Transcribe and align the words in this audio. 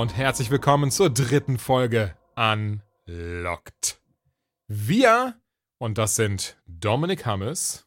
Und 0.00 0.16
herzlich 0.16 0.50
willkommen 0.50 0.90
zur 0.90 1.10
dritten 1.10 1.58
Folge 1.58 2.16
Unlocked. 2.34 4.00
Wir, 4.66 5.38
und 5.76 5.98
das 5.98 6.16
sind 6.16 6.56
Dominik 6.66 7.26
Hammes, 7.26 7.86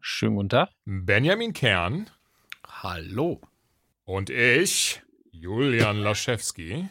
Schönen 0.00 0.34
guten 0.34 0.48
Tag. 0.48 0.70
Benjamin 0.84 1.52
Kern 1.52 2.10
Hallo. 2.66 3.40
und 4.04 4.30
ich, 4.30 5.00
Julian 5.30 5.98
Laschewski, 5.98 6.88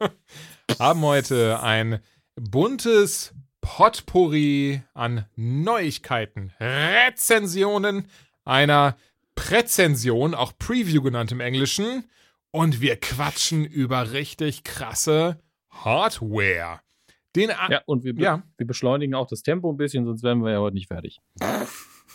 haben 0.78 1.02
heute 1.02 1.62
ein 1.62 2.00
buntes 2.36 3.34
Potpourri 3.60 4.80
an 4.94 5.26
Neuigkeiten, 5.36 6.54
Rezensionen, 6.58 8.08
einer 8.46 8.96
Präzension, 9.34 10.34
auch 10.34 10.56
Preview 10.58 11.02
genannt 11.02 11.30
im 11.30 11.40
Englischen, 11.40 12.04
und 12.54 12.80
wir 12.80 12.94
quatschen 12.96 13.64
über 13.64 14.12
richtig 14.12 14.62
krasse 14.62 15.40
Hardware. 15.70 16.78
Den 17.34 17.50
A 17.50 17.68
Ja, 17.68 17.80
und 17.86 18.04
wir, 18.04 18.14
be 18.14 18.22
Ja. 18.22 18.44
wir 18.56 18.66
beschleunigen 18.66 19.16
auch 19.16 19.26
das 19.26 19.42
Tempo 19.42 19.72
ein 19.72 19.76
bisschen, 19.76 20.04
sonst 20.04 20.22
wären 20.22 20.38
wir 20.44 20.52
ja 20.52 20.60
heute 20.60 20.74
nicht 20.74 20.86
fertig. 20.86 21.20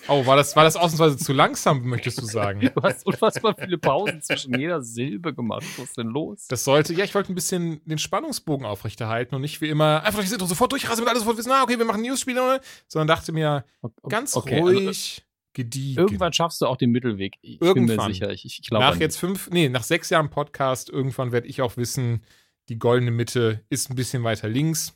Oh, 0.07 0.25
war 0.25 0.37
das, 0.37 0.55
war 0.55 0.63
das 0.63 0.77
ausnahmsweise 0.77 1.17
zu 1.17 1.33
langsam, 1.33 1.83
möchtest 1.83 2.21
du 2.21 2.25
sagen? 2.25 2.61
Du 2.73 2.81
hast 2.81 3.05
unfassbar 3.05 3.53
viele 3.59 3.77
Pausen 3.77 4.21
zwischen 4.21 4.57
jeder 4.57 4.81
Silbe 4.81 5.33
gemacht. 5.33 5.65
Was 5.77 5.89
ist 5.89 5.97
denn 5.97 6.07
los? 6.07 6.45
Das 6.47 6.63
sollte, 6.63 6.93
ja, 6.93 7.03
ich 7.03 7.13
wollte 7.15 7.33
ein 7.33 7.35
bisschen 7.35 7.81
den 7.83 7.97
Spannungsbogen 7.97 8.65
aufrechterhalten 8.65 9.35
und 9.35 9.41
nicht 9.41 9.59
wie 9.59 9.67
immer 9.67 10.03
einfach 10.05 10.21
das 10.21 10.31
Intro 10.31 10.45
sofort 10.45 10.71
durchrasen 10.71 11.03
und 11.03 11.09
alles 11.09 11.19
sofort 11.23 11.37
wissen, 11.37 11.51
ah, 11.51 11.63
okay, 11.63 11.77
wir 11.77 11.83
machen 11.83 12.01
News-Spiele, 12.01 12.61
sondern 12.87 13.07
dachte 13.09 13.33
mir, 13.33 13.65
ganz 14.07 14.37
okay, 14.37 14.61
also 14.61 14.67
ruhig, 14.67 15.25
gediegen. 15.53 15.99
irgendwann 15.99 16.33
schaffst 16.33 16.61
du 16.61 16.67
auch 16.67 16.77
den 16.77 16.91
Mittelweg. 16.91 17.37
Ich 17.41 17.59
bin 17.59 17.67
Irgendwann. 17.67 18.07
mir 18.07 18.13
sicher. 18.13 18.31
Ich, 18.31 18.45
ich 18.45 18.61
glaube. 18.61 18.85
nach 18.85 18.97
jetzt 18.97 19.17
fünf, 19.17 19.49
nee, 19.49 19.69
nach 19.69 19.83
sechs 19.83 20.09
Jahren 20.09 20.29
Podcast, 20.29 20.89
irgendwann 20.89 21.31
werde 21.31 21.47
ich 21.47 21.61
auch 21.61 21.77
wissen, 21.77 22.23
die 22.69 22.77
goldene 22.77 23.11
Mitte 23.11 23.63
ist 23.69 23.89
ein 23.89 23.95
bisschen 23.95 24.23
weiter 24.23 24.47
links. 24.47 24.95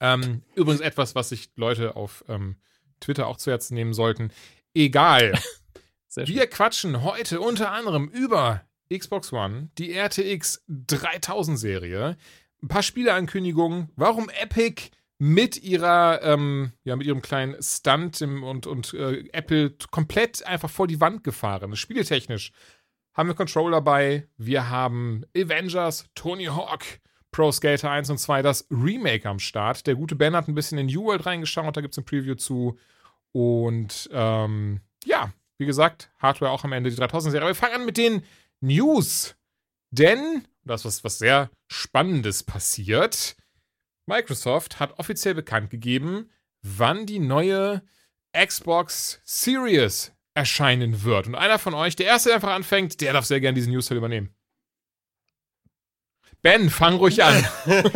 Ähm, 0.00 0.42
übrigens 0.54 0.80
etwas, 0.80 1.14
was 1.14 1.30
sich 1.30 1.50
Leute 1.56 1.96
auf 1.96 2.24
ähm, 2.28 2.56
Twitter 3.00 3.26
auch 3.26 3.36
zu 3.36 3.50
Herzen 3.50 3.74
nehmen 3.74 3.94
sollten. 3.94 4.30
Egal. 4.74 5.38
Wir 6.14 6.46
quatschen 6.46 7.02
heute 7.02 7.40
unter 7.40 7.70
anderem 7.72 8.08
über 8.08 8.64
Xbox 8.92 9.32
One, 9.32 9.70
die 9.76 9.92
RTX 9.92 10.64
3000 10.68 11.58
Serie, 11.58 12.16
ein 12.62 12.68
paar 12.68 12.82
Spieleankündigungen, 12.82 13.90
warum 13.94 14.30
Epic 14.30 14.90
mit 15.18 15.62
ihrer, 15.62 16.22
ähm, 16.22 16.72
ja, 16.84 16.94
mit 16.96 17.06
ihrem 17.06 17.22
kleinen 17.22 17.60
Stunt 17.60 18.20
im, 18.20 18.44
und, 18.44 18.66
und 18.66 18.94
äh, 18.94 19.28
Apple 19.32 19.74
komplett 19.90 20.46
einfach 20.46 20.70
vor 20.70 20.86
die 20.86 21.00
Wand 21.00 21.24
gefahren 21.24 21.72
ist. 21.72 21.80
Spieletechnisch 21.80 22.52
haben 23.14 23.28
wir 23.28 23.34
Control 23.34 23.72
dabei, 23.72 24.28
wir 24.36 24.70
haben 24.70 25.24
Avengers, 25.36 26.06
Tony 26.14 26.44
Hawk, 26.44 26.84
Pro 27.32 27.50
Skater 27.50 27.90
1 27.90 28.10
und 28.10 28.18
2, 28.18 28.42
das 28.42 28.66
Remake 28.70 29.28
am 29.28 29.40
Start. 29.40 29.86
Der 29.88 29.96
gute 29.96 30.14
Ben 30.14 30.36
hat 30.36 30.46
ein 30.46 30.54
bisschen 30.54 30.78
in 30.78 30.86
New 30.86 31.04
World 31.04 31.26
reingeschaut, 31.26 31.76
da 31.76 31.80
gibt 31.80 31.94
es 31.94 31.98
ein 31.98 32.04
Preview 32.04 32.36
zu. 32.36 32.78
Und 33.32 34.08
ähm, 34.12 34.80
ja, 35.04 35.32
wie 35.58 35.66
gesagt, 35.66 36.10
Hardware 36.18 36.52
auch 36.52 36.64
am 36.64 36.72
Ende 36.72 36.90
die 36.90 36.96
3000-Serie. 36.96 37.40
Aber 37.40 37.50
wir 37.50 37.54
fangen 37.54 37.74
an 37.74 37.84
mit 37.84 37.96
den 37.96 38.22
News. 38.60 39.34
Denn, 39.90 40.46
das 40.64 40.84
ist 40.84 41.02
was 41.04 41.18
sehr 41.18 41.50
Spannendes 41.66 42.44
passiert. 42.44 43.36
Microsoft 44.08 44.80
hat 44.80 44.98
offiziell 44.98 45.34
bekannt 45.34 45.70
gegeben, 45.70 46.30
wann 46.62 47.06
die 47.06 47.20
neue 47.20 47.82
Xbox 48.34 49.20
Series 49.24 50.12
erscheinen 50.34 51.04
wird. 51.04 51.26
Und 51.26 51.34
einer 51.34 51.58
von 51.58 51.74
euch, 51.74 51.94
der 51.94 52.06
erste, 52.06 52.30
der 52.30 52.36
einfach 52.36 52.52
anfängt, 52.52 53.00
der 53.00 53.12
darf 53.12 53.26
sehr 53.26 53.40
gerne 53.40 53.54
diesen 53.54 53.72
News 53.72 53.90
übernehmen. 53.90 54.34
Ben, 56.42 56.70
fang 56.70 56.96
ruhig 56.96 57.22
an. 57.22 57.46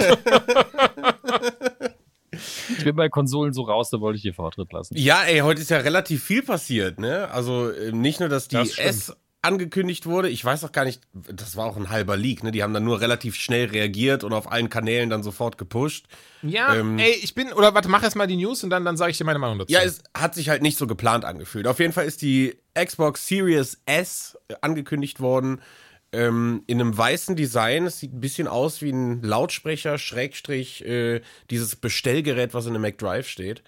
Ich 2.78 2.84
bin 2.84 2.96
bei 2.96 3.08
Konsolen 3.08 3.52
so 3.52 3.62
raus, 3.62 3.90
da 3.90 4.00
wollte 4.00 4.16
ich 4.16 4.22
dir 4.22 4.34
Vortritt 4.34 4.72
lassen. 4.72 4.96
Ja, 4.96 5.22
ey, 5.22 5.40
heute 5.40 5.60
ist 5.60 5.70
ja 5.70 5.78
relativ 5.78 6.24
viel 6.24 6.42
passiert, 6.42 6.98
ne? 6.98 7.30
Also 7.30 7.70
äh, 7.70 7.92
nicht 7.92 8.20
nur, 8.20 8.28
dass 8.28 8.48
die 8.48 8.56
Das. 8.56 8.78
S 8.78 9.16
angekündigt 9.42 10.06
wurde, 10.06 10.28
ich 10.28 10.44
weiß 10.44 10.62
auch 10.62 10.70
gar 10.70 10.84
nicht, 10.84 11.03
das 11.12 11.56
war 11.56 11.66
auch 11.66 11.76
ein 11.76 11.91
halber 11.91 12.16
Leak, 12.16 12.44
ne? 12.44 12.53
Die 12.53 12.62
haben 12.62 12.72
dann 12.72 12.84
nur 12.84 13.00
relativ 13.00 13.34
schnell 13.34 13.66
reagiert 13.66 14.22
und 14.22 14.32
auf 14.32 14.50
allen 14.50 14.70
Kanälen 14.70 15.10
dann 15.10 15.25
sofort 15.25 15.58
gepusht. 15.58 16.06
Ja, 16.42 16.75
Ähm, 16.76 16.98
ey, 16.98 17.12
ich 17.22 17.34
bin, 17.34 17.53
oder 17.53 17.75
warte, 17.75 17.88
mach 17.88 18.04
erst 18.04 18.14
mal 18.14 18.28
die 18.28 18.36
News 18.36 18.62
und 18.62 18.70
dann, 18.70 18.84
dann 18.84 18.97
sage 18.97 19.10
ich 19.10 19.19
dir 19.19 19.25
meine 19.25 19.41
Meinung 19.41 19.58
dazu. 19.58 19.72
Ja, 19.72 19.82
es 19.82 20.03
hat 20.16 20.36
sich 20.36 20.48
halt 20.48 20.62
nicht 20.62 20.78
so 20.78 20.86
geplant 20.86 21.25
angefühlt. 21.25 21.66
Auf 21.66 21.80
jeden 21.80 21.92
Fall 21.92 22.06
ist 22.06 22.22
die 22.22 22.56
Xbox 22.75 23.26
Series 23.26 23.82
S 23.84 24.38
äh, 24.47 24.54
angekündigt 24.60 25.19
worden 25.19 25.60
ähm, 26.12 26.62
in 26.69 26.80
einem 26.80 26.97
weißen 26.97 27.34
Design. 27.34 27.86
Es 27.86 27.98
sieht 27.98 28.12
ein 28.14 28.20
bisschen 28.20 28.47
aus 28.47 28.80
wie 28.80 28.91
ein 28.91 29.22
Lautsprecher, 29.22 29.98
Schrägstrich, 29.98 30.84
äh, 30.84 31.20
dieses 31.50 31.74
Bestellgerät, 31.74 32.54
was 32.54 32.66
in 32.66 32.74
einem 32.74 32.82
McDrive 32.82 33.26
steht. 33.28 33.64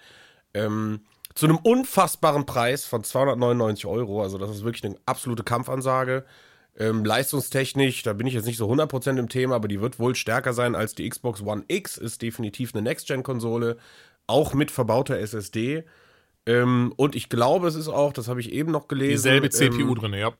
Ähm, 0.53 1.01
zu 1.35 1.45
einem 1.45 1.57
unfassbaren 1.57 2.45
Preis 2.45 2.85
von 2.85 3.03
299 3.03 3.85
Euro. 3.85 4.23
Also 4.23 4.37
das 4.37 4.49
ist 4.51 4.63
wirklich 4.63 4.85
eine 4.85 4.95
absolute 5.05 5.43
Kampfansage. 5.43 6.25
Ähm, 6.77 7.05
leistungstechnisch, 7.05 8.03
da 8.03 8.13
bin 8.13 8.27
ich 8.27 8.33
jetzt 8.33 8.45
nicht 8.45 8.57
so 8.57 8.69
100% 8.69 9.17
im 9.17 9.29
Thema, 9.29 9.55
aber 9.55 9.67
die 9.67 9.81
wird 9.81 9.99
wohl 9.99 10.15
stärker 10.15 10.53
sein 10.53 10.75
als 10.75 10.95
die 10.95 11.07
Xbox 11.07 11.41
One 11.41 11.63
X. 11.67 11.97
Ist 11.97 12.21
definitiv 12.21 12.73
eine 12.73 12.81
Next-Gen-Konsole, 12.81 13.77
auch 14.27 14.53
mit 14.53 14.71
verbauter 14.71 15.19
SSD. 15.19 15.83
Ähm, 16.45 16.93
und 16.95 17.15
ich 17.15 17.29
glaube, 17.29 17.67
es 17.67 17.75
ist 17.75 17.87
auch, 17.87 18.13
das 18.13 18.27
habe 18.27 18.39
ich 18.39 18.51
eben 18.51 18.71
noch 18.71 18.87
gelesen. 18.87 19.23
Dieselbe 19.23 19.49
CPU 19.49 19.89
ähm, 19.89 19.95
drin, 19.95 20.13
ja. 20.13 20.33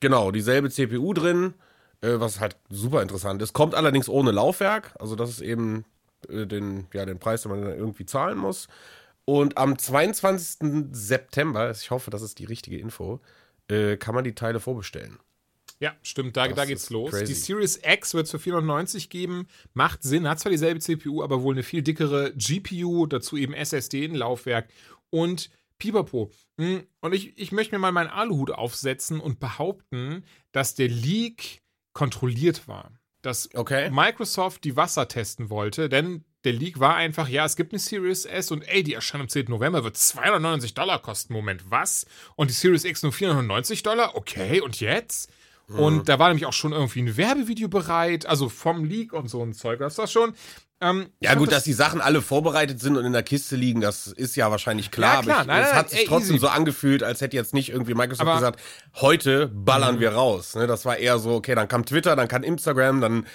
Genau, 0.00 0.30
dieselbe 0.30 0.70
CPU 0.70 1.12
drin, 1.12 1.54
äh, 2.02 2.20
was 2.20 2.40
halt 2.40 2.56
super 2.68 3.02
interessant 3.02 3.40
ist. 3.42 3.52
Kommt 3.52 3.74
allerdings 3.74 4.08
ohne 4.08 4.30
Laufwerk, 4.30 4.94
also 4.98 5.16
das 5.16 5.30
ist 5.30 5.40
eben 5.40 5.84
äh, 6.28 6.46
den, 6.46 6.86
ja, 6.92 7.06
den 7.06 7.18
Preis, 7.18 7.42
den 7.42 7.52
man 7.52 7.62
dann 7.62 7.78
irgendwie 7.78 8.06
zahlen 8.06 8.38
muss. 8.38 8.68
Und 9.26 9.58
am 9.58 9.76
22. 9.78 10.86
September, 10.92 11.70
ich 11.70 11.90
hoffe, 11.90 12.10
das 12.10 12.22
ist 12.22 12.38
die 12.38 12.44
richtige 12.46 12.78
Info, 12.78 13.20
äh, 13.68 13.96
kann 13.98 14.14
man 14.14 14.24
die 14.24 14.34
Teile 14.34 14.60
vorbestellen. 14.60 15.18
Ja, 15.78 15.94
stimmt, 16.02 16.36
da, 16.38 16.46
Das 16.48 16.56
da 16.56 16.64
geht's 16.64 16.88
los. 16.88 17.10
crazy. 17.10 17.24
Die 17.26 17.34
Series 17.34 17.80
X 17.84 18.14
wird 18.14 18.24
es 18.26 18.30
für 18.30 18.38
490 18.38 19.10
geben. 19.10 19.46
Macht 19.74 20.02
Sinn, 20.02 20.26
hat 20.26 20.40
zwar 20.40 20.50
dieselbe 20.50 20.80
CPU, 20.80 21.22
aber 21.22 21.42
wohl 21.42 21.54
eine 21.54 21.62
viel 21.62 21.82
dickere 21.82 22.32
GPU, 22.34 23.04
dazu 23.06 23.36
eben 23.36 23.52
SSD 23.52 24.04
in 24.06 24.14
Laufwerk 24.14 24.68
und 25.10 25.50
Pipapo. 25.78 26.30
Hm, 26.58 26.86
Und 27.00 27.12
ich, 27.12 27.36
ich 27.36 27.52
möchte 27.52 27.74
mir 27.74 27.78
mal 27.80 27.92
meinen 27.92 28.08
Aluhut 28.08 28.52
aufsetzen 28.52 29.20
und 29.20 29.38
behaupten, 29.40 30.24
dass 30.52 30.74
der 30.74 30.88
Leak 30.88 31.60
kontrolliert 31.92 32.68
war. 32.68 32.92
Dass 33.20 33.54
Okay. 33.54 33.90
Microsoft 33.90 34.64
die 34.64 34.76
Wasser 34.76 35.08
testen 35.08 35.50
wollte, 35.50 35.88
denn 35.90 36.24
der 36.46 36.54
Leak 36.54 36.80
war 36.80 36.94
einfach, 36.96 37.28
ja, 37.28 37.44
es 37.44 37.56
gibt 37.56 37.72
eine 37.72 37.78
Series 37.80 38.24
S 38.24 38.50
und 38.50 38.62
ey, 38.62 38.82
die 38.82 38.94
erscheint 38.94 39.20
am 39.22 39.28
10. 39.28 39.46
November, 39.48 39.84
wird 39.84 39.96
299 39.98 40.72
Dollar 40.72 41.02
kosten. 41.02 41.34
Moment, 41.34 41.64
was? 41.70 42.06
Und 42.36 42.48
die 42.50 42.54
Series 42.54 42.84
X 42.84 43.02
nur 43.02 43.12
490 43.12 43.82
Dollar? 43.82 44.14
Okay, 44.16 44.60
und 44.62 44.80
jetzt? 44.80 45.28
Mhm. 45.68 45.78
Und 45.78 46.08
da 46.08 46.18
war 46.18 46.28
nämlich 46.28 46.46
auch 46.46 46.52
schon 46.54 46.72
irgendwie 46.72 47.02
ein 47.02 47.16
Werbevideo 47.16 47.68
bereit, 47.68 48.24
also 48.24 48.48
vom 48.48 48.84
Leak 48.84 49.12
und 49.12 49.28
so 49.28 49.42
ein 49.42 49.52
Zeug. 49.52 49.80
Das 49.80 49.98
war 49.98 50.06
schon. 50.06 50.32
Ähm, 50.80 51.06
Ja, 51.20 51.34
gut, 51.34 51.50
dass 51.52 51.64
die 51.64 51.72
Sachen 51.72 52.00
alle 52.02 52.20
vorbereitet 52.20 52.80
sind 52.80 52.96
und 52.98 53.04
in 53.06 53.12
der 53.14 53.22
Kiste 53.22 53.56
liegen, 53.56 53.80
das 53.80 54.06
ist 54.08 54.36
ja 54.36 54.50
wahrscheinlich 54.50 54.90
klar. 54.90 55.16
Ja, 55.16 55.22
klar. 55.22 55.36
Aber 55.38 55.42
ich, 55.42 55.46
Nein, 55.48 55.62
es 55.62 55.68
nein, 55.70 55.78
hat 55.78 55.90
sich 55.90 55.98
ey, 56.00 56.04
trotzdem 56.06 56.36
easy. 56.36 56.40
so 56.42 56.48
angefühlt, 56.48 57.02
als 57.02 57.20
hätte 57.22 57.34
jetzt 57.34 57.54
nicht 57.54 57.70
irgendwie 57.70 57.94
Microsoft 57.94 58.20
Aber- 58.20 58.34
Mhm. 58.34 58.38
gesagt, 58.40 58.60
heute 58.96 59.48
ballern 59.48 60.00
wir 60.00 60.12
raus. 60.12 60.54
Ne, 60.54 60.66
das 60.66 60.84
war 60.84 60.98
eher 60.98 61.18
so, 61.18 61.30
okay, 61.30 61.54
dann 61.54 61.66
kam 61.68 61.84
Twitter, 61.86 62.14
dann 62.14 62.28
kam 62.28 62.42
Instagram, 62.42 63.00
dann. 63.00 63.26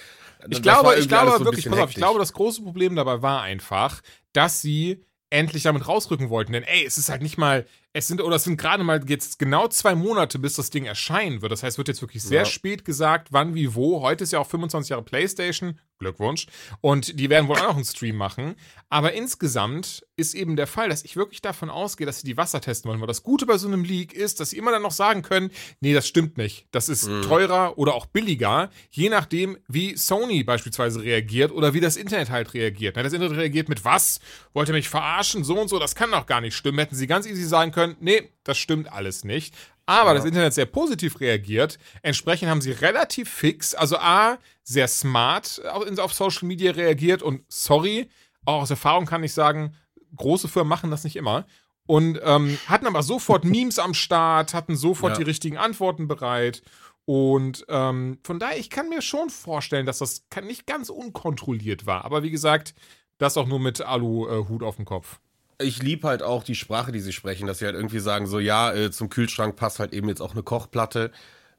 Ich 0.49 0.61
glaube, 0.61 0.95
ich 0.95 1.07
glaube 1.07 1.31
so 1.38 1.45
wirklich, 1.45 1.69
pass 1.69 1.79
auf, 1.79 1.89
ich 1.89 1.95
glaube, 1.95 2.19
das 2.19 2.33
große 2.33 2.61
Problem 2.63 2.95
dabei 2.95 3.21
war 3.21 3.41
einfach, 3.41 4.01
dass 4.33 4.61
sie 4.61 5.03
endlich 5.29 5.63
damit 5.63 5.88
rausrücken 5.88 6.29
wollten. 6.29 6.51
Denn 6.53 6.63
ey, 6.63 6.85
es 6.85 6.97
ist 6.97 7.09
halt 7.09 7.21
nicht 7.21 7.38
mal 7.38 7.65
es 7.93 8.07
sind, 8.07 8.21
oder 8.21 8.38
es 8.38 8.45
sind 8.45 8.57
gerade 8.57 8.83
mal 8.83 9.01
jetzt 9.07 9.38
genau 9.38 9.67
zwei 9.67 9.95
Monate, 9.95 10.39
bis 10.39 10.55
das 10.55 10.69
Ding 10.69 10.85
erscheinen 10.85 11.41
wird. 11.41 11.51
Das 11.51 11.63
heißt, 11.63 11.77
wird 11.77 11.89
jetzt 11.89 12.01
wirklich 12.01 12.23
sehr 12.23 12.39
Ja. 12.39 12.45
spät 12.45 12.85
gesagt, 12.85 13.29
wann, 13.31 13.53
wie, 13.53 13.75
wo. 13.75 14.01
Heute 14.01 14.23
ist 14.23 14.31
ja 14.31 14.39
auch 14.39 14.47
25 14.47 14.89
Jahre 14.91 15.03
PlayStation. 15.03 15.77
Glückwunsch. 16.01 16.48
Und 16.81 17.19
die 17.19 17.30
werden 17.30 17.48
wohl 17.48 17.57
auch 17.57 17.69
noch 17.69 17.75
einen 17.75 17.86
Stream 17.86 18.18
machen. 18.18 18.56
Aber 18.89 19.13
insgesamt 19.13 20.06
ist 20.18 20.33
eben 20.33 20.56
der 20.56 20.68
Fall, 20.68 20.89
dass 20.89 21.03
ich 21.03 21.15
wirklich 21.15 21.42
davon 21.42 21.69
ausgehe, 21.69 22.06
dass 22.06 22.19
sie 22.19 22.27
die 22.27 22.36
Wasser 22.36 22.59
testen 22.59 22.89
wollen. 22.89 23.00
Weil 23.00 23.07
das 23.07 23.24
Gute 23.24 23.45
bei 23.45 23.57
so 23.57 23.68
einem 23.68 23.83
Leak 23.83 24.13
ist, 24.13 24.39
dass 24.39 24.50
sie 24.50 24.57
immer 24.57 24.71
dann 24.71 24.81
noch 24.81 24.92
sagen 24.92 25.21
können, 25.21 25.51
nee, 25.80 25.94
das 25.94 26.07
stimmt 26.07 26.38
nicht. 26.38 26.68
Das 26.71 26.89
ist 26.89 27.06
teurer 27.24 27.77
oder 27.77 27.94
auch 27.94 28.06
billiger, 28.06 28.69
je 28.89 29.09
nachdem, 29.09 29.57
wie 29.68 29.95
Sony 29.95 30.44
beispielsweise 30.44 31.01
reagiert 31.01 31.51
oder 31.51 31.74
wie 31.74 31.80
das 31.80 31.95
Internet 31.95 32.30
halt 32.30 32.53
reagiert. 32.53 32.98
Das 32.98 33.13
Internet 33.13 33.38
reagiert 33.38 33.69
mit 33.69 33.86
was? 33.86 34.19
Wollt 34.53 34.68
ihr 34.69 34.74
mich 34.74 34.89
verarschen? 34.89 35.44
So 35.44 35.59
und 35.59 35.69
so, 35.69 35.80
das 35.80 35.95
kann 35.95 36.12
doch 36.12 36.25
gar 36.25 36.42
nicht 36.42 36.56
stimmen. 36.56 36.80
Hätten 36.80 36.95
sie 36.95 37.07
ganz 37.07 37.25
easy 37.25 37.44
sagen 37.44 37.71
können, 37.71 37.95
nee, 38.00 38.30
das 38.44 38.57
stimmt 38.57 38.92
alles 38.92 39.24
nicht. 39.24 39.56
Aber 39.99 40.13
das 40.13 40.25
Internet 40.25 40.53
sehr 40.53 40.65
positiv 40.65 41.19
reagiert. 41.19 41.77
Entsprechend 42.01 42.49
haben 42.49 42.61
sie 42.61 42.71
relativ 42.71 43.29
fix, 43.29 43.73
also 43.75 43.97
A, 43.97 44.38
sehr 44.63 44.88
smart 44.88 45.61
auf, 45.71 45.97
auf 45.99 46.13
Social 46.13 46.47
Media 46.47 46.71
reagiert 46.71 47.21
und 47.21 47.43
sorry, 47.49 48.09
auch 48.45 48.61
aus 48.61 48.69
Erfahrung 48.69 49.05
kann 49.05 49.23
ich 49.23 49.33
sagen, 49.33 49.75
große 50.15 50.47
Firmen 50.47 50.69
machen 50.69 50.91
das 50.91 51.03
nicht 51.03 51.15
immer. 51.15 51.45
Und 51.88 52.19
ähm, 52.23 52.57
hatten 52.67 52.88
aber 52.88 53.03
sofort 53.03 53.43
Memes 53.45 53.79
am 53.79 53.93
Start, 53.93 54.53
hatten 54.53 54.75
sofort 54.75 55.13
Ja. 55.13 55.17
die 55.17 55.23
richtigen 55.23 55.57
Antworten 55.57 56.07
bereit. 56.07 56.61
Und 57.05 57.65
ähm, 57.67 58.19
von 58.23 58.39
daher, 58.39 58.57
ich 58.59 58.69
kann 58.69 58.88
mir 58.89 59.01
schon 59.01 59.29
vorstellen, 59.29 59.85
dass 59.85 59.97
das 59.97 60.23
nicht 60.43 60.67
ganz 60.67 60.89
unkontrolliert 60.89 61.85
war. 61.85 62.05
Aber 62.05 62.23
wie 62.23 62.31
gesagt, 62.31 62.75
das 63.17 63.38
auch 63.38 63.47
nur 63.47 63.59
mit 63.59 63.81
Alu-Hut 63.81 64.63
auf 64.63 64.77
dem 64.77 64.85
Kopf. 64.85 65.19
Ich 65.62 65.81
lieb 65.81 66.04
halt 66.04 66.24
auch 66.24 66.44
die 66.44 66.56
Sprache, 66.56 66.92
die 66.92 67.00
sie 67.00 67.13
sprechen, 67.13 67.48
dass 67.48 67.60
sie 67.60 67.66
halt 67.66 67.75
irgendwie 67.75 68.00
sagen, 68.00 68.28
so 68.28 68.40
ja, 68.40 68.74
äh, 68.74 68.92
zum 68.92 69.10
Kühlschrank 69.10 69.56
passt 69.56 69.80
halt 69.80 69.94
eben 69.94 70.10
jetzt 70.10 70.22
auch 70.22 70.34
eine 70.34 70.44
Kochplatte. 70.44 71.12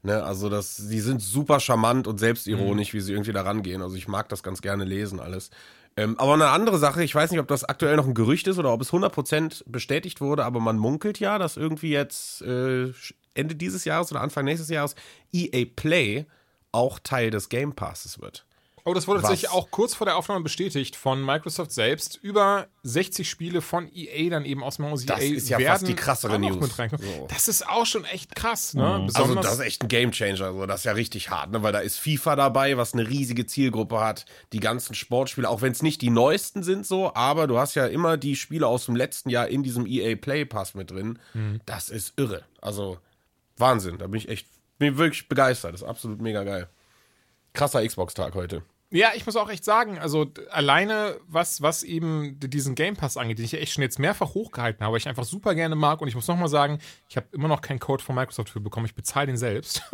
Ne, 0.05 0.21
also 0.21 0.49
das, 0.49 0.75
die 0.89 0.99
sind 0.99 1.21
super 1.21 1.61
charmant 1.61 2.07
und 2.07 2.19
selbstironisch, 2.19 2.93
wie 2.93 2.99
sie 2.99 3.13
irgendwie 3.13 3.31
da 3.31 3.43
rangehen. 3.43 3.81
Also 3.81 3.95
ich 3.95 4.09
mag 4.09 4.27
das 4.27 4.43
ganz 4.43 4.61
gerne 4.61 4.83
lesen 4.83 5.21
alles. 5.21 5.49
Ähm, 5.95 6.19
aber 6.19 6.33
eine 6.33 6.49
andere 6.49 6.77
Sache, 6.77 7.03
ich 7.03 7.15
weiß 7.15 7.31
nicht, 7.31 7.39
ob 7.39 7.47
das 7.47 7.63
aktuell 7.63 7.95
noch 7.95 8.07
ein 8.07 8.13
Gerücht 8.13 8.47
ist 8.47 8.57
oder 8.57 8.73
ob 8.73 8.81
es 8.81 8.91
100% 8.91 9.63
bestätigt 9.65 10.21
wurde, 10.21 10.43
aber 10.43 10.59
man 10.59 10.77
munkelt 10.77 11.19
ja, 11.19 11.37
dass 11.37 11.55
irgendwie 11.55 11.91
jetzt 11.91 12.41
äh, 12.41 12.91
Ende 13.33 13.55
dieses 13.55 13.85
Jahres 13.85 14.11
oder 14.11 14.21
Anfang 14.21 14.45
nächstes 14.45 14.69
Jahres 14.69 14.95
EA 15.31 15.65
Play 15.75 16.25
auch 16.71 16.99
Teil 16.99 17.29
des 17.29 17.49
Game 17.49 17.73
Passes 17.73 18.19
wird. 18.19 18.45
Oh, 18.85 18.93
das 18.93 19.07
wurde 19.07 19.21
Was? 19.21 19.29
tatsächlich 19.29 19.51
auch 19.51 19.71
kurz 19.71 19.93
vor 19.95 20.05
der 20.05 20.17
Aufnahme 20.17 20.41
bestätigt 20.41 20.97
von 20.97 21.23
Microsoft 21.23 21.71
selbst. 21.71 22.19
Über 22.21 22.67
60 22.83 23.29
Spiele 23.29 23.61
von 23.61 23.89
EA 23.93 24.29
dann 24.29 24.43
eben 24.43 24.61
aus 24.61 24.75
dem 24.75 24.85
Haus 24.85 25.05
Das 25.05 25.21
EA 25.21 25.35
ist 25.35 25.47
ja 25.47 25.59
fast 25.59 25.87
die 25.87 25.95
krassere 25.95 26.37
News. 26.37 26.75
So. 26.75 27.27
Das 27.29 27.47
ist 27.47 27.67
auch 27.67 27.85
schon 27.85 28.03
echt 28.03 28.35
krass, 28.35 28.73
ne? 28.73 28.85
Also 28.85 29.05
Besonders, 29.05 29.45
das 29.45 29.53
ist 29.55 29.59
echt 29.61 29.83
ein 29.83 29.87
Gamechanger, 29.87 30.45
also 30.47 30.65
das 30.65 30.81
ist 30.81 30.85
ja 30.85 30.91
richtig 30.91 31.29
hart, 31.29 31.51
ne? 31.51 31.63
weil 31.63 31.71
da 31.71 31.79
ist 31.79 31.97
FIFA 31.97 32.35
dabei, 32.35 32.75
was 32.75 32.93
eine 32.93 33.07
riesige 33.07 33.45
Zielgruppe 33.45 34.01
hat, 34.01 34.25
die 34.51 34.59
ganzen 34.59 34.95
Sportspiele, 34.95 35.49
auch 35.49 35.61
wenn 35.61 35.71
es 35.71 35.81
nicht 35.81 36.01
die 36.01 36.09
neuesten 36.09 36.63
sind 36.63 36.85
so, 36.85 37.13
aber 37.15 37.47
du 37.47 37.57
hast 37.57 37.75
ja 37.75 37.85
immer 37.85 38.17
die 38.17 38.35
Spiele 38.35 38.67
aus 38.67 38.85
dem 38.85 38.97
letzten 38.97 39.29
Jahr 39.29 39.47
in 39.47 39.63
diesem 39.63 39.85
EA 39.85 40.17
Play 40.17 40.43
Pass 40.43 40.73
mit 40.73 40.91
drin. 40.91 41.19
Mhm. 41.33 41.61
Das 41.65 41.89
ist 41.89 42.13
irre, 42.17 42.43
also 42.59 42.97
Wahnsinn, 43.57 43.97
da 43.97 44.07
bin 44.07 44.19
ich 44.19 44.27
echt, 44.27 44.47
bin 44.77 44.97
wirklich 44.97 45.29
begeistert, 45.29 45.73
das 45.73 45.83
ist 45.83 45.87
absolut 45.87 46.21
mega 46.21 46.43
geil. 46.43 46.67
Krasser 47.53 47.85
Xbox-Tag 47.85 48.33
heute. 48.33 48.63
Ja, 48.93 49.11
ich 49.15 49.25
muss 49.25 49.35
auch 49.35 49.49
echt 49.49 49.65
sagen, 49.65 49.97
also 49.97 50.27
alleine 50.51 51.17
was, 51.27 51.63
was 51.63 51.81
eben 51.81 52.39
diesen 52.39 52.75
Game 52.75 52.95
Pass 52.95 53.17
angeht, 53.17 53.39
den 53.39 53.45
ich 53.45 53.51
ja 53.51 53.57
echt 53.57 53.73
schon 53.73 53.81
jetzt 53.81 53.97
mehrfach 53.97 54.35
hochgehalten 54.35 54.85
habe, 54.85 54.99
ich 54.99 55.07
einfach 55.07 55.23
super 55.23 55.55
gerne 55.55 55.75
mag 55.75 55.99
und 55.99 56.07
ich 56.07 56.13
muss 56.13 56.27
nochmal 56.27 56.47
sagen, 56.47 56.77
ich 57.09 57.17
habe 57.17 57.25
immer 57.31 57.47
noch 57.47 57.61
keinen 57.61 57.79
Code 57.79 58.03
von 58.03 58.13
Microsoft 58.13 58.51
für 58.51 58.59
bekommen, 58.59 58.85
ich 58.85 58.93
bezahle 58.93 59.25
den 59.25 59.37
selbst. 59.37 59.81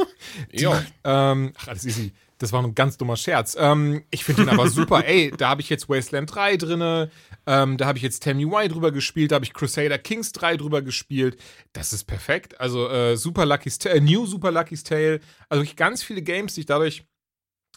Jo. 0.51 0.75
Ähm, 1.05 1.53
ach, 1.57 1.69
alles 1.69 1.85
easy. 1.85 2.11
Das 2.39 2.51
war 2.51 2.61
ein 2.61 2.75
ganz 2.75 2.97
dummer 2.97 3.15
Scherz. 3.15 3.55
Ähm, 3.57 4.03
ich 4.11 4.25
finde 4.25 4.43
den 4.43 4.49
aber 4.49 4.67
super. 4.69 5.05
Ey, 5.05 5.31
da 5.31 5.49
habe 5.49 5.61
ich 5.61 5.69
jetzt 5.69 5.87
Wasteland 5.87 6.33
3 6.33 6.57
drinne, 6.57 7.09
ähm, 7.45 7.77
da 7.77 7.85
habe 7.85 7.97
ich 7.97 8.03
jetzt 8.03 8.19
Tell 8.19 8.33
Me 8.33 8.43
Why 8.43 8.67
drüber 8.67 8.91
gespielt, 8.91 9.31
da 9.31 9.35
habe 9.35 9.45
ich 9.45 9.53
Crusader 9.53 9.97
Kings 9.97 10.33
3 10.33 10.57
drüber 10.57 10.81
gespielt. 10.81 11.41
Das 11.71 11.93
ist 11.93 12.03
perfekt. 12.03 12.59
Also 12.59 12.89
äh, 12.89 13.15
Super 13.15 13.45
Lucky's 13.45 13.79
Tale, 13.79 13.95
äh, 13.95 14.01
New 14.01 14.25
Super 14.25 14.51
Lucky's 14.51 14.83
Tale. 14.83 15.21
Also 15.47 15.61
wirklich 15.61 15.77
ganz 15.77 16.03
viele 16.03 16.21
Games, 16.21 16.55
die 16.55 16.61
ich 16.61 16.65
dadurch 16.65 17.05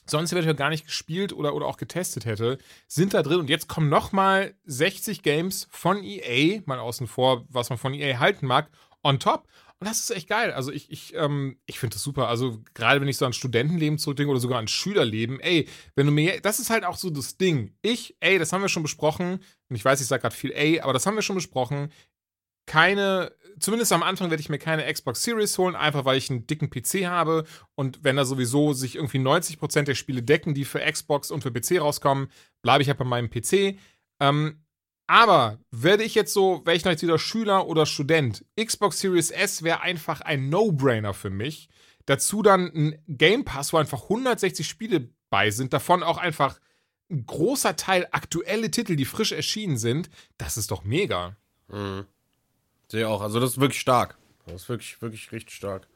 sonst 0.07 0.33
eventuell 0.33 0.55
gar 0.55 0.71
nicht 0.71 0.87
gespielt 0.87 1.33
oder, 1.33 1.55
oder 1.55 1.67
auch 1.67 1.77
getestet 1.77 2.25
hätte, 2.25 2.59
sind 2.89 3.15
da 3.15 3.23
drin. 3.23 3.41
Und 3.41 3.51
jetzt 3.51 3.69
kommen 3.69 3.89
noch 3.89 4.13
mal 4.13 4.55
60 4.65 5.23
Games 5.23 5.69
von 5.71 6.03
EA, 6.03 6.61
mal 6.67 6.79
außen 6.79 7.07
vor, 7.07 7.45
was 7.49 7.71
man 7.71 7.79
von 7.79 7.95
EA 7.95 8.19
halten 8.19 8.47
mag, 8.47 8.71
on 9.03 9.19
top. 9.19 9.49
Und 9.83 9.89
das 9.89 9.99
ist 9.99 10.11
echt 10.13 10.29
geil. 10.29 10.53
Also 10.53 10.71
ich, 10.71 10.93
ich, 10.93 11.13
ähm, 11.17 11.59
ich 11.67 11.81
finde 11.81 11.95
das 11.95 12.05
super. 12.05 12.29
Also 12.29 12.61
gerade 12.73 13.01
wenn 13.01 13.09
ich 13.09 13.17
so 13.17 13.27
an 13.27 13.33
Studentenleben 13.33 13.99
zurückdenke 13.99 14.31
oder 14.31 14.39
sogar 14.39 14.61
an 14.61 14.69
Schülerleben, 14.69 15.41
ey, 15.41 15.69
wenn 15.97 16.07
du 16.07 16.13
mir, 16.13 16.41
das 16.41 16.61
ist 16.61 16.71
halt 16.71 16.85
auch 16.85 16.97
so 16.97 17.11
das 17.11 17.37
Ding. 17.37 17.75
Ich, 17.83 18.17
ey, 18.21 18.39
das 18.39 18.53
haben 18.53 18.63
wir 18.63 18.69
schon 18.69 18.85
besprochen. 18.85 19.41
Und 19.69 19.77
ich 19.77 19.85
weiß, 19.85 20.01
ich 20.01 20.07
sage 20.07 20.21
gerade 20.21 20.37
viel 20.37 20.53
ey, 20.53 20.81
aber 20.81 20.93
das 20.93 21.05
haben 21.05 21.17
wir 21.17 21.23
schon 21.23 21.35
besprochen. 21.35 21.91
Keine, 22.67 23.33
zumindest 23.59 23.93
am 23.93 24.03
Anfang 24.03 24.31
werde 24.31 24.41
ich 24.41 24.49
mir 24.49 24.59
keine 24.59 24.93
Xbox 24.93 25.23
Series 25.23 25.59
holen, 25.59 25.75
einfach 25.75 26.05
weil 26.05 26.19
ich 26.19 26.31
einen 26.31 26.47
dicken 26.47 26.71
PC 26.71 27.07
habe. 27.07 27.45
Und 27.75 28.05
wenn 28.05 28.17
da 28.17 28.25
sowieso 28.25 28.73
sich 28.73 28.97
irgendwie 28.97 29.19
90% 29.19 29.83
der 29.83 29.95
Spiele 29.95 30.23
decken, 30.23 30.55
die 30.55 30.65
für 30.65 30.81
Xbox 30.81 31.31
und 31.31 31.43
für 31.43 31.53
PC 31.53 31.81
rauskommen, 31.81 32.29
bleibe 32.63 32.83
ich 32.83 32.89
halt 32.89 32.99
bei 32.99 33.05
meinem 33.05 33.31
PC. 33.31 33.79
Ähm, 34.21 34.63
aber 35.07 35.59
werde 35.71 36.05
ich 36.05 36.15
jetzt 36.15 36.33
so, 36.33 36.63
wäre 36.65 36.77
ich 36.77 36.85
noch 36.85 36.93
jetzt 36.93 37.03
wieder 37.03 37.19
Schüler 37.19 37.67
oder 37.67 37.87
Student, 37.87 38.45
Xbox 38.59 39.01
Series 39.01 39.31
S 39.31 39.63
wäre 39.63 39.81
einfach 39.81 40.21
ein 40.21 40.49
No-Brainer 40.49 41.13
für 41.13 41.31
mich. 41.31 41.69
Dazu 42.07 42.43
dann 42.43 42.67
ein 42.75 43.03
Game 43.09 43.45
Pass, 43.45 43.73
wo 43.73 43.77
einfach 43.77 44.05
160 44.05 44.67
Spiele 44.67 45.11
bei 45.31 45.51
sind, 45.51 45.73
davon 45.73 46.03
auch 46.03 46.19
einfach 46.19 46.61
ein 47.11 47.27
großer 47.27 47.77
Teil 47.77 48.09
aktuelle 48.11 48.71
Titel, 48.71 48.97
die 48.97 49.05
frisch 49.05 49.33
erschienen 49.33 49.77
sind. 49.77 50.09
Das 50.39 50.57
ist 50.57 50.71
doch 50.71 50.85
mega. 50.85 51.37
Mhm. 51.69 52.07
Sehe 52.93 53.09
auch, 53.09 53.23
also 53.23 53.41
das 53.41 53.53
ist 53.53 53.61
wirklich 53.61 53.81
stark. 53.81 54.19
Das 54.45 54.63
ist 54.63 54.69
wirklich, 54.69 55.01
wirklich 55.01 55.33
richtig 55.33 55.55
stark. 55.55 55.89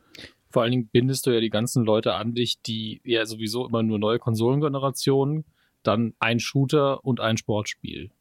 Vor 0.48 0.62
allen 0.62 0.70
Dingen 0.70 0.88
bindest 0.90 1.26
du 1.26 1.30
ja 1.30 1.40
die 1.40 1.50
ganzen 1.50 1.84
Leute 1.84 2.14
an 2.14 2.34
dich, 2.34 2.62
die 2.62 3.02
ja 3.04 3.26
sowieso 3.26 3.66
immer 3.66 3.82
nur 3.82 3.98
neue 3.98 4.18
Konsolengenerationen, 4.18 5.44
dann 5.82 6.14
ein 6.20 6.40
Shooter 6.40 7.04
und 7.04 7.20
ein 7.20 7.36
Sportspiel. 7.36 8.12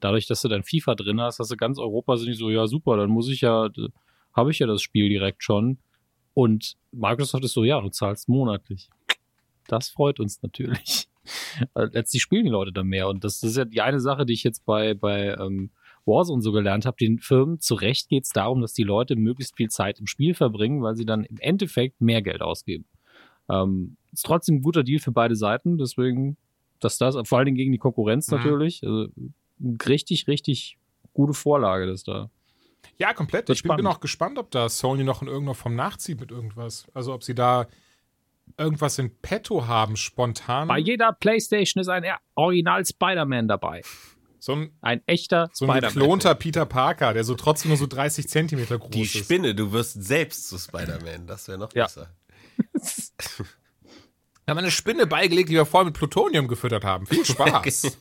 Dadurch, 0.00 0.26
dass 0.26 0.42
du 0.42 0.48
dann 0.48 0.64
FIFA 0.64 0.96
drin 0.96 1.20
hast, 1.20 1.38
hast 1.38 1.52
du 1.52 1.56
ganz 1.56 1.78
Europa 1.78 2.16
sind 2.16 2.26
die 2.26 2.34
so, 2.34 2.50
ja 2.50 2.66
super, 2.66 2.96
dann 2.96 3.08
muss 3.08 3.28
ich 3.28 3.42
ja, 3.42 3.68
habe 4.32 4.50
ich 4.50 4.58
ja 4.58 4.66
das 4.66 4.82
Spiel 4.82 5.08
direkt 5.08 5.44
schon. 5.44 5.78
Und 6.34 6.74
Microsoft 6.90 7.44
ist 7.44 7.52
so, 7.52 7.62
ja, 7.62 7.80
du 7.80 7.88
zahlst 7.88 8.28
monatlich. 8.28 8.90
Das 9.68 9.90
freut 9.90 10.18
uns 10.18 10.42
natürlich. 10.42 11.06
Also 11.72 11.92
Letztlich 11.94 12.22
spielen 12.22 12.46
die 12.46 12.50
Leute 12.50 12.72
dann 12.72 12.88
mehr. 12.88 13.06
Und 13.06 13.22
das, 13.22 13.38
das 13.38 13.50
ist 13.50 13.56
ja 13.58 13.64
die 13.64 13.80
eine 13.80 14.00
Sache, 14.00 14.26
die 14.26 14.32
ich 14.32 14.42
jetzt 14.42 14.64
bei, 14.64 14.94
bei 14.94 15.36
ähm, 15.38 15.70
Warzone 16.08 16.42
so 16.42 16.50
gelernt 16.50 16.86
habe. 16.86 16.96
Den 16.96 17.18
Firmen 17.20 17.60
zu 17.60 17.74
Recht 17.74 18.08
geht 18.08 18.24
es 18.24 18.30
darum, 18.30 18.60
dass 18.60 18.72
die 18.72 18.82
Leute 18.82 19.14
möglichst 19.14 19.56
viel 19.56 19.68
Zeit 19.68 20.00
im 20.00 20.06
Spiel 20.06 20.34
verbringen, 20.34 20.82
weil 20.82 20.96
sie 20.96 21.06
dann 21.06 21.24
im 21.24 21.38
Endeffekt 21.38 22.00
mehr 22.00 22.22
Geld 22.22 22.42
ausgeben. 22.42 22.86
Ähm, 23.48 23.96
ist 24.12 24.26
trotzdem 24.26 24.56
ein 24.56 24.62
guter 24.62 24.82
Deal 24.82 24.98
für 25.00 25.12
beide 25.12 25.36
Seiten, 25.36 25.78
deswegen, 25.78 26.36
dass 26.80 26.98
das, 26.98 27.16
vor 27.28 27.38
allen 27.38 27.46
Dingen 27.46 27.56
gegen 27.56 27.72
die 27.72 27.78
Konkurrenz 27.78 28.30
Mhm. 28.30 28.36
natürlich, 28.38 28.82
also, 28.82 29.08
richtig, 29.86 30.26
richtig 30.26 30.78
gute 31.12 31.34
Vorlage, 31.34 31.86
das 31.86 32.04
da. 32.04 32.30
Ja, 32.98 33.12
komplett. 33.12 33.48
Ich 33.50 33.62
bin, 33.62 33.76
bin 33.76 33.86
auch 33.86 34.00
gespannt, 34.00 34.38
ob 34.38 34.50
da 34.50 34.68
Sony 34.68 35.04
noch 35.04 35.22
in 35.22 35.28
irgendeiner 35.28 35.54
Form 35.54 35.74
nachzieht 35.74 36.20
mit 36.20 36.30
irgendwas. 36.30 36.86
Also 36.94 37.12
ob 37.12 37.22
sie 37.22 37.34
da 37.34 37.66
irgendwas 38.56 38.98
in 38.98 39.14
petto 39.20 39.66
haben, 39.66 39.96
spontan. 39.96 40.68
Bei 40.68 40.78
jeder 40.78 41.12
Playstation 41.12 41.80
ist 41.80 41.88
ein 41.88 42.04
Original 42.34 42.84
Spider-Man 42.84 43.48
dabei. 43.48 43.82
So 44.48 44.54
ein, 44.54 44.70
Ein 44.80 45.02
echter 45.06 45.50
so 45.52 45.68
ein 45.68 45.80
geklonter 45.82 46.34
Peter 46.34 46.64
Parker, 46.64 47.12
der 47.12 47.22
so 47.22 47.34
trotzdem 47.34 47.68
nur 47.68 47.76
so 47.76 47.86
30 47.86 48.26
Zentimeter 48.30 48.78
groß 48.78 48.90
Die 48.92 49.02
ist. 49.02 49.14
Spinne, 49.18 49.54
du 49.54 49.72
wirst 49.72 50.02
selbst 50.02 50.48
zu 50.48 50.56
Spider-Man, 50.58 51.26
das 51.26 51.48
wäre 51.48 51.58
noch 51.58 51.74
Ja. 51.74 51.84
besser. 51.84 52.08
Wir 54.46 54.52
haben 54.52 54.58
eine 54.58 54.70
Spinne 54.70 55.06
beigelegt, 55.06 55.50
die 55.50 55.54
wir 55.56 55.66
vorher 55.66 55.84
mit 55.84 55.94
Plutonium 55.94 56.48
gefüttert 56.48 56.82
haben. 56.82 57.06
Viel 57.06 57.22
Spaß. 57.26 57.98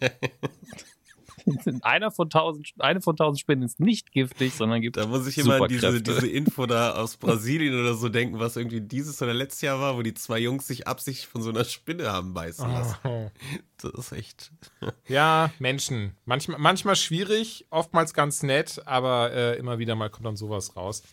Einer 1.81 2.11
von 2.11 2.29
tausend, 2.29 2.73
eine 2.79 3.01
von 3.01 3.15
tausend 3.15 3.39
Spinnen 3.39 3.63
ist 3.63 3.79
nicht 3.79 4.11
giftig, 4.11 4.53
sondern 4.53 4.81
gibt 4.81 4.97
Da 4.97 5.07
muss 5.07 5.27
ich 5.27 5.37
immer 5.37 5.61
an 5.61 5.67
diese, 5.67 6.01
diese 6.01 6.27
Info 6.27 6.65
da 6.65 6.93
aus 6.95 7.17
Brasilien 7.17 7.79
oder 7.79 7.93
so 7.93 8.09
denken, 8.09 8.39
was 8.39 8.55
irgendwie 8.57 8.81
dieses 8.81 9.21
oder 9.21 9.33
letztes 9.33 9.61
Jahr 9.61 9.79
war, 9.79 9.97
wo 9.97 10.01
die 10.01 10.13
zwei 10.13 10.39
Jungs 10.39 10.67
sich 10.67 10.87
absichtlich 10.87 11.27
von 11.27 11.41
so 11.41 11.49
einer 11.49 11.63
Spinne 11.63 12.11
haben 12.11 12.33
beißen 12.33 12.71
lassen. 12.71 12.97
Oh. 13.03 13.31
Das 13.77 13.93
ist 13.93 14.11
echt. 14.11 14.51
Ja, 15.07 15.51
Menschen. 15.59 16.15
Manchmal, 16.25 16.59
manchmal 16.59 16.95
schwierig, 16.95 17.65
oftmals 17.69 18.13
ganz 18.13 18.43
nett, 18.43 18.81
aber 18.85 19.31
äh, 19.31 19.57
immer 19.57 19.79
wieder 19.79 19.95
mal 19.95 20.09
kommt 20.09 20.25
dann 20.25 20.35
sowas 20.35 20.75
raus. 20.75 21.03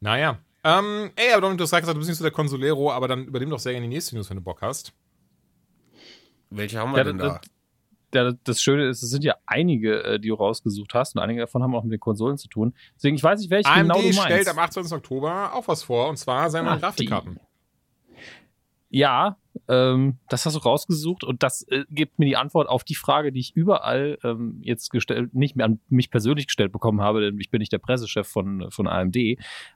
Naja. 0.00 0.38
Ähm, 0.64 1.10
ey, 1.16 1.32
aber 1.32 1.40
Dominik, 1.42 1.58
du 1.58 1.66
sagst, 1.66 1.88
du 1.88 1.94
bist 1.94 2.08
nicht 2.08 2.18
so 2.18 2.24
der 2.24 2.30
Consolero, 2.32 2.92
aber 2.92 3.08
dann 3.08 3.24
übernimm 3.26 3.50
doch 3.50 3.58
sehr 3.58 3.72
gerne 3.72 3.88
die 3.88 3.94
nächste 3.94 4.16
News, 4.16 4.28
wenn 4.28 4.36
du 4.36 4.42
Bock 4.42 4.60
hast. 4.60 4.92
Welche 6.50 6.78
haben 6.78 6.92
wir 6.92 6.98
Ja, 6.98 7.04
denn 7.04 7.18
da? 7.18 7.40
Das 8.10 8.62
Schöne 8.62 8.86
ist, 8.88 9.02
es 9.02 9.10
sind 9.10 9.24
ja 9.24 9.34
einige, 9.46 10.02
äh, 10.02 10.18
die 10.20 10.28
du 10.28 10.34
rausgesucht 10.34 10.94
hast 10.94 11.14
und 11.16 11.22
einige 11.22 11.40
davon 11.40 11.62
haben 11.62 11.74
auch 11.74 11.84
mit 11.84 11.92
den 11.92 12.00
Konsolen 12.00 12.38
zu 12.38 12.48
tun. 12.48 12.74
Deswegen, 12.96 13.16
ich 13.16 13.22
weiß 13.22 13.40
nicht, 13.40 13.50
welche 13.50 13.68
AMD 13.70 13.82
genau 13.82 13.94
du 13.96 14.02
meinst. 14.02 14.20
stellt 14.22 14.48
am 14.48 14.58
28. 14.58 14.96
Oktober 14.96 15.54
auch 15.54 15.68
was 15.68 15.82
vor, 15.82 16.08
und 16.08 16.16
zwar 16.16 16.50
seine 16.50 16.70
Ah, 16.70 16.76
Grafikkarten. 16.76 17.38
Ja, 18.90 19.36
ähm, 19.68 20.16
das 20.30 20.46
hast 20.46 20.54
du 20.54 20.60
rausgesucht 20.60 21.22
und 21.22 21.42
das 21.42 21.62
äh, 21.68 21.84
gibt 21.90 22.18
mir 22.18 22.24
die 22.24 22.36
Antwort 22.38 22.68
auf 22.68 22.84
die 22.84 22.94
Frage, 22.94 23.32
die 23.32 23.40
ich 23.40 23.54
überall 23.54 24.18
ähm, 24.24 24.60
jetzt 24.62 24.90
gestellt, 24.90 25.34
nicht 25.34 25.56
mehr 25.56 25.66
an 25.66 25.80
mich 25.90 26.10
persönlich 26.10 26.46
gestellt 26.46 26.72
bekommen 26.72 27.02
habe, 27.02 27.20
denn 27.20 27.38
ich 27.38 27.50
bin 27.50 27.58
nicht 27.58 27.72
der 27.72 27.78
Pressechef 27.78 28.26
von, 28.26 28.70
von 28.70 28.86
AMD, 28.86 29.16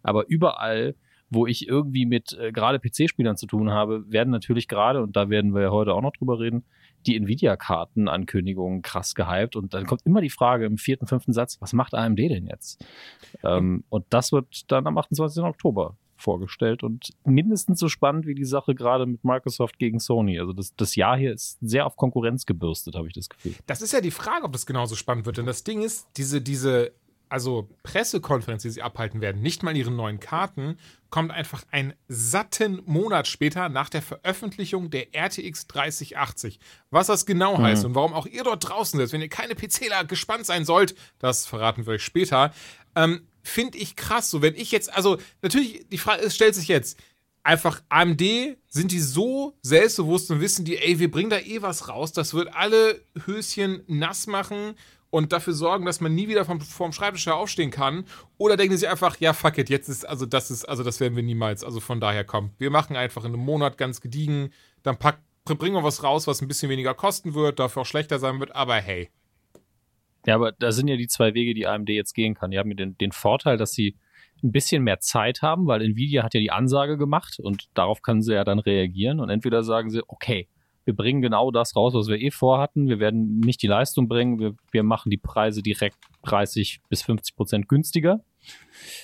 aber 0.02 0.26
überall, 0.28 0.94
wo 1.28 1.46
ich 1.46 1.68
irgendwie 1.68 2.06
mit 2.06 2.32
äh, 2.40 2.52
gerade 2.52 2.78
PC-Spielern 2.78 3.36
zu 3.36 3.46
tun 3.46 3.70
habe, 3.70 4.10
werden 4.10 4.30
natürlich 4.30 4.66
gerade, 4.66 5.02
und 5.02 5.14
da 5.14 5.28
werden 5.28 5.54
wir 5.54 5.62
ja 5.62 5.70
heute 5.70 5.92
auch 5.92 6.02
noch 6.02 6.12
drüber 6.12 6.40
reden, 6.40 6.64
die 7.06 7.16
Nvidia-Kartenankündigungen 7.16 8.82
krass 8.82 9.14
gehypt 9.14 9.56
und 9.56 9.74
dann 9.74 9.86
kommt 9.86 10.02
immer 10.04 10.20
die 10.20 10.30
Frage 10.30 10.66
im 10.66 10.78
vierten, 10.78 11.06
fünften 11.06 11.32
Satz, 11.32 11.60
was 11.60 11.72
macht 11.72 11.94
AMD 11.94 12.18
denn 12.18 12.46
jetzt? 12.46 12.84
Ähm, 13.42 13.84
und 13.88 14.04
das 14.10 14.32
wird 14.32 14.70
dann 14.70 14.86
am 14.86 14.98
28. 14.98 15.42
Oktober 15.42 15.96
vorgestellt 16.22 16.82
und 16.82 17.10
mindestens 17.24 17.80
so 17.80 17.88
spannend 17.88 18.26
wie 18.26 18.34
die 18.34 18.44
Sache 18.44 18.74
gerade 18.74 19.06
mit 19.06 19.24
Microsoft 19.24 19.78
gegen 19.78 19.98
Sony. 19.98 20.38
Also 20.38 20.52
das, 20.52 20.74
das 20.76 20.94
Jahr 20.94 21.18
hier 21.18 21.32
ist 21.32 21.58
sehr 21.60 21.84
auf 21.84 21.96
Konkurrenz 21.96 22.46
gebürstet, 22.46 22.94
habe 22.94 23.08
ich 23.08 23.14
das 23.14 23.28
Gefühl. 23.28 23.54
Das 23.66 23.82
ist 23.82 23.92
ja 23.92 24.00
die 24.00 24.10
Frage, 24.10 24.44
ob 24.44 24.52
das 24.52 24.64
genauso 24.64 24.94
spannend 24.94 25.26
wird. 25.26 25.38
Denn 25.38 25.46
das 25.46 25.64
Ding 25.64 25.82
ist, 25.82 26.06
diese, 26.16 26.40
diese, 26.40 26.92
also 27.32 27.68
Pressekonferenz, 27.82 28.62
die 28.62 28.70
sie 28.70 28.82
abhalten 28.82 29.22
werden, 29.22 29.40
nicht 29.40 29.62
mal 29.62 29.74
ihren 29.74 29.96
neuen 29.96 30.20
Karten, 30.20 30.76
kommt 31.08 31.30
einfach 31.30 31.62
einen 31.70 31.94
satten 32.06 32.82
Monat 32.84 33.26
später 33.26 33.70
nach 33.70 33.88
der 33.88 34.02
Veröffentlichung 34.02 34.90
der 34.90 35.14
RTX 35.14 35.66
3080. 35.66 36.60
Was 36.90 37.06
das 37.06 37.24
genau 37.24 37.56
Mhm. 37.56 37.62
heißt 37.62 37.84
und 37.86 37.94
warum 37.94 38.12
auch 38.12 38.26
ihr 38.26 38.44
dort 38.44 38.68
draußen 38.68 39.00
sitzt, 39.00 39.14
wenn 39.14 39.22
ihr 39.22 39.28
keine 39.30 39.54
PCler 39.54 40.04
gespannt 40.04 40.44
sein 40.44 40.66
sollt, 40.66 40.94
das 41.18 41.46
verraten 41.46 41.86
wir 41.86 41.94
euch 41.94 42.04
später, 42.04 42.52
ähm, 42.94 43.26
finde 43.42 43.78
ich 43.78 43.96
krass. 43.96 44.28
So, 44.30 44.42
wenn 44.42 44.54
ich 44.54 44.70
jetzt, 44.70 44.92
also 44.94 45.16
natürlich, 45.40 45.86
die 45.90 45.98
Frage 45.98 46.22
ist, 46.22 46.34
stellt 46.34 46.54
sich 46.54 46.68
jetzt, 46.68 46.98
einfach 47.42 47.82
AMD, 47.88 48.22
sind 48.68 48.92
die 48.92 49.00
so 49.00 49.56
selbstbewusst 49.62 50.30
und 50.30 50.40
wissen 50.40 50.64
die, 50.64 50.76
ey, 50.78 50.98
wir 50.98 51.10
bringen 51.10 51.30
da 51.30 51.38
eh 51.38 51.62
was 51.62 51.88
raus, 51.88 52.12
das 52.12 52.34
wird 52.34 52.54
alle 52.54 53.00
Höschen 53.26 53.82
nass 53.86 54.26
machen 54.26 54.74
und 55.12 55.30
dafür 55.30 55.52
sorgen, 55.52 55.84
dass 55.84 56.00
man 56.00 56.14
nie 56.14 56.26
wieder 56.26 56.46
vom, 56.46 56.58
vom 56.62 56.90
Schreibtisch 56.90 57.26
her 57.26 57.36
aufstehen 57.36 57.70
kann. 57.70 58.06
Oder 58.38 58.56
denken 58.56 58.78
sie 58.78 58.88
einfach, 58.88 59.20
ja, 59.20 59.34
fuck 59.34 59.58
it, 59.58 59.68
jetzt 59.68 59.90
ist, 59.90 60.08
also 60.08 60.24
das 60.24 60.50
ist, 60.50 60.64
also 60.64 60.82
das 60.82 61.00
werden 61.00 61.14
wir 61.14 61.22
niemals, 61.22 61.62
also 61.62 61.80
von 61.80 62.00
daher 62.00 62.24
kommen. 62.24 62.52
Wir 62.58 62.70
machen 62.70 62.96
einfach 62.96 63.22
in 63.24 63.34
einem 63.34 63.44
Monat 63.44 63.76
ganz 63.76 64.00
gediegen, 64.00 64.54
dann 64.82 64.96
pack, 64.96 65.20
bringen 65.44 65.74
wir 65.74 65.84
was 65.84 66.02
raus, 66.02 66.26
was 66.26 66.40
ein 66.40 66.48
bisschen 66.48 66.70
weniger 66.70 66.94
kosten 66.94 67.34
wird, 67.34 67.58
dafür 67.58 67.82
auch 67.82 67.86
schlechter 67.86 68.18
sein 68.18 68.40
wird, 68.40 68.56
aber 68.56 68.76
hey. 68.76 69.10
Ja, 70.24 70.36
aber 70.36 70.52
da 70.52 70.72
sind 70.72 70.88
ja 70.88 70.96
die 70.96 71.08
zwei 71.08 71.34
Wege, 71.34 71.52
die 71.52 71.66
AMD 71.66 71.90
jetzt 71.90 72.14
gehen 72.14 72.34
kann. 72.34 72.50
Die 72.50 72.58
haben 72.58 72.70
ja 72.70 72.76
den, 72.76 72.96
den 72.96 73.12
Vorteil, 73.12 73.58
dass 73.58 73.72
sie 73.72 73.98
ein 74.42 74.50
bisschen 74.50 74.82
mehr 74.82 75.00
Zeit 75.00 75.42
haben, 75.42 75.66
weil 75.66 75.82
Nvidia 75.82 76.22
hat 76.22 76.32
ja 76.32 76.40
die 76.40 76.52
Ansage 76.52 76.96
gemacht 76.96 77.38
und 77.38 77.68
darauf 77.74 78.00
können 78.00 78.22
sie 78.22 78.32
ja 78.32 78.44
dann 78.44 78.60
reagieren 78.60 79.20
und 79.20 79.28
entweder 79.28 79.62
sagen 79.62 79.90
sie, 79.90 80.00
okay, 80.08 80.48
wir 80.84 80.94
bringen 80.94 81.22
genau 81.22 81.50
das 81.50 81.76
raus, 81.76 81.94
was 81.94 82.08
wir 82.08 82.20
eh 82.20 82.30
vorhatten, 82.30 82.88
wir 82.88 82.98
werden 82.98 83.40
nicht 83.40 83.62
die 83.62 83.66
Leistung 83.68 84.08
bringen, 84.08 84.38
wir, 84.38 84.54
wir 84.70 84.82
machen 84.82 85.10
die 85.10 85.16
Preise 85.16 85.62
direkt 85.62 85.96
30 86.24 86.80
bis 86.88 87.02
50 87.02 87.36
Prozent 87.36 87.68
günstiger. 87.68 88.20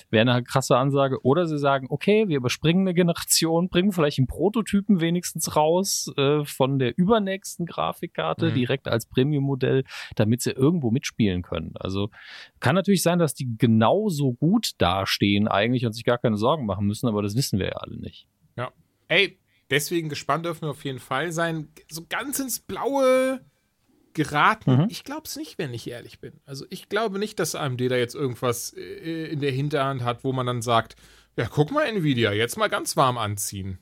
Wäre 0.09 0.29
eine 0.29 0.43
krasse 0.43 0.75
Ansage. 0.75 1.23
Oder 1.23 1.45
sie 1.45 1.57
sagen, 1.57 1.87
okay, 1.89 2.27
wir 2.27 2.35
überspringen 2.35 2.81
eine 2.81 2.93
Generation, 2.93 3.69
bringen 3.69 3.93
vielleicht 3.93 4.17
einen 4.19 4.27
Prototypen 4.27 4.99
wenigstens 4.99 5.55
raus 5.55 6.11
äh, 6.17 6.43
von 6.43 6.77
der 6.77 6.97
übernächsten 6.97 7.65
Grafikkarte 7.65 8.47
Mhm. 8.47 8.53
direkt 8.53 8.87
als 8.89 9.05
Premium-Modell, 9.05 9.85
damit 10.15 10.41
sie 10.41 10.51
irgendwo 10.51 10.91
mitspielen 10.91 11.41
können. 11.41 11.71
Also 11.75 12.09
kann 12.59 12.75
natürlich 12.75 13.01
sein, 13.01 13.17
dass 13.19 13.33
die 13.33 13.55
genauso 13.57 14.33
gut 14.33 14.71
dastehen 14.79 15.47
eigentlich 15.47 15.85
und 15.85 15.93
sich 15.93 16.03
gar 16.03 16.17
keine 16.17 16.35
Sorgen 16.35 16.65
machen 16.65 16.85
müssen, 16.85 17.07
aber 17.07 17.21
das 17.21 17.35
wissen 17.37 17.59
wir 17.59 17.67
ja 17.67 17.75
alle 17.77 17.97
nicht. 17.97 18.27
Ey, 19.07 19.39
deswegen 19.69 20.09
gespannt 20.09 20.45
dürfen 20.45 20.63
wir 20.63 20.69
auf 20.71 20.83
jeden 20.83 20.99
Fall 20.99 21.31
sein. 21.31 21.69
So 21.89 22.05
ganz 22.07 22.39
ins 22.39 22.59
Blaue 22.59 23.41
geraten. 24.13 24.77
Mhm. 24.83 24.87
Ich 24.89 25.03
glaube 25.03 25.23
es 25.25 25.35
nicht, 25.35 25.57
wenn 25.57 25.73
ich 25.73 25.89
ehrlich 25.89 26.19
bin. 26.19 26.33
Also 26.45 26.65
ich 26.69 26.89
glaube 26.89 27.19
nicht, 27.19 27.39
dass 27.39 27.55
AMD 27.55 27.81
da 27.81 27.95
jetzt 27.95 28.15
irgendwas 28.15 28.73
äh, 28.73 29.27
in 29.31 29.39
der 29.39 29.51
Hinterhand 29.51 30.03
hat, 30.03 30.23
wo 30.23 30.33
man 30.33 30.45
dann 30.45 30.61
sagt, 30.61 30.95
ja, 31.37 31.47
guck 31.47 31.71
mal, 31.71 31.85
Nvidia, 31.85 32.33
jetzt 32.33 32.57
mal 32.57 32.67
ganz 32.67 32.97
warm 32.97 33.17
anziehen. 33.17 33.79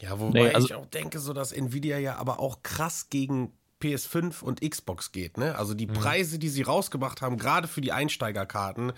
Ja, 0.00 0.18
wobei 0.18 0.44
Nee, 0.48 0.54
also- 0.54 0.66
ich 0.66 0.74
auch 0.74 0.86
denke, 0.86 1.18
so 1.18 1.32
dass 1.32 1.52
Nvidia 1.52 1.98
ja 1.98 2.16
aber 2.16 2.40
auch 2.40 2.62
krass 2.62 3.10
gegen 3.10 3.52
PS5 3.82 4.42
und 4.42 4.60
Xbox 4.60 5.12
geht, 5.12 5.38
ne? 5.38 5.56
Also 5.56 5.72
die 5.74 5.86
Preise, 5.86 6.38
die 6.38 6.48
sie 6.50 6.62
rausgebracht 6.62 7.22
haben, 7.22 7.38
gerade 7.38 7.66
für 7.66 7.80
die 7.80 7.92
Einsteigerkarten, 7.92 8.92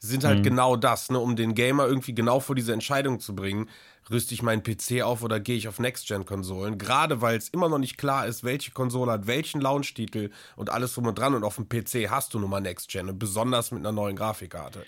sind 0.00 0.24
halt 0.24 0.44
genau 0.44 0.76
das, 0.76 1.10
ne, 1.10 1.18
um 1.18 1.34
den 1.34 1.54
Gamer 1.54 1.86
irgendwie 1.86 2.14
genau 2.14 2.40
vor 2.40 2.54
diese 2.54 2.72
Entscheidung 2.72 3.18
zu 3.20 3.34
bringen, 3.34 3.68
rüste 4.10 4.32
ich 4.32 4.42
meinen 4.42 4.62
PC 4.62 5.02
auf 5.02 5.22
oder 5.22 5.40
gehe 5.40 5.56
ich 5.56 5.68
auf 5.68 5.80
Next-Gen-Konsolen, 5.80 6.78
gerade 6.78 7.20
weil 7.20 7.36
es 7.36 7.48
immer 7.48 7.68
noch 7.68 7.78
nicht 7.78 7.98
klar 7.98 8.26
ist, 8.26 8.44
welche 8.44 8.70
Konsole 8.70 9.12
hat 9.12 9.26
welchen 9.26 9.60
Launch-Titel 9.60 10.30
und 10.56 10.70
alles 10.70 10.94
drum 10.94 11.06
und 11.06 11.18
dran 11.18 11.34
und 11.34 11.44
auf 11.44 11.56
dem 11.56 11.68
PC 11.68 12.10
hast 12.10 12.32
du 12.32 12.38
nun 12.38 12.48
mal 12.50 12.60
Next-Gen 12.60 13.08
und 13.08 13.18
besonders 13.18 13.70
mit 13.72 13.80
einer 13.80 13.92
neuen 13.92 14.16
Grafikkarte. 14.16 14.84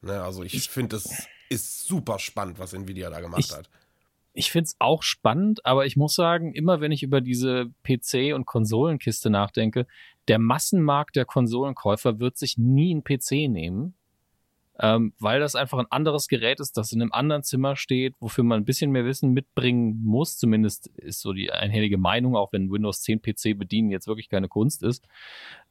Ne, 0.00 0.22
also 0.22 0.42
ich, 0.42 0.68
finde, 0.70 0.96
das 0.96 1.26
ist 1.48 1.86
super 1.86 2.18
spannend, 2.18 2.58
was 2.58 2.72
Nvidia 2.72 3.10
da 3.10 3.20
gemacht 3.20 3.40
Ich- 3.40 3.52
hat. 3.52 3.68
Ich 4.34 4.50
find's 4.50 4.76
auch 4.78 5.02
spannend, 5.02 5.66
aber 5.66 5.84
ich 5.84 5.96
muss 5.96 6.14
sagen, 6.14 6.54
immer 6.54 6.80
wenn 6.80 6.90
ich 6.90 7.02
über 7.02 7.20
diese 7.20 7.66
PC- 7.84 8.32
und 8.34 8.46
Konsolenkiste 8.46 9.28
nachdenke, 9.28 9.86
der 10.26 10.38
Massenmarkt 10.38 11.16
der 11.16 11.26
Konsolenkäufer 11.26 12.18
wird 12.18 12.38
sich 12.38 12.56
nie 12.56 12.92
einen 12.92 13.04
PC 13.04 13.48
nehmen, 13.50 13.94
ähm, 14.80 15.12
weil 15.18 15.40
das 15.40 15.54
einfach 15.54 15.78
ein 15.78 15.90
anderes 15.90 16.28
Gerät 16.28 16.58
ist, 16.58 16.76
das 16.76 16.92
in 16.92 17.02
einem 17.02 17.12
anderen 17.12 17.42
Zimmer 17.42 17.76
steht, 17.76 18.14
wofür 18.20 18.42
man 18.42 18.62
ein 18.62 18.64
bisschen 18.64 18.90
mehr 18.90 19.04
Wissen 19.04 19.32
mitbringen 19.32 20.02
muss. 20.02 20.38
Zumindest 20.38 20.86
ist 20.96 21.20
so 21.20 21.32
die 21.32 21.52
einhellige 21.52 21.98
Meinung, 21.98 22.36
auch 22.36 22.52
wenn 22.52 22.70
Windows 22.70 23.02
10 23.02 23.20
PC 23.20 23.58
bedienen 23.58 23.90
jetzt 23.90 24.06
wirklich 24.06 24.30
keine 24.30 24.48
Kunst 24.48 24.82
ist. 24.82 25.06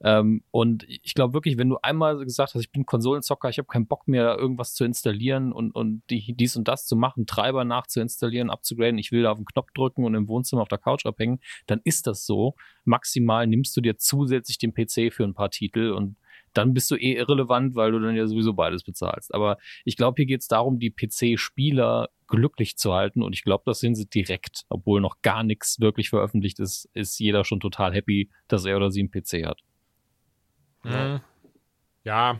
Ähm, 0.01 0.43
und 0.51 0.85
ich 0.87 1.15
glaube 1.15 1.33
wirklich, 1.33 1.57
wenn 1.57 1.69
du 1.69 1.77
einmal 1.81 2.23
gesagt 2.23 2.53
hast, 2.53 2.61
ich 2.61 2.71
bin 2.71 2.85
Konsolenzocker, 2.85 3.49
ich 3.49 3.57
habe 3.57 3.67
keinen 3.67 3.87
Bock 3.87 4.07
mehr, 4.07 4.37
irgendwas 4.37 4.73
zu 4.73 4.85
installieren 4.85 5.51
und, 5.51 5.71
und 5.71 6.03
die, 6.09 6.33
dies 6.33 6.55
und 6.55 6.67
das 6.67 6.85
zu 6.85 6.95
machen, 6.95 7.25
Treiber 7.25 7.65
nachzuinstallieren, 7.65 8.51
abzugraden, 8.51 8.99
ich 8.99 9.11
will 9.11 9.23
da 9.23 9.31
auf 9.31 9.37
den 9.37 9.45
Knopf 9.45 9.71
drücken 9.73 10.05
und 10.05 10.13
im 10.13 10.27
Wohnzimmer 10.27 10.61
auf 10.61 10.67
der 10.67 10.77
Couch 10.77 11.05
abhängen, 11.05 11.39
dann 11.65 11.81
ist 11.83 12.05
das 12.05 12.25
so. 12.25 12.55
Maximal 12.85 13.47
nimmst 13.47 13.75
du 13.75 13.81
dir 13.81 13.97
zusätzlich 13.97 14.59
den 14.59 14.73
PC 14.73 15.11
für 15.13 15.23
ein 15.23 15.33
paar 15.33 15.49
Titel 15.49 15.91
und 15.91 16.17
dann 16.53 16.73
bist 16.73 16.89
du 16.91 16.95
eh 16.95 17.13
irrelevant, 17.13 17.75
weil 17.75 17.91
du 17.91 17.99
dann 17.99 18.15
ja 18.15 18.27
sowieso 18.27 18.53
beides 18.53 18.83
bezahlst. 18.83 19.33
Aber 19.33 19.57
ich 19.85 19.97
glaube, 19.97 20.15
hier 20.17 20.25
geht 20.25 20.41
es 20.41 20.47
darum, 20.47 20.79
die 20.79 20.91
PC-Spieler 20.91 22.09
glücklich 22.27 22.77
zu 22.77 22.93
halten 22.93 23.21
und 23.21 23.33
ich 23.33 23.43
glaube, 23.43 23.63
das 23.65 23.79
sind 23.79 23.95
sie 23.95 24.07
direkt. 24.07 24.63
Obwohl 24.69 25.01
noch 25.01 25.21
gar 25.21 25.43
nichts 25.43 25.79
wirklich 25.79 26.09
veröffentlicht 26.09 26.59
ist, 26.59 26.89
ist 26.93 27.19
jeder 27.19 27.43
schon 27.43 27.59
total 27.59 27.93
happy, 27.93 28.29
dass 28.47 28.65
er 28.65 28.77
oder 28.77 28.89
sie 28.89 29.01
einen 29.01 29.11
PC 29.11 29.45
hat. 29.45 29.59
Ja. 30.83 31.21
ja. 32.03 32.39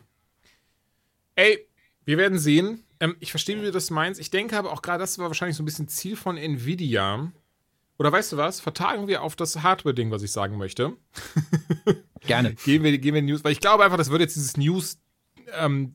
Ey, 1.36 1.68
wir 2.06 2.18
werden 2.18 2.40
sehen. 2.40 2.84
Ähm, 3.00 3.16
ich 3.20 3.32
verstehe, 3.32 3.58
wie 3.58 3.66
du 3.66 3.72
das 3.72 3.90
meinst. 3.90 4.20
Ich 4.20 4.32
denke 4.32 4.58
aber 4.58 4.72
auch 4.72 4.82
gerade, 4.82 5.00
das 5.00 5.20
war 5.20 5.28
wahrscheinlich 5.28 5.58
so 5.58 5.64
ein 5.64 5.66
bisschen 5.66 5.88
Ziel 5.88 6.16
von 6.16 6.38
Nvidia. 6.38 7.32
Oder 8.02 8.12
weißt 8.12 8.32
du 8.32 8.38
was? 8.38 8.60
Vertagen 8.60 9.08
wir 9.08 9.22
auf 9.22 9.36
das 9.36 9.62
Hardware-Ding, 9.62 10.10
was 10.10 10.24
ich 10.24 10.32
sagen 10.32 10.58
möchte. 10.58 10.98
Gerne. 12.22 12.56
Gehen 12.56 12.82
wir, 12.82 12.98
gehen 12.98 13.14
wir 13.14 13.22
News, 13.22 13.44
weil 13.44 13.52
ich 13.52 13.60
glaube 13.60 13.84
einfach, 13.84 14.00
das 14.00 14.10
würde 14.10 14.24
jetzt 14.24 14.36
dieses 14.36 14.58
News, 14.58 15.00
ähm, 15.54 15.94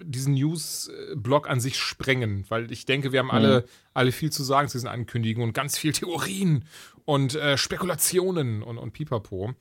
diesen 0.00 0.34
News-Block 0.34 1.50
an 1.50 1.58
sich 1.58 1.76
sprengen, 1.76 2.44
weil 2.48 2.70
ich 2.70 2.86
denke, 2.86 3.10
wir 3.10 3.18
haben 3.18 3.32
alle, 3.32 3.64
alle 3.92 4.12
viel 4.12 4.30
zu 4.30 4.44
sagen 4.44 4.68
zu 4.68 4.78
diesen 4.78 4.86
Ankündigungen 4.86 5.48
und 5.48 5.52
ganz 5.52 5.76
viel 5.76 5.92
Theorien 5.92 6.64
und 7.04 7.34
äh, 7.34 7.58
Spekulationen 7.58 8.62
und, 8.62 8.78
und 8.78 8.92
Pipapo. 8.92 9.52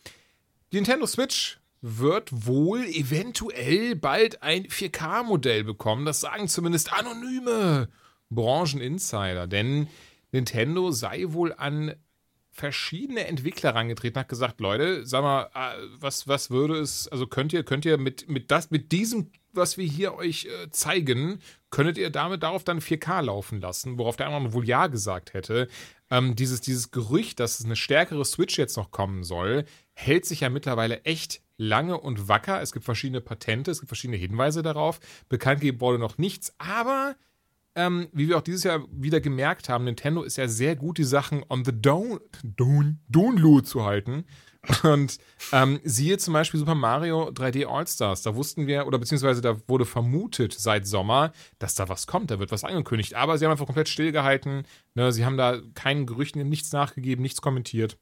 Die 0.71 0.75
Nintendo 0.75 1.07
Switch 1.07 1.59
wird 1.81 2.29
wohl 2.31 2.85
eventuell 2.85 3.95
bald 3.95 4.43
ein 4.43 4.67
4K-Modell 4.67 5.63
bekommen. 5.63 6.05
Das 6.05 6.19
sagen 6.19 6.47
zumindest 6.47 6.93
anonyme 6.93 7.89
Brancheninsider, 8.29 9.47
denn 9.47 9.87
Nintendo 10.31 10.91
sei 10.91 11.25
wohl 11.27 11.53
an 11.53 11.95
verschiedene 12.57 13.27
Entwickler 13.27 13.73
herangetreten, 13.73 14.19
hat 14.19 14.29
gesagt, 14.29 14.59
Leute, 14.59 15.05
sag 15.05 15.21
mal, 15.21 15.43
äh, 15.53 15.87
was, 15.99 16.27
was 16.27 16.49
würde 16.49 16.79
es, 16.79 17.07
also 17.07 17.27
könnt 17.27 17.53
ihr, 17.53 17.63
könnt 17.63 17.85
ihr 17.85 17.97
mit, 17.97 18.27
mit 18.29 18.49
das, 18.49 18.71
mit 18.71 18.91
diesem, 18.91 19.29
was 19.53 19.77
wir 19.77 19.85
hier 19.85 20.15
euch 20.15 20.45
äh, 20.45 20.69
zeigen, 20.71 21.39
könntet 21.69 21.99
ihr 21.99 22.09
damit 22.09 22.41
darauf 22.41 22.63
dann 22.63 22.79
4K 22.79 23.21
laufen 23.21 23.61
lassen, 23.61 23.99
worauf 23.99 24.15
der 24.15 24.27
andere 24.27 24.53
wohl 24.53 24.67
ja 24.67 24.87
gesagt 24.87 25.33
hätte. 25.35 25.67
Ähm, 26.09 26.35
dieses, 26.35 26.59
dieses 26.61 26.89
Gerücht, 26.89 27.39
dass 27.39 27.63
eine 27.63 27.75
stärkere 27.75 28.25
Switch 28.25 28.57
jetzt 28.57 28.75
noch 28.75 28.89
kommen 28.89 29.23
soll, 29.23 29.65
hält 29.93 30.25
sich 30.25 30.39
ja 30.39 30.49
mittlerweile 30.49 31.03
echt 31.03 31.41
lange 31.57 31.99
und 31.99 32.27
wacker. 32.27 32.61
Es 32.61 32.71
gibt 32.71 32.85
verschiedene 32.85 33.21
Patente, 33.21 33.69
es 33.69 33.81
gibt 33.81 33.89
verschiedene 33.89 34.17
Hinweise 34.17 34.63
darauf. 34.63 34.99
Bekannt 35.29 35.61
gegeben 35.61 35.81
wurde 35.81 35.99
noch 35.99 36.17
nichts, 36.17 36.55
aber 36.57 37.15
ähm, 37.77 38.07
wie 38.11 38.27
wir 38.27 38.37
auch 38.37 38.41
dieses 38.41 38.63
Jahr 38.63 38.83
wieder 38.91 39.21
gemerkt 39.21 39.69
haben, 39.69 39.85
Nintendo 39.85 40.23
ist 40.23 40.37
ja 40.37 40.47
sehr 40.47 40.75
gut, 40.75 40.97
die 40.97 41.03
Sachen 41.03 41.45
on 41.47 41.63
the 41.63 41.71
down, 41.71 42.19
down, 42.43 42.99
download 43.07 43.65
zu 43.65 43.85
halten. 43.85 44.25
Und 44.83 45.19
ähm, 45.53 45.79
siehe 45.83 46.17
zum 46.17 46.33
Beispiel 46.33 46.59
Super 46.59 46.75
Mario 46.75 47.29
3D 47.29 47.67
All-Stars. 47.67 48.23
Da 48.23 48.35
wussten 48.35 48.67
wir, 48.67 48.87
oder 48.87 48.97
beziehungsweise 48.97 49.41
da 49.41 49.57
wurde 49.67 49.85
vermutet 49.85 50.53
seit 50.53 50.87
Sommer, 50.87 51.31
dass 51.59 51.75
da 51.75 51.87
was 51.87 52.07
kommt, 52.07 52.31
da 52.31 52.39
wird 52.39 52.51
was 52.51 52.63
angekündigt. 52.63 53.13
Aber 53.13 53.37
sie 53.37 53.45
haben 53.45 53.51
einfach 53.51 53.67
komplett 53.67 53.87
stillgehalten. 53.87 54.63
Ne? 54.95 55.11
Sie 55.11 55.23
haben 55.23 55.37
da 55.37 55.61
keinen 55.75 56.05
Gerüchten, 56.05 56.47
nichts 56.49 56.71
nachgegeben, 56.73 57.21
nichts 57.21 57.41
kommentiert. 57.41 57.97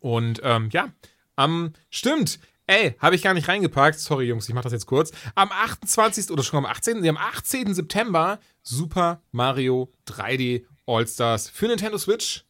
Und 0.00 0.40
ähm, 0.42 0.68
ja, 0.72 0.90
ähm, 1.38 1.72
stimmt. 1.90 2.40
Ey, 2.70 2.94
habe 3.00 3.16
ich 3.16 3.22
gar 3.22 3.34
nicht 3.34 3.48
reingepackt. 3.48 3.98
Sorry, 3.98 4.26
Jungs, 4.26 4.48
ich 4.48 4.54
mache 4.54 4.62
das 4.62 4.72
jetzt 4.72 4.86
kurz. 4.86 5.10
Am 5.34 5.50
28. 5.50 6.30
oder 6.30 6.44
schon 6.44 6.58
am 6.58 6.66
18. 6.66 7.00
Nee, 7.00 7.08
am 7.08 7.16
18. 7.16 7.74
September 7.74 8.38
Super 8.62 9.20
Mario 9.32 9.92
3D 10.06 10.64
All-Stars 10.86 11.48
für 11.50 11.66
Nintendo 11.66 11.98
Switch. 11.98 12.44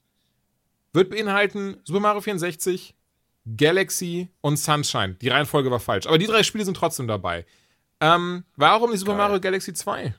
Wird 0.93 1.09
beinhalten 1.09 1.79
Super 1.85 2.00
Mario 2.00 2.21
64, 2.21 2.95
Galaxy 3.57 4.29
und 4.43 4.59
Sunshine. 4.59 5.15
Die 5.15 5.29
Reihenfolge 5.29 5.71
war 5.71 5.81
falsch. 5.81 6.07
Aber 6.07 6.19
die 6.19 6.27
drei 6.27 6.43
Spiele 6.43 6.67
sind 6.67 6.77
trotzdem 6.77 7.09
dabei. 7.09 7.47
Ähm, 8.00 8.45
warum 8.57 8.91
die 8.91 8.99
Super 8.99 9.12
Geil. 9.12 9.19
Mario 9.29 9.41
Galaxy 9.41 9.73
2? 9.73 10.15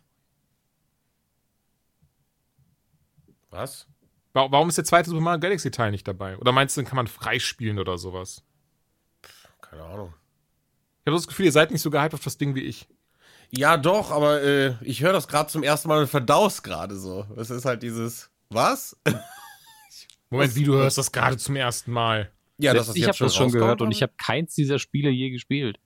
Was? 3.51 3.87
Wa- 4.33 4.47
Warum 4.51 4.69
ist 4.69 4.77
der 4.79 4.85
zweite 4.85 5.09
Super 5.09 5.21
Mario 5.21 5.39
Galaxy 5.41 5.69
Teil 5.71 5.91
nicht 5.91 6.07
dabei? 6.07 6.37
Oder 6.37 6.51
meinst 6.53 6.75
du, 6.75 6.81
den 6.81 6.87
kann 6.87 6.95
man 6.95 7.07
freispielen 7.07 7.77
oder 7.79 7.97
sowas? 7.97 8.43
Keine 9.71 9.85
Ahnung. 9.85 10.13
Ich 10.99 11.07
habe 11.07 11.15
das 11.15 11.27
Gefühl, 11.27 11.45
ihr 11.45 11.51
seid 11.53 11.71
nicht 11.71 11.81
so 11.81 11.89
gehypt 11.89 12.13
auf 12.13 12.23
das 12.23 12.37
Ding 12.37 12.55
wie 12.55 12.61
ich. 12.61 12.87
Ja, 13.51 13.77
doch, 13.77 14.11
aber 14.11 14.41
äh, 14.43 14.75
ich 14.81 15.01
höre 15.01 15.13
das 15.13 15.29
gerade 15.29 15.49
zum 15.49 15.63
ersten 15.63 15.87
Mal 15.87 16.01
und 16.01 16.07
verdaus 16.07 16.61
gerade 16.61 16.97
so. 16.97 17.25
Es 17.37 17.49
ist 17.49 17.63
halt 17.63 17.81
dieses. 17.83 18.29
Was? 18.49 18.97
Moment, 20.29 20.55
wie 20.55 20.63
du 20.65 20.73
hörst 20.73 20.97
das 20.97 21.11
gerade 21.11 21.37
zum 21.37 21.55
ersten 21.55 21.91
Mal. 21.91 22.31
Ja, 22.57 22.73
Selbst 22.73 22.97
ich 22.97 23.07
habe 23.07 23.17
das 23.17 23.35
schon 23.35 23.51
gehört 23.51 23.81
und 23.81 23.91
ich 23.91 24.01
habe 24.01 24.13
keins 24.17 24.53
dieser 24.55 24.77
Spiele 24.77 25.09
je 25.09 25.29
gespielt. 25.31 25.79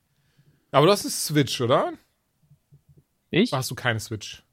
Aber 0.72 0.88
das 0.88 1.06
ist 1.06 1.26
Switch, 1.26 1.62
oder? 1.62 1.94
Ich? 3.30 3.54
Hast 3.54 3.70
du 3.70 3.76
keine 3.76 4.00
Switch? 4.00 4.44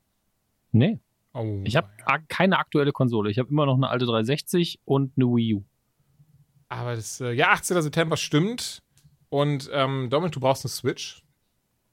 Nee. 0.72 1.00
Oh. 1.32 1.62
Ich 1.64 1.76
habe 1.76 1.88
keine 2.28 2.58
aktuelle 2.58 2.92
Konsole. 2.92 3.30
Ich 3.30 3.38
habe 3.38 3.48
immer 3.48 3.64
noch 3.64 3.76
eine 3.76 3.88
alte 3.88 4.04
360 4.04 4.80
und 4.84 5.12
eine 5.16 5.26
Wii 5.26 5.54
U. 5.54 5.64
Aber 6.68 6.94
das, 6.94 7.20
äh, 7.20 7.32
ja, 7.32 7.50
18. 7.50 7.80
September 7.82 8.16
stimmt. 8.16 8.82
Und 9.32 9.70
ähm, 9.72 10.10
Dominik, 10.10 10.32
du 10.34 10.40
brauchst 10.40 10.62
eine 10.66 10.70
Switch. 10.70 11.22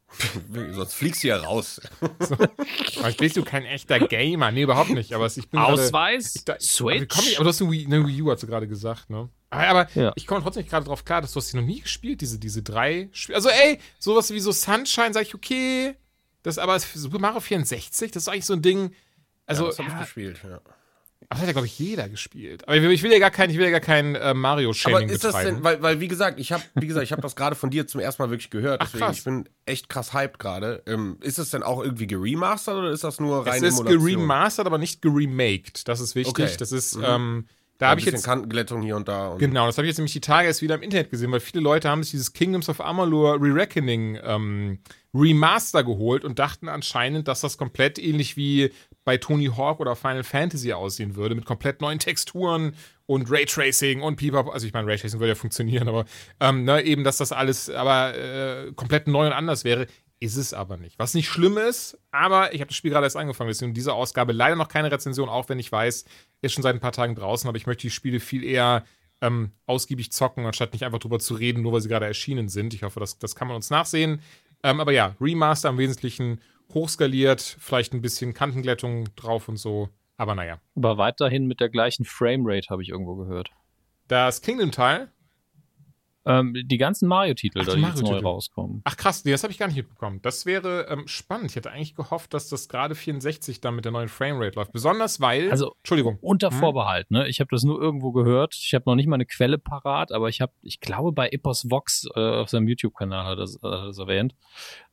Sonst 0.72 0.94
fliegst 0.94 1.24
du 1.24 1.30
ja 1.30 1.38
raus. 1.38 1.80
Aber 3.00 3.12
bist 3.14 3.38
du 3.38 3.44
kein 3.44 3.64
echter 3.64 3.98
Gamer? 4.02 4.52
Nee, 4.52 4.64
überhaupt 4.64 4.90
nicht. 4.90 5.14
Aber 5.14 5.28
ich 5.28 5.36
bin 5.50 5.58
gerade- 5.58 5.72
Ausweis? 5.82 6.36
Ich, 6.36 6.44
da, 6.44 6.54
aber, 6.54 6.62
Switch? 6.62 7.16
komm 7.16 7.24
ich, 7.26 7.38
aber 7.38 7.44
du 7.46 7.50
hast 7.50 7.62
eine 7.62 7.72
Wii, 7.72 7.86
eine 7.86 8.06
Wii 8.06 8.22
U, 8.24 8.30
hast 8.32 8.44
du 8.44 8.48
gerade 8.48 8.68
gesagt, 8.68 9.10
ne? 9.10 9.30
Aber, 9.52 9.68
aber 9.68 9.88
Ja. 9.96 10.12
ich 10.16 10.28
komme 10.28 10.42
trotzdem 10.42 10.64
nicht 10.64 10.70
gerade 10.70 10.86
drauf 10.86 11.06
klar, 11.06 11.22
dass 11.22 11.32
du 11.32 11.38
hast 11.40 11.54
die 11.54 11.58
noch 11.58 11.64
nie 11.64 11.80
gespielt, 11.80 12.20
diese, 12.20 12.40
diese 12.40 12.62
drei 12.62 13.08
Spiele. 13.14 13.38
Also, 13.38 13.48
ey, 13.48 13.80
sowas 14.00 14.32
wie 14.32 14.40
so 14.42 14.52
Sunshine, 14.52 15.14
sag 15.14 15.22
ich, 15.22 15.34
okay. 15.34 15.96
Das 16.44 16.58
aber 16.58 16.78
Super 16.78 17.20
Mario 17.20 17.40
64, 17.40 18.12
das 18.12 18.24
ist 18.24 18.28
eigentlich 18.28 18.46
so 18.46 18.54
ein 18.54 18.62
Ding. 18.62 18.94
Also, 19.46 19.64
ja, 19.64 19.70
das 19.70 19.80
habe 19.80 19.90
ja, 19.90 19.96
ich 19.96 20.02
gespielt, 20.02 20.40
ja. 20.44 20.60
Aber 21.22 21.28
das 21.32 21.40
hat 21.42 21.48
ja, 21.48 21.52
glaube 21.52 21.68
ich, 21.68 21.78
jeder 21.78 22.08
gespielt. 22.10 22.68
Aber 22.68 22.76
ich 22.78 22.82
will, 22.82 22.92
ich 22.92 23.04
will 23.04 23.12
ja 23.12 23.20
gar 23.20 23.30
kein, 23.32 23.50
ich 23.50 23.58
will 23.58 23.66
ja 23.66 23.72
gar 23.72 23.80
kein 23.82 24.16
äh, 24.16 24.20
Aber 24.20 24.34
Mario-Shaming 24.36 25.10
ist 25.10 25.24
das 25.24 25.34
betreiben. 25.36 25.56
denn, 25.58 25.64
weil, 25.64 25.82
weil 25.82 26.00
wie 26.00 26.08
gesagt, 26.08 26.40
ich 26.40 26.52
habe, 26.52 26.64
wie 26.76 26.88
gesagt, 26.88 27.04
ich 27.04 27.12
habe 27.12 27.22
das 27.22 27.36
gerade 27.36 27.56
von 27.56 27.70
dir 27.70 27.86
zum 27.88 28.00
ersten 28.02 28.22
Mal 28.24 28.30
wirklich 28.30 28.50
gehört, 28.50 28.82
Ach, 28.82 28.86
deswegen 28.88 29.06
krass. 29.06 29.18
ich 29.18 29.24
bin 29.26 29.50
echt 29.66 29.90
krass 29.90 30.14
hyped 30.14 30.40
gerade. 30.40 30.82
Ähm, 30.88 31.18
ist 31.22 31.38
es 31.38 31.50
denn 31.52 31.62
auch 31.64 31.84
irgendwie 31.84 32.08
geremastert 32.08 32.76
oder 32.78 32.90
ist 32.92 33.04
das 33.04 33.20
nur 33.20 33.46
rein 33.46 33.64
es 33.64 33.74
ist 33.74 33.80
Emulation? 33.80 34.06
geremastert, 34.08 34.66
aber 34.66 34.78
nicht 34.78 35.02
geremaked. 35.02 35.88
Das 35.88 36.00
ist 36.00 36.16
wichtig. 36.16 36.32
Okay. 36.32 36.56
Das 36.58 36.72
ist, 36.72 36.96
Mhm. 36.96 37.04
ähm, 37.06 37.46
da 37.78 37.92
habe 37.92 38.02
ich 38.02 38.06
jetzt 38.08 38.26
Kantenglättung 38.26 38.82
hier 38.82 38.98
und 38.98 39.08
da. 39.08 39.30
Und 39.30 39.40
Genau, 39.40 39.66
das 39.66 39.78
habe 39.78 39.86
ich 39.88 39.92
jetzt 39.92 40.00
nämlich 40.00 40.12
die 40.12 40.20
Tage 40.20 40.48
erst 40.48 40.62
wieder 40.62 40.76
im 40.76 40.82
Internet 40.82 41.12
gesehen, 41.12 41.32
weil 41.32 41.40
viele 41.40 41.62
Leute 41.64 41.88
haben 41.90 42.04
sich 42.04 42.12
dieses 42.12 42.34
Kingdoms 42.34 42.68
of 42.68 42.82
Amalur 42.82 43.36
Re-Reckoning 43.42 44.20
ähm, 44.22 44.80
Remaster 45.14 45.84
geholt 45.86 46.26
und 46.26 46.40
dachten 46.40 46.68
anscheinend, 46.68 47.28
dass 47.30 47.40
das 47.42 47.58
komplett 47.58 47.98
ähnlich 47.98 48.36
wie 48.36 48.72
bei 49.10 49.18
Tony 49.18 49.48
Hawk 49.48 49.80
oder 49.80 49.96
Final 49.96 50.24
Fantasy 50.24 50.72
aussehen 50.72 51.16
würde, 51.16 51.34
mit 51.34 51.44
komplett 51.44 51.82
neuen 51.82 51.98
Texturen 51.98 52.76
und 53.08 53.32
Raytracing 53.32 54.04
und 54.04 54.18
Pipapo. 54.18 54.52
Also 54.52 54.68
ich 54.68 54.74
meine, 54.74 54.86
Raytracing 54.86 55.20
würde 55.20 55.30
ja 55.30 55.36
funktionieren, 55.36 55.88
aber 55.88 56.06
ähm, 56.40 56.64
ne, 56.64 56.84
eben, 56.84 57.04
dass 57.04 57.18
das 57.18 57.32
alles 57.32 57.72
aber 57.72 58.16
äh, 58.16 58.72
komplett 58.74 59.08
neu 59.08 59.26
und 59.26 59.34
anders 59.34 59.64
wäre. 59.64 59.88
Ist 60.20 60.36
es 60.36 60.54
aber 60.54 60.78
nicht. 60.78 61.00
Was 61.00 61.16
nicht 61.16 61.28
schlimm 61.28 61.58
ist, 61.58 61.98
aber 62.12 62.54
ich 62.54 62.62
habe 62.62 62.68
das 62.68 62.76
Spiel 62.76 62.92
gerade 62.92 63.08
erst 63.08 63.18
angefangen, 63.18 63.48
deswegen 63.48 63.74
diese 63.74 63.94
Ausgabe 63.94 64.32
leider 64.32 64.56
noch 64.56 64.68
keine 64.68 64.92
Rezension, 64.92 65.28
auch 65.28 65.50
wenn 65.50 65.58
ich 65.58 65.72
weiß, 65.72 66.06
ist 66.42 66.54
schon 66.54 66.62
seit 66.62 66.76
ein 66.76 66.82
paar 66.82 66.92
Tagen 66.92 67.16
draußen, 67.16 67.48
aber 67.48 67.58
ich 67.58 67.66
möchte 67.66 67.82
die 67.82 67.90
Spiele 67.90 68.20
viel 68.20 68.44
eher 68.44 68.84
ähm, 69.22 69.54
ausgiebig 69.66 70.12
zocken, 70.12 70.46
anstatt 70.46 70.74
nicht 70.74 70.86
einfach 70.86 71.00
drüber 71.00 71.18
zu 71.18 71.34
reden, 71.34 71.64
nur 71.64 71.74
weil 71.74 71.82
sie 71.82 71.90
gerade 71.90 72.06
erschienen 72.06 72.48
sind. 72.48 72.76
Ich 72.76 72.84
hoffe, 72.84 73.00
das, 73.00 73.18
das 73.18 73.34
kann 73.34 73.48
man 73.48 73.56
uns 73.56 73.72
nachsehen. 73.72 74.22
Ähm, 74.62 74.80
aber 74.80 74.92
ja, 74.92 75.16
Remaster 75.20 75.70
im 75.70 75.80
Wesentlichen 75.80 76.42
hochskaliert, 76.74 77.42
vielleicht 77.42 77.94
ein 77.94 78.02
bisschen 78.02 78.34
Kantenglättung 78.34 79.14
drauf 79.16 79.50
und 79.50 79.58
so. 79.58 79.90
Aber 80.18 80.36
naja. 80.36 80.60
Aber 80.76 80.98
weiterhin 80.98 81.46
mit 81.46 81.60
der 81.60 81.70
gleichen 81.70 82.06
Framerate, 82.06 82.68
habe 82.70 82.84
ich 82.84 82.90
irgendwo 82.90 83.16
gehört. 83.16 83.52
Das 84.08 84.42
Kingdom-Teil. 84.42 85.12
Ähm, 86.26 86.54
die 86.54 86.78
ganzen 86.78 87.08
Mario-Titel, 87.08 87.64
die 87.64 87.76
die 87.76 87.82
jetzt 87.82 88.04
neu 88.04 88.20
rauskommen. 88.20 88.82
Ach 88.84 88.98
krass, 88.98 89.24
nee, 89.24 89.32
das 89.32 89.44
habe 89.44 89.52
ich 89.54 89.58
gar 89.58 89.68
nicht 89.68 89.78
mitbekommen. 89.78 90.22
Das 90.22 90.46
wäre 90.46 90.88
ähm, 90.90 91.08
spannend. 91.08 91.50
Ich 91.50 91.56
hätte 91.56 91.72
eigentlich 91.72 91.96
gehofft, 91.96 92.34
dass 92.34 92.50
das 92.50 92.68
gerade 92.68 92.94
64 92.94 93.62
dann 93.62 93.76
mit 93.76 93.86
der 93.86 93.94
neuen 93.94 94.10
Framerate 94.10 94.56
läuft. 94.56 94.74
Besonders 94.74 95.22
weil. 95.22 95.50
Also 95.50 95.74
Entschuldigung. 95.78 96.18
unter 96.22 96.52
Hm? 96.52 96.60
Vorbehalt, 96.60 97.10
ne? 97.10 97.28
Ich 97.30 97.40
habe 97.40 97.48
das 97.52 97.64
nur 97.64 97.82
irgendwo 97.82 98.12
gehört. 98.12 98.54
Ich 98.54 98.74
habe 98.74 98.84
noch 98.86 98.96
nicht 98.96 99.08
mal 99.08 99.16
eine 99.16 99.26
Quelle 99.26 99.58
parat, 99.58 100.12
aber 100.12 100.28
ich 100.28 100.42
habe, 100.42 100.52
ich 100.62 100.82
glaube, 100.82 101.14
bei 101.14 101.30
Epos 101.30 101.70
Vox 101.70 102.08
äh, 102.14 102.20
auf 102.20 102.50
seinem 102.50 102.68
YouTube-Kanal 102.68 103.26
hat 103.26 103.32
er 103.32 103.36
das, 103.38 103.56
hat 103.64 103.72
er 103.72 103.86
das 103.88 103.98
erwähnt. 103.98 104.36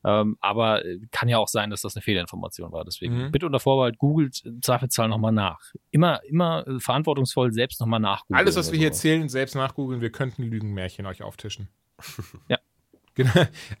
Ähm, 0.07 0.37
aber 0.39 0.85
äh, 0.85 0.99
kann 1.11 1.27
ja 1.27 1.37
auch 1.37 1.49
sein, 1.49 1.69
dass 1.69 1.81
das 1.81 1.95
eine 1.97 2.01
Fehlinformation 2.01 2.71
war. 2.71 2.85
Deswegen 2.85 3.25
Mhm. 3.25 3.31
bitte 3.31 3.45
unter 3.45 3.59
Vorbehalt, 3.59 3.97
googelt 3.97 4.41
im 4.45 4.61
Zweifelsfall 4.61 5.09
nochmal 5.09 5.33
nach. 5.33 5.59
Immer, 5.91 6.23
immer 6.23 6.65
äh, 6.65 6.79
verantwortungsvoll 6.79 7.51
selbst 7.51 7.81
nochmal 7.81 7.99
nachgoogeln. 7.99 8.39
Alles, 8.39 8.55
was 8.55 8.71
wir 8.71 8.79
hier 8.79 8.87
erzählen, 8.87 9.27
selbst 9.27 9.55
nachgoogeln. 9.55 9.99
Wir 9.99 10.11
könnten 10.11 10.43
Lügenmärchen 10.43 11.05
euch 11.05 11.23
auftischen. 11.23 11.67
Ja. 12.47 12.57
Genau. 13.15 13.31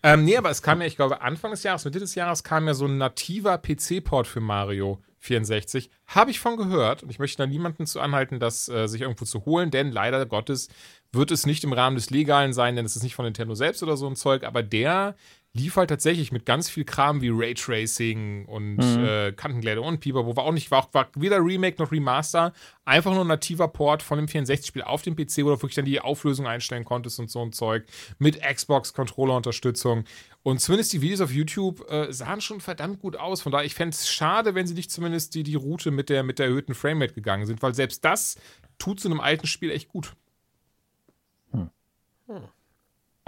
Ähm, 0.01 0.25
nee, 0.25 0.35
aber 0.35 0.49
es 0.49 0.63
kam 0.63 0.81
ja, 0.81 0.87
ich 0.87 0.95
glaube, 0.95 1.21
Anfang 1.21 1.51
des 1.51 1.61
Jahres, 1.61 1.85
Mitte 1.85 1.99
des 1.99 2.15
Jahres 2.15 2.43
kam 2.43 2.65
ja 2.65 2.73
so 2.73 2.87
ein 2.87 2.97
nativer 2.97 3.59
PC-Port 3.59 4.25
für 4.25 4.39
Mario 4.39 4.99
64. 5.19 5.91
Habe 6.07 6.31
ich 6.31 6.39
von 6.39 6.57
gehört 6.57 7.03
und 7.03 7.11
ich 7.11 7.19
möchte 7.19 7.37
da 7.37 7.45
niemanden 7.45 7.85
zu 7.85 8.01
anhalten, 8.01 8.39
das 8.39 8.67
äh, 8.67 8.87
sich 8.87 9.01
irgendwo 9.01 9.25
zu 9.25 9.45
holen, 9.45 9.69
denn 9.69 9.91
leider 9.91 10.25
Gottes 10.25 10.69
wird 11.11 11.29
es 11.29 11.45
nicht 11.45 11.63
im 11.63 11.71
Rahmen 11.73 11.95
des 11.95 12.09
Legalen 12.09 12.51
sein, 12.51 12.75
denn 12.75 12.85
es 12.85 12.95
ist 12.95 13.03
nicht 13.03 13.13
von 13.13 13.25
Nintendo 13.25 13.53
selbst 13.53 13.83
oder 13.83 13.95
so 13.95 14.07
ein 14.07 14.15
Zeug, 14.15 14.43
aber 14.43 14.63
der 14.63 15.15
lief 15.57 15.75
halt 15.75 15.89
tatsächlich 15.89 16.31
mit 16.31 16.45
ganz 16.45 16.69
viel 16.69 16.85
Kram 16.85 17.21
wie 17.21 17.29
Raytracing 17.29 18.45
und 18.45 18.77
Mhm. 18.77 19.03
äh, 19.03 19.31
Kantenglätte 19.33 19.81
und 19.81 19.99
Pipapo. 19.99 20.35
War 20.37 20.43
auch 20.45 20.51
nicht, 20.53 20.71
war, 20.71 20.83
auch, 20.83 20.93
war 20.93 21.09
weder 21.15 21.37
Remake 21.43 21.81
noch 21.81 21.91
Remaster, 21.91 22.53
einfach 22.85 23.11
nur 23.13 23.21
ein 23.25 23.27
nativer 23.27 23.67
Port 23.67 24.01
von 24.03 24.17
dem 24.17 24.27
64-Spiel 24.27 24.83
auf 24.83 25.01
dem 25.01 25.15
PC, 25.15 25.39
wo 25.39 25.49
du 25.49 25.61
wirklich 25.61 25.75
dann 25.75 25.85
die 25.85 25.99
Auflösung 25.99 26.47
einstellen 26.47 26.85
konntest 26.85 27.19
und 27.19 27.29
so 27.29 27.41
ein 27.41 27.51
Zeug 27.51 27.85
mit 28.19 28.41
Xbox-Controller-Unterstützung. 28.41 30.05
Und 30.43 30.61
zumindest 30.61 30.93
die 30.93 31.01
Videos 31.01 31.19
auf 31.21 31.31
YouTube 31.31 31.89
äh, 31.91 32.13
sahen 32.13 32.39
schon 32.39 32.61
verdammt 32.61 32.99
gut 33.01 33.17
aus. 33.17 33.41
Von 33.41 33.51
daher, 33.51 33.65
ich 33.65 33.75
fände 33.75 33.93
es 33.95 34.07
schade, 34.09 34.55
wenn 34.55 34.65
sie 34.67 34.75
nicht 34.75 34.91
zumindest 34.91 35.35
die, 35.35 35.43
die 35.43 35.55
Route 35.55 35.91
mit 35.91 36.09
der, 36.09 36.23
mit 36.23 36.39
der 36.39 36.45
erhöhten 36.45 36.73
Framerate 36.75 37.13
gegangen 37.13 37.45
sind, 37.45 37.61
weil 37.61 37.73
selbst 37.73 38.05
das 38.05 38.37
tut 38.77 38.99
zu 38.99 39.09
einem 39.09 39.19
alten 39.19 39.47
Spiel 39.47 39.71
echt 39.71 39.89
gut. 39.89 40.13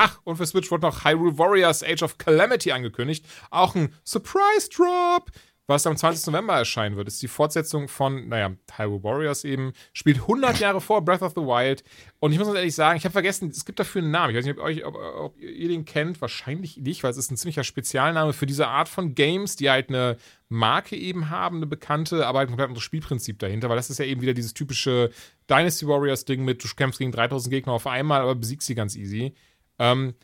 Ach, 0.01 0.17
und 0.23 0.37
für 0.37 0.45
Switch 0.45 0.71
wurde 0.71 0.87
noch 0.87 1.03
Hyrule 1.03 1.37
Warriors 1.37 1.83
Age 1.83 2.03
of 2.03 2.17
Calamity 2.17 2.71
angekündigt. 2.71 3.25
Auch 3.51 3.75
ein 3.75 3.93
Surprise 4.05 4.69
Drop, 4.73 5.29
was 5.67 5.85
am 5.85 5.97
20. 5.97 6.27
November 6.27 6.53
erscheinen 6.53 6.95
wird. 6.95 7.09
Ist 7.09 7.21
die 7.21 7.27
Fortsetzung 7.27 7.89
von, 7.89 8.29
naja, 8.29 8.53
Hyrule 8.77 9.03
Warriors 9.03 9.43
eben. 9.43 9.73
Spielt 9.91 10.21
100 10.21 10.57
Jahre 10.61 10.79
vor 10.79 11.03
Breath 11.03 11.21
of 11.21 11.33
the 11.35 11.41
Wild. 11.41 11.83
Und 12.21 12.31
ich 12.31 12.37
muss 12.37 12.47
ganz 12.47 12.59
ehrlich 12.59 12.75
sagen, 12.75 12.95
ich 12.97 13.03
habe 13.03 13.11
vergessen, 13.11 13.49
es 13.49 13.65
gibt 13.65 13.77
dafür 13.77 14.01
einen 14.01 14.11
Namen. 14.11 14.29
Ich 14.29 14.37
weiß 14.37 14.45
nicht, 14.45 14.57
ob, 14.57 14.63
euch, 14.63 14.85
ob, 14.85 14.95
ob 14.95 15.37
ihr 15.37 15.67
den 15.67 15.83
kennt. 15.83 16.21
Wahrscheinlich 16.21 16.77
nicht, 16.77 17.03
weil 17.03 17.11
es 17.11 17.17
ist 17.17 17.29
ein 17.29 17.35
ziemlicher 17.35 17.65
Spezialname 17.65 18.31
für 18.31 18.45
diese 18.45 18.69
Art 18.69 18.87
von 18.87 19.15
Games, 19.15 19.57
die 19.57 19.69
halt 19.69 19.89
eine 19.89 20.15
Marke 20.47 20.95
eben 20.95 21.29
haben, 21.29 21.57
eine 21.57 21.67
bekannte, 21.67 22.25
aber 22.25 22.39
halt 22.39 22.47
ein 22.47 22.51
komplett 22.51 22.69
anderes 22.69 22.85
Spielprinzip 22.85 23.37
dahinter. 23.39 23.67
Weil 23.67 23.75
das 23.75 23.89
ist 23.89 23.97
ja 23.99 24.05
eben 24.05 24.21
wieder 24.21 24.33
dieses 24.33 24.53
typische 24.53 25.09
Dynasty 25.49 25.85
Warriors-Ding 25.85 26.45
mit, 26.45 26.63
du 26.63 26.69
kämpfst 26.73 26.99
gegen 26.99 27.11
3000 27.11 27.51
Gegner 27.51 27.73
auf 27.73 27.85
einmal, 27.85 28.21
aber 28.21 28.35
besiegst 28.35 28.65
sie 28.65 28.75
ganz 28.75 28.95
easy. 28.95 29.33
Ähm, 29.79 30.15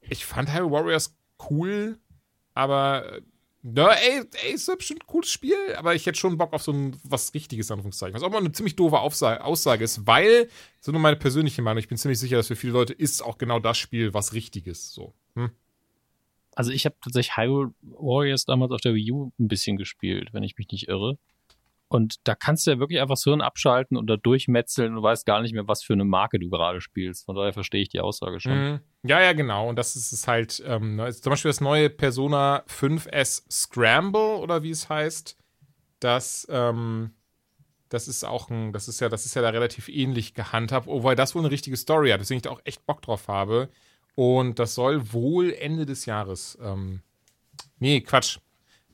ich 0.00 0.26
fand 0.26 0.52
Hyrule 0.52 0.72
Warriors 0.72 1.16
cool, 1.50 1.98
aber 2.54 3.16
äh, 3.16 3.22
na, 3.68 3.92
ey, 3.94 4.22
ey, 4.44 4.52
ist 4.54 4.68
ja 4.68 4.76
bestimmt 4.76 5.02
ein 5.02 5.06
cooles 5.06 5.30
Spiel, 5.30 5.56
aber 5.76 5.94
ich 5.96 6.06
hätte 6.06 6.18
schon 6.18 6.38
Bock 6.38 6.52
auf 6.52 6.62
so 6.62 6.72
ein 6.72 6.96
was 7.02 7.34
Richtiges, 7.34 7.70
Anführungszeichen. 7.70 8.14
Was 8.14 8.22
auch 8.22 8.30
mal 8.30 8.38
eine 8.38 8.52
ziemlich 8.52 8.76
doofe 8.76 9.00
Aufsa 9.00 9.38
Aussage 9.38 9.82
ist, 9.82 10.06
weil, 10.06 10.48
so 10.80 10.92
nur 10.92 11.00
meine 11.00 11.16
persönliche 11.16 11.62
Meinung, 11.62 11.80
ich 11.80 11.88
bin 11.88 11.98
ziemlich 11.98 12.20
sicher, 12.20 12.36
dass 12.36 12.46
für 12.46 12.54
viele 12.54 12.74
Leute 12.74 12.92
ist 12.92 13.22
auch 13.22 13.38
genau 13.38 13.58
das 13.58 13.76
Spiel 13.76 14.14
was 14.14 14.34
Richtiges. 14.34 14.92
So. 14.92 15.14
Hm? 15.34 15.50
Also 16.54 16.70
ich 16.70 16.86
habe 16.86 16.94
tatsächlich 17.02 17.36
Hyrule 17.36 17.74
Warriors 17.82 18.44
damals 18.44 18.70
auf 18.70 18.80
der 18.80 18.94
Wii 18.94 19.10
U 19.10 19.32
ein 19.38 19.48
bisschen 19.48 19.76
gespielt, 19.76 20.28
wenn 20.32 20.44
ich 20.44 20.56
mich 20.56 20.68
nicht 20.70 20.88
irre. 20.88 21.18
Und 21.88 22.16
da 22.24 22.34
kannst 22.34 22.66
du 22.66 22.72
ja 22.72 22.78
wirklich 22.78 23.00
einfach 23.00 23.14
das 23.14 23.24
Hirn 23.24 23.40
abschalten 23.40 23.96
und 23.96 24.06
da 24.08 24.16
durchmetzeln 24.16 24.96
und 24.96 25.02
weißt 25.02 25.26
gar 25.26 25.40
nicht 25.40 25.54
mehr, 25.54 25.68
was 25.68 25.82
für 25.84 25.92
eine 25.92 26.04
Marke 26.04 26.38
du 26.38 26.50
gerade 26.50 26.80
spielst. 26.80 27.26
Von 27.26 27.36
daher 27.36 27.52
verstehe 27.52 27.82
ich 27.82 27.88
die 27.88 28.00
Aussage 28.00 28.40
schon. 28.40 28.58
Mhm. 28.58 28.80
Ja, 29.06 29.20
ja, 29.20 29.32
genau. 29.32 29.68
Und 29.68 29.76
das 29.76 29.96
ist 29.96 30.12
es 30.12 30.26
halt, 30.26 30.62
ähm, 30.66 30.96
ne, 30.96 31.12
zum 31.12 31.30
Beispiel 31.30 31.50
das 31.50 31.60
neue 31.60 31.90
Persona 31.90 32.64
5S 32.68 33.44
Scramble 33.50 34.38
oder 34.38 34.62
wie 34.62 34.70
es 34.70 34.88
heißt. 34.88 35.36
Das, 36.00 36.46
ähm, 36.50 37.12
das 37.88 38.08
ist 38.08 38.24
auch 38.24 38.50
ein, 38.50 38.72
das 38.72 38.88
ist 38.88 39.00
ja, 39.00 39.08
das 39.08 39.26
ist 39.26 39.34
ja 39.34 39.42
da 39.42 39.50
relativ 39.50 39.88
ähnlich 39.88 40.34
gehandhabt, 40.34 40.86
wobei 40.86 41.14
das 41.14 41.34
wohl 41.34 41.42
eine 41.42 41.50
richtige 41.50 41.76
Story 41.76 42.10
hat, 42.10 42.20
deswegen 42.20 42.38
ich 42.38 42.42
da 42.42 42.50
auch 42.50 42.60
echt 42.64 42.84
Bock 42.86 43.02
drauf 43.02 43.28
habe. 43.28 43.68
Und 44.14 44.58
das 44.58 44.74
soll 44.74 45.12
wohl 45.12 45.52
Ende 45.52 45.86
des 45.86 46.06
Jahres, 46.06 46.58
ähm, 46.62 47.02
nee, 47.78 48.00
Quatsch. 48.00 48.38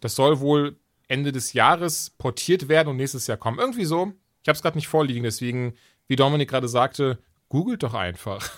Das 0.01 0.16
soll 0.16 0.40
wohl 0.40 0.77
Ende 1.09 1.33
des 1.33 1.53
Jahres 1.53 2.11
portiert 2.11 2.68
werden 2.68 2.88
und 2.88 2.96
nächstes 2.96 3.27
Jahr 3.29 3.38
kommen. 3.38 3.59
Irgendwie 3.59 3.85
so. 3.85 4.12
Ich 4.42 4.48
habe 4.48 4.57
es 4.57 4.62
gerade 4.62 4.77
nicht 4.77 4.88
vorliegen, 4.88 5.22
deswegen, 5.22 5.75
wie 6.09 6.16
Dominik 6.16 6.51
gerade 6.51 6.68
sagte, 6.68 7.18
googelt 7.53 7.83
doch 7.83 7.93
einfach. 7.93 8.51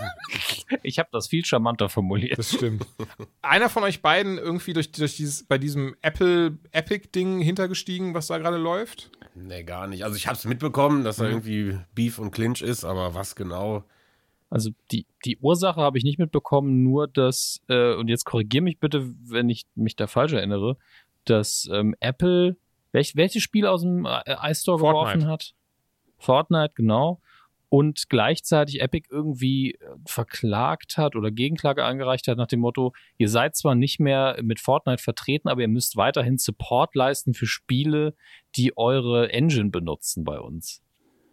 ich 0.82 0.98
habe 0.98 1.08
das 1.12 1.28
viel 1.28 1.44
charmanter 1.44 1.88
formuliert. 1.88 2.36
Das 2.36 2.52
stimmt. 2.52 2.84
Einer 3.42 3.68
von 3.68 3.84
euch 3.84 4.02
beiden 4.02 4.38
irgendwie 4.38 4.72
durch, 4.72 4.90
durch 4.90 5.14
dieses, 5.14 5.44
bei 5.44 5.56
diesem 5.56 5.94
Apple 6.02 6.58
Epic-Ding 6.72 7.40
hintergestiegen, 7.40 8.12
was 8.12 8.26
da 8.26 8.38
gerade 8.38 8.56
läuft? 8.56 9.12
Nee, 9.36 9.62
gar 9.62 9.86
nicht. 9.86 10.02
Also 10.02 10.16
ich 10.16 10.26
habe 10.26 10.36
es 10.36 10.44
mitbekommen, 10.44 11.04
dass 11.04 11.18
da 11.18 11.26
mhm. 11.26 11.30
irgendwie 11.30 11.78
Beef 11.94 12.18
und 12.18 12.32
Clinch 12.32 12.60
ist, 12.60 12.82
aber 12.84 13.14
was 13.14 13.36
genau? 13.36 13.84
Also 14.50 14.70
die, 14.90 15.06
die 15.24 15.38
Ursache 15.38 15.80
habe 15.80 15.96
ich 15.96 16.02
nicht 16.02 16.18
mitbekommen, 16.18 16.82
nur 16.82 17.06
dass, 17.06 17.60
äh, 17.68 17.94
und 17.94 18.08
jetzt 18.08 18.24
korrigiere 18.24 18.64
mich 18.64 18.80
bitte, 18.80 19.14
wenn 19.28 19.48
ich 19.48 19.64
mich 19.76 19.94
da 19.94 20.08
falsch 20.08 20.32
erinnere, 20.32 20.76
dass 21.24 21.70
ähm, 21.72 21.94
Apple, 22.00 22.56
welch, 22.90 23.14
welches 23.14 23.44
Spiel 23.44 23.64
aus 23.64 23.82
dem 23.82 24.06
äh, 24.06 24.50
iStore 24.50 24.78
geworfen 24.78 25.28
hat? 25.28 25.54
Fortnite, 26.18 26.72
genau. 26.74 27.20
Und 27.72 28.10
gleichzeitig 28.10 28.82
Epic 28.82 29.08
irgendwie 29.10 29.76
äh, 29.76 29.78
verklagt 30.04 30.98
hat 30.98 31.16
oder 31.16 31.30
Gegenklage 31.30 31.82
eingereicht 31.82 32.28
hat 32.28 32.36
nach 32.36 32.46
dem 32.46 32.60
Motto, 32.60 32.92
ihr 33.16 33.30
seid 33.30 33.56
zwar 33.56 33.74
nicht 33.74 33.98
mehr 33.98 34.36
mit 34.42 34.60
Fortnite 34.60 35.02
vertreten, 35.02 35.48
aber 35.48 35.62
ihr 35.62 35.68
müsst 35.68 35.96
weiterhin 35.96 36.36
Support 36.36 36.94
leisten 36.94 37.32
für 37.32 37.46
Spiele, 37.46 38.14
die 38.56 38.76
eure 38.76 39.32
Engine 39.32 39.70
benutzen 39.70 40.22
bei 40.22 40.38
uns. 40.38 40.82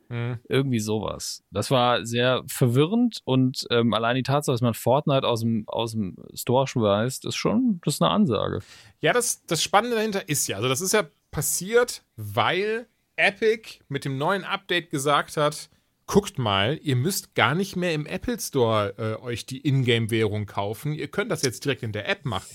Mhm. 0.07 0.39
Irgendwie 0.47 0.79
sowas. 0.79 1.43
Das 1.51 1.71
war 1.71 2.05
sehr 2.05 2.43
verwirrend 2.47 3.19
und 3.25 3.67
ähm, 3.69 3.93
allein 3.93 4.15
die 4.15 4.23
Tatsache, 4.23 4.53
dass 4.53 4.61
man 4.61 4.73
Fortnite 4.75 5.27
aus 5.27 5.41
dem, 5.41 5.65
aus 5.67 5.91
dem 5.91 6.15
Store 6.35 6.67
schmeißt, 6.67 7.25
ist 7.25 7.35
schon 7.35 7.81
das 7.83 7.95
ist 7.95 8.01
eine 8.01 8.11
Ansage. 8.11 8.59
Ja, 9.01 9.11
das, 9.11 9.45
das 9.45 9.61
Spannende 9.61 9.97
dahinter 9.97 10.29
ist 10.29 10.47
ja, 10.47 10.55
also 10.55 10.69
das 10.69 10.79
ist 10.79 10.93
ja 10.93 11.03
passiert, 11.31 12.01
weil 12.15 12.87
Epic 13.17 13.79
mit 13.89 14.05
dem 14.05 14.17
neuen 14.17 14.45
Update 14.45 14.89
gesagt 14.89 15.35
hat, 15.35 15.69
guckt 16.09 16.39
mal, 16.39 16.79
ihr 16.81 16.95
müsst 16.95 17.35
gar 17.35 17.53
nicht 17.53 17.75
mehr 17.75 17.93
im 17.93 18.07
Apple 18.07 18.39
Store 18.39 18.95
äh, 18.97 19.23
euch 19.23 19.45
die 19.45 19.65
Ingame-Währung 19.65 20.47
kaufen. 20.47 20.93
Ihr 20.93 21.07
könnt 21.07 21.29
das 21.29 21.43
jetzt 21.43 21.63
direkt 21.63 21.83
in 21.83 21.91
der 21.91 22.09
App 22.09 22.25
machen. 22.25 22.47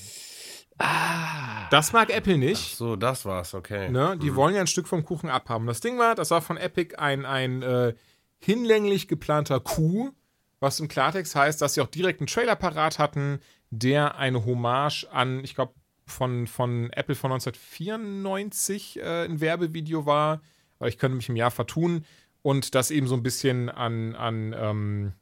Ah. 0.78 1.68
Das 1.70 1.92
mag 1.92 2.10
Apple 2.10 2.36
nicht. 2.36 2.70
Ach 2.72 2.76
so, 2.76 2.96
das 2.96 3.24
war's, 3.24 3.54
okay. 3.54 3.90
Ne? 3.90 4.18
Die 4.20 4.32
mhm. 4.32 4.34
wollen 4.34 4.54
ja 4.56 4.60
ein 4.60 4.66
Stück 4.66 4.88
vom 4.88 5.04
Kuchen 5.04 5.30
abhaben. 5.30 5.68
Das 5.68 5.80
Ding 5.80 6.00
war, 6.00 6.16
das 6.16 6.32
war 6.32 6.42
von 6.42 6.56
Epic 6.56 6.96
ein, 6.96 7.24
ein 7.24 7.62
äh, 7.62 7.94
hinlänglich 8.40 9.06
geplanter 9.06 9.60
Coup, 9.60 10.12
was 10.58 10.80
im 10.80 10.88
Klartext 10.88 11.36
heißt, 11.36 11.62
dass 11.62 11.74
sie 11.74 11.80
auch 11.80 11.86
direkt 11.86 12.18
einen 12.18 12.26
Trailer 12.26 12.56
parat 12.56 12.98
hatten, 12.98 13.38
der 13.70 14.16
eine 14.16 14.44
Hommage 14.44 15.06
an, 15.12 15.44
ich 15.44 15.54
glaube, 15.54 15.74
von, 16.06 16.48
von 16.48 16.90
Apple 16.90 17.14
von 17.14 17.30
1994 17.30 18.98
äh, 18.98 19.26
ein 19.26 19.40
Werbevideo 19.40 20.06
war. 20.06 20.40
Aber 20.80 20.88
ich 20.88 20.98
könnte 20.98 21.16
mich 21.16 21.28
im 21.28 21.36
Jahr 21.36 21.52
vertun. 21.52 22.04
Und 22.44 22.76
das 22.76 22.92
eben 22.92 23.09
so 23.09 23.16
ein 23.16 23.24
bisschen 23.24 23.68
an, 23.68 24.14
an, 24.14 24.54
ähm, 24.57 25.12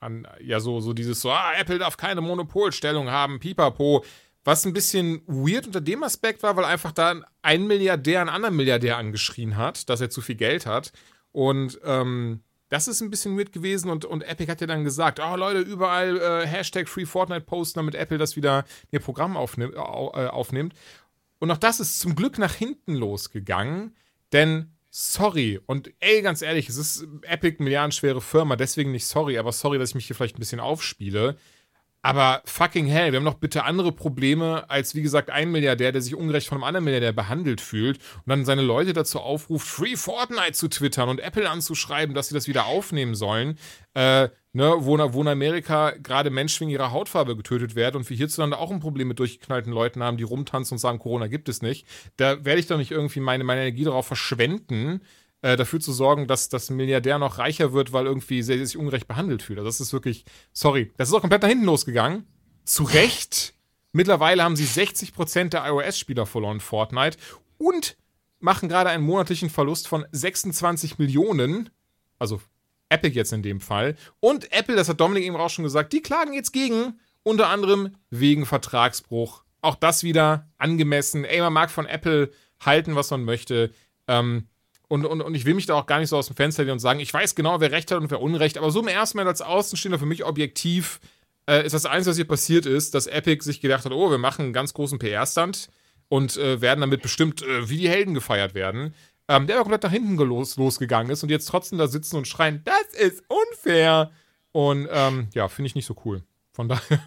an 0.00 0.26
ja, 0.40 0.60
so, 0.60 0.80
so 0.80 0.94
dieses 0.94 1.20
so, 1.20 1.30
ah, 1.30 1.52
Apple 1.58 1.78
darf 1.78 1.98
keine 1.98 2.22
Monopolstellung 2.22 3.10
haben, 3.10 3.40
pipapo 3.40 4.02
was 4.48 4.64
ein 4.64 4.72
bisschen 4.72 5.20
weird 5.26 5.66
unter 5.66 5.82
dem 5.82 6.02
Aspekt 6.02 6.42
war, 6.42 6.56
weil 6.56 6.64
einfach 6.64 6.92
da 6.92 7.20
ein 7.42 7.66
Milliardär 7.66 8.22
einen 8.22 8.30
anderen 8.30 8.56
Milliardär 8.56 8.96
angeschrien 8.96 9.58
hat, 9.58 9.90
dass 9.90 10.00
er 10.00 10.08
zu 10.08 10.22
viel 10.22 10.36
Geld 10.36 10.64
hat. 10.64 10.90
Und 11.32 11.78
ähm, 11.84 12.40
das 12.70 12.88
ist 12.88 13.02
ein 13.02 13.10
bisschen 13.10 13.36
weird 13.38 13.52
gewesen 13.52 13.90
und, 13.90 14.06
und 14.06 14.22
Epic 14.22 14.50
hat 14.50 14.62
ja 14.62 14.66
dann 14.66 14.84
gesagt, 14.84 15.20
oh 15.20 15.36
Leute, 15.36 15.60
überall 15.60 16.16
äh, 16.16 16.46
Hashtag 16.46 16.88
Free 16.88 17.04
Fortnite 17.04 17.42
posten, 17.42 17.80
damit 17.80 17.94
Apple 17.94 18.16
das 18.16 18.36
wieder 18.36 18.64
ihr 18.90 19.00
Programm 19.00 19.36
aufnimm, 19.36 19.74
äh, 19.74 19.76
aufnimmt. 19.76 20.72
Und 21.40 21.50
auch 21.50 21.58
das 21.58 21.78
ist 21.78 22.00
zum 22.00 22.14
Glück 22.14 22.38
nach 22.38 22.54
hinten 22.54 22.94
losgegangen, 22.94 23.94
denn 24.32 24.72
sorry, 24.98 25.60
und 25.66 25.92
ey, 26.00 26.22
ganz 26.22 26.42
ehrlich, 26.42 26.68
es 26.68 26.76
ist 26.76 27.06
Epic 27.22 27.62
milliardenschwere 27.62 28.20
Firma, 28.20 28.56
deswegen 28.56 28.90
nicht 28.90 29.06
sorry, 29.06 29.38
aber 29.38 29.52
sorry, 29.52 29.78
dass 29.78 29.90
ich 29.90 29.94
mich 29.94 30.06
hier 30.08 30.16
vielleicht 30.16 30.36
ein 30.36 30.40
bisschen 30.40 30.58
aufspiele. 30.58 31.36
Aber 32.02 32.42
fucking 32.44 32.86
hell, 32.86 33.12
wir 33.12 33.18
haben 33.18 33.24
noch 33.24 33.34
bitte 33.34 33.64
andere 33.64 33.92
Probleme 33.92 34.68
als, 34.68 34.94
wie 34.94 35.02
gesagt, 35.02 35.30
ein 35.30 35.50
Milliardär, 35.50 35.92
der 35.92 36.00
sich 36.02 36.16
ungerecht 36.16 36.48
von 36.48 36.58
einem 36.58 36.64
anderen 36.64 36.84
Milliardär 36.84 37.12
behandelt 37.12 37.60
fühlt 37.60 37.98
und 37.98 38.28
dann 38.28 38.44
seine 38.44 38.62
Leute 38.62 38.92
dazu 38.92 39.20
aufruft, 39.20 39.68
Free 39.68 39.96
Fortnite 39.96 40.52
zu 40.52 40.68
twittern 40.68 41.08
und 41.08 41.20
Apple 41.20 41.48
anzuschreiben, 41.48 42.14
dass 42.14 42.28
sie 42.28 42.34
das 42.34 42.48
wieder 42.48 42.66
aufnehmen 42.66 43.14
sollen. 43.14 43.58
Äh, 43.94 44.30
ne, 44.52 44.74
wo, 44.78 44.98
wo 45.12 45.20
in 45.20 45.28
Amerika 45.28 45.90
gerade 45.90 46.30
Menschen 46.30 46.62
wegen 46.62 46.70
ihrer 46.70 46.92
Hautfarbe 46.92 47.36
getötet 47.36 47.74
werden 47.74 47.96
und 47.96 48.10
wir 48.10 48.16
hierzulande 48.16 48.58
auch 48.58 48.70
ein 48.70 48.80
Problem 48.80 49.08
mit 49.08 49.18
durchgeknallten 49.18 49.72
Leuten 49.72 50.02
haben, 50.02 50.16
die 50.16 50.24
rumtanzen 50.24 50.76
und 50.76 50.78
sagen, 50.78 50.98
Corona 50.98 51.26
gibt 51.26 51.48
es 51.48 51.62
nicht. 51.62 51.86
Da 52.16 52.44
werde 52.44 52.60
ich 52.60 52.66
doch 52.66 52.78
nicht 52.78 52.90
irgendwie 52.90 53.20
meine, 53.20 53.44
meine 53.44 53.62
Energie 53.62 53.84
darauf 53.84 54.06
verschwenden, 54.06 55.00
äh, 55.42 55.56
dafür 55.56 55.80
zu 55.80 55.92
sorgen, 55.92 56.26
dass 56.26 56.48
das 56.48 56.70
Milliardär 56.70 57.18
noch 57.18 57.38
reicher 57.38 57.72
wird, 57.72 57.92
weil 57.92 58.06
irgendwie 58.06 58.42
sie 58.42 58.64
sich 58.64 58.76
ungerecht 58.76 59.06
behandelt 59.06 59.42
fühlt. 59.42 59.58
Also 59.58 59.68
das 59.68 59.80
ist 59.80 59.92
wirklich, 59.92 60.24
sorry, 60.52 60.92
das 60.96 61.08
ist 61.08 61.14
auch 61.14 61.20
komplett 61.20 61.42
nach 61.42 61.48
hinten 61.48 61.66
losgegangen. 61.66 62.26
Zu 62.64 62.84
Recht. 62.84 63.54
Mittlerweile 63.92 64.42
haben 64.42 64.56
sie 64.56 64.66
60% 64.66 65.50
der 65.50 65.66
iOS-Spieler 65.66 66.26
verloren 66.26 66.60
Fortnite 66.60 67.16
und 67.56 67.96
machen 68.40 68.68
gerade 68.68 68.90
einen 68.90 69.04
monatlichen 69.04 69.50
Verlust 69.50 69.88
von 69.88 70.06
26 70.12 70.98
Millionen. 70.98 71.70
Also 72.18 72.40
Epic 72.88 73.14
jetzt 73.14 73.32
in 73.32 73.42
dem 73.42 73.60
Fall. 73.60 73.96
Und 74.20 74.52
Apple, 74.52 74.76
das 74.76 74.88
hat 74.88 75.00
Dominik 75.00 75.24
eben 75.24 75.36
auch 75.36 75.50
schon 75.50 75.64
gesagt, 75.64 75.92
die 75.92 76.02
klagen 76.02 76.32
jetzt 76.32 76.52
gegen, 76.52 76.98
unter 77.22 77.48
anderem 77.48 77.94
wegen 78.10 78.46
Vertragsbruch. 78.46 79.42
Auch 79.60 79.74
das 79.74 80.02
wieder 80.02 80.48
angemessen. 80.56 81.24
Ey, 81.24 81.40
man 81.40 81.52
mag 81.52 81.70
von 81.70 81.86
Apple 81.86 82.30
halten, 82.64 82.94
was 82.94 83.10
man 83.10 83.24
möchte. 83.24 83.72
Ähm, 84.06 84.48
und, 84.88 85.04
und, 85.04 85.20
und 85.20 85.34
ich 85.34 85.44
will 85.44 85.54
mich 85.54 85.66
da 85.66 85.74
auch 85.74 85.86
gar 85.86 85.98
nicht 85.98 86.08
so 86.08 86.16
aus 86.16 86.28
dem 86.28 86.36
Fenster 86.36 86.62
lehnen 86.62 86.72
und 86.72 86.78
sagen, 86.78 87.00
ich 87.00 87.12
weiß 87.12 87.34
genau, 87.34 87.60
wer 87.60 87.70
Recht 87.70 87.90
hat 87.90 87.98
und 87.98 88.10
wer 88.10 88.22
Unrecht, 88.22 88.56
aber 88.56 88.70
so 88.70 88.80
im 88.80 88.88
ersten 88.88 89.18
Mal 89.18 89.26
als 89.26 89.42
Außenstehender 89.42 89.98
für 89.98 90.06
mich 90.06 90.24
objektiv 90.24 91.00
äh, 91.46 91.64
ist 91.64 91.72
das 91.72 91.84
Einzige, 91.84 92.10
was 92.10 92.16
hier 92.16 92.26
passiert 92.26 92.66
ist, 92.66 92.94
dass 92.94 93.06
Epic 93.06 93.44
sich 93.44 93.60
gedacht 93.60 93.84
hat, 93.84 93.92
oh, 93.92 94.10
wir 94.10 94.18
machen 94.18 94.46
einen 94.46 94.52
ganz 94.54 94.72
großen 94.72 94.98
PR-Stand 94.98 95.68
und 96.08 96.38
äh, 96.38 96.62
werden 96.62 96.80
damit 96.80 97.02
bestimmt 97.02 97.42
äh, 97.42 97.68
wie 97.68 97.76
die 97.76 97.88
Helden 97.88 98.14
gefeiert 98.14 98.54
werden. 98.54 98.94
Ähm, 99.28 99.46
der 99.46 99.56
aber 99.56 99.64
komplett 99.64 99.82
nach 99.82 99.92
hinten 99.92 100.16
los, 100.16 100.56
losgegangen 100.56 101.12
ist 101.12 101.22
und 101.22 101.28
jetzt 101.28 101.46
trotzdem 101.46 101.78
da 101.78 101.86
sitzen 101.86 102.16
und 102.16 102.26
schreien, 102.26 102.62
das 102.64 102.98
ist 102.98 103.22
unfair. 103.28 104.10
Und 104.52 104.88
ähm, 104.90 105.28
ja, 105.34 105.48
finde 105.48 105.66
ich 105.66 105.74
nicht 105.74 105.86
so 105.86 105.94
cool. 106.04 106.22
Von 106.52 106.68
daher. 106.68 107.00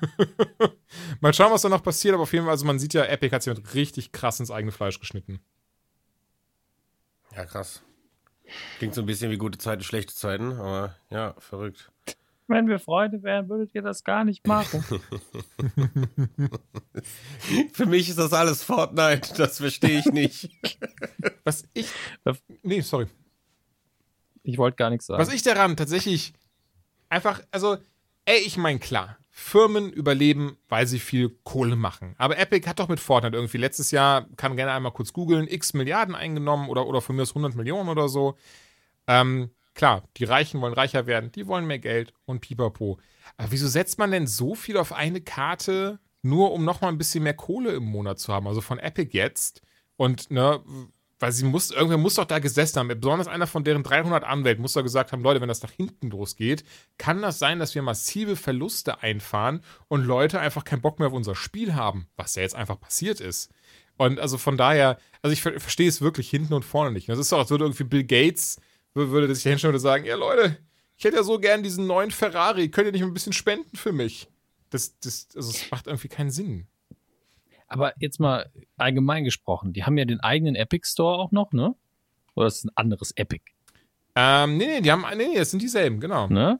mal 1.19 1.33
schauen, 1.33 1.51
was 1.51 1.63
da 1.63 1.69
noch 1.69 1.83
passiert, 1.83 2.13
aber 2.13 2.23
auf 2.23 2.31
jeden 2.33 2.45
Fall, 2.45 2.51
also 2.51 2.65
man 2.65 2.79
sieht 2.79 2.93
ja, 2.93 3.03
Epic 3.03 3.35
hat 3.35 3.43
sich 3.43 3.73
richtig 3.73 4.11
krass 4.11 4.39
ins 4.39 4.51
eigene 4.51 4.71
Fleisch 4.71 4.99
geschnitten. 4.99 5.41
Ja, 7.35 7.45
krass. 7.45 7.81
Klingt 8.77 8.93
so 8.93 9.01
ein 9.01 9.07
bisschen 9.07 9.31
wie 9.31 9.37
gute 9.37 9.57
Zeiten, 9.57 9.83
schlechte 9.83 10.13
Zeiten, 10.13 10.53
aber 10.53 10.95
ja, 11.09 11.35
verrückt. 11.39 11.91
Wenn 12.51 12.67
wir 12.67 12.79
Freunde 12.79 13.23
wären, 13.23 13.49
würdet 13.49 13.73
ihr 13.73 13.81
das 13.81 14.03
gar 14.03 14.23
nicht 14.23 14.45
machen. 14.45 14.83
Für 17.73 17.85
mich 17.85 18.09
ist 18.09 18.19
das 18.19 18.33
alles 18.33 18.63
Fortnite, 18.63 19.33
das 19.37 19.57
verstehe 19.57 19.99
ich 19.99 20.05
nicht. 20.07 20.49
Was 21.43 21.63
ich. 21.73 21.87
Nee, 22.63 22.81
sorry. 22.81 23.07
Ich 24.43 24.57
wollte 24.57 24.75
gar 24.75 24.89
nichts 24.89 25.05
sagen. 25.05 25.21
Was 25.21 25.33
ich 25.33 25.43
daran 25.43 25.77
tatsächlich 25.77 26.33
einfach, 27.09 27.41
also, 27.51 27.77
ey, 28.25 28.39
ich 28.39 28.57
meine, 28.57 28.79
klar, 28.79 29.17
Firmen 29.29 29.91
überleben, 29.91 30.57
weil 30.67 30.87
sie 30.87 30.99
viel 30.99 31.29
Kohle 31.43 31.75
machen. 31.75 32.15
Aber 32.17 32.37
Epic 32.37 32.67
hat 32.67 32.79
doch 32.79 32.89
mit 32.89 32.99
Fortnite 32.99 33.35
irgendwie 33.35 33.57
letztes 33.57 33.91
Jahr, 33.91 34.27
kann 34.35 34.57
gerne 34.57 34.73
einmal 34.73 34.91
kurz 34.91 35.13
googeln, 35.13 35.47
x 35.47 35.73
Milliarden 35.73 36.15
eingenommen 36.15 36.69
oder, 36.69 36.85
oder 36.85 37.01
von 37.01 37.15
mir 37.15 37.21
aus 37.21 37.31
100 37.31 37.55
Millionen 37.55 37.89
oder 37.89 38.09
so. 38.09 38.37
Ähm, 39.07 39.51
klar, 39.73 40.03
die 40.17 40.23
Reichen 40.23 40.61
wollen 40.61 40.73
reicher 40.73 41.05
werden, 41.05 41.31
die 41.31 41.47
wollen 41.47 41.65
mehr 41.65 41.79
Geld 41.79 42.13
und 42.25 42.41
pipapo. 42.41 42.99
Aber 43.37 43.51
wieso 43.51 43.67
setzt 43.67 43.99
man 43.99 44.11
denn 44.11 44.27
so 44.27 44.55
viel 44.55 44.77
auf 44.77 44.93
eine 44.93 45.21
Karte, 45.21 45.99
nur 46.21 46.51
um 46.53 46.65
nochmal 46.65 46.91
ein 46.91 46.97
bisschen 46.97 47.23
mehr 47.23 47.33
Kohle 47.33 47.71
im 47.71 47.85
Monat 47.85 48.19
zu 48.19 48.33
haben? 48.33 48.47
Also 48.47 48.61
von 48.61 48.79
Epic 48.79 49.17
jetzt. 49.17 49.61
Und, 49.97 50.31
ne, 50.31 50.61
weil 51.21 51.31
sie 51.31 51.45
muss, 51.45 51.69
irgendwer 51.69 51.97
muss 51.97 52.15
doch 52.15 52.25
da 52.25 52.39
gesessen 52.39 52.79
haben. 52.79 52.87
Besonders 52.87 53.27
einer 53.27 53.47
von 53.47 53.63
deren 53.63 53.83
300 53.83 54.23
Anwälten 54.23 54.61
muss 54.61 54.73
doch 54.73 54.83
gesagt 54.83 55.11
haben, 55.11 55.21
Leute, 55.21 55.39
wenn 55.39 55.47
das 55.47 55.61
nach 55.61 55.71
hinten 55.71 56.09
losgeht, 56.09 56.63
kann 56.97 57.21
das 57.21 57.39
sein, 57.39 57.59
dass 57.59 57.75
wir 57.75 57.83
massive 57.83 58.35
Verluste 58.35 59.01
einfahren 59.01 59.61
und 59.87 60.03
Leute 60.03 60.39
einfach 60.39 60.63
keinen 60.63 60.81
Bock 60.81 60.99
mehr 60.99 61.09
auf 61.09 61.13
unser 61.13 61.35
Spiel 61.35 61.75
haben, 61.75 62.07
was 62.17 62.35
ja 62.35 62.41
jetzt 62.41 62.55
einfach 62.55 62.79
passiert 62.79 63.19
ist. 63.19 63.51
Und 63.97 64.19
also 64.19 64.39
von 64.39 64.57
daher, 64.57 64.97
also 65.21 65.31
ich 65.31 65.43
ver 65.43 65.59
verstehe 65.59 65.87
es 65.87 66.01
wirklich 66.01 66.29
hinten 66.29 66.55
und 66.55 66.65
vorne 66.65 66.91
nicht. 66.91 67.07
Das 67.07 67.19
ist 67.19 67.31
doch, 67.31 67.37
als 67.37 67.51
würde 67.51 67.65
irgendwie 67.65 67.83
Bill 67.83 68.03
Gates, 68.03 68.59
würde 68.93 69.33
sich 69.33 69.43
hinstellen 69.43 69.75
und 69.75 69.81
sagen, 69.81 70.05
ja 70.05 70.15
Leute, 70.15 70.57
ich 70.97 71.05
hätte 71.05 71.17
ja 71.17 71.23
so 71.23 71.39
gern 71.39 71.63
diesen 71.63 71.87
neuen 71.87 72.11
Ferrari, 72.11 72.69
könnt 72.69 72.87
ihr 72.87 72.91
nicht 72.91 73.03
ein 73.03 73.13
bisschen 73.13 73.33
spenden 73.33 73.75
für 73.75 73.91
mich? 73.91 74.29
Das, 74.69 74.97
das, 74.99 75.27
also 75.35 75.51
das 75.51 75.71
macht 75.71 75.87
irgendwie 75.87 76.07
keinen 76.07 76.31
Sinn. 76.31 76.67
Aber 77.67 77.93
jetzt 77.99 78.19
mal 78.19 78.51
allgemein 78.77 79.23
gesprochen, 79.23 79.73
die 79.73 79.85
haben 79.85 79.97
ja 79.97 80.05
den 80.05 80.19
eigenen 80.19 80.55
Epic 80.55 80.87
Store 80.87 81.17
auch 81.17 81.31
noch, 81.31 81.53
ne? 81.53 81.73
Oder 82.35 82.47
ist 82.47 82.57
es 82.57 82.65
ein 82.65 82.71
anderes 82.75 83.11
Epic? 83.15 83.43
Ähm, 84.15 84.57
nee, 84.57 84.65
nee, 84.67 84.81
die 84.81 84.91
haben, 84.91 85.05
nee, 85.17 85.27
nee, 85.27 85.37
das 85.37 85.51
sind 85.51 85.61
dieselben, 85.61 85.99
genau. 85.99 86.27
Ne? 86.27 86.59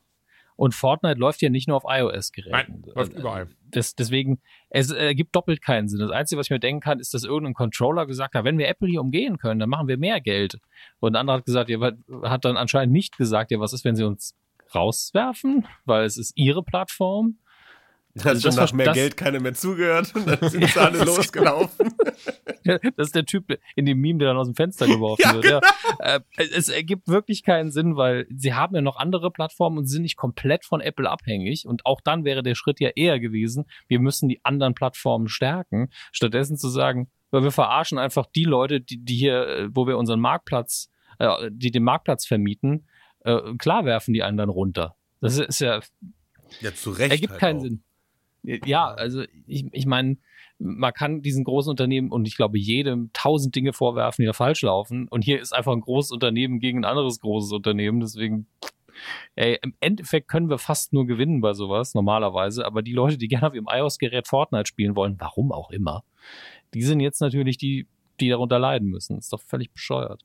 Und 0.62 0.76
Fortnite 0.76 1.20
läuft 1.20 1.42
ja 1.42 1.50
nicht 1.50 1.68
nur 1.68 1.76
auf 1.76 1.86
iOS-Geräten. 1.88 2.52
Nein, 2.52 2.84
läuft 2.94 3.14
überall. 3.14 3.48
Das, 3.72 3.96
deswegen, 3.96 4.40
es 4.70 4.92
ergibt 4.92 5.36
doppelt 5.36 5.60
keinen 5.60 5.88
Sinn. 5.88 5.98
Das 5.98 6.12
Einzige, 6.12 6.38
was 6.38 6.46
ich 6.46 6.52
mir 6.52 6.60
denken 6.60 6.82
kann, 6.82 7.00
ist, 7.00 7.16
dass 7.16 7.24
irgendein 7.24 7.56
Controller 7.56 8.06
gesagt 8.06 8.36
hat, 8.36 8.44
wenn 8.44 8.60
wir 8.60 8.68
Apple 8.68 8.88
hier 8.88 9.02
umgehen 9.02 9.40
können, 9.40 9.60
dann 9.60 9.70
machen 9.70 9.88
wir 9.88 9.98
mehr 9.98 10.22
Geld. 10.22 10.60
Und 11.00 11.14
ein 11.14 11.16
anderer 11.16 11.38
hat 11.38 11.46
gesagt, 11.46 11.72
ja, 11.72 11.80
hat 12.26 12.46
dann 12.46 12.58
anscheinend 12.58 12.94
nicht 12.94 13.18
gesagt, 13.18 13.50
ja, 13.50 13.60
was 13.60 13.74
ist, 13.74 13.86
wenn 13.86 13.96
sie 13.96 14.04
uns 14.04 14.38
rauswerfen, 14.76 15.66
weil 15.86 16.06
es 16.06 16.16
ist 16.16 16.34
ihre 16.36 16.62
Plattform. 16.62 17.40
Da 18.16 18.32
hat 18.32 18.42
schon 18.42 18.56
nach 18.56 18.74
mehr 18.74 18.88
das, 18.88 18.96
Geld 18.96 19.18
keine 19.18 19.40
mehr 19.40 19.54
zugehört 19.54 20.14
und 20.16 20.28
dann 20.28 20.38
sind 20.50 20.68
sie 20.68 20.80
alle 20.80 21.04
losgelaufen. 21.04 21.94
das 22.64 23.08
ist 23.08 23.16
der 23.16 23.26
Typ 23.26 23.58
in 23.76 23.86
dem 23.86 24.00
Meme, 24.00 24.20
der 24.20 24.30
dann 24.30 24.38
aus 24.38 24.48
dem 24.48 24.56
Fenster 24.56 24.88
geworfen 24.88 25.22
ja, 25.24 25.34
wird. 25.34 25.44
Genau. 25.44 25.62
Ja. 26.00 26.16
Äh, 26.16 26.22
es 26.38 26.70
ergibt 26.70 27.08
wirklich 27.08 27.44
keinen 27.44 27.72
Sinn, 27.72 27.96
weil 27.96 28.28
sie 28.30 28.54
haben 28.54 28.76
ja 28.76 28.82
noch 28.82 28.98
andere 28.98 29.32
Plattformen 29.32 29.78
und 29.78 29.88
sind 29.88 30.02
nicht 30.02 30.18
komplett 30.18 30.66
von 30.66 30.82
Apple 30.82 31.10
abhängig. 31.10 31.66
Und 31.66 31.86
auch 31.86 32.02
dann 32.02 32.26
wäre 32.26 32.44
der 32.44 32.56
Schritt 32.56 32.80
ja 32.80 32.90
eher 32.90 33.20
gewesen, 33.20 33.66
wir 33.88 34.00
müssen 34.00 34.28
die 34.28 34.44
anderen 34.44 34.76
Plattformen 34.76 35.28
stärken, 35.28 35.90
stattdessen 36.12 36.58
zu 36.58 36.70
sagen, 36.70 37.10
weil 37.30 37.44
wir 37.44 37.52
verarschen 37.52 37.98
einfach 37.98 38.26
die 38.26 38.44
Leute, 38.44 38.82
die, 38.82 39.04
die 39.04 39.16
hier, 39.16 39.48
äh, 39.48 39.68
wo 39.72 39.88
wir 39.88 39.98
unseren 39.98 40.20
Marktplatz, 40.20 40.90
äh, 41.20 41.50
die 41.50 41.72
den 41.72 41.84
Marktplatz 41.84 42.26
vermieten, 42.26 42.88
äh, 43.24 43.40
klar 43.58 43.86
werfen 43.86 44.14
die 44.14 44.24
einen 44.24 44.38
dann 44.38 44.50
runter. 44.50 44.96
Das 45.22 45.38
ist 45.38 45.62
ja. 45.62 45.80
Ja, 46.60 46.74
zu 46.74 46.90
Recht. 46.92 47.12
Ergibt 47.12 47.32
halt 47.34 47.40
keinen 47.40 47.58
auch. 47.58 47.64
Sinn. 47.64 47.84
Ja, 48.44 48.88
also 48.88 49.24
ich, 49.46 49.66
ich 49.72 49.86
meine, 49.86 50.18
man 50.58 50.94
kann 50.94 51.22
diesen 51.22 51.44
großen 51.44 51.70
Unternehmen 51.70 52.12
und 52.12 52.28
ich 52.28 52.36
glaube 52.36 52.58
jedem 52.58 53.12
tausend 53.14 53.56
Dinge 53.56 53.74
vorwerfen, 53.74 54.24
die 54.24 54.28
da 54.28 54.34
falsch 54.34 54.62
laufen. 54.62 55.08
Und 55.08 55.24
hier 55.24 55.40
ist 55.40 55.54
einfach 55.54 55.74
ein 55.74 55.82
großes 55.82 56.12
Unternehmen 56.12 56.60
gegen 56.60 56.80
ein 56.80 56.86
anderes 56.86 57.20
großes 57.20 57.52
Unternehmen. 57.52 58.00
Deswegen, 58.00 58.48
ey, 59.36 59.60
im 59.62 59.76
Endeffekt 59.80 60.28
können 60.28 60.50
wir 60.50 60.58
fast 60.58 60.94
nur 60.94 61.06
gewinnen 61.06 61.42
bei 61.42 61.54
sowas, 61.54 61.94
normalerweise. 61.94 62.66
Aber 62.66 62.82
die 62.82 62.94
Leute, 62.94 63.18
die 63.18 63.28
gerne 63.28 63.48
auf 63.48 63.56
ihrem 63.56 63.68
iOS-Gerät 63.70 64.28
Fortnite 64.28 64.68
spielen 64.68 64.96
wollen, 64.96 65.16
warum 65.20 65.52
auch 65.52 65.72
immer, 65.72 66.04
die 66.74 66.84
sind 66.84 67.00
jetzt 67.00 67.22
natürlich 67.22 67.58
die, 67.58 67.88
die 68.20 68.30
darunter 68.30 68.60
leiden 68.60 68.88
müssen. 68.90 69.18
Ist 69.18 69.34
doch 69.34 69.42
völlig 69.42 69.72
bescheuert. 69.72 70.24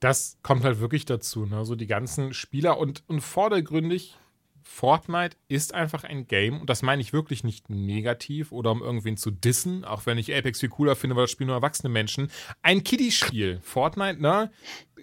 Das 0.00 0.38
kommt 0.42 0.64
halt 0.64 0.80
wirklich 0.80 1.04
dazu, 1.04 1.46
ne? 1.46 1.64
So 1.64 1.76
die 1.76 1.86
ganzen 1.86 2.34
Spieler 2.34 2.78
und, 2.78 3.04
und 3.06 3.20
vordergründig 3.20 4.16
Fortnite 4.64 5.36
ist 5.46 5.74
einfach 5.74 6.04
ein 6.04 6.26
Game, 6.26 6.60
und 6.60 6.70
das 6.70 6.82
meine 6.82 7.02
ich 7.02 7.12
wirklich 7.12 7.44
nicht 7.44 7.70
negativ 7.70 8.50
oder 8.50 8.72
um 8.72 8.82
irgendwen 8.82 9.16
zu 9.16 9.30
dissen, 9.30 9.84
auch 9.84 10.06
wenn 10.06 10.18
ich 10.18 10.34
Apex 10.34 10.60
viel 10.60 10.70
cooler 10.70 10.96
finde, 10.96 11.14
weil 11.14 11.24
das 11.24 11.30
spielen 11.30 11.48
nur 11.48 11.56
erwachsene 11.56 11.92
Menschen. 11.92 12.30
Ein 12.62 12.82
Kiddie-Spiel. 12.82 13.60
Fortnite, 13.62 14.20
ne? 14.20 14.50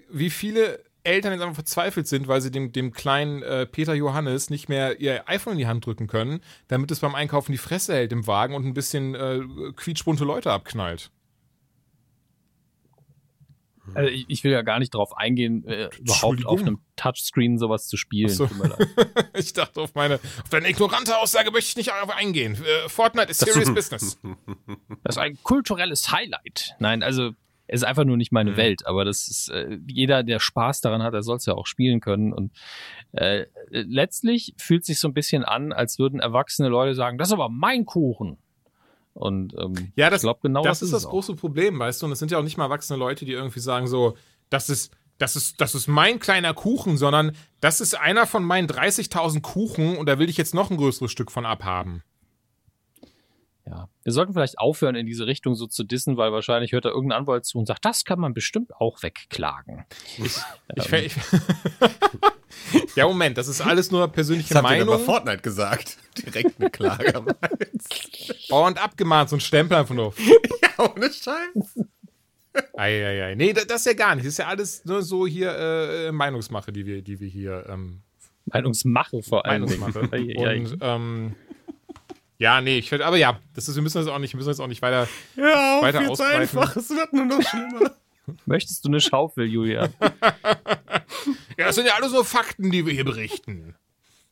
Wie 0.09 0.29
viele 0.29 0.83
Eltern 1.03 1.33
jetzt 1.33 1.41
einfach 1.41 1.55
verzweifelt 1.55 2.07
sind, 2.07 2.27
weil 2.27 2.41
sie 2.41 2.51
dem, 2.51 2.71
dem 2.71 2.91
kleinen 2.91 3.41
äh, 3.43 3.65
Peter 3.65 3.93
Johannes 3.93 4.49
nicht 4.49 4.69
mehr 4.69 4.99
ihr 4.99 5.27
iPhone 5.27 5.53
in 5.53 5.59
die 5.59 5.67
Hand 5.67 5.85
drücken 5.85 6.07
können, 6.07 6.41
damit 6.67 6.91
es 6.91 6.99
beim 6.99 7.15
Einkaufen 7.15 7.51
die 7.51 7.57
Fresse 7.57 7.93
hält 7.93 8.11
im 8.11 8.27
Wagen 8.27 8.55
und 8.55 8.65
ein 8.65 8.73
bisschen 8.73 9.15
äh, 9.15 9.41
quietschbunte 9.75 10.25
Leute 10.25 10.51
abknallt. 10.51 11.11
Also 13.93 14.09
ich, 14.09 14.25
ich, 14.27 14.43
will 14.43 14.51
ja 14.51 14.61
gar 14.61 14.79
nicht 14.79 14.93
drauf 14.93 15.17
eingehen, 15.17 15.65
äh, 15.65 15.89
überhaupt 15.99 16.45
auf 16.45 16.61
einem 16.61 16.79
Touchscreen 16.95 17.57
sowas 17.57 17.87
zu 17.87 17.97
spielen. 17.97 18.29
So. 18.29 18.47
ich 19.33 19.53
dachte, 19.53 19.81
auf 19.81 19.95
meine, 19.95 20.15
auf 20.15 20.49
deine 20.49 20.69
ignorante 20.69 21.17
Aussage 21.17 21.51
möchte 21.51 21.69
ich 21.69 21.75
nicht 21.77 21.89
darauf 21.89 22.15
eingehen. 22.15 22.55
Äh, 22.55 22.89
Fortnite 22.89 23.31
ist 23.31 23.39
serious 23.45 23.73
business. 23.73 24.19
Das 25.03 25.15
ist 25.15 25.17
ein 25.17 25.37
kulturelles 25.43 26.11
Highlight. 26.11 26.75
Nein, 26.79 27.03
also 27.03 27.31
es 27.67 27.81
ist 27.81 27.87
einfach 27.87 28.03
nur 28.03 28.17
nicht 28.17 28.31
meine 28.33 28.51
mhm. 28.51 28.57
Welt, 28.57 28.85
aber 28.85 29.05
das 29.05 29.27
ist 29.29 29.49
äh, 29.49 29.79
jeder, 29.87 30.23
der 30.23 30.39
Spaß 30.39 30.81
daran 30.81 31.01
hat, 31.01 31.13
der 31.13 31.23
soll 31.23 31.37
es 31.37 31.45
ja 31.45 31.53
auch 31.53 31.65
spielen 31.65 32.01
können. 32.01 32.33
Und 32.33 32.51
äh, 33.13 33.45
letztlich 33.69 34.53
fühlt 34.57 34.85
sich 34.85 34.99
so 34.99 35.07
ein 35.07 35.13
bisschen 35.13 35.45
an, 35.45 35.71
als 35.71 35.97
würden 35.97 36.19
erwachsene 36.19 36.67
Leute 36.67 36.95
sagen, 36.95 37.17
das 37.17 37.29
ist 37.29 37.33
aber 37.33 37.49
mein 37.49 37.85
Kuchen. 37.85 38.37
Und 39.13 39.53
ähm, 39.57 39.91
ja, 39.95 40.09
das, 40.09 40.21
ich 40.21 40.25
glaube 40.25 40.39
genau 40.41 40.63
das, 40.63 40.79
das 40.79 40.87
ist 40.87 40.93
das 40.93 41.09
große 41.09 41.35
Problem, 41.35 41.79
weißt 41.79 42.01
du. 42.01 42.05
Und 42.05 42.13
es 42.13 42.19
sind 42.19 42.31
ja 42.31 42.37
auch 42.37 42.43
nicht 42.43 42.57
mal 42.57 42.65
erwachsene 42.65 42.97
Leute, 42.97 43.25
die 43.25 43.33
irgendwie 43.33 43.59
sagen 43.59 43.87
so, 43.87 44.15
das 44.49 44.69
ist 44.69 44.91
das 45.21 45.35
ist, 45.35 45.61
das 45.61 45.75
ist 45.75 45.87
mein 45.87 46.19
kleiner 46.19 46.53
Kuchen, 46.53 46.97
sondern 46.97 47.33
das 47.59 47.79
ist 47.79 47.93
einer 47.93 48.25
von 48.25 48.43
meinen 48.43 48.67
30.000 48.67 49.41
Kuchen 49.41 49.97
und 49.97 50.07
da 50.07 50.17
will 50.17 50.29
ich 50.29 50.37
jetzt 50.37 50.55
noch 50.55 50.71
ein 50.71 50.77
größeres 50.77 51.11
Stück 51.11 51.31
von 51.31 51.45
abhaben. 51.45 52.03
Ja, 53.71 53.87
wir 54.03 54.11
sollten 54.11 54.33
vielleicht 54.33 54.59
aufhören, 54.59 54.95
in 54.95 55.05
diese 55.05 55.25
Richtung 55.25 55.55
so 55.55 55.65
zu 55.65 55.85
dissen, 55.85 56.17
weil 56.17 56.33
wahrscheinlich 56.33 56.73
hört 56.73 56.83
da 56.83 56.89
irgendein 56.89 57.19
Anwalt 57.19 57.45
zu 57.45 57.57
und 57.57 57.67
sagt, 57.67 57.85
das 57.85 58.03
kann 58.03 58.19
man 58.19 58.33
bestimmt 58.33 58.75
auch 58.75 59.01
wegklagen. 59.01 59.85
Ich, 60.17 60.35
ich, 60.75 60.93
ich, 60.93 61.15
ja, 62.95 63.07
Moment, 63.07 63.37
das 63.37 63.47
ist 63.47 63.61
alles 63.61 63.89
nur 63.89 64.09
persönliche 64.09 64.53
das 64.53 64.61
Meinung. 64.61 64.89
Das 64.89 65.03
Fortnite 65.03 65.41
gesagt. 65.41 65.97
Direkt 66.17 66.59
eine 66.59 66.69
Klage. 66.69 67.23
oh, 68.49 68.65
und 68.65 68.83
abgemahnt, 68.83 69.29
so 69.29 69.37
ein 69.37 69.39
Stempel 69.39 69.77
einfach 69.77 69.95
nur. 69.95 70.13
ja, 70.17 70.91
ohne 70.93 71.05
Scheiß. 71.05 71.79
Eieiei. 72.73 73.35
Nee, 73.35 73.53
das 73.53 73.65
ist 73.67 73.85
ja 73.85 73.93
gar 73.93 74.15
nicht. 74.15 74.25
Das 74.25 74.33
ist 74.33 74.39
ja 74.39 74.47
alles 74.47 74.83
nur 74.83 75.01
so 75.01 75.25
hier 75.25 75.55
äh, 75.55 76.11
Meinungsmache, 76.11 76.73
die 76.73 76.85
wir, 76.85 77.01
die 77.01 77.21
wir 77.21 77.29
hier. 77.29 77.65
Ähm, 77.69 78.01
Meinungsmache 78.47 79.23
vor 79.23 79.45
allem. 79.45 79.61
Meinungsmache. 79.61 80.09
und 80.09 80.77
ähm, 80.81 81.35
ja, 82.41 82.59
nee, 82.59 82.79
ich 82.79 82.89
finde, 82.89 83.05
aber 83.05 83.17
ja, 83.17 83.39
das 83.53 83.67
ist, 83.67 83.75
wir 83.75 83.83
müssen 83.83 83.99
das 83.99 84.07
auch 84.07 84.17
nicht, 84.17 84.33
wir 84.33 84.37
müssen 84.37 84.49
das 84.49 84.59
auch 84.59 84.65
nicht 84.65 84.81
weiter, 84.81 85.07
ja, 85.35 85.77
auf, 85.77 85.83
weiter 85.83 86.09
ausbreiten. 86.09 86.41
einfach, 86.41 86.75
es 86.75 86.89
wird 86.89 87.13
nur 87.13 87.25
noch 87.25 87.41
schlimmer. 87.47 87.95
Möchtest 88.47 88.83
du 88.83 88.89
eine 88.89 88.99
Schaufel, 88.99 89.45
Julia? 89.45 89.89
ja, 90.01 91.65
das 91.65 91.75
sind 91.75 91.85
ja 91.85 91.93
alles 91.93 92.13
nur 92.13 92.25
Fakten, 92.25 92.71
die 92.71 92.83
wir 92.83 92.93
hier 92.93 93.05
berichten. 93.05 93.75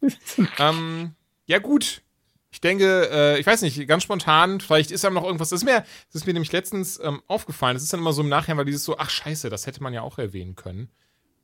ähm, 0.58 1.14
ja, 1.46 1.60
gut. 1.60 2.02
Ich 2.50 2.62
denke, 2.62 3.10
äh, 3.12 3.40
ich 3.40 3.46
weiß 3.46 3.62
nicht, 3.62 3.88
ganz 3.88 4.02
spontan, 4.02 4.60
vielleicht 4.60 4.90
ist 4.90 5.04
da 5.04 5.12
noch 5.12 5.24
irgendwas. 5.24 5.50
Das 5.50 5.60
ist 5.60 5.66
mir, 5.66 5.82
das 6.08 6.22
ist 6.22 6.26
mir 6.26 6.34
nämlich 6.34 6.52
letztens 6.52 7.00
ähm, 7.04 7.22
aufgefallen. 7.28 7.76
Das 7.76 7.84
ist 7.84 7.94
dann 7.94 8.00
immer 8.00 8.14
so 8.14 8.24
im 8.24 8.30
Nachhinein, 8.30 8.58
weil 8.58 8.66
dieses 8.66 8.86
so, 8.86 8.98
ach 8.98 9.12
scheiße, 9.12 9.52
das 9.52 9.68
hätte 9.68 9.84
man 9.84 9.94
ja 9.94 10.02
auch 10.02 10.18
erwähnen 10.18 10.56
können. 10.56 10.90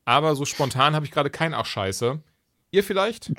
Aber 0.04 0.36
so 0.36 0.45
spontan 0.45 0.95
habe 0.95 1.06
ich 1.06 1.12
gerade 1.12 1.30
kein 1.30 1.54
ach 1.54 1.67
scheiße. 1.67 2.23
Ihr 2.71 2.84
vielleicht? 2.84 3.32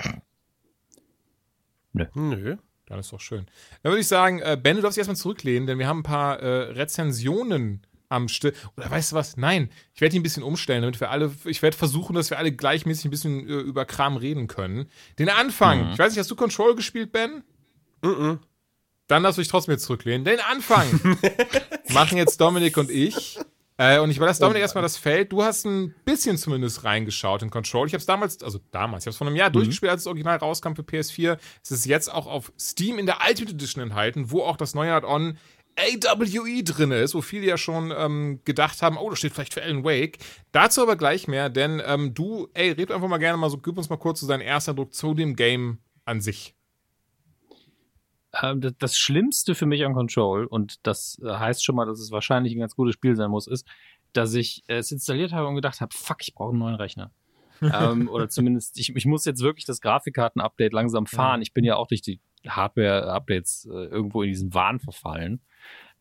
Nö. 1.91 2.05
Nö. 2.13 2.57
Dann 2.87 2.99
ist 2.99 3.11
doch 3.11 3.19
schön. 3.19 3.45
Dann 3.83 3.91
würde 3.91 4.01
ich 4.01 4.07
sagen, 4.07 4.39
äh, 4.39 4.57
Ben, 4.61 4.77
du 4.77 4.81
darfst 4.81 4.97
dich 4.97 5.01
erstmal 5.01 5.17
zurücklehnen, 5.17 5.67
denn 5.67 5.77
wir 5.77 5.87
haben 5.87 5.99
ein 5.99 6.03
paar 6.03 6.39
äh, 6.39 6.71
Rezensionen 6.71 7.85
am 8.09 8.29
Still. 8.29 8.53
Oder 8.77 8.89
weißt 8.89 9.11
du 9.11 9.15
was? 9.17 9.37
Nein, 9.37 9.69
ich 9.93 10.01
werde 10.01 10.15
ihn 10.15 10.21
ein 10.21 10.23
bisschen 10.23 10.43
umstellen, 10.43 10.81
damit 10.81 10.99
wir 10.99 11.11
alle, 11.11 11.31
ich 11.45 11.61
werde 11.61 11.75
versuchen, 11.75 12.15
dass 12.15 12.29
wir 12.29 12.37
alle 12.37 12.51
gleichmäßig 12.51 13.05
ein 13.05 13.11
bisschen 13.11 13.47
äh, 13.47 13.53
über 13.53 13.85
Kram 13.85 14.17
reden 14.17 14.47
können. 14.47 14.89
Den 15.19 15.29
Anfang, 15.29 15.87
mhm. 15.87 15.91
ich 15.93 15.99
weiß 15.99 16.13
nicht, 16.13 16.19
hast 16.19 16.31
du 16.31 16.35
Control 16.35 16.75
gespielt, 16.75 17.11
Ben? 17.11 17.43
Mhm. 18.01 18.39
Dann 19.07 19.23
darfst 19.23 19.37
du 19.37 19.41
dich 19.41 19.49
trotzdem 19.49 19.73
jetzt 19.73 19.83
zurücklehnen. 19.83 20.25
Den 20.25 20.39
Anfang 20.39 21.17
machen 21.89 22.17
jetzt 22.17 22.39
Dominik 22.39 22.77
und 22.77 22.89
ich. 22.89 23.39
Äh, 23.77 23.99
und 23.99 24.09
ich 24.09 24.17
überlasse 24.17 24.41
Dominik 24.41 24.61
oh 24.61 24.63
erstmal 24.63 24.81
das 24.81 24.97
Feld. 24.97 25.31
Du 25.31 25.43
hast 25.43 25.65
ein 25.65 25.93
bisschen 26.03 26.37
zumindest 26.37 26.83
reingeschaut 26.83 27.43
in 27.43 27.51
Control. 27.51 27.85
Ich 27.85 27.93
habe 27.93 27.99
es 27.99 28.07
damals, 28.07 28.41
also 28.41 28.59
damals, 28.71 29.03
ich 29.03 29.05
habe 29.05 29.11
es 29.11 29.17
vor 29.17 29.27
einem 29.27 29.35
Jahr 29.35 29.49
mhm. 29.49 29.53
durchgespielt, 29.53 29.91
als 29.91 30.03
das 30.03 30.07
Original 30.07 30.37
rauskam 30.37 30.73
für 30.73 30.81
PS4. 30.81 31.37
Es 31.63 31.71
ist 31.71 31.85
jetzt 31.85 32.11
auch 32.11 32.25
auf 32.25 32.51
Steam 32.59 32.97
in 32.97 33.05
der 33.05 33.19
Ultimate 33.27 33.53
Edition 33.53 33.83
enthalten, 33.83 34.31
wo 34.31 34.41
auch 34.41 34.57
das 34.57 34.73
neue 34.73 34.93
Add-on 34.93 35.37
AWE 35.77 36.63
drin 36.63 36.91
ist, 36.91 37.13
wo 37.13 37.21
viele 37.21 37.45
ja 37.45 37.57
schon 37.57 37.93
ähm, 37.95 38.41
gedacht 38.45 38.81
haben, 38.81 38.97
oh, 38.97 39.11
das 39.11 39.19
steht 39.19 39.33
vielleicht 39.33 39.53
für 39.53 39.61
Alan 39.61 39.83
Wake. 39.83 40.17
Dazu 40.51 40.81
aber 40.81 40.95
gleich 40.95 41.27
mehr, 41.27 41.49
denn 41.49 41.79
ähm, 41.85 42.15
du, 42.15 42.49
ey, 42.55 42.71
red 42.71 42.91
einfach 42.91 43.07
mal 43.07 43.19
gerne 43.19 43.37
mal 43.37 43.51
so, 43.51 43.59
gib 43.59 43.77
uns 43.77 43.89
mal 43.89 43.97
kurz 43.97 44.21
so 44.21 44.27
deinen 44.27 44.41
ersten 44.41 44.71
Eindruck 44.71 44.95
zu 44.95 45.13
dem 45.13 45.35
Game 45.35 45.77
an 46.03 46.19
sich. 46.19 46.56
Ähm, 48.41 48.75
das 48.77 48.97
Schlimmste 48.97 49.55
für 49.55 49.65
mich 49.65 49.85
an 49.85 49.93
Control, 49.93 50.45
und 50.45 50.85
das 50.85 51.19
äh, 51.23 51.29
heißt 51.29 51.63
schon 51.63 51.75
mal, 51.75 51.85
dass 51.85 51.99
es 51.99 52.11
wahrscheinlich 52.11 52.53
ein 52.53 52.59
ganz 52.59 52.75
gutes 52.75 52.95
Spiel 52.95 53.15
sein 53.15 53.31
muss, 53.31 53.47
ist, 53.47 53.67
dass 54.13 54.33
ich 54.33 54.63
es 54.67 54.91
installiert 54.91 55.33
habe 55.33 55.47
und 55.47 55.55
gedacht 55.55 55.81
habe, 55.81 55.93
fuck, 55.93 56.17
ich 56.21 56.33
brauche 56.33 56.49
einen 56.49 56.59
neuen 56.59 56.75
Rechner. 56.75 57.11
ähm, 57.61 58.07
oder 58.09 58.29
zumindest, 58.29 58.77
ich, 58.79 58.95
ich 58.95 59.05
muss 59.05 59.25
jetzt 59.25 59.41
wirklich 59.41 59.65
das 59.65 59.81
Grafikkarten-Update 59.81 60.73
langsam 60.73 61.07
fahren. 61.07 61.41
Ich 61.41 61.53
bin 61.53 61.63
ja 61.63 61.75
auch 61.75 61.87
durch 61.87 62.01
die 62.01 62.19
Hardware-Updates 62.47 63.67
äh, 63.71 63.85
irgendwo 63.85 64.21
in 64.21 64.29
diesen 64.29 64.53
Wahn 64.53 64.79
verfallen. 64.79 65.41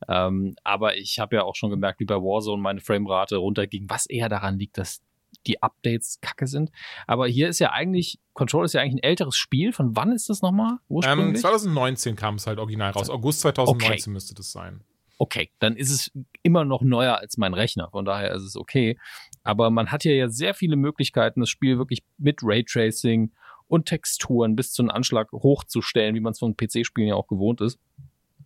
Ähm, 0.09 0.55
aber 0.63 0.97
ich 0.97 1.19
habe 1.19 1.37
ja 1.37 1.43
auch 1.43 1.55
schon 1.55 1.71
gemerkt, 1.71 2.01
wie 2.01 2.05
bei 2.05 2.17
Warzone 2.17 2.61
meine 2.61 2.81
Framerate 2.81 3.37
runterging, 3.37 3.89
was 3.89 4.07
eher 4.07 4.29
daran 4.29 4.59
liegt, 4.59 4.77
dass 4.77 5.03
die 5.47 5.63
Updates 5.63 6.19
kacke 6.21 6.47
sind. 6.47 6.71
Aber 7.07 7.27
hier 7.27 7.49
ist 7.49 7.59
ja 7.59 7.73
eigentlich, 7.73 8.19
Control 8.35 8.65
ist 8.65 8.73
ja 8.73 8.81
eigentlich 8.81 9.03
ein 9.03 9.09
älteres 9.09 9.37
Spiel. 9.37 9.73
Von 9.73 9.97
wann 9.97 10.13
ist 10.13 10.29
das 10.29 10.43
nochmal? 10.43 10.79
Ähm, 11.05 11.35
2019 11.35 12.17
kam 12.17 12.37
es 12.37 12.47
halt 12.47 12.59
original 12.59 12.91
raus. 12.93 13.11
August 13.11 13.41
2019 13.41 13.91
okay. 13.91 14.11
müsste 14.11 14.35
das 14.35 14.53
sein. 14.53 14.83
okay, 15.19 15.51
dann 15.61 15.77
ist 15.77 15.91
es 15.91 16.13
immer 16.43 16.65
noch 16.65 16.83
neuer 16.83 17.19
als 17.19 17.39
mein 17.39 17.55
Rechner. 17.55 17.89
Von 17.91 18.05
daher 18.05 18.33
ist 18.33 18.43
es 18.43 18.57
okay. 18.57 18.99
Aber 19.43 19.71
man 19.71 19.91
hat 19.91 20.03
hier 20.03 20.15
ja 20.15 20.29
sehr 20.29 20.55
viele 20.55 20.77
Möglichkeiten, 20.77 21.41
das 21.41 21.49
Spiel 21.49 21.79
wirklich 21.79 22.03
mit 22.19 22.41
Raytracing 22.43 23.33
und 23.69 23.87
Texturen 23.87 24.57
bis 24.57 24.73
zu 24.73 24.83
einem 24.83 24.91
Anschlag 24.91 25.33
hochzustellen, 25.33 26.15
wie 26.15 26.21
man 26.21 26.33
es 26.33 26.39
von 26.39 26.57
PC-Spielen 26.57 27.09
ja 27.09 27.15
auch 27.15 27.29
gewohnt 27.29 27.61
ist. 27.61 27.79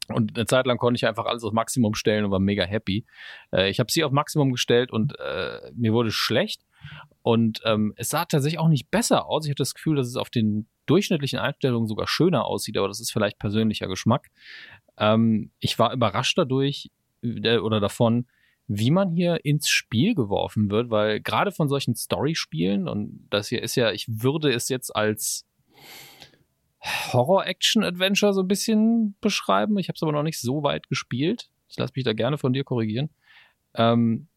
Und 0.09 0.37
eine 0.37 0.47
Zeit 0.47 0.67
lang 0.67 0.79
konnte 0.79 0.97
ich 0.97 1.07
einfach 1.07 1.27
alles 1.27 1.45
auf 1.45 1.53
Maximum 1.53 1.95
stellen 1.95 2.25
und 2.25 2.31
war 2.31 2.41
mega 2.41 2.65
happy. 2.65 3.05
Äh, 3.53 3.71
ich 3.71 3.81
habe 3.81 3.93
sie 3.93 4.05
auf 4.05 4.13
Maximum 4.13 4.53
gestellt 4.53 4.93
und 4.93 5.19
äh, 5.19 5.71
mir 5.75 5.93
wurde 5.93 6.11
schlecht. 6.11 6.63
Und 7.23 7.61
ähm, 7.65 7.93
es 7.97 8.09
sah 8.09 8.25
tatsächlich 8.25 8.59
auch 8.59 8.69
nicht 8.69 8.91
besser 8.91 9.27
aus. 9.27 9.45
Ich 9.45 9.51
hatte 9.51 9.63
das 9.63 9.75
Gefühl, 9.75 9.97
dass 9.97 10.07
es 10.07 10.17
auf 10.17 10.31
den 10.31 10.67
durchschnittlichen 10.87 11.39
Einstellungen 11.39 11.87
sogar 11.87 12.07
schöner 12.07 12.47
aussieht, 12.47 12.79
aber 12.79 12.89
das 12.89 13.01
ist 13.01 13.13
vielleicht 13.13 13.39
persönlicher 13.39 13.89
Geschmack. 13.89 14.31
Ähm, 14.97 15.51
ich 15.61 15.79
war 15.79 15.93
überrascht 15.93 16.39
dadurch 16.39 16.91
äh, 17.23 17.59
oder 17.59 17.81
davon, 17.81 18.27
wie 18.67 18.91
man 18.91 19.11
hier 19.11 19.45
ins 19.45 19.69
Spiel 19.69 20.15
geworfen 20.15 20.71
wird, 20.71 20.91
weil 20.91 21.21
gerade 21.21 21.51
von 21.51 21.69
solchen 21.69 21.97
Story-Spielen, 21.97 22.89
und 22.89 23.27
das 23.29 23.49
hier 23.49 23.63
ist 23.63 23.75
ja, 23.75 23.91
ich 23.91 24.07
würde 24.09 24.53
es 24.53 24.69
jetzt 24.69 24.95
als 24.95 25.45
Horror-Action-Adventure 27.13 28.33
so 28.33 28.43
ein 28.43 28.49
bisschen 28.49 29.17
beschreiben. 29.21 29.77
Ich 29.79 29.89
habe 29.89 29.97
es 29.97 30.03
aber 30.03 30.13
noch 30.13 30.23
nicht 30.23 30.41
so 30.41 30.63
weit 30.63 30.89
gespielt. 30.89 31.51
Ich 31.69 31.79
lasse 31.79 31.93
mich 31.97 32.05
da 32.05 32.13
gerne 32.13 32.39
von 32.39 32.53
dir 32.53 32.65
korrigieren. 32.65 33.11
Ähm, 33.75 34.29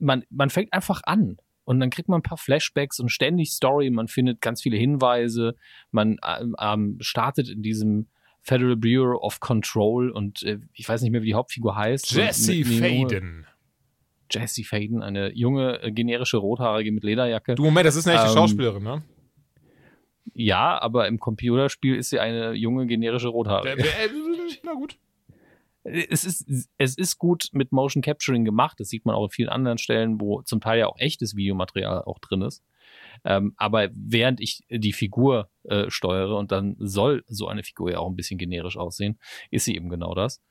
man, 0.00 0.24
man 0.30 0.50
fängt 0.50 0.72
einfach 0.72 1.02
an 1.04 1.36
und 1.64 1.80
dann 1.80 1.90
kriegt 1.90 2.08
man 2.08 2.20
ein 2.20 2.22
paar 2.22 2.38
Flashbacks 2.38 2.98
und 2.98 3.10
ständig 3.10 3.52
Story. 3.52 3.90
Man 3.90 4.08
findet 4.08 4.40
ganz 4.40 4.62
viele 4.62 4.76
Hinweise. 4.76 5.54
Man 5.90 6.18
ähm, 6.26 6.56
ähm 6.60 6.96
startet 7.00 7.48
in 7.48 7.62
diesem 7.62 8.08
Federal 8.42 8.76
Bureau 8.76 9.20
of 9.20 9.40
Control 9.40 10.10
und 10.10 10.42
äh, 10.42 10.58
ich 10.72 10.88
weiß 10.88 11.02
nicht 11.02 11.12
mehr, 11.12 11.22
wie 11.22 11.26
die 11.26 11.34
Hauptfigur 11.34 11.76
heißt. 11.76 12.10
Jesse 12.12 12.64
Faden. 12.64 13.46
Jesse 14.30 14.64
Faden, 14.64 15.02
eine 15.02 15.32
junge 15.34 15.82
äh, 15.82 15.92
generische 15.92 16.38
Rothaarige 16.38 16.92
mit 16.92 17.04
Lederjacke. 17.04 17.54
Du 17.54 17.64
Moment, 17.64 17.86
das 17.86 17.96
ist 17.96 18.06
eine 18.06 18.16
echte 18.16 18.28
ähm, 18.28 18.34
Schauspielerin, 18.34 18.82
ne? 18.82 19.02
Ja, 20.34 20.80
aber 20.80 21.08
im 21.08 21.18
Computerspiel 21.18 21.96
ist 21.96 22.10
sie 22.10 22.20
eine 22.20 22.52
junge 22.52 22.86
generische 22.86 23.28
Rothaarige. 23.28 23.84
Na 24.62 24.74
gut. 24.74 24.96
Es 25.92 26.24
ist, 26.24 26.68
es 26.78 26.96
ist 26.96 27.18
gut 27.18 27.48
mit 27.52 27.72
Motion 27.72 28.02
Capturing 28.02 28.44
gemacht. 28.44 28.78
Das 28.80 28.88
sieht 28.88 29.04
man 29.04 29.14
auch 29.14 29.24
an 29.24 29.30
vielen 29.30 29.48
anderen 29.48 29.78
Stellen, 29.78 30.20
wo 30.20 30.42
zum 30.42 30.60
Teil 30.60 30.80
ja 30.80 30.86
auch 30.86 30.98
echtes 30.98 31.36
Videomaterial 31.36 32.02
auch 32.02 32.18
drin 32.18 32.42
ist. 32.42 32.62
Ähm, 33.24 33.54
aber 33.56 33.88
während 33.92 34.40
ich 34.40 34.64
die 34.68 34.92
Figur 34.92 35.50
äh, 35.64 35.90
steuere 35.90 36.36
und 36.36 36.52
dann 36.52 36.76
soll 36.78 37.24
so 37.28 37.48
eine 37.48 37.62
Figur 37.62 37.90
ja 37.90 37.98
auch 37.98 38.08
ein 38.08 38.16
bisschen 38.16 38.38
generisch 38.38 38.76
aussehen, 38.76 39.18
ist 39.50 39.64
sie 39.64 39.76
eben 39.76 39.88
genau 39.88 40.14
das. 40.14 40.42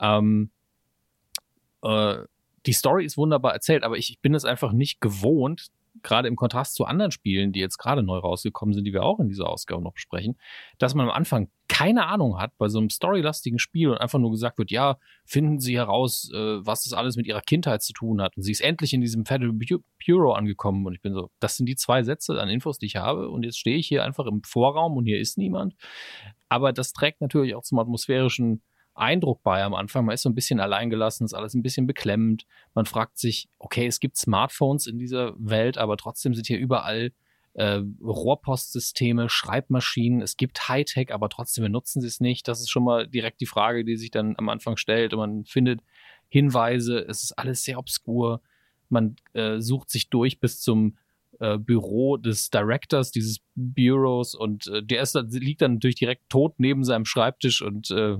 Ähm, 0.00 0.50
äh, 1.82 2.18
die 2.66 2.72
Story 2.72 3.04
ist 3.04 3.16
wunderbar 3.16 3.52
erzählt, 3.52 3.82
aber 3.82 3.96
ich, 3.96 4.10
ich 4.10 4.20
bin 4.20 4.34
es 4.34 4.44
einfach 4.44 4.72
nicht 4.72 5.00
gewohnt, 5.00 5.70
gerade 6.02 6.28
im 6.28 6.36
Kontrast 6.36 6.74
zu 6.74 6.84
anderen 6.84 7.10
Spielen, 7.10 7.52
die 7.52 7.60
jetzt 7.60 7.78
gerade 7.78 8.02
neu 8.02 8.18
rausgekommen 8.18 8.74
sind, 8.74 8.84
die 8.84 8.92
wir 8.92 9.02
auch 9.02 9.20
in 9.20 9.28
dieser 9.28 9.48
Ausgabe 9.48 9.82
noch 9.82 9.92
besprechen, 9.92 10.38
dass 10.78 10.94
man 10.94 11.08
am 11.08 11.14
Anfang 11.14 11.50
keine 11.68 12.06
Ahnung 12.06 12.38
hat 12.38 12.52
bei 12.58 12.68
so 12.68 12.78
einem 12.78 12.90
storylastigen 12.90 13.58
Spiel 13.58 13.88
und 13.88 13.98
einfach 13.98 14.18
nur 14.18 14.30
gesagt 14.30 14.58
wird, 14.58 14.70
ja, 14.70 14.98
finden 15.24 15.58
Sie 15.58 15.76
heraus, 15.76 16.30
äh, 16.34 16.36
was 16.66 16.84
das 16.84 16.92
alles 16.92 17.16
mit 17.16 17.26
Ihrer 17.26 17.40
Kindheit 17.40 17.82
zu 17.82 17.92
tun 17.92 18.20
hat. 18.20 18.36
Und 18.36 18.42
sie 18.42 18.52
ist 18.52 18.60
endlich 18.60 18.92
in 18.92 19.00
diesem 19.00 19.24
Federal 19.24 19.54
Bureau 20.06 20.32
angekommen 20.32 20.84
und 20.86 20.94
ich 20.94 21.00
bin 21.00 21.14
so, 21.14 21.30
das 21.40 21.56
sind 21.56 21.66
die 21.66 21.76
zwei 21.76 22.02
Sätze 22.02 22.40
an 22.40 22.48
Infos, 22.48 22.78
die 22.78 22.86
ich 22.86 22.96
habe 22.96 23.30
und 23.30 23.44
jetzt 23.44 23.58
stehe 23.58 23.76
ich 23.76 23.86
hier 23.86 24.04
einfach 24.04 24.26
im 24.26 24.42
Vorraum 24.42 24.96
und 24.96 25.06
hier 25.06 25.18
ist 25.18 25.38
niemand. 25.38 25.74
Aber 26.48 26.72
das 26.72 26.92
trägt 26.92 27.20
natürlich 27.20 27.54
auch 27.54 27.62
zum 27.62 27.78
atmosphärischen 27.78 28.62
Eindruck 28.94 29.42
bei 29.42 29.62
am 29.62 29.74
Anfang. 29.74 30.04
Man 30.04 30.14
ist 30.14 30.22
so 30.22 30.28
ein 30.28 30.34
bisschen 30.34 30.60
alleingelassen, 30.60 31.24
ist 31.24 31.34
alles 31.34 31.54
ein 31.54 31.62
bisschen 31.62 31.86
beklemmend. 31.86 32.44
Man 32.74 32.86
fragt 32.86 33.18
sich, 33.18 33.48
okay, 33.58 33.86
es 33.86 34.00
gibt 34.00 34.16
Smartphones 34.16 34.86
in 34.86 34.98
dieser 34.98 35.34
Welt, 35.38 35.78
aber 35.78 35.96
trotzdem 35.96 36.34
sind 36.34 36.46
hier 36.46 36.58
überall 36.58 37.12
äh, 37.54 37.80
Rohrpostsysteme, 38.02 39.28
Schreibmaschinen. 39.28 40.22
Es 40.22 40.36
gibt 40.36 40.68
Hightech, 40.68 41.12
aber 41.12 41.28
trotzdem 41.28 41.64
benutzen 41.64 42.00
sie 42.00 42.08
es 42.08 42.20
nicht. 42.20 42.48
Das 42.48 42.60
ist 42.60 42.70
schon 42.70 42.84
mal 42.84 43.06
direkt 43.06 43.40
die 43.40 43.46
Frage, 43.46 43.84
die 43.84 43.96
sich 43.96 44.10
dann 44.10 44.34
am 44.38 44.48
Anfang 44.48 44.76
stellt. 44.76 45.12
Und 45.12 45.18
man 45.18 45.44
findet 45.44 45.80
Hinweise, 46.28 46.98
es 46.98 47.22
ist 47.22 47.32
alles 47.32 47.62
sehr 47.62 47.78
obskur. 47.78 48.40
Man 48.88 49.16
äh, 49.34 49.60
sucht 49.60 49.90
sich 49.90 50.10
durch 50.10 50.40
bis 50.40 50.60
zum 50.60 50.96
äh, 51.40 51.58
Büro 51.58 52.16
des 52.16 52.50
Directors 52.50 53.10
dieses 53.10 53.40
Bureaus 53.54 54.34
und 54.34 54.66
äh, 54.68 54.82
der 54.82 55.02
ist, 55.02 55.14
liegt 55.30 55.62
dann 55.62 55.74
natürlich 55.74 55.96
direkt 55.96 56.28
tot 56.30 56.54
neben 56.58 56.84
seinem 56.84 57.04
Schreibtisch 57.04 57.62
und 57.62 57.90
äh, 57.90 58.16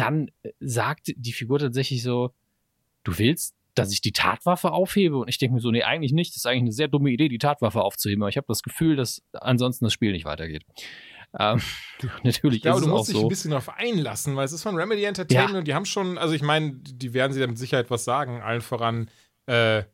dann 0.00 0.30
äh, 0.42 0.50
sagt 0.60 1.12
die 1.14 1.32
Figur 1.32 1.58
tatsächlich 1.58 2.02
so, 2.02 2.32
du 3.04 3.18
willst, 3.18 3.54
dass 3.74 3.92
ich 3.92 4.00
die 4.00 4.12
Tatwaffe 4.12 4.72
aufhebe? 4.72 5.18
Und 5.18 5.28
ich 5.28 5.38
denke 5.38 5.54
mir 5.54 5.60
so, 5.60 5.70
nee, 5.70 5.82
eigentlich 5.82 6.12
nicht. 6.12 6.32
Das 6.32 6.38
ist 6.38 6.46
eigentlich 6.46 6.62
eine 6.62 6.72
sehr 6.72 6.88
dumme 6.88 7.10
Idee, 7.10 7.28
die 7.28 7.38
Tatwaffe 7.38 7.82
aufzuheben. 7.82 8.22
Aber 8.22 8.28
ich 8.28 8.36
habe 8.36 8.46
das 8.48 8.62
Gefühl, 8.62 8.96
dass 8.96 9.22
ansonsten 9.32 9.84
das 9.84 9.92
Spiel 9.92 10.12
nicht 10.12 10.24
weitergeht. 10.24 10.64
Ähm, 11.38 11.60
natürlich 12.24 12.56
ich 12.56 12.62
glaube, 12.62 12.80
ist 12.80 12.86
du 12.86 12.90
musst 12.90 13.08
dich 13.08 13.16
so. 13.16 13.22
ein 13.22 13.28
bisschen 13.28 13.50
darauf 13.52 13.68
einlassen, 13.68 14.34
weil 14.34 14.44
es 14.44 14.52
ist 14.52 14.62
von 14.62 14.74
Remedy 14.74 15.04
Entertainment 15.04 15.52
ja. 15.52 15.58
und 15.58 15.68
die 15.68 15.74
haben 15.74 15.84
schon, 15.84 16.18
also 16.18 16.34
ich 16.34 16.42
meine, 16.42 16.72
die 16.72 17.14
werden 17.14 17.32
sie 17.32 17.40
da 17.40 17.46
mit 17.46 17.58
Sicherheit 17.58 17.90
was 17.90 18.04
sagen. 18.04 18.40
Allen 18.40 18.62
voran 18.62 19.08
äh, 19.46 19.84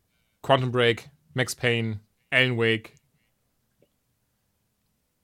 Quantum 0.41 0.71
Break, 0.71 1.09
Max 1.33 1.55
Payne, 1.55 1.99
Alan 2.31 2.57
Wake. 2.57 2.93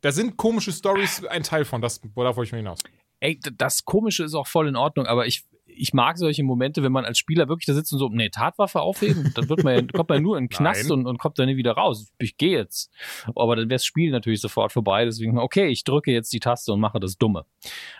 Da 0.01 0.11
sind 0.11 0.37
komische 0.37 0.71
Stories 0.71 1.25
ein 1.25 1.43
Teil 1.43 1.65
von, 1.65 1.81
das, 1.81 2.01
worauf 2.13 2.35
wollte 2.35 2.49
ich 2.49 2.51
mir 2.51 2.57
hinaus 2.59 2.79
ey, 3.23 3.39
das 3.57 3.85
Komische 3.85 4.25
ist 4.25 4.35
auch 4.35 4.47
voll 4.47 4.67
in 4.67 4.75
Ordnung, 4.75 5.05
aber 5.05 5.25
ich, 5.25 5.45
ich 5.65 5.93
mag 5.93 6.17
solche 6.17 6.43
Momente, 6.43 6.83
wenn 6.83 6.91
man 6.91 7.05
als 7.05 7.17
Spieler 7.17 7.47
wirklich 7.47 7.65
da 7.65 7.73
sitzt 7.73 7.93
und 7.93 7.99
so, 7.99 8.09
nee, 8.09 8.29
Tatwaffe 8.29 8.81
aufheben, 8.81 9.31
dann 9.35 9.47
wird 9.47 9.63
man 9.63 9.75
ja, 9.75 9.81
kommt 9.93 10.09
man 10.09 10.21
nur 10.21 10.37
in 10.37 10.45
den 10.45 10.49
Knast 10.57 10.91
und, 10.91 11.07
und 11.07 11.17
kommt 11.19 11.39
dann 11.39 11.47
nie 11.47 11.55
wieder 11.55 11.71
raus. 11.71 12.11
Ich 12.19 12.37
gehe 12.37 12.57
jetzt. 12.57 12.91
Aber 13.33 13.55
dann 13.55 13.69
wäre 13.69 13.75
das 13.75 13.85
Spiel 13.85 14.11
natürlich 14.11 14.41
sofort 14.41 14.73
vorbei. 14.73 15.05
Deswegen, 15.05 15.37
okay, 15.37 15.67
ich 15.67 15.85
drücke 15.85 16.11
jetzt 16.11 16.33
die 16.33 16.41
Taste 16.41 16.73
und 16.73 16.81
mache 16.81 16.99
das 16.99 17.17
Dumme. 17.17 17.45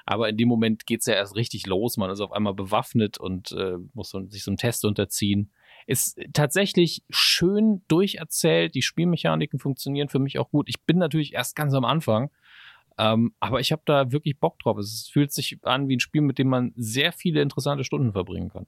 Aber 0.06 0.28
in 0.28 0.36
dem 0.36 0.50
Moment 0.50 0.86
geht's 0.86 1.06
ja 1.06 1.14
erst 1.14 1.36
richtig 1.36 1.66
los. 1.68 1.96
Man 1.96 2.12
ist 2.12 2.20
auf 2.20 2.34
einmal 2.34 2.54
bewaffnet 2.54 3.18
und 3.18 3.54
äh, 3.54 3.78
muss 3.94 4.10
so, 4.10 4.22
sich 4.28 4.44
so 4.44 4.52
einem 4.52 4.58
Test 4.58 4.84
unterziehen. 4.84 5.52
Ist 5.88 6.20
tatsächlich 6.34 7.04
schön 7.10 7.82
durcherzählt. 7.88 8.76
Die 8.76 8.82
Spielmechaniken 8.82 9.60
funktionieren 9.60 10.10
für 10.10 10.20
mich 10.20 10.38
auch 10.38 10.50
gut. 10.50 10.68
Ich 10.68 10.82
bin 10.84 10.98
natürlich 10.98 11.34
erst 11.34 11.56
ganz 11.56 11.74
am 11.74 11.86
Anfang. 11.86 12.30
Ähm, 12.98 13.34
aber 13.40 13.60
ich 13.60 13.72
habe 13.72 13.82
da 13.86 14.12
wirklich 14.12 14.40
Bock 14.40 14.60
drauf. 14.60 14.78
Es 14.78 15.10
fühlt 15.12 15.32
sich 15.32 15.60
an 15.64 15.88
wie 15.88 15.98
ein 15.98 16.00
Spiel, 16.00 16.22
mit 16.22 16.38
dem 16.38 16.48
man 16.48 16.74
sehr 16.76 17.12
viele 17.12 17.42
interessante 17.42 17.84
Stunden 17.84 18.12
verbringen 18.12 18.50
kann. 18.50 18.66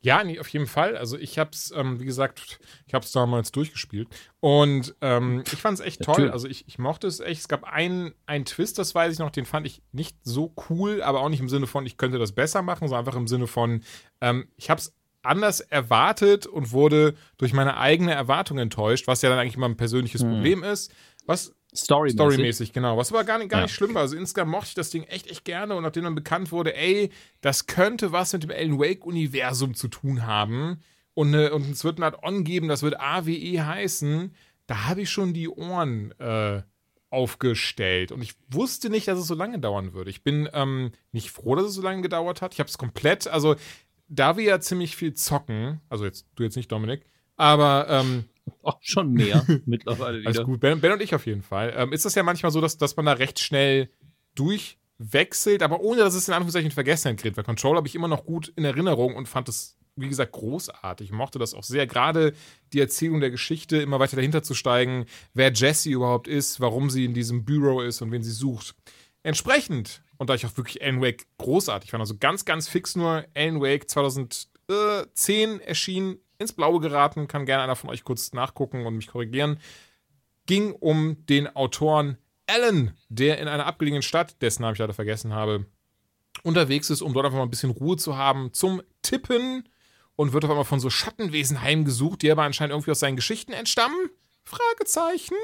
Ja, 0.00 0.24
nee, 0.24 0.38
auf 0.38 0.48
jeden 0.48 0.66
Fall. 0.66 0.96
Also 0.96 1.16
ich 1.16 1.38
habe 1.38 1.50
es, 1.52 1.72
ähm, 1.76 2.00
wie 2.00 2.04
gesagt, 2.04 2.60
ich 2.86 2.94
habe 2.94 3.04
es 3.04 3.12
damals 3.12 3.52
durchgespielt 3.52 4.08
und 4.40 4.94
ähm, 5.00 5.44
ich 5.52 5.60
fand 5.60 5.78
es 5.78 5.84
echt 5.84 6.02
toll. 6.02 6.30
Also 6.30 6.48
ich, 6.48 6.66
ich 6.68 6.78
mochte 6.78 7.06
es 7.06 7.20
echt. 7.20 7.42
Es 7.42 7.48
gab 7.48 7.64
einen, 7.64 8.12
einen 8.26 8.44
Twist, 8.44 8.78
das 8.78 8.94
weiß 8.94 9.12
ich 9.12 9.18
noch, 9.18 9.30
den 9.30 9.46
fand 9.46 9.66
ich 9.66 9.82
nicht 9.92 10.16
so 10.22 10.54
cool, 10.68 11.02
aber 11.02 11.20
auch 11.20 11.28
nicht 11.28 11.40
im 11.40 11.48
Sinne 11.48 11.66
von, 11.66 11.86
ich 11.86 11.96
könnte 11.96 12.18
das 12.18 12.32
besser 12.32 12.62
machen, 12.62 12.88
sondern 12.88 13.06
einfach 13.06 13.18
im 13.18 13.28
Sinne 13.28 13.46
von, 13.46 13.82
ähm, 14.20 14.48
ich 14.56 14.70
habe 14.70 14.80
es 14.80 14.94
anders 15.22 15.60
erwartet 15.60 16.46
und 16.46 16.72
wurde 16.72 17.14
durch 17.38 17.52
meine 17.52 17.76
eigene 17.76 18.12
Erwartung 18.12 18.58
enttäuscht, 18.58 19.06
was 19.06 19.22
ja 19.22 19.30
dann 19.30 19.38
eigentlich 19.38 19.56
immer 19.56 19.68
ein 19.68 19.76
persönliches 19.76 20.22
hm. 20.22 20.30
Problem 20.30 20.64
ist. 20.64 20.92
Was 21.26 21.54
Storymäßig. 21.74 22.16
Storymäßig, 22.16 22.72
genau. 22.72 22.96
Was 22.98 23.10
aber 23.12 23.24
gar 23.24 23.38
nicht, 23.38 23.48
gar 23.50 23.60
ja. 23.60 23.64
nicht 23.64 23.74
schlimm 23.74 23.94
war. 23.94 24.02
Also 24.02 24.16
insgesamt 24.16 24.50
mochte 24.50 24.68
ich 24.68 24.74
das 24.74 24.90
Ding 24.90 25.04
echt, 25.04 25.30
echt 25.30 25.44
gerne 25.44 25.74
und 25.74 25.82
nachdem 25.82 26.04
dann 26.04 26.14
bekannt 26.14 26.52
wurde, 26.52 26.76
ey, 26.76 27.10
das 27.40 27.66
könnte 27.66 28.12
was 28.12 28.32
mit 28.34 28.42
dem 28.42 28.50
Alan 28.50 28.78
Wake-Universum 28.78 29.74
zu 29.74 29.88
tun 29.88 30.26
haben 30.26 30.80
und, 31.14 31.30
ne, 31.30 31.52
und 31.52 31.70
es 31.70 31.84
wird 31.84 31.98
ein 31.98 32.02
Add-on 32.02 32.44
geben, 32.44 32.68
das 32.68 32.82
wird 32.82 33.00
AWE 33.00 33.66
heißen, 33.66 34.34
da 34.66 34.86
habe 34.86 35.02
ich 35.02 35.10
schon 35.10 35.32
die 35.32 35.48
Ohren 35.48 36.12
äh, 36.18 36.62
aufgestellt 37.10 38.12
und 38.12 38.22
ich 38.22 38.34
wusste 38.48 38.90
nicht, 38.90 39.08
dass 39.08 39.18
es 39.18 39.26
so 39.26 39.34
lange 39.34 39.58
dauern 39.58 39.94
würde. 39.94 40.10
Ich 40.10 40.22
bin 40.22 40.48
ähm, 40.52 40.92
nicht 41.10 41.30
froh, 41.30 41.54
dass 41.54 41.66
es 41.66 41.74
so 41.74 41.82
lange 41.82 42.02
gedauert 42.02 42.42
hat. 42.42 42.52
Ich 42.54 42.60
habe 42.60 42.68
es 42.68 42.78
komplett, 42.78 43.28
also 43.28 43.56
da 44.08 44.36
wir 44.36 44.44
ja 44.44 44.60
ziemlich 44.60 44.94
viel 44.94 45.14
zocken, 45.14 45.80
also 45.88 46.04
jetzt 46.04 46.26
du 46.34 46.42
jetzt 46.42 46.56
nicht, 46.56 46.70
Dominik, 46.70 47.06
aber 47.36 47.86
ähm, 47.88 48.24
auch 48.62 48.78
schon 48.80 49.12
mehr 49.12 49.44
mittlerweile 49.66 50.20
wieder. 50.20 50.28
Alles 50.28 50.44
gut, 50.44 50.60
ben, 50.60 50.80
ben, 50.80 50.92
und 50.92 51.02
ich 51.02 51.14
auf 51.14 51.26
jeden 51.26 51.42
Fall. 51.42 51.72
Ähm, 51.76 51.92
ist 51.92 52.04
das 52.04 52.14
ja 52.14 52.22
manchmal 52.22 52.52
so, 52.52 52.60
dass, 52.60 52.78
dass 52.78 52.96
man 52.96 53.06
da 53.06 53.12
recht 53.12 53.40
schnell 53.40 53.90
durchwechselt, 54.34 55.62
aber 55.62 55.80
ohne, 55.80 56.00
dass 56.00 56.14
es 56.14 56.28
in 56.28 56.34
Anführungszeichen 56.34 56.70
vergessen 56.70 57.16
gerät. 57.16 57.36
Weil 57.36 57.44
Control 57.44 57.76
habe 57.76 57.88
ich 57.88 57.94
immer 57.94 58.08
noch 58.08 58.24
gut 58.24 58.52
in 58.56 58.64
Erinnerung 58.64 59.14
und 59.14 59.28
fand 59.28 59.48
es, 59.48 59.76
wie 59.96 60.08
gesagt, 60.08 60.32
großartig. 60.32 61.08
Ich 61.08 61.12
mochte 61.12 61.38
das 61.38 61.54
auch 61.54 61.64
sehr. 61.64 61.86
Gerade 61.86 62.32
die 62.72 62.80
Erzählung 62.80 63.20
der 63.20 63.30
Geschichte, 63.30 63.76
immer 63.78 64.00
weiter 64.00 64.16
dahinter 64.16 64.42
zu 64.42 64.54
steigen, 64.54 65.06
wer 65.34 65.52
Jessie 65.52 65.92
überhaupt 65.92 66.28
ist, 66.28 66.60
warum 66.60 66.90
sie 66.90 67.04
in 67.04 67.14
diesem 67.14 67.44
Büro 67.44 67.80
ist 67.80 68.00
und 68.00 68.10
wen 68.10 68.22
sie 68.22 68.32
sucht. 68.32 68.74
Entsprechend, 69.22 70.02
und 70.16 70.30
da 70.30 70.34
ich 70.34 70.46
auch 70.46 70.56
wirklich 70.56 70.82
Alan 70.82 71.00
Wake 71.00 71.26
großartig 71.38 71.90
fand, 71.90 72.00
also 72.00 72.16
ganz, 72.18 72.44
ganz 72.44 72.68
fix 72.68 72.96
nur 72.96 73.24
Alan 73.34 73.60
Wake 73.60 73.88
2010 73.88 75.60
erschien 75.60 76.18
ins 76.42 76.52
Blaue 76.52 76.80
geraten, 76.80 77.28
kann 77.28 77.46
gerne 77.46 77.62
einer 77.62 77.76
von 77.76 77.90
euch 77.90 78.04
kurz 78.04 78.32
nachgucken 78.32 78.86
und 78.86 78.96
mich 78.96 79.08
korrigieren. 79.08 79.58
Ging 80.46 80.72
um 80.72 81.24
den 81.26 81.54
Autoren 81.56 82.18
Alan, 82.46 82.96
der 83.08 83.38
in 83.38 83.48
einer 83.48 83.66
abgelegenen 83.66 84.02
Stadt, 84.02 84.40
dessen 84.42 84.62
Namen 84.62 84.74
ich 84.74 84.78
leider 84.78 84.94
vergessen 84.94 85.32
habe, 85.32 85.66
unterwegs 86.42 86.90
ist, 86.90 87.02
um 87.02 87.14
dort 87.14 87.26
einfach 87.26 87.38
mal 87.38 87.44
ein 87.44 87.50
bisschen 87.50 87.70
Ruhe 87.70 87.96
zu 87.96 88.16
haben 88.16 88.52
zum 88.52 88.82
Tippen 89.02 89.68
und 90.16 90.32
wird 90.32 90.44
auf 90.44 90.50
einmal 90.50 90.64
von 90.64 90.80
so 90.80 90.90
Schattenwesen 90.90 91.62
heimgesucht, 91.62 92.22
die 92.22 92.30
aber 92.30 92.42
anscheinend 92.42 92.72
irgendwie 92.72 92.90
aus 92.90 93.00
seinen 93.00 93.16
Geschichten 93.16 93.52
entstammen. 93.52 94.10
Fragezeichen. 94.44 95.36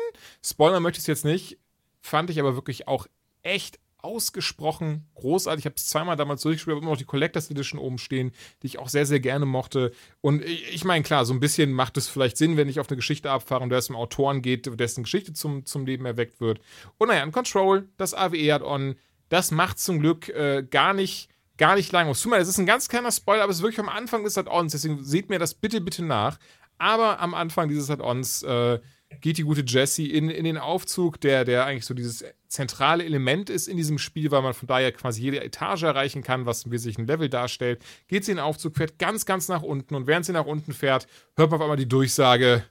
Spoiler 0.45 0.81
möchte 0.81 0.99
ich 0.99 1.05
es 1.05 1.07
jetzt 1.07 1.25
nicht. 1.25 1.59
Fand 2.01 2.31
ich 2.31 2.41
aber 2.41 2.55
wirklich 2.55 2.89
auch 2.89 3.07
echt 3.43 3.79
ausgesprochen 4.01 5.07
großartig. 5.15 5.63
Ich 5.63 5.67
habe 5.67 5.75
es 5.77 5.87
zweimal 5.87 6.17
damals 6.17 6.43
durchgespielt, 6.43 6.77
habe 6.77 6.83
immer 6.83 6.93
noch 6.93 6.99
die 6.99 7.05
Collectors 7.05 7.51
Edition 7.51 7.81
oben 7.81 7.99
stehen, 7.99 8.33
die 8.63 8.69
ich 8.69 8.79
auch 8.79 8.89
sehr, 8.89 9.07
sehr 9.07 9.21
gerne 9.21 9.47
mochte. 9.47 9.93
Und 10.21 10.45
ich 10.45 10.85
meine, 10.85 11.03
klar, 11.03 11.25
so 11.25 11.35
ein 11.35 11.41
bisschen 11.41 11.73
macht 11.73 11.97
es 11.97 12.09
vielleicht 12.09 12.37
Sinn, 12.37 12.57
wenn 12.57 12.69
ich 12.69 12.81
auf 12.81 12.89
eine 12.89 12.97
Geschichte 12.97 13.31
abfahre 13.31 13.63
und 13.63 13.71
der 13.71 13.79
es 13.79 13.91
um 13.91 13.97
Autoren 13.97 14.43
geht, 14.43 14.71
dessen 14.79 15.05
Geschichte 15.05 15.33
zum, 15.33 15.67
zum 15.67 15.87
Leben 15.87 16.07
erweckt 16.07 16.41
wird. 16.41 16.61
Und 16.99 17.09
naja, 17.09 17.23
ein 17.23 17.33
Control, 17.33 17.89
das 17.97 18.15
AWE 18.15 18.53
hat 18.53 18.63
on, 18.63 18.95
das 19.29 19.51
macht 19.51 19.79
zum 19.79 20.01
Glück 20.01 20.29
äh, 20.29 20.63
gar 20.69 20.95
nicht 20.95 21.29
gar 21.59 21.75
nicht 21.75 21.91
lang 21.91 22.09
aus. 22.09 22.21
Zumal, 22.21 22.41
es 22.41 22.49
ist 22.49 22.59
ein 22.59 22.67
ganz 22.67 22.89
kleiner 22.89 23.11
Spoiler, 23.11 23.43
aber 23.43 23.51
es 23.51 23.59
ist 23.59 23.63
wirklich 23.63 23.81
am 23.81 23.89
Anfang 23.89 24.23
des 24.23 24.39
Add-ons, 24.39 24.73
deswegen 24.73 25.05
seht 25.05 25.29
mir 25.29 25.41
das 25.41 25.55
bitte, 25.55 25.81
bitte 25.81 26.05
nach. 26.05 26.39
Aber 26.79 27.19
am 27.19 27.35
Anfang 27.35 27.69
dieses 27.69 27.91
Add-ons 27.91 28.45
äh, 28.45 28.79
geht 29.21 29.39
die 29.39 29.43
gute 29.43 29.65
Jessie 29.67 30.11
in, 30.11 30.29
in 30.31 30.45
den 30.45 30.59
Aufzug, 30.59 31.21
der, 31.21 31.45
der 31.45 31.65
eigentlich 31.65 31.87
so 31.87 31.95
dieses 31.95 32.25
zentrale 32.47 33.05
Element 33.05 33.51
ist 33.51 33.67
in 33.67 33.77
diesem 33.77 33.99
Spiel, 33.99 34.31
weil 34.31 34.43
man 34.43 34.55
von 34.55 34.67
daher 34.69 34.93
quasi 34.93 35.23
jede 35.23 35.43
Etage 35.43 35.83
erreichen 35.83 36.23
kann, 36.23 36.47
was 36.47 36.65
ein 36.65 36.71
wesentlichen 36.71 37.07
Level 37.07 37.29
darstellt. 37.29 37.83
Geht 38.07 38.25
sie 38.25 38.33
in 38.33 38.37
den 38.37 38.45
Aufzug, 38.45 38.77
fährt 38.77 38.99
ganz, 38.99 39.27
ganz 39.27 39.49
nach 39.49 39.63
unten 39.63 39.95
und 39.95 40.07
während 40.07 40.27
sie 40.27 40.33
nach 40.33 40.47
unten 40.47 40.73
fährt, 40.73 41.07
hört 41.37 41.51
man 41.51 41.59
auf 41.59 41.63
einmal 41.63 41.77
die 41.77 41.89
Durchsage: 41.89 42.65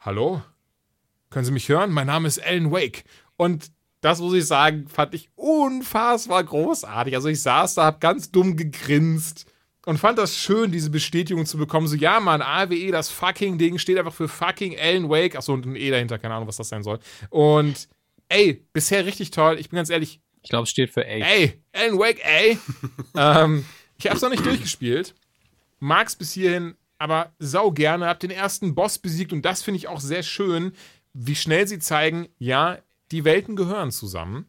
Hallo? 0.00 0.42
Können 1.30 1.46
Sie 1.46 1.52
mich 1.52 1.68
hören? 1.68 1.90
Mein 1.90 2.06
Name 2.06 2.28
ist 2.28 2.38
Alan 2.44 2.70
Wake. 2.70 3.02
Und 3.36 3.72
das 4.00 4.20
muss 4.20 4.34
ich 4.34 4.46
sagen, 4.46 4.86
fand 4.86 5.14
ich 5.14 5.30
unfassbar 5.34 6.44
großartig. 6.44 7.16
Also 7.16 7.28
ich 7.28 7.42
saß 7.42 7.74
da, 7.74 7.86
hab 7.86 8.00
ganz 8.00 8.30
dumm 8.30 8.56
gegrinst 8.56 9.46
und 9.86 9.98
fand 9.98 10.18
das 10.18 10.36
schön, 10.36 10.70
diese 10.72 10.90
Bestätigung 10.90 11.46
zu 11.46 11.58
bekommen. 11.58 11.86
So, 11.86 11.96
ja, 11.96 12.20
Mann, 12.20 12.42
AWE, 12.42 12.90
das 12.90 13.10
fucking 13.10 13.58
Ding 13.58 13.78
steht 13.78 13.98
einfach 13.98 14.14
für 14.14 14.28
fucking 14.28 14.78
Alan 14.78 15.08
Wake. 15.08 15.36
Achso, 15.36 15.52
und 15.52 15.66
ein 15.66 15.76
E 15.76 15.90
dahinter, 15.90 16.18
keine 16.18 16.34
Ahnung, 16.34 16.48
was 16.48 16.56
das 16.56 16.68
sein 16.68 16.82
soll. 16.82 16.98
Und 17.30 17.88
ey, 18.28 18.64
bisher 18.72 19.04
richtig 19.04 19.30
toll. 19.30 19.58
Ich 19.58 19.68
bin 19.68 19.76
ganz 19.76 19.90
ehrlich. 19.90 20.20
Ich 20.42 20.50
glaube, 20.50 20.64
es 20.64 20.70
steht 20.70 20.90
für 20.90 21.02
A. 21.02 21.08
Ey, 21.08 21.62
Alan 21.72 21.98
Wake, 21.98 22.24
ey. 22.24 22.58
ähm, 23.16 23.64
ich 23.98 24.08
hab's 24.08 24.22
noch 24.22 24.30
nicht 24.30 24.44
durchgespielt. 24.44 25.14
Mag's 25.80 26.16
bis 26.16 26.32
hierhin, 26.32 26.74
aber 26.98 27.32
sau 27.38 27.70
gerne. 27.70 28.06
Hab 28.06 28.20
den 28.20 28.30
ersten 28.30 28.74
Boss 28.74 28.98
besiegt 28.98 29.32
und 29.32 29.42
das 29.42 29.62
finde 29.62 29.78
ich 29.78 29.88
auch 29.88 30.00
sehr 30.00 30.22
schön, 30.22 30.72
wie 31.12 31.34
schnell 31.36 31.66
sie 31.68 31.78
zeigen, 31.78 32.28
ja, 32.38 32.78
die 33.10 33.24
Welten 33.24 33.54
gehören 33.54 33.92
zusammen. 33.92 34.46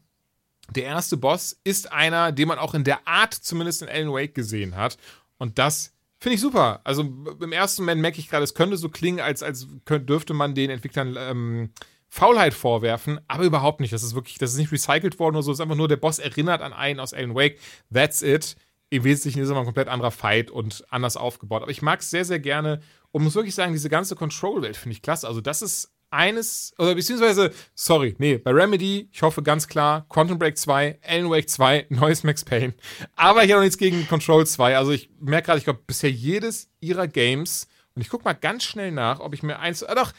Der 0.69 0.85
erste 0.85 1.17
Boss 1.17 1.59
ist 1.63 1.91
einer, 1.91 2.31
den 2.31 2.47
man 2.47 2.57
auch 2.57 2.73
in 2.73 2.83
der 2.83 3.07
Art 3.07 3.33
zumindest 3.33 3.83
in 3.83 3.89
Alan 3.89 4.11
Wake 4.11 4.33
gesehen 4.33 4.75
hat. 4.75 4.97
Und 5.37 5.59
das 5.59 5.93
finde 6.19 6.35
ich 6.35 6.41
super. 6.41 6.81
Also 6.83 7.01
im 7.01 7.51
ersten 7.51 7.83
Moment 7.83 8.01
merke 8.01 8.19
ich 8.19 8.29
gerade, 8.29 8.43
es 8.43 8.53
könnte 8.53 8.77
so 8.77 8.89
klingen, 8.89 9.19
als, 9.19 9.43
als 9.43 9.67
könnte, 9.85 10.05
dürfte 10.05 10.33
man 10.33 10.55
den 10.55 10.69
Entwicklern 10.69 11.15
ähm, 11.17 11.71
Faulheit 12.09 12.53
vorwerfen, 12.53 13.19
aber 13.27 13.43
überhaupt 13.43 13.79
nicht. 13.79 13.93
Das 13.93 14.03
ist 14.03 14.15
wirklich, 14.15 14.37
das 14.37 14.51
ist 14.51 14.57
nicht 14.57 14.71
recycelt 14.71 15.19
worden 15.19 15.35
oder 15.35 15.43
so. 15.43 15.51
Es 15.51 15.57
ist 15.57 15.61
einfach 15.61 15.75
nur, 15.75 15.87
der 15.87 15.97
Boss 15.97 16.19
erinnert 16.19 16.61
an 16.61 16.73
einen 16.73 16.99
aus 16.99 17.13
Alan 17.13 17.35
Wake. 17.35 17.59
That's 17.93 18.21
it. 18.21 18.55
Im 18.89 19.03
Wesentlichen 19.03 19.39
ist 19.39 19.45
es 19.45 19.51
immer 19.51 19.61
ein 19.61 19.65
komplett 19.65 19.87
anderer 19.87 20.11
Fight 20.11 20.51
und 20.51 20.85
anders 20.89 21.17
aufgebaut. 21.17 21.63
Aber 21.63 21.71
ich 21.71 21.81
mag 21.81 21.99
es 21.99 22.09
sehr, 22.09 22.23
sehr 22.23 22.39
gerne 22.39 22.81
und 23.11 23.23
muss 23.23 23.35
wirklich 23.35 23.55
sagen, 23.55 23.73
diese 23.73 23.89
ganze 23.89 24.15
Control-Welt 24.15 24.77
finde 24.77 24.93
ich 24.93 25.01
klasse. 25.01 25.27
Also, 25.27 25.41
das 25.41 25.61
ist 25.61 25.94
eines, 26.15 26.73
oder 26.77 26.95
beziehungsweise, 26.95 27.51
sorry, 27.75 28.15
nee, 28.17 28.37
bei 28.37 28.51
Remedy, 28.51 29.09
ich 29.11 29.21
hoffe 29.21 29.43
ganz 29.43 29.67
klar, 29.67 30.05
Quantum 30.09 30.39
Break 30.39 30.57
2, 30.57 30.99
Alan 31.05 31.29
Wake 31.29 31.49
2, 31.49 31.87
neues 31.89 32.23
Max 32.23 32.43
Payne. 32.43 32.73
Aber 33.15 33.43
ich 33.43 33.51
habe 33.51 33.59
noch 33.59 33.65
nichts 33.65 33.77
gegen 33.77 34.07
Control 34.07 34.47
2. 34.47 34.77
Also 34.77 34.91
ich 34.91 35.09
merke 35.19 35.47
gerade, 35.47 35.59
ich 35.59 35.65
glaube, 35.65 35.81
bisher 35.85 36.11
jedes 36.11 36.69
ihrer 36.79 37.07
Games, 37.07 37.67
und 37.95 38.01
ich 38.01 38.09
gucke 38.09 38.23
mal 38.25 38.33
ganz 38.33 38.63
schnell 38.63 38.91
nach, 38.91 39.19
ob 39.19 39.33
ich 39.33 39.43
mir 39.43 39.59
eins, 39.59 39.83
ah 39.83 39.95
doch, 39.95 40.11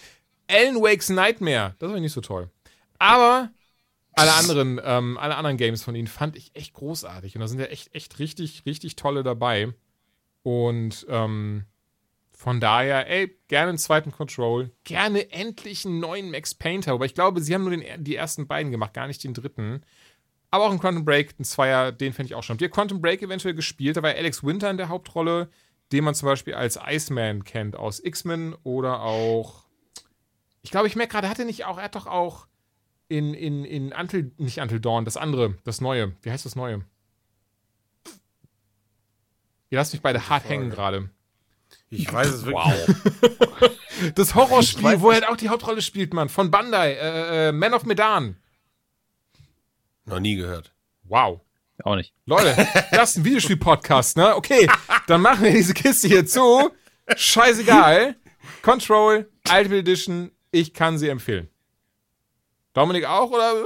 Alan 0.48 0.76
Wakes 0.76 1.08
Nightmare, 1.08 1.74
das 1.78 1.90
war 1.90 1.98
nicht 1.98 2.12
so 2.12 2.20
toll. 2.20 2.50
Aber 2.98 3.50
alle 4.12 4.32
anderen, 4.32 4.80
ähm, 4.82 5.18
alle 5.18 5.36
anderen 5.36 5.58
Games 5.58 5.82
von 5.82 5.94
ihnen 5.94 6.06
fand 6.06 6.36
ich 6.36 6.50
echt 6.54 6.72
großartig. 6.72 7.34
Und 7.34 7.40
da 7.40 7.48
sind 7.48 7.58
ja 7.58 7.66
echt, 7.66 7.94
echt 7.94 8.18
richtig, 8.18 8.62
richtig 8.64 8.96
tolle 8.96 9.22
dabei. 9.22 9.74
Und 10.42 11.06
ähm, 11.10 11.64
von 12.36 12.60
daher, 12.60 13.08
ey, 13.08 13.34
gerne 13.48 13.70
einen 13.70 13.78
zweiten 13.78 14.12
Control. 14.12 14.70
Gerne 14.84 15.32
endlich 15.32 15.86
einen 15.86 16.00
neuen 16.00 16.30
Max 16.30 16.54
Painter. 16.54 16.92
Aber 16.92 17.06
ich 17.06 17.14
glaube, 17.14 17.40
sie 17.40 17.54
haben 17.54 17.62
nur 17.62 17.74
den, 17.74 18.04
die 18.04 18.14
ersten 18.14 18.46
beiden 18.46 18.70
gemacht, 18.70 18.92
gar 18.92 19.06
nicht 19.06 19.24
den 19.24 19.32
dritten. 19.32 19.80
Aber 20.50 20.66
auch 20.66 20.70
ein 20.70 20.78
Quantum 20.78 21.06
Break, 21.06 21.34
ein 21.40 21.44
Zweier, 21.44 21.92
den 21.92 22.12
fände 22.12 22.28
ich 22.28 22.34
auch 22.34 22.42
schon. 22.42 22.54
Habt 22.54 22.60
ihr 22.60 22.68
Quantum 22.68 23.00
Break 23.00 23.22
eventuell 23.22 23.54
gespielt? 23.54 23.96
Da 23.96 24.02
war 24.02 24.10
Alex 24.10 24.44
Winter 24.44 24.70
in 24.70 24.76
der 24.76 24.90
Hauptrolle, 24.90 25.48
den 25.92 26.04
man 26.04 26.14
zum 26.14 26.26
Beispiel 26.26 26.52
als 26.52 26.78
Iceman 26.86 27.42
kennt 27.44 27.74
aus 27.74 28.04
X-Men 28.04 28.54
oder 28.64 29.00
auch. 29.00 29.64
Ich 30.60 30.70
glaube, 30.70 30.88
ich 30.88 30.94
merke 30.94 31.12
gerade, 31.12 31.30
hat 31.30 31.38
er 31.38 31.46
nicht 31.46 31.64
auch, 31.64 31.78
er 31.78 31.84
hat 31.84 31.94
doch 31.94 32.06
auch 32.06 32.48
in, 33.08 33.32
in, 33.32 33.64
in 33.64 33.92
Until, 33.92 34.30
nicht 34.36 34.60
Until 34.60 34.80
Dawn, 34.80 35.06
das 35.06 35.16
andere, 35.16 35.56
das 35.64 35.80
Neue. 35.80 36.14
Wie 36.20 36.30
heißt 36.30 36.44
das 36.44 36.54
Neue? 36.54 36.84
Ihr 39.70 39.78
lasst 39.78 39.94
mich 39.94 40.02
beide 40.02 40.28
hart 40.28 40.46
hängen 40.50 40.68
gerade. 40.68 41.08
Ich 41.90 42.12
weiß 42.12 42.28
es 42.28 42.44
wirklich. 42.46 42.64
Wow. 42.64 43.70
das 44.14 44.34
Horrorspiel, 44.34 45.00
wo 45.00 45.10
er 45.10 45.14
halt 45.16 45.28
auch 45.28 45.36
die 45.36 45.48
Hauptrolle 45.48 45.82
spielt, 45.82 46.12
Mann. 46.12 46.28
Von 46.28 46.50
Bandai. 46.50 46.92
Äh, 46.92 47.48
äh, 47.48 47.52
Man 47.52 47.74
of 47.74 47.84
Medan. 47.84 48.36
Noch 50.04 50.20
nie 50.20 50.36
gehört. 50.36 50.72
Wow. 51.04 51.40
Auch 51.84 51.96
nicht. 51.96 52.12
Leute, 52.24 52.54
das 52.90 53.10
ist 53.10 53.16
ein 53.18 53.24
Videospiel-Podcast, 53.24 54.16
ne? 54.16 54.34
Okay, 54.34 54.68
dann 55.06 55.20
machen 55.20 55.44
wir 55.44 55.52
diese 55.52 55.74
Kiste 55.74 56.08
hier 56.08 56.26
zu. 56.26 56.70
Scheißegal. 57.14 58.16
Control, 58.62 59.30
Ultimate 59.48 59.78
Edition, 59.78 60.30
ich 60.50 60.74
kann 60.74 60.98
sie 60.98 61.08
empfehlen. 61.08 61.48
Dominik 62.72 63.04
auch, 63.04 63.30
oder? 63.30 63.64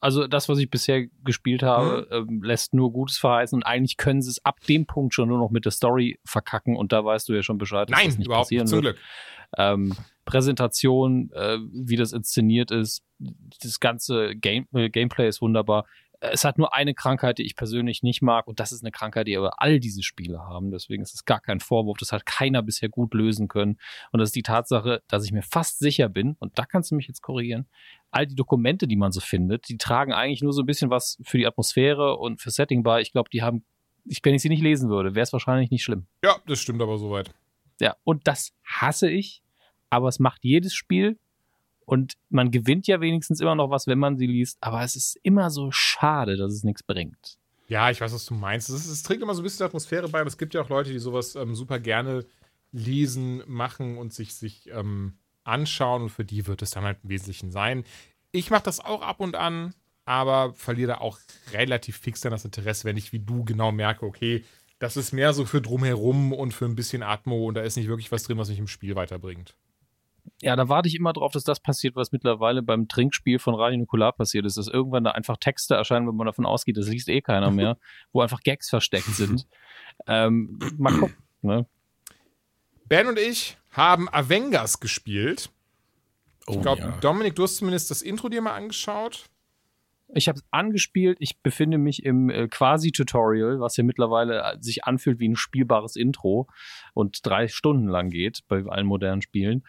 Also 0.00 0.26
das, 0.26 0.48
was 0.48 0.58
ich 0.58 0.70
bisher 0.70 1.06
gespielt 1.24 1.62
habe, 1.62 2.06
mhm. 2.10 2.28
ähm, 2.28 2.42
lässt 2.42 2.72
nur 2.72 2.92
Gutes 2.92 3.18
verheißen 3.18 3.56
und 3.56 3.62
eigentlich 3.64 3.98
können 3.98 4.22
sie 4.22 4.30
es 4.30 4.44
ab 4.44 4.60
dem 4.60 4.86
Punkt 4.86 5.14
schon 5.14 5.28
nur 5.28 5.38
noch 5.38 5.50
mit 5.50 5.66
der 5.66 5.72
Story 5.72 6.18
verkacken 6.24 6.76
und 6.76 6.92
da 6.92 7.04
weißt 7.04 7.28
du 7.28 7.34
ja 7.34 7.42
schon 7.42 7.58
Bescheid, 7.58 7.90
dass 7.90 7.98
Nein, 7.98 8.08
das 8.08 8.18
nicht 8.18 8.26
überhaupt 8.26 8.46
passieren 8.46 8.64
nicht, 8.64 8.70
zum 8.70 8.82
wird. 8.82 8.96
Glück. 8.96 9.06
Ähm, 9.58 9.94
Präsentation, 10.24 11.30
äh, 11.32 11.58
wie 11.72 11.96
das 11.96 12.12
inszeniert 12.12 12.70
ist, 12.70 13.02
das 13.62 13.80
ganze 13.80 14.36
Game, 14.36 14.66
äh, 14.72 14.88
Gameplay 14.88 15.28
ist 15.28 15.42
wunderbar. 15.42 15.86
Es 16.22 16.44
hat 16.44 16.58
nur 16.58 16.74
eine 16.74 16.94
Krankheit, 16.94 17.38
die 17.38 17.44
ich 17.44 17.56
persönlich 17.56 18.02
nicht 18.02 18.20
mag, 18.20 18.46
und 18.46 18.60
das 18.60 18.72
ist 18.72 18.84
eine 18.84 18.90
Krankheit, 18.90 19.26
die 19.26 19.36
aber 19.36 19.60
all 19.62 19.80
diese 19.80 20.02
Spiele 20.02 20.38
haben. 20.40 20.70
Deswegen 20.70 21.02
ist 21.02 21.14
es 21.14 21.24
gar 21.24 21.40
kein 21.40 21.60
Vorwurf. 21.60 21.96
Das 21.98 22.12
hat 22.12 22.26
keiner 22.26 22.62
bisher 22.62 22.90
gut 22.90 23.14
lösen 23.14 23.48
können. 23.48 23.78
Und 24.12 24.20
das 24.20 24.28
ist 24.28 24.36
die 24.36 24.42
Tatsache, 24.42 25.02
dass 25.08 25.24
ich 25.24 25.32
mir 25.32 25.42
fast 25.42 25.78
sicher 25.78 26.08
bin, 26.10 26.36
und 26.38 26.58
da 26.58 26.66
kannst 26.66 26.90
du 26.90 26.94
mich 26.94 27.08
jetzt 27.08 27.22
korrigieren, 27.22 27.66
all 28.10 28.26
die 28.26 28.34
Dokumente, 28.34 28.88
die 28.88 28.96
man 28.96 29.12
so 29.12 29.20
findet, 29.20 29.68
die 29.68 29.78
tragen 29.78 30.12
eigentlich 30.12 30.42
nur 30.42 30.52
so 30.52 30.62
ein 30.62 30.66
bisschen 30.66 30.90
was 30.90 31.18
für 31.22 31.38
die 31.38 31.46
Atmosphäre 31.46 32.16
und 32.16 32.40
für 32.40 32.50
Setting 32.50 32.82
bei. 32.82 33.00
Ich 33.00 33.12
glaube, 33.12 33.30
die 33.30 33.42
haben, 33.42 33.64
ich, 34.04 34.20
wenn 34.22 34.34
ich 34.34 34.42
sie 34.42 34.48
nicht 34.48 34.62
lesen 34.62 34.90
würde, 34.90 35.14
wäre 35.14 35.22
es 35.22 35.32
wahrscheinlich 35.32 35.70
nicht 35.70 35.82
schlimm. 35.82 36.06
Ja, 36.24 36.36
das 36.46 36.60
stimmt 36.60 36.82
aber 36.82 36.98
soweit. 36.98 37.32
Ja, 37.80 37.96
und 38.04 38.26
das 38.26 38.52
hasse 38.64 39.10
ich, 39.10 39.42
aber 39.88 40.08
es 40.08 40.18
macht 40.18 40.44
jedes 40.44 40.74
Spiel 40.74 41.18
und 41.86 42.14
man 42.28 42.50
gewinnt 42.50 42.86
ja 42.86 43.00
wenigstens 43.00 43.40
immer 43.40 43.54
noch 43.54 43.70
was, 43.70 43.86
wenn 43.86 43.98
man 43.98 44.16
sie 44.16 44.26
liest, 44.26 44.58
aber 44.60 44.82
es 44.82 44.96
ist 44.96 45.18
immer 45.22 45.50
so 45.50 45.70
schade, 45.70 46.36
dass 46.36 46.52
es 46.52 46.62
nichts 46.62 46.82
bringt. 46.82 47.38
Ja, 47.68 47.90
ich 47.90 48.00
weiß, 48.00 48.12
was 48.12 48.26
du 48.26 48.34
meinst. 48.34 48.68
Es, 48.68 48.84
ist, 48.84 48.90
es 48.90 49.02
trägt 49.04 49.22
immer 49.22 49.34
so 49.34 49.42
ein 49.42 49.44
bisschen 49.44 49.64
Atmosphäre 49.64 50.08
bei, 50.08 50.20
aber 50.20 50.28
es 50.28 50.38
gibt 50.38 50.54
ja 50.54 50.60
auch 50.60 50.68
Leute, 50.68 50.90
die 50.90 50.98
sowas 50.98 51.36
ähm, 51.36 51.54
super 51.54 51.78
gerne 51.78 52.26
lesen, 52.72 53.42
machen 53.46 53.96
und 53.96 54.12
sich, 54.12 54.34
sich 54.34 54.68
ähm, 54.72 55.18
anschauen 55.44 56.02
und 56.02 56.08
für 56.10 56.24
die 56.24 56.46
wird 56.46 56.62
es 56.62 56.70
dann 56.70 56.84
halt 56.84 56.98
im 57.02 57.10
Wesentlichen 57.10 57.50
sein. 57.50 57.84
Ich 58.32 58.50
mache 58.50 58.62
das 58.62 58.80
auch 58.80 59.02
ab 59.02 59.20
und 59.20 59.36
an, 59.36 59.74
aber 60.04 60.54
verliere 60.54 60.92
da 60.92 60.98
auch 60.98 61.18
relativ 61.52 61.96
fix 61.98 62.20
dann 62.20 62.32
das 62.32 62.44
Interesse, 62.44 62.84
wenn 62.84 62.96
ich 62.96 63.12
wie 63.12 63.20
du 63.20 63.44
genau 63.44 63.72
merke, 63.72 64.06
okay, 64.06 64.44
das 64.78 64.96
ist 64.96 65.12
mehr 65.12 65.32
so 65.32 65.44
für 65.44 65.60
drumherum 65.60 66.32
und 66.32 66.52
für 66.52 66.64
ein 66.64 66.74
bisschen 66.74 67.02
Atmo 67.02 67.46
und 67.46 67.54
da 67.54 67.60
ist 67.60 67.76
nicht 67.76 67.88
wirklich 67.88 68.10
was 68.10 68.22
drin, 68.22 68.38
was 68.38 68.48
mich 68.48 68.58
im 68.58 68.66
Spiel 68.66 68.96
weiterbringt. 68.96 69.54
Ja, 70.42 70.56
da 70.56 70.68
warte 70.68 70.88
ich 70.88 70.94
immer 70.94 71.12
drauf, 71.12 71.32
dass 71.32 71.44
das 71.44 71.60
passiert, 71.60 71.96
was 71.96 72.12
mittlerweile 72.12 72.62
beim 72.62 72.88
Trinkspiel 72.88 73.38
von 73.38 73.54
Radio 73.54 73.78
Nukular 73.78 74.12
passiert 74.12 74.46
ist, 74.46 74.56
dass 74.56 74.68
irgendwann 74.68 75.04
da 75.04 75.10
einfach 75.10 75.36
Texte 75.36 75.74
erscheinen, 75.74 76.08
wenn 76.08 76.16
man 76.16 76.26
davon 76.26 76.46
ausgeht, 76.46 76.76
das 76.76 76.88
liest 76.88 77.08
eh 77.08 77.20
keiner 77.20 77.50
mehr, 77.50 77.76
wo 78.12 78.20
einfach 78.20 78.40
Gags 78.40 78.70
versteckt 78.70 79.14
sind. 79.14 79.46
ähm, 80.06 80.58
mal 80.78 80.94
gucken, 80.94 81.16
ne? 81.42 81.66
Ben 82.86 83.06
und 83.06 83.18
ich 83.18 83.56
haben 83.70 84.08
Avengers 84.08 84.80
gespielt. 84.80 85.50
Oh, 86.46 86.54
Ich 86.54 86.62
glaube, 86.62 86.80
ja. 86.80 86.98
Dominik, 87.00 87.36
du 87.36 87.44
hast 87.44 87.56
zumindest 87.56 87.90
das 87.90 88.02
Intro 88.02 88.28
dir 88.28 88.42
mal 88.42 88.54
angeschaut. 88.54 89.26
Ich 90.12 90.28
habe 90.28 90.38
es 90.38 90.44
angespielt. 90.50 91.18
Ich 91.20 91.40
befinde 91.40 91.78
mich 91.78 92.04
im 92.04 92.30
äh, 92.30 92.48
Quasi-Tutorial, 92.48 93.60
was 93.60 93.76
ja 93.76 93.84
mittlerweile 93.84 94.40
äh, 94.40 94.56
sich 94.60 94.84
anfühlt 94.84 95.20
wie 95.20 95.28
ein 95.28 95.36
spielbares 95.36 95.96
Intro 95.96 96.48
und 96.94 97.24
drei 97.24 97.46
Stunden 97.48 97.86
lang 97.86 98.10
geht 98.10 98.40
bei 98.48 98.64
allen 98.66 98.86
modernen 98.86 99.22
Spielen. 99.22 99.64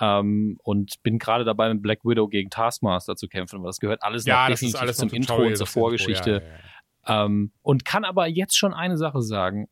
Ähm, 0.00 0.58
und 0.62 1.02
bin 1.02 1.18
gerade 1.18 1.44
dabei, 1.44 1.72
mit 1.72 1.82
Black 1.82 2.04
Widow 2.04 2.28
gegen 2.28 2.48
Taskmaster 2.48 3.16
zu 3.16 3.28
kämpfen, 3.28 3.56
aber 3.56 3.68
das 3.68 3.78
gehört 3.80 4.02
alles 4.02 4.24
noch 4.24 4.46
definitiv 4.46 4.92
zum 4.94 5.10
Intro 5.10 5.36
und 5.36 5.56
zur 5.56 5.66
Intro, 5.66 5.66
Vorgeschichte. 5.66 6.30
ja, 6.30 6.38
ja, 6.38 6.44
ja. 6.44 7.24
Ähm, 7.26 7.52
und 7.62 7.84
kann 7.84 8.04
aber 8.04 8.26
jetzt 8.26 8.56
schon 8.56 8.72
eine 8.72 8.96
Sache 8.96 9.22
sagen. 9.22 9.68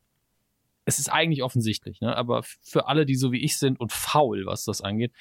Es 0.85 0.99
ist 0.99 1.09
eigentlich 1.09 1.43
offensichtlich, 1.43 2.01
ne? 2.01 2.17
aber 2.17 2.43
für 2.63 2.89
alle, 2.89 3.07
die 3.07 3.15
so 3.15 3.33
wie 3.33 3.45
ich 3.45 3.59
sind 3.59 3.79
und 3.79 3.93
faul, 3.93 4.47
was 4.47 4.65
das 4.65 4.81
angeht, 4.81 5.13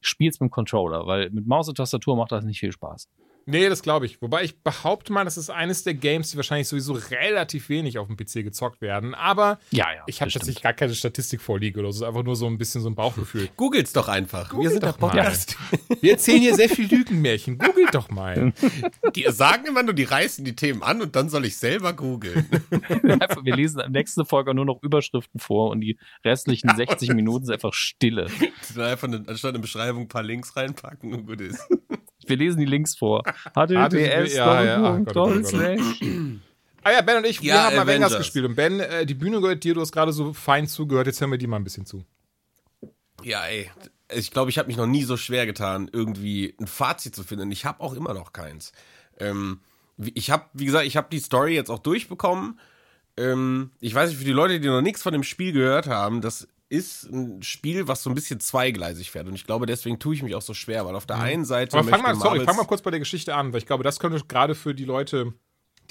spielt's 0.00 0.40
mit 0.40 0.48
dem 0.48 0.52
Controller, 0.52 1.06
weil 1.06 1.30
mit 1.30 1.46
Maus 1.46 1.68
und 1.68 1.76
Tastatur 1.76 2.16
macht 2.16 2.32
das 2.32 2.44
nicht 2.44 2.60
viel 2.60 2.72
Spaß. 2.72 3.08
Nee, 3.50 3.70
das 3.70 3.80
glaube 3.82 4.04
ich. 4.04 4.20
Wobei 4.20 4.44
ich 4.44 4.62
behaupte 4.62 5.10
mal, 5.10 5.24
das 5.24 5.38
ist 5.38 5.48
eines 5.48 5.82
der 5.82 5.94
Games, 5.94 6.30
die 6.30 6.36
wahrscheinlich 6.36 6.68
sowieso 6.68 6.92
relativ 6.92 7.70
wenig 7.70 7.98
auf 7.98 8.06
dem 8.06 8.14
PC 8.14 8.44
gezockt 8.44 8.82
werden. 8.82 9.14
Aber 9.14 9.58
Ja, 9.70 9.86
ja. 9.90 10.02
ich 10.06 10.20
habe 10.20 10.30
tatsächlich 10.30 10.62
gar 10.62 10.74
keine 10.74 10.94
Statistik 10.94 11.40
vorliegen 11.40 11.80
oder 11.80 11.90
so. 11.90 11.96
Es 11.98 12.02
ist 12.02 12.08
einfach 12.08 12.24
nur 12.24 12.36
so 12.36 12.46
ein 12.46 12.58
bisschen 12.58 12.82
so 12.82 12.90
ein 12.90 12.94
Bauchgefühl. 12.94 13.48
Googles 13.56 13.94
doch 13.94 14.08
einfach. 14.08 14.52
Wir 14.52 14.68
sind 14.68 14.82
der 14.82 14.92
doch 14.92 15.00
mal. 15.00 15.08
Podcast. 15.08 15.56
Wir 16.02 16.12
erzählen 16.12 16.42
hier 16.42 16.54
sehr 16.56 16.68
viel 16.68 16.88
Lügenmärchen. 16.94 17.56
Googelt 17.56 17.94
doch 17.94 18.10
mal. 18.10 18.52
Die 19.16 19.24
sagen 19.30 19.64
immer 19.66 19.82
nur, 19.82 19.94
die 19.94 20.04
reißen 20.04 20.44
die 20.44 20.54
Themen 20.54 20.82
an 20.82 21.00
und 21.00 21.16
dann 21.16 21.30
soll 21.30 21.46
ich 21.46 21.56
selber 21.56 21.94
googeln. 21.94 22.46
Wir 22.70 23.56
lesen 23.56 23.80
in 23.80 23.92
der 23.92 24.00
nächsten 24.02 24.26
Folge 24.26 24.52
nur 24.52 24.66
noch 24.66 24.82
Überschriften 24.82 25.40
vor 25.40 25.70
und 25.70 25.80
die 25.80 25.98
restlichen 26.22 26.70
60 26.76 27.14
Minuten 27.14 27.46
sind 27.46 27.54
einfach 27.54 27.72
Stille. 27.72 28.26
einfach 28.76 29.08
eine, 29.08 29.24
anstatt 29.26 29.50
eine 29.50 29.60
Beschreibung 29.60 30.02
ein 30.02 30.08
paar 30.08 30.22
Links 30.22 30.54
reinpacken 30.54 31.14
und 31.14 31.26
gut 31.26 31.40
ist. 31.40 31.66
Wir 32.28 32.36
lesen 32.36 32.58
die 32.58 32.64
Links 32.66 32.96
vor. 32.96 33.22
HTTPS, 33.54 34.34
ja, 34.34 34.64
ja, 34.64 34.94
oh 34.98 35.04
oh. 35.14 35.30
Ah 36.84 36.92
ja, 36.92 37.00
Ben 37.02 37.16
und 37.18 37.26
ich, 37.26 37.42
wir 37.42 37.48
Ja, 37.48 37.64
haben 37.64 37.76
mal 37.76 37.82
Avengers 37.82 38.12
Avengers. 38.12 38.18
gespielt. 38.18 38.44
Und 38.46 38.54
Ben, 38.54 38.80
äh, 38.80 39.04
die 39.04 39.14
Bühne 39.14 39.40
gehört 39.40 39.64
dir, 39.64 39.74
du 39.74 39.80
hast 39.80 39.92
gerade 39.92 40.12
so 40.12 40.32
fein 40.32 40.66
zugehört. 40.66 41.06
Jetzt 41.06 41.20
hören 41.20 41.30
wir 41.30 41.38
die 41.38 41.46
mal 41.46 41.56
ein 41.56 41.64
bisschen 41.64 41.84
zu. 41.86 42.04
Ja, 43.22 43.44
ey. 43.46 43.70
Ich 44.14 44.30
glaube, 44.30 44.50
ich 44.50 44.58
habe 44.58 44.68
mich 44.68 44.76
noch 44.76 44.86
nie 44.86 45.04
so 45.04 45.16
schwer 45.18 45.44
getan, 45.44 45.90
irgendwie 45.92 46.54
ein 46.58 46.66
Fazit 46.66 47.14
zu 47.14 47.24
finden. 47.24 47.50
Ich 47.50 47.64
habe 47.66 47.80
auch 47.82 47.92
immer 47.94 48.14
noch 48.14 48.32
keins. 48.32 48.72
Ähm, 49.18 49.60
wie- 49.98 50.12
ich 50.14 50.30
habe, 50.30 50.44
wie 50.54 50.64
gesagt, 50.64 50.86
ich 50.86 50.96
habe 50.96 51.08
die 51.10 51.18
Story 51.18 51.54
jetzt 51.54 51.70
auch 51.70 51.80
durchbekommen. 51.80 52.58
Ähm, 53.18 53.72
ich 53.80 53.94
weiß 53.94 54.08
nicht, 54.10 54.18
für 54.18 54.24
die 54.24 54.32
Leute, 54.32 54.60
die 54.60 54.68
noch 54.68 54.80
nichts 54.80 55.02
von 55.02 55.12
dem 55.12 55.24
Spiel 55.24 55.52
gehört 55.52 55.88
haben, 55.88 56.20
das 56.22 56.48
ist 56.68 57.04
ein 57.04 57.42
Spiel, 57.42 57.88
was 57.88 58.02
so 58.02 58.10
ein 58.10 58.14
bisschen 58.14 58.40
zweigleisig 58.40 59.10
fährt. 59.10 59.26
Und 59.26 59.34
ich 59.34 59.44
glaube, 59.44 59.66
deswegen 59.66 59.98
tue 59.98 60.14
ich 60.14 60.22
mich 60.22 60.34
auch 60.34 60.42
so 60.42 60.54
schwer, 60.54 60.84
weil 60.86 60.94
auf 60.94 61.06
der 61.06 61.18
einen 61.18 61.44
Seite. 61.44 61.76
Mhm. 61.76 61.80
Aber 61.80 61.88
fang 61.90 62.02
mal, 62.02 62.14
sorry, 62.14 62.44
fang 62.44 62.56
mal 62.56 62.64
kurz 62.66 62.82
bei 62.82 62.90
der 62.90 63.00
Geschichte 63.00 63.34
an, 63.34 63.52
weil 63.52 63.58
ich 63.58 63.66
glaube, 63.66 63.84
das 63.84 63.98
könnte 63.98 64.22
gerade 64.26 64.54
für 64.54 64.74
die 64.74 64.84
Leute, 64.84 65.32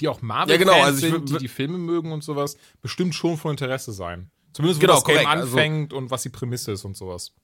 die 0.00 0.08
auch 0.08 0.22
Marvel 0.22 0.52
Ja, 0.54 0.58
genau, 0.58 0.80
also 0.82 1.04
ich 1.04 1.12
sind, 1.12 1.30
die 1.30 1.38
die 1.38 1.48
Filme 1.48 1.78
mögen 1.78 2.12
und 2.12 2.22
sowas, 2.22 2.56
bestimmt 2.80 3.14
schon 3.14 3.36
von 3.36 3.52
Interesse 3.52 3.92
sein. 3.92 4.30
Zumindest, 4.52 4.80
wo 4.80 4.86
Genau, 4.86 4.94
das 4.94 5.04
Game 5.04 5.16
korrekt, 5.16 5.30
also- 5.30 5.56
anfängt 5.56 5.92
und 5.92 6.10
was 6.10 6.22
die 6.22 6.28
Prämisse 6.30 6.72
ist 6.72 6.84
und 6.84 6.96
sowas. 6.96 7.34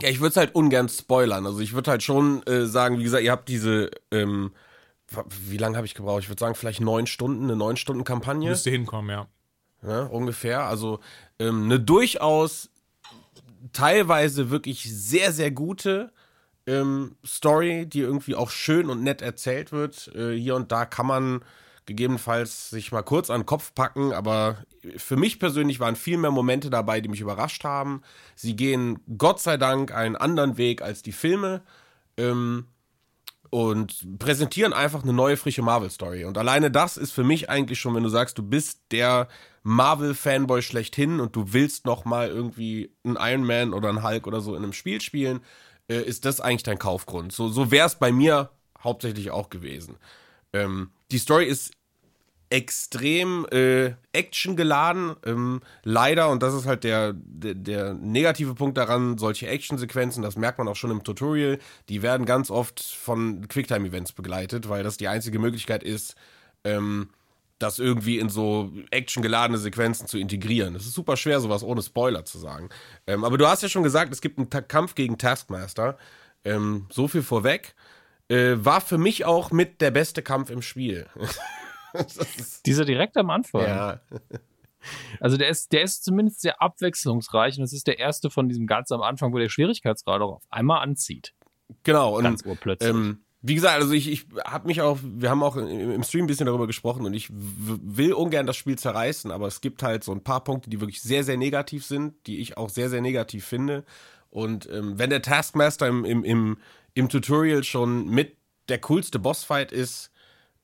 Ja, 0.00 0.08
ich 0.08 0.20
würde 0.20 0.30
es 0.30 0.36
halt 0.36 0.54
ungern 0.54 0.88
spoilern. 0.88 1.44
Also 1.46 1.60
ich 1.60 1.72
würde 1.74 1.90
halt 1.90 2.02
schon 2.02 2.42
äh, 2.46 2.66
sagen, 2.66 2.98
wie 2.98 3.02
gesagt, 3.02 3.22
ihr 3.24 3.32
habt 3.32 3.48
diese, 3.48 3.90
ähm, 4.12 4.52
wie 5.28 5.58
lange 5.58 5.76
habe 5.76 5.86
ich 5.86 5.94
gebraucht? 5.94 6.22
Ich 6.22 6.28
würde 6.28 6.40
sagen, 6.40 6.54
vielleicht 6.54 6.80
neun 6.80 7.06
Stunden, 7.06 7.44
eine 7.44 7.56
neun 7.56 7.76
Stunden 7.76 8.04
Kampagne. 8.04 8.48
Müsste 8.48 8.70
hinkommen, 8.70 9.10
ja. 9.10 9.26
Ja, 9.82 10.04
ungefähr. 10.04 10.64
Also 10.64 11.00
ähm, 11.40 11.64
eine 11.64 11.80
durchaus 11.80 12.70
teilweise 13.72 14.50
wirklich 14.50 14.84
sehr, 14.84 15.32
sehr 15.32 15.50
gute 15.50 16.12
ähm, 16.66 17.16
Story, 17.26 17.86
die 17.86 18.00
irgendwie 18.00 18.36
auch 18.36 18.50
schön 18.50 18.90
und 18.90 19.02
nett 19.02 19.22
erzählt 19.22 19.72
wird. 19.72 20.14
Äh, 20.14 20.34
hier 20.34 20.54
und 20.54 20.70
da 20.70 20.84
kann 20.84 21.06
man 21.06 21.42
gegebenenfalls 21.86 22.70
sich 22.70 22.92
mal 22.92 23.02
kurz 23.02 23.30
an 23.30 23.40
den 23.40 23.46
Kopf 23.46 23.74
packen, 23.74 24.12
aber 24.12 24.58
für 24.96 25.16
mich 25.16 25.40
persönlich 25.40 25.80
waren 25.80 25.96
viel 25.96 26.18
mehr 26.18 26.30
Momente 26.30 26.70
dabei, 26.70 27.00
die 27.00 27.08
mich 27.08 27.20
überrascht 27.20 27.64
haben. 27.64 28.02
Sie 28.36 28.54
gehen 28.54 29.00
Gott 29.18 29.40
sei 29.40 29.56
Dank 29.56 29.92
einen 29.92 30.14
anderen 30.14 30.56
Weg 30.56 30.82
als 30.82 31.02
die 31.02 31.12
Filme. 31.12 31.62
Ähm, 32.16 32.66
und 33.50 34.20
präsentieren 34.20 34.72
einfach 34.72 35.02
eine 35.02 35.12
neue, 35.12 35.36
frische 35.36 35.62
Marvel-Story. 35.62 36.24
Und 36.24 36.38
alleine 36.38 36.70
das 36.70 36.96
ist 36.96 37.10
für 37.10 37.24
mich 37.24 37.50
eigentlich 37.50 37.80
schon, 37.80 37.96
wenn 37.96 38.04
du 38.04 38.08
sagst, 38.08 38.38
du 38.38 38.44
bist 38.44 38.80
der 38.92 39.26
Marvel-Fanboy 39.62 40.62
schlechthin 40.62 41.20
und 41.20 41.36
du 41.36 41.52
willst 41.52 41.84
noch 41.84 42.04
mal 42.04 42.28
irgendwie 42.28 42.92
einen 43.04 43.16
Iron 43.20 43.44
Man 43.44 43.74
oder 43.74 43.88
einen 43.88 44.02
Hulk 44.02 44.26
oder 44.26 44.40
so 44.40 44.54
in 44.54 44.62
einem 44.62 44.72
Spiel 44.72 45.00
spielen, 45.00 45.40
äh, 45.88 46.00
ist 46.02 46.24
das 46.24 46.40
eigentlich 46.40 46.62
dein 46.62 46.78
Kaufgrund. 46.78 47.32
So, 47.32 47.48
so 47.48 47.70
wäre 47.70 47.86
es 47.86 47.96
bei 47.96 48.12
mir 48.12 48.50
hauptsächlich 48.82 49.30
auch 49.30 49.50
gewesen. 49.50 49.96
Ähm, 50.52 50.90
die 51.10 51.18
Story 51.18 51.44
ist 51.44 51.72
extrem 52.50 53.46
äh, 53.52 53.94
actiongeladen. 54.12 55.14
Ähm, 55.24 55.60
leider, 55.84 56.30
und 56.30 56.42
das 56.42 56.52
ist 56.52 56.66
halt 56.66 56.82
der, 56.84 57.14
der, 57.14 57.54
der 57.54 57.94
negative 57.94 58.54
Punkt 58.54 58.76
daran, 58.76 59.18
solche 59.18 59.46
Actionsequenzen, 59.46 60.22
das 60.22 60.36
merkt 60.36 60.58
man 60.58 60.66
auch 60.66 60.76
schon 60.76 60.90
im 60.90 61.04
Tutorial, 61.04 61.58
die 61.88 62.02
werden 62.02 62.26
ganz 62.26 62.50
oft 62.50 62.80
von 62.80 63.46
Quicktime-Events 63.46 64.12
begleitet, 64.12 64.68
weil 64.68 64.82
das 64.82 64.96
die 64.96 65.08
einzige 65.08 65.38
Möglichkeit 65.38 65.84
ist, 65.84 66.16
ähm, 66.64 67.10
das 67.62 67.78
irgendwie 67.78 68.18
in 68.18 68.28
so 68.28 68.72
actiongeladene 68.90 69.58
Sequenzen 69.58 70.06
zu 70.06 70.18
integrieren. 70.18 70.74
Es 70.74 70.86
ist 70.86 70.94
super 70.94 71.16
schwer, 71.16 71.40
sowas 71.40 71.62
ohne 71.62 71.82
Spoiler 71.82 72.24
zu 72.24 72.38
sagen. 72.38 72.70
Ähm, 73.06 73.22
aber 73.24 73.38
du 73.38 73.46
hast 73.46 73.62
ja 73.62 73.68
schon 73.68 73.82
gesagt, 73.82 74.12
es 74.12 74.20
gibt 74.20 74.38
einen 74.38 74.50
Ta 74.50 74.60
Kampf 74.62 74.94
gegen 74.94 75.18
Taskmaster. 75.18 75.98
Ähm, 76.44 76.86
so 76.90 77.06
viel 77.06 77.22
vorweg. 77.22 77.74
Äh, 78.28 78.56
war 78.58 78.80
für 78.80 78.98
mich 78.98 79.24
auch 79.24 79.50
mit 79.50 79.80
der 79.80 79.90
beste 79.90 80.22
Kampf 80.22 80.50
im 80.50 80.62
Spiel. 80.62 81.06
Dieser 82.66 82.84
direkt 82.84 83.16
am 83.16 83.30
Anfang. 83.30 83.62
ja, 83.62 84.00
Also 85.20 85.36
der 85.36 85.48
ist, 85.48 85.72
der 85.72 85.82
ist 85.82 86.04
zumindest 86.04 86.40
sehr 86.40 86.62
abwechslungsreich 86.62 87.58
und 87.58 87.64
es 87.64 87.72
ist 87.72 87.86
der 87.86 87.98
erste 87.98 88.30
von 88.30 88.48
diesem 88.48 88.66
ganz 88.66 88.90
am 88.92 89.02
Anfang, 89.02 89.32
wo 89.32 89.38
der 89.38 89.48
Schwierigkeitsgrad 89.48 90.22
auch 90.22 90.36
auf 90.36 90.44
einmal 90.48 90.82
anzieht. 90.82 91.34
genau. 91.82 92.16
Und 92.16 92.24
Ganz 92.24 92.44
urplötzlich. 92.44 92.88
Ähm, 92.88 93.20
wie 93.42 93.54
gesagt, 93.54 93.80
also 93.80 93.92
ich, 93.94 94.10
ich 94.10 94.26
habe 94.44 94.66
mich 94.66 94.82
auch, 94.82 94.98
wir 95.02 95.30
haben 95.30 95.42
auch 95.42 95.56
im, 95.56 96.02
Stream 96.02 96.24
ein 96.24 96.26
bisschen 96.26 96.46
darüber 96.46 96.66
gesprochen 96.66 97.06
und 97.06 97.14
ich 97.14 97.28
will 97.30 98.12
ungern 98.12 98.46
das 98.46 98.56
Spiel 98.56 98.78
zerreißen, 98.78 99.30
aber 99.30 99.46
es 99.46 99.62
gibt 99.62 99.82
halt 99.82 100.04
so 100.04 100.12
ein 100.12 100.22
paar 100.22 100.44
Punkte, 100.44 100.68
die 100.68 100.80
wirklich 100.80 101.00
sehr, 101.00 101.24
sehr 101.24 101.38
negativ 101.38 101.86
sind, 101.86 102.14
die 102.26 102.40
ich 102.40 102.58
auch 102.58 102.68
sehr, 102.68 102.90
sehr 102.90 103.00
negativ 103.00 103.46
finde. 103.46 103.84
Und 104.28 104.68
ähm, 104.70 104.98
wenn 104.98 105.10
der 105.10 105.22
Taskmaster 105.22 105.88
im, 105.88 106.04
im, 106.04 106.22
im, 106.22 106.58
im 106.92 107.08
Tutorial 107.08 107.64
schon 107.64 108.08
mit 108.08 108.36
der 108.68 108.78
coolste 108.78 109.18
Bossfight 109.18 109.72
ist, 109.72 110.10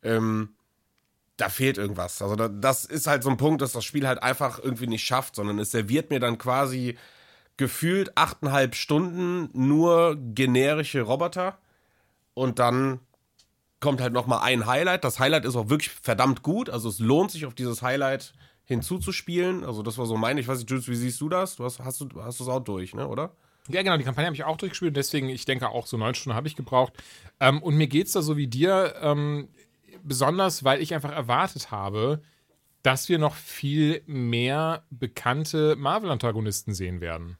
ähm, 0.03 0.51
da 1.39 1.49
fehlt 1.49 1.79
irgendwas. 1.79 2.21
Also 2.21 2.37
da, 2.37 2.49
das 2.49 2.85
ist 2.85 3.07
halt 3.07 3.23
so 3.23 3.31
ein 3.31 3.37
Punkt, 3.39 3.63
dass 3.63 3.73
das 3.73 3.85
Spiel 3.85 4.07
halt 4.07 4.23
einfach 4.23 4.59
irgendwie 4.63 4.87
nicht 4.87 5.05
schafft, 5.05 5.37
sondern 5.37 5.59
es 5.59 5.71
serviert 5.71 6.11
mir 6.11 6.21
dann 6.21 6.37
quasi 6.37 6.97
gefühlt 7.57 8.17
achteinhalb 8.19 8.75
Stunden 8.75 9.49
nur 9.55 10.17
generische 10.17 11.01
Roboter 11.01 11.59
und 12.37 12.59
dann 12.59 13.01
kommt 13.81 14.01
halt 14.01 14.13
noch 14.13 14.27
mal 14.27 14.41
ein 14.41 14.67
Highlight. 14.67 15.05
Das 15.05 15.19
Highlight 15.19 15.47
ist 15.47 15.57
auch 15.57 15.71
wirklich 15.71 15.91
verdammt 15.91 16.43
gut, 16.43 16.69
also 16.69 16.89
es 16.89 16.99
lohnt 16.99 17.31
sich 17.31 17.47
auf 17.47 17.55
dieses 17.55 17.83
Highlight 17.83 18.35
hinzuzuspielen. 18.65 19.65
Also 19.65 19.83
das 19.83 19.97
war 19.97 20.07
so 20.07 20.17
meine, 20.17 20.41
ich 20.41 20.47
weiß 20.47 20.59
nicht, 20.59 20.71
Jules, 20.71 20.87
wie 20.89 20.97
siehst 20.97 21.21
du 21.21 21.29
das? 21.31 21.57
Du 21.57 21.65
hast 21.65 21.81
hast 21.81 22.01
du 22.01 22.09
hast 22.23 22.41
das 22.41 22.49
auch 22.49 22.61
durch, 22.61 22.95
ne, 22.95 23.09
oder? 23.09 23.35
Ja, 23.69 23.83
genau, 23.83 23.97
die 23.97 24.05
Kampagne 24.05 24.27
habe 24.27 24.37
ich 24.37 24.45
auch 24.45 24.59
durchgespielt 24.59 24.97
deswegen, 24.97 25.29
ich 25.29 25.45
denke 25.47 25.69
auch 25.71 25.87
so 25.87 25.97
neun 25.97 26.15
Stunden 26.15 26.37
habe 26.37 26.47
ich 26.47 26.57
gebraucht. 26.57 26.93
Ähm, 27.41 27.63
und 27.63 27.77
mir 27.77 27.87
geht 27.87 28.07
es 28.07 28.13
da 28.13 28.23
so 28.23 28.37
wie 28.37 28.47
dir, 28.47 28.95
ähm, 29.01 29.49
besonders 30.03 30.63
weil 30.63 30.83
ich 30.83 30.95
einfach 30.95 31.13
erwartet 31.13 31.71
habe, 31.71 32.21
dass 32.83 33.09
wir 33.09 33.19
noch 33.19 33.35
viel 33.35 34.03
mehr 34.07 34.85
bekannte 34.91 35.75
Marvel-Antagonisten 35.77 36.75
sehen 36.75 37.01
werden. 37.01 37.39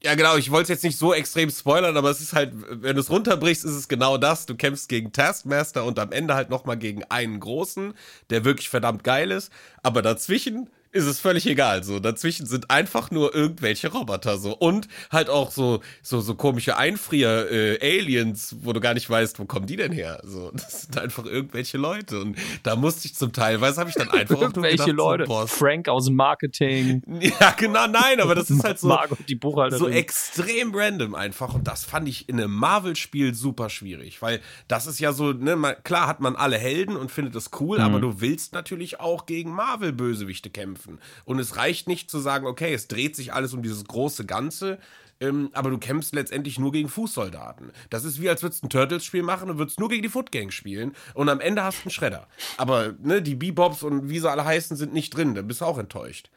Ja, 0.00 0.14
genau, 0.14 0.36
ich 0.36 0.52
wollte 0.52 0.64
es 0.64 0.68
jetzt 0.68 0.84
nicht 0.84 0.96
so 0.96 1.12
extrem 1.12 1.50
spoilern, 1.50 1.96
aber 1.96 2.08
es 2.10 2.20
ist 2.20 2.32
halt, 2.32 2.52
wenn 2.54 2.94
du 2.94 3.00
es 3.00 3.10
runterbrichst, 3.10 3.64
ist 3.64 3.72
es 3.72 3.88
genau 3.88 4.16
das. 4.16 4.46
Du 4.46 4.54
kämpfst 4.56 4.88
gegen 4.88 5.12
Taskmaster 5.12 5.84
und 5.84 5.98
am 5.98 6.12
Ende 6.12 6.34
halt 6.34 6.50
nochmal 6.50 6.76
gegen 6.78 7.02
einen 7.04 7.40
großen, 7.40 7.94
der 8.30 8.44
wirklich 8.44 8.68
verdammt 8.68 9.02
geil 9.02 9.32
ist. 9.32 9.50
Aber 9.82 10.00
dazwischen 10.00 10.70
ist 10.92 11.04
es 11.04 11.20
völlig 11.20 11.46
egal. 11.46 11.84
So, 11.84 12.00
dazwischen 12.00 12.46
sind 12.46 12.70
einfach 12.70 13.10
nur 13.10 13.34
irgendwelche 13.34 13.92
Roboter 13.92 14.38
so. 14.38 14.56
Und 14.56 14.88
halt 15.10 15.28
auch 15.28 15.50
so, 15.50 15.80
so, 16.02 16.20
so 16.20 16.34
komische 16.34 16.76
Einfrier-Aliens, 16.76 18.56
wo 18.62 18.72
du 18.72 18.80
gar 18.80 18.94
nicht 18.94 19.08
weißt, 19.08 19.38
wo 19.38 19.44
kommen 19.44 19.66
die 19.66 19.76
denn 19.76 19.92
her? 19.92 20.20
So, 20.24 20.50
das 20.52 20.82
sind 20.82 20.98
einfach 20.98 21.26
irgendwelche 21.26 21.78
Leute. 21.78 22.20
Und 22.20 22.36
da 22.62 22.76
musste 22.76 23.06
ich 23.06 23.14
zum 23.14 23.32
Teilweise 23.32 23.80
habe 23.80 23.90
ich 23.90 23.96
dann 23.96 24.10
einfach 24.10 24.40
Irgendwelche 24.40 24.76
gedacht, 24.76 24.96
Leute. 24.96 25.26
So, 25.26 25.46
Frank 25.46 25.88
aus 25.88 26.06
dem 26.06 26.16
Marketing. 26.16 27.02
ja, 27.20 27.50
genau, 27.52 27.86
nein, 27.86 28.20
aber 28.20 28.34
das 28.34 28.50
ist 28.50 28.64
halt 28.64 28.78
so 28.78 28.88
Margot, 28.88 29.18
die 29.28 29.34
Buchhalterin. 29.34 29.78
so 29.78 29.88
extrem 29.88 30.74
random 30.74 31.14
einfach 31.14 31.54
und 31.54 31.68
das 31.68 31.84
fand 31.84 32.08
ich 32.08 32.28
in 32.28 32.40
einem 32.40 32.52
Marvel-Spiel 32.52 33.34
super 33.34 33.68
schwierig, 33.68 34.22
weil 34.22 34.40
das 34.66 34.86
ist 34.86 34.98
ja 34.98 35.12
so, 35.12 35.32
ne, 35.32 35.56
man, 35.56 35.74
klar 35.84 36.06
hat 36.06 36.20
man 36.20 36.36
alle 36.36 36.56
Helden 36.56 36.96
und 36.96 37.10
findet 37.10 37.34
das 37.34 37.50
cool, 37.60 37.80
aber 37.80 38.00
du 38.00 38.20
willst 38.20 38.54
natürlich 38.54 39.00
auch 39.00 39.26
gegen 39.26 39.52
Marvel-Bösewichte 39.52 40.50
kämpfen 40.50 40.77
und 41.24 41.38
es 41.38 41.56
reicht 41.56 41.88
nicht 41.88 42.10
zu 42.10 42.18
sagen, 42.18 42.46
okay, 42.46 42.72
es 42.74 42.88
dreht 42.88 43.16
sich 43.16 43.32
alles 43.32 43.54
um 43.54 43.62
dieses 43.62 43.84
große 43.84 44.26
Ganze, 44.26 44.78
ähm, 45.20 45.50
aber 45.52 45.70
du 45.70 45.78
kämpfst 45.78 46.14
letztendlich 46.14 46.58
nur 46.58 46.70
gegen 46.70 46.88
Fußsoldaten. 46.88 47.72
Das 47.90 48.04
ist 48.04 48.20
wie, 48.20 48.28
als 48.28 48.42
würdest 48.42 48.62
du 48.62 48.66
ein 48.66 48.70
Turtles-Spiel 48.70 49.22
machen 49.22 49.50
und 49.50 49.58
würdest 49.58 49.80
nur 49.80 49.88
gegen 49.88 50.02
die 50.02 50.08
Footgang 50.08 50.50
spielen 50.50 50.94
und 51.14 51.28
am 51.28 51.40
Ende 51.40 51.64
hast 51.64 51.78
du 51.80 51.82
einen 51.84 51.90
Schredder. 51.90 52.28
Aber 52.56 52.94
ne, 53.02 53.20
die 53.20 53.34
Bebops 53.34 53.82
und 53.82 54.08
wie 54.08 54.20
sie 54.20 54.30
alle 54.30 54.44
heißen, 54.44 54.76
sind 54.76 54.92
nicht 54.92 55.16
drin, 55.16 55.34
dann 55.34 55.48
bist 55.48 55.60
du 55.60 55.64
auch 55.64 55.78
enttäuscht. 55.78 56.30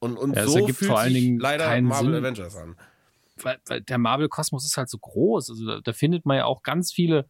Und, 0.00 0.16
und 0.16 0.34
Ja, 0.36 0.44
es 0.44 0.52
so 0.52 0.66
fühlt 0.66 0.76
vor 0.90 0.98
allen 0.98 1.12
sich 1.12 1.22
Dingen 1.22 1.38
leider 1.38 1.80
Marvel 1.80 2.14
Sinn. 2.14 2.24
Avengers 2.24 2.56
an. 2.56 2.76
weil, 3.42 3.58
weil 3.66 3.80
der 3.82 3.98
Marvel-Kosmos 3.98 4.64
ist 4.64 4.76
halt 4.76 4.88
so 4.88 4.98
groß. 4.98 5.50
Also 5.50 5.66
da, 5.66 5.80
da 5.80 5.92
findet 5.92 6.26
man 6.26 6.36
ja 6.36 6.44
auch 6.44 6.62
ganz 6.62 6.92
viele 6.92 7.28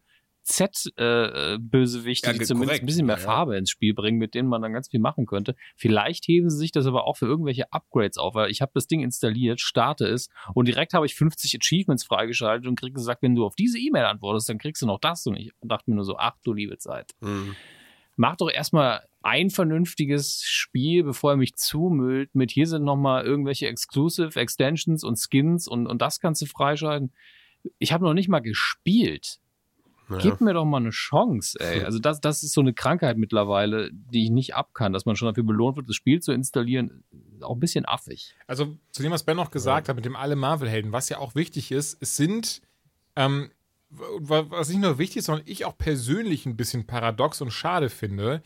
Z-Bösewichte, 0.49 2.27
Ja, 2.27 2.33
die 2.33 2.39
zumindest 2.39 2.69
korrekt. 2.69 2.83
ein 2.83 2.85
bisschen 2.87 3.05
mehr. 3.05 3.17
Farbe 3.17 3.57
ins 3.57 3.69
Spiel 3.69 3.93
bringen, 3.93 4.17
mit 4.17 4.33
denen 4.33 4.49
man 4.49 4.61
dann 4.61 4.73
ganz 4.73 4.89
viel 4.89 4.99
machen 4.99 5.25
könnte. 5.25 5.55
Vielleicht 5.75 6.27
heben 6.27 6.49
sie 6.49 6.57
sich 6.57 6.71
das 6.71 6.85
aber 6.85 7.05
auch 7.05 7.17
für 7.17 7.25
irgendwelche 7.27 7.71
Upgrades 7.71 8.17
auf, 8.17 8.33
weil 8.35 8.49
ich 8.49 8.61
habe 8.61 8.71
das 8.73 8.87
Ding 8.87 9.01
installiert, 9.01 9.61
starte 9.61 10.05
es 10.05 10.29
und 10.53 10.67
direkt 10.67 10.93
habe 10.93 11.05
ich 11.05 11.15
50 11.15 11.55
Achievements 11.61 12.03
freigeschaltet 12.03 12.67
und 12.67 12.79
krieg 12.79 12.93
gesagt, 12.93 13.21
wenn 13.21 13.35
du 13.35 13.45
auf 13.45 13.55
diese 13.55 13.77
E-Mail 13.79 14.05
antwortest, 14.05 14.49
dann 14.49 14.57
kriegst 14.57 14.81
du 14.81 14.87
noch 14.87 14.99
das. 14.99 15.25
Und 15.27 15.37
ich 15.37 15.51
dachte 15.61 15.89
mir 15.89 15.95
nur 15.95 16.05
so, 16.05 16.17
ach 16.17 16.35
du 16.43 16.53
liebe 16.53 16.77
Zeit. 16.77 17.11
Hm. 17.21 17.55
Mach 18.15 18.35
doch 18.35 18.49
erstmal 18.51 19.05
ein 19.21 19.49
vernünftiges 19.49 20.41
Spiel, 20.43 21.03
bevor 21.03 21.31
er 21.31 21.37
mich 21.37 21.55
zumüllt 21.55 22.33
mit 22.35 22.51
hier 22.51 22.67
sind 22.67 22.83
nochmal 22.83 23.23
irgendwelche 23.23 23.67
Exclusive 23.67 24.37
Extensions 24.39 25.03
und 25.03 25.17
Skins 25.17 25.67
und, 25.67 25.87
und 25.87 26.01
das 26.01 26.19
kannst 26.19 26.41
du 26.41 26.45
freischalten. 26.45 27.13
Ich 27.77 27.91
habe 27.93 28.03
noch 28.05 28.13
nicht 28.13 28.29
mal 28.29 28.39
gespielt. 28.39 29.39
Ja. 30.09 30.17
Gib 30.17 30.41
mir 30.41 30.53
doch 30.53 30.65
mal 30.65 30.77
eine 30.77 30.89
Chance, 30.89 31.59
ey. 31.59 31.83
Also 31.85 31.99
das, 31.99 32.19
das 32.21 32.43
ist 32.43 32.53
so 32.53 32.61
eine 32.61 32.73
Krankheit 32.73 33.17
mittlerweile, 33.17 33.89
die 33.93 34.23
ich 34.25 34.29
nicht 34.31 34.55
abkann, 34.55 34.91
dass 34.93 35.05
man 35.05 35.15
schon 35.15 35.27
dafür 35.27 35.43
belohnt 35.43 35.77
wird, 35.77 35.87
das 35.89 35.95
Spiel 35.95 36.21
zu 36.21 36.31
installieren. 36.31 37.03
Auch 37.41 37.53
ein 37.55 37.59
bisschen 37.59 37.85
affig. 37.87 38.35
Also 38.47 38.77
zu 38.91 39.01
dem, 39.03 39.11
was 39.11 39.23
Ben 39.23 39.37
noch 39.37 39.51
gesagt 39.51 39.87
hat, 39.89 39.95
mit 39.95 40.05
dem 40.05 40.15
alle 40.15 40.35
Marvel-Helden, 40.35 40.91
was 40.91 41.09
ja 41.09 41.19
auch 41.19 41.35
wichtig 41.35 41.71
ist, 41.71 41.97
es 42.01 42.15
sind, 42.17 42.61
ähm, 43.15 43.51
wa- 43.89 44.45
was 44.49 44.69
nicht 44.69 44.81
nur 44.81 44.97
wichtig 44.97 45.17
ist, 45.17 45.25
sondern 45.25 45.45
ich 45.47 45.65
auch 45.65 45.77
persönlich 45.77 46.45
ein 46.45 46.57
bisschen 46.57 46.85
paradox 46.87 47.41
und 47.41 47.51
schade 47.51 47.89
finde, 47.89 48.41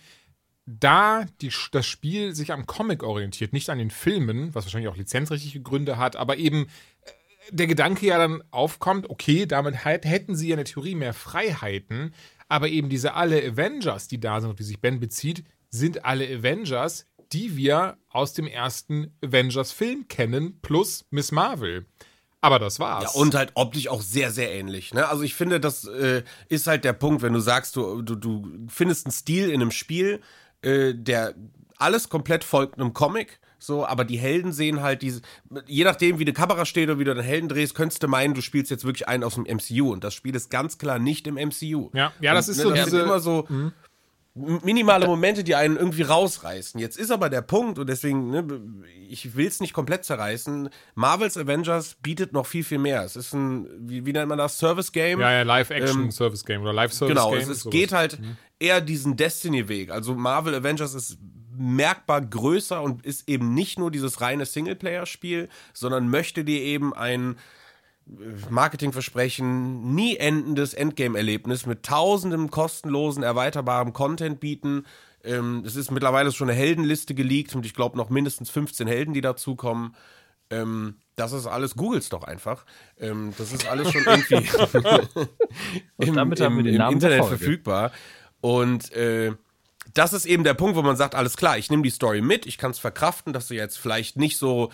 da 0.65 1.25
die, 1.41 1.51
das 1.71 1.85
Spiel 1.85 2.33
sich 2.35 2.53
am 2.53 2.65
Comic 2.65 3.03
orientiert, 3.03 3.51
nicht 3.51 3.69
an 3.69 3.77
den 3.79 3.89
Filmen, 3.89 4.55
was 4.55 4.65
wahrscheinlich 4.65 4.89
auch 4.89 4.95
lizenzrechtliche 4.95 5.61
Gründe 5.61 5.97
hat, 5.97 6.15
aber 6.15 6.37
eben 6.37 6.67
äh, 7.05 7.11
der 7.51 7.67
Gedanke 7.67 8.05
ja 8.05 8.17
dann 8.17 8.43
aufkommt, 8.51 9.09
okay, 9.09 9.45
damit 9.45 9.85
halt, 9.85 10.05
hätten 10.05 10.35
sie 10.35 10.49
ja 10.49 10.53
in 10.53 10.57
der 10.57 10.65
Theorie 10.65 10.95
mehr 10.95 11.13
Freiheiten, 11.13 12.13
aber 12.47 12.69
eben 12.69 12.89
diese 12.89 13.13
alle 13.13 13.41
Avengers, 13.43 14.07
die 14.07 14.19
da 14.19 14.39
sind, 14.39 14.51
auf 14.51 14.55
die 14.55 14.63
sich 14.63 14.79
Ben 14.79 14.99
bezieht, 14.99 15.43
sind 15.69 16.05
alle 16.05 16.25
Avengers, 16.25 17.07
die 17.31 17.57
wir 17.57 17.97
aus 18.09 18.33
dem 18.33 18.47
ersten 18.47 19.15
Avengers-Film 19.23 20.07
kennen, 20.07 20.59
plus 20.61 21.05
Miss 21.09 21.31
Marvel. 21.31 21.85
Aber 22.41 22.59
das 22.59 22.79
war's. 22.79 23.05
Ja, 23.05 23.21
und 23.21 23.35
halt 23.35 23.51
optisch 23.55 23.87
auch 23.87 24.01
sehr, 24.01 24.29
sehr 24.29 24.51
ähnlich. 24.51 24.93
Ne? 24.93 25.07
Also 25.07 25.23
ich 25.23 25.33
finde, 25.33 25.59
das 25.59 25.85
äh, 25.85 26.23
ist 26.49 26.67
halt 26.67 26.83
der 26.83 26.93
Punkt, 26.93 27.21
wenn 27.21 27.33
du 27.33 27.39
sagst, 27.39 27.75
du, 27.75 28.01
du, 28.01 28.15
du 28.15 28.67
findest 28.67 29.05
einen 29.05 29.13
Stil 29.13 29.49
in 29.49 29.61
einem 29.61 29.71
Spiel, 29.71 30.19
äh, 30.61 30.93
der 30.93 31.35
alles 31.77 32.09
komplett 32.09 32.43
folgt 32.43 32.77
einem 32.77 32.93
Comic, 32.93 33.39
so, 33.63 33.85
aber 33.85 34.03
die 34.05 34.17
Helden 34.17 34.51
sehen 34.51 34.81
halt 34.81 35.01
diese, 35.01 35.21
je 35.67 35.83
nachdem, 35.85 36.19
wie 36.19 36.25
die 36.25 36.33
Kamera 36.33 36.65
steht 36.65 36.89
oder 36.89 36.99
wie 36.99 37.03
du 37.05 37.13
den 37.15 37.23
Helden 37.23 37.47
drehst, 37.49 37.75
könntest 37.75 38.03
du 38.03 38.07
meinen, 38.07 38.33
du 38.33 38.41
spielst 38.41 38.69
jetzt 38.71 38.83
wirklich 38.85 39.07
einen 39.07 39.23
aus 39.23 39.35
dem 39.35 39.43
MCU 39.45 39.91
und 39.91 40.03
das 40.03 40.13
Spiel 40.13 40.35
ist 40.35 40.49
ganz 40.49 40.77
klar 40.77 40.99
nicht 40.99 41.27
im 41.27 41.35
MCU. 41.35 41.89
Ja, 41.93 42.11
ja, 42.19 42.33
das 42.33 42.49
ist 42.49 42.57
ne, 42.57 42.63
so 42.63 42.69
das 42.71 42.79
diese- 42.85 42.97
sind 42.97 43.05
immer 43.05 43.19
so 43.19 43.47
minimale 44.35 45.05
Momente, 45.05 45.43
die 45.43 45.53
einen 45.53 45.77
irgendwie 45.77 46.01
rausreißen. 46.01 46.79
Jetzt 46.79 46.97
ist 46.97 47.11
aber 47.11 47.29
der 47.29 47.41
Punkt, 47.43 47.77
und 47.77 47.87
deswegen, 47.87 48.31
ne, 48.31 48.43
ich 49.07 49.35
will 49.35 49.45
es 49.45 49.59
nicht 49.59 49.73
komplett 49.73 50.05
zerreißen, 50.05 50.69
Marvels 50.95 51.37
Avengers 51.37 51.97
bietet 52.01 52.33
noch 52.33 52.47
viel, 52.47 52.63
viel 52.63 52.79
mehr. 52.79 53.03
Es 53.03 53.15
ist 53.15 53.33
ein, 53.33 53.67
wie, 53.87 54.07
wie 54.07 54.11
nennt 54.11 54.29
man 54.29 54.39
das, 54.39 54.57
Service-Game? 54.57 55.19
ja, 55.19 55.31
ja, 55.31 55.41
Live-Action-Service-Game 55.43 56.63
oder 56.63 56.73
Live-Service-Game. 56.73 57.31
Genau, 57.31 57.35
es, 57.35 57.47
es 57.47 57.69
geht 57.69 57.91
halt 57.91 58.17
eher 58.59 58.81
diesen 58.81 59.15
Destiny-Weg. 59.17 59.91
Also 59.91 60.15
Marvel 60.15 60.55
Avengers 60.55 60.95
ist 60.95 61.19
merkbar 61.57 62.21
größer 62.21 62.81
und 62.81 63.05
ist 63.05 63.27
eben 63.29 63.53
nicht 63.53 63.79
nur 63.79 63.91
dieses 63.91 64.21
reine 64.21 64.45
Singleplayer-Spiel, 64.45 65.49
sondern 65.73 66.09
möchte 66.09 66.43
dir 66.43 66.61
eben 66.61 66.93
ein 66.93 67.37
äh, 68.07 68.11
Marketingversprechen, 68.49 69.93
nie 69.95 70.17
endendes 70.17 70.73
Endgame-Erlebnis 70.73 71.65
mit 71.65 71.83
tausendem 71.83 72.49
kostenlosen, 72.49 73.23
erweiterbarem 73.23 73.93
Content 73.93 74.39
bieten. 74.39 74.85
Ähm, 75.23 75.63
es 75.65 75.75
ist 75.75 75.91
mittlerweile 75.91 76.31
schon 76.31 76.49
eine 76.49 76.57
Heldenliste 76.57 77.13
geleakt 77.13 77.55
und 77.55 77.65
ich 77.65 77.73
glaube 77.73 77.97
noch 77.97 78.09
mindestens 78.09 78.49
15 78.49 78.87
Helden, 78.87 79.13
die 79.13 79.21
dazukommen. 79.21 79.95
Ähm, 80.49 80.95
das 81.15 81.31
ist 81.31 81.45
alles, 81.47 81.75
googles 81.75 82.09
doch 82.09 82.23
einfach. 82.23 82.65
Ähm, 82.99 83.33
das 83.37 83.53
ist 83.53 83.67
alles 83.67 83.91
schon 83.91 84.03
irgendwie 84.03 84.35
im, 85.97 86.17
im, 86.17 86.35
den 86.35 86.75
im 86.75 86.89
Internet 86.89 87.19
Folge. 87.19 87.37
verfügbar. 87.37 87.91
Und 88.41 88.91
äh, 88.93 89.33
das 89.93 90.13
ist 90.13 90.25
eben 90.25 90.43
der 90.43 90.53
Punkt, 90.53 90.75
wo 90.75 90.81
man 90.81 90.95
sagt, 90.95 91.15
alles 91.15 91.37
klar, 91.37 91.57
ich 91.57 91.69
nehme 91.69 91.83
die 91.83 91.89
Story 91.89 92.21
mit, 92.21 92.45
ich 92.45 92.57
kann 92.57 92.71
es 92.71 92.79
verkraften, 92.79 93.33
dass 93.33 93.47
sie 93.47 93.55
jetzt 93.55 93.77
vielleicht 93.77 94.17
nicht 94.17 94.37
so 94.37 94.71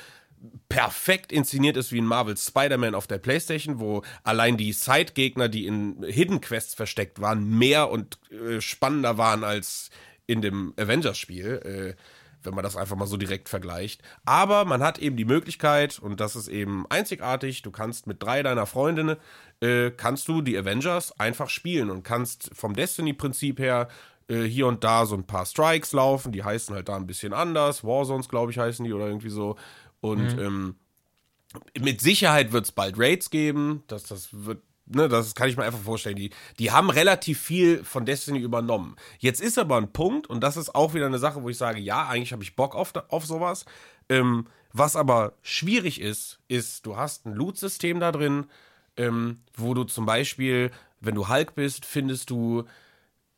perfekt 0.69 1.31
inszeniert 1.31 1.75
ist 1.75 1.91
wie 1.91 1.97
in 1.97 2.05
Marvel's 2.05 2.45
Spider-Man 2.45 2.95
auf 2.95 3.07
der 3.07 3.17
Playstation, 3.17 3.79
wo 3.79 4.03
allein 4.23 4.57
die 4.57 4.71
Side-Gegner, 4.71 5.49
die 5.49 5.65
in 5.65 6.03
Hidden 6.03 6.39
Quests 6.41 6.75
versteckt 6.75 7.19
waren, 7.19 7.57
mehr 7.57 7.89
und 7.89 8.17
äh, 8.31 8.61
spannender 8.61 9.17
waren 9.17 9.43
als 9.43 9.89
in 10.27 10.41
dem 10.41 10.73
Avengers-Spiel, 10.77 11.95
äh, 11.97 12.01
wenn 12.43 12.53
man 12.53 12.63
das 12.63 12.77
einfach 12.77 12.95
mal 12.95 13.07
so 13.07 13.17
direkt 13.17 13.49
vergleicht. 13.49 14.01
Aber 14.23 14.63
man 14.63 14.81
hat 14.81 14.99
eben 14.99 15.17
die 15.17 15.25
Möglichkeit, 15.25 15.99
und 15.99 16.21
das 16.21 16.37
ist 16.37 16.47
eben 16.47 16.85
einzigartig, 16.89 17.63
du 17.63 17.71
kannst 17.71 18.07
mit 18.07 18.23
drei 18.23 18.43
deiner 18.43 18.65
Freundinnen, 18.65 19.17
äh, 19.59 19.91
kannst 19.91 20.27
du 20.29 20.41
die 20.41 20.57
Avengers 20.57 21.19
einfach 21.19 21.49
spielen 21.49 21.89
und 21.89 22.03
kannst 22.03 22.49
vom 22.53 22.75
Destiny-Prinzip 22.75 23.59
her 23.59 23.89
äh, 24.29 24.43
hier 24.43 24.67
und 24.67 24.83
da 24.83 25.05
so 25.05 25.15
ein 25.15 25.25
paar 25.25 25.45
Strikes 25.45 25.91
laufen, 25.91 26.31
die 26.31 26.43
heißen 26.43 26.73
halt 26.75 26.87
da 26.87 26.95
ein 26.95 27.07
bisschen 27.07 27.33
anders, 27.33 27.83
Warzones, 27.83 28.29
glaube 28.29 28.51
ich, 28.51 28.59
heißen 28.59 28.85
die 28.85 28.93
oder 28.93 29.07
irgendwie 29.07 29.29
so. 29.29 29.57
Und 30.01 30.37
ähm, 30.39 30.75
mit 31.79 31.99
Sicherheit 31.99 32.51
wird 32.51 32.65
es 32.65 32.71
bald 32.71 32.95
Raids 32.97 33.29
geben. 33.29 33.83
Das, 33.87 34.03
das 34.03 34.29
wird, 34.31 34.61
ne, 34.85 35.09
das 35.09 35.35
kann 35.35 35.49
ich 35.49 35.57
mir 35.57 35.63
einfach 35.63 35.79
vorstellen. 35.79 36.15
Die, 36.15 36.29
die 36.59 36.71
haben 36.71 36.89
relativ 36.89 37.41
viel 37.41 37.83
von 37.83 38.05
Destiny 38.05 38.39
übernommen. 38.39 38.95
Jetzt 39.17 39.41
ist 39.41 39.57
aber 39.57 39.77
ein 39.77 39.91
Punkt, 39.91 40.27
und 40.27 40.41
das 40.41 40.57
ist 40.57 40.75
auch 40.75 40.93
wieder 40.93 41.07
eine 41.07 41.19
Sache, 41.19 41.43
wo 41.43 41.49
ich 41.49 41.57
sage, 41.57 41.79
ja, 41.79 42.07
eigentlich 42.07 42.31
habe 42.31 42.43
ich 42.43 42.55
Bock 42.55 42.75
auf, 42.75 42.93
auf 43.09 43.25
sowas. 43.25 43.65
Ähm, 44.09 44.47
was 44.71 44.95
aber 44.95 45.33
schwierig 45.41 45.99
ist, 45.99 46.39
ist, 46.47 46.85
du 46.85 46.95
hast 46.95 47.25
ein 47.25 47.33
Loot-System 47.33 47.99
da 47.99 48.11
drin, 48.11 48.45
ähm, 48.95 49.39
wo 49.55 49.73
du 49.73 49.83
zum 49.85 50.05
Beispiel, 50.05 50.71
wenn 50.99 51.15
du 51.15 51.27
Hulk 51.27 51.55
bist, 51.55 51.85
findest 51.85 52.29
du 52.29 52.65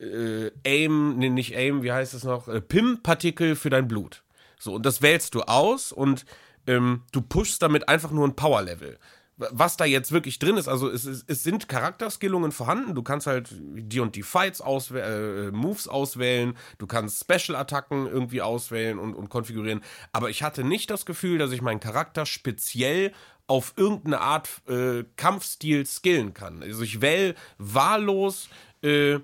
äh, 0.01 0.51
Aim, 0.65 1.17
nee, 1.17 1.29
nicht 1.29 1.55
Aim, 1.55 1.83
wie 1.83 1.91
heißt 1.91 2.13
es 2.13 2.23
noch? 2.23 2.47
Äh, 2.47 2.61
PIM-Partikel 2.61 3.55
für 3.55 3.69
dein 3.69 3.87
Blut. 3.87 4.23
So, 4.59 4.75
und 4.75 4.85
das 4.85 5.01
wählst 5.01 5.35
du 5.35 5.41
aus 5.41 5.91
und 5.91 6.25
ähm, 6.67 7.03
du 7.11 7.21
pushst 7.21 7.61
damit 7.61 7.89
einfach 7.89 8.11
nur 8.11 8.27
ein 8.27 8.35
Power-Level. 8.35 8.97
Was 9.37 9.75
da 9.75 9.85
jetzt 9.85 10.11
wirklich 10.11 10.37
drin 10.37 10.57
ist, 10.57 10.67
also 10.67 10.87
es, 10.87 11.05
es, 11.05 11.25
es 11.27 11.43
sind 11.43 11.67
Charakterskillungen 11.67 12.51
vorhanden. 12.51 12.93
Du 12.93 13.01
kannst 13.01 13.25
halt 13.25 13.49
die 13.51 13.99
und 13.99 14.15
die 14.15 14.21
Fights 14.21 14.61
auswählen, 14.61 15.47
äh, 15.47 15.51
Moves 15.51 15.87
auswählen, 15.87 16.55
du 16.77 16.85
kannst 16.85 17.23
Special-Attacken 17.23 18.05
irgendwie 18.05 18.43
auswählen 18.43 18.99
und, 18.99 19.15
und 19.15 19.29
konfigurieren. 19.29 19.81
Aber 20.11 20.29
ich 20.29 20.43
hatte 20.43 20.63
nicht 20.63 20.91
das 20.91 21.07
Gefühl, 21.07 21.39
dass 21.39 21.51
ich 21.51 21.63
meinen 21.63 21.79
Charakter 21.79 22.27
speziell 22.27 23.13
auf 23.47 23.73
irgendeine 23.77 24.21
Art 24.21 24.47
äh, 24.67 25.05
Kampfstil 25.15 25.87
skillen 25.87 26.35
kann. 26.35 26.61
Also 26.61 26.83
ich 26.83 27.01
wähle 27.01 27.33
wahllos 27.57 28.47
äh, 28.83 29.19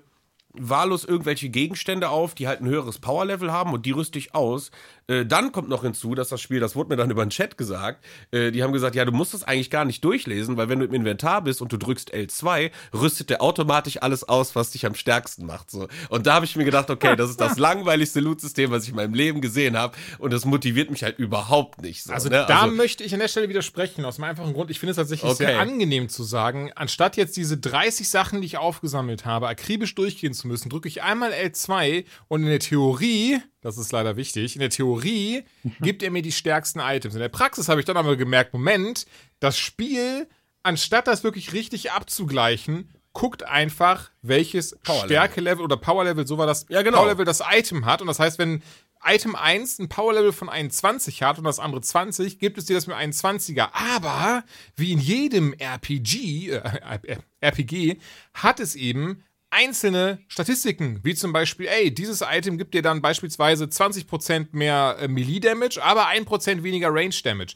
wahllos 0.60 1.04
irgendwelche 1.04 1.48
Gegenstände 1.48 2.08
auf, 2.10 2.34
die 2.34 2.48
halt 2.48 2.60
ein 2.60 2.68
höheres 2.68 2.98
Powerlevel 2.98 3.52
haben 3.52 3.72
und 3.72 3.86
die 3.86 3.92
rüste 3.92 4.18
ich 4.18 4.34
aus. 4.34 4.70
Äh, 5.08 5.24
dann 5.26 5.52
kommt 5.52 5.68
noch 5.68 5.82
hinzu, 5.82 6.14
dass 6.14 6.28
das 6.28 6.40
Spiel, 6.40 6.60
das 6.60 6.76
wurde 6.76 6.90
mir 6.90 6.96
dann 6.96 7.10
über 7.10 7.24
den 7.24 7.30
Chat 7.30 7.56
gesagt, 7.56 8.04
äh, 8.30 8.50
die 8.50 8.62
haben 8.62 8.72
gesagt, 8.72 8.94
ja, 8.94 9.04
du 9.04 9.12
musst 9.12 9.34
das 9.34 9.42
eigentlich 9.42 9.70
gar 9.70 9.84
nicht 9.84 10.04
durchlesen, 10.04 10.56
weil 10.56 10.68
wenn 10.68 10.78
du 10.80 10.84
im 10.84 10.94
Inventar 10.94 11.42
bist 11.42 11.62
und 11.62 11.72
du 11.72 11.78
drückst 11.78 12.12
L2, 12.14 12.70
rüstet 12.94 13.30
der 13.30 13.42
automatisch 13.42 14.02
alles 14.02 14.24
aus, 14.24 14.54
was 14.54 14.70
dich 14.70 14.84
am 14.86 14.94
stärksten 14.94 15.46
macht. 15.46 15.70
So. 15.70 15.88
Und 16.10 16.26
da 16.26 16.34
habe 16.34 16.44
ich 16.44 16.54
mir 16.56 16.64
gedacht, 16.64 16.90
okay, 16.90 17.16
das 17.16 17.30
ist 17.30 17.40
das 17.40 17.56
langweiligste 17.58 18.20
Loot-System, 18.20 18.70
was 18.70 18.84
ich 18.84 18.90
in 18.90 18.96
meinem 18.96 19.14
Leben 19.14 19.40
gesehen 19.40 19.76
habe 19.76 19.96
und 20.18 20.32
das 20.32 20.44
motiviert 20.44 20.90
mich 20.90 21.02
halt 21.02 21.18
überhaupt 21.18 21.80
nicht. 21.82 22.04
So, 22.04 22.12
Also 22.12 22.28
ne? 22.28 22.44
da 22.46 22.66
möchte 22.66 23.02
ich 23.02 23.14
an 23.14 23.20
der 23.20 23.28
Stelle 23.28 23.48
widersprechen, 23.48 24.04
aus 24.04 24.16
dem 24.16 24.24
einfachen 24.24 24.52
Grund, 24.52 24.70
ich 24.70 24.78
finde 24.78 24.90
es 24.90 24.96
tatsächlich 24.96 25.28
Okay. 25.30 25.46
sehr 25.46 25.60
angenehm 25.60 26.08
zu 26.08 26.22
sagen, 26.22 26.70
anstatt 26.74 27.16
jetzt 27.16 27.36
diese 27.36 27.56
30 27.56 28.08
Sachen, 28.08 28.40
die 28.40 28.46
ich 28.46 28.58
aufgesammelt 28.58 29.24
habe, 29.24 29.48
akribisch 29.48 29.94
durchgehen 29.94 30.34
zu 30.34 30.48
müssen, 30.48 30.68
drücke 30.68 30.88
ich 30.88 31.02
einmal 31.02 31.32
L2 31.32 32.04
und 32.28 32.42
in 32.42 32.48
der 32.48 32.58
Theorie, 32.60 33.38
das 33.60 33.78
ist 33.78 33.92
leider 33.92 34.16
wichtig, 34.16 34.54
in 34.54 34.60
der 34.60 34.70
Theorie 34.70 35.44
gibt 35.80 36.02
er 36.02 36.10
mir 36.10 36.22
die 36.22 36.32
stärksten 36.32 36.80
Items. 36.80 37.14
In 37.14 37.20
der 37.20 37.28
Praxis 37.28 37.68
habe 37.68 37.80
ich 37.80 37.86
dann 37.86 37.96
aber 37.96 38.16
gemerkt, 38.16 38.52
Moment, 38.52 39.06
das 39.40 39.58
Spiel, 39.58 40.28
anstatt 40.62 41.06
das 41.06 41.24
wirklich 41.24 41.52
richtig 41.52 41.90
abzugleichen, 41.92 42.88
guckt 43.12 43.42
einfach, 43.42 44.10
welches. 44.22 44.76
Stärkelevel 45.04 45.64
oder 45.64 45.76
Powerlevel, 45.76 46.26
so 46.26 46.38
war 46.38 46.46
das 46.46 46.66
Ja, 46.68 46.82
genau. 46.82 46.98
Powerlevel 46.98 47.24
das 47.24 47.42
Item 47.50 47.84
hat. 47.84 48.00
Und 48.00 48.06
das 48.06 48.20
heißt, 48.20 48.38
wenn 48.38 48.62
Item 49.04 49.34
1 49.34 49.80
ein 49.80 49.88
Powerlevel 49.88 50.32
von 50.32 50.48
21 50.48 51.22
hat 51.22 51.38
und 51.38 51.44
das 51.44 51.58
andere 51.58 51.80
20, 51.80 52.38
gibt 52.38 52.58
es 52.58 52.66
dir 52.66 52.74
das 52.74 52.86
mit 52.86 52.96
21er. 52.96 53.68
Aber 53.72 54.44
wie 54.76 54.92
in 54.92 55.00
jedem 55.00 55.52
RPG, 55.52 56.50
äh, 56.50 57.18
RPG 57.40 57.98
hat 58.34 58.60
es 58.60 58.76
eben 58.76 59.24
einzelne 59.50 60.18
Statistiken, 60.28 61.00
wie 61.02 61.14
zum 61.14 61.32
Beispiel, 61.32 61.66
ey, 61.66 61.92
dieses 61.92 62.22
Item 62.22 62.58
gibt 62.58 62.74
dir 62.74 62.82
dann 62.82 63.00
beispielsweise 63.02 63.64
20% 63.64 64.48
mehr 64.52 64.96
äh, 65.00 65.08
Melee-Damage, 65.08 65.82
aber 65.82 66.08
1% 66.08 66.62
weniger 66.62 66.88
Range-Damage. 66.92 67.54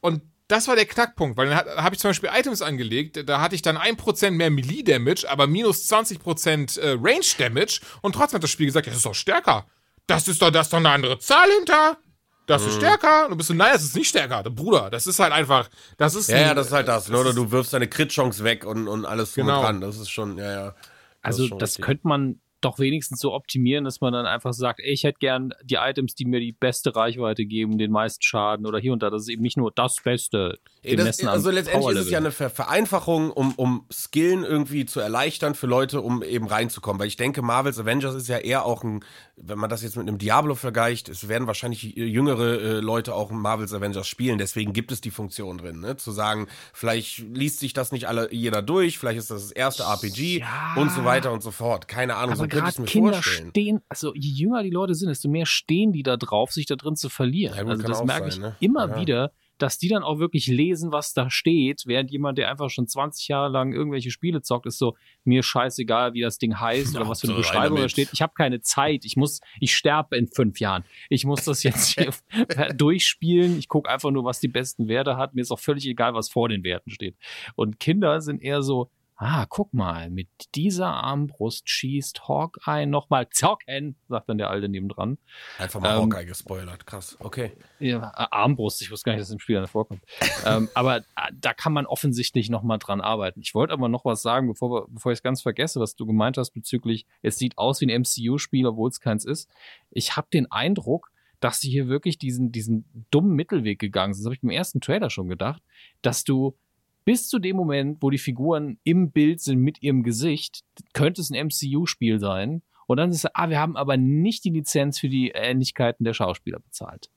Und 0.00 0.22
das 0.48 0.66
war 0.68 0.74
der 0.76 0.86
Knackpunkt, 0.86 1.36
weil 1.36 1.48
dann 1.48 1.58
habe 1.58 1.94
ich 1.94 2.00
zum 2.00 2.10
Beispiel 2.10 2.30
Items 2.32 2.60
angelegt, 2.60 3.22
da 3.28 3.40
hatte 3.40 3.54
ich 3.54 3.62
dann 3.62 3.78
1% 3.78 4.32
mehr 4.32 4.50
Melee-Damage, 4.50 5.30
aber 5.30 5.46
minus 5.46 5.90
20% 5.90 6.80
äh, 6.80 6.98
Range-Damage 7.00 7.80
und 8.02 8.14
trotzdem 8.14 8.36
hat 8.38 8.42
das 8.42 8.50
Spiel 8.50 8.66
gesagt, 8.66 8.86
ja, 8.86 8.90
das 8.90 8.98
ist 8.98 9.06
doch 9.06 9.14
stärker. 9.14 9.66
Das 10.06 10.26
ist 10.26 10.42
doch, 10.42 10.50
das 10.50 10.66
ist 10.66 10.72
doch 10.72 10.78
eine 10.78 10.90
andere 10.90 11.18
Zahl 11.20 11.48
hinter. 11.58 11.98
Das 12.46 12.66
ist 12.66 12.74
stärker. 12.74 13.28
Du 13.28 13.36
bist 13.36 13.46
so, 13.46 13.54
nein, 13.54 13.70
das 13.74 13.84
ist 13.84 13.94
nicht 13.94 14.08
stärker. 14.08 14.42
Bruder, 14.42 14.90
das 14.90 15.06
ist 15.06 15.20
halt 15.20 15.32
einfach, 15.32 15.70
das 15.98 16.16
ist. 16.16 16.28
Ja, 16.28 16.40
ja, 16.40 16.54
das 16.54 16.66
ist 16.66 16.72
halt 16.72 16.88
das. 16.88 17.08
Ne? 17.08 17.16
Oder 17.16 17.32
du 17.32 17.52
wirfst 17.52 17.72
deine 17.72 17.86
Crit-Chance 17.86 18.42
weg 18.42 18.66
und, 18.66 18.88
und 18.88 19.06
alles 19.06 19.34
Genau. 19.34 19.62
dran. 19.62 19.80
Das 19.80 19.98
ist 19.98 20.10
schon, 20.10 20.36
ja, 20.36 20.52
ja. 20.52 20.74
Das 21.22 21.36
Also 21.38 21.56
das 21.56 21.70
richtig. 21.72 21.84
könnte 21.84 22.08
man 22.08 22.40
doch 22.60 22.78
wenigstens 22.78 23.20
so 23.20 23.32
optimieren, 23.32 23.84
dass 23.84 24.00
man 24.00 24.12
dann 24.12 24.26
einfach 24.26 24.52
sagt, 24.52 24.80
ey, 24.80 24.92
ich 24.92 25.04
hätte 25.04 25.18
gern 25.18 25.52
die 25.64 25.76
Items, 25.76 26.14
die 26.14 26.24
mir 26.24 26.40
die 26.40 26.52
beste 26.52 26.94
Reichweite 26.94 27.44
geben, 27.46 27.78
den 27.78 27.90
meisten 27.90 28.22
Schaden 28.22 28.66
oder 28.66 28.78
hier 28.78 28.92
und 28.92 29.02
da. 29.02 29.10
Das 29.10 29.22
ist 29.22 29.28
eben 29.28 29.42
nicht 29.42 29.56
nur 29.56 29.72
das 29.74 29.96
Beste. 30.02 30.58
Ey, 30.82 30.96
das, 30.96 31.22
also 31.24 31.50
letztendlich 31.50 31.96
ist 31.96 32.06
es 32.06 32.10
ja 32.10 32.18
eine 32.18 32.30
Ver 32.32 32.50
Vereinfachung, 32.50 33.30
um, 33.30 33.52
um 33.56 33.86
Skillen 33.92 34.44
irgendwie 34.44 34.86
zu 34.86 35.00
erleichtern 35.00 35.54
für 35.54 35.66
Leute, 35.66 36.00
um 36.00 36.22
eben 36.22 36.46
reinzukommen. 36.46 37.00
Weil 37.00 37.08
ich 37.08 37.16
denke, 37.16 37.42
Marvel's 37.42 37.78
Avengers 37.78 38.14
ist 38.14 38.28
ja 38.28 38.38
eher 38.38 38.64
auch 38.64 38.82
ein, 38.82 39.04
wenn 39.36 39.58
man 39.58 39.68
das 39.70 39.82
jetzt 39.82 39.96
mit 39.96 40.06
einem 40.08 40.18
Diablo 40.18 40.54
vergleicht, 40.54 41.08
es 41.08 41.28
werden 41.28 41.46
wahrscheinlich 41.46 41.82
jüngere 41.82 42.60
äh, 42.60 42.80
Leute 42.80 43.14
auch 43.14 43.30
Marvel's 43.30 43.72
Avengers 43.74 44.06
spielen. 44.08 44.38
Deswegen 44.38 44.72
gibt 44.72 44.92
es 44.92 45.00
die 45.00 45.10
Funktion 45.10 45.58
drin, 45.58 45.80
ne? 45.80 45.96
Zu 45.96 46.12
sagen, 46.12 46.46
vielleicht 46.72 47.18
liest 47.18 47.60
sich 47.60 47.72
das 47.72 47.92
nicht 47.92 48.08
alle 48.08 48.32
jeder 48.32 48.62
durch, 48.62 48.98
vielleicht 48.98 49.18
ist 49.18 49.30
das 49.30 49.42
das 49.42 49.52
erste 49.52 49.84
RPG 49.84 50.40
Ja. 50.40 50.74
und 50.76 50.90
so 50.92 51.04
weiter 51.04 51.32
und 51.32 51.42
so 51.42 51.50
fort. 51.50 51.88
Keine 51.88 52.16
Ahnung, 52.16 52.34
Aber 52.34 52.48
gerade 52.50 52.82
Kinder 52.84 53.14
vorstellen. 53.14 53.50
stehen, 53.50 53.80
also 53.88 54.12
je 54.14 54.30
jünger 54.30 54.62
die 54.62 54.70
Leute 54.70 54.94
sind, 54.94 55.08
desto 55.08 55.28
mehr 55.28 55.46
stehen 55.46 55.92
die 55.92 56.02
da 56.02 56.16
drauf, 56.16 56.52
sich 56.52 56.66
da 56.66 56.76
drin 56.76 56.96
zu 56.96 57.08
verlieren. 57.08 57.56
Ja, 57.56 57.62
gut, 57.62 57.72
also 57.72 57.82
das 57.84 58.04
merke 58.04 58.30
sein, 58.30 58.32
ich 58.32 58.38
ne? 58.38 58.56
immer 58.60 58.88
Ja. 58.90 59.00
wieder, 59.00 59.32
dass 59.58 59.76
die 59.76 59.88
dann 59.88 60.02
auch 60.02 60.18
wirklich 60.18 60.46
lesen, 60.46 60.90
was 60.90 61.12
da 61.12 61.28
steht, 61.28 61.82
während 61.84 62.10
jemand, 62.10 62.38
der 62.38 62.50
einfach 62.50 62.70
schon 62.70 62.86
20 62.86 63.28
Jahre 63.28 63.50
lang 63.50 63.74
irgendwelche 63.74 64.10
Spiele 64.10 64.40
zockt, 64.40 64.64
ist 64.64 64.78
so, 64.78 64.96
mir 65.24 65.42
scheißegal, 65.42 66.14
wie 66.14 66.22
das 66.22 66.38
Ding 66.38 66.58
heißt 66.58 66.96
oder 66.96 67.06
was 67.08 67.20
für 67.20 67.28
eine 67.28 67.36
Beschreibung 67.36 67.76
da 67.76 67.88
steht. 67.90 68.08
Ich 68.12 68.22
habe 68.22 68.32
keine 68.34 68.62
Zeit. 68.62 69.04
Ich 69.04 69.16
muss, 69.16 69.40
ich 69.60 69.74
sterbe 69.76 70.16
in 70.16 70.28
fünf 70.28 70.60
Jahren. 70.60 70.84
Ich 71.10 71.26
muss 71.26 71.44
das 71.44 71.62
jetzt 71.62 71.88
hier 71.94 72.10
durchspielen. 72.74 73.58
Ich 73.58 73.68
gucke 73.68 73.90
einfach 73.90 74.10
nur, 74.10 74.24
was 74.24 74.40
die 74.40 74.48
besten 74.48 74.88
Werte 74.88 75.16
hat. 75.16 75.34
Mir 75.34 75.42
ist 75.42 75.50
auch 75.50 75.58
völlig 75.60 75.86
egal, 75.86 76.14
was 76.14 76.30
vor 76.30 76.48
den 76.48 76.64
Werten 76.64 76.90
steht. 76.90 77.16
Und 77.54 77.78
Kinder 77.78 78.20
sind 78.22 78.42
eher 78.42 78.62
so, 78.62 78.90
ah, 79.20 79.44
guck 79.48 79.74
mal, 79.74 80.08
mit 80.08 80.28
dieser 80.54 80.88
Armbrust 80.88 81.68
schießt 81.68 82.26
Hawkeye 82.26 82.86
nochmal 82.86 83.28
zocken, 83.30 83.96
sagt 84.08 84.28
dann 84.28 84.38
der 84.38 84.48
Alte 84.48 84.68
nebendran. 84.68 85.18
Einfach 85.58 85.80
mal 85.80 85.94
Ähm, 85.94 86.02
Hawkeye 86.02 86.24
gespoilert. 86.24 86.86
Krass, 86.86 87.16
okay. 87.20 87.52
Ja, 87.78 88.12
Armbrust, 88.30 88.80
ich 88.80 88.90
wusste 88.90 89.04
gar 89.04 89.12
nicht, 89.12 89.20
dass 89.20 89.28
das 89.28 89.34
im 89.34 89.40
Spiel 89.40 89.56
dann 89.56 89.66
vorkommt. 89.66 90.02
ähm, 90.46 90.68
aber 90.74 90.98
äh, 90.98 91.02
da 91.38 91.52
kann 91.52 91.74
man 91.74 91.84
offensichtlich 91.84 92.48
nochmal 92.48 92.78
dran 92.78 93.02
arbeiten. 93.02 93.40
Ich 93.40 93.54
wollte 93.54 93.74
aber 93.74 93.88
noch 93.88 94.06
was 94.06 94.22
sagen, 94.22 94.48
bevor, 94.48 94.88
bevor 94.88 95.12
ich 95.12 95.18
es 95.18 95.22
ganz 95.22 95.42
vergesse, 95.42 95.80
was 95.80 95.96
du 95.96 96.06
gemeint 96.06 96.38
hast 96.38 96.52
bezüglich, 96.52 97.06
es 97.20 97.36
sieht 97.36 97.58
aus 97.58 97.80
wie 97.82 97.92
ein 97.92 98.02
MCU-Spiel, 98.02 98.66
obwohl 98.66 98.88
es 98.88 99.00
keins 99.00 99.26
ist. 99.26 99.50
Ich 99.90 100.16
habe 100.16 100.28
den 100.32 100.50
Eindruck, 100.50 101.12
dass 101.40 101.60
sie 101.60 101.70
hier 101.70 101.88
wirklich 101.88 102.16
diesen, 102.16 102.52
diesen 102.52 103.06
dummen 103.10 103.34
Mittelweg 103.34 103.78
gegangen 103.78 104.14
sind. 104.14 104.22
Das 104.22 104.26
habe 104.26 104.34
ich 104.34 104.40
beim 104.40 104.50
ersten 104.50 104.80
Trailer 104.80 105.10
schon 105.10 105.28
gedacht, 105.28 105.62
dass 106.00 106.24
du 106.24 106.56
bis 107.04 107.28
zu 107.28 107.38
dem 107.38 107.56
Moment, 107.56 107.98
wo 108.00 108.10
die 108.10 108.18
Figuren 108.18 108.78
im 108.84 109.10
Bild 109.10 109.40
sind 109.40 109.60
mit 109.60 109.82
ihrem 109.82 110.02
Gesicht, 110.02 110.62
könnte 110.92 111.20
es 111.20 111.30
ein 111.30 111.46
MCU-Spiel 111.46 112.20
sein. 112.20 112.62
Und 112.86 112.96
dann 112.96 113.10
ist 113.10 113.24
es, 113.24 113.30
ah, 113.34 113.48
wir 113.48 113.60
haben 113.60 113.76
aber 113.76 113.96
nicht 113.96 114.44
die 114.44 114.50
Lizenz 114.50 114.98
für 114.98 115.08
die 115.08 115.30
Ähnlichkeiten 115.30 116.04
der 116.04 116.12
Schauspieler 116.12 116.58
bezahlt. 116.58 117.10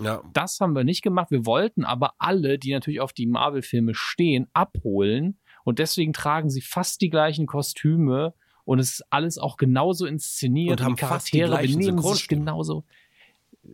Ja, 0.00 0.22
Das 0.32 0.60
haben 0.60 0.74
wir 0.74 0.84
nicht 0.84 1.02
gemacht. 1.02 1.30
Wir 1.30 1.44
wollten 1.44 1.84
aber 1.84 2.14
alle, 2.18 2.58
die 2.58 2.72
natürlich 2.72 3.00
auf 3.00 3.12
die 3.12 3.26
Marvel-Filme 3.26 3.94
stehen, 3.94 4.46
abholen. 4.52 5.38
Und 5.64 5.80
deswegen 5.80 6.12
tragen 6.12 6.50
sie 6.50 6.60
fast 6.60 7.00
die 7.00 7.10
gleichen 7.10 7.46
Kostüme. 7.46 8.34
Und 8.64 8.78
es 8.78 8.92
ist 8.92 9.04
alles 9.10 9.38
auch 9.38 9.56
genauso 9.56 10.06
inszeniert. 10.06 10.80
Und 10.80 10.86
haben 10.86 10.96
die 10.96 11.00
fast 11.00 11.32
die 11.32 11.38
Charaktere 11.38 11.62
gleichen 11.62 11.78
benehmen 11.80 12.02
sich 12.02 12.28
genauso. 12.28 12.84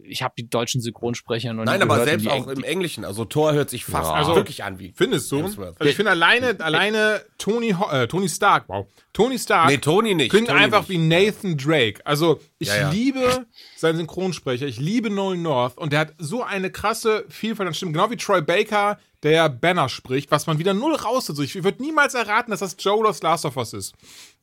Ich 0.03 0.23
habe 0.23 0.35
die 0.37 0.49
deutschen 0.51 0.81
Synchronsprecher 0.81 1.53
noch 1.53 1.65
Nein, 1.65 1.75
nicht 1.77 1.83
aber 1.83 1.95
gehört. 2.05 2.09
selbst 2.21 2.29
auch 2.29 2.47
die- 2.47 2.53
im 2.53 2.65
Englischen. 2.65 3.05
Also 3.05 3.25
Thor 3.25 3.53
hört 3.53 3.71
sich 3.71 3.85
fast 3.85 4.11
Ja. 4.11 4.15
Also, 4.17 4.35
wirklich 4.35 4.65
an 4.65 4.79
wie. 4.79 4.93
Findest 4.97 5.31
du? 5.33 5.39
Hemsworth. 5.39 5.77
Also 5.81 5.89
ich 5.91 5.97
finde 5.97 6.11
alleine, 6.11 6.57
alleine 6.61 7.25
Tony, 7.39 7.75
äh, 7.91 8.07
Tony 8.07 8.29
Stark, 8.29 8.65
wow. 8.69 8.87
Tony 9.13 9.39
Stark 9.39 9.69
Nee, 9.69 9.79
Tony 9.79 10.15
nicht. 10.15 10.31
klingt 10.31 10.49
Tony 10.49 10.61
einfach 10.61 10.81
nicht. 10.81 10.89
wie 10.91 10.99
Nathan 10.99 11.57
Drake. 11.57 12.01
Also 12.05 12.41
ich 12.59 12.69
Ja, 12.69 12.77
ja. 12.77 12.91
liebe 12.91 13.47
seinen 13.77 13.97
Synchronsprecher, 13.99 14.67
ich 14.67 14.79
liebe 14.79 15.11
Nolan 15.11 15.43
North 15.43 15.79
und 15.79 15.93
der 15.93 16.01
hat 16.01 16.15
so 16.19 16.43
eine 16.43 16.71
krasse 16.71 17.25
Vielfalt 17.29 17.69
an 17.69 17.75
Stimmen, 17.75 17.93
genau 17.93 18.11
wie 18.11 18.17
Troy 18.17 18.43
Baker, 18.43 18.99
der 19.23 19.31
ja 19.33 19.49
Banner 19.49 19.89
spricht, 19.89 20.31
was 20.31 20.47
man 20.47 20.59
wieder 20.59 20.75
null 20.75 20.95
raus 20.97 21.29
hat. 21.29 21.37
So, 21.37 21.43
Ich 21.43 21.55
würde 21.63 21.83
niemals 21.83 22.15
erraten, 22.15 22.51
dass 22.51 22.61
das 22.61 22.77
Joel 22.79 23.07
aus 23.07 23.23
Last 23.23 23.45
of 23.47 23.57
Us 23.57 23.73
ist. 23.73 23.95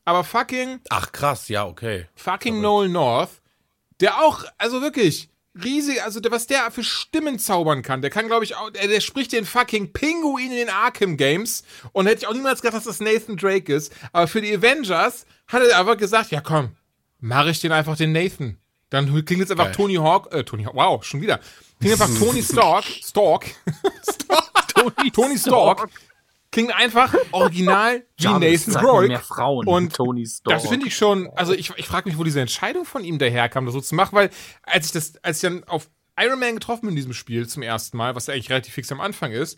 Aber 0.06 0.24
fucking 0.24 0.80
Ach 0.90 1.12
krass, 1.12 1.48
ja, 1.50 1.68
okay. 1.68 2.08
fucking 2.16 2.60
Nolan 2.62 2.92
North, 2.92 3.30
der 4.00 4.18
auch, 4.24 4.46
also 4.58 4.82
wirklich, 4.82 5.30
riesig, 5.56 6.02
also 6.04 6.20
was 6.30 6.48
der 6.48 6.72
für 6.72 6.84
Stimmen 6.84 7.40
zaubern 7.40 7.82
kann, 7.82 8.02
der 8.02 8.10
kann, 8.10 8.28
glaube 8.28 8.46
ich, 8.46 8.56
auch, 8.56 8.70
der, 8.70 9.02
spricht 9.02 9.34
den 9.34 9.46
fucking 9.46 9.94
Pinguin 9.94 10.52
in 10.52 10.58
den 10.58 10.70
Arkham 10.70 11.18
Games 11.18 11.64
und 11.92 12.06
hätte 12.08 12.20
ich 12.20 12.28
auch 12.28 12.34
niemals 12.34 12.62
gedacht, 12.62 12.78
dass 12.78 12.86
das 12.86 13.00
Nathan 13.00 13.38
Drake 13.38 13.74
ist, 13.74 13.94
aber 14.14 14.28
für 14.28 14.42
die 14.42 14.56
Avengers 14.56 15.26
hat 15.48 15.64
er 15.64 15.78
aber 15.78 15.96
gesagt, 15.96 16.32
ja 16.32 16.42
komm, 16.42 16.76
mache 17.20 17.50
ich 17.50 17.60
den 17.60 17.72
einfach 17.72 17.98
den 17.98 18.12
Nathan. 18.12 18.58
Dann 18.90 19.08
klingt 19.26 19.40
jetzt 19.40 19.52
einfach 19.52 19.66
Geil. 19.66 19.76
Tony 19.76 19.96
Hawk, 19.96 20.34
äh, 20.34 20.44
Tony 20.44 20.64
Hawk, 20.66 20.76
wow, 20.76 21.04
schon 21.04 21.22
wieder. 21.22 21.40
Klingt 21.80 21.94
einfach 22.00 22.20
Tony 22.20 22.44
Stark, 22.44 22.84
Stark, 22.84 23.46
Tony, 24.76 25.12
Tony 25.12 25.38
Stark, 25.38 25.90
klingt 26.52 26.76
einfach 26.76 27.14
original 27.32 28.04
wie 28.18 28.28
Nathan 28.28 28.74
Drake. 28.74 29.08
mehr 29.08 29.20
Frauen. 29.20 29.68
Und 29.68 29.94
Tony 29.96 30.26
Stark. 30.26 30.58
Das 30.62 30.68
finde 30.70 30.88
ich 30.88 30.96
schon, 30.96 31.30
also 31.36 31.54
ich, 31.54 31.72
ich 31.78 31.88
frage 31.88 32.10
mich, 32.10 32.18
wo 32.18 32.24
diese 32.24 32.42
Entscheidung 32.42 32.86
von 32.86 33.04
ihm 33.04 33.18
daherkam, 33.20 33.66
das 33.66 33.74
so 33.74 33.82
zu 33.82 33.96
machen, 33.96 34.16
weil 34.16 34.30
als 34.64 34.88
ich 34.88 34.92
das, 34.92 35.14
als 35.24 35.38
ich 35.38 35.50
dann 35.50 35.64
auf 35.66 35.90
Iron 36.20 36.40
Man 36.40 36.56
getroffen 36.56 36.82
bin 36.82 36.90
in 36.90 36.96
diesem 36.98 37.14
Spiel 37.14 37.48
zum 37.48 37.64
ersten 37.64 37.98
Mal, 37.98 38.16
was 38.16 38.28
ja 38.28 38.34
eigentlich 38.34 38.50
relativ 38.50 38.74
fix 38.74 38.92
am 38.92 39.00
Anfang 39.02 39.32
ist, 39.32 39.58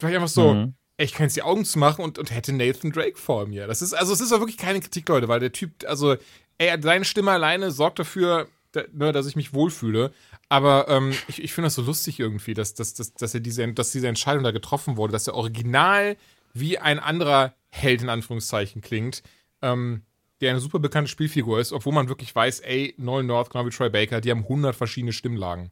war 0.00 0.10
ich 0.10 0.16
einfach 0.16 0.28
so, 0.28 0.52
Mhm. 0.54 0.74
ey, 0.98 1.06
ich 1.06 1.12
kann 1.14 1.24
jetzt 1.26 1.36
die 1.36 1.42
Augen 1.42 1.64
zu 1.64 1.78
machen 1.78 2.04
und, 2.04 2.18
und 2.18 2.30
hätte 2.30 2.52
Nathan 2.52 2.92
Drake 2.92 3.16
vor 3.16 3.46
mir. 3.46 3.66
Das 3.66 3.80
ist, 3.82 3.94
also 3.94 4.12
es 4.12 4.20
ist 4.20 4.32
auch 4.32 4.38
wirklich 4.40 4.58
keine 4.58 4.80
Kritik, 4.80 5.08
Leute, 5.08 5.28
weil 5.28 5.40
der 5.40 5.52
Typ, 5.52 5.72
also, 5.86 6.16
ey, 6.58 6.76
seine 6.82 7.04
Stimme 7.04 7.30
alleine 7.32 7.70
sorgt 7.70 7.98
dafür, 7.98 8.48
da- 8.72 8.84
ne, 8.92 9.12
dass 9.12 9.26
ich 9.26 9.34
mich 9.34 9.54
wohlfühle. 9.54 10.12
Aber 10.50 10.86
ähm, 10.88 11.12
ich, 11.26 11.42
ich 11.42 11.52
finde 11.54 11.66
das 11.66 11.74
so 11.74 11.82
lustig 11.82 12.20
irgendwie, 12.20 12.54
dass, 12.54 12.74
dass, 12.74 12.92
dass, 12.94 13.14
dass, 13.14 13.32
er 13.34 13.40
diese, 13.40 13.66
dass 13.72 13.90
diese 13.92 14.06
Entscheidung 14.08 14.44
da 14.44 14.50
getroffen 14.50 14.96
wurde, 14.98 15.12
dass 15.12 15.26
er 15.26 15.34
original 15.34 16.16
wie 16.54 16.78
ein 16.78 16.98
anderer 16.98 17.54
Held 17.68 18.02
in 18.02 18.08
Anführungszeichen 18.08 18.80
klingt, 18.80 19.22
ähm, 19.60 20.04
der 20.40 20.50
eine 20.50 20.60
super 20.60 20.78
bekannte 20.78 21.10
Spielfigur 21.10 21.60
ist, 21.60 21.72
obwohl 21.72 21.92
man 21.92 22.08
wirklich 22.08 22.34
weiß, 22.34 22.60
ey, 22.60 22.94
Nolan 22.96 23.26
North, 23.26 23.50
genau 23.50 23.66
wie 23.66 23.70
Troy 23.70 23.90
Baker, 23.90 24.20
die 24.20 24.30
haben 24.30 24.42
100 24.42 24.74
verschiedene 24.74 25.12
Stimmlagen. 25.12 25.70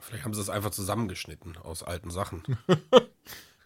Vielleicht 0.00 0.24
haben 0.24 0.34
sie 0.34 0.40
es 0.40 0.50
einfach 0.50 0.70
zusammengeschnitten 0.70 1.56
aus 1.56 1.82
alten 1.82 2.10
Sachen. 2.10 2.42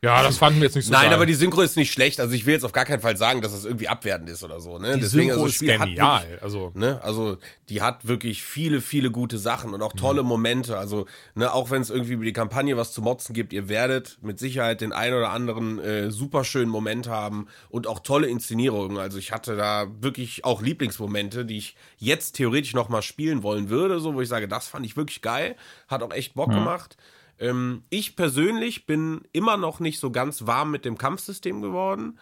Ja, 0.01 0.22
das 0.22 0.38
fanden 0.38 0.61
wir 0.61 0.66
jetzt 0.66 0.76
nicht 0.76 0.84
so 0.86 0.92
Nein, 0.92 1.07
geil. 1.07 1.14
aber 1.14 1.26
die 1.26 1.34
Synchro 1.34 1.61
ist 1.61 1.76
nicht 1.76 1.92
schlecht. 1.92 2.20
Also 2.20 2.32
ich 2.32 2.46
will 2.46 2.55
jetzt 2.55 2.64
auf 2.64 2.70
gar 2.70 2.84
keinen 2.84 3.01
Fall 3.01 3.16
sagen, 3.16 3.42
dass 3.42 3.53
es 3.53 3.64
irgendwie 3.64 3.88
abwertend 3.88 4.30
ist 4.30 4.44
oder 4.44 4.61
so. 4.61 4.78
Ne? 4.78 4.94
die 4.94 5.01
Deswegen, 5.01 5.30
Synchro 5.30 5.42
also 5.42 5.46
das 5.46 5.55
ist 5.55 5.61
genial. 5.61 6.22
wirklich- 6.22 6.42
Also, 6.42 6.70
Ne? 6.74 7.01
Also 7.03 7.36
die 7.68 7.82
hat 7.82 8.07
wirklich 8.07 8.44
viele, 8.44 8.80
viele 8.80 9.11
gute 9.11 9.38
Sachen 9.38 9.74
und 9.74 9.82
auch 9.82 9.92
tolle 9.94 10.22
Momente. 10.22 10.78
Also 10.78 11.07
ne, 11.34 11.53
auch 11.53 11.72
wenn 11.72 11.82
es 11.82 11.90
irgendwie 11.90 12.12
über 12.12 12.24
die 12.24 12.32
Kampagne 12.32 12.76
was 12.76 12.92
zu 12.92 13.03
motzen 13.03 13.34
gibt, 13.34 13.53
ihr 13.53 13.68
werdet 13.68 14.18
mit 14.22 14.38
Sicherheit 14.38 14.82
den 14.82 14.92
einen 14.92 15.14
oder 15.16 15.30
anderen 15.30 15.80
äh, 15.80 16.12
super 16.12 16.44
schönen 16.44 16.70
Moment 16.70 17.09
haben 17.09 17.49
und 17.68 17.88
auch 17.88 17.99
tolle 17.99 18.28
Inszenierungen. 18.28 18.99
Also 18.99 19.18
ich 19.18 19.32
hatte 19.32 19.57
da 19.57 19.88
wirklich 20.01 20.44
auch 20.44 20.62
Lieblingsmomente, 20.62 21.44
die 21.44 21.59
ich 21.59 21.74
jetzt 21.96 22.36
theoretisch 22.36 22.72
noch 22.72 22.88
mal 22.88 23.03
spielen 23.03 23.42
wollen 23.42 23.68
würde, 23.68 23.99
so 23.99 24.14
wo 24.14 24.20
ich 24.20 24.28
sage, 24.28 24.46
das 24.46 24.68
fand 24.68 24.86
ich 24.86 24.96
wirklich 24.96 25.22
geil, 25.22 25.57
hat 25.88 26.05
auch 26.05 26.12
echt 26.12 26.34
Bock 26.34 26.51
gemacht. 26.51 26.96
Ähm, 27.39 27.84
ich 27.91 28.16
persönlich 28.16 28.86
bin 28.86 29.22
immer 29.32 29.57
noch 29.57 29.80
nicht 29.80 29.99
so 30.01 30.11
ganz 30.11 30.47
warm 30.47 30.70
mit 30.70 30.84
dem 30.84 30.99
Kampfsystem 30.99 31.62
geworden. 31.62 32.18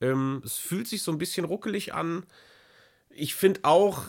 Ähm, 0.00 0.42
es 0.44 0.56
fühlt 0.56 0.86
sich 0.86 1.02
so 1.02 1.10
ein 1.12 1.18
bisschen 1.18 1.44
ruckelig 1.44 1.94
an 1.94 2.24
ich 3.18 3.34
finde 3.34 3.60
auch, 3.64 4.04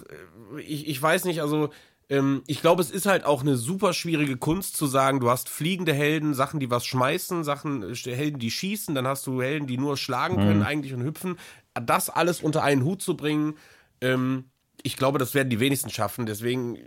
äh, 0.57 0.61
ich, 0.61 0.87
ich 0.87 1.01
weiß 1.01 1.25
nicht, 1.25 1.41
also 1.41 1.69
ähm, 2.09 2.43
ich 2.47 2.61
glaube, 2.61 2.81
es 2.81 2.91
ist 2.91 3.05
halt 3.05 3.25
auch 3.25 3.41
eine 3.41 3.57
super 3.57 3.93
schwierige 3.93 4.37
Kunst 4.37 4.77
zu 4.77 4.87
sagen, 4.87 5.19
du 5.19 5.29
hast 5.29 5.49
fliegende 5.49 5.93
Helden, 5.93 6.33
Sachen, 6.33 6.59
die 6.59 6.71
was 6.71 6.85
schmeißen, 6.85 7.43
Sachen, 7.43 7.83
äh, 7.83 7.95
Helden, 7.95 8.39
die 8.39 8.51
schießen, 8.51 8.95
dann 8.95 9.07
hast 9.07 9.27
du 9.27 9.41
Helden, 9.41 9.67
die 9.67 9.77
nur 9.77 9.97
schlagen 9.97 10.37
können 10.37 10.63
eigentlich 10.63 10.93
und 10.93 11.03
hüpfen. 11.03 11.37
Das 11.73 12.09
alles 12.09 12.41
unter 12.41 12.63
einen 12.63 12.83
Hut 12.83 13.01
zu 13.01 13.15
bringen, 13.15 13.55
ähm, 14.01 14.45
ich 14.81 14.95
glaube, 14.95 15.19
das 15.19 15.33
werden 15.33 15.49
die 15.49 15.59
wenigsten 15.59 15.89
schaffen. 15.89 16.25
Deswegen, 16.25 16.77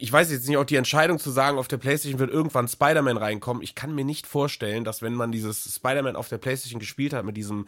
ich 0.00 0.12
weiß 0.12 0.30
jetzt 0.30 0.48
nicht, 0.48 0.56
auch 0.56 0.64
die 0.64 0.76
Entscheidung 0.76 1.18
zu 1.18 1.30
sagen, 1.30 1.58
auf 1.58 1.68
der 1.68 1.76
PlayStation 1.76 2.20
wird 2.20 2.30
irgendwann 2.30 2.68
Spider-Man 2.68 3.16
reinkommen. 3.16 3.62
Ich 3.62 3.74
kann 3.74 3.94
mir 3.94 4.04
nicht 4.04 4.26
vorstellen, 4.26 4.84
dass 4.84 5.02
wenn 5.02 5.14
man 5.14 5.32
dieses 5.32 5.74
Spider-Man 5.74 6.16
auf 6.16 6.28
der 6.28 6.38
PlayStation 6.38 6.80
gespielt 6.80 7.12
hat, 7.12 7.24
mit 7.24 7.36
diesem 7.36 7.66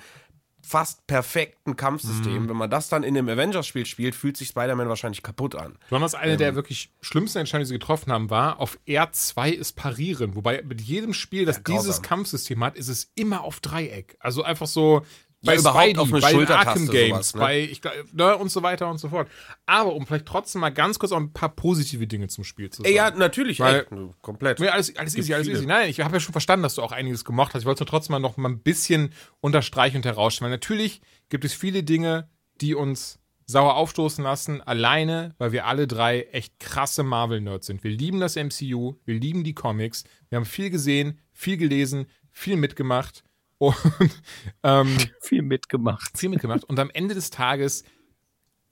fast 0.63 1.07
perfekten 1.07 1.77
Kampfsystem. 1.77 2.49
Wenn 2.49 2.57
man 2.57 2.71
das 2.71 2.89
dann 2.89 3.03
in 3.03 3.15
dem 3.15 3.29
Avengers-Spiel 3.29 3.87
spielt, 3.87 4.15
fühlt 4.15 4.37
sich 4.37 4.49
Spider-Man 4.49 4.89
wahrscheinlich 4.89 5.23
kaputt 5.23 5.55
an. 5.55 5.79
Besonders 5.89 6.15
eine 6.15 6.37
der 6.37 6.55
wirklich 6.55 6.93
schlimmsten 7.01 7.39
Entscheidungen, 7.39 7.65
die 7.65 7.69
sie 7.69 7.79
getroffen 7.79 8.13
haben, 8.13 8.31
war, 8.31 8.61
auf 8.61 8.79
R2 8.87 9.51
ist 9.51 9.73
Parieren. 9.73 10.37
Wobei 10.37 10.63
mit 10.63 10.81
jedem 10.81 11.15
Spiel, 11.15 11.45
das 11.45 11.65
grausam. 11.65 11.83
dieses 11.83 12.03
Kampfsystem 12.03 12.63
hat, 12.63 12.77
ist 12.77 12.89
es 12.89 13.11
immer 13.15 13.43
auf 13.43 13.61
Dreieck. 13.61 14.17
Also 14.21 14.43
einfach 14.43 14.67
so 14.67 15.03
bei 15.43 15.55
Ja, 15.55 15.61
überhaupt 15.61 15.83
Spidey, 15.85 15.99
auf 16.01 16.13
eine 16.13 16.21
bei 16.21 16.31
Schultertaste 16.31 16.69
Arkham 16.71 16.89
Games, 16.91 17.11
sowas, 17.31 17.35
ne? 17.35 17.41
bei 17.41 17.61
ich, 17.61 17.81
ne, 18.13 18.37
und 18.37 18.51
so 18.51 18.63
weiter 18.63 18.91
und 18.91 18.99
so 18.99 19.09
fort. 19.09 19.29
Aber 19.67 19.95
um 19.95 20.07
vielleicht 20.07 20.27
trotzdem 20.27 20.61
mal 20.61 20.71
ganz 20.71 20.99
kurz 20.99 21.13
auch 21.13 21.17
ein 21.17 21.33
paar 21.33 21.49
positive 21.49 22.07
Dinge 22.07 22.29
zum 22.29 22.45
Spiel 22.45 22.69
zu 22.71 22.83
sagen. 22.83 22.89
Ey, 22.91 22.97
ja, 22.97 23.11
natürlich, 23.11 23.61
Weil- 23.61 23.87
ey, 23.91 24.09
komplett. 24.21 24.61
Nee, 24.61 24.69
alles, 24.69 24.95
alles 24.97 25.17
easy, 25.17 25.33
alles 25.33 25.47
viele. 25.47 25.59
easy. 25.59 25.67
Nein, 25.67 25.89
ich 25.89 26.01
habe 26.01 26.15
ja 26.15 26.21
schon 26.21 26.33
verstanden, 26.33 26.63
dass 26.65 26.75
du 26.75 26.83
auch 26.83 26.93
einiges 26.93 27.25
gemocht 27.25 27.55
hast. 27.55 27.63
Ich 27.63 27.67
wollte 27.67 27.85
es 27.85 27.91
trotzdem 27.91 28.13
mal 28.13 28.19
noch 28.19 28.37
mal 28.37 28.51
ein 28.51 28.61
bisschen 28.61 29.13
unterstreichen 29.41 29.97
und 29.99 30.05
herausstellen. 30.05 30.51
Weil 30.51 30.57
natürlich 30.57 31.01
gibt 31.31 31.45
es 31.45 31.55
viele 31.55 31.83
Dinge, 31.83 32.29
die 32.61 32.75
uns 32.75 33.19
sauer 33.47 33.75
aufstoßen 33.77 34.23
lassen, 34.23 34.61
alleine, 34.61 35.35
weil 35.39 35.51
wir 35.53 35.67
alle 35.67 35.89
drei 35.89 36.23
echt 36.33 36.61
krasse 36.61 37.03
Marvel-Nerds 37.03 37.67
sind. 37.67 37.83
Wir 37.83 37.91
lieben 37.91 38.21
das 38.21 38.37
MCU, 38.37 38.95
wir 39.05 39.19
lieben 39.19 39.43
die 39.43 39.55
Comics, 39.55 40.05
wir 40.29 40.37
haben 40.37 40.45
viel 40.45 40.71
gesehen, 40.71 41.19
viel 41.33 41.57
gelesen, 41.57 42.07
viel 42.31 42.57
mitgemacht 42.57 43.25
und 43.61 44.23
ähm, 44.63 44.97
Viel 45.21 45.43
mitgemacht. 45.43 46.17
viel 46.19 46.31
mitgemacht. 46.31 46.65
Und 46.65 46.79
am 46.79 46.89
Ende 46.91 47.15
des 47.15 47.29
Tages 47.29 47.85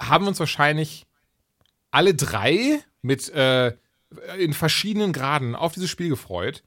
haben 0.01 0.25
wir 0.25 0.29
uns 0.29 0.41
wahrscheinlich 0.41 1.07
alle 1.91 2.15
drei 2.15 2.81
mit 3.03 3.29
äh, 3.29 3.77
in 4.39 4.55
verschiedenen 4.55 5.13
Graden 5.13 5.55
auf 5.55 5.75
dieses 5.75 5.91
Spiel 5.91 6.09
gefreut. 6.09 6.63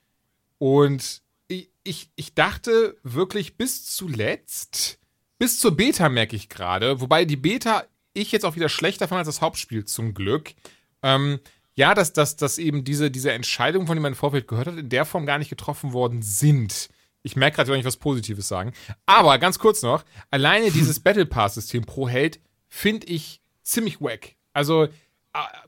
Und 0.59 1.23
ich, 1.47 1.71
ich, 1.83 2.11
ich 2.15 2.35
dachte 2.35 2.95
wirklich 3.01 3.57
bis 3.57 3.85
zuletzt, 3.85 4.99
bis 5.39 5.59
zur 5.59 5.75
Beta 5.75 6.07
merke 6.07 6.35
ich 6.35 6.47
gerade, 6.47 7.01
wobei 7.01 7.25
die 7.25 7.37
Beta 7.37 7.85
ich 8.13 8.31
jetzt 8.31 8.45
auch 8.45 8.55
wieder 8.55 8.69
schlechter 8.69 9.07
fand 9.07 9.19
als 9.19 9.27
das 9.29 9.41
Hauptspiel 9.41 9.85
zum 9.85 10.13
Glück. 10.13 10.53
Ähm, 11.01 11.39
ja, 11.73 11.95
dass, 11.95 12.13
dass, 12.13 12.35
dass 12.35 12.59
eben 12.59 12.83
diese, 12.83 13.09
diese 13.09 13.31
Entscheidungen, 13.31 13.87
von 13.87 13.95
denen 13.95 14.03
man 14.03 14.13
im 14.13 14.17
Vorfeld 14.17 14.47
gehört 14.47 14.67
hat, 14.67 14.77
in 14.77 14.89
der 14.89 15.05
Form 15.05 15.25
gar 15.25 15.39
nicht 15.39 15.49
getroffen 15.49 15.93
worden 15.93 16.21
sind. 16.21 16.89
Ich 17.23 17.35
merke 17.35 17.57
gerade, 17.57 17.71
ich 17.71 17.77
nicht 17.77 17.85
was 17.85 17.97
Positives 17.97 18.47
sagen. 18.47 18.73
Aber 19.05 19.37
ganz 19.37 19.59
kurz 19.59 19.81
noch, 19.83 20.03
alleine 20.29 20.71
dieses 20.71 20.99
Battle 21.03 21.25
Pass-System 21.25 21.85
pro 21.85 22.09
Held 22.09 22.39
finde 22.67 23.07
ich 23.07 23.41
ziemlich 23.63 24.01
wack. 24.01 24.35
Also, 24.53 24.83
äh, 24.85 24.89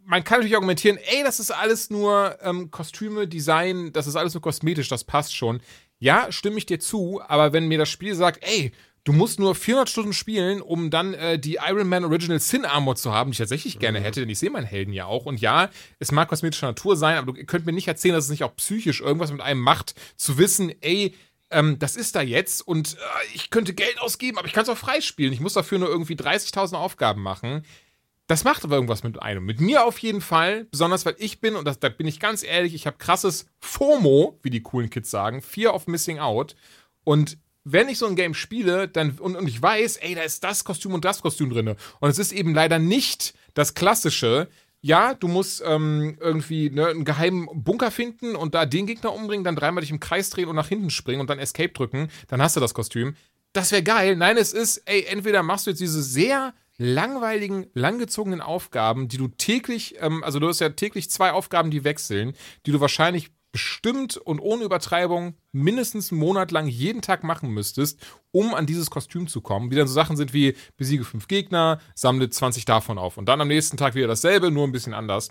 man 0.03 0.23
kann 0.23 0.39
natürlich 0.39 0.55
argumentieren, 0.55 0.97
ey, 0.97 1.23
das 1.23 1.39
ist 1.39 1.51
alles 1.51 1.89
nur 1.89 2.37
ähm, 2.41 2.71
Kostüme, 2.71 3.27
Design, 3.27 3.93
das 3.93 4.07
ist 4.07 4.15
alles 4.15 4.33
nur 4.33 4.41
kosmetisch, 4.41 4.89
das 4.89 5.03
passt 5.03 5.35
schon. 5.35 5.61
Ja, 5.99 6.31
stimme 6.31 6.57
ich 6.57 6.65
dir 6.65 6.79
zu, 6.79 7.21
aber 7.25 7.53
wenn 7.53 7.67
mir 7.67 7.77
das 7.77 7.89
Spiel 7.89 8.15
sagt, 8.15 8.43
ey, 8.43 8.73
du 9.03 9.13
musst 9.13 9.39
nur 9.39 9.55
400 9.55 9.89
Stunden 9.89 10.13
spielen, 10.13 10.61
um 10.61 10.89
dann 10.89 11.13
äh, 11.13 11.39
die 11.39 11.59
Iron 11.65 11.87
Man 11.87 12.05
Original 12.05 12.39
Sin 12.39 12.65
Armor 12.65 12.95
zu 12.95 13.13
haben, 13.13 13.31
die 13.31 13.35
ich 13.35 13.39
tatsächlich 13.39 13.79
gerne 13.79 13.99
hätte, 13.99 14.21
denn 14.21 14.29
ich 14.29 14.39
sehe 14.39 14.49
meinen 14.49 14.65
Helden 14.65 14.93
ja 14.93 15.05
auch. 15.05 15.25
Und 15.25 15.41
ja, 15.41 15.69
es 15.99 16.11
mag 16.11 16.29
kosmetischer 16.29 16.67
Natur 16.67 16.95
sein, 16.95 17.17
aber 17.17 17.33
du 17.33 17.45
könnt 17.45 17.65
mir 17.65 17.73
nicht 17.73 17.87
erzählen, 17.87 18.15
dass 18.15 18.25
es 18.25 18.31
nicht 18.31 18.43
auch 18.43 18.55
psychisch 18.55 19.01
irgendwas 19.01 19.31
mit 19.31 19.41
einem 19.41 19.61
macht, 19.61 19.95
zu 20.15 20.37
wissen, 20.37 20.73
ey, 20.81 21.13
ähm, 21.53 21.79
das 21.79 21.95
ist 21.95 22.15
da 22.15 22.21
jetzt 22.21 22.67
und 22.67 22.95
äh, 22.95 22.97
ich 23.33 23.49
könnte 23.49 23.73
Geld 23.73 23.99
ausgeben, 24.01 24.37
aber 24.37 24.47
ich 24.47 24.53
kann 24.53 24.63
es 24.63 24.69
auch 24.69 24.77
freispielen. 24.77 25.33
Ich 25.33 25.39
muss 25.39 25.53
dafür 25.53 25.79
nur 25.79 25.89
irgendwie 25.89 26.15
30.000 26.15 26.75
Aufgaben 26.75 27.21
machen. 27.21 27.63
Das 28.27 28.43
macht 28.43 28.63
aber 28.63 28.75
irgendwas 28.75 29.03
mit 29.03 29.21
einem. 29.21 29.45
Mit 29.45 29.59
mir 29.59 29.85
auf 29.85 29.99
jeden 29.99 30.21
Fall, 30.21 30.65
besonders 30.65 31.05
weil 31.05 31.15
ich 31.17 31.41
bin, 31.41 31.55
und 31.55 31.65
das, 31.65 31.79
da 31.79 31.89
bin 31.89 32.07
ich 32.07 32.19
ganz 32.19 32.43
ehrlich, 32.43 32.73
ich 32.73 32.87
habe 32.87 32.97
krasses 32.97 33.47
FOMO, 33.59 34.39
wie 34.43 34.49
die 34.49 34.63
coolen 34.63 34.89
Kids 34.89 35.11
sagen, 35.11 35.41
Fear 35.41 35.73
of 35.73 35.87
Missing 35.87 36.19
Out. 36.19 36.55
Und 37.03 37.37
wenn 37.65 37.89
ich 37.89 37.97
so 37.97 38.07
ein 38.07 38.15
Game 38.15 38.33
spiele, 38.33 38.87
dann 38.87 39.17
und, 39.19 39.35
und 39.35 39.47
ich 39.47 39.61
weiß, 39.61 39.97
ey, 39.97 40.15
da 40.15 40.21
ist 40.21 40.43
das 40.43 40.63
Kostüm 40.63 40.93
und 40.93 41.05
das 41.05 41.21
Kostüm 41.21 41.49
drin. 41.49 41.75
Und 41.99 42.09
es 42.09 42.19
ist 42.19 42.31
eben 42.31 42.53
leider 42.53 42.79
nicht 42.79 43.33
das 43.53 43.73
klassische. 43.73 44.49
Ja, 44.85 45.13
du 45.13 45.29
musst 45.29 45.63
ähm, 45.65 46.17
irgendwie 46.19 46.69
ne, 46.69 46.87
einen 46.87 47.05
geheimen 47.05 47.47
Bunker 47.53 47.89
finden 47.89 48.35
und 48.35 48.53
da 48.53 48.65
den 48.65 48.85
Gegner 48.85 49.13
umbringen, 49.13 49.45
dann 49.45 49.55
dreimal 49.55 49.79
dich 49.79 49.91
im 49.91 50.01
Kreis 50.01 50.29
drehen 50.29 50.49
und 50.49 50.57
nach 50.57 50.67
hinten 50.67 50.89
springen 50.89 51.21
und 51.21 51.29
dann 51.29 51.39
Escape 51.39 51.69
drücken, 51.69 52.09
dann 52.27 52.41
hast 52.41 52.57
du 52.57 52.59
das 52.59 52.73
Kostüm. 52.73 53.15
Das 53.53 53.71
wäre 53.71 53.81
geil. 53.81 54.17
Nein, 54.17 54.35
es 54.35 54.51
ist, 54.51 54.81
ey, 54.85 55.05
entweder 55.05 55.41
machst 55.41 55.67
du 55.67 55.71
jetzt 55.71 55.79
diese 55.79 56.03
sehr 56.03 56.53
langweiligen, 56.77 57.67
langgezogenen 57.73 58.41
Aufgaben, 58.41 59.07
die 59.07 59.17
du 59.17 59.29
täglich, 59.29 59.95
ähm, 60.01 60.21
also 60.21 60.39
du 60.39 60.49
hast 60.49 60.59
ja 60.59 60.69
täglich 60.69 61.09
zwei 61.09 61.31
Aufgaben, 61.31 61.71
die 61.71 61.85
wechseln, 61.85 62.33
die 62.65 62.73
du 62.73 62.81
wahrscheinlich 62.81 63.31
bestimmt 63.53 64.17
und 64.17 64.39
ohne 64.39 64.65
Übertreibung 64.65 65.35
mindestens 65.53 66.11
einen 66.11 66.19
Monat 66.19 66.51
lang 66.51 66.67
jeden 66.67 67.01
Tag 67.01 67.23
machen 67.23 67.49
müsstest, 67.51 67.99
um 68.31 68.53
an 68.53 68.65
dieses 68.65 68.89
Kostüm 68.89 69.27
zu 69.27 69.39
kommen. 69.39 69.71
Wie 69.71 69.75
dann 69.75 69.87
so 69.87 69.93
Sachen 69.93 70.17
sind 70.17 70.33
wie 70.33 70.57
besiege 70.75 71.05
fünf 71.05 71.29
Gegner, 71.29 71.79
sammle 71.95 72.29
20 72.29 72.65
davon 72.65 72.97
auf 72.97 73.15
und 73.17 73.29
dann 73.29 73.39
am 73.39 73.47
nächsten 73.47 73.77
Tag 73.77 73.95
wieder 73.95 74.07
dasselbe, 74.07 74.51
nur 74.51 74.67
ein 74.67 74.73
bisschen 74.73 74.93
anders. 74.93 75.29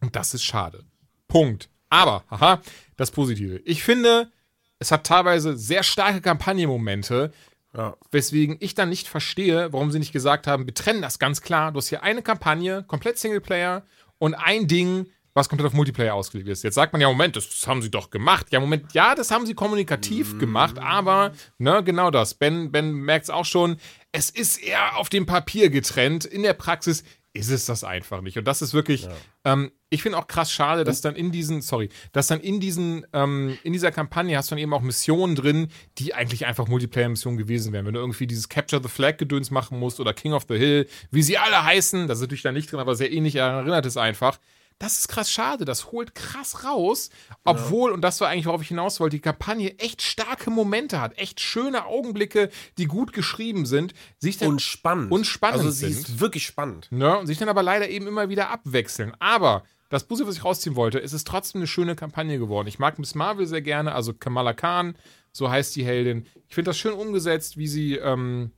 Und 0.00 0.16
das 0.16 0.32
ist 0.32 0.44
schade. 0.44 0.84
Punkt. 1.28 1.68
Aber, 1.90 2.24
haha, 2.30 2.62
das 2.96 3.10
Positive. 3.10 3.56
Ich 3.64 3.82
finde, 3.82 4.30
es 4.78 4.92
hat 4.92 5.04
teilweise 5.04 5.56
sehr 5.58 5.82
starke 5.82 6.20
Kampagnenmomente, 6.20 7.32
Ja. 7.76 7.96
weswegen 8.12 8.56
ich 8.60 8.74
dann 8.74 8.88
nicht 8.88 9.08
verstehe, 9.08 9.72
warum 9.72 9.90
sie 9.90 9.98
nicht 9.98 10.12
gesagt 10.12 10.46
haben, 10.46 10.66
wir 10.66 10.74
trennen 10.74 11.02
das 11.02 11.18
ganz 11.18 11.40
klar. 11.40 11.72
Du 11.72 11.78
hast 11.78 11.88
hier 11.88 12.02
eine 12.04 12.22
Kampagne, 12.22 12.84
komplett 12.84 13.18
Singleplayer 13.18 13.84
und 14.18 14.34
ein 14.34 14.66
Ding, 14.68 15.06
was 15.40 15.48
komplett 15.48 15.66
auf 15.66 15.72
Multiplayer 15.72 16.14
ausgelegt 16.14 16.48
ist. 16.48 16.62
Jetzt 16.62 16.74
sagt 16.74 16.92
man 16.92 17.00
ja, 17.00 17.08
Moment, 17.08 17.34
das 17.34 17.66
haben 17.66 17.82
sie 17.82 17.90
doch 17.90 18.10
gemacht. 18.10 18.46
Ja, 18.50 18.60
Moment, 18.60 18.92
ja, 18.92 19.14
das 19.14 19.30
haben 19.30 19.46
sie 19.46 19.54
kommunikativ 19.54 20.38
gemacht, 20.38 20.78
aber, 20.78 21.32
ne, 21.58 21.82
genau 21.82 22.10
das. 22.10 22.34
Ben, 22.34 22.70
Ben 22.70 22.92
merkt 22.92 23.24
es 23.24 23.30
auch 23.30 23.46
schon, 23.46 23.78
es 24.12 24.28
ist 24.30 24.58
eher 24.58 24.96
auf 24.96 25.08
dem 25.08 25.26
Papier 25.26 25.70
getrennt. 25.70 26.24
In 26.24 26.42
der 26.42 26.54
Praxis 26.54 27.04
ist 27.32 27.50
es 27.50 27.64
das 27.64 27.84
einfach 27.84 28.22
nicht. 28.22 28.36
Und 28.38 28.44
das 28.44 28.60
ist 28.60 28.74
wirklich, 28.74 29.08
ähm, 29.44 29.70
ich 29.88 30.02
finde 30.02 30.18
auch 30.18 30.26
krass 30.26 30.50
schade, 30.50 30.82
dass 30.82 31.00
dann 31.00 31.14
in 31.14 31.30
diesen, 31.30 31.62
sorry, 31.62 31.88
dass 32.12 32.26
dann 32.26 32.40
in 32.40 32.58
diesen, 32.58 33.06
ähm, 33.12 33.56
in 33.62 33.72
dieser 33.72 33.92
Kampagne 33.92 34.36
hast 34.36 34.50
du 34.50 34.56
dann 34.56 34.62
eben 34.62 34.74
auch 34.74 34.82
Missionen 34.82 35.36
drin, 35.36 35.68
die 35.98 36.12
eigentlich 36.12 36.46
einfach 36.46 36.66
Multiplayer-Missionen 36.66 37.38
gewesen 37.38 37.72
wären. 37.72 37.86
Wenn 37.86 37.94
du 37.94 38.00
irgendwie 38.00 38.26
dieses 38.26 38.48
Capture 38.48 38.82
the 38.82 38.88
Flag-Gedöns 38.88 39.52
machen 39.52 39.78
musst 39.78 40.00
oder 40.00 40.12
King 40.12 40.32
of 40.32 40.46
the 40.48 40.58
Hill, 40.58 40.88
wie 41.12 41.22
sie 41.22 41.38
alle 41.38 41.62
heißen, 41.64 42.08
das 42.08 42.18
ist 42.18 42.22
natürlich 42.22 42.42
da 42.42 42.50
nicht 42.50 42.72
drin, 42.72 42.80
aber 42.80 42.96
sehr 42.96 43.12
ähnlich 43.12 43.36
erinnert 43.36 43.86
es 43.86 43.96
einfach. 43.96 44.40
Das 44.80 44.98
ist 44.98 45.08
krass 45.08 45.30
schade, 45.30 45.66
das 45.66 45.92
holt 45.92 46.14
krass 46.14 46.64
raus, 46.64 47.10
obwohl, 47.44 47.92
und 47.92 48.00
das 48.00 48.18
war 48.22 48.28
eigentlich, 48.28 48.46
worauf 48.46 48.62
ich 48.62 48.68
hinaus 48.68 48.98
wollte, 48.98 49.16
die 49.16 49.20
Kampagne 49.20 49.78
echt 49.78 50.00
starke 50.00 50.48
Momente 50.48 51.02
hat, 51.02 51.18
echt 51.18 51.38
schöne 51.38 51.84
Augenblicke, 51.84 52.48
die 52.78 52.86
gut 52.86 53.12
geschrieben 53.12 53.66
sind, 53.66 53.92
sich 54.18 54.38
dann 54.38 54.48
Und 54.48 54.62
spannend. 54.62 55.12
Und 55.12 55.26
spannend 55.26 55.58
Also 55.58 55.70
sie 55.70 55.92
sind. 55.92 56.08
ist 56.08 56.20
wirklich 56.20 56.46
spannend. 56.46 56.88
Ne? 56.90 57.18
Und 57.18 57.26
sich 57.26 57.36
dann 57.36 57.50
aber 57.50 57.62
leider 57.62 57.90
eben 57.90 58.06
immer 58.06 58.30
wieder 58.30 58.48
abwechseln. 58.48 59.12
Aber 59.18 59.64
das 59.90 60.04
Positive, 60.04 60.28
was 60.30 60.36
ich 60.36 60.44
rausziehen 60.46 60.76
wollte, 60.76 60.98
ist 60.98 61.12
es 61.12 61.24
trotzdem 61.24 61.60
eine 61.60 61.66
schöne 61.66 61.94
Kampagne 61.94 62.38
geworden. 62.38 62.66
Ich 62.66 62.78
mag 62.78 62.98
Miss 62.98 63.14
Marvel 63.14 63.46
sehr 63.46 63.60
gerne, 63.60 63.94
also 63.94 64.14
Kamala 64.14 64.54
Khan, 64.54 64.96
so 65.30 65.50
heißt 65.50 65.76
die 65.76 65.84
Heldin. 65.84 66.26
Ich 66.48 66.54
finde 66.54 66.70
das 66.70 66.78
schön 66.78 66.94
umgesetzt, 66.94 67.58
wie 67.58 67.68
sie 67.68 67.96
ähm, 67.96 68.52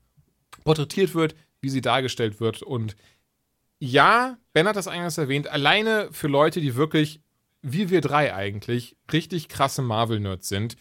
porträtiert 0.62 1.16
wird, 1.16 1.34
wie 1.60 1.68
sie 1.68 1.80
dargestellt 1.80 2.38
wird. 2.38 2.62
Und 2.62 2.94
ja, 3.84 4.38
Ben 4.52 4.68
hat 4.68 4.76
das 4.76 4.86
eingangs 4.86 5.18
erwähnt, 5.18 5.48
alleine 5.48 6.08
für 6.12 6.28
Leute, 6.28 6.60
die 6.60 6.76
wirklich, 6.76 7.20
wie 7.62 7.90
wir 7.90 8.00
drei 8.00 8.32
eigentlich, 8.32 8.96
richtig 9.12 9.48
krasse 9.48 9.82
Marvel-Nerds 9.82 10.48
sind, 10.48 10.76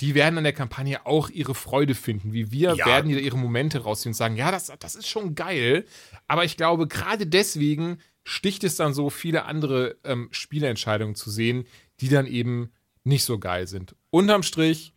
die 0.00 0.16
werden 0.16 0.36
an 0.36 0.42
der 0.42 0.52
Kampagne 0.52 1.06
auch 1.06 1.30
ihre 1.30 1.54
Freude 1.54 1.94
finden. 1.94 2.32
Wie 2.32 2.50
wir 2.50 2.74
Ja. 2.74 2.86
werden 2.86 3.08
ihre 3.10 3.38
Momente 3.38 3.78
rausziehen 3.84 4.10
und 4.10 4.14
sagen, 4.16 4.34
ja, 4.36 4.50
das, 4.50 4.72
das 4.80 4.96
ist 4.96 5.06
schon 5.06 5.36
geil. 5.36 5.84
Aber 6.26 6.44
ich 6.44 6.56
glaube, 6.56 6.88
gerade 6.88 7.24
deswegen 7.24 7.98
sticht 8.24 8.64
es 8.64 8.74
dann 8.74 8.94
so, 8.94 9.10
viele 9.10 9.44
andere 9.44 9.96
ähm, 10.02 10.28
Spielentscheidungen 10.32 11.14
zu 11.14 11.30
sehen, 11.30 11.66
die 12.00 12.08
dann 12.08 12.26
eben 12.26 12.72
nicht 13.04 13.22
so 13.22 13.38
geil 13.38 13.68
sind. 13.68 13.94
Unterm 14.10 14.42
Strich, 14.42 14.92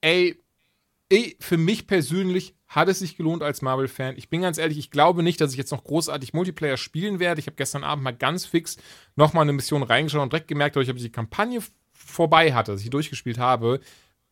ey, 0.00 0.42
ey, 1.08 1.36
für 1.40 1.56
mich 1.56 1.86
persönlich 1.86 2.54
hat 2.66 2.88
es 2.88 2.98
sich 2.98 3.16
gelohnt 3.16 3.42
als 3.42 3.62
Marvel-Fan. 3.62 4.16
Ich 4.16 4.28
bin 4.28 4.42
ganz 4.42 4.58
ehrlich, 4.58 4.78
ich 4.78 4.90
glaube 4.90 5.22
nicht, 5.22 5.40
dass 5.40 5.52
ich 5.52 5.58
jetzt 5.58 5.70
noch 5.70 5.84
großartig 5.84 6.32
Multiplayer 6.32 6.76
spielen 6.76 7.20
werde. 7.20 7.40
Ich 7.40 7.46
habe 7.46 7.56
gestern 7.56 7.84
Abend 7.84 8.04
mal 8.04 8.10
ganz 8.10 8.46
fix 8.46 8.76
nochmal 9.14 9.42
eine 9.42 9.52
Mission 9.52 9.82
reingeschaut 9.82 10.22
und 10.22 10.32
direkt 10.32 10.48
gemerkt, 10.48 10.76
dass 10.76 10.88
ich 10.88 10.94
die 10.94 11.12
Kampagne 11.12 11.60
vorbei 11.92 12.52
hatte, 12.52 12.72
dass 12.72 12.82
ich 12.82 12.90
durchgespielt 12.90 13.38
habe. 13.38 13.80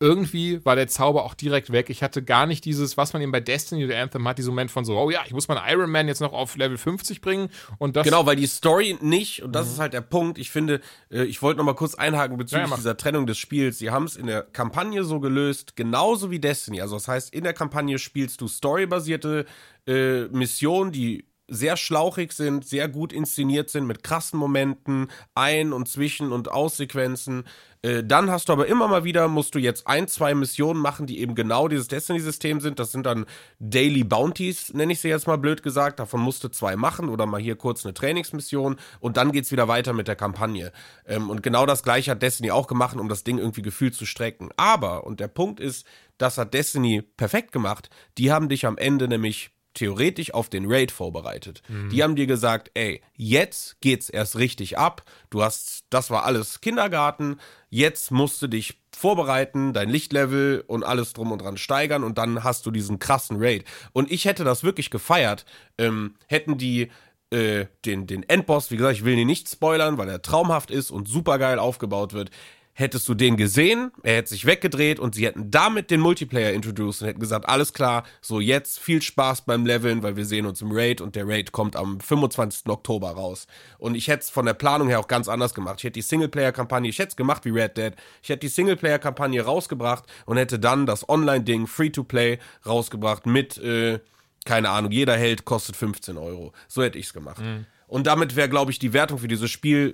Irgendwie 0.03 0.65
war 0.65 0.75
der 0.75 0.89
Zauber 0.89 1.23
auch 1.23 1.33
direkt 1.33 1.71
weg. 1.71 1.89
Ich 1.89 2.03
hatte 2.03 2.21
gar 2.21 2.45
nicht 2.45 2.65
dieses, 2.65 2.97
was 2.97 3.13
man 3.13 3.21
eben 3.21 3.31
bei 3.31 3.39
Destiny 3.39 3.85
oder 3.85 4.01
Anthem 4.01 4.27
hat, 4.27 4.37
diesen 4.37 4.49
Moment 4.49 4.69
von 4.69 4.83
so, 4.83 4.97
oh 4.99 5.09
ja, 5.09 5.21
ich 5.25 5.31
muss 5.31 5.47
meinen 5.47 5.61
Iron 5.65 5.89
Man 5.89 6.09
jetzt 6.09 6.19
noch 6.19 6.33
auf 6.33 6.57
Level 6.57 6.77
50 6.77 7.21
bringen 7.21 7.47
und 7.77 7.95
das 7.95 8.03
Genau, 8.03 8.25
weil 8.25 8.35
die 8.35 8.45
Story 8.45 8.97
nicht, 8.99 9.43
und 9.43 9.53
das 9.53 9.71
ist 9.71 9.79
halt 9.79 9.93
der 9.93 10.01
Punkt, 10.01 10.37
ich 10.39 10.51
finde, 10.51 10.81
äh, 11.09 11.23
ich 11.23 11.41
wollte 11.41 11.59
noch 11.59 11.63
mal 11.63 11.73
kurz 11.73 11.95
einhaken 11.95 12.35
bezüglich 12.35 12.69
Ja, 12.69 12.75
dieser 12.75 12.97
Trennung 12.97 13.27
des 13.27 13.37
Spiels. 13.37 13.79
Sie 13.79 13.91
haben 13.91 14.03
es 14.03 14.17
in 14.17 14.27
der 14.27 14.41
Kampagne 14.41 15.05
so 15.05 15.21
gelöst, 15.21 15.77
genauso 15.77 16.29
wie 16.31 16.39
Destiny. 16.39 16.81
Also 16.81 16.95
das 16.95 17.07
heißt, 17.07 17.33
in 17.33 17.45
der 17.45 17.53
Kampagne 17.53 17.97
spielst 17.97 18.41
du 18.41 18.49
storybasierte 18.49 19.45
äh, 19.87 20.23
Missionen, 20.25 20.91
die 20.91 21.29
sehr 21.47 21.77
schlauchig 21.77 22.33
sind, 22.33 22.65
sehr 22.65 22.87
gut 22.87 23.13
inszeniert 23.13 23.69
sind, 23.69 23.85
mit 23.85 24.03
krassen 24.03 24.39
Momenten, 24.39 25.07
Ein- 25.35 25.73
und 25.73 25.87
Zwischen- 25.87 26.31
und 26.31 26.49
Aussequenzen. 26.49 27.43
Äh, 27.83 28.03
dann 28.03 28.31
hast 28.31 28.49
du 28.49 28.53
aber 28.53 28.67
immer 28.67 28.87
mal 28.87 29.03
wieder, 29.03 29.27
musst 29.27 29.55
du 29.55 29.59
jetzt 29.59 29.87
ein, 29.87 30.07
zwei 30.07 30.33
Missionen 30.33 30.81
machen, 30.81 31.05
die 31.05 31.19
eben 31.19 31.35
genau 31.35 31.67
dieses 31.67 31.89
Destiny-System 31.89 32.61
sind. 32.61 32.79
Das 32.79 32.91
sind 32.91 33.05
dann 33.05 33.25
Daily 33.59 34.03
Bounties, 34.03 34.73
nenne 34.73 34.93
ich 34.93 35.01
sie 35.01 35.09
jetzt 35.09 35.27
mal 35.27 35.37
blöd 35.37 35.63
gesagt. 35.63 35.99
Davon 35.99 36.21
musst 36.21 36.43
du 36.43 36.47
zwei 36.47 36.75
machen 36.77 37.09
oder 37.09 37.25
mal 37.25 37.41
hier 37.41 37.57
kurz 37.57 37.85
eine 37.85 37.93
Trainingsmission 37.93 38.77
und 39.01 39.17
dann 39.17 39.33
geht's 39.33 39.51
wieder 39.51 39.67
weiter 39.67 39.93
mit 39.93 40.07
der 40.07 40.15
Kampagne. 40.15 40.71
Ähm, 41.05 41.29
und 41.29 41.43
genau 41.43 41.65
das 41.65 41.83
gleiche 41.83 42.11
hat 42.11 42.21
Destiny 42.21 42.51
auch 42.51 42.67
gemacht, 42.67 42.95
um 42.95 43.09
das 43.09 43.25
Ding 43.25 43.37
irgendwie 43.37 43.61
gefühlt 43.61 43.95
zu 43.95 44.05
strecken. 44.05 44.49
Aber, 44.55 45.03
und 45.05 45.19
der 45.19 45.27
Punkt 45.27 45.59
ist, 45.59 45.85
das 46.17 46.37
hat 46.37 46.53
Destiny 46.53 47.01
perfekt 47.01 47.51
gemacht. 47.51 47.89
Die 48.17 48.31
haben 48.31 48.47
dich 48.47 48.65
am 48.65 48.77
Ende 48.77 49.09
nämlich 49.09 49.51
theoretisch 49.73 50.33
auf 50.33 50.49
den 50.49 50.65
Raid 50.71 50.91
vorbereitet. 50.91 51.61
Mhm. 51.67 51.89
Die 51.89 52.03
haben 52.03 52.15
dir 52.15 52.27
gesagt, 52.27 52.71
ey, 52.73 53.01
jetzt 53.15 53.79
geht's 53.81 54.09
erst 54.09 54.37
richtig 54.37 54.77
ab. 54.77 55.03
Du 55.29 55.43
hast, 55.43 55.85
das 55.89 56.09
war 56.09 56.25
alles 56.25 56.61
Kindergarten. 56.61 57.39
Jetzt 57.69 58.11
musst 58.11 58.41
du 58.41 58.47
dich 58.47 58.79
vorbereiten, 58.95 59.73
dein 59.73 59.89
Lichtlevel 59.89 60.63
und 60.67 60.83
alles 60.83 61.13
drum 61.13 61.31
und 61.31 61.41
dran 61.41 61.57
steigern 61.57 62.03
und 62.03 62.17
dann 62.17 62.43
hast 62.43 62.65
du 62.65 62.71
diesen 62.71 62.99
krassen 62.99 63.37
Raid. 63.39 63.65
Und 63.91 64.11
ich 64.11 64.25
hätte 64.25 64.43
das 64.43 64.63
wirklich 64.63 64.89
gefeiert, 64.89 65.45
ähm, 65.77 66.15
hätten 66.27 66.57
die 66.57 66.91
äh, 67.31 67.65
den, 67.85 68.05
den 68.05 68.21
Endboss, 68.29 68.69
wie 68.69 68.77
gesagt, 68.77 68.97
ich 68.97 69.05
will 69.05 69.17
ihn 69.17 69.27
nicht 69.27 69.49
spoilern, 69.49 69.97
weil 69.97 70.07
er 70.07 70.21
traumhaft 70.21 70.69
ist 70.69 70.91
und 70.91 71.07
supergeil 71.07 71.57
aufgebaut 71.57 72.13
wird 72.13 72.29
hättest 72.73 73.07
du 73.07 73.13
den 73.13 73.37
gesehen, 73.37 73.91
er 74.01 74.17
hätte 74.17 74.29
sich 74.29 74.45
weggedreht 74.45 74.99
und 74.99 75.13
sie 75.13 75.25
hätten 75.25 75.51
damit 75.51 75.91
den 75.91 75.99
Multiplayer 75.99 76.51
introduced 76.53 77.01
und 77.01 77.07
hätten 77.07 77.19
gesagt, 77.19 77.47
alles 77.47 77.73
klar, 77.73 78.03
so 78.21 78.39
jetzt 78.39 78.79
viel 78.79 79.01
Spaß 79.01 79.45
beim 79.45 79.65
Leveln, 79.65 80.01
weil 80.01 80.15
wir 80.15 80.25
sehen 80.25 80.45
uns 80.45 80.61
im 80.61 80.71
Raid 80.71 80.99
und 80.99 81.15
der 81.15 81.27
Raid 81.27 81.51
kommt 81.51 81.75
am 81.75 81.99
25. 81.99 82.67
Oktober 82.67 83.11
raus. 83.11 83.47
Und 83.77 83.95
ich 83.95 84.07
hätte 84.07 84.23
es 84.23 84.29
von 84.31 84.45
der 84.45 84.55
Planung 84.55 84.87
her 84.87 84.99
auch 84.99 85.07
ganz 85.07 85.27
anders 85.27 85.53
gemacht. 85.53 85.75
Ich 85.79 85.83
hätte 85.83 85.93
die 85.93 86.01
Singleplayer-Kampagne, 86.01 86.89
ich 86.89 86.97
hätte 86.97 87.09
es 87.09 87.15
gemacht 87.15 87.45
wie 87.45 87.51
Red 87.51 87.77
Dead, 87.77 87.93
ich 88.23 88.29
hätte 88.29 88.39
die 88.39 88.47
Singleplayer-Kampagne 88.47 89.41
rausgebracht 89.43 90.05
und 90.25 90.37
hätte 90.37 90.57
dann 90.57 90.85
das 90.87 91.07
Online-Ding 91.07 91.67
Free-to-Play 91.67 92.39
rausgebracht 92.65 93.27
mit, 93.27 93.57
äh, 93.59 93.99
keine 94.45 94.71
Ahnung, 94.71 94.91
jeder 94.91 95.15
Held 95.15 95.45
kostet 95.45 95.75
15 95.75 96.17
Euro. 96.17 96.53
So 96.67 96.81
hätte 96.81 96.97
ich 96.97 97.05
es 97.05 97.13
gemacht. 97.13 97.39
Mhm. 97.39 97.67
Und 97.93 98.07
damit 98.07 98.35
wäre, 98.35 98.49
glaube 98.49 98.71
ich, 98.71 98.79
die 98.79 98.91
Wertung 98.91 99.19
für 99.19 99.27
dieses 99.27 99.51
Spiel 99.51 99.93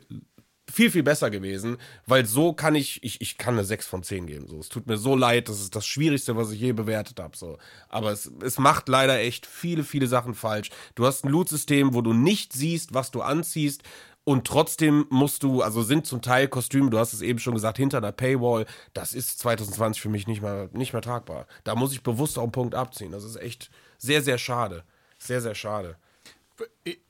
viel, 0.71 0.91
viel 0.91 1.03
besser 1.03 1.29
gewesen, 1.29 1.77
weil 2.05 2.25
so 2.25 2.53
kann 2.53 2.75
ich, 2.75 3.03
ich, 3.03 3.21
ich 3.21 3.37
kann 3.37 3.55
eine 3.55 3.63
6 3.63 3.87
von 3.87 4.03
10 4.03 4.27
geben. 4.27 4.47
So. 4.47 4.59
Es 4.59 4.69
tut 4.69 4.87
mir 4.87 4.97
so 4.97 5.15
leid, 5.15 5.49
das 5.49 5.59
ist 5.59 5.75
das 5.75 5.85
Schwierigste, 5.85 6.35
was 6.35 6.51
ich 6.51 6.59
je 6.59 6.73
bewertet 6.73 7.19
habe. 7.19 7.35
So. 7.37 7.57
Aber 7.87 8.11
es, 8.11 8.31
es 8.41 8.57
macht 8.57 8.89
leider 8.89 9.19
echt 9.19 9.45
viele, 9.45 9.83
viele 9.83 10.07
Sachen 10.07 10.33
falsch. 10.35 10.69
Du 10.95 11.05
hast 11.05 11.25
ein 11.25 11.29
Loot-System, 11.29 11.93
wo 11.93 12.01
du 12.01 12.13
nicht 12.13 12.53
siehst, 12.53 12.93
was 12.93 13.11
du 13.11 13.21
anziehst. 13.21 13.83
Und 14.23 14.45
trotzdem 14.45 15.07
musst 15.09 15.41
du, 15.43 15.61
also 15.63 15.81
sind 15.81 16.05
zum 16.05 16.21
Teil 16.21 16.47
Kostüme, 16.47 16.91
du 16.91 16.99
hast 16.99 17.13
es 17.13 17.21
eben 17.21 17.39
schon 17.39 17.55
gesagt, 17.55 17.77
hinter 17.77 17.99
der 17.99 18.11
Paywall. 18.11 18.67
Das 18.93 19.13
ist 19.13 19.39
2020 19.39 20.01
für 20.01 20.09
mich 20.09 20.27
nicht 20.27 20.41
mehr, 20.41 20.69
nicht 20.71 20.93
mehr 20.93 21.01
tragbar. 21.01 21.47
Da 21.63 21.73
muss 21.75 21.93
ich 21.93 22.03
bewusst 22.03 22.37
auch 22.37 22.43
einen 22.43 22.51
Punkt 22.51 22.75
abziehen. 22.75 23.11
Das 23.11 23.23
ist 23.23 23.37
echt 23.37 23.71
sehr, 23.97 24.21
sehr 24.21 24.37
schade. 24.37 24.83
Sehr, 25.17 25.41
sehr 25.41 25.55
schade. 25.55 25.97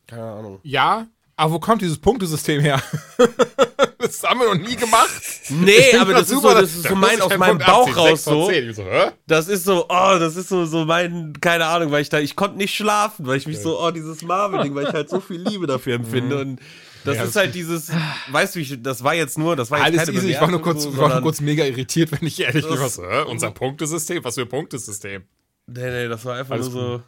Keine 0.08 0.24
Ahnung. 0.24 0.60
Ja, 0.64 1.08
aber 1.40 1.54
wo 1.54 1.60
kommt 1.60 1.82
dieses 1.82 1.98
Punktesystem 1.98 2.60
her? 2.60 2.84
das 3.98 4.22
haben 4.24 4.42
wir 4.42 4.54
noch 4.54 4.62
nie 4.62 4.76
gemacht. 4.76 5.10
Nee, 5.50 5.96
aber 5.98 6.14
das 6.14 6.30
ist, 6.30 6.42
so, 6.42 6.54
das 6.54 6.76
ist 6.76 6.88
so 6.88 6.96
mein, 6.96 7.22
aus 7.22 7.38
meinem 7.38 7.60
Bauch 7.60 7.96
raus 7.96 8.26
so. 8.26 8.52
so 8.52 8.84
das 9.26 9.48
ist 9.48 9.64
so, 9.64 9.86
oh, 9.88 10.18
das 10.20 10.36
ist 10.36 10.50
so, 10.50 10.66
so 10.66 10.84
mein, 10.84 11.34
keine 11.40 11.66
Ahnung, 11.66 11.92
weil 11.92 12.02
ich 12.02 12.10
da, 12.10 12.20
ich 12.20 12.36
konnte 12.36 12.58
nicht 12.58 12.76
schlafen, 12.76 13.26
weil 13.26 13.38
ich 13.38 13.48
mich 13.48 13.60
so, 13.60 13.82
oh, 13.82 13.92
dieses 13.92 14.22
Marvel-Ding, 14.22 14.76
weil 14.76 14.88
ich 14.88 14.94
halt 14.94 15.10
so 15.10 15.22
viel 15.22 15.42
Liebe 15.42 15.66
dafür 15.66 15.96
empfinde 15.96 16.36
mhm. 16.36 16.42
und 16.42 16.60
das 17.06 17.16
ja, 17.16 17.24
ist 17.24 17.36
halt 17.38 17.56
dieses, 17.56 17.90
weißt 18.32 18.56
du, 18.56 18.60
ich, 18.60 18.84
das 18.84 19.02
war 19.02 19.16
jetzt 19.16 19.38
nur, 19.38 19.56
das 19.56 19.72
war 19.72 19.80
jetzt 19.88 20.00
Alles 20.00 20.10
easy, 20.10 20.32
ich 20.32 20.42
war 20.42 20.52
nur 20.52 20.62
kurz, 20.62 20.84
so, 20.84 20.98
war 20.98 21.08
nur 21.08 21.22
kurz 21.22 21.40
mega 21.40 21.64
irritiert, 21.64 22.12
wenn 22.12 22.28
ich 22.28 22.38
ehrlich 22.42 22.68
bin. 22.68 22.78
Was, 22.78 23.00
unser 23.28 23.52
Punktesystem, 23.52 24.26
was 24.26 24.36
für 24.36 24.42
ein 24.42 24.50
Punktesystem? 24.50 25.24
Nee, 25.68 25.90
nee, 25.90 26.08
das 26.10 26.26
war 26.26 26.36
einfach 26.36 26.56
Alles 26.56 26.70
nur 26.70 26.98
so. 26.98 27.04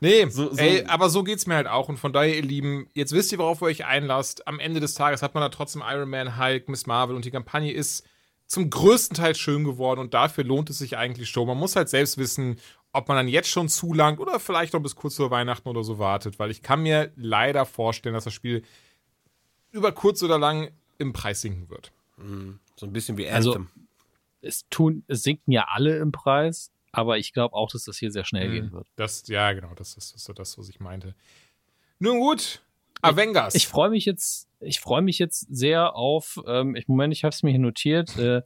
Nee, 0.00 0.26
so, 0.28 0.50
so. 0.50 0.56
Ey, 0.56 0.84
aber 0.86 1.10
so 1.10 1.22
geht's 1.22 1.46
mir 1.46 1.56
halt 1.56 1.66
auch. 1.66 1.88
Und 1.88 1.98
von 1.98 2.12
daher, 2.12 2.34
ihr 2.34 2.42
Lieben, 2.42 2.88
jetzt 2.94 3.12
wisst 3.12 3.32
ihr, 3.32 3.38
worauf 3.38 3.60
ihr 3.60 3.66
euch 3.66 3.84
einlasst. 3.84 4.48
Am 4.48 4.58
Ende 4.58 4.80
des 4.80 4.94
Tages 4.94 5.22
hat 5.22 5.34
man 5.34 5.42
da 5.42 5.50
trotzdem 5.50 5.82
Iron 5.86 6.08
Man, 6.08 6.38
Hulk, 6.38 6.68
Miss 6.68 6.86
Marvel 6.86 7.14
und 7.14 7.24
die 7.24 7.30
Kampagne 7.30 7.72
ist 7.72 8.06
zum 8.46 8.68
größten 8.68 9.16
Teil 9.16 9.36
schön 9.36 9.62
geworden 9.62 10.00
und 10.00 10.12
dafür 10.12 10.42
lohnt 10.42 10.70
es 10.70 10.78
sich 10.78 10.96
eigentlich 10.96 11.28
schon. 11.30 11.46
Man 11.46 11.58
muss 11.58 11.76
halt 11.76 11.88
selbst 11.88 12.18
wissen, 12.18 12.58
ob 12.92 13.06
man 13.06 13.16
dann 13.16 13.28
jetzt 13.28 13.48
schon 13.48 13.68
zu 13.68 13.92
lang 13.92 14.18
oder 14.18 14.40
vielleicht 14.40 14.72
noch 14.72 14.80
bis 14.80 14.96
kurz 14.96 15.16
vor 15.16 15.30
Weihnachten 15.30 15.68
oder 15.68 15.84
so 15.84 15.98
wartet, 15.98 16.38
weil 16.38 16.50
ich 16.50 16.62
kann 16.62 16.82
mir 16.82 17.12
leider 17.14 17.64
vorstellen, 17.64 18.14
dass 18.14 18.24
das 18.24 18.34
Spiel 18.34 18.64
über 19.70 19.92
kurz 19.92 20.22
oder 20.22 20.38
lang 20.38 20.70
im 20.98 21.12
Preis 21.12 21.42
sinken 21.42 21.70
wird. 21.70 21.92
Mhm. 22.16 22.58
So 22.74 22.86
ein 22.86 22.92
bisschen 22.92 23.16
wie 23.18 23.28
also, 23.28 23.52
Anthem. 23.52 23.68
Also, 23.72 23.86
es 24.42 24.64
tun, 24.70 25.04
es 25.06 25.22
sinken 25.22 25.52
ja 25.52 25.66
alle 25.70 25.98
im 25.98 26.10
Preis, 26.10 26.72
aber 26.92 27.18
ich 27.18 27.32
glaube 27.32 27.54
auch, 27.54 27.70
dass 27.70 27.84
das 27.84 27.98
hier 27.98 28.10
sehr 28.10 28.24
schnell 28.24 28.48
mhm. 28.48 28.52
gehen 28.52 28.72
wird. 28.72 28.86
Das, 28.96 29.26
ja, 29.28 29.52
genau, 29.52 29.74
das 29.74 29.94
ist, 29.94 30.14
das 30.14 30.28
ist 30.28 30.38
das, 30.38 30.58
was 30.58 30.68
ich 30.68 30.80
meinte. 30.80 31.14
Nun 31.98 32.18
gut, 32.18 32.62
Avengers. 33.02 33.54
Ich, 33.54 33.64
ich 33.64 33.68
freue 33.68 33.90
mich 33.90 34.04
jetzt, 34.04 34.48
ich 34.60 34.80
freue 34.80 35.02
mich 35.02 35.18
jetzt 35.18 35.46
sehr 35.50 35.94
auf, 35.94 36.40
ähm, 36.46 36.74
ich, 36.76 36.88
Moment, 36.88 37.12
ich 37.12 37.24
habe 37.24 37.34
es 37.34 37.42
mir 37.42 37.50
hier 37.50 37.60
notiert, 37.60 38.16
äh, 38.18 38.42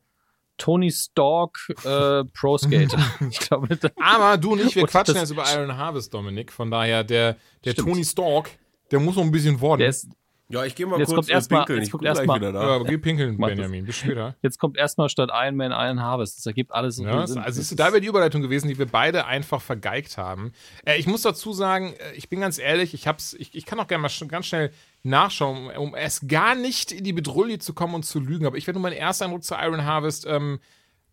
Tony 0.56 0.90
Stark 0.92 1.58
äh, 1.84 2.24
Pro 2.24 2.58
Skater. 2.58 2.98
ich 3.30 3.40
glaube, 3.40 3.76
Aber 4.00 4.38
du 4.38 4.52
und 4.52 4.60
ich, 4.60 4.76
wir 4.76 4.86
quatschen 4.86 5.16
jetzt 5.16 5.30
über 5.30 5.44
Iron 5.52 5.76
Harvest, 5.76 6.14
Dominik. 6.14 6.52
Von 6.52 6.70
daher, 6.70 7.02
der, 7.02 7.36
der 7.64 7.74
Tony 7.74 8.04
Stark, 8.04 8.50
der 8.90 9.00
muss 9.00 9.16
noch 9.16 9.24
ein 9.24 9.32
bisschen 9.32 9.60
worden. 9.60 9.80
Der 9.80 9.88
ist, 9.88 10.08
ja, 10.48 10.64
ich 10.64 10.74
gehe 10.74 10.86
mal 10.86 10.98
jetzt 10.98 11.08
kurz 11.08 11.26
kommt 11.26 11.30
erst 11.30 11.48
pinkeln. 11.48 11.78
Mal, 11.78 11.82
jetzt 11.82 11.90
kommt 11.90 12.04
erst 12.04 12.26
mal, 12.26 12.36
wieder 12.36 12.52
da. 12.52 12.76
Ja, 12.76 12.82
geh 12.82 12.98
pinkeln, 12.98 13.38
Benjamin. 13.38 13.86
Bis 13.86 13.96
später. 13.96 14.36
Jetzt 14.42 14.58
kommt 14.58 14.76
erstmal 14.76 15.08
statt 15.08 15.30
Iron 15.32 15.56
Man 15.56 15.72
Iron 15.72 16.02
Harvest. 16.02 16.38
Das 16.38 16.46
ergibt 16.46 16.70
alles 16.72 16.98
ja, 16.98 17.26
Sinn. 17.26 17.38
Also 17.38 17.62
ist 17.62 17.78
da 17.78 17.86
wäre 17.86 18.00
die 18.00 18.08
Überleitung 18.08 18.42
gewesen, 18.42 18.68
die 18.68 18.78
wir 18.78 18.86
beide 18.86 19.24
einfach 19.24 19.62
vergeigt 19.62 20.18
haben. 20.18 20.52
Äh, 20.84 20.98
ich 20.98 21.06
muss 21.06 21.22
dazu 21.22 21.52
sagen, 21.54 21.94
äh, 21.94 22.12
ich 22.14 22.28
bin 22.28 22.40
ganz 22.40 22.58
ehrlich, 22.58 22.92
ich 22.92 23.08
hab's, 23.08 23.34
ich, 23.38 23.54
ich 23.54 23.64
kann 23.64 23.80
auch 23.80 23.86
gerne 23.86 24.02
mal 24.02 24.10
sch 24.10 24.28
ganz 24.28 24.46
schnell 24.46 24.70
nachschauen, 25.02 25.70
um, 25.70 25.88
um 25.88 25.94
erst 25.94 26.28
gar 26.28 26.54
nicht 26.54 26.92
in 26.92 27.04
die 27.04 27.12
Bedrulle 27.14 27.58
zu 27.58 27.72
kommen 27.72 27.94
und 27.94 28.04
zu 28.04 28.20
lügen. 28.20 28.44
Aber 28.46 28.58
ich 28.58 28.66
werde 28.66 28.78
nur 28.78 28.82
meinen 28.82 28.98
ersten 28.98 29.24
Eindruck 29.24 29.44
zu 29.44 29.54
Iron 29.54 29.84
Harvest 29.84 30.26
ähm, 30.26 30.60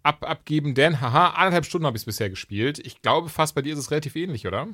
ab, 0.03 0.29
abgeben, 0.29 0.75
denn 0.75 0.99
haha, 0.99 1.29
anderthalb 1.29 1.65
Stunden 1.65 1.85
habe 1.85 1.95
ich 1.95 2.01
es 2.01 2.05
bisher 2.05 2.29
gespielt. 2.29 2.79
Ich 2.79 3.01
glaube, 3.01 3.29
fast 3.29 3.55
bei 3.55 3.61
dir 3.61 3.73
ist 3.73 3.79
es 3.79 3.91
relativ 3.91 4.15
ähnlich, 4.15 4.45
oder? 4.45 4.67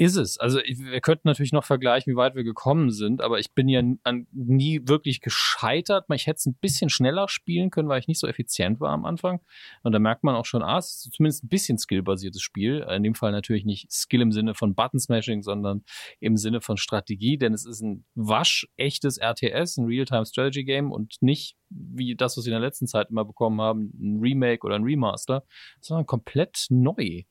Ist 0.00 0.16
es. 0.16 0.38
Also 0.38 0.60
wir 0.60 1.02
könnten 1.02 1.28
natürlich 1.28 1.52
noch 1.52 1.64
vergleichen, 1.64 2.10
wie 2.10 2.16
weit 2.16 2.34
wir 2.34 2.42
gekommen 2.42 2.90
sind, 2.90 3.20
aber 3.20 3.38
ich 3.38 3.52
bin 3.52 3.68
ja 3.68 3.82
an, 4.02 4.26
nie 4.32 4.80
wirklich 4.88 5.20
gescheitert. 5.20 6.06
Ich 6.14 6.26
hätte 6.26 6.38
es 6.38 6.46
ein 6.46 6.54
bisschen 6.54 6.88
schneller 6.88 7.28
spielen 7.28 7.68
können, 7.68 7.90
weil 7.90 8.00
ich 8.00 8.08
nicht 8.08 8.18
so 8.18 8.26
effizient 8.26 8.80
war 8.80 8.92
am 8.92 9.04
Anfang. 9.04 9.40
Und 9.82 9.92
da 9.92 9.98
merkt 9.98 10.24
man 10.24 10.34
auch 10.36 10.46
schon, 10.46 10.62
ah, 10.62 10.78
es 10.78 11.04
ist 11.04 11.12
zumindest 11.12 11.44
ein 11.44 11.48
bisschen 11.48 11.76
skillbasiertes 11.76 12.40
Spiel. 12.40 12.86
In 12.88 13.02
dem 13.02 13.14
Fall 13.14 13.30
natürlich 13.30 13.66
nicht 13.66 13.92
Skill 13.92 14.22
im 14.22 14.32
Sinne 14.32 14.54
von 14.54 14.74
Button 14.74 14.98
Smashing, 14.98 15.42
sondern 15.42 15.84
im 16.18 16.38
Sinne 16.38 16.62
von 16.62 16.78
Strategie, 16.78 17.36
denn 17.36 17.52
es 17.52 17.66
ist 17.66 17.82
ein 17.82 18.06
waschechtes 18.14 19.18
RTS, 19.18 19.76
ein 19.76 19.84
Real-Time 19.84 20.24
Strategy 20.24 20.64
Game 20.64 20.92
und 20.92 21.16
nicht 21.20 21.58
wie 21.68 22.16
das, 22.16 22.38
was 22.38 22.46
wir 22.46 22.52
in 22.54 22.58
der 22.58 22.66
letzten 22.66 22.86
Zeit 22.86 23.10
immer 23.10 23.26
bekommen 23.26 23.60
haben, 23.60 23.92
ein 24.00 24.18
Remake 24.18 24.64
oder 24.64 24.76
ein 24.76 24.84
Remaster, 24.84 25.44
sondern 25.82 26.06
komplett 26.06 26.68
neu. 26.70 27.24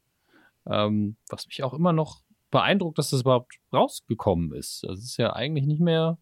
Ähm, 0.70 1.16
was 1.30 1.48
mich 1.48 1.64
auch 1.64 1.74
immer 1.74 1.94
noch 1.94 2.22
beeindruckt, 2.52 2.98
dass 2.98 3.12
das 3.12 3.22
überhaupt 3.22 3.54
rausgekommen 3.74 4.54
ist. 4.54 4.84
Das 4.88 5.00
ist 5.00 5.18
ja 5.18 5.34
eigentlich 5.34 5.66
nicht 5.66 5.82
mehr, 5.82 6.18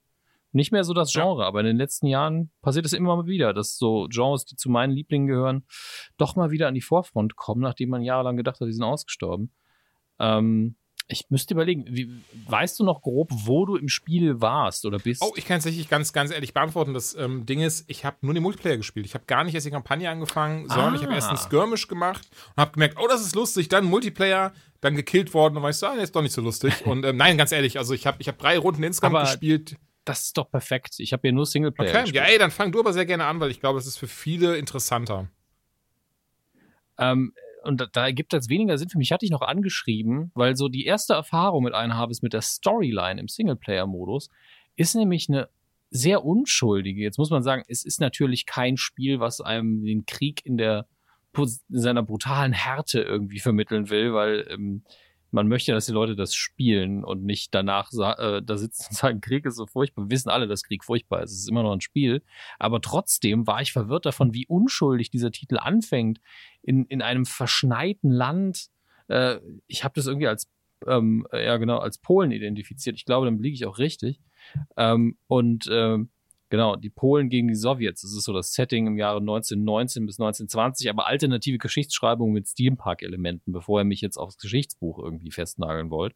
nicht 0.51 0.71
mehr 0.71 0.83
so 0.83 0.93
das 0.93 1.11
Genre, 1.13 1.45
aber 1.45 1.59
in 1.59 1.65
den 1.65 1.77
letzten 1.77 2.07
Jahren 2.07 2.51
passiert 2.61 2.85
es 2.85 2.93
immer 2.93 3.15
mal 3.15 3.25
wieder, 3.25 3.53
dass 3.53 3.77
so 3.77 4.07
Genres, 4.09 4.45
die 4.45 4.55
zu 4.55 4.69
meinen 4.69 4.91
Lieblingen 4.91 5.27
gehören, 5.27 5.65
doch 6.17 6.35
mal 6.35 6.51
wieder 6.51 6.67
an 6.67 6.73
die 6.73 6.81
Vorfront 6.81 7.35
kommen, 7.35 7.61
nachdem 7.61 7.89
man 7.89 8.03
jahrelang 8.03 8.37
gedacht 8.37 8.59
hat, 8.59 8.67
die 8.67 8.73
sind 8.73 8.83
ausgestorben. 8.83 9.51
Ähm, 10.19 10.75
ich 11.09 11.25
müsste 11.29 11.53
überlegen, 11.53 11.85
wie, 11.87 12.21
weißt 12.47 12.79
du 12.79 12.83
noch 12.83 13.01
grob, 13.01 13.29
wo 13.31 13.65
du 13.65 13.77
im 13.77 13.87
Spiel 13.87 14.41
warst 14.41 14.85
oder 14.85 14.99
bist? 14.99 15.21
Oh, 15.21 15.33
ich 15.35 15.45
kann 15.45 15.57
es 15.57 15.63
tatsächlich 15.63 15.89
ganz, 15.89 16.11
ganz 16.11 16.31
ehrlich 16.31 16.53
beantworten. 16.53 16.93
Das 16.93 17.15
ähm, 17.15 17.45
Ding 17.45 17.61
ist, 17.61 17.85
ich 17.89 18.03
habe 18.03 18.17
nur 18.21 18.33
den 18.33 18.43
Multiplayer 18.43 18.77
gespielt. 18.77 19.05
Ich 19.05 19.13
habe 19.13 19.23
gar 19.25 19.43
nicht 19.43 19.53
erst 19.53 19.65
die 19.65 19.71
Kampagne 19.71 20.09
angefangen, 20.09 20.67
sondern 20.67 20.93
ah. 20.93 20.95
ich 20.97 21.03
habe 21.03 21.13
erst 21.13 21.29
einen 21.29 21.37
Skirmish 21.37 21.87
gemacht 21.87 22.27
und 22.55 22.61
habe 22.61 22.71
gemerkt, 22.73 22.97
oh, 22.99 23.07
das 23.07 23.21
ist 23.21 23.35
lustig. 23.35 23.69
Dann 23.69 23.85
Multiplayer, 23.85 24.51
dann 24.81 24.95
gekillt 24.95 25.33
worden 25.33 25.57
und 25.57 25.63
weißt 25.63 25.81
du, 25.81 25.87
ah, 25.87 25.93
ist 25.95 26.15
doch 26.15 26.21
nicht 26.21 26.33
so 26.33 26.41
lustig. 26.41 26.73
Und 26.85 27.05
ähm, 27.05 27.17
nein, 27.17 27.37
ganz 27.37 27.51
ehrlich, 27.51 27.77
also 27.77 27.93
ich 27.93 28.05
habe 28.05 28.17
ich 28.19 28.27
hab 28.27 28.37
drei 28.37 28.57
Runden 28.57 28.83
insgesamt 28.83 29.15
aber 29.15 29.25
gespielt. 29.25 29.77
Das 30.05 30.23
ist 30.23 30.37
doch 30.37 30.49
perfekt. 30.49 30.95
Ich 30.99 31.13
habe 31.13 31.21
hier 31.21 31.33
nur 31.33 31.45
Singleplayer. 31.45 31.89
Okay, 31.89 32.01
gespielt. 32.01 32.15
ja, 32.15 32.31
ey, 32.31 32.37
dann 32.37 32.51
fang 32.51 32.71
du 32.71 32.79
aber 32.79 32.93
sehr 32.93 33.05
gerne 33.05 33.25
an, 33.25 33.39
weil 33.39 33.51
ich 33.51 33.59
glaube, 33.59 33.79
es 33.79 33.87
ist 33.87 33.97
für 33.97 34.07
viele 34.07 34.57
interessanter. 34.57 35.27
Ähm, 36.97 37.33
und 37.67 37.81
da, 37.81 37.85
da 37.85 38.05
ergibt 38.05 38.33
das 38.33 38.49
weniger 38.49 38.77
Sinn 38.77 38.89
für 38.89 38.97
mich. 38.97 39.11
Hatte 39.11 39.25
ich 39.25 39.31
noch 39.31 39.41
angeschrieben, 39.41 40.31
weil 40.33 40.55
so 40.55 40.69
die 40.69 40.85
erste 40.85 41.13
Erfahrung 41.13 41.63
mit 41.63 41.73
einem 41.73 41.95
habe, 41.95 42.11
ist 42.11 42.23
mit 42.23 42.33
der 42.33 42.41
Storyline 42.41 43.19
im 43.19 43.27
Singleplayer-Modus, 43.27 44.29
ist 44.75 44.95
nämlich 44.95 45.29
eine 45.29 45.49
sehr 45.89 46.25
unschuldige. 46.25 47.01
Jetzt 47.01 47.17
muss 47.17 47.29
man 47.29 47.43
sagen, 47.43 47.63
es 47.67 47.85
ist 47.85 48.01
natürlich 48.01 48.45
kein 48.45 48.77
Spiel, 48.77 49.19
was 49.19 49.41
einem 49.41 49.83
den 49.83 50.05
Krieg 50.05 50.45
in 50.45 50.57
der 50.57 50.87
in 51.37 51.81
seiner 51.81 52.01
brutalen 52.01 52.51
Härte 52.51 52.99
irgendwie 53.01 53.39
vermitteln 53.39 53.91
will, 53.91 54.11
weil 54.11 54.47
ähm, 54.49 54.81
man 55.31 55.47
möchte, 55.47 55.71
dass 55.71 55.85
die 55.85 55.91
Leute 55.91 56.15
das 56.15 56.33
spielen 56.33 57.03
und 57.03 57.23
nicht 57.23 57.53
danach 57.53 57.91
äh, 57.93 58.41
da 58.41 58.57
sitzen 58.57 58.87
und 58.89 58.95
sagen, 58.95 59.21
Krieg 59.21 59.45
ist 59.45 59.55
so 59.55 59.65
furchtbar. 59.65 60.05
Wir 60.05 60.11
wissen 60.11 60.29
alle, 60.29 60.47
dass 60.47 60.63
Krieg 60.63 60.83
furchtbar 60.83 61.23
ist. 61.23 61.31
Es 61.31 61.39
ist 61.39 61.49
immer 61.49 61.63
noch 61.63 61.73
ein 61.73 61.81
Spiel. 61.81 62.23
Aber 62.59 62.81
trotzdem 62.81 63.47
war 63.47 63.61
ich 63.61 63.71
verwirrt 63.71 64.05
davon, 64.05 64.33
wie 64.33 64.47
unschuldig 64.47 65.09
dieser 65.09 65.31
Titel 65.31 65.57
anfängt. 65.57 66.19
In, 66.61 66.85
in 66.85 67.01
einem 67.01 67.25
verschneiten 67.25 68.11
Land. 68.11 68.67
Äh, 69.07 69.37
ich 69.67 69.83
habe 69.83 69.93
das 69.95 70.07
irgendwie 70.07 70.27
als 70.27 70.49
ähm, 70.85 71.25
ja 71.31 71.57
genau 71.57 71.79
als 71.79 71.97
Polen 71.97 72.31
identifiziert. 72.31 72.95
Ich 72.95 73.05
glaube, 73.05 73.25
dann 73.25 73.39
liege 73.39 73.55
ich 73.55 73.65
auch 73.65 73.79
richtig. 73.79 74.19
Ähm, 74.75 75.17
und 75.27 75.67
ähm, 75.71 76.09
Genau, 76.49 76.77
die 76.77 76.89
Polen 76.89 77.29
gegen 77.29 77.49
die 77.49 77.55
Sowjets. 77.55 78.01
Das 78.01 78.13
ist 78.13 78.23
so 78.23 78.31
das 78.31 78.53
Setting 78.53 78.87
im 78.87 78.97
Jahre 78.97 79.19
1919 79.19 80.05
bis 80.05 80.19
1920, 80.19 80.89
aber 80.89 81.07
alternative 81.07 81.57
Geschichtsschreibung 81.57 82.31
mit 82.31 82.47
Steampunk-Elementen, 82.47 83.51
bevor 83.51 83.81
ihr 83.81 83.85
mich 83.85 83.99
jetzt 83.99 84.17
aufs 84.17 84.37
Geschichtsbuch 84.37 84.97
irgendwie 84.99 85.31
festnageln 85.31 85.89
wollt. 85.89 86.15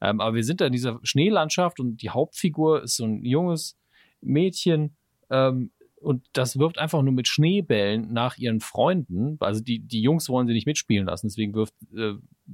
Ähm, 0.00 0.20
aber 0.20 0.36
wir 0.36 0.44
sind 0.44 0.60
da 0.60 0.66
in 0.66 0.72
dieser 0.72 1.00
Schneelandschaft 1.02 1.80
und 1.80 2.02
die 2.02 2.10
Hauptfigur 2.10 2.82
ist 2.84 2.96
so 2.96 3.04
ein 3.04 3.24
junges 3.24 3.76
Mädchen 4.20 4.96
ähm, 5.30 5.72
und 6.04 6.24
das 6.34 6.58
wirft 6.58 6.78
einfach 6.78 7.02
nur 7.02 7.14
mit 7.14 7.26
Schneebällen 7.26 8.12
nach 8.12 8.36
ihren 8.36 8.60
Freunden. 8.60 9.38
Also 9.40 9.60
die, 9.62 9.80
die 9.80 10.02
Jungs 10.02 10.28
wollen 10.28 10.46
sie 10.46 10.52
nicht 10.52 10.66
mitspielen 10.66 11.06
lassen, 11.06 11.28
deswegen 11.28 11.54
wirft, 11.54 11.74
äh, 11.96 12.12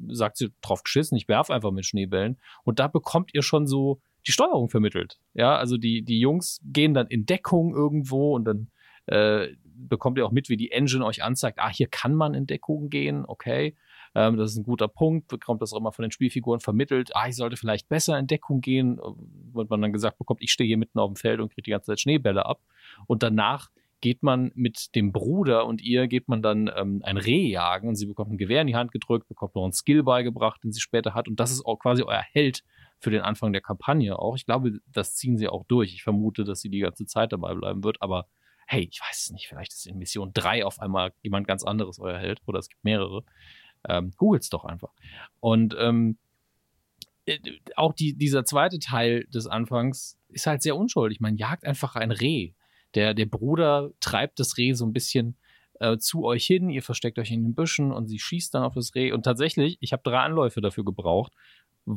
sagt 0.09 0.37
sie 0.39 0.53
drauf 0.63 0.85
geschissen, 0.85 1.19
ich 1.19 1.29
werf 1.29 1.51
einfach 1.51 1.73
mit 1.73 1.85
Schneebällen. 1.85 2.39
Und 2.65 2.79
da 2.79 2.87
bekommt 2.87 3.35
ihr 3.35 3.43
schon 3.43 3.67
so 3.67 4.01
die 4.27 4.33
Steuerung 4.33 4.69
vermittelt. 4.69 5.19
Ja, 5.35 5.57
also 5.57 5.77
die, 5.77 6.03
die 6.03 6.21
Jungs 6.21 6.61
gehen 6.65 6.95
dann 6.95 7.07
in 7.07 7.27
Deckung 7.27 7.75
irgendwo 7.75 8.35
und 8.35 8.45
dann 8.45 8.71
äh, 9.07 9.49
bekommt 9.89 10.19
ihr 10.19 10.27
auch 10.27 10.33
mit, 10.33 10.49
wie 10.49 10.57
die 10.57 10.73
Engine 10.73 11.05
euch 11.05 11.23
anzeigt, 11.23 11.59
ah, 11.59 11.71
hier 11.71 11.89
kann 11.89 12.15
man 12.15 12.35
in 12.35 12.47
Deckung 12.47 12.91
gehen, 12.91 13.25
okay. 13.27 13.77
Ähm, 14.15 14.37
das 14.37 14.53
ist 14.53 14.59
ein 14.59 14.65
guter 14.65 14.89
Punkt, 14.89 15.29
bekommt 15.29 15.63
das 15.63 15.73
auch 15.73 15.79
immer 15.79 15.93
von 15.93 16.03
den 16.03 16.11
Spielfiguren 16.11 16.61
vermittelt, 16.61 17.11
ah, 17.15 17.29
ich 17.29 17.37
sollte 17.37 17.57
vielleicht 17.57 17.89
besser 17.89 18.19
in 18.19 18.27
Deckung 18.27 18.61
gehen, 18.61 18.99
wird 19.53 19.71
man 19.71 19.81
dann 19.81 19.93
gesagt 19.93 20.19
bekommt, 20.19 20.43
ich 20.43 20.53
stehe 20.53 20.67
hier 20.67 20.77
mitten 20.77 20.99
auf 20.99 21.11
dem 21.11 21.17
Feld 21.17 21.41
und 21.41 21.51
kriege 21.51 21.63
die 21.63 21.71
ganze 21.71 21.93
Zeit 21.93 22.01
Schneebälle 22.01 22.47
ab. 22.47 22.61
Und 23.07 23.23
danach 23.23 23.71
geht 24.01 24.23
man 24.23 24.51
mit 24.55 24.95
dem 24.95 25.13
Bruder 25.13 25.67
und 25.67 25.83
ihr 25.83 26.09
geht 26.09 26.29
man 26.29 26.43
dann 26.43 26.71
ähm, 26.75 27.03
ein 27.05 27.19
Reh 27.19 27.49
jagen 27.49 27.89
und 27.89 27.97
sie 27.97 28.07
bekommt 28.07 28.33
ein 28.33 28.39
Gewehr 28.39 28.63
in 28.63 28.67
die 28.67 28.75
Hand 28.75 28.93
gedrückt, 28.93 29.29
bekommt 29.29 29.55
noch 29.55 29.65
einen 29.65 29.73
Skill 29.73 30.03
beigebracht, 30.03 30.63
den 30.65 30.73
sie 30.73 30.81
später 30.81 31.15
hat 31.15 31.29
und 31.29 31.39
das 31.39 31.51
ist 31.51 31.65
auch 31.67 31.79
quasi 31.79 32.03
euer 32.03 32.25
Held, 32.33 32.65
für 33.01 33.11
den 33.11 33.23
Anfang 33.23 33.53
der 33.53 33.63
Kampagne 33.63 34.19
auch. 34.19 34.37
Ich 34.37 34.47
glaube, 34.47 34.79
das 34.87 35.15
ziehen 35.15 35.39
sie 35.39 35.49
auch 35.49 35.65
durch. 35.65 35.95
Ich 35.95 36.03
vermute, 36.03 36.45
dass 36.45 36.61
sie 36.61 36.69
die 36.69 36.81
ganze 36.81 37.07
Zeit 37.07 37.33
dabei 37.33 37.55
bleiben 37.55 37.83
wird, 37.83 38.01
aber 38.01 38.27
hey, 38.67 38.89
ich 38.91 39.01
weiß 39.01 39.25
es 39.25 39.31
nicht, 39.31 39.49
vielleicht 39.49 39.73
ist 39.73 39.87
in 39.87 39.99
Mission 39.99 40.31
3 40.33 40.65
auf 40.65 40.79
einmal 40.81 41.13
jemand 41.23 41.49
ganz 41.49 41.65
anderes 41.65 41.99
euer 41.99 42.19
Held 42.19 42.41
oder 42.47 42.61
es 42.61 42.69
gibt 42.69 42.85
mehrere. 42.85 43.25
Ähm, 43.89 44.13
Googles 44.17 44.49
doch 44.51 44.65
einfach. 44.65 44.93
Und 45.41 45.75
ähm, 45.79 46.19
äh, 47.27 47.39
auch 47.75 47.95
die, 47.95 48.17
dieser 48.17 48.45
zweite 48.45 48.79
Teil 48.79 49.25
des 49.25 49.47
Anfangs 49.47 50.19
ist 50.29 50.47
halt 50.47 50.63
sehr 50.63 50.77
unschuldig. 50.77 51.21
Man 51.21 51.37
jagt 51.37 51.65
einfach 51.65 51.97
ein 51.97 52.13
Reh. 52.13 52.53
Der, 52.95 53.15
der 53.15 53.27
Bruder 53.27 53.91
treibt 54.01 54.39
das 54.39 54.57
Reh 54.57 54.75
so 54.75 54.85
ein 54.85 54.93
bisschen 54.93 55.37
äh, 55.81 55.97
zu 55.99 56.25
euch 56.25 56.47
hin, 56.47 56.69
ihr 56.69 56.83
versteckt 56.83 57.19
euch 57.19 57.31
in 57.33 57.43
den 57.43 57.55
Büschen 57.55 57.91
und 57.91 58.07
sie 58.07 58.19
schießt 58.19 58.55
dann 58.55 58.63
auf 58.63 58.75
das 58.75 58.95
Reh. 58.95 59.13
Und 59.13 59.23
tatsächlich, 59.25 59.79
ich 59.81 59.93
habe 59.93 60.03
drei 60.05 60.19
Anläufe 60.19 60.61
dafür 60.61 60.85
gebraucht 60.85 61.33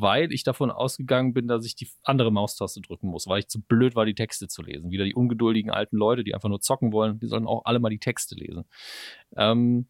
weil 0.01 0.33
ich 0.33 0.43
davon 0.43 0.71
ausgegangen 0.71 1.33
bin, 1.33 1.47
dass 1.47 1.65
ich 1.65 1.75
die 1.75 1.87
andere 2.03 2.31
Maustaste 2.31 2.81
drücken 2.81 3.07
muss, 3.07 3.27
weil 3.27 3.39
ich 3.39 3.47
zu 3.47 3.61
blöd 3.61 3.95
war, 3.95 4.05
die 4.05 4.15
Texte 4.15 4.47
zu 4.47 4.63
lesen. 4.63 4.89
Wieder 4.89 5.05
die 5.05 5.13
ungeduldigen 5.13 5.69
alten 5.69 5.97
Leute, 5.97 6.23
die 6.23 6.33
einfach 6.33 6.49
nur 6.49 6.61
zocken 6.61 6.91
wollen, 6.91 7.19
die 7.19 7.27
sollen 7.27 7.45
auch 7.45 7.65
alle 7.65 7.79
mal 7.79 7.89
die 7.89 7.99
Texte 7.99 8.35
lesen. 8.35 8.65
Ähm, 9.35 9.87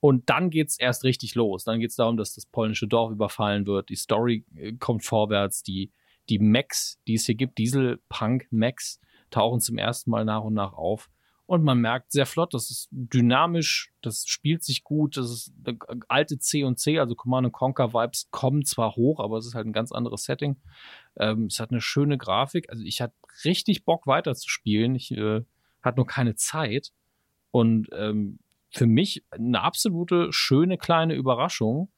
und 0.00 0.30
dann 0.30 0.50
geht's 0.50 0.78
erst 0.78 1.04
richtig 1.04 1.34
los. 1.34 1.64
Dann 1.64 1.80
geht's 1.80 1.96
darum, 1.96 2.16
dass 2.16 2.34
das 2.34 2.46
polnische 2.46 2.86
Dorf 2.86 3.12
überfallen 3.12 3.66
wird. 3.66 3.90
Die 3.90 3.96
Story 3.96 4.44
äh, 4.56 4.72
kommt 4.72 5.04
vorwärts. 5.04 5.62
Die, 5.62 5.92
die 6.30 6.38
Macs, 6.38 6.98
die 7.06 7.14
es 7.14 7.26
hier 7.26 7.34
gibt, 7.34 7.58
Diesel-Punk-Macs, 7.58 9.00
tauchen 9.30 9.60
zum 9.60 9.76
ersten 9.76 10.10
Mal 10.10 10.24
nach 10.24 10.44
und 10.44 10.54
nach 10.54 10.72
auf. 10.72 11.10
Und 11.46 11.62
man 11.62 11.78
merkt 11.78 12.10
sehr 12.10 12.24
flott, 12.24 12.54
das 12.54 12.70
ist 12.70 12.88
dynamisch, 12.90 13.92
das 14.00 14.24
spielt 14.26 14.64
sich 14.64 14.82
gut, 14.82 15.18
das 15.18 15.30
ist 15.30 15.52
alte 16.08 16.38
C 16.38 16.64
und 16.64 16.78
C, 16.78 16.98
also 16.98 17.14
Command 17.14 17.52
Conquer 17.52 17.92
Vibes 17.92 18.28
kommen 18.30 18.64
zwar 18.64 18.96
hoch, 18.96 19.20
aber 19.20 19.36
es 19.36 19.46
ist 19.46 19.54
halt 19.54 19.66
ein 19.66 19.74
ganz 19.74 19.92
anderes 19.92 20.24
Setting. 20.24 20.56
Ähm, 21.16 21.46
es 21.46 21.60
hat 21.60 21.70
eine 21.70 21.82
schöne 21.82 22.16
Grafik, 22.16 22.70
also 22.70 22.82
ich 22.82 23.02
hatte 23.02 23.14
richtig 23.44 23.84
Bock 23.84 24.06
weiter 24.06 24.34
zu 24.34 24.48
spielen. 24.48 24.94
Ich 24.94 25.10
äh, 25.10 25.42
hatte 25.82 25.96
nur 25.96 26.06
keine 26.06 26.34
Zeit 26.34 26.92
und 27.50 27.88
ähm, 27.92 28.38
für 28.70 28.86
mich 28.86 29.24
eine 29.30 29.62
absolute 29.62 30.32
schöne 30.32 30.78
kleine 30.78 31.14
Überraschung. 31.14 31.90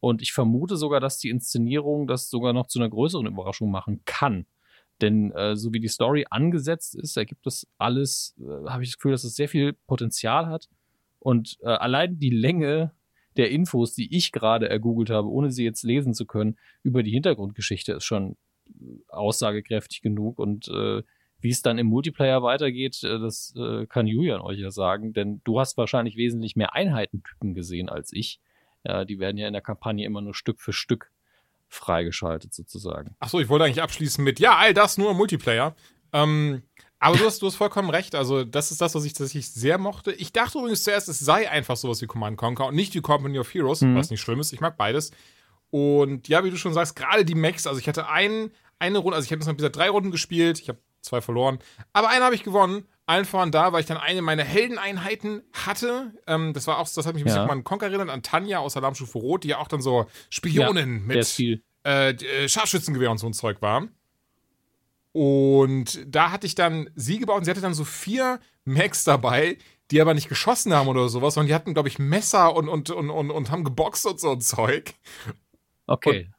Und 0.00 0.22
ich 0.22 0.32
vermute 0.32 0.76
sogar, 0.76 0.98
dass 0.98 1.18
die 1.18 1.28
Inszenierung 1.28 2.06
das 2.06 2.28
sogar 2.28 2.52
noch 2.52 2.66
zu 2.66 2.80
einer 2.80 2.88
größeren 2.88 3.26
Überraschung 3.26 3.70
machen 3.70 4.02
kann. 4.04 4.46
Denn 5.02 5.32
äh, 5.32 5.56
so 5.56 5.72
wie 5.72 5.80
die 5.80 5.88
Story 5.88 6.24
angesetzt 6.30 6.94
ist, 6.94 7.16
ergibt 7.16 7.44
das 7.44 7.66
alles, 7.76 8.34
äh, 8.40 8.70
habe 8.70 8.82
ich 8.84 8.90
das 8.90 8.98
Gefühl, 8.98 9.12
dass 9.12 9.24
es 9.24 9.34
sehr 9.34 9.48
viel 9.48 9.74
Potenzial 9.86 10.46
hat. 10.46 10.68
Und 11.18 11.58
äh, 11.62 11.66
allein 11.66 12.18
die 12.18 12.30
Länge 12.30 12.92
der 13.36 13.50
Infos, 13.50 13.94
die 13.94 14.14
ich 14.14 14.32
gerade 14.32 14.68
ergoogelt 14.68 15.10
habe, 15.10 15.28
ohne 15.28 15.50
sie 15.50 15.64
jetzt 15.64 15.82
lesen 15.82 16.14
zu 16.14 16.26
können, 16.26 16.56
über 16.82 17.02
die 17.02 17.10
Hintergrundgeschichte 17.10 17.92
ist 17.92 18.04
schon 18.04 18.36
aussagekräftig 19.08 20.02
genug. 20.02 20.38
Und 20.38 20.68
äh, 20.68 21.02
wie 21.40 21.50
es 21.50 21.62
dann 21.62 21.78
im 21.78 21.86
Multiplayer 21.86 22.42
weitergeht, 22.42 23.02
äh, 23.02 23.18
das 23.18 23.54
äh, 23.56 23.86
kann 23.86 24.06
Julian 24.06 24.40
euch 24.40 24.58
ja 24.58 24.70
sagen, 24.70 25.12
denn 25.12 25.40
du 25.44 25.58
hast 25.58 25.76
wahrscheinlich 25.76 26.16
wesentlich 26.16 26.56
mehr 26.56 26.74
Einheitentypen 26.74 27.54
gesehen 27.54 27.88
als 27.88 28.12
ich. 28.12 28.40
Ja, 28.84 29.04
die 29.04 29.18
werden 29.18 29.36
ja 29.38 29.46
in 29.46 29.52
der 29.52 29.62
Kampagne 29.62 30.04
immer 30.04 30.20
nur 30.20 30.34
Stück 30.34 30.60
für 30.60 30.72
Stück 30.72 31.11
freigeschaltet 31.72 32.52
sozusagen. 32.52 33.16
Achso, 33.18 33.40
ich 33.40 33.48
wollte 33.48 33.64
eigentlich 33.64 33.82
abschließen 33.82 34.22
mit, 34.22 34.38
ja, 34.40 34.56
all 34.56 34.74
das 34.74 34.98
nur 34.98 35.12
im 35.12 35.16
Multiplayer. 35.16 35.74
Ähm, 36.12 36.62
aber 36.98 37.16
du 37.16 37.24
hast, 37.24 37.40
du 37.40 37.46
hast 37.46 37.56
vollkommen 37.56 37.90
recht. 37.90 38.14
Also, 38.14 38.44
das 38.44 38.70
ist 38.70 38.80
das, 38.80 38.94
was 38.94 39.04
ich 39.04 39.14
tatsächlich 39.14 39.50
sehr 39.50 39.78
mochte. 39.78 40.12
Ich 40.12 40.32
dachte 40.32 40.58
übrigens 40.58 40.84
zuerst, 40.84 41.08
es 41.08 41.18
sei 41.18 41.50
einfach 41.50 41.76
sowas 41.76 42.00
wie 42.02 42.06
Command 42.06 42.36
Conquer 42.36 42.66
und 42.66 42.74
nicht 42.74 42.94
die 42.94 43.00
Company 43.00 43.38
of 43.38 43.52
Heroes, 43.52 43.80
mhm. 43.80 43.96
was 43.96 44.10
nicht 44.10 44.20
schlimm 44.20 44.38
ist. 44.38 44.52
Ich 44.52 44.60
mag 44.60 44.76
beides. 44.76 45.10
Und 45.70 46.28
ja, 46.28 46.44
wie 46.44 46.50
du 46.50 46.56
schon 46.56 46.74
sagst, 46.74 46.94
gerade 46.94 47.24
die 47.24 47.34
Max, 47.34 47.66
also 47.66 47.80
ich 47.80 47.88
hatte 47.88 48.08
ein, 48.08 48.52
eine 48.78 48.98
Runde, 48.98 49.16
also 49.16 49.24
ich 49.24 49.32
habe 49.32 49.40
jetzt 49.40 49.48
noch 49.48 49.54
bisher 49.54 49.70
drei 49.70 49.88
Runden 49.88 50.10
gespielt, 50.10 50.60
ich 50.60 50.68
habe 50.68 50.78
zwei 51.00 51.22
verloren, 51.22 51.58
aber 51.94 52.10
eine 52.10 52.24
habe 52.24 52.34
ich 52.34 52.44
gewonnen. 52.44 52.84
Allen 53.06 53.24
voran 53.24 53.50
da, 53.50 53.72
weil 53.72 53.80
ich 53.80 53.86
dann 53.86 53.96
eine 53.96 54.22
meiner 54.22 54.44
Heldeneinheiten 54.44 55.42
hatte. 55.52 56.12
Ähm, 56.26 56.52
das 56.52 56.66
war 56.66 56.78
auch, 56.78 56.88
das 56.88 57.04
hat 57.04 57.14
mich 57.14 57.22
ein 57.22 57.26
bisschen 57.26 57.46
ja. 57.46 57.48
an 57.48 57.64
Conker 57.64 57.86
erinnert, 57.86 58.10
an 58.10 58.22
Tanja 58.22 58.60
aus 58.60 58.76
Alarmstufe 58.76 59.18
Rot, 59.18 59.44
die 59.44 59.48
ja 59.48 59.58
auch 59.58 59.68
dann 59.68 59.80
so 59.80 60.06
Spionin 60.30 61.00
ja, 61.00 61.16
mit 61.16 61.38
äh, 61.84 62.10
äh, 62.10 62.48
Scharfschützengewehr 62.48 63.10
und 63.10 63.18
so 63.18 63.26
ein 63.26 63.32
Zeug 63.32 63.60
war. 63.60 63.88
Und 65.12 66.02
da 66.06 66.30
hatte 66.30 66.46
ich 66.46 66.54
dann 66.54 66.88
sie 66.94 67.18
gebaut 67.18 67.38
und 67.38 67.44
sie 67.44 67.50
hatte 67.50 67.60
dann 67.60 67.74
so 67.74 67.84
vier 67.84 68.40
Max 68.64 69.04
dabei, 69.04 69.58
die 69.90 70.00
aber 70.00 70.14
nicht 70.14 70.28
geschossen 70.28 70.72
haben 70.72 70.88
oder 70.88 71.08
sowas, 71.08 71.34
sondern 71.34 71.48
die 71.48 71.54
hatten, 71.54 71.74
glaube 71.74 71.88
ich, 71.88 71.98
Messer 71.98 72.54
und, 72.54 72.68
und, 72.68 72.88
und, 72.90 73.10
und, 73.10 73.30
und 73.30 73.50
haben 73.50 73.64
geboxt 73.64 74.06
und 74.06 74.20
so 74.20 74.32
ein 74.32 74.40
Zeug. 74.40 74.94
Okay. 75.86 76.26
Und, 76.26 76.34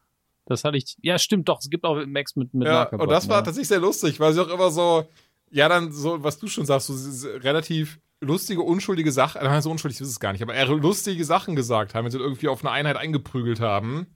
das 0.45 0.64
hatte 0.64 0.78
ich. 0.78 0.97
Ja, 1.01 1.20
stimmt 1.20 1.47
doch. 1.47 1.59
Es 1.59 1.70
gibt 1.70 1.86
auch 1.86 2.03
Max 2.05 2.36
mit, 2.36 2.53
mit 2.53 2.68
Ja, 2.68 2.89
und 2.89 3.09
das 3.09 3.30
war 3.30 3.38
ja. 3.38 3.41
tatsächlich 3.43 3.68
sehr 3.68 3.80
lustig, 3.80 4.20
weil 4.20 4.34
sie 4.34 4.41
auch 4.41 4.49
immer 4.49 4.72
so, 4.72 5.07
ja, 5.54 5.70
dann 5.70 5.91
so, 5.91 6.24
was 6.24 6.39
du 6.39 6.47
schon 6.47 6.66
sagst, 6.66 6.88
so 6.88 7.30
relativ 7.30 7.99
lustige, 8.22 8.62
unschuldige 8.64 9.12
Sachen, 9.12 9.41
äh, 9.41 9.62
so 9.62 9.70
unschuldig 9.70 10.01
ist 10.01 10.08
es 10.08 10.20
gar 10.20 10.32
nicht, 10.32 10.41
aber 10.41 10.56
eher 10.56 10.68
lustige 10.68 11.24
Sachen 11.24 11.56
gesagt 11.56 11.93
haben, 11.93 12.06
wenn 12.06 12.12
sie 12.12 12.18
irgendwie 12.18 12.47
auf 12.47 12.64
eine 12.64 12.72
Einheit 12.72 12.97
eingeprügelt 12.97 13.60
haben. 13.60 14.08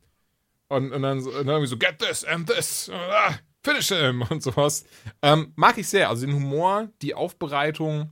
Und, 0.67 0.91
und, 0.91 1.01
dann, 1.01 1.21
so, 1.21 1.29
und 1.29 1.37
dann 1.37 1.47
irgendwie 1.47 1.67
so, 1.67 1.77
get 1.77 1.99
this 1.99 2.25
and 2.25 2.49
this, 2.49 2.89
ah, 2.91 3.35
finish 3.63 3.89
him 3.89 4.23
und 4.29 4.41
sowas. 4.41 4.83
Ähm, 5.21 5.53
mag 5.55 5.77
ich 5.77 5.87
sehr. 5.87 6.09
Also 6.09 6.25
den 6.25 6.35
Humor, 6.35 6.89
die 7.03 7.13
Aufbereitung 7.13 8.11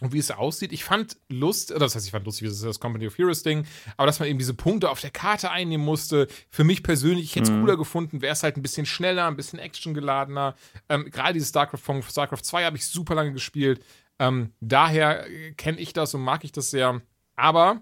und 0.00 0.12
wie 0.12 0.18
es 0.18 0.30
aussieht. 0.30 0.72
Ich 0.72 0.84
fand 0.84 1.16
Lust, 1.28 1.70
das 1.70 1.94
heißt, 1.94 2.06
ich 2.06 2.12
fand 2.12 2.26
lustig, 2.26 2.48
das 2.48 2.56
ist 2.56 2.64
das 2.64 2.80
Company 2.80 3.06
of 3.06 3.16
Heroes 3.18 3.42
Ding, 3.42 3.66
aber 3.96 4.06
dass 4.06 4.18
man 4.20 4.28
eben 4.28 4.38
diese 4.38 4.54
Punkte 4.54 4.90
auf 4.90 5.00
der 5.00 5.10
Karte 5.10 5.50
einnehmen 5.50 5.84
musste, 5.84 6.28
für 6.48 6.64
mich 6.64 6.82
persönlich, 6.82 7.24
ich 7.24 7.36
hätte 7.36 7.44
es 7.44 7.50
mhm. 7.50 7.60
cooler 7.60 7.76
gefunden, 7.76 8.22
wäre 8.22 8.32
es 8.32 8.42
halt 8.42 8.56
ein 8.56 8.62
bisschen 8.62 8.86
schneller, 8.86 9.26
ein 9.26 9.36
bisschen 9.36 9.58
actiongeladener. 9.58 10.54
Ähm, 10.88 11.10
Gerade 11.10 11.34
dieses 11.34 11.50
StarCraft 11.50 11.78
von 11.78 12.02
StarCraft 12.02 12.42
2 12.42 12.64
habe 12.64 12.76
ich 12.76 12.86
super 12.86 13.14
lange 13.14 13.32
gespielt. 13.32 13.84
Ähm, 14.18 14.52
daher 14.60 15.26
kenne 15.56 15.78
ich 15.78 15.92
das 15.92 16.14
und 16.14 16.22
mag 16.22 16.44
ich 16.44 16.52
das 16.52 16.70
sehr. 16.70 17.00
Aber 17.36 17.80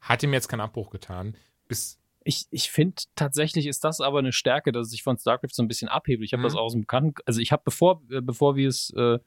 hat 0.00 0.22
ihm 0.22 0.32
jetzt 0.32 0.48
keinen 0.48 0.60
Abbruch 0.60 0.90
getan. 0.90 1.36
Bis 1.68 1.98
ich, 2.24 2.46
ich 2.50 2.70
finde 2.70 3.02
tatsächlich 3.14 3.66
ist 3.66 3.84
das 3.84 4.00
aber 4.00 4.18
eine 4.18 4.32
Stärke, 4.32 4.72
dass 4.72 4.92
ich 4.92 5.04
von 5.04 5.16
StarCraft 5.16 5.52
so 5.52 5.62
ein 5.62 5.68
bisschen 5.68 5.88
abhebe. 5.88 6.24
Ich 6.24 6.32
habe 6.32 6.40
mhm. 6.40 6.46
das 6.46 6.56
aus 6.56 6.72
dem 6.72 6.80
Bekannten, 6.82 7.14
also 7.24 7.40
ich 7.40 7.52
habe 7.52 7.62
bevor, 7.64 8.02
äh, 8.10 8.20
bevor 8.20 8.56
wir 8.56 8.68
es 8.68 8.90
äh, 8.96 9.18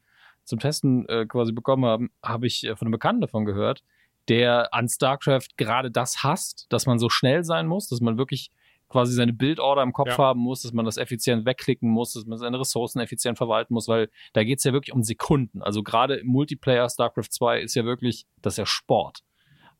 zum 0.49 0.59
Testen 0.59 1.07
äh, 1.07 1.25
quasi 1.25 1.51
bekommen 1.51 1.85
haben, 1.85 2.11
habe 2.23 2.47
ich 2.47 2.63
äh, 2.65 2.75
von 2.75 2.87
einem 2.87 2.91
Bekannten 2.91 3.21
davon 3.21 3.45
gehört, 3.45 3.83
der 4.27 4.73
an 4.73 4.89
StarCraft 4.89 5.57
gerade 5.57 5.91
das 5.91 6.23
hasst, 6.23 6.67
dass 6.69 6.85
man 6.85 6.99
so 6.99 7.09
schnell 7.09 7.43
sein 7.43 7.67
muss, 7.67 7.87
dass 7.87 8.01
man 8.01 8.17
wirklich 8.17 8.51
quasi 8.89 9.13
seine 9.13 9.33
Bildorder 9.33 9.83
im 9.83 9.93
Kopf 9.93 10.09
ja. 10.09 10.17
haben 10.17 10.39
muss, 10.39 10.63
dass 10.63 10.73
man 10.73 10.83
das 10.83 10.97
effizient 10.97 11.45
wegklicken 11.45 11.89
muss, 11.89 12.13
dass 12.13 12.25
man 12.25 12.39
seine 12.39 12.59
Ressourcen 12.59 12.99
effizient 12.99 13.37
verwalten 13.37 13.73
muss, 13.73 13.87
weil 13.87 14.09
da 14.33 14.43
geht 14.43 14.57
es 14.57 14.63
ja 14.63 14.73
wirklich 14.73 14.93
um 14.93 15.03
Sekunden. 15.03 15.61
Also 15.61 15.83
gerade 15.83 16.15
im 16.15 16.27
Multiplayer 16.27 16.89
StarCraft 16.89 17.29
2 17.29 17.61
ist 17.61 17.75
ja 17.75 17.85
wirklich, 17.85 18.25
das 18.41 18.53
ist 18.53 18.57
ja 18.57 18.65
Sport. 18.65 19.19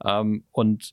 Ähm, 0.05 0.45
und 0.51 0.91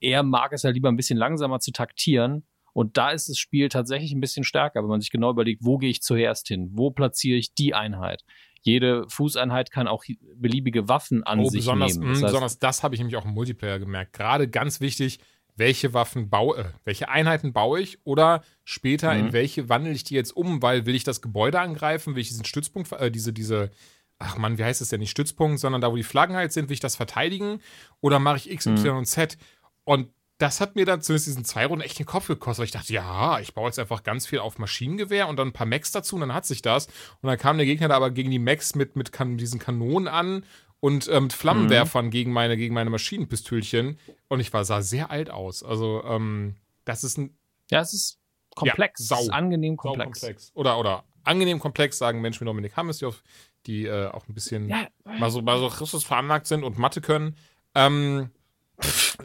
er 0.00 0.24
mag 0.24 0.52
es 0.52 0.64
ja 0.64 0.70
lieber 0.70 0.88
ein 0.88 0.96
bisschen 0.96 1.18
langsamer 1.18 1.60
zu 1.60 1.70
taktieren. 1.70 2.44
Und 2.74 2.96
da 2.96 3.10
ist 3.10 3.28
das 3.28 3.38
Spiel 3.38 3.68
tatsächlich 3.68 4.12
ein 4.12 4.20
bisschen 4.20 4.44
stärker, 4.44 4.82
wenn 4.82 4.88
man 4.88 5.00
sich 5.00 5.10
genau 5.10 5.30
überlegt, 5.30 5.64
wo 5.64 5.78
gehe 5.78 5.90
ich 5.90 6.02
zuerst 6.02 6.48
hin? 6.48 6.70
Wo 6.72 6.90
platziere 6.90 7.38
ich 7.38 7.54
die 7.54 7.74
Einheit? 7.74 8.24
Jede 8.62 9.08
Fußeinheit 9.08 9.70
kann 9.70 9.86
auch 9.88 10.04
beliebige 10.36 10.88
Waffen 10.88 11.22
an 11.24 11.40
oh, 11.40 11.48
sich 11.50 11.60
besonders, 11.60 11.96
nehmen. 11.96 12.08
Das 12.14 12.22
heißt, 12.22 12.26
besonders 12.32 12.58
das 12.58 12.82
habe 12.82 12.94
ich 12.94 13.00
nämlich 13.00 13.16
auch 13.16 13.24
im 13.24 13.32
Multiplayer 13.32 13.78
gemerkt. 13.78 14.12
Gerade 14.12 14.48
ganz 14.48 14.80
wichtig, 14.80 15.18
welche 15.56 15.92
Waffen 15.92 16.30
baue, 16.30 16.58
äh, 16.58 16.64
welche 16.84 17.08
Einheiten 17.08 17.52
baue 17.52 17.80
ich 17.80 17.98
oder 18.04 18.42
später 18.64 19.12
Mhm. 19.12 19.20
in 19.26 19.32
welche 19.32 19.68
wandle 19.68 19.92
ich 19.92 20.04
die 20.04 20.14
jetzt 20.14 20.34
um, 20.34 20.62
weil 20.62 20.86
will 20.86 20.94
ich 20.94 21.04
das 21.04 21.20
Gebäude 21.20 21.60
angreifen, 21.60 22.14
will 22.14 22.22
ich 22.22 22.28
diesen 22.28 22.44
Stützpunkt, 22.44 22.90
äh, 22.92 23.10
diese, 23.10 23.32
diese, 23.32 23.70
ach 24.18 24.38
Mann, 24.38 24.56
wie 24.58 24.64
heißt 24.64 24.80
es 24.80 24.88
denn, 24.88 25.00
nicht 25.00 25.10
Stützpunkt, 25.10 25.58
sondern 25.60 25.80
da, 25.80 25.90
wo 25.92 25.96
die 25.96 26.02
Flaggen 26.04 26.36
halt 26.36 26.52
sind, 26.52 26.68
will 26.68 26.74
ich 26.74 26.80
das 26.80 26.96
verteidigen 26.96 27.60
oder 28.00 28.18
mache 28.18 28.36
ich 28.38 28.50
X, 28.50 28.66
Y 28.66 28.92
Mhm. 28.92 28.98
und 28.98 29.04
Z? 29.06 29.36
Und 29.84 30.08
das 30.42 30.60
hat 30.60 30.74
mir 30.74 30.84
dann 30.84 31.00
zumindest 31.00 31.28
diesen 31.28 31.44
zwei 31.44 31.66
Runden 31.66 31.84
echt 31.84 32.00
den 32.00 32.06
Kopf 32.06 32.26
gekostet. 32.26 32.58
weil 32.58 32.64
Ich 32.64 32.72
dachte, 32.72 32.92
ja, 32.92 33.38
ich 33.38 33.54
baue 33.54 33.66
jetzt 33.66 33.78
einfach 33.78 34.02
ganz 34.02 34.26
viel 34.26 34.40
auf 34.40 34.58
Maschinengewehr 34.58 35.28
und 35.28 35.36
dann 35.36 35.48
ein 35.48 35.52
paar 35.52 35.68
Mechs 35.68 35.92
dazu 35.92 36.16
und 36.16 36.20
dann 36.22 36.34
hat 36.34 36.46
sich 36.46 36.62
das. 36.62 36.86
Und 36.86 37.28
dann 37.28 37.38
kam 37.38 37.58
der 37.58 37.66
Gegner 37.66 37.86
da 37.86 37.94
aber 37.94 38.10
gegen 38.10 38.32
die 38.32 38.40
Mechs 38.40 38.74
mit, 38.74 38.96
mit 38.96 39.12
kan 39.12 39.38
diesen 39.38 39.60
Kanonen 39.60 40.08
an 40.08 40.44
und 40.80 41.08
ähm, 41.08 41.24
mit 41.24 41.32
Flammenwerfern 41.32 42.10
gegen 42.10 42.32
meine, 42.32 42.56
gegen 42.56 42.74
meine 42.74 42.90
Maschinenpistölchen. 42.90 44.00
Und 44.26 44.40
ich 44.40 44.52
war, 44.52 44.64
sah 44.64 44.82
sehr 44.82 45.12
alt 45.12 45.30
aus. 45.30 45.62
Also, 45.62 46.02
ähm, 46.04 46.56
das 46.84 47.04
ist 47.04 47.18
ein 47.18 47.36
ja, 47.70 47.80
es 47.80 47.92
ist 47.92 48.18
komplex. 48.56 49.08
Ja, 49.08 49.16
sau. 49.16 49.22
ist 49.22 49.30
angenehm 49.30 49.76
sau 49.80 49.94
komplex. 49.94 50.50
Oder, 50.54 50.76
oder 50.76 51.04
angenehm 51.22 51.60
komplex, 51.60 51.98
sagen 51.98 52.20
Menschen 52.20 52.40
wie 52.40 52.46
Dominik 52.46 52.76
Hammes, 52.76 52.98
die, 52.98 53.06
auf, 53.06 53.22
die 53.66 53.86
äh, 53.86 54.08
auch 54.08 54.26
ein 54.26 54.34
bisschen 54.34 54.68
Ja, 54.68 54.88
mal 55.04 55.30
so, 55.30 55.40
mal 55.40 55.60
so 55.60 55.68
Christus 55.68 56.02
veranlagt 56.02 56.48
sind 56.48 56.64
und 56.64 56.78
Mathe 56.78 57.00
können. 57.00 57.36
Ähm, 57.76 58.30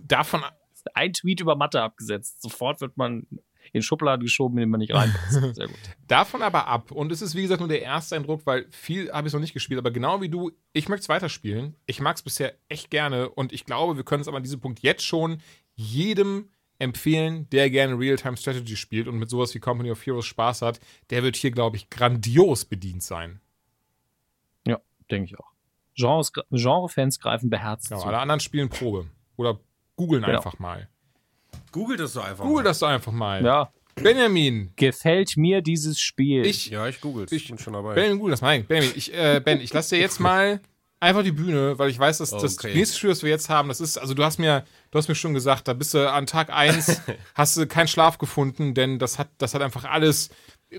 davon 0.03 0.43
ein 0.95 1.13
Tweet 1.13 1.39
über 1.41 1.55
Mathe 1.55 1.81
abgesetzt. 1.81 2.41
Sofort 2.41 2.81
wird 2.81 2.97
man 2.97 3.25
in 3.73 3.81
Schubladen 3.81 4.23
geschoben, 4.23 4.57
in 4.57 4.61
den 4.61 4.69
man 4.69 4.79
nicht 4.79 4.93
reinpasst. 4.93 5.33
Sehr 5.55 5.67
gut. 5.67 5.77
Davon 6.07 6.41
aber 6.41 6.67
ab. 6.67 6.91
Und 6.91 7.11
es 7.11 7.21
ist, 7.21 7.35
wie 7.35 7.41
gesagt, 7.41 7.59
nur 7.59 7.67
der 7.67 7.81
erste 7.81 8.15
Eindruck, 8.15 8.45
weil 8.45 8.65
viel 8.71 9.11
habe 9.11 9.27
ich 9.27 9.33
noch 9.33 9.41
nicht 9.41 9.53
gespielt. 9.53 9.77
Aber 9.77 9.91
genau 9.91 10.21
wie 10.21 10.29
du, 10.29 10.51
ich 10.73 10.87
möchte 10.87 11.01
es 11.01 11.09
weiterspielen. 11.09 11.75
Ich 11.85 11.99
mag 11.99 12.15
es 12.15 12.21
bisher 12.21 12.53
echt 12.69 12.89
gerne. 12.89 13.29
Und 13.29 13.51
ich 13.51 13.65
glaube, 13.65 13.97
wir 13.97 14.03
können 14.05 14.21
es 14.21 14.27
aber 14.27 14.37
an 14.37 14.43
diesem 14.43 14.61
Punkt 14.61 14.79
jetzt 14.79 15.03
schon 15.05 15.41
jedem 15.75 16.49
empfehlen, 16.79 17.49
der 17.49 17.69
gerne 17.69 17.97
Real-Time-Strategy 17.99 18.75
spielt 18.77 19.07
und 19.07 19.17
mit 19.17 19.29
sowas 19.29 19.53
wie 19.55 19.59
Company 19.59 19.91
of 19.91 20.05
Heroes 20.05 20.25
Spaß 20.27 20.61
hat. 20.61 20.79
Der 21.09 21.23
wird 21.23 21.35
hier, 21.35 21.51
glaube 21.51 21.75
ich, 21.75 21.89
grandios 21.89 22.65
bedient 22.65 23.03
sein. 23.03 23.41
Ja, 24.65 24.79
denke 25.11 25.25
ich 25.33 25.39
auch. 25.39 25.51
Genre-Fans 25.95 27.19
greifen 27.19 27.49
beherzt 27.49 27.89
Genau, 27.89 28.01
zu. 28.01 28.07
alle 28.07 28.19
anderen 28.19 28.39
spielen 28.39 28.69
Probe. 28.69 29.07
Oder 29.35 29.59
googeln 29.97 30.23
Genau. 30.23 30.37
einfach 30.37 30.57
mal. 30.59 30.87
Googelt 31.73 31.99
es 31.99 32.13
doch 32.13 32.23
einfach. 32.23 32.45
Google 32.45 32.63
mal. 32.63 32.69
das 32.69 32.79
doch 32.79 32.87
einfach 32.87 33.11
mal. 33.11 33.43
Ja, 33.43 33.71
Benjamin. 33.95 34.71
gefällt 34.77 35.35
mir 35.35 35.61
dieses 35.61 35.99
Spiel. 35.99 36.45
Ich, 36.45 36.67
Ja, 36.69 36.87
ich 36.87 37.01
googelt. 37.01 37.31
Ich- 37.31 37.43
Ich 37.43 37.49
bin 37.49 37.57
schon 37.57 37.73
dabei. 37.73 37.93
Benjamin, 37.95 38.19
google 38.19 38.31
das 38.31 38.41
mal. 38.41 38.61
Benjamin, 38.61 38.93
ich, 38.95 39.13
äh, 39.13 39.41
Ben, 39.43 39.59
ich 39.59 39.73
lasse 39.73 39.95
dir 39.95 40.01
jetzt 40.01 40.19
mal 40.19 40.61
einfach 40.99 41.23
die 41.23 41.31
Bühne, 41.31 41.77
weil 41.77 41.89
ich 41.89 41.99
weiß, 41.99 42.19
dass 42.19 42.29
das 42.31 42.57
Okay. 42.57 42.73
nächste 42.73 42.97
Spiel, 42.97 43.09
das 43.09 43.21
wir 43.23 43.29
jetzt 43.29 43.49
haben, 43.49 43.67
das 43.69 43.81
ist, 43.81 43.97
also 43.97 44.13
du 44.13 44.23
hast 44.23 44.39
mir, 44.39 44.65
du 44.91 44.97
hast 44.97 45.07
mir 45.09 45.15
schon 45.15 45.33
gesagt, 45.33 45.67
da 45.67 45.73
bist 45.73 45.93
du 45.93 46.09
an 46.11 46.25
Tag 46.25 46.49
1, 46.51 47.01
hast 47.35 47.57
du 47.57 47.67
keinen 47.67 47.87
Schlaf 47.87 48.17
gefunden, 48.17 48.73
denn 48.73 48.97
das 48.97 49.19
hat, 49.19 49.29
das 49.37 49.53
hat 49.53 49.61
einfach 49.61 49.83
alles 49.85 50.29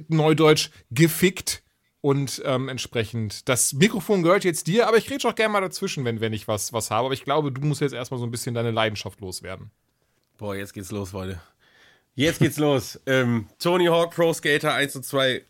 neudeutsch 0.08 0.70
gefickt 0.90 1.62
und 2.00 2.42
ähm, 2.44 2.68
entsprechend. 2.68 3.48
Das 3.48 3.72
Mikrofon 3.72 4.22
gehört 4.22 4.44
jetzt 4.44 4.66
dir, 4.66 4.86
aber 4.86 4.96
ich 4.96 5.10
rede 5.10 5.26
auch 5.28 5.34
gerne 5.34 5.52
mal 5.52 5.60
dazwischen, 5.60 6.04
wenn, 6.04 6.20
wenn 6.20 6.32
ich 6.32 6.46
was, 6.46 6.72
was 6.72 6.90
habe. 6.90 7.06
Aber 7.06 7.14
ich 7.14 7.24
glaube, 7.24 7.50
du 7.50 7.60
musst 7.62 7.80
jetzt 7.80 7.92
erstmal 7.92 8.20
so 8.20 8.26
ein 8.26 8.30
bisschen 8.30 8.54
deine 8.54 8.70
Leidenschaft 8.70 9.20
loswerden. 9.20 9.70
Boah, 10.36 10.54
jetzt 10.54 10.72
geht's 10.72 10.92
los, 10.92 11.12
Leute. 11.12 11.40
Jetzt 12.14 12.38
geht's 12.38 12.58
los. 12.58 13.00
Ähm, 13.06 13.46
Tony 13.58 13.86
Hawk 13.86 14.14
Pro 14.14 14.32
Skater 14.32 14.74
1 14.74 14.96
und 14.96 15.04
2, 15.04 15.44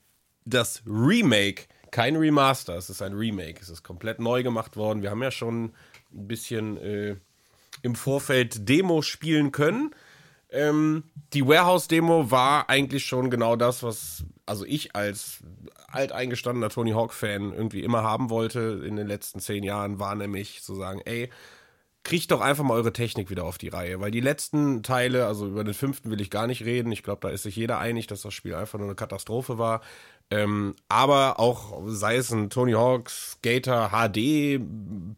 das 0.45 0.83
Remake, 0.87 1.65
kein 1.91 2.17
Remaster, 2.17 2.77
es 2.77 2.89
ist 2.89 3.03
ein 3.03 3.15
Remake. 3.15 3.61
Es 3.61 3.69
ist 3.69 3.83
komplett 3.83 4.19
neu 4.19 4.43
gemacht 4.43 4.77
worden. 4.77 5.03
Wir 5.03 5.11
haben 5.11 5.23
ja 5.23 5.31
schon 5.31 5.73
ein 6.13 6.29
bisschen 6.29 6.77
äh, 6.79 7.17
im 7.83 7.95
Vorfeld 7.95 8.69
Demo 8.69 9.03
spielen 9.03 9.53
können. 9.53 9.95
Ähm, 10.51 11.05
die 11.35 11.47
Warehouse-Demo 11.47 12.31
war 12.31 12.71
eigentlich 12.71 13.05
schon 13.05 13.31
genau 13.31 13.57
das, 13.57 13.83
was 13.83 14.25
also 14.49 14.65
ich 14.65 14.97
als 14.97 15.39
alteingestandener 15.89 16.71
Tony 16.71 16.93
Hawk-Fan 16.93 17.53
irgendwie 17.53 17.83
immer 17.83 18.03
haben 18.03 18.31
wollte 18.31 18.83
in 18.87 18.97
den 18.97 19.07
letzten 19.07 19.41
zehn 19.41 19.63
Jahren, 19.63 19.99
war 19.99 20.15
nämlich 20.15 20.63
zu 20.63 20.75
sagen, 20.75 21.01
ey, 21.05 21.31
kriegt 22.05 22.31
doch 22.31 22.41
einfach 22.41 22.65
mal 22.65 22.75
eure 22.75 22.93
Technik 22.93 23.29
wieder 23.29 23.45
auf 23.45 23.59
die 23.59 23.69
Reihe, 23.69 24.01
weil 24.01 24.11
die 24.11 24.21
letzten 24.21 24.83
Teile, 24.83 25.27
also 25.27 25.47
über 25.47 25.65
den 25.65 25.75
fünften 25.75 26.11
will 26.11 26.21
ich 26.21 26.31
gar 26.31 26.47
nicht 26.47 26.65
reden. 26.65 26.91
Ich 26.91 27.03
glaube, 27.03 27.21
da 27.21 27.29
ist 27.29 27.43
sich 27.43 27.57
jeder 27.57 27.79
einig, 27.79 28.07
dass 28.07 28.23
das 28.23 28.33
Spiel 28.33 28.55
einfach 28.55 28.79
nur 28.79 28.89
eine 28.89 28.95
Katastrophe 28.95 29.59
war. 29.59 29.83
Ähm, 30.31 30.75
aber 30.89 31.41
auch 31.41 31.81
sei 31.87 32.17
es 32.17 32.31
ein 32.31 32.51
Tony 32.51 32.73
Hawk 32.73 33.09
Skater 33.09 33.89
HD 33.89 34.61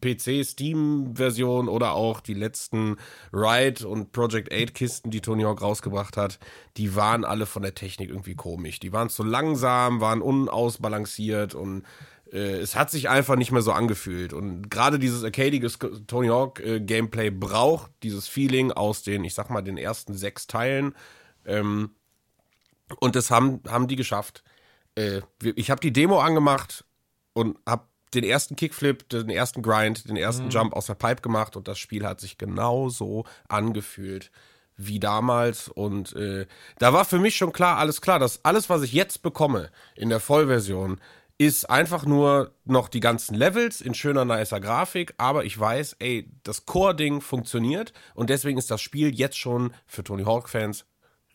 PC 0.01 0.45
Steam 0.47 1.17
Version 1.17 1.69
oder 1.69 1.93
auch 1.93 2.21
die 2.21 2.35
letzten 2.35 2.97
Ride 3.33 3.89
und 3.89 4.13
Project 4.13 4.53
8 4.53 4.73
Kisten, 4.73 5.11
die 5.11 5.21
Tony 5.21 5.43
Hawk 5.43 5.63
rausgebracht 5.63 6.17
hat, 6.17 6.39
die 6.77 6.95
waren 6.95 7.25
alle 7.25 7.47
von 7.47 7.63
der 7.63 7.75
Technik 7.75 8.09
irgendwie 8.09 8.37
komisch. 8.37 8.79
Die 8.79 8.93
waren 8.93 9.09
zu 9.09 9.25
langsam, 9.25 10.01
waren 10.01 10.23
unausbalanciert 10.23 11.57
und 11.57 11.85
äh, 12.33 12.59
es 12.59 12.77
hat 12.77 12.93
sich 12.93 13.09
einfach 13.09 13.35
nicht 13.35 13.51
mehr 13.51 13.63
so 13.63 13.73
angefühlt. 13.73 14.33
Und 14.33 14.71
gerade 14.71 15.01
dieses 15.01 15.25
arcadige 15.25 15.69
Tony 16.07 16.29
Hawk 16.29 16.61
äh, 16.61 16.81
Gameplay 16.81 17.31
braucht 17.31 17.91
dieses 18.05 18.29
Feeling 18.29 18.71
aus 18.71 19.03
den, 19.03 19.25
ich 19.25 19.35
sag 19.35 19.51
mal, 19.51 19.63
den 19.63 19.77
ersten 19.77 20.15
sechs 20.15 20.47
Teilen. 20.47 20.95
Ähm, 21.45 21.91
und 23.01 23.17
das 23.17 23.31
haben, 23.31 23.61
haben 23.69 23.89
die 23.89 23.97
geschafft. 23.97 24.45
Äh, 25.01 25.23
ich 25.55 25.71
habe 25.71 25.81
die 25.81 25.93
Demo 25.93 26.21
angemacht 26.21 26.85
und 27.33 27.59
habe 27.67 27.85
den 28.15 28.25
ersten 28.25 28.57
Kickflip, 28.57 29.09
den 29.09 29.31
ersten 29.31 29.63
Grind, 29.63 30.09
den 30.09 30.17
ersten 30.17 30.51
Jump 30.51 30.73
aus 30.73 30.87
der 30.87 30.95
Pipe 30.95 31.23
gemacht 31.23 31.57
und 31.57 31.69
das 31.69 31.79
Spiel 31.79 32.05
hat 32.05 32.21
sich 32.21 32.39
genauso 32.39 33.25
angefühlt 33.49 34.33
wie 34.77 34.99
damals. 34.99 35.69
Und 35.69 36.15
äh, 36.17 36.47
da 36.79 36.93
war 36.93 37.05
für 37.05 37.19
mich 37.19 37.37
schon 37.37 37.53
klar, 37.53 37.79
alles 37.79 38.01
klar, 38.01 38.19
dass 38.19 38.45
alles, 38.45 38.69
was 38.69 38.83
ich 38.83 38.93
jetzt 38.93 39.23
bekomme 39.23 39.71
in 39.95 40.09
der 40.09 40.21
Vollversion, 40.21 41.01
ist 41.39 41.71
einfach 41.71 42.05
nur 42.05 42.53
noch 42.65 42.89
die 42.89 43.01
ganzen 43.01 43.35
Levels 43.35 43.81
in 43.81 43.95
schöner, 43.95 44.25
nicer 44.25 44.61
Grafik, 44.61 45.15
aber 45.17 45.45
ich 45.45 45.59
weiß, 45.59 45.97
ey, 45.99 46.31
das 46.43 46.67
Core-Ding 46.67 47.23
funktioniert 47.23 47.95
und 48.15 48.29
deswegen 48.29 48.59
ist 48.59 48.71
das 48.71 48.83
Spiel 48.83 49.15
jetzt 49.15 49.39
schon 49.39 49.73
für 49.87 50.05
Tony 50.05 50.25
Hawk-Fans 50.25 50.85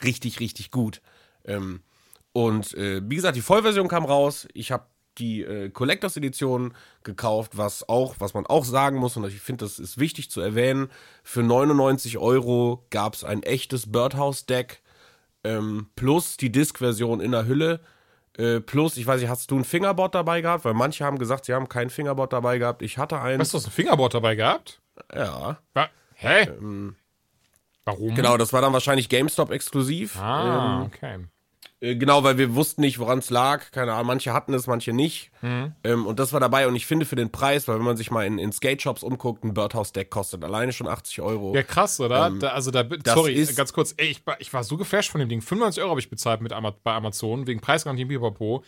richtig, 0.03 0.39
richtig 0.39 0.69
gut. 0.69 1.01
Ähm, 1.43 1.81
und 2.35 2.73
äh, 2.73 3.01
wie 3.09 3.15
gesagt, 3.15 3.37
die 3.37 3.41
Vollversion 3.41 3.87
kam 3.87 4.03
raus. 4.03 4.45
Ich 4.53 4.73
habe 4.73 4.83
die 5.17 5.41
äh, 5.43 5.69
Collectors 5.69 6.17
Edition 6.17 6.73
gekauft, 7.03 7.53
was 7.55 7.87
auch, 7.87 8.15
was 8.19 8.33
man 8.33 8.45
auch 8.45 8.65
sagen 8.65 8.97
muss, 8.97 9.15
und 9.15 9.25
ich 9.25 9.39
finde, 9.39 9.63
das 9.63 9.79
ist 9.79 9.97
wichtig 9.97 10.29
zu 10.29 10.41
erwähnen. 10.41 10.89
Für 11.23 11.43
99 11.43 12.17
Euro 12.17 12.85
gab 12.89 13.13
es 13.13 13.23
ein 13.23 13.41
echtes 13.43 13.89
Birdhouse-Deck 13.89 14.81
ähm, 15.45 15.87
plus 15.95 16.35
die 16.35 16.51
Disc-Version 16.51 17.21
in 17.21 17.31
der 17.31 17.45
Hülle. 17.47 17.79
Äh, 18.37 18.59
plus, 18.59 18.97
ich 18.97 19.07
weiß 19.07 19.21
nicht, 19.21 19.29
hast 19.29 19.49
du 19.51 19.57
ein 19.57 19.63
Fingerboard 19.63 20.13
dabei 20.13 20.41
gehabt? 20.41 20.65
Weil 20.65 20.73
manche 20.73 21.05
haben 21.05 21.17
gesagt, 21.17 21.45
sie 21.45 21.53
haben 21.53 21.69
kein 21.69 21.89
Fingerboard 21.89 22.33
dabei 22.33 22.57
gehabt. 22.57 22.81
Ich 22.81 22.97
hatte 22.97 23.21
eins. 23.21 23.39
Hast 23.39 23.53
du 23.53 23.69
ein 23.69 23.71
Fingerboard 23.71 24.13
dabei 24.13 24.35
gehabt? 24.35 24.81
Ja. 25.15 25.57
Wa- 25.73 25.89
Hä? 26.15 26.49
Warum? 27.85 28.15
Genau, 28.15 28.35
das 28.35 28.51
war 28.51 28.61
dann 28.61 28.73
wahrscheinlich 28.73 29.07
GameStop 29.07 29.51
exklusiv. 29.51 30.19
Ah, 30.19 30.81
Ähm, 30.81 30.85
okay. 30.87 31.19
Äh, 31.85 31.95
Genau, 31.95 32.23
weil 32.23 32.37
wir 32.37 32.55
wussten 32.55 32.81
nicht, 32.81 32.99
woran 32.99 33.19
es 33.19 33.29
lag. 33.29 33.71
Keine 33.71 33.93
Ahnung, 33.93 34.07
manche 34.07 34.33
hatten 34.33 34.53
es, 34.53 34.67
manche 34.67 34.93
nicht. 34.93 35.31
Mhm. 35.41 35.73
Ähm, 35.83 36.05
und 36.05 36.19
das 36.19 36.33
war 36.33 36.39
dabei. 36.39 36.67
Und 36.67 36.75
ich 36.75 36.85
finde 36.85 37.05
für 37.05 37.15
den 37.15 37.31
Preis, 37.31 37.67
weil 37.67 37.77
wenn 37.77 37.85
man 37.85 37.97
sich 37.97 38.11
mal 38.11 38.25
in, 38.25 38.37
in 38.39 38.51
Skate-Shops 38.51 39.03
umguckt, 39.03 39.43
ein 39.43 39.53
Birdhouse-Deck 39.53 40.09
kostet 40.09 40.43
alleine 40.43 40.73
schon 40.73 40.87
80 40.87 41.21
Euro. 41.21 41.53
Ja, 41.55 41.63
krass, 41.63 41.99
oder? 41.99 42.29
da, 42.39 42.47
also 42.49 42.71
da, 42.71 42.83
sorry, 43.13 43.33
ganz 43.55 43.73
kurz, 43.73 43.93
ey, 43.97 44.07
ich, 44.07 44.25
war- 44.25 44.39
ich 44.41 44.51
war 44.53 44.63
so 44.63 44.77
geflasht 44.77 45.11
von 45.11 45.19
dem 45.19 45.29
Ding. 45.29 45.41
95 45.41 45.81
Euro 45.81 45.91
habe 45.91 45.99
ich 45.99 46.09
bezahlt 46.09 46.41
mit 46.41 46.53
Ama 46.53 46.73
bei 46.83 46.93
Amazon, 46.93 47.47
wegen 47.47 47.59
Preisgarantie 47.61 48.05
Pipapo. 48.05 48.63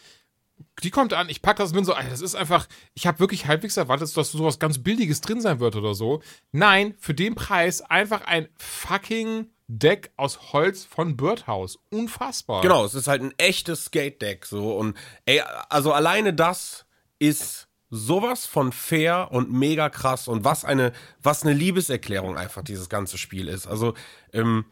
Die 0.84 0.92
kommt 0.92 1.14
an, 1.14 1.30
ich 1.30 1.42
packe 1.42 1.60
das 1.60 1.72
und 1.72 1.76
bin 1.76 1.86
so, 1.86 1.94
Alter, 1.94 2.10
das 2.10 2.22
ist 2.22 2.36
einfach, 2.36 2.68
ich 2.94 3.08
habe 3.08 3.20
wirklich 3.20 3.48
halbwegs 3.48 3.78
erwartet, 3.78 4.16
dass 4.16 4.32
sowas 4.32 4.60
ganz 4.60 4.80
Billiges 4.80 5.22
drin 5.22 5.42
sein 5.42 5.60
wird 5.60 5.76
oder 5.76 5.94
so. 5.94 6.22
Nein, 6.52 6.96
für 7.00 7.14
den 7.14 7.36
Preis 7.36 7.82
einfach 7.82 8.22
ein 8.26 8.48
fucking 8.58 9.50
Deck 9.68 10.12
aus 10.16 10.54
Holz 10.54 10.86
von 10.86 11.18
Birdhouse. 11.18 11.78
Unfassbar. 11.90 12.62
Genau, 12.62 12.86
es 12.86 12.96
ist 12.96 13.08
halt 13.08 13.22
ein 13.22 13.34
echtes 13.38 13.86
Skate-Deck 13.86 14.46
so 14.46 14.78
und 14.78 14.96
ey, 15.26 15.42
also 15.70 15.92
alleine 15.92 16.34
das 16.34 16.86
ist 17.20 17.68
sowas 17.90 18.46
von 18.46 18.72
fair 18.72 19.30
und 19.32 19.52
mega 19.52 19.90
krass 19.90 20.28
und 20.28 20.44
was 20.44 20.66
eine 20.66 20.92
was 21.22 21.44
eine 21.44 21.54
Liebeserklärung 21.54 22.38
einfach 22.38 22.64
dieses 22.64 22.90
ganze 22.90 23.18
Spiel 23.18 23.48
ist. 23.48 23.68
Also 23.68 23.94
ähm, 24.34 24.66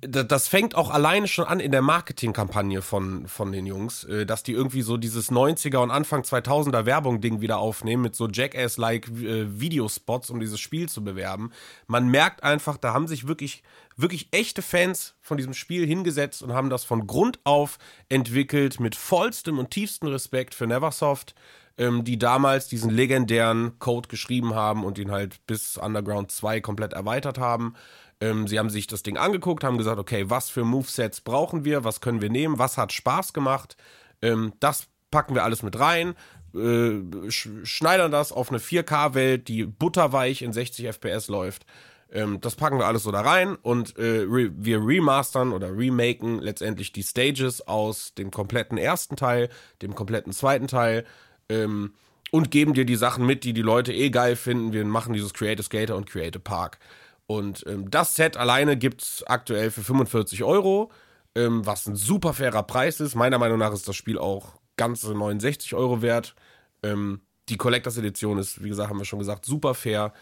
das 0.00 0.48
fängt 0.48 0.74
auch 0.74 0.90
alleine 0.90 1.28
schon 1.28 1.46
an 1.46 1.60
in 1.60 1.72
der 1.72 1.82
Marketingkampagne 1.82 2.82
von, 2.82 3.26
von 3.26 3.52
den 3.52 3.66
Jungs, 3.66 4.04
äh, 4.04 4.26
dass 4.26 4.42
die 4.42 4.52
irgendwie 4.52 4.82
so 4.82 4.96
dieses 4.96 5.30
90er 5.30 5.78
und 5.78 5.90
Anfang 5.90 6.22
2000er 6.22 6.86
Werbung-Ding 6.86 7.40
wieder 7.40 7.58
aufnehmen 7.58 8.02
mit 8.02 8.16
so 8.16 8.28
Jackass-like 8.28 9.08
äh, 9.08 9.60
Videospots, 9.60 10.30
um 10.30 10.40
dieses 10.40 10.60
Spiel 10.60 10.88
zu 10.88 11.04
bewerben. 11.04 11.52
Man 11.86 12.08
merkt 12.08 12.42
einfach, 12.42 12.76
da 12.76 12.92
haben 12.92 13.08
sich 13.08 13.26
wirklich, 13.28 13.62
wirklich 13.96 14.28
echte 14.32 14.62
Fans 14.62 15.14
von 15.20 15.36
diesem 15.36 15.54
Spiel 15.54 15.86
hingesetzt 15.86 16.42
und 16.42 16.52
haben 16.52 16.70
das 16.70 16.84
von 16.84 17.06
Grund 17.06 17.38
auf 17.44 17.78
entwickelt 18.08 18.80
mit 18.80 18.94
vollstem 18.94 19.58
und 19.58 19.70
tiefstem 19.70 20.08
Respekt 20.08 20.54
für 20.54 20.66
Neversoft, 20.66 21.34
ähm, 21.78 22.04
die 22.04 22.18
damals 22.18 22.68
diesen 22.68 22.90
legendären 22.90 23.78
Code 23.78 24.08
geschrieben 24.08 24.54
haben 24.54 24.84
und 24.84 24.98
ihn 24.98 25.10
halt 25.10 25.46
bis 25.46 25.76
Underground 25.76 26.30
2 26.30 26.60
komplett 26.60 26.92
erweitert 26.92 27.38
haben. 27.38 27.74
Ähm, 28.20 28.48
sie 28.48 28.58
haben 28.58 28.70
sich 28.70 28.86
das 28.86 29.02
Ding 29.02 29.16
angeguckt, 29.16 29.64
haben 29.64 29.78
gesagt, 29.78 29.98
okay, 29.98 30.30
was 30.30 30.48
für 30.48 30.64
Movesets 30.64 31.20
brauchen 31.20 31.64
wir, 31.64 31.84
was 31.84 32.00
können 32.00 32.22
wir 32.22 32.30
nehmen, 32.30 32.58
was 32.58 32.78
hat 32.78 32.92
Spaß 32.92 33.32
gemacht. 33.32 33.76
Ähm, 34.22 34.52
das 34.60 34.86
packen 35.10 35.34
wir 35.34 35.44
alles 35.44 35.62
mit 35.62 35.78
rein, 35.78 36.14
äh, 36.54 37.30
sch 37.30 37.48
schneidern 37.64 38.10
das 38.10 38.32
auf 38.32 38.50
eine 38.50 38.58
4K-Welt, 38.58 39.48
die 39.48 39.64
butterweich 39.64 40.42
in 40.42 40.52
60 40.52 40.86
FPS 40.86 41.28
läuft. 41.28 41.66
Ähm, 42.10 42.40
das 42.40 42.54
packen 42.54 42.78
wir 42.78 42.86
alles 42.86 43.02
so 43.02 43.10
da 43.10 43.20
rein 43.20 43.56
und 43.56 43.98
äh, 43.98 44.24
re 44.26 44.50
wir 44.56 44.78
remastern 44.78 45.52
oder 45.52 45.76
remaken 45.76 46.38
letztendlich 46.38 46.92
die 46.92 47.02
Stages 47.02 47.66
aus 47.66 48.14
dem 48.14 48.30
kompletten 48.30 48.78
ersten 48.78 49.16
Teil, 49.16 49.48
dem 49.82 49.94
kompletten 49.94 50.32
zweiten 50.32 50.68
Teil 50.68 51.04
ähm, 51.48 51.94
und 52.30 52.50
geben 52.50 52.74
dir 52.74 52.84
die 52.84 52.96
Sachen 52.96 53.26
mit, 53.26 53.44
die 53.44 53.52
die 53.52 53.62
Leute 53.62 53.92
eh 53.92 54.10
geil 54.10 54.36
finden. 54.36 54.72
Wir 54.72 54.84
machen 54.84 55.12
dieses 55.12 55.34
Create 55.34 55.60
a 55.60 55.62
Skater 55.62 55.96
und 55.96 56.08
Create 56.08 56.36
a 56.36 56.40
Park. 56.40 56.78
Und 57.26 57.64
ähm, 57.66 57.90
das 57.90 58.14
Set 58.14 58.36
alleine 58.36 58.76
gibt 58.76 59.02
es 59.02 59.24
aktuell 59.26 59.70
für 59.70 59.82
45 59.82 60.44
Euro, 60.44 60.90
ähm, 61.34 61.66
was 61.66 61.86
ein 61.86 61.96
super 61.96 62.32
fairer 62.32 62.62
Preis 62.62 63.00
ist. 63.00 63.14
Meiner 63.14 63.38
Meinung 63.38 63.58
nach 63.58 63.72
ist 63.72 63.88
das 63.88 63.96
Spiel 63.96 64.18
auch 64.18 64.54
ganze 64.76 65.14
69 65.14 65.74
Euro 65.74 66.02
wert. 66.02 66.34
Ähm, 66.82 67.20
die 67.48 67.56
Collectors 67.56 67.98
Edition 67.98 68.38
ist, 68.38 68.62
wie 68.62 68.68
gesagt, 68.68 68.90
haben 68.90 68.98
wir 68.98 69.04
schon 69.04 69.18
gesagt, 69.18 69.44
super 69.44 69.74
fair. 69.74 70.12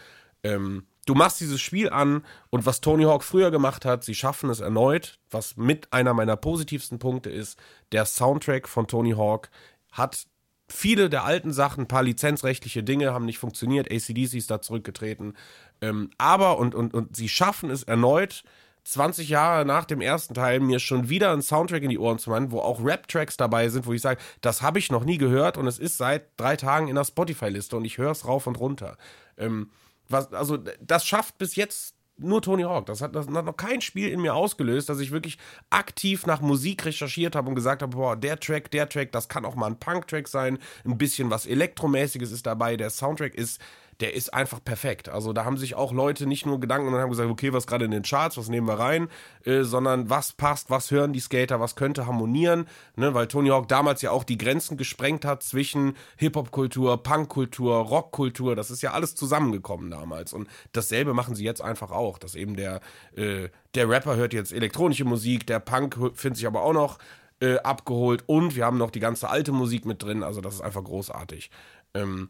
Ähm, 0.43 0.87
du 1.05 1.15
machst 1.15 1.39
dieses 1.39 1.61
Spiel 1.61 1.89
an 1.89 2.23
und 2.49 2.65
was 2.65 2.81
Tony 2.81 3.03
Hawk 3.03 3.23
früher 3.23 3.51
gemacht 3.51 3.85
hat, 3.85 4.03
sie 4.03 4.15
schaffen 4.15 4.49
es 4.49 4.59
erneut, 4.59 5.19
was 5.29 5.57
mit 5.57 5.91
einer 5.93 6.13
meiner 6.13 6.35
positivsten 6.35 6.99
Punkte 6.99 7.29
ist, 7.29 7.57
der 7.91 8.05
Soundtrack 8.05 8.67
von 8.67 8.87
Tony 8.87 9.11
Hawk 9.11 9.49
hat 9.91 10.25
viele 10.67 11.09
der 11.09 11.25
alten 11.25 11.53
Sachen, 11.53 11.83
ein 11.83 11.87
paar 11.87 12.03
lizenzrechtliche 12.03 12.83
Dinge 12.83 13.13
haben 13.13 13.25
nicht 13.25 13.39
funktioniert, 13.39 13.91
ACDC 13.91 14.33
ist 14.35 14.51
da 14.51 14.61
zurückgetreten, 14.61 15.35
ähm, 15.81 16.09
aber, 16.17 16.57
und, 16.57 16.75
und, 16.75 16.93
und 16.93 17.15
sie 17.15 17.29
schaffen 17.29 17.69
es 17.69 17.83
erneut, 17.83 18.43
20 18.85 19.29
Jahre 19.29 19.65
nach 19.65 19.85
dem 19.85 19.99
ersten 19.99 20.35
Teil 20.35 20.59
mir 20.59 20.79
schon 20.79 21.09
wieder 21.09 21.31
einen 21.31 21.41
Soundtrack 21.41 21.81
in 21.81 21.89
die 21.89 21.97
Ohren 21.97 22.19
zu 22.19 22.29
machen, 22.29 22.51
wo 22.51 22.59
auch 22.59 22.83
Rap-Tracks 22.83 23.35
dabei 23.35 23.67
sind, 23.69 23.87
wo 23.87 23.93
ich 23.93 24.01
sage, 24.01 24.21
das 24.41 24.61
habe 24.61 24.77
ich 24.77 24.91
noch 24.91 25.03
nie 25.03 25.17
gehört 25.17 25.57
und 25.57 25.65
es 25.65 25.79
ist 25.79 25.97
seit 25.97 26.27
drei 26.37 26.55
Tagen 26.55 26.87
in 26.87 26.95
der 26.95 27.03
Spotify-Liste 27.03 27.75
und 27.77 27.85
ich 27.85 27.97
höre 27.97 28.11
es 28.11 28.27
rauf 28.27 28.45
und 28.45 28.59
runter. 28.59 28.97
Ähm, 29.37 29.71
was, 30.07 30.31
also 30.33 30.57
das 30.79 31.05
schafft 31.05 31.39
bis 31.39 31.55
jetzt 31.55 31.94
nur 32.17 32.41
Tony 32.41 32.63
Hawk. 32.63 32.85
Das 32.85 33.01
hat, 33.01 33.15
das 33.15 33.27
hat 33.27 33.45
noch 33.45 33.57
kein 33.57 33.81
Spiel 33.81 34.09
in 34.09 34.21
mir 34.21 34.35
ausgelöst, 34.35 34.89
dass 34.89 34.99
ich 34.99 35.11
wirklich 35.11 35.37
aktiv 35.69 36.25
nach 36.25 36.41
Musik 36.41 36.85
recherchiert 36.85 37.35
habe 37.35 37.49
und 37.49 37.55
gesagt 37.55 37.81
habe, 37.81 37.95
boah, 37.95 38.15
der 38.15 38.39
Track, 38.39 38.71
der 38.71 38.87
Track, 38.87 39.11
das 39.11 39.27
kann 39.27 39.45
auch 39.45 39.55
mal 39.55 39.67
ein 39.67 39.79
Punk-Track 39.79 40.27
sein, 40.27 40.57
ein 40.85 40.97
bisschen 40.97 41.29
was 41.29 41.45
Elektromäßiges 41.45 42.31
ist 42.31 42.45
dabei, 42.45 42.77
der 42.77 42.89
Soundtrack 42.89 43.35
ist 43.35 43.59
der 44.01 44.13
ist 44.13 44.33
einfach 44.33 44.63
perfekt. 44.63 45.09
Also 45.09 45.31
da 45.31 45.45
haben 45.45 45.57
sich 45.57 45.75
auch 45.75 45.93
Leute 45.93 46.27
nicht 46.27 46.45
nur 46.45 46.59
Gedanken 46.59 46.93
und 46.93 46.99
haben 46.99 47.09
gesagt, 47.09 47.29
okay, 47.29 47.53
was 47.53 47.67
gerade 47.67 47.85
in 47.85 47.91
den 47.91 48.03
Charts, 48.03 48.37
was 48.37 48.49
nehmen 48.49 48.67
wir 48.67 48.79
rein, 48.79 49.07
äh, 49.45 49.63
sondern 49.63 50.09
was 50.09 50.33
passt, 50.33 50.69
was 50.69 50.91
hören 50.91 51.13
die 51.13 51.19
Skater, 51.19 51.59
was 51.59 51.75
könnte 51.75 52.05
harmonieren, 52.05 52.67
ne? 52.95 53.13
weil 53.13 53.27
Tony 53.27 53.49
Hawk 53.49 53.67
damals 53.67 54.01
ja 54.01 54.11
auch 54.11 54.23
die 54.23 54.37
Grenzen 54.37 54.77
gesprengt 54.77 55.23
hat 55.23 55.43
zwischen 55.43 55.95
Hip-Hop-Kultur, 56.17 57.01
Punk-Kultur, 57.01 57.75
Rock-Kultur, 57.75 58.55
das 58.55 58.69
ist 58.69 58.81
ja 58.81 58.91
alles 58.91 59.15
zusammengekommen 59.15 59.89
damals 59.89 60.33
und 60.33 60.49
dasselbe 60.73 61.13
machen 61.13 61.35
sie 61.35 61.45
jetzt 61.45 61.61
einfach 61.61 61.91
auch, 61.91 62.17
dass 62.17 62.35
eben 62.35 62.55
der, 62.55 62.81
äh, 63.15 63.49
der 63.75 63.89
Rapper 63.89 64.15
hört 64.17 64.33
jetzt 64.33 64.51
elektronische 64.51 65.05
Musik, 65.05 65.47
der 65.47 65.59
Punk 65.59 65.97
findet 66.15 66.37
sich 66.37 66.47
aber 66.47 66.63
auch 66.63 66.73
noch 66.73 66.99
äh, 67.39 67.57
abgeholt 67.59 68.23
und 68.27 68.55
wir 68.55 68.65
haben 68.65 68.77
noch 68.77 68.91
die 68.91 68.99
ganze 68.99 69.29
alte 69.29 69.51
Musik 69.53 69.85
mit 69.85 70.03
drin, 70.03 70.23
also 70.23 70.41
das 70.41 70.55
ist 70.55 70.61
einfach 70.61 70.83
großartig. 70.83 71.49
Ähm, 71.93 72.29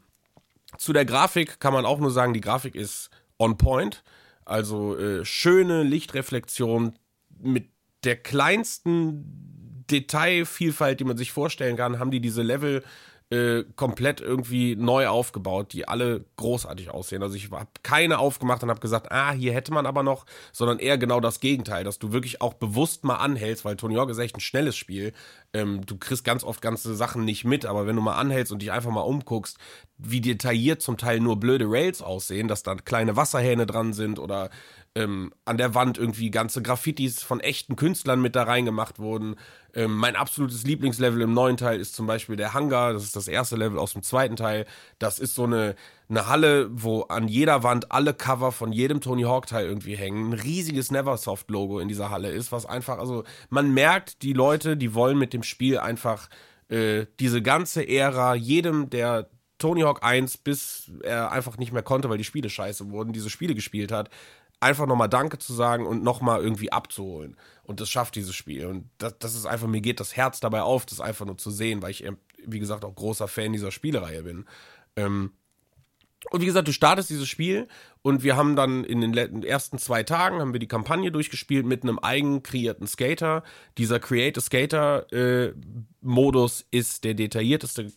zu 0.78 0.94
der 0.94 1.06
Grafik 1.06 1.60
kann 1.60 1.74
man 1.74 1.86
auch 1.86 2.00
nur 2.00 2.12
sagen, 2.12 2.34
die 2.34 2.42
Grafik 2.42 2.76
ist 2.76 3.10
on 3.38 3.58
point. 3.58 4.04
Also 4.46 4.98
äh, 4.98 5.26
schöne 5.26 5.84
Lichtreflexion 5.84 6.94
mit 7.40 7.70
der 8.04 8.16
kleinsten 8.16 9.86
Detailvielfalt, 9.90 11.00
die 11.00 11.04
man 11.04 11.18
sich 11.18 11.32
vorstellen 11.32 11.78
kann, 11.78 12.00
haben 12.00 12.12
die 12.12 12.22
diese 12.22 12.42
Level 12.42 12.84
äh, 13.36 13.66
komplett 13.76 14.22
irgendwie 14.22 14.76
neu 14.76 15.08
aufgebaut, 15.08 15.74
die 15.74 15.88
alle 15.88 16.24
großartig 16.38 16.90
aussehen. 16.90 17.22
Also 17.22 17.36
ich 17.36 17.52
habe 17.52 17.68
keine 17.84 18.20
aufgemacht 18.20 18.64
und 18.64 18.70
habe 18.70 18.80
gesagt, 18.80 19.12
ah, 19.12 19.32
hier 19.34 19.54
hätte 19.54 19.74
man 19.74 19.86
aber 19.86 20.04
noch, 20.04 20.26
sondern 20.54 20.80
eher 20.80 20.98
genau 20.98 21.20
das 21.20 21.42
Gegenteil, 21.42 21.84
dass 21.84 22.00
du 22.00 22.14
wirklich 22.14 22.42
auch 22.42 22.54
bewusst 22.54 23.04
mal 23.04 23.16
anhältst, 23.16 23.66
weil 23.66 23.76
Tony 23.76 23.96
Hawk 23.96 24.10
ist 24.10 24.20
echt 24.20 24.38
ein 24.38 24.42
schnelles 24.42 24.78
Spiel. 24.78 25.12
Ähm, 25.54 25.86
du 25.86 25.98
kriegst 25.98 26.24
ganz 26.24 26.44
oft 26.46 26.62
ganze 26.62 26.96
Sachen 26.96 27.26
nicht 27.26 27.44
mit, 27.44 27.66
aber 27.66 27.88
wenn 27.88 27.98
du 27.98 28.02
mal 28.02 28.16
anhältst 28.16 28.54
und 28.54 28.62
dich 28.62 28.72
einfach 28.72 28.92
mal 28.92 29.02
umguckst, 29.02 29.58
wie 29.98 30.22
detailliert 30.22 30.82
zum 30.82 30.98
Teil 30.98 31.20
nur 31.20 31.40
blöde 31.40 31.66
Rails 31.68 32.02
aussehen, 32.02 32.48
dass 32.48 32.64
da 32.64 32.76
kleine 32.76 33.16
Wasserhähne 33.18 33.66
dran 33.66 33.94
sind 33.94 34.18
oder 34.18 34.50
ähm, 34.96 35.34
an 35.44 35.58
der 35.58 35.76
Wand 35.76 35.98
irgendwie 35.98 36.32
ganze 36.32 36.62
Graffitis 36.62 37.22
von 37.22 37.42
echten 37.42 37.76
Künstlern 37.76 38.22
mit 38.22 38.36
da 38.36 38.44
reingemacht 38.44 39.00
wurden. 39.00 39.36
Ähm, 39.76 39.96
mein 39.96 40.16
absolutes 40.16 40.64
Lieblingslevel 40.64 41.22
im 41.22 41.34
neuen 41.34 41.58
Teil 41.58 41.80
ist 41.80 41.96
zum 41.96 42.08
Beispiel 42.08 42.38
der 42.38 42.54
Hangar. 42.54 42.94
Das 42.94 43.04
ist 43.04 43.16
das 43.16 43.28
erste 43.28 43.58
Level 43.58 43.78
aus 43.78 43.94
dem 43.94 44.04
zweiten 44.04 44.38
Teil. 44.38 44.66
Das 45.00 45.20
ist 45.20 45.36
so 45.36 45.44
eine, 45.44 45.76
eine 46.10 46.28
Halle, 46.28 46.70
wo 46.72 47.02
an 47.02 47.28
jeder 47.28 47.64
Wand 47.64 47.92
alle 47.92 48.14
Cover 48.14 48.54
von 48.54 48.72
jedem 48.72 49.02
Tony 49.02 49.24
Hawk 49.24 49.48
Teil 49.48 49.66
irgendwie 49.66 49.96
hängen. 49.96 50.30
Ein 50.30 50.34
riesiges 50.34 50.92
Neversoft 50.92 51.52
Logo 51.52 51.80
in 51.80 51.90
dieser 51.90 52.10
Halle 52.10 52.32
ist, 52.32 52.54
was 52.54 52.66
einfach, 52.66 52.98
also 53.00 53.26
man 53.50 53.74
merkt, 53.74 54.22
die 54.24 54.34
Leute, 54.34 54.78
die 54.78 54.94
wollen 54.94 55.18
mit 55.18 55.34
dem 55.34 55.44
Spiel 55.44 55.78
einfach 55.78 56.30
äh, 56.70 57.06
diese 57.20 57.42
ganze 57.42 57.88
Ära 57.88 58.34
jedem, 58.34 58.90
der 58.90 59.30
Tony 59.58 59.82
Hawk 59.82 60.04
1, 60.04 60.38
bis 60.38 60.92
er 61.04 61.32
einfach 61.32 61.58
nicht 61.58 61.72
mehr 61.72 61.84
konnte, 61.84 62.10
weil 62.10 62.18
die 62.18 62.24
Spiele 62.24 62.50
scheiße 62.50 62.92
wurden, 62.92 63.14
diese 63.14 63.30
Spiele 63.30 63.56
gespielt 63.56 63.92
hat, 63.92 64.10
einfach 64.60 64.86
nochmal 64.86 65.10
Danke 65.10 65.38
zu 65.38 65.54
sagen 65.54 65.86
und 65.86 66.04
nochmal 66.04 66.42
irgendwie 66.42 66.72
abzuholen. 66.72 67.38
Und 67.66 67.80
das 67.80 67.90
schafft 67.90 68.16
dieses 68.16 68.36
Spiel. 68.36 68.66
Und 68.68 68.90
das, 68.98 69.18
das 69.20 69.36
ist 69.36 69.46
einfach, 69.46 69.68
mir 69.68 69.82
geht 69.82 70.00
das 70.00 70.16
Herz 70.16 70.40
dabei 70.40 70.62
auf, 70.62 70.86
das 70.86 71.02
einfach 71.02 71.26
nur 71.26 71.38
zu 71.38 71.52
sehen, 71.52 71.82
weil 71.82 71.92
ich, 71.92 72.06
wie 72.46 72.60
gesagt, 72.60 72.86
auch 72.86 72.96
großer 72.96 73.28
Fan 73.28 73.54
dieser 73.54 73.72
Spielereihe 73.72 74.24
bin. 74.24 74.46
Ähm, 74.96 75.32
und 76.32 76.42
wie 76.42 76.46
gesagt, 76.46 76.68
du 76.68 76.74
startest 76.74 77.10
dieses 77.10 77.28
Spiel 77.28 77.68
und 78.02 78.24
wir 78.24 78.36
haben 78.36 78.56
dann 78.56 78.84
in 78.84 79.02
den 79.02 79.44
ersten 79.44 79.78
zwei 79.78 80.04
Tagen 80.04 80.40
haben 80.40 80.54
wir 80.54 80.60
die 80.60 80.68
Kampagne 80.68 81.12
durchgespielt 81.12 81.66
mit 81.66 81.84
einem 81.84 82.00
eigen 82.02 82.42
kreierten 82.42 82.88
Skater. 82.88 83.44
Dieser 83.78 84.00
Create 84.00 84.38
a 84.38 84.42
Skater 84.42 85.12
äh, 85.14 85.54
Modus 86.02 86.66
ist 86.72 87.04
der 87.04 87.14
detaillierteste 87.14 87.92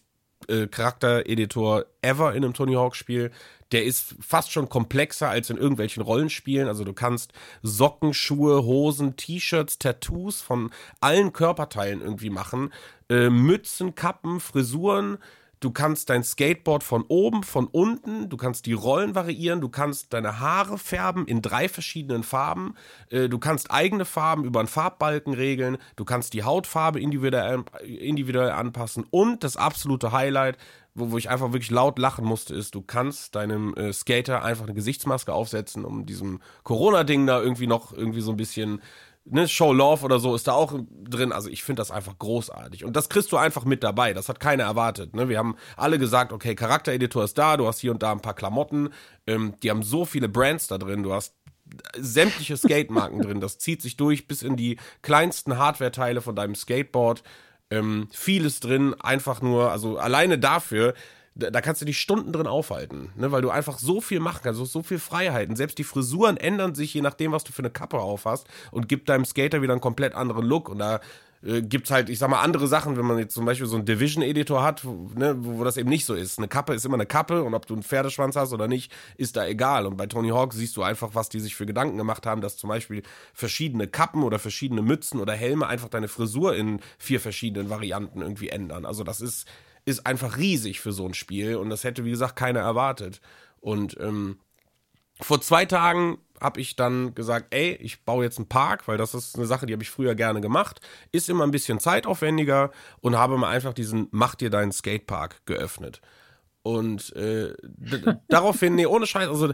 äh, 0.46 0.66
Charaktereditor 0.66 1.86
ever 2.02 2.34
in 2.34 2.44
einem 2.44 2.54
Tony 2.54 2.74
Hawk 2.74 2.94
Spiel 2.94 3.30
der 3.72 3.84
ist 3.84 4.14
fast 4.20 4.50
schon 4.50 4.68
komplexer 4.68 5.28
als 5.28 5.50
in 5.50 5.56
irgendwelchen 5.56 6.02
Rollenspielen. 6.02 6.68
Also 6.68 6.84
du 6.84 6.92
kannst 6.92 7.32
Socken, 7.62 8.14
Schuhe, 8.14 8.64
Hosen, 8.64 9.16
T-Shirts, 9.16 9.78
Tattoos 9.78 10.40
von 10.40 10.70
allen 11.00 11.32
Körperteilen 11.32 12.00
irgendwie 12.00 12.30
machen. 12.30 12.72
Äh, 13.10 13.30
Mützen, 13.30 13.94
Kappen, 13.94 14.40
Frisuren. 14.40 15.18
Du 15.60 15.72
kannst 15.72 16.08
dein 16.08 16.22
Skateboard 16.22 16.84
von 16.84 17.04
oben, 17.08 17.42
von 17.42 17.66
unten, 17.66 18.28
du 18.28 18.36
kannst 18.36 18.66
die 18.66 18.74
Rollen 18.74 19.14
variieren, 19.14 19.60
du 19.60 19.68
kannst 19.68 20.12
deine 20.12 20.38
Haare 20.38 20.78
färben 20.78 21.26
in 21.26 21.42
drei 21.42 21.68
verschiedenen 21.68 22.22
Farben, 22.22 22.74
äh, 23.10 23.28
du 23.28 23.38
kannst 23.38 23.70
eigene 23.70 24.04
Farben 24.04 24.44
über 24.44 24.60
einen 24.60 24.68
Farbbalken 24.68 25.34
regeln, 25.34 25.78
du 25.96 26.04
kannst 26.04 26.32
die 26.32 26.44
Hautfarbe 26.44 27.00
individuell, 27.00 28.50
anpassen 28.50 29.04
und 29.10 29.42
das 29.42 29.56
absolute 29.56 30.12
Highlight, 30.12 30.58
wo, 30.94 31.10
wo 31.10 31.18
ich 31.18 31.28
einfach 31.28 31.52
wirklich 31.52 31.70
laut 31.70 31.98
lachen 31.98 32.24
musste, 32.24 32.54
ist, 32.54 32.74
du 32.74 32.82
kannst 32.82 33.34
deinem 33.34 33.74
äh, 33.74 33.92
Skater 33.92 34.44
einfach 34.44 34.64
eine 34.64 34.74
Gesichtsmaske 34.74 35.32
aufsetzen, 35.32 35.84
um 35.84 36.06
diesem 36.06 36.40
Corona-Ding 36.62 37.26
da 37.26 37.40
irgendwie 37.40 37.66
noch 37.66 37.92
irgendwie 37.92 38.20
so 38.20 38.30
ein 38.30 38.36
bisschen 38.36 38.80
Ne, 39.30 39.46
Show 39.48 39.72
Love 39.72 40.04
oder 40.04 40.18
so 40.18 40.34
ist 40.34 40.48
da 40.48 40.52
auch 40.52 40.78
drin. 41.04 41.32
Also 41.32 41.48
ich 41.50 41.62
finde 41.62 41.80
das 41.80 41.90
einfach 41.90 42.18
großartig. 42.18 42.84
Und 42.84 42.96
das 42.96 43.08
kriegst 43.08 43.30
du 43.32 43.36
einfach 43.36 43.64
mit 43.64 43.82
dabei. 43.82 44.14
Das 44.14 44.28
hat 44.28 44.40
keiner 44.40 44.64
erwartet. 44.64 45.14
Ne? 45.14 45.28
Wir 45.28 45.38
haben 45.38 45.56
alle 45.76 45.98
gesagt, 45.98 46.32
okay, 46.32 46.54
Charaktereditor 46.54 47.24
ist 47.24 47.36
da, 47.36 47.56
du 47.56 47.66
hast 47.66 47.80
hier 47.80 47.90
und 47.90 48.02
da 48.02 48.12
ein 48.12 48.22
paar 48.22 48.34
Klamotten. 48.34 48.90
Ähm, 49.26 49.54
die 49.62 49.70
haben 49.70 49.82
so 49.82 50.04
viele 50.04 50.28
Brands 50.28 50.66
da 50.66 50.78
drin. 50.78 51.02
Du 51.02 51.12
hast 51.12 51.34
sämtliche 51.96 52.56
Skate-Marken 52.56 53.22
drin. 53.22 53.40
Das 53.40 53.58
zieht 53.58 53.82
sich 53.82 53.96
durch 53.96 54.26
bis 54.28 54.42
in 54.42 54.56
die 54.56 54.78
kleinsten 55.02 55.58
Hardware-Teile 55.58 56.20
von 56.20 56.34
deinem 56.34 56.54
Skateboard 56.54 57.22
ähm, 57.70 58.08
vieles 58.10 58.60
drin, 58.60 58.94
einfach 59.00 59.42
nur, 59.42 59.70
also 59.70 59.98
alleine 59.98 60.38
dafür, 60.38 60.94
da, 61.38 61.60
kannst 61.60 61.80
du 61.80 61.86
dich 61.86 62.00
Stunden 62.00 62.32
drin 62.32 62.48
aufhalten, 62.48 63.12
ne? 63.16 63.30
weil 63.30 63.42
du 63.42 63.50
einfach 63.50 63.78
so 63.78 64.00
viel 64.00 64.18
machen 64.18 64.40
kannst, 64.42 64.60
so, 64.60 64.82
viel 64.82 64.98
Freiheiten. 64.98 65.54
Selbst 65.54 65.78
die 65.78 65.84
Frisuren 65.84 66.36
ändern 66.36 66.74
sich 66.74 66.92
je 66.92 67.00
nachdem, 67.00 67.32
was 67.32 67.44
du 67.44 67.52
für 67.52 67.62
eine 67.62 67.70
Kappe 67.70 67.98
auf 67.98 68.24
hast 68.24 68.48
und 68.72 68.88
gibt 68.88 69.08
deinem 69.08 69.24
Skater 69.24 69.62
wieder 69.62 69.72
einen 69.72 69.80
komplett 69.80 70.14
anderen 70.14 70.44
Look. 70.44 70.68
Und 70.68 70.80
da 70.80 71.00
äh, 71.44 71.62
gibt's 71.62 71.92
halt, 71.92 72.08
ich 72.08 72.18
sag 72.18 72.28
mal, 72.28 72.40
andere 72.40 72.66
Sachen, 72.66 72.96
wenn 72.96 73.06
man 73.06 73.18
jetzt 73.18 73.34
zum 73.34 73.44
Beispiel 73.44 73.68
so 73.68 73.76
einen 73.76 73.84
Division-Editor 73.84 74.62
hat, 74.62 74.84
wo, 74.84 75.10
ne, 75.14 75.36
wo, 75.38 75.58
wo 75.58 75.64
das 75.64 75.76
eben 75.76 75.88
nicht 75.88 76.04
so 76.04 76.14
ist. 76.14 76.38
Eine 76.38 76.48
Kappe 76.48 76.74
ist 76.74 76.84
immer 76.84 76.94
eine 76.94 77.06
Kappe 77.06 77.44
und 77.44 77.54
ob 77.54 77.66
du 77.66 77.74
einen 77.74 77.84
Pferdeschwanz 77.84 78.34
hast 78.34 78.52
oder 78.52 78.66
nicht, 78.66 78.92
ist 79.16 79.36
da 79.36 79.46
egal. 79.46 79.86
Und 79.86 79.96
bei 79.96 80.06
Tony 80.06 80.30
Hawk 80.30 80.52
siehst 80.54 80.76
du 80.76 80.82
einfach, 80.82 81.10
was 81.14 81.28
die 81.28 81.38
sich 81.38 81.54
für 81.54 81.66
Gedanken 81.66 81.98
gemacht 81.98 82.26
haben, 82.26 82.40
dass 82.40 82.56
zum 82.56 82.68
Beispiel 82.68 83.02
verschiedene 83.32 83.86
Kappen 83.86 84.24
oder 84.24 84.40
verschiedene 84.40 84.82
Mützen 84.82 85.20
oder 85.20 85.34
Helme 85.34 85.68
einfach 85.68 85.88
deine 85.88 86.08
Frisur 86.08 86.56
in 86.56 86.80
vier 86.98 87.20
verschiedenen 87.20 87.70
Varianten 87.70 88.22
irgendwie 88.22 88.48
ändern. 88.48 88.84
Also 88.84 89.04
das 89.04 89.20
ist, 89.20 89.46
ist 89.88 90.06
einfach 90.06 90.36
riesig 90.36 90.80
für 90.80 90.92
so 90.92 91.06
ein 91.06 91.14
Spiel 91.14 91.56
und 91.56 91.70
das 91.70 91.82
hätte, 91.82 92.04
wie 92.04 92.10
gesagt, 92.10 92.36
keiner 92.36 92.60
erwartet. 92.60 93.20
Und 93.60 93.96
ähm, 93.98 94.38
vor 95.20 95.40
zwei 95.40 95.64
Tagen 95.64 96.18
habe 96.40 96.60
ich 96.60 96.76
dann 96.76 97.14
gesagt, 97.14 97.52
ey, 97.52 97.74
ich 97.80 98.04
baue 98.04 98.24
jetzt 98.24 98.38
einen 98.38 98.48
Park, 98.48 98.86
weil 98.86 98.98
das 98.98 99.14
ist 99.14 99.36
eine 99.36 99.46
Sache, 99.46 99.66
die 99.66 99.72
habe 99.72 99.82
ich 99.82 99.90
früher 99.90 100.14
gerne 100.14 100.40
gemacht, 100.40 100.80
ist 101.10 101.28
immer 101.28 101.44
ein 101.44 101.50
bisschen 101.50 101.80
zeitaufwendiger 101.80 102.70
und 103.00 103.16
habe 103.16 103.38
mal 103.38 103.48
einfach 103.48 103.72
diesen 103.72 104.08
Mach 104.10 104.34
dir 104.34 104.50
deinen 104.50 104.72
Skatepark 104.72 105.44
geöffnet. 105.46 106.00
Und 106.62 107.16
äh, 107.16 107.54
daraufhin, 108.28 108.74
nee, 108.74 108.86
ohne 108.86 109.06
Scheiß, 109.06 109.28
also 109.28 109.52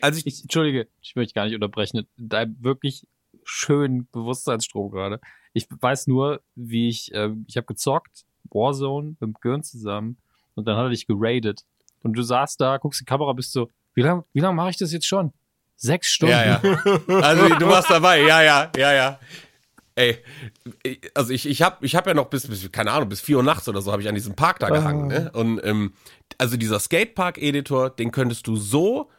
als 0.00 0.18
ich, 0.18 0.26
ich. 0.26 0.42
Entschuldige, 0.42 0.88
ich 1.02 1.14
möchte 1.14 1.34
gar 1.34 1.44
nicht 1.44 1.54
unterbrechen. 1.54 2.06
Dein 2.16 2.56
wirklich 2.60 3.06
schönen 3.44 4.08
Bewusstseinsstrom 4.10 4.90
gerade. 4.90 5.20
Ich 5.52 5.68
weiß 5.70 6.06
nur, 6.06 6.40
wie 6.54 6.88
ich, 6.88 7.12
äh, 7.12 7.30
ich 7.46 7.56
habe 7.56 7.66
gezockt, 7.66 8.25
Warzone 8.50 9.16
mit 9.20 9.40
Gürn 9.40 9.62
zusammen 9.62 10.16
und 10.54 10.66
dann 10.66 10.76
hat 10.76 10.84
er 10.84 10.90
dich 10.90 11.06
geradet. 11.06 11.64
Und 12.02 12.14
du 12.14 12.22
saßt 12.22 12.60
da, 12.60 12.76
guckst 12.78 13.00
die 13.00 13.04
Kamera, 13.04 13.32
bist 13.32 13.52
so, 13.52 13.70
wie 13.94 14.02
lange 14.02 14.24
wie 14.32 14.40
lang 14.40 14.54
mache 14.54 14.70
ich 14.70 14.76
das 14.76 14.92
jetzt 14.92 15.06
schon? 15.06 15.32
Sechs 15.76 16.08
Stunden. 16.08 16.32
Ja, 16.32 16.60
ja. 16.62 16.62
Also 17.22 17.48
du 17.54 17.66
warst 17.66 17.90
dabei, 17.90 18.22
ja, 18.22 18.42
ja, 18.42 18.70
ja, 18.76 18.92
ja. 18.92 19.20
Ey, 19.94 20.22
also 21.14 21.32
ich, 21.32 21.48
ich 21.48 21.62
habe 21.62 21.84
ich 21.84 21.96
hab 21.96 22.06
ja 22.06 22.12
noch 22.12 22.26
bis, 22.26 22.46
bis, 22.46 22.70
keine 22.70 22.92
Ahnung, 22.92 23.08
bis 23.08 23.22
vier 23.22 23.38
Uhr 23.38 23.42
nachts 23.42 23.66
oder 23.66 23.80
so 23.80 23.92
habe 23.92 24.02
ich 24.02 24.08
an 24.08 24.14
diesem 24.14 24.36
Park 24.36 24.58
da 24.58 24.68
gehangen. 24.68 25.06
Ne? 25.08 25.30
Und 25.32 25.60
ähm, 25.64 25.94
also 26.36 26.58
dieser 26.58 26.78
Skatepark-Editor, 26.78 27.90
den 27.90 28.12
könntest 28.12 28.46
du 28.46 28.56
so 28.56 29.10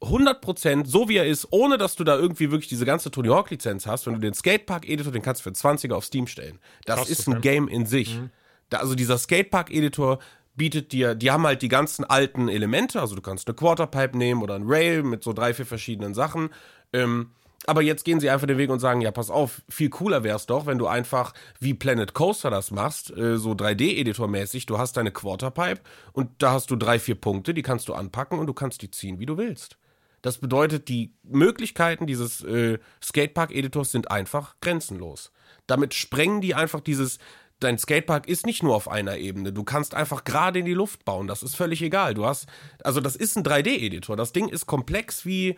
100% 0.00 0.86
so 0.86 1.08
wie 1.08 1.16
er 1.16 1.26
ist, 1.26 1.48
ohne 1.50 1.76
dass 1.78 1.96
du 1.96 2.04
da 2.04 2.16
irgendwie 2.16 2.50
wirklich 2.50 2.68
diese 2.68 2.86
ganze 2.86 3.10
Tony 3.10 3.28
Hawk 3.28 3.50
Lizenz 3.50 3.86
hast, 3.86 4.06
wenn 4.06 4.14
du 4.14 4.20
den 4.20 4.34
Skatepark 4.34 4.88
Editor, 4.88 5.12
den 5.12 5.22
kannst 5.22 5.44
du 5.44 5.50
für 5.50 5.54
20er 5.54 5.92
auf 5.92 6.04
Steam 6.04 6.26
stellen. 6.26 6.58
Das 6.86 7.00
Krass, 7.00 7.10
ist 7.10 7.28
ein. 7.28 7.40
Game 7.42 7.68
in 7.68 7.84
sich. 7.86 8.16
Da, 8.16 8.28
also 8.74 8.94
dieser 8.94 9.18
Skatepark 9.18 9.70
Editor 9.70 10.18
bietet 10.54 10.92
dir, 10.92 11.14
die 11.14 11.30
haben 11.30 11.46
halt 11.46 11.62
die 11.62 11.68
ganzen 11.68 12.04
alten 12.04 12.48
Elemente, 12.48 13.00
also 13.00 13.14
du 13.14 13.22
kannst 13.22 13.48
eine 13.48 13.54
Quarterpipe 13.54 14.16
nehmen 14.16 14.42
oder 14.42 14.54
ein 14.54 14.64
Rail 14.66 15.02
mit 15.02 15.22
so 15.22 15.32
drei, 15.32 15.54
vier 15.54 15.66
verschiedenen 15.66 16.14
Sachen. 16.14 16.50
Ähm, 16.92 17.30
aber 17.66 17.82
jetzt 17.82 18.04
gehen 18.04 18.18
sie 18.18 18.28
einfach 18.28 18.46
den 18.46 18.58
Weg 18.58 18.70
und 18.70 18.80
sagen, 18.80 19.00
ja, 19.00 19.12
pass 19.12 19.30
auf, 19.30 19.62
viel 19.68 19.88
cooler 19.88 20.24
wär's 20.24 20.46
doch, 20.46 20.66
wenn 20.66 20.78
du 20.78 20.88
einfach 20.88 21.32
wie 21.60 21.74
Planet 21.74 22.12
Coaster 22.12 22.50
das 22.50 22.70
machst, 22.72 23.16
äh, 23.16 23.38
so 23.38 23.52
3D-Editor-mäßig, 23.52 24.66
du 24.66 24.78
hast 24.78 24.96
deine 24.96 25.12
Quarterpipe 25.12 25.80
und 26.12 26.30
da 26.38 26.52
hast 26.52 26.70
du 26.70 26.76
drei, 26.76 26.98
vier 26.98 27.14
Punkte, 27.14 27.54
die 27.54 27.62
kannst 27.62 27.88
du 27.88 27.94
anpacken 27.94 28.38
und 28.38 28.46
du 28.46 28.52
kannst 28.52 28.82
die 28.82 28.90
ziehen, 28.90 29.20
wie 29.20 29.26
du 29.26 29.38
willst. 29.38 29.78
Das 30.22 30.38
bedeutet, 30.38 30.88
die 30.88 31.14
Möglichkeiten 31.24 32.06
dieses 32.06 32.42
äh, 32.42 32.78
Skatepark-Editors 33.02 33.90
sind 33.90 34.10
einfach 34.10 34.56
grenzenlos. 34.60 35.32
Damit 35.66 35.94
sprengen 35.94 36.40
die 36.40 36.54
einfach 36.54 36.80
dieses, 36.80 37.18
dein 37.62 37.78
Skatepark 37.78 38.28
ist 38.28 38.46
nicht 38.46 38.62
nur 38.62 38.74
auf 38.74 38.88
einer 38.88 39.16
Ebene. 39.16 39.52
Du 39.52 39.64
kannst 39.64 39.94
einfach 39.94 40.24
gerade 40.24 40.58
in 40.60 40.64
die 40.64 40.74
Luft 40.74 41.04
bauen. 41.04 41.26
Das 41.26 41.42
ist 41.42 41.56
völlig 41.56 41.82
egal. 41.82 42.14
Du 42.14 42.26
hast, 42.26 42.46
also 42.82 43.00
das 43.00 43.16
ist 43.16 43.36
ein 43.36 43.44
3D-Editor. 43.44 44.16
Das 44.16 44.32
Ding 44.32 44.48
ist 44.48 44.66
komplex 44.66 45.24
wie, 45.24 45.56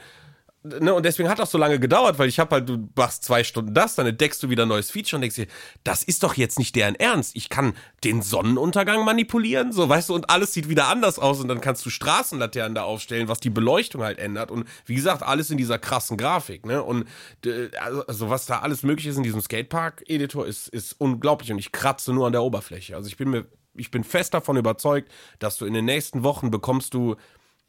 ne, 0.65 0.95
und 0.95 1.05
deswegen 1.05 1.29
hat 1.29 1.39
das 1.39 1.51
so 1.51 1.59
lange 1.59 1.79
gedauert, 1.79 2.19
weil 2.19 2.29
ich 2.29 2.39
habe 2.39 2.57
halt, 2.57 2.69
du 2.69 2.89
machst 2.97 3.25
zwei 3.25 3.45
Stunden 3.45 3.75
das, 3.75 3.95
dann 3.95 4.07
entdeckst 4.07 4.43
du 4.43 4.49
wieder 4.49 4.65
ein 4.65 4.69
neues 4.69 4.91
Feature 4.91 5.19
und 5.19 5.23
denkst 5.23 5.37
dir, 5.37 5.47
das 5.85 6.03
ist 6.03 6.23
doch 6.23 6.35
jetzt 6.35 6.59
nicht 6.59 6.75
deren 6.75 6.95
Ernst. 6.95 7.37
Ich 7.37 7.49
kann 7.49 7.75
den 8.03 8.23
Sonnenuntergang 8.23 9.05
manipulieren, 9.05 9.73
so 9.73 9.89
weißt 9.89 10.09
du, 10.09 10.15
und 10.15 10.31
alles 10.31 10.53
sieht 10.53 10.69
wieder 10.69 10.89
anders 10.89 11.19
aus 11.19 11.41
und 11.41 11.49
dann 11.49 11.61
kannst 11.61 11.85
du 11.87 11.91
Straßenlaternen 11.91 12.75
da 12.75 12.83
aufstellen, 12.83 13.29
was 13.29 13.41
die 13.41 13.51
Beleuchtung 13.51 14.03
halt 14.03 14.19
ändert 14.19 14.51
und 14.51 14.67
wie 14.87 14.95
gesagt, 14.95 15.23
alles 15.23 15.51
in 15.51 15.59
dieser 15.59 15.79
krassen 15.79 16.17
Grafik, 16.17 16.67
ne? 16.67 16.83
Und 16.83 17.07
also, 17.81 18.07
also 18.07 18.31
was 18.31 18.47
da 18.47 18.61
alles 18.61 18.83
möglich 18.83 19.07
ist 19.07 19.17
in 19.17 19.23
diesem 19.23 19.41
Skatepark-Editor 19.41 20.47
ist, 20.47 20.69
ist 20.69 20.95
unglaublich 20.99 21.53
und 21.53 21.59
ich 21.59 21.73
kratze 21.73 22.13
nur 22.13 22.27
an 22.27 22.33
der 22.33 22.43
Oberfläche. 22.43 22.97
Also 22.97 23.09
ich 23.09 23.17
bin 23.17 23.31
mir, 23.31 23.47
ich 23.75 23.91
bin 23.91 24.05
fest 24.05 24.35
davon 24.35 24.57
überzeugt, 24.57 25.11
dass 25.39 25.59
du 25.59 25.67
in 25.67 25.75
den 25.75 25.85
nächsten 25.85 26.23
Wochen 26.23 26.51
bekommst 26.51 26.95
du 26.95 27.17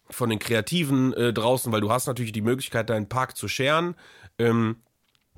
von 0.09 0.29
den 0.29 0.39
Kreativen 0.39 1.13
äh, 1.13 1.33
draußen, 1.33 1.71
weil 1.71 1.81
du 1.81 1.91
hast 1.91 2.07
natürlich 2.07 2.31
die 2.31 2.41
Möglichkeit, 2.41 2.89
deinen 2.89 3.09
Park 3.09 3.37
zu 3.37 3.47
scheren. 3.47 3.95
Ähm, 4.37 4.77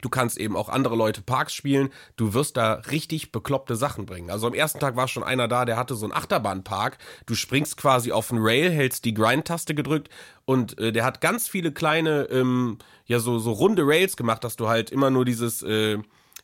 du 0.02 0.10
kannst 0.10 0.38
eben 0.38 0.56
auch 0.56 0.70
andere 0.70 0.96
Leute 0.96 1.22
Parks 1.22 1.54
spielen. 1.54 1.90
Du 2.16 2.34
wirst 2.34 2.58
da 2.58 2.74
richtig 2.74 3.32
bekloppte 3.32 3.76
Sachen 3.76 4.06
bringen. 4.06 4.30
Also 4.30 4.48
am 4.48 4.54
ersten 4.54 4.80
Tag 4.80 4.96
war 4.96 5.08
schon 5.08 5.24
einer 5.24 5.48
da, 5.48 5.66
der 5.66 5.78
hatte 5.78 5.96
so 5.96 6.06
einen 6.06 6.14
Achterbahnpark. 6.14 6.98
Du 7.26 7.36
springst 7.36 7.78
quasi 7.78 8.12
auf 8.12 8.30
den 8.30 8.40
Rail, 8.40 8.70
hältst 8.70 9.06
die 9.06 9.14
Grind-Taste 9.14 9.74
gedrückt 9.74 10.10
und 10.46 10.78
äh, 10.80 10.92
der 10.92 11.06
hat 11.06 11.22
ganz 11.22 11.48
viele 11.48 11.72
kleine, 11.72 12.24
ähm, 12.30 12.78
ja, 13.06 13.20
so, 13.20 13.40
so 13.40 13.52
runde 13.52 13.84
Rails 13.86 14.18
gemacht, 14.18 14.44
dass 14.44 14.56
du 14.56 14.68
halt 14.68 14.90
immer 14.90 15.10
nur 15.10 15.26
dieses, 15.26 15.64
äh, 15.64 15.98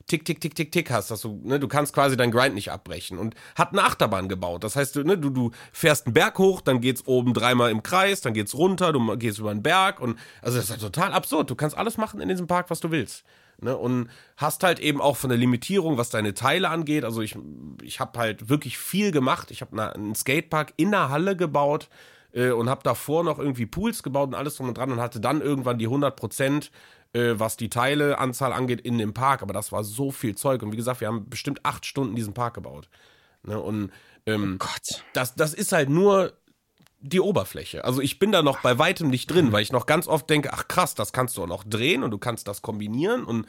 Tick, 0.08 0.26
tick, 0.26 0.42
tick, 0.42 0.56
tick, 0.56 0.72
tick 0.72 0.92
hast, 0.92 1.12
dass 1.12 1.22
du, 1.22 1.40
ne, 1.44 1.60
du 1.60 1.68
kannst 1.68 1.94
quasi 1.94 2.18
dein 2.18 2.32
Grind 2.32 2.56
nicht 2.56 2.72
abbrechen 2.72 3.18
und 3.18 3.36
hat 3.56 3.72
eine 3.72 3.84
Achterbahn 3.84 4.28
gebaut. 4.28 4.64
Das 4.64 4.76
heißt, 4.76 4.96
du, 4.96 5.04
ne, 5.04 5.18
du, 5.18 5.30
du 5.30 5.52
fährst 5.72 6.06
einen 6.06 6.14
Berg 6.14 6.38
hoch, 6.40 6.62
dann 6.62 6.82
geht's 6.82 7.08
oben 7.08 7.34
dreimal 7.34 7.72
im 7.72 7.84
Kreis, 7.84 8.22
dann 8.22 8.34
geht's 8.34 8.54
runter, 8.54 8.92
du 8.92 9.18
gehst 9.18 9.40
über 9.40 9.52
einen 9.52 9.64
Berg 9.64 10.00
und 10.00 10.20
also 10.42 10.58
das 10.58 10.66
ist 10.66 10.72
halt 10.72 10.82
total 10.82 11.14
absurd. 11.14 11.50
Du 11.50 11.56
kannst 11.56 11.78
alles 11.78 11.98
machen 11.98 12.20
in 12.20 12.30
diesem 12.30 12.48
Park, 12.48 12.70
was 12.70 12.80
du 12.80 12.92
willst. 12.92 13.24
Ne, 13.62 13.78
und 13.78 14.10
hast 14.36 14.64
halt 14.64 14.80
eben 14.80 15.00
auch 15.00 15.16
von 15.16 15.30
der 15.30 15.38
Limitierung, 15.38 15.98
was 15.98 16.10
deine 16.10 16.34
Teile 16.34 16.70
angeht. 16.70 17.06
Also 17.06 17.22
ich, 17.22 17.38
ich 17.82 18.00
habe 18.00 18.20
halt 18.20 18.50
wirklich 18.50 18.78
viel 18.78 19.12
gemacht. 19.12 19.52
Ich 19.52 19.62
habe 19.62 19.94
einen 19.94 20.16
Skatepark 20.16 20.74
in 20.76 20.92
der 20.92 21.10
Halle 21.10 21.38
gebaut 21.38 21.88
äh, 22.34 22.50
und 22.50 22.70
habe 22.70 22.82
davor 22.84 23.24
noch 23.24 23.40
irgendwie 23.40 23.66
Pools 23.66 24.04
gebaut 24.04 24.30
und 24.30 24.36
alles 24.36 24.58
drum 24.58 24.68
und 24.68 24.78
dran 24.78 24.92
und 24.92 25.00
hatte 25.00 25.20
dann 25.20 25.42
irgendwann 25.42 25.78
die 25.78 25.86
100 25.86 26.16
Prozent 26.16 26.72
äh, 27.14 27.34
was 27.40 27.58
die 27.58 27.70
Teileanzahl 27.70 28.54
angeht 28.54 28.82
in 28.82 28.98
dem 28.98 29.14
Park. 29.14 29.42
Aber 29.42 29.54
das 29.54 29.72
war 29.72 29.84
so 29.84 30.12
viel 30.12 30.36
Zeug. 30.36 30.62
Und 30.64 30.72
wie 30.72 30.78
gesagt, 30.78 31.02
wir 31.02 31.08
haben 31.08 31.30
bestimmt 31.30 31.66
acht 31.66 31.86
Stunden 31.86 32.16
diesen 32.16 32.34
Park 32.34 32.56
gebaut. 32.56 32.90
Ne? 33.44 33.60
Und 33.60 33.92
ähm, 34.26 34.58
Gott. 34.60 35.04
das, 35.14 35.36
das 35.36 35.54
ist 35.54 35.72
halt 35.72 35.90
nur 35.90 36.34
die 37.00 37.20
Oberfläche. 37.20 37.84
Also 37.84 38.02
ich 38.02 38.18
bin 38.18 38.32
da 38.32 38.42
noch 38.42 38.62
bei 38.62 38.80
weitem 38.80 39.10
nicht 39.10 39.28
drin, 39.28 39.52
weil 39.52 39.62
ich 39.62 39.74
noch 39.74 39.86
ganz 39.86 40.08
oft 40.08 40.30
denke, 40.30 40.54
ach 40.54 40.68
krass, 40.68 40.96
das 40.96 41.12
kannst 41.12 41.38
du 41.38 41.44
auch 41.44 41.48
noch 41.48 41.66
drehen 41.66 42.02
und 42.02 42.12
du 42.12 42.18
kannst 42.18 42.48
das 42.48 42.62
kombinieren 42.62 43.26
und 43.26 43.46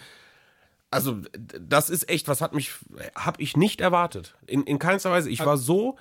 also 0.90 1.20
das 1.36 1.90
ist 1.90 2.08
echt, 2.08 2.28
was 2.28 2.40
hat 2.40 2.54
mich, 2.54 2.72
habe 3.16 3.42
ich 3.42 3.56
nicht 3.56 3.80
erwartet. 3.80 4.36
In, 4.46 4.62
in 4.62 4.78
keinster 4.78 5.10
Weise. 5.10 5.28
Ich 5.28 5.44
war 5.44 5.56
so, 5.56 5.96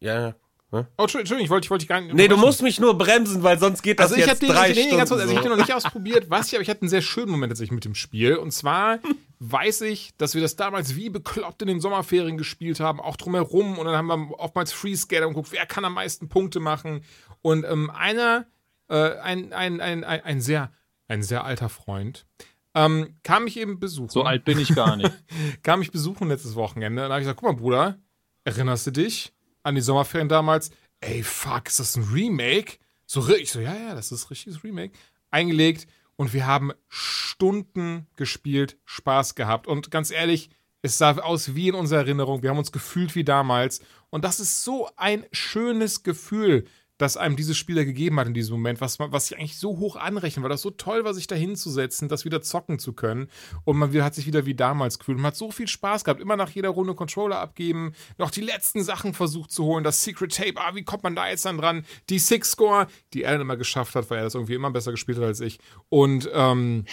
ja, 0.00 0.34
Oh, 0.70 0.84
Entschuldigung, 0.98 1.38
ich 1.40 1.48
wollte 1.48 1.64
ich 1.64 1.70
wollte 1.70 1.82
dich 1.84 1.88
gar 1.88 2.00
nicht. 2.02 2.14
nee, 2.14 2.28
du 2.28 2.36
musst 2.36 2.60
mich 2.60 2.78
nur 2.78 2.96
bremsen, 2.96 3.42
weil 3.42 3.58
sonst 3.58 3.80
geht 3.82 3.98
das 3.98 4.10
Also 4.10 4.16
ich 4.16 4.26
jetzt 4.26 4.30
habe 4.30 4.40
den, 4.40 4.48
drei 4.50 4.68
nee, 4.68 4.74
Stunden. 4.74 4.96
ganz 4.98 5.10
also 5.12 5.24
ich 5.24 5.34
habe 5.34 5.48
den 5.48 5.50
noch 5.50 5.56
nicht 5.56 5.72
ausprobiert, 5.72 6.28
was 6.28 6.48
ich, 6.48 6.54
aber 6.54 6.62
ich 6.62 6.68
hatte 6.68 6.82
einen 6.82 6.90
sehr 6.90 7.00
schönen 7.00 7.30
Moment 7.30 7.50
tatsächlich 7.50 7.72
mit 7.72 7.86
dem 7.86 7.94
Spiel. 7.94 8.36
Und 8.36 8.50
zwar 8.50 8.98
weiß 9.38 9.80
ich, 9.82 10.14
dass 10.18 10.34
wir 10.34 10.42
das 10.42 10.56
damals 10.56 10.94
wie 10.94 11.08
bekloppt 11.08 11.62
in 11.62 11.68
den 11.68 11.80
Sommerferien 11.80 12.36
gespielt 12.36 12.80
haben, 12.80 13.00
auch 13.00 13.16
drumherum. 13.16 13.78
Und 13.78 13.86
dann 13.86 13.96
haben 13.96 14.08
wir 14.08 14.38
oftmals 14.38 14.72
Freeskater 14.72 15.26
und 15.26 15.32
geguckt, 15.32 15.52
wer 15.52 15.64
kann 15.64 15.86
am 15.86 15.94
meisten 15.94 16.28
Punkte 16.28 16.60
machen. 16.60 17.02
Und 17.40 17.64
ähm, 17.64 17.88
einer, 17.88 18.46
äh, 18.88 19.16
ein, 19.20 19.54
ein, 19.54 19.80
ein, 19.80 20.04
ein, 20.04 20.20
ein 20.22 20.40
sehr, 20.42 20.70
ein 21.06 21.22
sehr 21.22 21.44
alter 21.44 21.70
Freund, 21.70 22.26
ähm, 22.74 23.16
kam 23.22 23.44
mich 23.44 23.58
eben 23.58 23.80
besuchen. 23.80 24.10
So 24.10 24.24
alt 24.24 24.44
bin 24.44 24.58
ich 24.58 24.74
gar 24.74 24.96
nicht. 24.96 25.12
kam 25.62 25.78
mich 25.78 25.92
besuchen 25.92 26.28
letztes 26.28 26.56
Wochenende. 26.56 27.04
Und 27.04 27.08
da 27.08 27.14
habe 27.14 27.22
ich 27.22 27.24
gesagt, 27.24 27.40
guck 27.40 27.48
mal, 27.48 27.56
Bruder, 27.56 27.98
erinnerst 28.44 28.86
du 28.86 28.90
dich 28.90 29.32
an 29.68 29.74
die 29.74 29.80
Sommerferien 29.80 30.28
damals? 30.28 30.70
Ey, 31.00 31.22
fuck, 31.22 31.68
ist 31.68 31.78
das 31.78 31.96
ein 31.96 32.04
Remake? 32.12 32.78
So, 33.06 33.20
ri- 33.20 33.36
ich 33.36 33.52
so, 33.52 33.60
ja, 33.60 33.74
ja, 33.74 33.94
das 33.94 34.10
ist 34.10 34.24
ein 34.24 34.28
richtiges 34.28 34.64
Remake. 34.64 34.92
Eingelegt 35.30 35.86
und 36.16 36.32
wir 36.32 36.46
haben 36.46 36.72
Stunden 36.88 38.06
gespielt, 38.16 38.76
Spaß 38.84 39.34
gehabt. 39.34 39.66
Und 39.66 39.90
ganz 39.90 40.10
ehrlich, 40.10 40.50
es 40.82 40.98
sah 40.98 41.16
aus 41.18 41.54
wie 41.54 41.68
in 41.68 41.74
unserer 41.74 42.00
Erinnerung. 42.00 42.42
Wir 42.42 42.50
haben 42.50 42.58
uns 42.58 42.72
gefühlt 42.72 43.14
wie 43.14 43.24
damals. 43.24 43.80
Und 44.10 44.24
das 44.24 44.40
ist 44.40 44.64
so 44.64 44.88
ein 44.96 45.24
schönes 45.32 46.02
Gefühl, 46.02 46.66
das 46.98 47.16
einem 47.16 47.36
dieses 47.36 47.56
Spiel 47.56 47.76
da 47.76 47.84
gegeben 47.84 48.18
hat 48.18 48.26
in 48.26 48.34
diesem 48.34 48.54
Moment, 48.54 48.80
was, 48.80 48.98
man, 48.98 49.12
was 49.12 49.30
ich 49.30 49.38
eigentlich 49.38 49.56
so 49.56 49.78
hoch 49.78 49.96
anrechnen, 49.96 50.42
weil 50.42 50.50
das 50.50 50.62
so 50.62 50.70
toll 50.70 51.04
war, 51.04 51.14
sich 51.14 51.28
da 51.28 51.36
hinzusetzen, 51.36 52.08
das 52.08 52.24
wieder 52.24 52.42
zocken 52.42 52.78
zu 52.78 52.92
können. 52.92 53.28
Und 53.64 53.78
man 53.78 53.92
hat 54.02 54.14
sich 54.14 54.26
wieder 54.26 54.46
wie 54.46 54.54
damals 54.54 54.98
gefühlt. 54.98 55.18
Man 55.18 55.28
hat 55.28 55.36
so 55.36 55.50
viel 55.50 55.68
Spaß 55.68 56.04
gehabt, 56.04 56.20
immer 56.20 56.36
nach 56.36 56.50
jeder 56.50 56.70
Runde 56.70 56.94
Controller 56.94 57.38
abgeben, 57.38 57.94
noch 58.18 58.30
die 58.30 58.40
letzten 58.40 58.82
Sachen 58.82 59.14
versucht 59.14 59.52
zu 59.52 59.64
holen, 59.64 59.84
das 59.84 60.02
Secret 60.02 60.34
Tape, 60.34 60.54
ah, 60.56 60.74
wie 60.74 60.82
kommt 60.82 61.04
man 61.04 61.14
da 61.14 61.28
jetzt 61.28 61.44
dann 61.44 61.58
dran? 61.58 61.84
Die 62.10 62.18
Six 62.18 62.50
Score, 62.50 62.88
die 63.14 63.22
er 63.22 63.32
dann 63.32 63.42
immer 63.42 63.56
geschafft 63.56 63.94
hat, 63.94 64.10
weil 64.10 64.18
er 64.18 64.24
das 64.24 64.34
irgendwie 64.34 64.54
immer 64.54 64.70
besser 64.70 64.90
gespielt 64.90 65.18
hat 65.18 65.24
als 65.24 65.40
ich. 65.40 65.58
Und 65.88 66.28
ähm, 66.32 66.84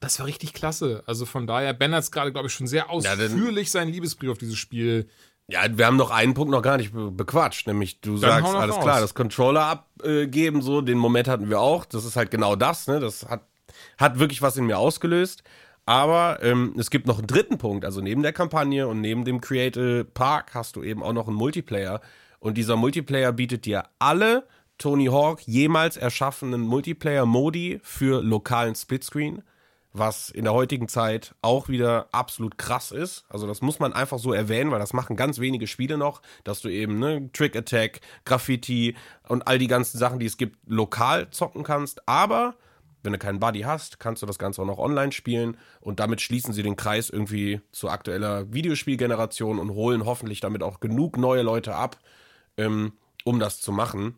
das 0.00 0.18
war 0.18 0.26
richtig 0.26 0.52
klasse. 0.52 1.02
Also 1.06 1.26
von 1.26 1.46
daher, 1.46 1.72
Ben 1.72 1.94
hat 1.94 2.02
es 2.02 2.10
gerade, 2.10 2.32
glaube 2.32 2.48
ich, 2.48 2.54
schon 2.54 2.66
sehr 2.66 2.84
Ja, 2.84 2.88
ausführlich 2.88 3.70
seinen 3.70 3.92
Liebesbrief 3.92 4.30
auf 4.30 4.38
dieses 4.38 4.56
Spiel 4.56 5.08
Ja, 5.46 5.60
wir 5.70 5.86
haben 5.86 5.96
noch 5.96 6.10
einen 6.10 6.32
Punkt 6.32 6.50
noch 6.50 6.62
gar 6.62 6.78
nicht 6.78 6.92
be 6.92 7.10
bequatscht, 7.10 7.66
nämlich 7.66 8.00
du 8.00 8.12
Dann 8.18 8.42
sagst, 8.42 8.54
alles 8.54 8.76
raus. 8.76 8.82
klar, 8.82 9.00
das 9.00 9.14
Controller 9.14 9.62
abgeben, 9.66 10.62
so, 10.62 10.80
den 10.80 10.96
Moment 10.98 11.28
hatten 11.28 11.50
wir 11.50 11.60
auch. 11.60 11.84
Das 11.84 12.04
ist 12.04 12.16
halt 12.16 12.30
genau 12.30 12.56
das, 12.56 12.86
ne? 12.86 12.98
Das 12.98 13.28
hat, 13.28 13.42
hat 13.98 14.18
wirklich 14.18 14.40
was 14.40 14.56
in 14.56 14.64
mir 14.66 14.78
ausgelöst. 14.78 15.42
Aber 15.86 16.38
ähm, 16.42 16.74
es 16.78 16.88
gibt 16.88 17.06
noch 17.06 17.18
einen 17.18 17.26
dritten 17.26 17.58
Punkt, 17.58 17.84
also 17.84 18.00
neben 18.00 18.22
der 18.22 18.32
Kampagne 18.32 18.88
und 18.88 19.02
neben 19.02 19.26
dem 19.26 19.42
Create 19.42 20.04
Park 20.14 20.54
hast 20.54 20.76
du 20.76 20.82
eben 20.82 21.02
auch 21.02 21.12
noch 21.12 21.28
einen 21.28 21.36
Multiplayer. 21.36 22.00
Und 22.38 22.56
dieser 22.56 22.76
Multiplayer 22.76 23.32
bietet 23.32 23.66
dir 23.66 23.84
alle 23.98 24.46
Tony 24.78 25.06
Hawk 25.06 25.42
jemals 25.46 25.98
erschaffenen 25.98 26.62
Multiplayer-Modi 26.62 27.80
für 27.82 28.22
lokalen 28.22 28.74
Splitscreen 28.74 29.42
was 29.94 30.28
in 30.28 30.44
der 30.44 30.52
heutigen 30.52 30.88
Zeit 30.88 31.36
auch 31.40 31.68
wieder 31.68 32.08
absolut 32.10 32.58
krass 32.58 32.90
ist. 32.90 33.24
Also 33.28 33.46
das 33.46 33.62
muss 33.62 33.78
man 33.78 33.92
einfach 33.92 34.18
so 34.18 34.32
erwähnen, 34.32 34.72
weil 34.72 34.80
das 34.80 34.92
machen 34.92 35.16
ganz 35.16 35.38
wenige 35.38 35.68
Spiele 35.68 35.96
noch, 35.96 36.20
dass 36.42 36.60
du 36.60 36.68
eben 36.68 36.98
ne, 36.98 37.30
Trick 37.32 37.54
Attack, 37.54 38.00
Graffiti 38.24 38.96
und 39.28 39.46
all 39.46 39.58
die 39.58 39.68
ganzen 39.68 39.96
Sachen, 39.96 40.18
die 40.18 40.26
es 40.26 40.36
gibt, 40.36 40.58
lokal 40.66 41.30
zocken 41.30 41.62
kannst. 41.62 42.06
Aber 42.08 42.56
wenn 43.04 43.12
du 43.12 43.18
keinen 43.18 43.38
Buddy 43.38 43.60
hast, 43.60 44.00
kannst 44.00 44.20
du 44.20 44.26
das 44.26 44.38
Ganze 44.38 44.62
auch 44.62 44.66
noch 44.66 44.78
online 44.78 45.12
spielen 45.12 45.56
und 45.80 46.00
damit 46.00 46.20
schließen 46.20 46.52
sie 46.52 46.64
den 46.64 46.74
Kreis 46.74 47.08
irgendwie 47.08 47.60
zu 47.70 47.88
aktueller 47.88 48.52
Videospielgeneration 48.52 49.60
und 49.60 49.70
holen 49.70 50.04
hoffentlich 50.04 50.40
damit 50.40 50.64
auch 50.64 50.80
genug 50.80 51.18
neue 51.18 51.42
Leute 51.42 51.76
ab, 51.76 51.98
ähm, 52.56 52.94
um 53.24 53.38
das 53.38 53.60
zu 53.60 53.70
machen. 53.70 54.16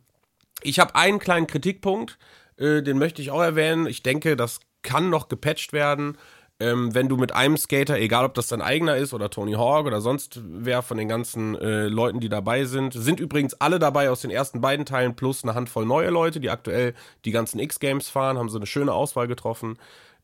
Ich 0.62 0.78
habe 0.78 0.94
einen 0.94 1.18
kleinen 1.18 1.46
Kritikpunkt, 1.46 2.18
äh, 2.56 2.82
den 2.82 2.96
möchte 2.96 3.20
ich 3.20 3.30
auch 3.30 3.42
erwähnen. 3.42 3.86
Ich 3.86 4.02
denke, 4.02 4.36
das 4.36 4.60
kann 4.86 5.10
noch 5.10 5.28
gepatcht 5.28 5.74
werden. 5.74 6.16
Ähm, 6.58 6.94
wenn 6.94 7.10
du 7.10 7.18
mit 7.18 7.32
einem 7.32 7.58
Skater, 7.58 7.98
egal 7.98 8.24
ob 8.24 8.32
das 8.32 8.48
dein 8.48 8.62
eigener 8.62 8.96
ist 8.96 9.12
oder 9.12 9.28
Tony 9.28 9.52
Hawk 9.52 9.84
oder 9.84 10.00
sonst 10.00 10.40
wer 10.42 10.80
von 10.80 10.96
den 10.96 11.06
ganzen 11.06 11.54
äh, 11.54 11.88
Leuten, 11.88 12.18
die 12.18 12.30
dabei 12.30 12.64
sind, 12.64 12.94
sind 12.94 13.20
übrigens 13.20 13.52
alle 13.60 13.78
dabei 13.78 14.08
aus 14.08 14.22
den 14.22 14.30
ersten 14.30 14.62
beiden 14.62 14.86
Teilen 14.86 15.16
plus 15.16 15.44
eine 15.44 15.54
Handvoll 15.54 15.84
neue 15.84 16.08
Leute, 16.08 16.40
die 16.40 16.48
aktuell 16.48 16.94
die 17.26 17.30
ganzen 17.30 17.58
X-Games 17.58 18.08
fahren, 18.08 18.38
haben 18.38 18.48
so 18.48 18.56
eine 18.56 18.64
schöne 18.64 18.94
Auswahl 18.94 19.28
getroffen. 19.28 19.76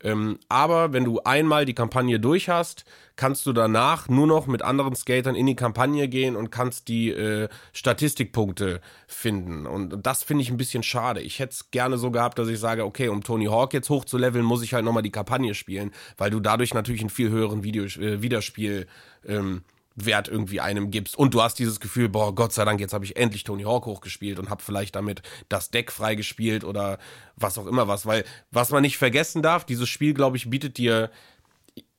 Ähm, 0.03 0.39
aber 0.49 0.93
wenn 0.93 1.05
du 1.05 1.21
einmal 1.21 1.65
die 1.65 1.75
Kampagne 1.75 2.19
durch 2.19 2.49
hast, 2.49 2.85
kannst 3.17 3.47
du 3.47 3.53
danach 3.53 4.09
nur 4.09 4.27
noch 4.27 4.47
mit 4.47 4.63
anderen 4.63 4.97
Skatern 4.97 5.35
in 5.35 5.47
die 5.47 5.57
Kampagne 5.57 6.09
gehen 6.09 6.35
und 6.35 6.51
kannst 6.51 6.89
die 6.89 7.11
äh, 7.11 7.49
Statistikpunkte 7.73 8.81
finden. 9.07 9.67
Und, 9.67 10.05
das 10.05 10.23
finde 10.23 10.43
ich 10.43 10.51
ein 10.51 10.57
bisschen 10.57 10.83
schade. 10.83 11.21
Ich 11.21 11.39
hätte 11.39 11.53
es 11.53 11.71
gerne 11.71 11.99
so 11.99 12.11
gehabt, 12.11 12.39
dass 12.39 12.49
ich 12.49 12.59
sage, 12.59 12.85
okay, 12.85 13.09
um 13.09 13.23
Tony 13.23 13.47
Hawk 13.47 13.75
jetzt 13.75 13.91
hochzuleveln, 13.91 14.45
muss 14.45 14.63
ich 14.63 14.75
halt 14.75 14.85
nochmal 14.85 15.03
die 15.03 15.11
Kampagne 15.11 15.55
spielen, 15.55 15.93
weil 16.17 16.31
du 16.31 16.41
dadurch 16.41 16.75
natürlich 16.75 17.03
einen 17.03 17.11
viel 17.11 17.31
höheren 17.31 17.63
Video, 17.63 17.85
äh, 17.85 18.23
Wiederspiel 18.23 18.87
ähm, 19.27 19.63
Wert 19.95 20.29
irgendwie 20.29 20.61
einem 20.61 20.91
gibst 20.91 21.17
und 21.17 21.35
du 21.35 21.43
hast 21.43 21.59
dieses 21.59 21.81
Gefühl, 21.81 22.09
boah, 22.09 22.35
Gott 22.35 22.53
sei 22.53 22.65
Dank, 22.65 22.81
jetzt 22.81 22.95
habe 22.95 23.05
ich 23.05 23.17
endlich 23.17 23.45
Tony 23.45 23.65
Hawk 23.65 23.87
hochgespielt 23.87 24.39
und 24.39 24.51
habe 24.51 24.63
vielleicht 24.63 24.97
damit 24.97 25.23
das 25.49 25.71
Deck 25.71 25.93
freigespielt 25.93 26.65
oder 26.65 26.99
was 27.37 27.59
auch 27.59 27.67
immer 27.67 27.89
was, 27.89 28.07
weil 28.07 28.25
was 28.51 28.71
man 28.71 28.83
nicht 28.83 28.99
vergessen 28.99 29.43
darf, 29.43 29.65
dieses 29.65 29.89
Spiel, 29.89 30.15
glaube 30.15 30.37
ich, 30.37 30.49
bietet 30.49 30.79
dir 30.79 31.11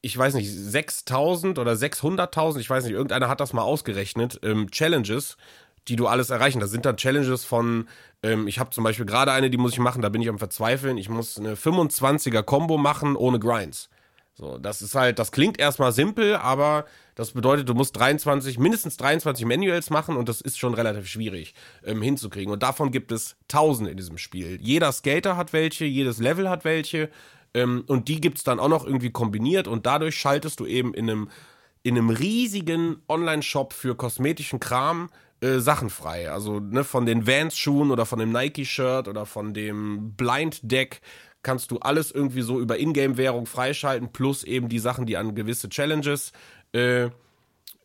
ich 0.05 0.17
weiß 0.17 0.33
nicht, 0.33 0.51
6000 0.51 1.59
oder 1.59 1.71
600.000, 1.71 2.59
ich 2.59 2.69
weiß 2.69 2.83
nicht, 2.83 2.93
irgendeiner 2.93 3.29
hat 3.29 3.39
das 3.39 3.53
mal 3.53 3.61
ausgerechnet, 3.61 4.37
ähm, 4.43 4.69
Challenges, 4.69 5.37
die 5.87 5.95
du 5.95 6.07
alles 6.07 6.29
erreichen. 6.29 6.59
Das 6.59 6.71
sind 6.71 6.85
dann 6.85 6.97
Challenges 6.97 7.45
von, 7.45 7.87
ähm, 8.21 8.47
ich 8.47 8.59
habe 8.59 8.71
zum 8.71 8.83
Beispiel 8.83 9.05
gerade 9.05 9.31
eine, 9.31 9.49
die 9.49 9.57
muss 9.57 9.71
ich 9.71 9.79
machen, 9.79 10.01
da 10.01 10.09
bin 10.09 10.21
ich 10.21 10.27
am 10.27 10.39
Verzweifeln. 10.39 10.97
Ich 10.97 11.07
muss 11.07 11.37
eine 11.37 11.55
25er 11.55 12.43
Combo 12.43 12.77
machen 12.77 13.15
ohne 13.15 13.39
Grinds. 13.39 13.89
So, 14.33 14.57
das 14.57 14.81
ist 14.81 14.95
halt, 14.95 15.19
das 15.19 15.31
klingt 15.31 15.59
erstmal 15.59 15.93
simpel, 15.93 16.35
aber 16.35 16.85
das 17.15 17.31
bedeutet, 17.31 17.69
du 17.69 17.73
musst 17.73 17.95
23, 17.97 18.57
mindestens 18.57 18.97
23 18.97 19.45
Manuals 19.45 19.89
machen 19.89 20.17
und 20.17 20.29
das 20.29 20.41
ist 20.41 20.57
schon 20.57 20.73
relativ 20.73 21.07
schwierig 21.07 21.53
ähm, 21.85 22.01
hinzukriegen. 22.01 22.51
Und 22.51 22.63
davon 22.63 22.91
gibt 22.91 23.11
es 23.11 23.35
tausend 23.47 23.89
in 23.89 23.97
diesem 23.97 24.17
Spiel. 24.17 24.59
Jeder 24.61 24.91
Skater 24.91 25.37
hat 25.37 25.53
welche, 25.53 25.85
jedes 25.85 26.17
Level 26.19 26.49
hat 26.49 26.65
welche 26.65 27.09
ähm, 27.53 27.83
und 27.87 28.07
die 28.07 28.19
gibt's 28.19 28.43
dann 28.43 28.59
auch 28.59 28.69
noch 28.69 28.85
irgendwie 28.85 29.11
kombiniert 29.11 29.67
und 29.67 29.85
dadurch 29.85 30.15
schaltest 30.15 30.59
du 30.59 30.65
eben 30.65 30.93
in 30.93 31.09
einem, 31.09 31.29
in 31.83 31.97
einem 31.97 32.09
riesigen 32.09 33.01
Online-Shop 33.07 33.73
für 33.73 33.95
kosmetischen 33.95 34.59
Kram 34.59 35.09
äh, 35.41 35.59
Sachen 35.59 35.89
frei. 35.89 36.31
Also 36.31 36.59
ne, 36.59 36.83
von 36.83 37.05
den 37.05 37.27
Vans-Schuhen 37.27 37.91
oder 37.91 38.05
von 38.05 38.19
dem 38.19 38.31
Nike-Shirt 38.31 39.07
oder 39.07 39.25
von 39.25 39.53
dem 39.53 40.13
Blind-Deck 40.15 41.01
kannst 41.43 41.71
du 41.71 41.79
alles 41.79 42.11
irgendwie 42.11 42.41
so 42.41 42.59
über 42.59 42.79
Ingame-Währung 42.79 43.45
freischalten, 43.45 44.13
plus 44.13 44.43
eben 44.45 44.69
die 44.69 44.79
Sachen, 44.79 45.05
die 45.05 45.17
an 45.17 45.35
gewisse 45.35 45.67
Challenges 45.69 46.31
äh, 46.73 47.09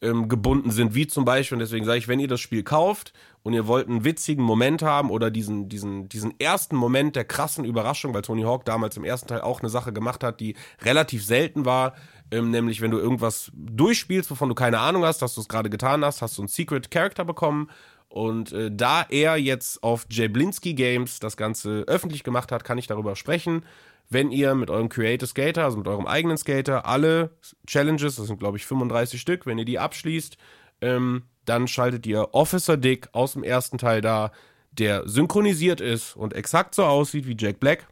ähm, 0.00 0.28
gebunden 0.28 0.70
sind, 0.70 0.94
wie 0.94 1.06
zum 1.06 1.24
Beispiel, 1.24 1.56
und 1.56 1.60
deswegen 1.60 1.84
sage 1.84 1.98
ich, 1.98 2.08
wenn 2.08 2.20
ihr 2.20 2.28
das 2.28 2.40
Spiel 2.40 2.62
kauft 2.62 3.12
und 3.42 3.52
ihr 3.52 3.66
wollt 3.66 3.88
einen 3.88 4.04
witzigen 4.04 4.44
Moment 4.44 4.82
haben 4.82 5.10
oder 5.10 5.30
diesen, 5.30 5.68
diesen, 5.68 6.08
diesen 6.08 6.38
ersten 6.38 6.76
Moment 6.76 7.16
der 7.16 7.24
krassen 7.24 7.64
Überraschung, 7.64 8.14
weil 8.14 8.22
Tony 8.22 8.42
Hawk 8.42 8.64
damals 8.64 8.96
im 8.96 9.04
ersten 9.04 9.28
Teil 9.28 9.40
auch 9.40 9.60
eine 9.60 9.70
Sache 9.70 9.92
gemacht 9.92 10.22
hat, 10.22 10.40
die 10.40 10.54
relativ 10.82 11.24
selten 11.24 11.64
war, 11.64 11.94
ähm, 12.30 12.50
nämlich 12.50 12.80
wenn 12.80 12.90
du 12.90 12.98
irgendwas 12.98 13.50
durchspielst, 13.54 14.30
wovon 14.30 14.48
du 14.48 14.54
keine 14.54 14.78
Ahnung 14.78 15.04
hast, 15.04 15.20
dass 15.20 15.34
du 15.34 15.40
es 15.40 15.48
gerade 15.48 15.70
getan 15.70 16.04
hast, 16.04 16.22
hast 16.22 16.38
du 16.38 16.42
einen 16.42 16.48
Secret 16.48 16.90
Character 16.90 17.24
bekommen 17.24 17.68
und 18.08 18.52
äh, 18.52 18.70
da 18.72 19.04
er 19.08 19.36
jetzt 19.36 19.82
auf 19.82 20.06
Jablinski 20.10 20.74
Games 20.74 21.20
das 21.20 21.36
Ganze 21.36 21.84
öffentlich 21.86 22.24
gemacht 22.24 22.52
hat, 22.52 22.64
kann 22.64 22.78
ich 22.78 22.86
darüber 22.86 23.16
sprechen. 23.16 23.64
Wenn 24.10 24.30
ihr 24.30 24.54
mit 24.54 24.70
eurem 24.70 24.88
Creative 24.88 25.26
Skater, 25.26 25.64
also 25.64 25.76
mit 25.76 25.86
eurem 25.86 26.06
eigenen 26.06 26.38
Skater, 26.38 26.86
alle 26.86 27.30
Challenges, 27.66 28.16
das 28.16 28.26
sind 28.26 28.38
glaube 28.38 28.56
ich 28.56 28.66
35 28.66 29.20
Stück, 29.20 29.44
wenn 29.44 29.58
ihr 29.58 29.64
die 29.64 29.78
abschließt, 29.78 30.36
ähm, 30.80 31.24
dann 31.44 31.68
schaltet 31.68 32.06
ihr 32.06 32.28
Officer 32.32 32.76
Dick 32.76 33.08
aus 33.12 33.32
dem 33.32 33.42
ersten 33.42 33.78
Teil 33.78 34.00
da, 34.00 34.32
der 34.70 35.08
synchronisiert 35.08 35.80
ist 35.80 36.16
und 36.16 36.34
exakt 36.34 36.74
so 36.74 36.84
aussieht 36.84 37.26
wie 37.26 37.36
Jack 37.38 37.60
Black 37.60 37.86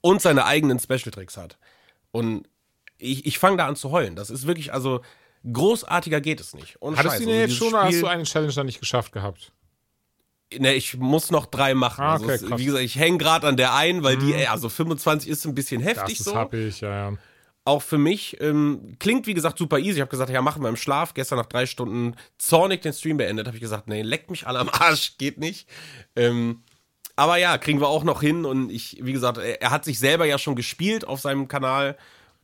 und 0.00 0.22
seine 0.22 0.46
eigenen 0.46 0.78
Special 0.78 1.10
Tricks 1.10 1.36
hat. 1.36 1.58
Und 2.10 2.48
ich, 2.98 3.26
ich 3.26 3.38
fange 3.38 3.58
da 3.58 3.66
an 3.66 3.76
zu 3.76 3.90
heulen. 3.90 4.16
Das 4.16 4.30
ist 4.30 4.46
wirklich, 4.46 4.72
also 4.72 5.00
großartiger 5.50 6.20
geht 6.20 6.40
es 6.40 6.54
nicht. 6.54 6.76
Ohne 6.80 6.96
Hattest 6.96 7.20
du 7.20 7.26
den 7.26 7.28
Also 7.28 7.40
jetzt 7.40 7.54
schon 7.56 7.68
oder 7.68 7.84
hast 7.84 8.02
du 8.02 8.06
eine 8.06 8.24
Challenge 8.24 8.52
dann 8.52 8.66
nicht 8.66 8.80
geschafft 8.80 9.12
gehabt? 9.12 9.52
Ne, 10.58 10.74
ich 10.74 10.96
muss 10.96 11.30
noch 11.30 11.46
drei 11.46 11.74
machen. 11.74 12.02
Ah, 12.02 12.12
also 12.14 12.24
okay, 12.24 12.34
es, 12.34 12.40
krass. 12.42 12.50
Mhm. 12.50 12.58
wie 12.58 12.64
gesagt, 12.64 12.84
ich 12.84 12.96
hänge 12.96 13.18
gerade 13.18 13.46
an 13.46 13.56
der 13.56 13.74
einen, 13.74 14.02
weil 14.02 14.16
die, 14.16 14.34
ey, 14.34 14.46
also 14.46 14.68
25 14.68 15.30
ist 15.30 15.44
ein 15.46 15.54
bisschen 15.54 15.80
Das 15.84 15.96
heftig 15.96 16.18
ist 16.18 16.26
so. 16.26 16.34
happig, 16.34 16.80
ja, 16.80 17.10
ja. 17.10 17.16
Auch 17.64 17.82
für 17.82 17.98
mich 17.98 18.40
ähm, 18.40 18.96
klingt 18.98 19.26
wie 19.26 19.34
gesagt 19.34 19.58
super 19.58 19.78
easy. 19.78 19.92
Ich 19.96 20.00
habe 20.00 20.10
gesagt, 20.10 20.30
ja, 20.30 20.42
machen 20.42 20.62
wir 20.62 20.68
im 20.68 20.76
Schlaf. 20.76 21.14
Gestern 21.14 21.38
nach 21.38 21.46
drei 21.46 21.66
Stunden 21.66 22.16
zornig 22.38 22.80
den 22.82 22.92
Stream 22.92 23.18
beendet. 23.18 23.46
Habe 23.46 23.56
ich 23.56 23.60
gesagt, 23.60 23.86
nee, 23.86 24.02
leckt 24.02 24.30
mich 24.30 24.46
alle 24.46 24.58
am 24.58 24.68
Arsch, 24.72 25.18
geht 25.18 25.38
nicht. 25.38 25.68
Ähm, 26.16 26.62
aber 27.16 27.36
ja, 27.36 27.58
kriegen 27.58 27.80
wir 27.80 27.88
auch 27.88 28.02
noch 28.02 28.22
hin. 28.22 28.44
Und 28.44 28.70
ich, 28.70 28.98
wie 29.02 29.12
gesagt, 29.12 29.38
er, 29.38 29.70
hat 29.70 29.84
sich 29.84 29.98
selber 29.98 30.24
ja 30.24 30.38
schon 30.38 30.56
gespielt 30.56 31.06
auf 31.06 31.20
seinem 31.20 31.48
Kanal. 31.48 31.96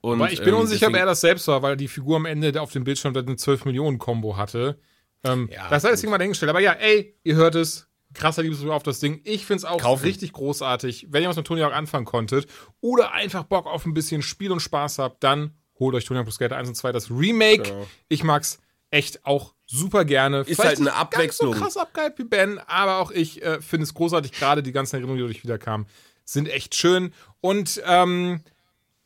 Und, 0.02 0.20
Aber 0.20 0.30
ich 0.30 0.40
bin 0.40 0.50
ähm, 0.50 0.60
unsicher, 0.60 0.88
ob 0.88 0.94
er 0.94 1.06
das 1.06 1.22
selbst 1.22 1.48
war, 1.48 1.62
weil 1.62 1.76
die 1.76 1.88
Figur 1.88 2.16
am 2.16 2.26
Ende 2.26 2.60
auf 2.60 2.70
dem 2.70 2.84
Bildschirm 2.84 3.16
eine 3.16 3.36
12 3.36 3.64
Millionen 3.64 3.98
Combo 3.98 4.36
hatte. 4.36 4.78
Ähm, 5.24 5.48
Ja, 5.52 5.68
das 5.70 5.82
sei 5.82 5.90
deswegen 5.90 6.10
mal 6.10 6.18
dahingestellt. 6.18 6.50
Aber 6.50 6.60
ja, 6.60 6.72
ey, 6.72 7.16
ihr 7.24 7.34
hört 7.36 7.54
es. 7.54 7.88
Krasser 8.18 8.42
Liebesbrief 8.42 8.70
auf 8.70 8.82
das 8.82 9.00
Ding. 9.00 9.20
Ich 9.24 9.46
find's 9.46 9.64
auch 9.64 9.78
Kaufen. 9.80 10.04
richtig 10.04 10.32
großartig. 10.32 11.06
Wenn 11.10 11.22
ihr 11.22 11.28
was 11.28 11.36
mit 11.36 11.46
Tony 11.46 11.60
Hawk 11.60 11.72
anfangen 11.74 12.04
konntet 12.06 12.46
oder 12.80 13.12
einfach 13.12 13.44
Bock 13.44 13.66
auf 13.66 13.86
ein 13.86 13.94
bisschen 13.94 14.22
Spiel 14.22 14.52
und 14.52 14.60
Spaß 14.60 14.98
habt, 14.98 15.22
dann 15.24 15.52
holt 15.78 15.94
euch 15.94 16.04
Tony 16.04 16.18
Hawk 16.18 16.26
Pro 16.26 16.32
Skater 16.32 16.56
1 16.56 16.68
und 16.68 16.74
2 16.74 16.92
das 16.92 17.10
Remake. 17.10 17.62
Genau. 17.62 17.86
Ich 18.08 18.24
mag's 18.24 18.58
echt 18.90 19.24
auch 19.26 19.54
super 19.66 20.04
gerne. 20.04 20.38
Ist 20.40 20.46
Vielleicht 20.60 20.78
halt 20.78 20.80
eine 20.80 20.94
Abwechslung. 20.94 21.52
Ganz 21.52 21.60
so 21.60 21.64
krass 21.64 21.76
abgehypt 21.76 22.18
wie 22.18 22.24
Ben, 22.24 22.58
aber 22.66 22.98
auch 22.98 23.10
ich 23.10 23.42
äh, 23.42 23.60
finde 23.60 23.84
es 23.84 23.94
großartig. 23.94 24.32
Gerade 24.32 24.62
die 24.62 24.72
ganzen 24.72 24.96
Erinnerungen, 24.96 25.18
die 25.18 25.22
dadurch 25.24 25.42
wiederkamen, 25.42 25.86
sind 26.24 26.48
echt 26.48 26.74
schön. 26.74 27.12
Und 27.40 27.82
ähm, 27.84 28.40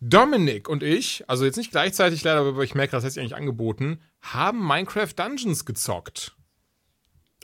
Dominik 0.00 0.68
und 0.68 0.82
ich, 0.82 1.24
also 1.28 1.44
jetzt 1.44 1.56
nicht 1.56 1.70
gleichzeitig 1.72 2.22
leider, 2.24 2.40
aber 2.40 2.62
ich 2.62 2.74
merke, 2.74 2.92
das 2.92 3.04
hätte 3.04 3.12
ich 3.12 3.18
eigentlich 3.20 3.36
angeboten, 3.36 4.00
haben 4.22 4.66
Minecraft 4.66 5.12
Dungeons 5.14 5.66
gezockt. 5.66 6.34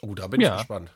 Oh, 0.02 0.14
da 0.14 0.26
bin 0.26 0.40
ich 0.40 0.47
Ja. 0.47 0.56
gespannt. 0.59 0.90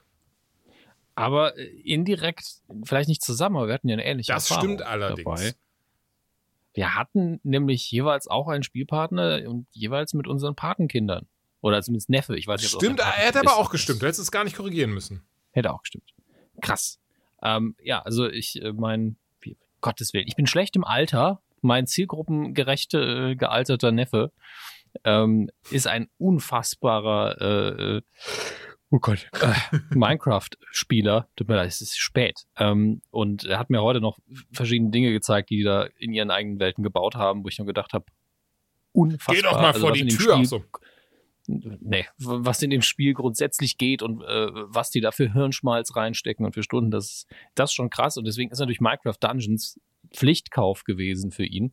Aber 1.15 1.57
äh, 1.59 1.65
indirekt, 1.65 2.63
vielleicht 2.85 3.09
nicht 3.09 3.23
zusammen, 3.23 3.57
aber 3.57 3.69
wir 3.69 3.75
hatten 3.75 3.89
ja 3.89 3.95
eine 3.95 4.05
ähnliche 4.05 4.33
Das 4.33 4.51
Erfahrung 4.51 4.71
stimmt 4.71 4.83
allerdings. 4.83 5.25
Dabei. 5.25 5.55
Wir 6.73 6.95
hatten 6.95 7.41
nämlich 7.43 7.91
jeweils 7.91 8.29
auch 8.29 8.49
einen 8.49 8.63
Spielpartner 8.63 9.43
und 9.49 9.67
jeweils 9.73 10.15
mit 10.15 10.27
unseren 10.27 10.55
Patenkindern. 10.55 11.27
Oder 11.63 11.83
zumindest 11.83 12.09
Neffe, 12.09 12.37
ich 12.37 12.47
weiß 12.47 12.63
nicht, 12.63 12.75
ob 12.75 12.81
Stimmt, 12.81 13.01
ein 13.01 13.07
er 13.07 13.27
hätte 13.27 13.41
aber 13.41 13.57
auch 13.57 13.71
gestimmt. 13.71 14.01
Du 14.01 14.07
hättest 14.07 14.21
es 14.21 14.31
gar 14.31 14.45
nicht 14.45 14.57
korrigieren 14.57 14.93
müssen. 14.93 15.23
Hätte 15.51 15.73
auch 15.73 15.83
gestimmt. 15.83 16.15
Krass. 16.63 17.01
Ähm, 17.43 17.75
ja, 17.83 18.01
also 18.01 18.29
ich, 18.29 18.63
äh, 18.63 18.73
mein, 18.73 19.17
wie, 19.41 19.57
Gottes 19.81 20.15
Willen, 20.15 20.27
ich 20.27 20.37
bin 20.37 20.47
schlecht 20.47 20.77
im 20.77 20.85
Alter. 20.85 21.43
Mein 21.61 21.87
zielgruppengerechte, 21.87 23.33
äh, 23.33 23.37
gealterter 23.37 23.93
Neffe 23.93 24.33
ähm, 25.05 25.51
ist 25.71 25.87
ein 25.87 26.09
unfassbarer, 26.19 27.41
äh, 27.41 27.97
äh, 27.97 28.03
oh 28.91 28.99
Gott, 28.99 29.29
äh, 29.41 29.77
Minecraft-Spieler. 29.95 31.29
Tut 31.37 31.49
mir 31.49 31.57
leid, 31.57 31.69
es 31.69 31.81
ist 31.81 31.99
spät. 31.99 32.47
Ähm, 32.57 33.03
und 33.11 33.45
er 33.45 33.59
hat 33.59 33.71
mir 33.71 33.83
heute 33.83 34.01
noch 34.01 34.19
verschiedene 34.53 34.91
Dinge 34.91 35.13
gezeigt, 35.13 35.51
die 35.51 35.59
die 35.59 35.65
da 35.65 35.85
in 35.99 36.13
ihren 36.13 36.31
eigenen 36.31 36.59
Welten 36.59 36.83
gebaut 36.83 37.15
haben, 37.15 37.45
wo 37.45 37.49
ich 37.49 37.59
nur 37.59 37.67
gedacht 37.67 37.93
habe, 37.93 38.07
unfassbar. 38.93 39.35
Geh 39.35 39.43
doch 39.43 39.61
mal 39.61 39.67
Also 39.69 39.81
vor 39.81 39.93
die 39.93 40.07
Tür. 40.07 40.35
Spiel 40.35 40.45
so. 40.47 40.65
nee, 41.47 42.07
was 42.19 42.63
in 42.63 42.71
dem 42.71 42.83
Spiel 42.83 43.15
grundsätzlich 43.15 43.77
geht 43.79 44.03
und 44.03 44.23
äh, 44.23 44.49
was 44.53 44.91
die 44.91 45.01
da 45.01 45.13
für 45.13 45.33
Hirnschmalz 45.33 45.95
reinstecken 45.97 46.47
und 46.47 46.55
für 46.55 46.63
Stunden, 46.63 46.91
das, 46.91 47.27
das 47.55 47.71
ist 47.71 47.75
schon 47.75 47.91
krass. 47.91 48.17
Und 48.17 48.27
deswegen 48.27 48.51
ist 48.51 48.59
natürlich 48.59 48.81
Minecraft 48.81 49.17
Dungeons 49.21 49.79
Pflichtkauf 50.13 50.85
gewesen 50.85 51.31
für 51.31 51.45
ihn. 51.45 51.73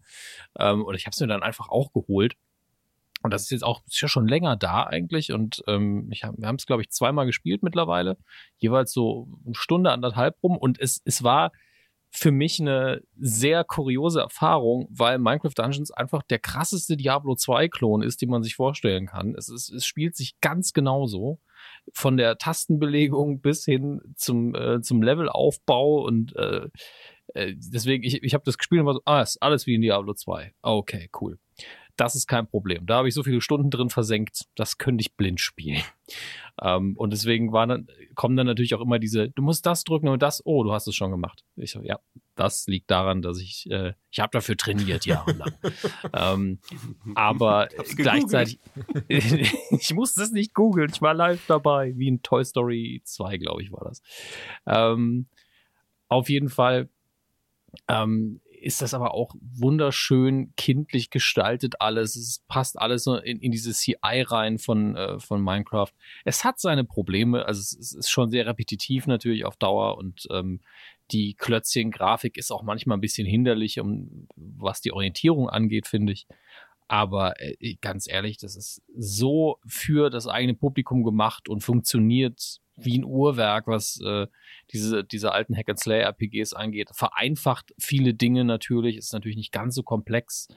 Ähm, 0.59 0.83
und 0.83 0.95
ich 0.95 1.05
habe 1.05 1.13
es 1.13 1.19
mir 1.19 1.27
dann 1.27 1.43
einfach 1.43 1.69
auch 1.69 1.91
geholt. 1.93 2.35
Und 3.23 3.33
das 3.33 3.43
ist 3.43 3.51
jetzt 3.51 3.63
auch 3.63 3.81
ist 3.85 4.01
ja 4.01 4.07
schon 4.07 4.27
länger 4.27 4.55
da 4.55 4.83
eigentlich. 4.83 5.31
Und 5.31 5.63
ähm, 5.67 6.09
ich 6.11 6.23
hab, 6.23 6.37
wir 6.37 6.47
haben 6.47 6.57
es, 6.57 6.65
glaube 6.65 6.81
ich, 6.81 6.89
zweimal 6.89 7.25
gespielt 7.25 7.63
mittlerweile. 7.63 8.17
Jeweils 8.57 8.91
so 8.91 9.27
eine 9.45 9.55
Stunde, 9.55 9.91
anderthalb 9.91 10.35
rum. 10.43 10.57
Und 10.57 10.79
es, 10.79 11.01
es 11.03 11.23
war 11.23 11.51
für 12.09 12.31
mich 12.31 12.59
eine 12.59 13.01
sehr 13.17 13.63
kuriose 13.63 14.21
Erfahrung, 14.21 14.87
weil 14.89 15.19
Minecraft 15.19 15.53
Dungeons 15.55 15.91
einfach 15.91 16.23
der 16.23 16.39
krasseste 16.39 16.95
Diablo 16.95 17.33
2-Klon 17.33 18.01
ist, 18.01 18.21
den 18.21 18.29
man 18.29 18.43
sich 18.43 18.55
vorstellen 18.55 19.07
kann. 19.07 19.35
Es, 19.35 19.49
ist, 19.49 19.69
es 19.69 19.85
spielt 19.85 20.15
sich 20.15 20.39
ganz 20.39 20.73
genauso. 20.73 21.39
Von 21.93 22.17
der 22.17 22.37
Tastenbelegung 22.37 23.41
bis 23.41 23.65
hin 23.65 24.01
zum, 24.15 24.55
äh, 24.55 24.81
zum 24.81 25.01
Levelaufbau 25.01 26.05
und 26.05 26.35
äh, 26.35 26.69
äh 27.33 27.55
deswegen, 27.57 28.03
ich, 28.03 28.23
ich 28.23 28.33
habe 28.33 28.43
das 28.45 28.57
gespielt 28.57 28.81
und 28.81 28.87
war 28.87 28.93
so, 28.93 29.01
ah, 29.05 29.21
ist 29.21 29.41
alles 29.41 29.65
wie 29.65 29.75
in 29.75 29.81
Diablo 29.81 30.13
2. 30.13 30.53
Okay, 30.61 31.09
cool 31.19 31.39
das 31.97 32.15
ist 32.15 32.27
kein 32.27 32.47
Problem. 32.47 32.85
Da 32.85 32.97
habe 32.97 33.07
ich 33.07 33.13
so 33.13 33.23
viele 33.23 33.41
Stunden 33.41 33.69
drin 33.69 33.89
versenkt, 33.89 34.45
das 34.55 34.77
könnte 34.77 35.01
ich 35.01 35.15
blind 35.15 35.39
spielen. 35.39 35.81
Ähm, 36.59 36.97
und 36.97 37.13
deswegen 37.13 37.51
dann, 37.51 37.87
kommen 38.15 38.35
dann 38.35 38.47
natürlich 38.47 38.73
auch 38.73 38.81
immer 38.81 38.97
diese, 38.97 39.29
du 39.29 39.43
musst 39.43 39.67
das 39.67 39.83
drücken 39.83 40.07
und 40.07 40.23
das, 40.23 40.43
oh, 40.43 40.63
du 40.63 40.73
hast 40.73 40.87
es 40.87 40.95
schon 40.95 41.11
gemacht. 41.11 41.43
Ich 41.55 41.69
so, 41.69 41.83
ja, 41.83 41.99
das 42.33 42.65
liegt 42.65 42.89
daran, 42.89 43.21
dass 43.21 43.39
ich, 43.39 43.69
äh, 43.69 43.93
ich 44.09 44.19
habe 44.19 44.31
dafür 44.31 44.57
trainiert 44.57 45.05
jahrelang. 45.05 45.51
ähm, 46.13 46.59
aber 47.13 47.67
gleichzeitig, 47.95 48.59
ich 49.07 49.93
musste 49.93 50.23
es 50.23 50.31
nicht 50.31 50.55
googeln, 50.55 50.89
ich 50.91 50.99
war 50.99 51.13
live 51.13 51.45
dabei, 51.45 51.93
wie 51.95 52.07
in 52.07 52.23
Toy 52.23 52.43
Story 52.43 53.03
2, 53.03 53.37
glaube 53.37 53.61
ich, 53.61 53.71
war 53.71 53.83
das. 53.83 54.01
Ähm, 54.65 55.27
auf 56.07 56.27
jeden 56.27 56.49
Fall 56.49 56.89
ähm, 57.87 58.41
ist 58.67 58.81
das 58.81 58.93
aber 58.93 59.13
auch 59.13 59.33
wunderschön 59.39 60.53
kindlich 60.57 61.09
gestaltet 61.09 61.79
alles. 61.79 62.17
Es 62.17 62.43
passt 62.49 62.77
alles 62.77 63.07
in, 63.07 63.39
in 63.39 63.49
diese 63.49 63.71
CI 63.71 63.95
rein 64.03 64.59
von, 64.59 64.93
äh, 64.97 65.19
von 65.21 65.41
Minecraft. 65.41 65.93
Es 66.25 66.43
hat 66.43 66.59
seine 66.59 66.83
Probleme, 66.83 67.45
also 67.45 67.61
es, 67.61 67.71
es, 67.71 67.93
ist 67.93 68.09
schon 68.09 68.29
sehr 68.29 68.45
repetitiv 68.45 69.07
natürlich 69.07 69.45
auf 69.45 69.55
Dauer 69.55 69.97
und 69.97 70.27
ähm, 70.31 70.59
die 71.11 71.33
Klötzchen-Grafik 71.35 72.35
ist 72.35 72.51
auch 72.51 72.61
manchmal 72.61 72.97
ein 72.97 73.01
bisschen 73.01 73.25
hinderlich, 73.25 73.79
um 73.79 74.27
was 74.35 74.81
die 74.81 74.91
Orientierung 74.91 75.49
angeht, 75.49 75.87
finde 75.87 76.11
ich. 76.11 76.27
Aber 76.89 77.39
äh, 77.39 77.75
ganz 77.79 78.05
ehrlich, 78.09 78.35
das 78.35 78.57
ist 78.57 78.81
so 78.97 79.59
für 79.65 80.09
das 80.09 80.27
eigene 80.27 80.55
Publikum 80.55 81.05
gemacht 81.05 81.47
und 81.47 81.61
funktioniert 81.61 82.59
wie 82.77 82.97
ein 82.97 83.03
Uhrwerk, 83.03 83.67
was 83.67 83.99
äh, 84.01 84.27
diese, 84.71 85.03
diese 85.03 85.31
alten 85.31 85.55
Hack-and-Slay-RPGs 85.55 86.53
angeht. 86.53 86.89
Vereinfacht 86.93 87.73
viele 87.79 88.13
Dinge 88.13 88.45
natürlich, 88.45 88.97
ist 88.97 89.13
natürlich 89.13 89.37
nicht 89.37 89.51
ganz 89.51 89.75
so 89.75 89.83
komplex. 89.83 90.47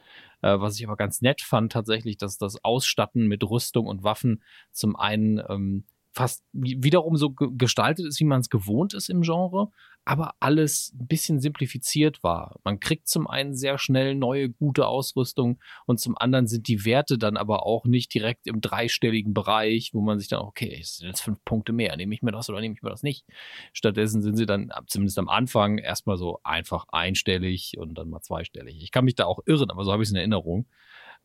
Äh, 0.43 0.61
was 0.61 0.79
ich 0.79 0.87
aber 0.87 0.97
ganz 0.97 1.23
nett 1.23 1.41
fand 1.41 1.73
tatsächlich, 1.73 2.19
dass 2.19 2.39
das 2.39 2.63
Ausstatten 2.63 3.27
mit 3.27 3.43
Rüstung 3.43 3.87
und 3.87 4.03
Waffen 4.03 4.43
zum 4.73 4.97
einen 4.97 5.43
ähm, 5.49 5.85
fast 6.13 6.45
wiederum 6.53 7.17
so 7.17 7.31
gestaltet 7.31 8.07
ist, 8.07 8.21
wie 8.21 8.25
man 8.25 8.41
es 8.41 8.51
gewohnt 8.51 8.95
ist 8.95 9.09
im 9.09 9.23
Genre, 9.23 9.71
aber 10.05 10.35
alles 10.41 10.93
ein 10.99 11.07
bisschen 11.07 11.41
simplifiziert 11.41 12.23
war. 12.23 12.59
Man 12.65 12.81
kriegt 12.81 13.09
zum 13.09 13.27
einen 13.27 13.55
sehr 13.55 13.79
schnell 13.79 14.15
neue, 14.15 14.51
gute 14.51 14.87
Ausrüstung 14.87 15.61
und 15.87 16.01
zum 16.01 16.17
anderen 16.17 16.47
sind 16.47 16.69
die 16.69 16.85
Werte 16.85 17.19
dann 17.19 17.37
aber 17.37 17.67
auch 17.67 17.85
nicht 17.85 18.13
direkt 18.13 18.47
im 18.47 18.61
dreistelligen 18.61 19.35
Bereich, 19.35 19.91
wo 19.93 20.01
man 20.01 20.19
sich 20.19 20.29
dann, 20.29 20.41
okay, 20.41 20.79
es 20.81 20.97
sind 20.97 21.09
jetzt 21.09 21.21
fünf 21.21 21.45
Punkte 21.45 21.73
mehr, 21.73 21.97
nehme 21.97 22.15
ich 22.15 22.23
mir 22.23 22.33
das 22.33 22.49
oder 22.49 22.61
nehme 22.61 22.75
ich 22.75 22.83
mir 22.83 22.91
das 22.91 23.03
nicht. 23.03 23.27
Stattdessen 23.73 24.23
sind 24.23 24.37
sie 24.37 24.47
dann 24.47 24.71
zumindest 24.87 25.19
am 25.19 25.29
Anfang 25.29 25.79
erstmal 25.79 26.17
so 26.17 26.41
einfach 26.43 26.87
einstellig 26.89 27.75
und 27.79 27.95
dann 27.95 28.09
mal 28.09 28.23
zweistellig. 28.23 28.83
Ich 28.83 28.91
kann 28.91 29.05
mich 29.05 29.15
da 29.15 29.27
auch 29.27 29.41
irren, 29.47 29.71
aber 29.71 29.85
so 29.85 29.93
habe 29.93 30.03
ich 30.03 30.09
es 30.09 30.13
in 30.13 30.19
Erinnerung. 30.19 30.67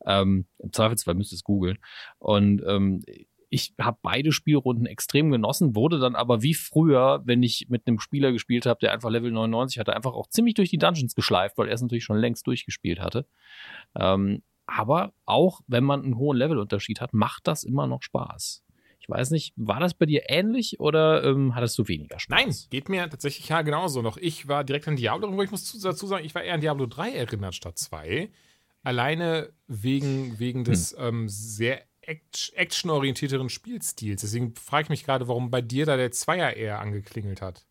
Ähm, 0.04 0.46
Im 0.58 0.72
Zweifelsfall 0.72 1.14
müsst 1.14 1.32
ihr 1.32 1.36
es 1.36 1.44
googeln. 1.44 1.78
Und 2.18 2.62
ähm, 2.66 3.02
ich 3.56 3.72
habe 3.80 3.98
beide 4.02 4.32
Spielrunden 4.32 4.84
extrem 4.84 5.30
genossen, 5.30 5.74
wurde 5.74 5.98
dann 5.98 6.14
aber 6.14 6.42
wie 6.42 6.52
früher, 6.52 7.22
wenn 7.24 7.42
ich 7.42 7.66
mit 7.70 7.86
einem 7.86 7.98
Spieler 7.98 8.30
gespielt 8.30 8.66
habe, 8.66 8.80
der 8.80 8.92
einfach 8.92 9.08
Level 9.08 9.32
99 9.32 9.78
hatte, 9.78 9.96
einfach 9.96 10.12
auch 10.12 10.28
ziemlich 10.28 10.54
durch 10.54 10.68
die 10.68 10.76
Dungeons 10.76 11.14
geschleift, 11.14 11.56
weil 11.56 11.68
er 11.68 11.74
es 11.74 11.80
natürlich 11.80 12.04
schon 12.04 12.18
längst 12.18 12.46
durchgespielt 12.46 13.00
hatte. 13.00 13.26
Ähm, 13.98 14.42
aber 14.66 15.14
auch 15.24 15.62
wenn 15.66 15.84
man 15.84 16.02
einen 16.02 16.18
hohen 16.18 16.36
Levelunterschied 16.36 17.00
hat, 17.00 17.14
macht 17.14 17.46
das 17.46 17.64
immer 17.64 17.86
noch 17.86 18.02
Spaß. 18.02 18.62
Ich 19.00 19.08
weiß 19.08 19.30
nicht, 19.30 19.54
war 19.56 19.80
das 19.80 19.94
bei 19.94 20.04
dir 20.04 20.24
ähnlich 20.28 20.78
oder 20.78 21.24
ähm, 21.24 21.54
hattest 21.54 21.78
du 21.78 21.88
weniger 21.88 22.18
Spaß? 22.18 22.38
Nein, 22.38 22.54
geht 22.68 22.90
mir 22.90 23.08
tatsächlich 23.08 23.48
ja 23.48 23.62
genauso. 23.62 24.02
Noch 24.02 24.18
ich 24.18 24.48
war 24.48 24.64
direkt 24.64 24.86
an 24.86 24.96
Diablo, 24.96 25.34
wo 25.34 25.42
ich 25.42 25.50
muss 25.50 25.80
dazu 25.80 26.06
sagen, 26.06 26.26
ich 26.26 26.34
war 26.34 26.42
eher 26.42 26.54
an 26.54 26.60
Diablo 26.60 26.86
3 26.86 27.12
erinnert 27.12 27.54
statt 27.54 27.78
2. 27.78 28.28
Alleine 28.82 29.52
wegen, 29.66 30.38
wegen 30.38 30.64
des 30.64 30.92
hm. 30.92 31.06
ähm, 31.06 31.28
sehr 31.28 31.82
actionorientierteren 32.06 33.48
Spielstils. 33.48 34.20
Deswegen 34.20 34.54
frage 34.54 34.84
ich 34.84 34.88
mich 34.90 35.04
gerade, 35.04 35.28
warum 35.28 35.50
bei 35.50 35.60
dir 35.60 35.86
da 35.86 35.96
der 35.96 36.12
Zweier 36.12 36.54
eher 36.54 36.80
angeklingelt 36.80 37.42
hat. 37.42 37.66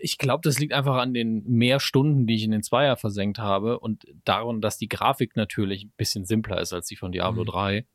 Ich 0.00 0.18
glaube, 0.18 0.40
das 0.42 0.58
liegt 0.58 0.72
einfach 0.72 0.96
an 0.96 1.14
den 1.14 1.44
mehr 1.44 1.78
Stunden, 1.78 2.26
die 2.26 2.34
ich 2.34 2.44
in 2.44 2.50
den 2.50 2.62
Zweier 2.62 2.96
versenkt 2.96 3.38
habe 3.38 3.78
und 3.78 4.06
daran, 4.24 4.60
dass 4.60 4.76
die 4.76 4.88
Grafik 4.88 5.36
natürlich 5.36 5.84
ein 5.84 5.92
bisschen 5.96 6.24
simpler 6.24 6.60
ist 6.60 6.72
als 6.72 6.88
die 6.88 6.96
von 6.96 7.12
Diablo 7.12 7.42
mhm. 7.42 7.46
3. 7.46 7.86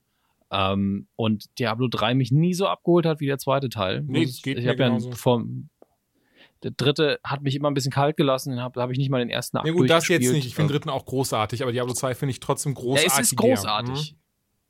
Ähm, 0.51 1.07
und 1.15 1.59
Diablo 1.59 1.87
3 1.89 2.13
mich 2.13 2.31
nie 2.31 2.53
so 2.53 2.67
abgeholt 2.67 3.05
hat 3.05 3.19
wie 3.19 3.25
der 3.25 3.37
zweite 3.37 3.69
Teil. 3.69 4.03
Nee, 4.07 4.25
das 4.25 4.41
geht 4.41 4.59
ich 4.59 4.67
habe 4.67 4.81
ja 4.81 4.97
vom, 5.13 5.69
der 6.63 6.71
dritte 6.71 7.19
hat 7.23 7.41
mich 7.41 7.55
immer 7.55 7.69
ein 7.69 7.73
bisschen 7.73 7.91
kalt 7.91 8.15
gelassen, 8.15 8.51
den 8.51 8.61
habe 8.61 8.81
hab 8.81 8.89
ich 8.91 8.97
nicht 8.97 9.09
mal 9.09 9.19
den 9.19 9.29
ersten 9.29 9.57
Akt 9.57 9.67
Ja 9.67 9.73
gut, 9.73 9.89
das 9.89 10.07
jetzt 10.07 10.31
nicht. 10.31 10.45
Ich 10.45 10.55
finde 10.55 10.71
den 10.71 10.77
dritten 10.77 10.89
auch 10.89 11.05
großartig, 11.05 11.63
aber 11.63 11.73
Diablo 11.73 11.93
2 11.93 12.15
finde 12.15 12.31
ich 12.31 12.39
trotzdem 12.39 12.75
großartig. 12.75 13.11
Ja, 13.11 13.19
es 13.19 13.31
ist 13.31 13.35
großartig. 13.35 14.13
Mhm 14.13 14.22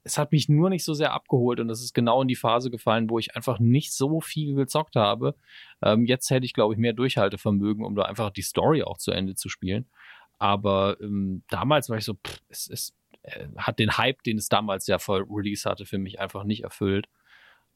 es 0.03 0.17
hat 0.17 0.31
mich 0.31 0.49
nur 0.49 0.69
nicht 0.69 0.83
so 0.83 0.93
sehr 0.93 1.13
abgeholt 1.13 1.59
und 1.59 1.67
das 1.67 1.81
ist 1.81 1.93
genau 1.93 2.21
in 2.21 2.27
die 2.27 2.35
Phase 2.35 2.69
gefallen, 2.69 3.09
wo 3.09 3.19
ich 3.19 3.35
einfach 3.35 3.59
nicht 3.59 3.93
so 3.93 4.19
viel 4.19 4.55
gezockt 4.55 4.95
habe. 4.95 5.35
Ähm, 5.81 6.05
jetzt 6.05 6.29
hätte 6.29 6.45
ich, 6.45 6.53
glaube 6.53 6.73
ich, 6.73 6.79
mehr 6.79 6.93
Durchhaltevermögen, 6.93 7.85
um 7.85 7.95
da 7.95 8.03
einfach 8.03 8.29
die 8.29 8.41
Story 8.41 8.83
auch 8.83 8.97
zu 8.97 9.11
Ende 9.11 9.35
zu 9.35 9.49
spielen. 9.49 9.85
Aber 10.39 10.97
ähm, 10.99 11.43
damals 11.49 11.89
war 11.89 11.97
ich 11.97 12.05
so, 12.05 12.15
pff, 12.15 12.41
es, 12.49 12.69
es 12.69 12.93
äh, 13.23 13.47
hat 13.57 13.79
den 13.79 13.97
Hype, 13.97 14.23
den 14.23 14.37
es 14.37 14.49
damals 14.49 14.87
ja 14.87 14.99
vor 14.99 15.25
Release 15.29 15.69
hatte, 15.69 15.85
für 15.85 15.97
mich 15.97 16.19
einfach 16.19 16.43
nicht 16.43 16.63
erfüllt. 16.63 17.07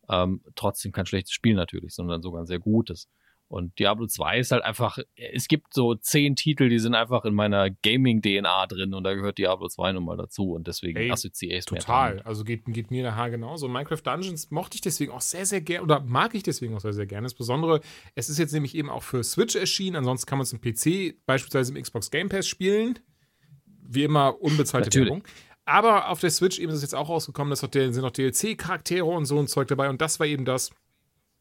Ähm, 0.09 0.41
trotzdem 0.55 0.91
kein 0.91 1.05
schlechtes 1.05 1.33
Spiel 1.33 1.55
natürlich, 1.55 1.93
sondern 1.93 2.21
sogar 2.21 2.43
ein 2.43 2.47
sehr 2.47 2.59
gutes. 2.59 3.09
Und 3.49 3.79
Diablo 3.79 4.07
2 4.07 4.39
ist 4.39 4.51
halt 4.51 4.63
einfach, 4.63 4.97
es 5.15 5.47
gibt 5.47 5.73
so 5.73 5.95
zehn 5.95 6.35
Titel, 6.35 6.67
die 6.67 6.79
sind 6.79 6.95
einfach 6.95 7.23
in 7.23 7.33
meiner 7.33 7.69
Gaming-DNA 7.69 8.67
drin 8.67 8.93
und 8.93 9.05
da 9.05 9.13
gehört 9.13 9.37
Diablo 9.37 9.69
2 9.69 9.93
nochmal 9.93 10.17
dazu 10.17 10.51
und 10.51 10.67
deswegen 10.67 10.97
hey, 10.99 11.11
assoziiere 11.11 11.53
ich 11.53 11.59
es 11.59 11.65
Total, 11.65 12.21
also 12.23 12.43
geht, 12.43 12.65
geht 12.65 12.91
mir 12.91 13.03
nachher 13.03 13.29
genauso. 13.29 13.69
Minecraft 13.69 14.01
Dungeons 14.03 14.51
mochte 14.51 14.75
ich 14.75 14.81
deswegen 14.81 15.13
auch 15.13 15.21
sehr, 15.21 15.45
sehr 15.45 15.61
gerne 15.61 15.83
oder 15.83 16.01
mag 16.01 16.35
ich 16.35 16.43
deswegen 16.43 16.75
auch 16.75 16.81
sehr, 16.81 16.91
sehr 16.91 17.05
gerne. 17.05 17.27
Insbesondere, 17.27 17.79
es 18.15 18.27
ist 18.27 18.37
jetzt 18.37 18.51
nämlich 18.51 18.75
eben 18.75 18.89
auch 18.89 19.03
für 19.03 19.23
Switch 19.23 19.55
erschienen, 19.55 19.95
ansonsten 19.95 20.27
kann 20.27 20.39
man 20.39 20.43
es 20.43 20.51
im 20.51 20.59
PC, 20.59 21.15
beispielsweise 21.25 21.73
im 21.73 21.81
Xbox 21.81 22.11
Game 22.11 22.27
Pass 22.27 22.47
spielen. 22.47 22.99
Wie 23.89 24.03
immer 24.03 24.41
unbezahlte 24.41 24.87
Natürlich. 24.87 25.07
Werbung. 25.07 25.23
Aber 25.63 26.09
auf 26.09 26.19
der 26.19 26.31
Switch 26.31 26.59
eben 26.59 26.69
ist 26.69 26.77
es 26.77 26.81
jetzt 26.81 26.95
auch 26.95 27.07
rausgekommen, 27.07 27.49
dass 27.49 27.59
sind 27.59 28.01
noch 28.01 28.11
DLC-Charaktere 28.11 29.05
und 29.05 29.25
so 29.25 29.39
ein 29.39 29.47
Zeug 29.47 29.69
dabei 29.69 29.89
und 29.89 30.01
das 30.01 30.19
war 30.19 30.27
eben 30.27 30.43
das, 30.43 30.71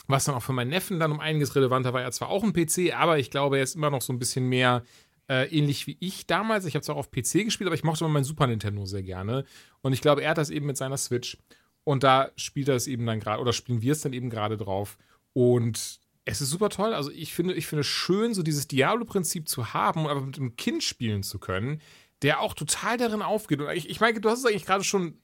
was 0.07 0.25
dann 0.25 0.35
auch 0.35 0.43
für 0.43 0.53
meinen 0.53 0.71
Neffen 0.71 1.01
dann 1.01 1.13
um 1.13 1.21
einiges 1.21 1.55
relevanter 1.55 1.93
war. 1.93 2.03
Er 2.03 2.13
zwar 2.13 2.29
auch 2.29 2.45
ein 2.45 2.53
PC, 2.53 2.95
aber 2.95 3.19
ich 3.19 3.31
glaube, 3.31 3.59
er 3.59 3.63
ist 3.63 3.75
immer 3.75 3.91
noch 3.91 4.03
so 4.03 4.13
ein 4.13 4.19
bisschen 4.19 4.49
mehr 4.49 4.83
äh, 5.29 5.49
ähnlich 5.49 5.87
wie 5.87 5.97
ich 6.01 6.27
damals. 6.27 6.65
Ich 6.65 6.75
habe 6.75 6.85
zwar 6.85 6.97
auch 6.97 7.01
auf 7.01 7.11
PC 7.11 7.45
gespielt, 7.45 7.67
aber 7.67 7.75
ich 7.75 7.85
mochte 7.85 8.05
immer 8.05 8.13
meinen 8.13 8.25
Super 8.25 8.47
Nintendo 8.47 8.87
sehr 8.87 9.03
gerne. 9.03 9.45
Und 9.83 9.93
ich 9.93 10.01
glaube, 10.01 10.23
er 10.23 10.31
hat 10.31 10.39
das 10.39 10.51
eben 10.51 10.67
mit 10.67 10.77
seiner 10.77 10.97
Switch. 10.97 11.39
Und 11.85 12.03
da 12.03 12.31
spielt 12.37 12.69
er 12.69 12.75
es 12.75 12.87
eben 12.87 13.07
dann 13.07 13.21
gerade, 13.21 13.41
oder 13.41 13.53
spielen 13.53 13.83
wir 13.83 13.93
es 13.93 14.01
dann 14.01 14.13
eben 14.13 14.31
gerade 14.31 14.57
drauf. 14.57 14.99
Und 15.33 16.01
es 16.25 16.41
ist 16.41 16.51
super 16.51 16.69
toll. 16.69 16.93
Also 16.93 17.11
ich 17.11 17.35
finde, 17.35 17.55
ich 17.55 17.67
finde 17.67 17.81
es 17.81 17.87
schön, 17.87 18.35
so 18.35 18.43
dieses 18.43 18.67
Diablo-Prinzip 18.69 19.49
zu 19.49 19.73
haben, 19.73 20.07
aber 20.07 20.21
mit 20.21 20.37
einem 20.37 20.57
Kind 20.57 20.83
spielen 20.83 21.23
zu 21.23 21.39
können, 21.39 21.81
der 22.23 22.41
auch 22.41 22.55
total 22.55 22.97
darin 22.97 23.23
aufgeht. 23.23 23.61
Und 23.61 23.71
ich, 23.71 23.89
ich 23.89 24.01
meine, 24.01 24.21
du 24.21 24.29
hast 24.29 24.41
es 24.41 24.47
eigentlich 24.47 24.67
gerade 24.67 24.85
schon 24.85 25.19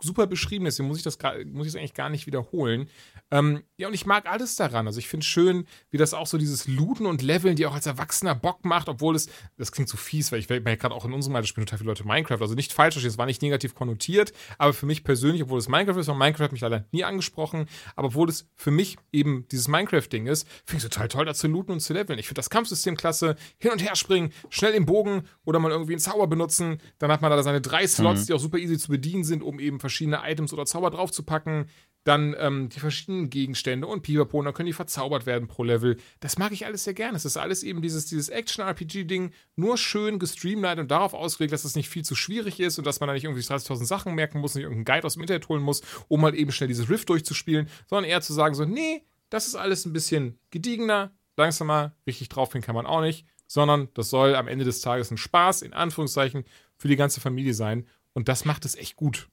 super 0.00 0.26
beschrieben, 0.26 0.64
deswegen 0.64 0.88
muss 0.88 0.98
ich 0.98 1.04
das 1.04 1.18
muss 1.46 1.66
ich 1.66 1.72
es 1.72 1.76
eigentlich 1.76 1.94
gar 1.94 2.10
nicht 2.10 2.26
wiederholen. 2.26 2.88
Ähm, 3.30 3.62
ja, 3.76 3.88
und 3.88 3.94
ich 3.94 4.06
mag 4.06 4.26
alles 4.26 4.56
daran. 4.56 4.86
Also 4.86 4.98
ich 4.98 5.08
finde 5.08 5.24
es 5.24 5.28
schön, 5.28 5.66
wie 5.90 5.96
das 5.96 6.14
auch 6.14 6.26
so 6.26 6.38
dieses 6.38 6.68
Looten 6.68 7.06
und 7.06 7.22
Leveln, 7.22 7.56
die 7.56 7.66
auch 7.66 7.74
als 7.74 7.86
Erwachsener 7.86 8.34
Bock 8.34 8.64
macht, 8.64 8.88
obwohl 8.88 9.16
es, 9.16 9.28
das 9.56 9.72
klingt 9.72 9.88
zu 9.88 9.96
fies, 9.96 10.30
weil 10.30 10.38
ich 10.38 10.48
weil 10.48 10.60
gerade 10.76 10.94
auch 10.94 11.04
in 11.04 11.12
unserem 11.12 11.34
Alter 11.34 11.48
spielen 11.48 11.66
total 11.66 11.78
viele 11.78 11.90
Leute 11.90 12.06
Minecraft. 12.06 12.40
Also 12.40 12.54
nicht 12.54 12.72
falsch 12.72 12.94
verstehen, 12.94 13.10
es 13.10 13.18
war 13.18 13.26
nicht 13.26 13.42
negativ 13.42 13.74
konnotiert, 13.74 14.32
aber 14.58 14.72
für 14.72 14.86
mich 14.86 15.02
persönlich, 15.02 15.42
obwohl 15.42 15.58
es 15.58 15.68
Minecraft 15.68 15.98
ist, 15.98 16.08
und 16.08 16.18
Minecraft 16.18 16.44
hat 16.44 16.52
mich 16.52 16.60
leider 16.60 16.86
nie 16.92 17.04
angesprochen, 17.04 17.66
aber 17.96 18.08
obwohl 18.08 18.28
es 18.28 18.48
für 18.54 18.70
mich 18.70 18.96
eben 19.12 19.46
dieses 19.50 19.68
Minecraft-Ding 19.68 20.26
ist, 20.26 20.46
finde 20.64 20.78
ich 20.78 20.84
es 20.84 20.90
total 20.90 21.08
toll, 21.08 21.24
da 21.24 21.34
zu 21.34 21.48
looten 21.48 21.72
und 21.72 21.80
zu 21.80 21.92
leveln. 21.92 22.18
Ich 22.18 22.28
finde 22.28 22.38
das 22.38 22.50
Kampfsystem 22.50 22.96
klasse, 22.96 23.36
hin 23.58 23.72
und 23.72 23.82
her 23.82 23.96
springen, 23.96 24.32
schnell 24.50 24.74
im 24.74 24.86
Bogen 24.86 25.24
oder 25.44 25.58
mal 25.58 25.70
irgendwie 25.70 25.92
einen 25.92 26.00
Zauber 26.00 26.26
benutzen, 26.26 26.78
dann 26.98 27.10
hat 27.10 27.22
man 27.22 27.30
da 27.30 27.42
seine 27.42 27.60
drei 27.60 27.86
Slots, 27.86 28.22
mhm. 28.22 28.26
die 28.26 28.32
auch 28.34 28.40
super 28.40 28.58
easy 28.58 28.78
zu 28.78 28.88
bedienen 28.88 29.24
sind, 29.24 29.42
um 29.42 29.58
eben 29.58 29.80
verschiedene 29.86 30.20
Items 30.24 30.52
oder 30.52 30.66
Zauber 30.66 30.90
draufzupacken, 30.90 31.66
dann 32.06 32.36
ähm, 32.38 32.68
die 32.68 32.78
verschiedenen 32.78 33.30
Gegenstände 33.30 33.86
und 33.86 34.02
Pipapo, 34.02 34.40
dann 34.40 34.54
können 34.54 34.68
die 34.68 34.72
verzaubert 34.72 35.26
werden 35.26 35.48
pro 35.48 35.64
Level. 35.64 35.96
Das 36.20 36.38
mag 36.38 36.52
ich 36.52 36.64
alles 36.64 36.84
sehr 36.84 36.94
gerne. 36.94 37.16
Es 37.16 37.24
ist 37.24 37.36
alles 37.36 37.64
eben 37.64 37.82
dieses, 37.82 38.06
dieses 38.06 38.28
Action-RPG-Ding, 38.28 39.32
nur 39.56 39.76
schön 39.76 40.20
gestreamlined 40.20 40.78
und 40.78 40.90
darauf 40.90 41.14
ausgelegt, 41.14 41.52
dass 41.52 41.64
es 41.64 41.74
nicht 41.74 41.88
viel 41.88 42.04
zu 42.04 42.14
schwierig 42.14 42.60
ist 42.60 42.78
und 42.78 42.86
dass 42.86 43.00
man 43.00 43.08
da 43.08 43.12
nicht 43.14 43.24
irgendwie 43.24 43.42
30.000 43.42 43.84
Sachen 43.86 44.14
merken 44.14 44.38
muss, 44.38 44.54
nicht 44.54 44.62
irgendeinen 44.62 44.84
Guide 44.84 45.06
aus 45.06 45.14
dem 45.14 45.22
Internet 45.22 45.48
holen 45.48 45.62
muss, 45.62 45.82
um 46.06 46.22
halt 46.22 46.36
eben 46.36 46.52
schnell 46.52 46.68
dieses 46.68 46.88
Rift 46.88 47.08
durchzuspielen, 47.08 47.68
sondern 47.88 48.08
eher 48.08 48.20
zu 48.20 48.32
sagen 48.32 48.54
so, 48.54 48.64
nee, 48.64 49.02
das 49.28 49.48
ist 49.48 49.56
alles 49.56 49.84
ein 49.84 49.92
bisschen 49.92 50.38
gediegener, 50.50 51.12
langsamer, 51.36 51.96
richtig 52.06 52.28
draufgehen 52.28 52.62
kann 52.62 52.76
man 52.76 52.86
auch 52.86 53.00
nicht, 53.00 53.26
sondern 53.48 53.88
das 53.94 54.10
soll 54.10 54.36
am 54.36 54.46
Ende 54.46 54.64
des 54.64 54.80
Tages 54.80 55.10
ein 55.10 55.18
Spaß, 55.18 55.62
in 55.62 55.72
Anführungszeichen, 55.72 56.44
für 56.76 56.86
die 56.86 56.96
ganze 56.96 57.20
Familie 57.20 57.54
sein. 57.54 57.88
Und 58.12 58.28
das 58.28 58.44
macht 58.44 58.64
es 58.64 58.76
echt 58.76 58.94
gut 58.94 59.28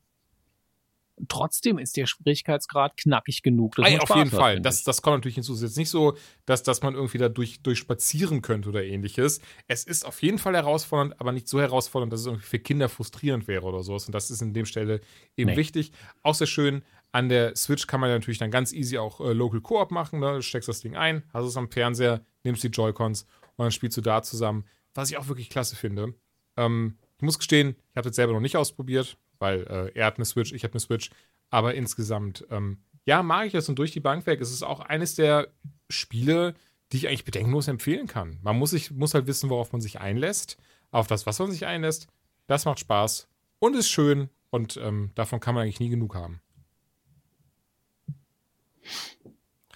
trotzdem 1.27 1.77
ist 1.77 1.97
der 1.97 2.05
Schwierigkeitsgrad 2.05 2.97
knackig 2.97 3.43
genug. 3.43 3.75
Dass 3.75 3.87
Ey, 3.87 3.99
auf 3.99 4.09
jeden 4.09 4.31
hat, 4.31 4.39
Fall. 4.39 4.61
Das, 4.61 4.83
das 4.83 5.01
kommt 5.01 5.17
natürlich 5.17 5.35
hinzu. 5.35 5.53
Es 5.53 5.59
ist 5.59 5.69
jetzt 5.69 5.77
nicht 5.77 5.89
so, 5.89 6.17
dass, 6.45 6.63
dass 6.63 6.81
man 6.81 6.95
irgendwie 6.95 7.17
da 7.17 7.29
durch, 7.29 7.61
durchspazieren 7.61 8.41
könnte 8.41 8.69
oder 8.69 8.83
ähnliches. 8.83 9.41
Es 9.67 9.83
ist 9.83 10.05
auf 10.05 10.21
jeden 10.21 10.39
Fall 10.39 10.55
herausfordernd, 10.55 11.19
aber 11.19 11.31
nicht 11.31 11.47
so 11.47 11.59
herausfordernd, 11.59 12.11
dass 12.11 12.21
es 12.21 12.25
irgendwie 12.25 12.45
für 12.45 12.59
Kinder 12.59 12.89
frustrierend 12.89 13.47
wäre 13.47 13.63
oder 13.65 13.83
sowas. 13.83 14.05
Und 14.05 14.13
das 14.13 14.31
ist 14.31 14.41
in 14.41 14.53
dem 14.53 14.65
Stelle 14.65 15.01
eben 15.37 15.51
nee. 15.51 15.57
wichtig. 15.57 15.91
Auch 16.21 16.35
sehr 16.35 16.47
schön. 16.47 16.83
An 17.11 17.29
der 17.29 17.55
Switch 17.55 17.85
kann 17.85 17.99
man 17.99 18.09
natürlich 18.09 18.39
dann 18.39 18.51
ganz 18.51 18.73
easy 18.73 18.97
auch 18.97 19.21
äh, 19.21 19.33
Local 19.33 19.61
Koop 19.61 19.91
machen. 19.91 20.19
Ne? 20.19 20.33
Du 20.33 20.41
steckst 20.41 20.67
das 20.67 20.81
Ding 20.81 20.95
ein, 20.95 21.23
hast 21.31 21.45
es 21.45 21.57
am 21.57 21.69
Fernseher, 21.69 22.25
nimmst 22.43 22.63
die 22.63 22.69
Joy-Cons 22.69 23.27
und 23.55 23.63
dann 23.63 23.71
spielst 23.71 23.97
du 23.97 24.01
da 24.01 24.23
zusammen. 24.23 24.65
Was 24.95 25.09
ich 25.09 25.17
auch 25.17 25.27
wirklich 25.27 25.49
klasse 25.49 25.75
finde. 25.75 26.15
Ähm, 26.57 26.97
ich 27.17 27.23
muss 27.23 27.37
gestehen, 27.37 27.75
ich 27.91 27.97
habe 27.97 28.09
das 28.09 28.15
selber 28.15 28.33
noch 28.33 28.39
nicht 28.39 28.57
ausprobiert 28.57 29.17
weil 29.43 29.67
äh, 29.67 29.91
er 29.93 30.05
hat 30.05 30.15
eine 30.15 30.25
Switch, 30.25 30.53
ich 30.53 30.63
habe 30.63 30.73
eine 30.73 30.79
Switch. 30.79 31.11
Aber 31.49 31.75
insgesamt, 31.75 32.47
ähm, 32.49 32.79
ja, 33.05 33.21
mag 33.21 33.45
ich 33.45 33.51
das 33.51 33.69
und 33.69 33.77
durch 33.77 33.91
die 33.91 33.99
Bank 33.99 34.25
weg. 34.25 34.41
Es 34.41 34.51
ist 34.51 34.63
auch 34.63 34.79
eines 34.79 35.15
der 35.15 35.49
Spiele, 35.89 36.55
die 36.91 36.97
ich 36.97 37.07
eigentlich 37.07 37.25
bedenkenlos 37.25 37.67
empfehlen 37.67 38.07
kann. 38.07 38.39
Man 38.41 38.57
muss, 38.57 38.71
sich, 38.71 38.89
muss 38.89 39.13
halt 39.13 39.27
wissen, 39.27 39.49
worauf 39.49 39.73
man 39.73 39.81
sich 39.81 39.99
einlässt. 39.99 40.57
Auf 40.91 41.07
das, 41.07 41.25
was 41.25 41.39
man 41.39 41.51
sich 41.51 41.65
einlässt, 41.65 42.07
das 42.47 42.65
macht 42.65 42.79
Spaß 42.79 43.27
und 43.59 43.75
ist 43.75 43.89
schön 43.89 44.29
und 44.49 44.77
ähm, 44.77 45.11
davon 45.15 45.39
kann 45.39 45.55
man 45.55 45.63
eigentlich 45.63 45.79
nie 45.79 45.89
genug 45.89 46.15
haben. 46.15 46.39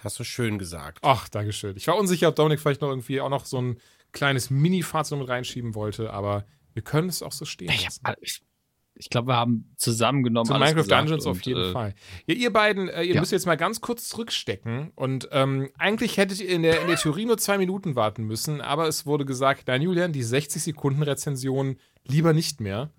Hast 0.00 0.18
du 0.18 0.24
schön 0.24 0.58
gesagt. 0.58 1.00
Ach, 1.02 1.28
Dankeschön. 1.28 1.76
Ich 1.76 1.86
war 1.88 1.96
unsicher, 1.96 2.28
ob 2.28 2.36
Dominik 2.36 2.60
vielleicht 2.60 2.80
noch 2.80 2.88
irgendwie 2.88 3.20
auch 3.20 3.30
noch 3.30 3.44
so 3.44 3.60
ein 3.60 3.80
kleines 4.12 4.48
Mini-Fazit 4.48 5.18
mit 5.18 5.28
reinschieben 5.28 5.74
wollte, 5.74 6.12
aber 6.12 6.46
wir 6.72 6.82
können 6.82 7.08
es 7.08 7.22
auch 7.22 7.32
so 7.32 7.44
stehen. 7.44 7.70
Ich, 7.70 7.86
hab, 7.86 8.16
ich 8.22 8.40
ich 8.98 9.10
glaube, 9.10 9.28
wir 9.28 9.36
haben 9.36 9.72
zusammengenommen. 9.76 10.46
Zu 10.46 10.58
Minecraft 10.58 10.86
Dungeons 10.88 11.26
auf 11.26 11.40
jeden 11.42 11.70
äh, 11.70 11.72
Fall. 11.72 11.94
Ja, 12.26 12.34
ihr 12.34 12.52
beiden, 12.52 12.88
äh, 12.88 13.04
ihr 13.04 13.14
ja. 13.14 13.20
müsst 13.20 13.32
jetzt 13.32 13.46
mal 13.46 13.56
ganz 13.56 13.80
kurz 13.80 14.08
zurückstecken. 14.08 14.90
Und 14.94 15.28
ähm, 15.32 15.70
eigentlich 15.78 16.16
hättet 16.16 16.40
ihr 16.40 16.48
in 16.48 16.62
der, 16.62 16.82
in 16.82 16.88
der 16.88 16.96
Theorie 16.96 17.24
nur 17.24 17.38
zwei 17.38 17.58
Minuten 17.58 17.94
warten 17.96 18.24
müssen, 18.24 18.60
aber 18.60 18.88
es 18.88 19.06
wurde 19.06 19.24
gesagt, 19.24 19.68
nein, 19.68 19.82
Julian, 19.82 20.12
die 20.12 20.22
60 20.22 20.62
Sekunden 20.62 21.02
Rezension 21.02 21.76
lieber 22.04 22.32
nicht 22.32 22.60
mehr. 22.60 22.90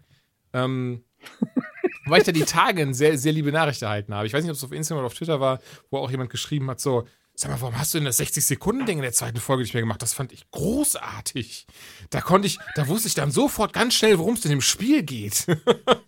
Ähm, 0.53 1.03
weil 2.05 2.19
ich 2.19 2.25
da 2.25 2.31
die 2.31 2.43
Tage 2.43 2.81
eine 2.81 2.93
sehr, 2.93 3.17
sehr 3.17 3.33
liebe 3.33 3.51
Nachricht 3.51 3.81
erhalten 3.81 4.13
habe. 4.13 4.25
Ich 4.25 4.33
weiß 4.33 4.43
nicht, 4.43 4.51
ob 4.51 4.57
es 4.57 4.63
auf 4.63 4.71
Instagram 4.71 4.99
oder 4.99 5.07
auf 5.07 5.13
Twitter 5.13 5.39
war, 5.39 5.59
wo 5.91 5.97
auch 5.97 6.09
jemand 6.09 6.29
geschrieben 6.29 6.69
hat, 6.69 6.79
so, 6.79 7.05
Sag 7.41 7.51
mal, 7.51 7.61
warum 7.61 7.79
hast 7.79 7.93
du 7.93 7.99
denn 7.99 8.05
das 8.05 8.19
60-Sekunden-Ding 8.19 8.97
in 8.97 9.01
der 9.01 9.13
zweiten 9.13 9.39
Folge 9.39 9.63
nicht 9.63 9.73
mehr 9.73 9.79
gemacht? 9.79 10.01
Das 10.01 10.13
fand 10.13 10.33
ich 10.33 10.51
großartig. 10.51 11.67
Da 12.09 12.19
konnte 12.19 12.47
ich, 12.47 12.59
da 12.75 12.89
wusste 12.89 13.07
ich 13.07 13.13
dann 13.13 13.31
sofort 13.31 13.71
ganz 13.71 13.93
schnell, 13.93 14.19
worum 14.19 14.33
es 14.33 14.43
in 14.43 14.51
dem 14.51 14.59
Spiel 14.59 15.03
geht. 15.03 15.47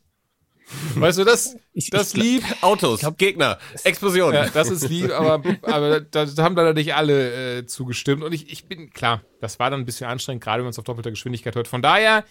Weißt 0.95 1.19
du, 1.19 1.23
das, 1.23 1.55
das 1.91 2.15
lieb. 2.15 2.43
Autos, 2.59 2.99
glaub, 2.99 3.17
Gegner, 3.17 3.59
Explosionen. 3.85 4.43
Ja, 4.43 4.49
das 4.49 4.69
ist 4.69 4.89
lieb, 4.89 5.09
aber, 5.11 5.41
aber 5.61 6.01
da, 6.01 6.25
da 6.25 6.43
haben 6.43 6.57
leider 6.57 6.73
nicht 6.73 6.95
alle 6.95 7.59
äh, 7.59 7.65
zugestimmt. 7.65 8.23
Und 8.23 8.33
ich, 8.33 8.51
ich 8.51 8.65
bin, 8.65 8.89
klar, 8.91 9.21
das 9.39 9.57
war 9.57 9.69
dann 9.69 9.79
ein 9.79 9.85
bisschen 9.85 10.07
anstrengend, 10.07 10.43
gerade 10.43 10.57
wenn 10.57 10.65
man 10.65 10.71
es 10.71 10.79
auf 10.79 10.83
doppelter 10.83 11.11
Geschwindigkeit 11.11 11.55
hört. 11.55 11.69
Von 11.69 11.81
daher, 11.81 12.25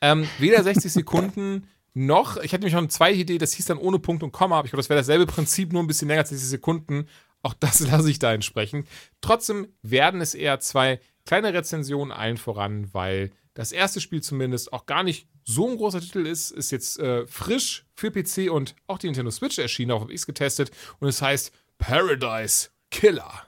ähm, 0.00 0.28
weder 0.38 0.62
60 0.62 0.92
Sekunden 0.92 1.66
noch, 1.92 2.36
ich 2.36 2.52
hatte 2.52 2.60
nämlich 2.60 2.74
noch 2.74 2.82
eine 2.82 2.88
zweite 2.88 3.18
Idee, 3.18 3.38
das 3.38 3.52
hieß 3.54 3.66
dann 3.66 3.78
ohne 3.78 3.98
Punkt 3.98 4.22
und 4.22 4.30
Komma, 4.30 4.58
aber 4.58 4.66
ich 4.66 4.70
glaube, 4.70 4.82
das 4.82 4.88
wäre 4.88 5.00
dasselbe 5.00 5.26
Prinzip, 5.26 5.72
nur 5.72 5.82
ein 5.82 5.88
bisschen 5.88 6.06
länger 6.06 6.20
als 6.20 6.28
60 6.28 6.48
Sekunden. 6.48 7.08
Auch 7.44 7.54
das 7.54 7.80
lasse 7.88 8.10
ich 8.10 8.18
da 8.18 8.32
entsprechend. 8.32 8.88
Trotzdem 9.20 9.68
werden 9.82 10.20
es 10.20 10.34
eher 10.34 10.58
zwei 10.58 10.98
kleine 11.24 11.54
Rezensionen 11.54 12.10
allen 12.10 12.36
voran, 12.36 12.92
weil 12.92 13.30
das 13.52 13.70
erste 13.70 14.00
Spiel 14.00 14.22
zumindest 14.22 14.72
auch 14.72 14.86
gar 14.86 15.04
nicht 15.04 15.28
so 15.44 15.68
ein 15.68 15.76
großer 15.76 16.00
Titel 16.00 16.26
ist, 16.26 16.50
ist 16.50 16.72
jetzt 16.72 16.98
äh, 16.98 17.26
frisch 17.26 17.86
für 17.94 18.10
PC 18.10 18.50
und 18.50 18.74
auch 18.86 18.98
die 18.98 19.06
Nintendo 19.06 19.30
Switch 19.30 19.58
erschienen, 19.58 19.92
auch 19.92 20.00
habe 20.00 20.12
ich 20.12 20.20
es 20.20 20.26
getestet 20.26 20.70
und 20.98 21.08
es 21.08 21.22
heißt 21.22 21.52
Paradise 21.78 22.70
Killer. 22.90 23.44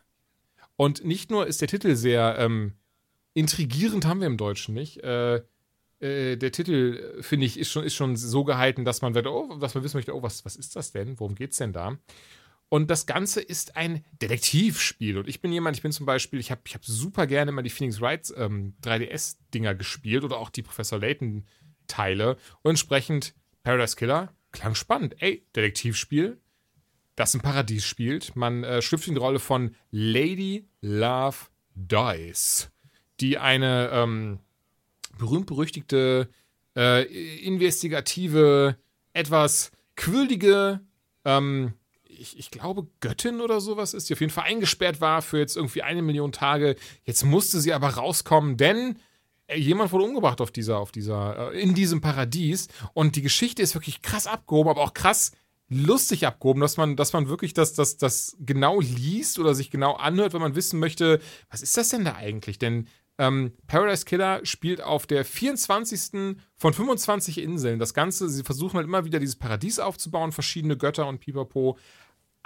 Und 0.76 1.04
nicht 1.04 1.30
nur 1.30 1.46
ist 1.46 1.62
der 1.62 1.68
Titel 1.68 1.96
sehr 1.96 2.36
ähm, 2.38 2.74
intrigierend, 3.32 4.04
haben 4.04 4.20
wir 4.20 4.26
im 4.26 4.36
Deutschen 4.36 4.74
nicht. 4.74 5.02
Äh, 5.02 5.42
äh, 6.00 6.36
der 6.36 6.52
Titel, 6.52 7.22
finde 7.22 7.46
ich, 7.46 7.58
ist 7.58 7.70
schon, 7.70 7.84
ist 7.84 7.94
schon 7.94 8.16
so 8.16 8.44
gehalten, 8.44 8.84
dass 8.84 9.00
man, 9.00 9.16
oh, 9.26 9.56
dass 9.56 9.74
man 9.74 9.82
wissen 9.82 9.96
möchte, 9.96 10.14
oh, 10.14 10.22
was, 10.22 10.44
was 10.44 10.56
ist 10.56 10.76
das 10.76 10.92
denn? 10.92 11.18
Worum 11.18 11.34
geht 11.34 11.52
es 11.52 11.58
denn 11.58 11.72
da? 11.72 11.96
Und 12.68 12.90
das 12.90 13.06
Ganze 13.06 13.40
ist 13.40 13.76
ein 13.76 14.04
Detektivspiel. 14.20 15.18
Und 15.18 15.28
ich 15.28 15.40
bin 15.40 15.52
jemand, 15.52 15.76
ich 15.76 15.82
bin 15.82 15.92
zum 15.92 16.06
Beispiel, 16.06 16.40
ich 16.40 16.50
habe 16.50 16.62
ich 16.66 16.74
hab 16.74 16.84
super 16.84 17.26
gerne 17.26 17.50
immer 17.50 17.62
die 17.62 17.70
Phoenix 17.70 18.00
Wright 18.00 18.32
ähm, 18.36 18.74
3DS-Dinger 18.82 19.74
gespielt 19.74 20.24
oder 20.24 20.38
auch 20.38 20.50
die 20.50 20.62
Professor 20.62 20.98
Layton-Teile. 20.98 22.36
Und 22.62 22.70
entsprechend 22.70 23.34
Paradise 23.62 23.96
Killer 23.96 24.34
klang 24.50 24.74
spannend. 24.74 25.16
Ey, 25.20 25.46
Detektivspiel, 25.54 26.40
das 27.14 27.34
im 27.34 27.40
Paradies 27.40 27.84
spielt. 27.84 28.34
Man 28.34 28.64
äh, 28.64 28.82
schlüpft 28.82 29.06
in 29.06 29.14
die 29.14 29.20
Rolle 29.20 29.38
von 29.38 29.74
Lady 29.90 30.68
Love 30.80 31.36
Dice, 31.74 32.70
die 33.20 33.38
eine 33.38 33.90
ähm, 33.92 34.40
berühmt-berüchtigte, 35.18 36.28
äh, 36.74 37.02
investigative, 37.44 38.76
etwas 39.12 39.72
quirlige, 39.94 40.80
ähm, 41.24 41.74
ich, 42.18 42.38
ich, 42.38 42.50
glaube, 42.50 42.86
Göttin 43.00 43.40
oder 43.40 43.60
sowas 43.60 43.94
ist, 43.94 44.08
die 44.08 44.14
auf 44.14 44.20
jeden 44.20 44.32
Fall 44.32 44.44
eingesperrt 44.44 45.00
war 45.00 45.22
für 45.22 45.38
jetzt 45.38 45.56
irgendwie 45.56 45.82
eine 45.82 46.02
Million 46.02 46.32
Tage. 46.32 46.76
Jetzt 47.04 47.24
musste 47.24 47.60
sie 47.60 47.72
aber 47.72 47.90
rauskommen, 47.90 48.56
denn 48.56 48.98
äh, 49.46 49.58
jemand 49.58 49.92
wurde 49.92 50.04
umgebracht 50.04 50.40
auf 50.40 50.50
dieser, 50.50 50.78
auf 50.78 50.92
dieser, 50.92 51.52
äh, 51.52 51.60
in 51.60 51.74
diesem 51.74 52.00
Paradies. 52.00 52.68
Und 52.94 53.16
die 53.16 53.22
Geschichte 53.22 53.62
ist 53.62 53.74
wirklich 53.74 54.02
krass 54.02 54.26
abgehoben, 54.26 54.70
aber 54.70 54.82
auch 54.82 54.94
krass 54.94 55.32
lustig 55.68 56.26
abgehoben, 56.26 56.60
dass 56.60 56.76
man, 56.76 56.96
dass 56.96 57.12
man 57.12 57.28
wirklich 57.28 57.52
das, 57.52 57.74
das, 57.74 57.96
das 57.96 58.36
genau 58.40 58.80
liest 58.80 59.38
oder 59.38 59.54
sich 59.54 59.70
genau 59.70 59.94
anhört, 59.94 60.32
wenn 60.32 60.40
man 60.40 60.54
wissen 60.54 60.78
möchte, 60.78 61.20
was 61.50 61.62
ist 61.62 61.76
das 61.76 61.88
denn 61.88 62.04
da 62.04 62.14
eigentlich? 62.14 62.58
Denn 62.58 62.86
ähm, 63.18 63.52
Paradise 63.66 64.04
Killer 64.04 64.40
spielt 64.44 64.82
auf 64.82 65.06
der 65.06 65.24
24. 65.24 66.36
von 66.56 66.74
25 66.74 67.38
Inseln. 67.38 67.78
Das 67.78 67.94
Ganze, 67.94 68.28
sie 68.28 68.44
versuchen 68.44 68.76
halt 68.76 68.86
immer 68.86 69.04
wieder 69.04 69.18
dieses 69.18 69.36
Paradies 69.36 69.78
aufzubauen, 69.78 70.32
verschiedene 70.32 70.76
Götter 70.76 71.06
und 71.08 71.20
Pipapo. 71.20 71.78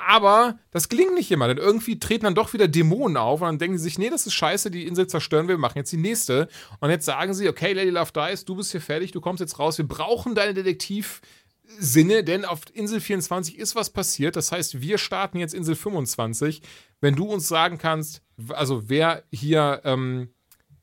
Aber 0.07 0.59
das 0.71 0.89
gelingt 0.89 1.15
nicht 1.15 1.31
immer, 1.31 1.49
denn 1.49 1.59
irgendwie 1.59 1.99
treten 1.99 2.25
dann 2.25 2.35
doch 2.35 2.53
wieder 2.53 2.69
Dämonen 2.69 3.17
auf 3.17 3.41
und 3.41 3.47
dann 3.47 3.59
denken 3.59 3.79
sie 3.79 3.85
sich, 3.85 3.99
nee, 3.99 4.11
das 4.11 4.27
ist 4.27 4.35
scheiße, 4.35 4.71
die 4.71 4.87
Insel 4.87 5.07
zerstören 5.07 5.49
wir, 5.49 5.57
wir 5.57 5.61
machen 5.61 5.79
jetzt 5.79 5.93
die 5.93 5.97
nächste. 5.97 6.49
Und 6.81 6.91
jetzt 6.91 7.07
sagen 7.07 7.35
sie, 7.35 7.49
okay, 7.49 7.73
Lady 7.73 7.91
Love 7.91 8.13
Dice, 8.13 8.45
du 8.45 8.57
bist 8.57 8.73
hier 8.73 8.81
fertig, 8.81 9.13
du 9.13 9.21
kommst 9.21 9.41
jetzt 9.41 9.59
raus, 9.59 9.79
wir 9.79 9.87
brauchen 9.87 10.35
deine 10.35 10.55
Detektivsinne, 10.55 12.25
denn 12.25 12.45
auf 12.45 12.61
Insel 12.73 13.01
24 13.01 13.59
ist 13.59 13.75
was 13.75 13.91
passiert. 13.91 14.37
Das 14.37 14.53
heißt, 14.53 14.81
wir 14.81 14.99
starten 14.99 15.39
jetzt 15.39 15.55
Insel 15.55 15.77
25. 15.77 16.63
Wenn 17.01 17.17
du 17.17 17.27
uns 17.27 17.49
sagen 17.49 17.79
kannst, 17.79 18.23
also 18.49 18.89
wer 18.89 19.25
hier 19.31 19.81
ähm, 19.85 20.31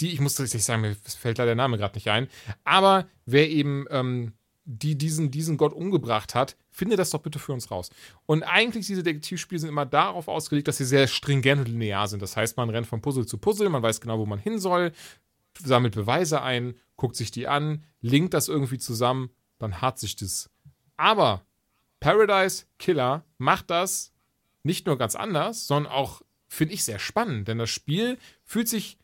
die, 0.02 0.12
ich 0.12 0.20
muss 0.20 0.36
tatsächlich 0.36 0.66
sagen, 0.66 0.82
mir 0.82 0.96
fällt 0.96 1.40
da 1.40 1.46
der 1.46 1.56
Name 1.56 1.78
gerade 1.78 1.96
nicht 1.96 2.10
ein, 2.10 2.28
aber 2.64 3.08
wer 3.26 3.50
eben 3.50 3.86
ähm, 3.90 4.34
die 4.70 4.98
diesen, 4.98 5.32
diesen 5.32 5.56
Gott 5.56 5.72
umgebracht 5.72 6.36
hat, 6.36 6.58
finde 6.70 6.98
das 6.98 7.10
doch 7.10 7.22
bitte 7.22 7.40
für 7.40 7.54
uns 7.54 7.72
raus. 7.72 7.90
Und 8.26 8.44
eigentlich 8.44 8.86
diese 8.86 9.02
Detektivspiele 9.02 9.60
sind 9.60 9.70
immer 9.70 9.86
darauf 9.86 10.28
ausgelegt, 10.28 10.68
dass 10.68 10.78
sie 10.78 10.86
sehr 10.86 11.08
stringent 11.08 11.62
und 11.62 11.70
linear 11.70 12.08
sind. 12.10 12.22
Das 12.22 12.36
heißt, 12.36 12.58
man 12.58 12.70
rennt 12.70 12.86
von 12.86 13.02
Puzzle 13.02 13.26
zu 13.26 13.38
Puzzle, 13.38 13.70
man 13.70 13.82
weiß 13.82 14.02
genau, 14.02 14.20
wo 14.20 14.26
man 14.26 14.40
hin 14.40 14.60
soll, 14.60 14.92
sammelt 15.58 15.96
Beweise 15.96 16.42
ein, 16.42 16.76
guckt 16.98 17.16
sich 17.16 17.32
die 17.32 17.48
an, 17.48 17.86
linkt 18.02 18.34
das 18.34 18.50
irgendwie 18.50 18.78
zusammen, 18.78 19.30
dann 19.58 19.82
hat 19.82 20.00
sich 20.00 20.18
das. 20.18 20.50
Aber 20.98 21.46
Paradise 22.02 22.66
Killer 22.78 23.24
macht 23.38 23.70
das 23.70 24.12
nicht 24.64 24.86
nur 24.86 24.98
ganz 24.98 25.16
anders, 25.16 25.66
sondern 25.66 25.94
auch, 25.94 26.22
finde 26.50 26.74
ich, 26.74 26.84
sehr 26.84 27.00
spannend. 27.00 27.48
Denn 27.48 27.58
das 27.58 27.70
Spiel 27.70 28.18
fühlt 28.44 28.68
sich 28.68 28.98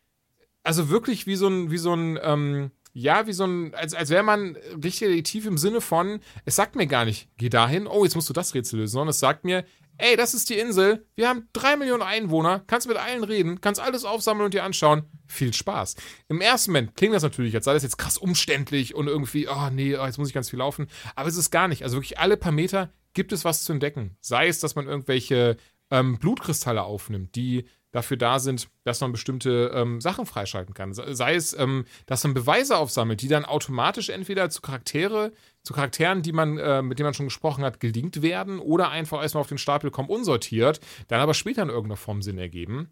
also 0.64 0.90
wirklich 0.90 1.26
wie 1.26 1.38
so 1.38 1.48
ein, 1.48 1.72
wie 1.72 1.77
so 1.77 1.94
ein, 1.94 2.19
ähm, 2.22 2.72
ja, 2.93 3.25
wie 3.27 3.33
so 3.33 3.45
ein, 3.45 3.73
als, 3.73 3.93
als 3.93 4.09
wäre 4.09 4.23
man 4.23 4.55
richtig 4.83 5.23
tief 5.25 5.45
im 5.45 5.57
Sinne 5.57 5.81
von, 5.81 6.19
es 6.45 6.55
sagt 6.55 6.75
mir 6.75 6.87
gar 6.87 7.05
nicht, 7.05 7.27
geh 7.37 7.49
dahin, 7.49 7.87
oh, 7.87 8.03
jetzt 8.03 8.15
musst 8.15 8.29
du 8.29 8.33
das 8.33 8.53
Rätsel 8.53 8.79
lösen, 8.79 8.93
sondern 8.93 9.09
es 9.09 9.19
sagt 9.19 9.45
mir, 9.45 9.65
ey, 9.97 10.15
das 10.15 10.33
ist 10.33 10.49
die 10.49 10.57
Insel, 10.57 11.05
wir 11.15 11.27
haben 11.27 11.47
drei 11.53 11.75
Millionen 11.75 12.03
Einwohner, 12.03 12.63
kannst 12.67 12.87
mit 12.87 12.97
allen 12.97 13.23
reden, 13.23 13.61
kannst 13.61 13.81
alles 13.81 14.05
aufsammeln 14.05 14.45
und 14.45 14.53
dir 14.53 14.63
anschauen. 14.63 15.03
Viel 15.27 15.53
Spaß. 15.53 15.95
Im 16.29 16.41
ersten 16.41 16.71
Moment 16.71 16.95
klingt 16.95 17.15
das 17.15 17.23
natürlich, 17.23 17.55
als 17.55 17.65
sei 17.65 17.73
das 17.73 17.83
jetzt 17.83 17.97
krass 17.97 18.17
umständlich 18.17 18.93
und 18.95 19.07
irgendwie, 19.07 19.47
oh 19.47 19.69
nee, 19.71 19.95
oh, 19.97 20.05
jetzt 20.05 20.17
muss 20.17 20.27
ich 20.27 20.33
ganz 20.33 20.49
viel 20.49 20.59
laufen. 20.59 20.87
Aber 21.15 21.29
es 21.29 21.37
ist 21.37 21.51
gar 21.51 21.67
nicht. 21.67 21.83
Also 21.83 21.97
wirklich 21.97 22.19
alle 22.19 22.37
paar 22.37 22.51
Meter 22.51 22.91
gibt 23.13 23.31
es 23.31 23.45
was 23.45 23.63
zu 23.63 23.73
entdecken. 23.73 24.17
Sei 24.21 24.47
es, 24.47 24.59
dass 24.59 24.75
man 24.75 24.87
irgendwelche 24.87 25.57
ähm, 25.89 26.19
Blutkristalle 26.19 26.83
aufnimmt, 26.83 27.35
die 27.35 27.65
dafür 27.93 28.17
da 28.17 28.39
sind, 28.39 28.67
dass 28.83 28.99
man 28.99 29.11
bestimmte 29.11 29.71
ähm, 29.73 30.01
Sachen 30.01 30.25
freischalten 30.25 30.73
kann. 30.73 30.93
Sei 30.93 31.35
es, 31.35 31.57
ähm, 31.57 31.85
dass 32.07 32.23
man 32.23 32.33
Beweise 32.33 32.75
aufsammelt, 32.75 33.21
die 33.21 33.27
dann 33.27 33.45
automatisch 33.45 34.09
entweder 34.09 34.49
zu 34.49 34.61
Charaktere, 34.61 35.31
zu 35.61 35.73
Charakteren, 35.73 36.23
die 36.23 36.33
man, 36.33 36.57
äh, 36.57 36.81
mit 36.81 36.99
denen 36.99 37.07
man 37.07 37.13
schon 37.13 37.27
gesprochen 37.27 37.63
hat, 37.63 37.79
gelinkt 37.79 38.21
werden 38.23 38.59
oder 38.59 38.89
einfach 38.89 39.21
erstmal 39.21 39.41
auf 39.41 39.47
den 39.47 39.59
Stapel 39.59 39.91
kommen 39.91 40.09
unsortiert, 40.09 40.81
dann 41.07 41.21
aber 41.21 41.35
später 41.35 41.61
in 41.61 41.69
irgendeiner 41.69 41.95
Form 41.95 42.23
Sinn 42.23 42.39
ergeben. 42.39 42.89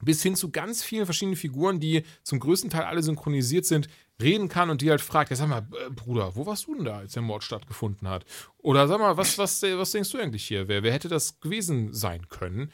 Bis 0.00 0.22
hin 0.22 0.34
zu 0.34 0.50
ganz 0.50 0.82
vielen 0.82 1.04
verschiedenen 1.04 1.36
Figuren, 1.36 1.78
die 1.78 2.02
zum 2.24 2.40
größten 2.40 2.70
Teil 2.70 2.84
alle 2.84 3.02
synchronisiert 3.02 3.66
sind, 3.66 3.88
reden 4.20 4.48
kann 4.48 4.70
und 4.70 4.80
die 4.80 4.90
halt 4.90 5.00
fragt, 5.00 5.30
ja 5.30 5.36
sag 5.36 5.48
mal, 5.48 5.66
äh, 5.72 5.90
Bruder, 5.90 6.34
wo 6.36 6.46
warst 6.46 6.66
du 6.66 6.74
denn 6.74 6.84
da, 6.84 6.98
als 6.98 7.12
der 7.12 7.22
Mord 7.22 7.44
stattgefunden 7.44 8.08
hat? 8.08 8.24
Oder 8.58 8.88
sag 8.88 8.98
mal, 8.98 9.16
was, 9.16 9.36
was, 9.36 9.62
was 9.62 9.90
denkst 9.90 10.10
du 10.10 10.18
eigentlich 10.18 10.44
hier? 10.44 10.68
Wer, 10.68 10.82
wer 10.82 10.92
hätte 10.92 11.08
das 11.08 11.40
gewesen 11.40 11.92
sein 11.92 12.28
können? 12.28 12.72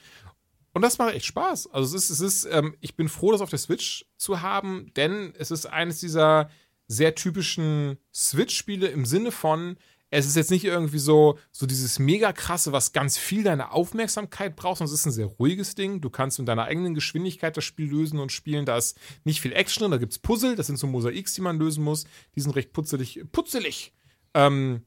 Und 0.79 0.83
das 0.83 0.99
macht 0.99 1.13
echt 1.13 1.27
Spaß. 1.27 1.73
Also 1.73 1.97
es 1.97 2.05
ist, 2.05 2.11
es 2.11 2.21
ist, 2.21 2.49
ähm, 2.53 2.77
ich 2.79 2.95
bin 2.95 3.09
froh, 3.09 3.33
das 3.33 3.41
auf 3.41 3.51
der 3.51 3.59
Switch 3.59 4.07
zu 4.17 4.43
haben, 4.43 4.93
denn 4.95 5.35
es 5.37 5.51
ist 5.51 5.67
eines 5.67 5.99
dieser 5.99 6.51
sehr 6.87 7.17
typischen 7.17 7.99
Switch-Spiele 8.15 8.87
im 8.87 9.05
Sinne 9.05 9.33
von, 9.33 9.77
es 10.11 10.25
ist 10.25 10.37
jetzt 10.37 10.53
nicht 10.53 10.65
irgendwie 10.65 11.01
so, 11.01 11.37
so 11.51 11.67
dieses 11.67 11.99
mega 11.99 12.33
krasse, 12.33 12.71
was 12.71 12.93
ganz 12.93 13.19
viel 13.19 13.43
deine 13.43 13.73
Aufmerksamkeit 13.73 14.55
braucht, 14.55 14.79
sondern 14.79 14.95
es 14.95 15.01
ist 15.01 15.07
ein 15.07 15.11
sehr 15.11 15.27
ruhiges 15.27 15.75
Ding. 15.75 16.01
Du 16.01 16.11
kannst 16.11 16.39
mit 16.39 16.47
deiner 16.47 16.67
eigenen 16.67 16.95
Geschwindigkeit 16.95 17.57
das 17.57 17.65
Spiel 17.65 17.91
lösen 17.91 18.21
und 18.21 18.31
spielen. 18.31 18.65
Da 18.65 18.77
ist 18.77 19.01
nicht 19.25 19.41
viel 19.41 19.55
Action 19.55 19.81
drin, 19.81 19.91
da 19.91 19.99
gibt 19.99 20.13
es 20.13 20.21
Puzzle, 20.21 20.55
das 20.55 20.69
sind 20.69 20.77
so 20.77 20.87
Mosaiks, 20.87 21.35
die 21.35 21.41
man 21.41 21.59
lösen 21.59 21.83
muss. 21.83 22.05
Die 22.37 22.41
sind 22.41 22.55
recht 22.55 22.73
putzelig, 22.73 23.25
putzelig 23.33 23.95
ähm, 24.33 24.87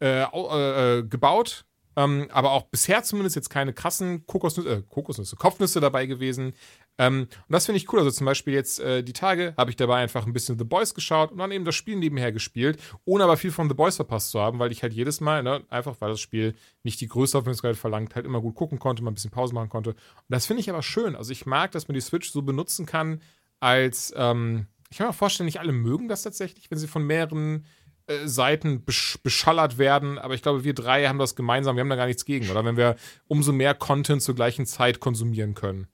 äh, 0.00 0.22
äh, 0.22 1.02
gebaut. 1.02 1.64
Ähm, 1.96 2.28
aber 2.32 2.52
auch 2.52 2.64
bisher 2.64 3.02
zumindest 3.02 3.36
jetzt 3.36 3.50
keine 3.50 3.72
krassen 3.72 4.26
Kokosnüsse, 4.26 4.68
äh, 4.68 4.82
Kokosnüsse, 4.88 5.36
Kopfnüsse 5.36 5.80
dabei 5.80 6.06
gewesen. 6.06 6.54
Ähm, 6.98 7.22
und 7.22 7.52
das 7.52 7.66
finde 7.66 7.78
ich 7.78 7.92
cool. 7.92 7.98
Also 7.98 8.10
zum 8.10 8.26
Beispiel 8.26 8.54
jetzt 8.54 8.80
äh, 8.80 9.02
die 9.02 9.12
Tage 9.12 9.54
habe 9.56 9.70
ich 9.70 9.76
dabei 9.76 9.96
einfach 9.96 10.26
ein 10.26 10.32
bisschen 10.32 10.58
The 10.58 10.64
Boys 10.64 10.94
geschaut 10.94 11.32
und 11.32 11.38
dann 11.38 11.50
eben 11.52 11.64
das 11.64 11.74
Spiel 11.74 11.96
nebenher 11.96 12.32
gespielt, 12.32 12.78
ohne 13.04 13.24
aber 13.24 13.36
viel 13.36 13.50
von 13.50 13.68
The 13.68 13.74
Boys 13.74 13.96
verpasst 13.96 14.30
zu 14.30 14.40
haben, 14.40 14.58
weil 14.58 14.72
ich 14.72 14.82
halt 14.82 14.92
jedes 14.92 15.20
Mal, 15.20 15.42
ne, 15.42 15.64
einfach 15.68 15.96
weil 16.00 16.10
das 16.10 16.20
Spiel 16.20 16.54
nicht 16.82 17.00
die 17.00 17.08
größte 17.08 17.38
Aufmerksamkeit 17.38 17.76
verlangt, 17.76 18.14
halt 18.14 18.26
immer 18.26 18.40
gut 18.40 18.54
gucken 18.54 18.78
konnte, 18.78 19.02
mal 19.02 19.10
ein 19.10 19.14
bisschen 19.14 19.30
Pause 19.30 19.54
machen 19.54 19.68
konnte. 19.68 19.90
Und 19.90 19.98
das 20.28 20.46
finde 20.46 20.60
ich 20.60 20.70
aber 20.70 20.82
schön. 20.82 21.16
Also 21.16 21.32
ich 21.32 21.46
mag, 21.46 21.72
dass 21.72 21.88
man 21.88 21.94
die 21.94 22.00
Switch 22.00 22.30
so 22.30 22.42
benutzen 22.42 22.86
kann, 22.86 23.20
als, 23.60 24.12
ähm, 24.16 24.66
ich 24.90 24.98
kann 24.98 25.06
mir 25.06 25.12
vorstellen, 25.12 25.46
nicht 25.46 25.60
alle 25.60 25.72
mögen 25.72 26.08
das 26.08 26.22
tatsächlich, 26.22 26.70
wenn 26.70 26.78
sie 26.78 26.88
von 26.88 27.04
mehreren 27.06 27.64
äh, 28.06 28.26
Seiten 28.26 28.84
besch 28.84 29.18
beschallert 29.22 29.78
werden, 29.78 30.18
aber 30.18 30.34
ich 30.34 30.42
glaube, 30.42 30.64
wir 30.64 30.74
drei 30.74 31.06
haben 31.06 31.18
das 31.18 31.36
gemeinsam, 31.36 31.76
wir 31.76 31.80
haben 31.80 31.90
da 31.90 31.96
gar 31.96 32.06
nichts 32.06 32.24
gegen, 32.24 32.50
oder? 32.50 32.64
Wenn 32.64 32.76
wir 32.76 32.96
umso 33.28 33.52
mehr 33.52 33.74
Content 33.74 34.22
zur 34.22 34.34
gleichen 34.34 34.66
Zeit 34.66 35.00
konsumieren 35.00 35.54
können. 35.54 35.88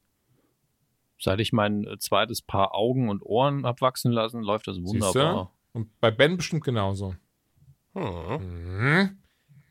Seit 1.20 1.40
ich 1.40 1.52
mein 1.52 1.84
äh, 1.84 1.98
zweites 1.98 2.42
Paar 2.42 2.74
Augen 2.74 3.08
und 3.08 3.22
Ohren 3.22 3.64
abwachsen 3.64 4.12
lassen, 4.12 4.42
läuft 4.42 4.68
das 4.68 4.76
wunderbar. 4.82 5.12
Siehste? 5.12 5.48
Und 5.72 6.00
bei 6.00 6.10
Ben 6.10 6.36
bestimmt 6.36 6.64
genauso. 6.64 7.14
Hm. 7.94 9.18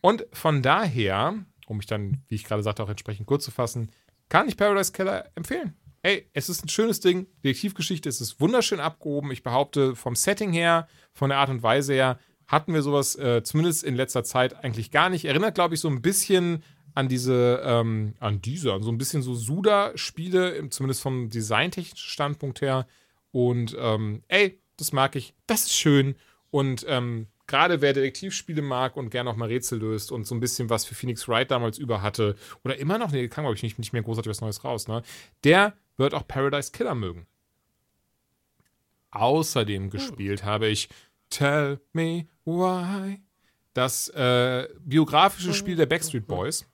Und 0.01 0.25
von 0.33 0.61
daher, 0.61 1.45
um 1.67 1.77
mich 1.77 1.85
dann, 1.85 2.23
wie 2.27 2.35
ich 2.35 2.43
gerade 2.43 2.63
sagte, 2.63 2.83
auch 2.83 2.89
entsprechend 2.89 3.27
kurz 3.27 3.45
zu 3.45 3.51
fassen, 3.51 3.91
kann 4.29 4.47
ich 4.47 4.57
Paradise 4.57 4.91
Keller 4.91 5.31
empfehlen. 5.35 5.75
Ey, 6.07 6.25
es 6.31 6.47
ist 6.47 6.63
ein 6.63 6.69
schönes 6.69 7.01
Ding. 7.01 7.27
Detektivgeschichte, 7.43 8.07
es 8.07 8.21
ist 8.21 8.39
wunderschön 8.39 8.79
abgehoben. 8.79 9.29
Ich 9.31 9.43
behaupte, 9.43 9.93
vom 9.93 10.15
Setting 10.15 10.53
her, 10.53 10.87
von 11.11 11.31
der 11.31 11.39
Art 11.39 11.49
und 11.49 11.63
Weise 11.63 11.95
her, 11.95 12.17
hatten 12.47 12.73
wir 12.73 12.81
sowas 12.81 13.17
äh, 13.17 13.43
zumindest 13.43 13.83
in 13.83 13.93
letzter 13.93 14.23
Zeit 14.23 14.63
eigentlich 14.63 14.91
gar 14.91 15.09
nicht. 15.09 15.25
Erinnert, 15.25 15.55
glaube 15.55 15.75
ich, 15.75 15.81
so 15.81 15.89
ein 15.89 16.01
bisschen 16.01 16.63
an 16.93 17.09
diese, 17.09 17.61
ähm, 17.61 18.13
an 18.21 18.41
diese, 18.41 18.71
an 18.71 18.83
so 18.83 18.89
ein 18.89 18.97
bisschen 18.97 19.21
so 19.21 19.35
Suda-Spiele, 19.35 20.69
zumindest 20.69 21.01
vom 21.01 21.29
designtechnischen 21.29 22.09
Standpunkt 22.09 22.61
her. 22.61 22.87
Und 23.31 23.75
ähm, 23.77 24.23
ey, 24.29 24.61
das 24.77 24.93
mag 24.93 25.17
ich, 25.17 25.33
das 25.45 25.65
ist 25.65 25.73
schön. 25.73 26.15
Und 26.51 26.85
ähm, 26.87 27.27
gerade 27.47 27.81
wer 27.81 27.91
Detektivspiele 27.91 28.61
mag 28.61 28.95
und 28.95 29.09
gerne 29.09 29.29
auch 29.29 29.35
mal 29.35 29.49
Rätsel 29.49 29.79
löst 29.79 30.13
und 30.13 30.25
so 30.25 30.35
ein 30.35 30.39
bisschen 30.39 30.69
was 30.69 30.85
für 30.85 30.95
Phoenix 30.95 31.27
Wright 31.27 31.51
damals 31.51 31.77
über 31.77 32.01
hatte, 32.01 32.37
oder 32.63 32.77
immer 32.77 32.97
noch, 32.97 33.11
nee, 33.11 33.27
kam 33.27 33.43
glaube 33.43 33.57
ich 33.57 33.63
nicht, 33.63 33.77
nicht 33.77 33.91
mehr 33.91 34.03
großartig 34.03 34.29
was 34.29 34.39
Neues 34.39 34.63
raus, 34.63 34.87
ne? 34.87 35.03
Der 35.43 35.73
wird 35.97 36.13
auch 36.13 36.27
Paradise 36.27 36.71
Killer 36.71 36.95
mögen. 36.95 37.27
Außerdem 39.11 39.83
hm. 39.83 39.89
gespielt 39.89 40.43
habe 40.43 40.67
ich 40.67 40.89
Tell 41.29 41.79
Me 41.93 42.27
Why, 42.45 43.21
das 43.73 44.09
äh, 44.09 44.67
biografische 44.79 45.53
Spiel 45.53 45.75
der 45.75 45.85
Backstreet 45.85 46.27
Boys 46.27 46.65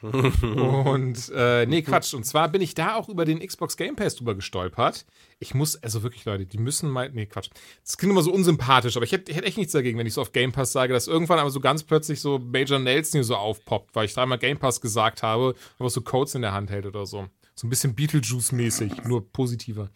und 0.02 1.30
äh, 1.34 1.66
nee, 1.66 1.82
Quatsch. 1.82 2.14
Und 2.14 2.24
zwar 2.24 2.48
bin 2.48 2.62
ich 2.62 2.74
da 2.74 2.94
auch 2.94 3.08
über 3.10 3.26
den 3.26 3.46
Xbox 3.46 3.76
Game 3.76 3.96
Pass 3.96 4.16
drüber 4.16 4.34
gestolpert. 4.34 5.04
Ich 5.38 5.54
muss, 5.54 5.76
also 5.82 6.02
wirklich, 6.02 6.24
Leute, 6.24 6.46
die 6.46 6.58
müssen 6.58 6.88
mal. 6.88 7.10
Nee, 7.10 7.26
Quatsch. 7.26 7.50
Das 7.84 7.98
klingt 7.98 8.12
immer 8.12 8.22
so 8.22 8.32
unsympathisch, 8.32 8.96
aber 8.96 9.04
ich 9.04 9.12
hätte 9.12 9.34
hätt 9.34 9.44
echt 9.44 9.58
nichts 9.58 9.74
dagegen, 9.74 9.98
wenn 9.98 10.06
ich 10.06 10.14
so 10.14 10.22
auf 10.22 10.32
Game 10.32 10.52
Pass 10.52 10.72
sage, 10.72 10.94
dass 10.94 11.06
irgendwann 11.06 11.38
aber 11.38 11.50
so 11.50 11.60
ganz 11.60 11.82
plötzlich 11.82 12.20
so 12.20 12.38
Major 12.38 12.78
Nelson 12.78 13.18
hier 13.18 13.24
so 13.24 13.36
aufpoppt, 13.36 13.94
weil 13.94 14.06
ich 14.06 14.14
dreimal 14.14 14.38
Game 14.38 14.58
Pass 14.58 14.80
gesagt 14.80 15.22
habe, 15.22 15.54
aber 15.78 15.90
so 15.90 16.00
Codes 16.00 16.34
in 16.34 16.42
der 16.42 16.52
Hand 16.52 16.70
hält 16.70 16.86
oder 16.86 17.04
so. 17.04 17.28
So 17.60 17.66
ein 17.66 17.70
bisschen 17.70 17.94
Beetlejuice-mäßig, 17.94 19.06
nur 19.06 19.30
positiver. 19.32 19.90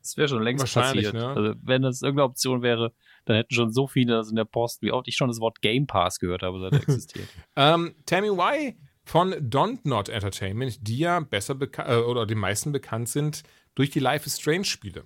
Das 0.00 0.16
wäre 0.16 0.26
schon 0.26 0.42
längst 0.42 0.74
passiert. 0.74 1.14
Ne? 1.14 1.28
Also, 1.28 1.54
wenn 1.62 1.82
das 1.82 2.02
irgendeine 2.02 2.28
Option 2.28 2.62
wäre, 2.62 2.92
dann 3.24 3.36
hätten 3.36 3.54
schon 3.54 3.72
so 3.72 3.86
viele 3.86 4.14
das 4.14 4.30
in 4.30 4.34
der 4.34 4.46
Post, 4.46 4.82
wie 4.82 4.90
oft 4.90 5.06
ich 5.06 5.14
schon 5.14 5.28
das 5.28 5.38
Wort 5.38 5.62
Game 5.62 5.86
Pass 5.86 6.18
gehört 6.18 6.42
habe, 6.42 6.58
seit 6.58 6.72
er 6.72 6.78
existiert. 6.88 7.28
ähm, 7.54 7.94
Tell 8.04 8.22
Me 8.22 8.36
Why 8.36 8.76
von 9.04 9.32
Don't 9.34 9.78
Not 9.84 10.08
Entertainment, 10.08 10.88
die 10.88 10.98
ja 10.98 11.20
besser 11.20 11.54
bekannt 11.54 11.88
äh, 11.88 11.98
oder 11.98 12.26
den 12.26 12.38
meisten 12.38 12.72
bekannt 12.72 13.08
sind 13.08 13.44
durch 13.76 13.90
die 13.90 14.00
Life 14.00 14.26
is 14.26 14.40
Strange 14.40 14.64
Spiele. 14.64 15.04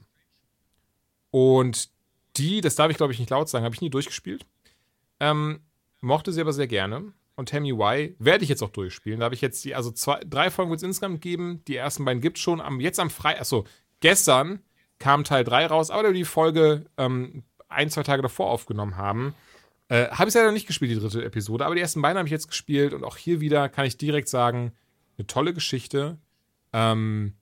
Und 1.30 1.90
die, 2.38 2.62
das 2.62 2.74
darf 2.74 2.90
ich 2.90 2.96
glaube 2.96 3.12
ich 3.12 3.18
nicht 3.18 3.28
laut 3.28 3.50
sagen, 3.50 3.66
habe 3.66 3.74
ich 3.74 3.82
nie 3.82 3.90
durchgespielt. 3.90 4.46
Ähm, 5.20 5.60
mochte 6.00 6.32
sie 6.32 6.40
aber 6.40 6.54
sehr 6.54 6.68
gerne. 6.68 7.12
Und 7.36 7.52
Me 7.52 7.76
Why 7.76 8.14
werde 8.18 8.44
ich 8.44 8.50
jetzt 8.50 8.62
auch 8.62 8.70
durchspielen. 8.70 9.20
Da 9.20 9.24
habe 9.24 9.34
ich 9.34 9.40
jetzt 9.40 9.64
die, 9.64 9.74
also 9.74 9.90
zwei, 9.90 10.20
drei 10.24 10.50
Folgen 10.50 10.70
wird 10.70 10.78
es 10.78 10.84
insgesamt 10.84 11.20
geben. 11.20 11.62
Die 11.66 11.76
ersten 11.76 12.04
beiden 12.04 12.20
gibt 12.20 12.36
es 12.36 12.42
schon. 12.42 12.60
Am, 12.60 12.80
jetzt 12.80 13.00
am 13.00 13.10
Freitag, 13.10 13.40
achso, 13.40 13.64
gestern 14.00 14.60
kam 14.98 15.24
Teil 15.24 15.44
3 15.44 15.66
raus, 15.66 15.90
aber 15.90 16.12
die 16.12 16.24
Folge 16.24 16.86
ähm, 16.96 17.42
ein, 17.68 17.90
zwei 17.90 18.04
Tage 18.04 18.22
davor 18.22 18.50
aufgenommen 18.50 18.96
haben. 18.96 19.34
Äh, 19.88 20.08
habe 20.08 20.28
ich 20.28 20.34
leider 20.34 20.52
nicht 20.52 20.66
gespielt, 20.66 20.92
die 20.92 20.98
dritte 20.98 21.24
Episode, 21.24 21.66
aber 21.66 21.74
die 21.74 21.80
ersten 21.80 22.00
beiden 22.00 22.18
habe 22.18 22.28
ich 22.28 22.32
jetzt 22.32 22.48
gespielt 22.48 22.94
und 22.94 23.04
auch 23.04 23.16
hier 23.16 23.40
wieder 23.40 23.68
kann 23.68 23.84
ich 23.84 23.98
direkt 23.98 24.28
sagen, 24.28 24.72
eine 25.18 25.26
tolle 25.26 25.52
Geschichte. 25.52 26.18
Ähm, 26.72 27.34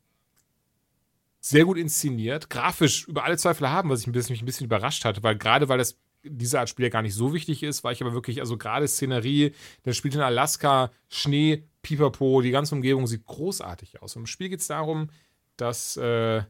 sehr 1.40 1.64
gut 1.64 1.76
inszeniert, 1.76 2.50
grafisch 2.50 3.06
über 3.06 3.24
alle 3.24 3.36
Zweifel 3.36 3.68
haben, 3.68 3.90
was 3.90 4.00
ich 4.00 4.06
ein 4.06 4.12
bisschen, 4.12 4.32
mich 4.32 4.42
ein 4.42 4.46
bisschen 4.46 4.66
überrascht 4.66 5.04
hatte, 5.04 5.22
weil 5.22 5.36
gerade 5.36 5.68
weil 5.68 5.78
das 5.78 5.98
diese 6.24 6.60
Art 6.60 6.68
Spiel 6.68 6.84
ja 6.84 6.90
gar 6.90 7.02
nicht 7.02 7.14
so 7.14 7.32
wichtig 7.32 7.62
ist, 7.62 7.84
war 7.84 7.92
ich 7.92 8.02
aber 8.02 8.12
wirklich, 8.12 8.40
also 8.40 8.56
gerade 8.56 8.86
Szenerie, 8.86 9.52
der 9.84 9.92
spielt 9.92 10.14
in 10.14 10.20
Alaska, 10.20 10.90
Schnee, 11.08 11.64
Pipapo, 11.82 12.42
die 12.42 12.50
ganze 12.50 12.74
Umgebung 12.74 13.06
sieht 13.06 13.26
großartig 13.26 14.02
aus. 14.02 14.16
Und 14.16 14.22
im 14.22 14.26
Spiel 14.26 14.48
geht 14.48 14.60
es 14.60 14.68
darum, 14.68 15.10
dass 15.56 15.96
äh, 15.96 16.42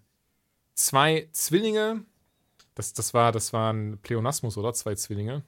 zwei 0.74 1.28
Zwillinge, 1.32 2.04
das, 2.74 2.92
das, 2.92 3.14
war, 3.14 3.32
das 3.32 3.52
waren 3.52 3.98
Pleonasmus, 3.98 4.58
oder? 4.58 4.74
Zwei 4.74 4.94
Zwillinge. 4.94 5.42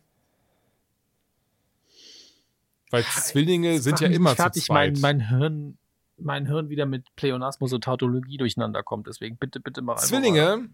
Weil 2.91 3.05
Zwillinge 3.05 3.81
sind 3.81 4.01
ja 4.01 4.09
immer 4.09 4.37
zu 4.37 4.61
zweit. 4.61 4.99
Mein, 4.99 5.01
mein 5.01 5.29
Hirn 5.29 5.79
mein 6.17 6.47
Hirn 6.47 6.69
wieder 6.69 6.87
mit 6.87 7.15
Pleonasmus 7.17 7.73
und 7.73 7.83
Tautologie 7.85 8.37
durcheinander 8.37 8.83
kommt. 8.83 9.07
Deswegen 9.07 9.37
bitte, 9.37 9.61
bitte 9.61 9.83
mal 9.83 9.97
Zwillinge 9.97 10.69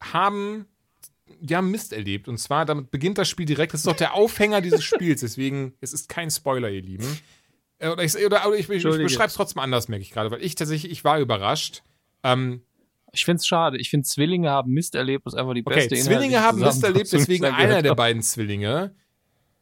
haben, 0.00 0.66
die 1.40 1.56
haben 1.56 1.70
Mist 1.70 1.92
erlebt. 1.92 2.28
Und 2.28 2.38
zwar, 2.38 2.64
damit 2.64 2.90
beginnt 2.90 3.18
das 3.18 3.28
Spiel 3.28 3.46
direkt. 3.46 3.72
Das 3.72 3.80
ist 3.80 3.86
doch 3.86 3.96
der 3.96 4.14
Aufhänger 4.14 4.60
dieses 4.60 4.84
Spiels. 4.84 5.20
Deswegen, 5.20 5.74
es 5.80 5.92
ist 5.92 6.08
kein 6.08 6.30
Spoiler, 6.30 6.70
ihr 6.70 6.82
Lieben. 6.82 7.18
Äh, 7.78 7.88
oder 7.88 8.02
ich, 8.02 8.16
oder, 8.16 8.46
oder 8.46 8.56
ich, 8.56 8.68
ich, 8.68 8.82
beschreibe 8.82 9.28
es 9.28 9.34
trotzdem 9.34 9.60
anders, 9.60 9.88
merke 9.88 10.02
ich 10.02 10.10
gerade, 10.10 10.30
weil 10.30 10.42
ich 10.42 10.54
tatsächlich, 10.54 10.92
ich 10.92 11.04
war 11.04 11.18
überrascht. 11.20 11.82
Ähm, 12.22 12.62
ich 13.12 13.24
finde 13.24 13.36
es 13.36 13.46
schade. 13.46 13.78
Ich 13.78 13.90
finde, 13.90 14.06
Zwillinge 14.06 14.50
haben 14.50 14.72
Mist 14.72 14.94
erlebt, 14.94 15.26
ist 15.26 15.34
einfach 15.34 15.54
die 15.54 15.64
okay, 15.64 15.88
beste 15.88 15.96
Zwillinge 15.96 16.40
haben 16.40 16.60
Mist 16.60 16.82
erlebt, 16.84 17.12
deswegen 17.12 17.46
einer 17.46 17.82
der 17.82 17.94
beiden 17.94 18.22
Zwillinge 18.22 18.94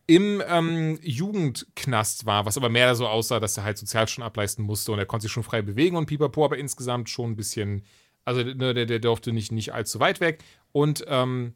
im 0.06 0.42
ähm, 0.46 0.98
Jugendknast 1.02 2.26
war, 2.26 2.46
was 2.46 2.56
aber 2.56 2.68
mehr 2.68 2.94
so 2.94 3.08
aussah, 3.08 3.40
dass 3.40 3.56
er 3.56 3.64
halt 3.64 3.76
sozial 3.76 4.06
schon 4.06 4.22
ableisten 4.22 4.64
musste 4.64 4.92
und 4.92 4.98
er 4.98 5.06
konnte 5.06 5.24
sich 5.24 5.32
schon 5.32 5.42
frei 5.42 5.62
bewegen 5.62 5.96
und 5.96 6.06
pipapo, 6.06 6.44
aber 6.44 6.58
insgesamt 6.58 7.10
schon 7.10 7.32
ein 7.32 7.36
bisschen, 7.36 7.84
also 8.26 8.42
ne, 8.42 8.74
der, 8.74 8.84
der 8.84 8.98
durfte 8.98 9.32
nicht, 9.32 9.52
nicht 9.52 9.72
allzu 9.72 9.98
weit 9.98 10.20
weg. 10.20 10.44
Und 10.72 11.04
ähm, 11.08 11.54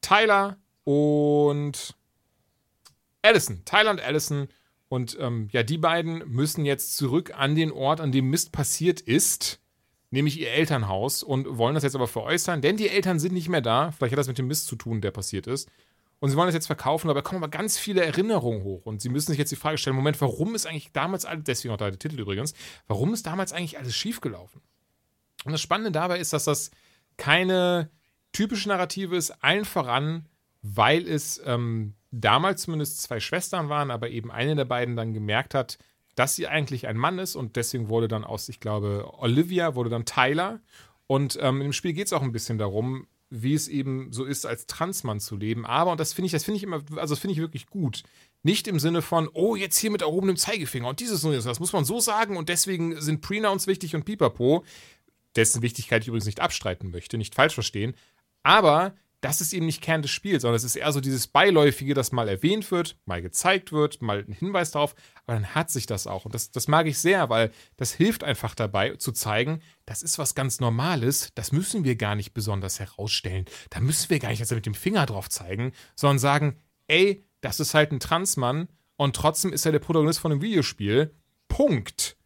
Tyler 0.00 0.56
und 0.82 1.94
Allison, 3.22 3.64
Tyler 3.64 3.90
und 3.90 4.00
Allison 4.00 4.48
Und 4.88 5.16
ähm, 5.20 5.48
ja, 5.52 5.62
die 5.62 5.78
beiden 5.78 6.22
müssen 6.28 6.64
jetzt 6.64 6.96
zurück 6.96 7.32
an 7.36 7.54
den 7.54 7.72
Ort, 7.72 8.00
an 8.00 8.12
dem 8.12 8.30
Mist 8.30 8.52
passiert 8.52 9.00
ist, 9.00 9.60
nämlich 10.10 10.38
ihr 10.38 10.50
Elternhaus, 10.50 11.22
und 11.22 11.58
wollen 11.58 11.74
das 11.74 11.82
jetzt 11.82 11.96
aber 11.96 12.06
veräußern, 12.06 12.62
denn 12.62 12.76
die 12.76 12.88
Eltern 12.88 13.18
sind 13.18 13.34
nicht 13.34 13.48
mehr 13.48 13.60
da. 13.60 13.90
Vielleicht 13.90 14.12
hat 14.12 14.18
das 14.18 14.28
mit 14.28 14.38
dem 14.38 14.46
Mist 14.46 14.66
zu 14.66 14.76
tun, 14.76 15.00
der 15.00 15.10
passiert 15.10 15.46
ist. 15.46 15.68
Und 16.20 16.30
sie 16.30 16.36
wollen 16.36 16.46
das 16.46 16.54
jetzt 16.54 16.66
verkaufen, 16.66 17.10
aber 17.10 17.20
da 17.20 17.28
kommen 17.28 17.42
aber 17.42 17.50
ganz 17.50 17.78
viele 17.78 18.02
Erinnerungen 18.02 18.62
hoch. 18.62 18.86
Und 18.86 19.02
sie 19.02 19.10
müssen 19.10 19.32
sich 19.32 19.38
jetzt 19.38 19.52
die 19.52 19.56
Frage 19.56 19.76
stellen: 19.76 19.96
Moment, 19.96 20.20
warum 20.20 20.54
ist 20.54 20.66
eigentlich 20.66 20.92
damals 20.92 21.26
alles, 21.26 21.44
deswegen 21.44 21.74
auch 21.74 21.78
da 21.78 21.90
der 21.90 21.98
Titel 21.98 22.18
übrigens, 22.18 22.54
warum 22.86 23.12
ist 23.12 23.26
damals 23.26 23.52
eigentlich 23.52 23.78
alles 23.78 23.94
schiefgelaufen? 23.94 24.62
Und 25.46 25.52
das 25.52 25.60
Spannende 25.62 25.92
dabei 25.92 26.18
ist, 26.18 26.32
dass 26.32 26.44
das 26.44 26.70
keine 27.16 27.88
typische 28.32 28.68
Narrative 28.68 29.16
ist, 29.16 29.30
allen 29.42 29.64
voran, 29.64 30.28
weil 30.60 31.08
es 31.08 31.40
ähm, 31.44 31.94
damals 32.10 32.62
zumindest 32.62 33.02
zwei 33.02 33.20
Schwestern 33.20 33.68
waren, 33.68 33.90
aber 33.90 34.10
eben 34.10 34.30
eine 34.30 34.56
der 34.56 34.64
beiden 34.64 34.96
dann 34.96 35.14
gemerkt 35.14 35.54
hat, 35.54 35.78
dass 36.16 36.34
sie 36.34 36.48
eigentlich 36.48 36.88
ein 36.88 36.96
Mann 36.96 37.18
ist 37.18 37.36
und 37.36 37.56
deswegen 37.56 37.88
wurde 37.88 38.08
dann 38.08 38.24
aus, 38.24 38.48
ich 38.48 38.58
glaube, 38.58 39.08
Olivia 39.18 39.74
wurde 39.74 39.90
dann 39.90 40.04
Tyler. 40.04 40.60
Und 41.06 41.38
ähm, 41.40 41.62
im 41.62 41.72
Spiel 41.72 41.92
geht 41.92 42.06
es 42.06 42.12
auch 42.12 42.22
ein 42.22 42.32
bisschen 42.32 42.58
darum, 42.58 43.06
wie 43.28 43.54
es 43.54 43.68
eben 43.68 44.12
so 44.12 44.24
ist, 44.24 44.46
als 44.46 44.66
Transmann 44.66 45.20
zu 45.20 45.36
leben. 45.36 45.66
Aber, 45.66 45.92
und 45.92 46.00
das 46.00 46.12
finde 46.12 46.26
ich, 46.26 46.32
das 46.32 46.44
finde 46.44 46.56
ich 46.56 46.62
immer, 46.62 46.82
also 46.96 47.14
das 47.14 47.18
finde 47.18 47.32
ich 47.32 47.40
wirklich 47.40 47.66
gut. 47.66 48.02
Nicht 48.42 48.68
im 48.68 48.78
Sinne 48.78 49.02
von, 49.02 49.28
oh, 49.32 49.56
jetzt 49.56 49.78
hier 49.78 49.90
mit 49.90 50.02
erhobenem 50.02 50.36
Zeigefinger 50.36 50.88
und 50.88 51.00
dieses 51.00 51.22
und 51.24 51.32
das, 51.32 51.44
das 51.44 51.60
muss 51.60 51.72
man 51.72 51.84
so 51.84 52.00
sagen 52.00 52.36
und 52.36 52.48
deswegen 52.48 53.00
sind 53.00 53.20
Prenouns 53.20 53.66
wichtig 53.66 53.94
und 53.94 54.04
pipapo, 54.04 54.64
dessen 55.36 55.62
Wichtigkeit 55.62 56.02
ich 56.02 56.08
übrigens 56.08 56.26
nicht 56.26 56.40
abstreiten 56.40 56.90
möchte, 56.90 57.18
nicht 57.18 57.34
falsch 57.34 57.54
verstehen. 57.54 57.94
Aber 58.42 58.94
das 59.20 59.40
ist 59.40 59.52
eben 59.52 59.66
nicht 59.66 59.82
Kern 59.82 60.02
des 60.02 60.10
Spiels, 60.10 60.42
sondern 60.42 60.56
es 60.56 60.64
ist 60.64 60.76
eher 60.76 60.92
so 60.92 61.00
dieses 61.00 61.26
Beiläufige, 61.26 61.94
das 61.94 62.12
mal 62.12 62.28
erwähnt 62.28 62.70
wird, 62.70 62.96
mal 63.06 63.22
gezeigt 63.22 63.72
wird, 63.72 64.02
mal 64.02 64.24
ein 64.26 64.32
Hinweis 64.32 64.70
darauf, 64.70 64.94
aber 65.24 65.34
dann 65.34 65.54
hat 65.54 65.70
sich 65.70 65.86
das 65.86 66.06
auch. 66.06 66.26
Und 66.26 66.34
das, 66.34 66.50
das 66.50 66.68
mag 66.68 66.86
ich 66.86 66.98
sehr, 66.98 67.28
weil 67.28 67.50
das 67.76 67.92
hilft 67.92 68.22
einfach 68.22 68.54
dabei 68.54 68.96
zu 68.96 69.12
zeigen, 69.12 69.62
das 69.84 70.02
ist 70.02 70.18
was 70.18 70.34
ganz 70.34 70.60
Normales, 70.60 71.30
das 71.34 71.50
müssen 71.50 71.84
wir 71.84 71.96
gar 71.96 72.14
nicht 72.14 72.34
besonders 72.34 72.78
herausstellen. 72.78 73.46
Da 73.70 73.80
müssen 73.80 74.10
wir 74.10 74.18
gar 74.18 74.28
nicht 74.28 74.40
also 74.40 74.54
mit 74.54 74.66
dem 74.66 74.74
Finger 74.74 75.06
drauf 75.06 75.28
zeigen, 75.28 75.72
sondern 75.96 76.18
sagen, 76.18 76.56
ey, 76.86 77.24
das 77.40 77.58
ist 77.58 77.74
halt 77.74 77.92
ein 77.92 78.00
Transmann 78.00 78.68
und 78.96 79.16
trotzdem 79.16 79.52
ist 79.52 79.66
er 79.66 79.72
der 79.72 79.78
Protagonist 79.78 80.20
von 80.20 80.32
einem 80.32 80.42
Videospiel. 80.42 81.14
Punkt. 81.48 82.16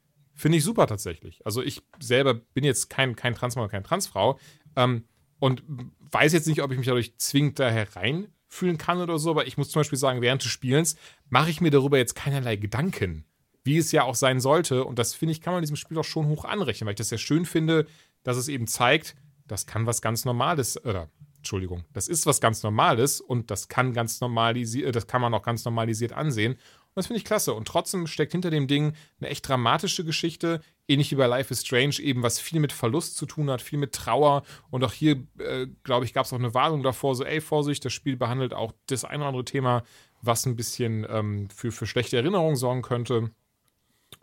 Finde 0.40 0.56
ich 0.56 0.64
super 0.64 0.86
tatsächlich. 0.86 1.44
Also 1.44 1.62
ich 1.62 1.82
selber 1.98 2.32
bin 2.32 2.64
jetzt 2.64 2.88
kein, 2.88 3.14
kein 3.14 3.34
Transmann 3.34 3.64
oder 3.64 3.70
keine 3.70 3.84
Transfrau. 3.84 4.38
Ähm, 4.74 5.04
und 5.38 5.62
weiß 5.98 6.32
jetzt 6.32 6.46
nicht, 6.46 6.62
ob 6.62 6.72
ich 6.72 6.78
mich 6.78 6.86
dadurch 6.86 7.14
zwingend 7.18 7.58
da 7.58 7.68
hereinfühlen 7.68 8.78
kann 8.78 9.02
oder 9.02 9.18
so, 9.18 9.32
aber 9.32 9.46
ich 9.46 9.58
muss 9.58 9.68
zum 9.68 9.80
Beispiel 9.80 9.98
sagen, 9.98 10.22
während 10.22 10.42
des 10.42 10.50
Spielens 10.50 10.96
mache 11.28 11.50
ich 11.50 11.60
mir 11.60 11.70
darüber 11.70 11.98
jetzt 11.98 12.14
keinerlei 12.14 12.56
Gedanken, 12.56 13.26
wie 13.64 13.76
es 13.76 13.92
ja 13.92 14.04
auch 14.04 14.14
sein 14.14 14.40
sollte. 14.40 14.84
Und 14.86 14.98
das 14.98 15.12
finde 15.12 15.32
ich, 15.32 15.42
kann 15.42 15.52
man 15.52 15.58
in 15.58 15.64
diesem 15.64 15.76
Spiel 15.76 15.98
auch 15.98 16.04
schon 16.04 16.26
hoch 16.28 16.46
anrechnen, 16.46 16.86
weil 16.86 16.94
ich 16.94 16.98
das 16.98 17.10
sehr 17.10 17.18
schön 17.18 17.44
finde, 17.44 17.86
dass 18.22 18.38
es 18.38 18.48
eben 18.48 18.66
zeigt, 18.66 19.16
das 19.46 19.66
kann 19.66 19.84
was 19.84 20.00
ganz 20.00 20.24
Normales, 20.24 20.82
oder 20.82 21.10
Entschuldigung, 21.36 21.84
das 21.92 22.08
ist 22.08 22.24
was 22.24 22.40
ganz 22.40 22.62
Normales 22.62 23.20
und 23.20 23.50
das 23.50 23.68
kann 23.68 23.92
ganz 23.92 24.22
normalisiert, 24.22 24.96
das 24.96 25.06
kann 25.06 25.20
man 25.20 25.34
auch 25.34 25.42
ganz 25.42 25.66
normalisiert 25.66 26.12
ansehen. 26.12 26.56
Und 26.90 26.96
das 26.96 27.06
finde 27.06 27.18
ich 27.18 27.24
klasse. 27.24 27.54
Und 27.54 27.68
trotzdem 27.68 28.08
steckt 28.08 28.32
hinter 28.32 28.50
dem 28.50 28.66
Ding 28.66 28.94
eine 29.20 29.30
echt 29.30 29.48
dramatische 29.48 30.04
Geschichte, 30.04 30.60
ähnlich 30.88 31.12
wie 31.12 31.16
bei 31.16 31.26
Life 31.26 31.52
is 31.52 31.64
Strange, 31.64 32.00
eben 32.00 32.24
was 32.24 32.40
viel 32.40 32.58
mit 32.58 32.72
Verlust 32.72 33.16
zu 33.16 33.26
tun 33.26 33.48
hat, 33.48 33.62
viel 33.62 33.78
mit 33.78 33.92
Trauer. 33.92 34.42
Und 34.70 34.82
auch 34.82 34.92
hier, 34.92 35.22
äh, 35.38 35.68
glaube 35.84 36.04
ich, 36.04 36.12
gab 36.12 36.26
es 36.26 36.32
auch 36.32 36.38
eine 36.38 36.52
Warnung 36.52 36.82
davor, 36.82 37.14
so, 37.14 37.24
ey, 37.24 37.40
Vorsicht, 37.40 37.84
das 37.84 37.92
Spiel 37.92 38.16
behandelt 38.16 38.54
auch 38.54 38.72
das 38.86 39.04
ein 39.04 39.20
oder 39.20 39.28
andere 39.28 39.44
Thema, 39.44 39.84
was 40.20 40.46
ein 40.46 40.56
bisschen 40.56 41.06
ähm, 41.08 41.48
für, 41.50 41.70
für 41.70 41.86
schlechte 41.86 42.16
Erinnerungen 42.16 42.56
sorgen 42.56 42.82
könnte. 42.82 43.30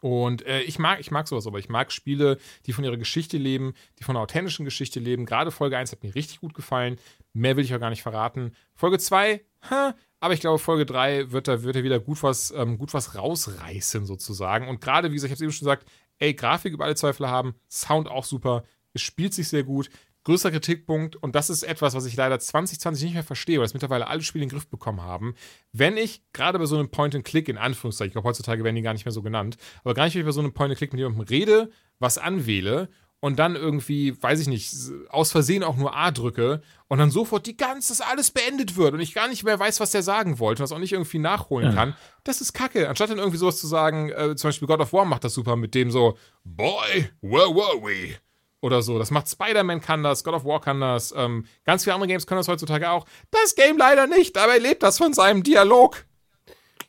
Und 0.01 0.45
äh, 0.45 0.61
ich 0.61 0.77
mag, 0.79 0.99
ich 0.99 1.11
mag 1.11 1.27
sowas, 1.27 1.47
aber 1.47 1.59
ich 1.59 1.69
mag 1.69 1.91
Spiele, 1.91 2.37
die 2.65 2.73
von 2.73 2.83
ihrer 2.83 2.97
Geschichte 2.97 3.37
leben, 3.37 3.73
die 3.97 4.03
von 4.03 4.15
einer 4.15 4.23
authentischen 4.23 4.65
Geschichte 4.65 4.99
leben. 4.99 5.25
Gerade 5.25 5.51
Folge 5.51 5.77
1 5.77 5.91
hat 5.91 6.03
mir 6.03 6.13
richtig 6.13 6.41
gut 6.41 6.53
gefallen. 6.53 6.97
Mehr 7.33 7.55
will 7.55 7.63
ich 7.63 7.73
auch 7.73 7.79
gar 7.79 7.89
nicht 7.89 8.03
verraten. 8.03 8.51
Folge 8.75 8.99
2, 8.99 9.41
ha, 9.69 9.95
aber 10.19 10.33
ich 10.33 10.39
glaube, 10.39 10.59
Folge 10.59 10.85
3 10.85 11.31
wird 11.31 11.47
da, 11.47 11.63
wird 11.63 11.75
er 11.75 11.83
wieder 11.83 11.99
gut 11.99 12.23
was, 12.23 12.51
ähm, 12.51 12.77
gut 12.77 12.93
was 12.93 13.15
rausreißen, 13.15 14.05
sozusagen. 14.05 14.67
Und 14.67 14.81
gerade, 14.81 15.11
wie 15.11 15.15
gesagt, 15.15 15.29
ich 15.29 15.31
habe 15.31 15.37
es 15.37 15.41
eben 15.41 15.51
schon 15.51 15.65
gesagt, 15.65 15.87
ey, 16.19 16.33
Grafik 16.33 16.73
über 16.73 16.85
alle 16.85 16.95
Zweifel 16.95 17.27
haben, 17.27 17.55
Sound 17.69 18.09
auch 18.09 18.25
super, 18.25 18.63
es 18.93 19.01
spielt 19.01 19.33
sich 19.33 19.47
sehr 19.47 19.63
gut. 19.63 19.89
Größter 20.23 20.51
Kritikpunkt, 20.51 21.15
und 21.15 21.35
das 21.35 21.49
ist 21.49 21.63
etwas, 21.63 21.93
was 21.93 22.05
ich 22.05 22.17
leider 22.17 22.37
2020 22.37 23.05
nicht 23.05 23.13
mehr 23.13 23.23
verstehe, 23.23 23.59
weil 23.59 23.65
es 23.65 23.73
mittlerweile 23.73 24.07
alle 24.07 24.21
Spiele 24.21 24.43
in 24.43 24.49
den 24.49 24.55
Griff 24.55 24.67
bekommen 24.67 25.01
haben. 25.01 25.35
Wenn 25.71 25.95
ich 25.95 26.21
gerade 26.33 26.59
bei 26.59 26.65
so 26.65 26.77
einem 26.77 26.89
Point-and-Click, 26.89 27.47
in 27.47 27.57
Anführungszeichen, 27.57 28.09
ich 28.09 28.13
glaube, 28.13 28.27
heutzutage 28.27 28.63
werden 28.65 28.75
die 28.75 28.81
gar 28.81 28.91
nicht 28.91 29.05
mehr 29.05 29.13
so 29.13 29.21
genannt, 29.21 29.55
aber 29.85 29.93
gar 29.93 30.03
nicht, 30.03 30.15
wenn 30.15 30.21
ich 30.21 30.25
bei 30.25 30.33
so 30.33 30.41
einem 30.41 30.53
Point-and-Click 30.53 30.91
mit 30.91 30.99
jemandem 30.99 31.25
rede, 31.27 31.69
was 31.99 32.17
anwähle 32.17 32.89
und 33.19 33.39
dann 33.39 33.55
irgendwie, 33.55 34.21
weiß 34.21 34.39
ich 34.41 34.47
nicht, 34.47 34.71
aus 35.09 35.31
Versehen 35.31 35.63
auch 35.63 35.75
nur 35.75 35.95
A 35.95 36.11
drücke 36.11 36.61
und 36.87 36.99
dann 36.99 37.09
sofort 37.09 37.47
die 37.47 37.57
ganze, 37.57 37.89
das 37.89 38.01
alles 38.01 38.31
beendet 38.31 38.77
wird 38.77 38.93
und 38.93 38.99
ich 38.99 39.13
gar 39.13 39.27
nicht 39.27 39.43
mehr 39.43 39.59
weiß, 39.59 39.79
was 39.79 39.91
der 39.91 40.03
sagen 40.03 40.39
wollte 40.39 40.61
und 40.61 40.69
das 40.69 40.75
auch 40.75 40.79
nicht 40.79 40.93
irgendwie 40.93 41.19
nachholen 41.19 41.69
ja. 41.69 41.73
kann, 41.73 41.95
das 42.23 42.41
ist 42.41 42.53
kacke. 42.53 42.87
Anstatt 42.87 43.09
dann 43.09 43.17
irgendwie 43.17 43.37
sowas 43.37 43.57
zu 43.57 43.67
sagen, 43.67 44.09
äh, 44.09 44.35
zum 44.35 44.49
Beispiel 44.49 44.67
God 44.67 44.81
of 44.81 44.93
War 44.93 45.05
macht 45.05 45.23
das 45.23 45.33
super 45.33 45.55
mit 45.55 45.73
dem 45.73 45.89
so, 45.89 46.17
Boy, 46.43 47.09
where 47.21 47.49
were 47.53 47.81
we? 47.81 48.15
Oder 48.59 48.81
so. 48.81 48.97
Das 48.97 49.11
macht 49.11 49.29
Spider-Man 49.29 49.81
kann 49.81 50.03
das, 50.03 50.23
God 50.23 50.35
of 50.35 50.45
War 50.45 50.61
kann 50.61 50.81
das, 50.81 51.13
ähm, 51.15 51.45
ganz 51.63 51.83
viele 51.83 51.95
andere 51.95 52.07
Games 52.07 52.27
können 52.27 52.39
das 52.39 52.47
heutzutage 52.47 52.89
auch. 52.89 53.05
Das 53.31 53.55
Game 53.55 53.77
leider 53.77 54.07
nicht, 54.07 54.37
aber 54.37 54.53
er 54.53 54.59
lebt 54.59 54.83
das 54.83 54.97
von 54.97 55.13
seinem 55.13 55.43
Dialog. 55.43 56.06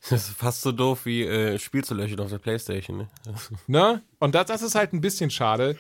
Das 0.11 0.29
ist 0.29 0.37
fast 0.37 0.63
so 0.63 0.73
doof 0.73 1.07
wie 1.07 1.25
äh, 1.25 1.59
Spiel 1.59 1.85
zu 1.85 1.95
löschen 1.95 2.21
auf 2.21 2.31
der 2.31 2.39
Playstation, 2.39 2.99
ne? 2.99 3.09
ne? 3.67 4.03
Und 4.19 4.35
das, 4.35 4.47
das 4.47 4.63
ist 4.63 4.75
halt 4.75 4.93
ein 4.93 5.01
bisschen 5.01 5.31
schade. 5.31 5.77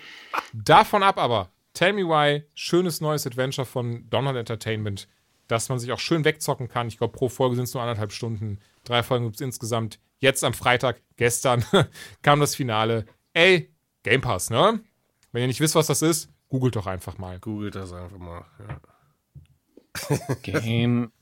Davon 0.52 1.02
ab 1.02 1.18
aber, 1.18 1.50
Tell 1.72 1.92
Me 1.92 2.02
Why, 2.02 2.44
schönes 2.54 3.00
neues 3.00 3.26
Adventure 3.26 3.64
von 3.64 4.08
Donald 4.10 4.36
Entertainment, 4.36 5.08
dass 5.46 5.68
man 5.68 5.78
sich 5.78 5.92
auch 5.92 6.00
schön 6.00 6.24
wegzocken 6.24 6.68
kann. 6.68 6.88
Ich 6.88 6.98
glaube, 6.98 7.16
pro 7.16 7.28
Folge 7.28 7.56
sind 7.56 7.64
es 7.64 7.74
nur 7.74 7.82
anderthalb 7.82 8.12
Stunden. 8.12 8.58
Drei 8.84 9.02
Folgen 9.02 9.26
gibt 9.26 9.36
es 9.36 9.40
insgesamt. 9.40 10.00
Jetzt 10.18 10.42
am 10.42 10.54
Freitag, 10.54 11.00
gestern, 11.16 11.64
kam 12.22 12.40
das 12.40 12.54
Finale. 12.56 13.06
Ey, 13.32 13.72
Game 14.02 14.20
Pass, 14.20 14.50
ne? 14.50 14.80
Wenn 15.30 15.42
ihr 15.42 15.48
nicht 15.48 15.60
wisst, 15.60 15.74
was 15.74 15.86
das 15.86 16.02
ist, 16.02 16.30
googelt 16.48 16.74
doch 16.74 16.86
einfach 16.86 17.18
mal. 17.18 17.38
Googelt 17.38 17.76
das 17.76 17.92
einfach 17.92 18.18
mal, 18.18 18.44
ja. 18.58 18.80
Game 20.42 21.12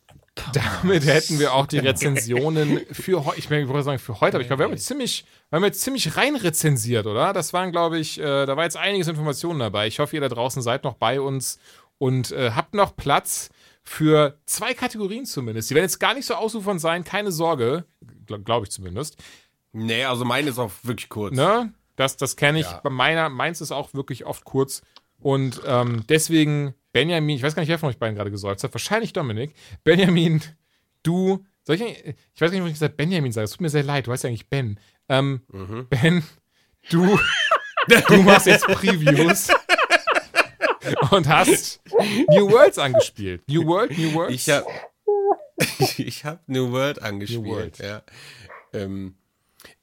damit 0.53 1.07
hätten 1.07 1.39
wir 1.39 1.55
auch 1.55 1.67
die 1.67 1.79
Rezensionen 1.79 2.81
für 2.93 3.25
heute, 3.25 3.39
ich 3.39 3.51
wollte 3.51 3.83
sagen 3.83 3.99
für 3.99 4.21
heute, 4.21 4.37
aber 4.37 4.43
ich 4.43 4.49
glaube, 4.49 4.61
wir 4.61 4.65
haben 4.65 4.73
jetzt 4.73 4.87
ziemlich, 4.87 5.25
wir 5.49 5.57
haben 5.57 5.65
jetzt 5.65 5.81
ziemlich 5.81 6.17
rein 6.17 6.37
rezensiert, 6.37 7.07
oder? 7.07 7.33
Das 7.33 7.53
waren, 7.53 7.73
glaube 7.73 7.99
ich, 7.99 8.19
äh, 8.19 8.47
da 8.47 8.57
war 8.57 8.65
jetzt 8.65 8.77
einiges 8.77 9.09
Informationen 9.09 9.59
dabei. 9.59 9.87
Ich 9.87 9.99
hoffe, 9.99 10.15
ihr 10.17 10.21
da 10.21 10.29
draußen 10.29 10.63
seid 10.63 10.85
noch 10.85 10.95
bei 10.95 11.21
uns 11.21 11.59
und 11.99 12.33
äh, 12.33 12.51
habt 12.51 12.75
noch 12.75 12.97
Platz 12.97 13.51
für 13.83 14.39
zwei 14.47 14.75
Kategorien 14.75 15.25
zumindest. 15.25 15.71
Die 15.71 15.75
werden 15.75 15.85
jetzt 15.85 16.01
gar 16.01 16.15
nicht 16.15 16.27
so 16.27 16.35
ausufern 16.35 16.79
sein, 16.79 17.05
keine 17.05 17.33
Sorge, 17.33 17.85
glaube 18.27 18.45
glaub 18.45 18.63
ich 18.65 18.71
zumindest. 18.71 19.17
Nee, 19.73 20.05
also 20.05 20.25
meine 20.25 20.51
ist 20.51 20.59
auch 20.59 20.73
wirklich 20.83 21.09
kurz. 21.09 21.35
Ne? 21.35 21.73
Das, 21.97 22.17
das 22.17 22.37
kenne 22.37 22.61
ich. 22.61 22.67
Ja. 22.67 22.81
Bei 22.83 22.91
meiner, 22.91 23.29
meins 23.29 23.61
ist 23.61 23.73
auch 23.73 23.95
wirklich 23.95 24.27
oft 24.27 24.45
kurz. 24.45 24.83
Und 25.19 25.63
ähm, 25.67 26.05
deswegen 26.09 26.75
Benjamin, 26.97 27.37
ich 27.37 27.43
weiß 27.43 27.55
gar 27.55 27.61
nicht, 27.61 27.69
wer 27.69 27.79
von 27.79 27.91
euch 27.91 27.99
beiden 27.99 28.17
gerade 28.17 28.31
gesäuft 28.31 28.65
hat, 28.65 28.73
wahrscheinlich 28.73 29.13
Dominik. 29.13 29.55
Benjamin, 29.85 30.41
du, 31.03 31.45
soll 31.63 31.77
ich, 31.77 31.83
ich 31.83 32.41
weiß 32.41 32.51
gar 32.51 32.53
nicht, 32.53 32.63
ob 32.63 32.69
ich 32.69 32.73
gesagt 32.73 32.97
Benjamin 32.97 33.33
sage, 33.33 33.45
es 33.45 33.51
tut 33.51 33.61
mir 33.61 33.69
sehr 33.69 33.83
leid, 33.83 34.07
du 34.07 34.13
heißt 34.13 34.25
ja 34.25 34.29
eigentlich 34.29 34.49
Ben. 34.49 34.81
Ähm, 35.11 35.43
mhm. 35.53 35.89
Ben, 35.91 36.25
du, 36.89 37.19
du 38.09 38.23
machst 38.23 38.47
jetzt 38.47 38.65
Previews 38.65 39.49
und 41.11 41.29
hast 41.29 41.83
New 42.31 42.51
Worlds 42.51 42.79
angespielt. 42.79 43.43
New 43.47 43.67
World, 43.67 43.91
New 43.99 44.15
Worlds? 44.15 44.35
Ich 44.35 44.49
habe 44.49 44.67
ich 45.99 46.25
hab 46.25 46.49
New 46.49 46.73
World 46.73 47.03
angespielt, 47.03 47.43
New 47.43 47.51
World. 47.51 47.77
ja. 47.79 48.03
Ähm, 48.73 49.17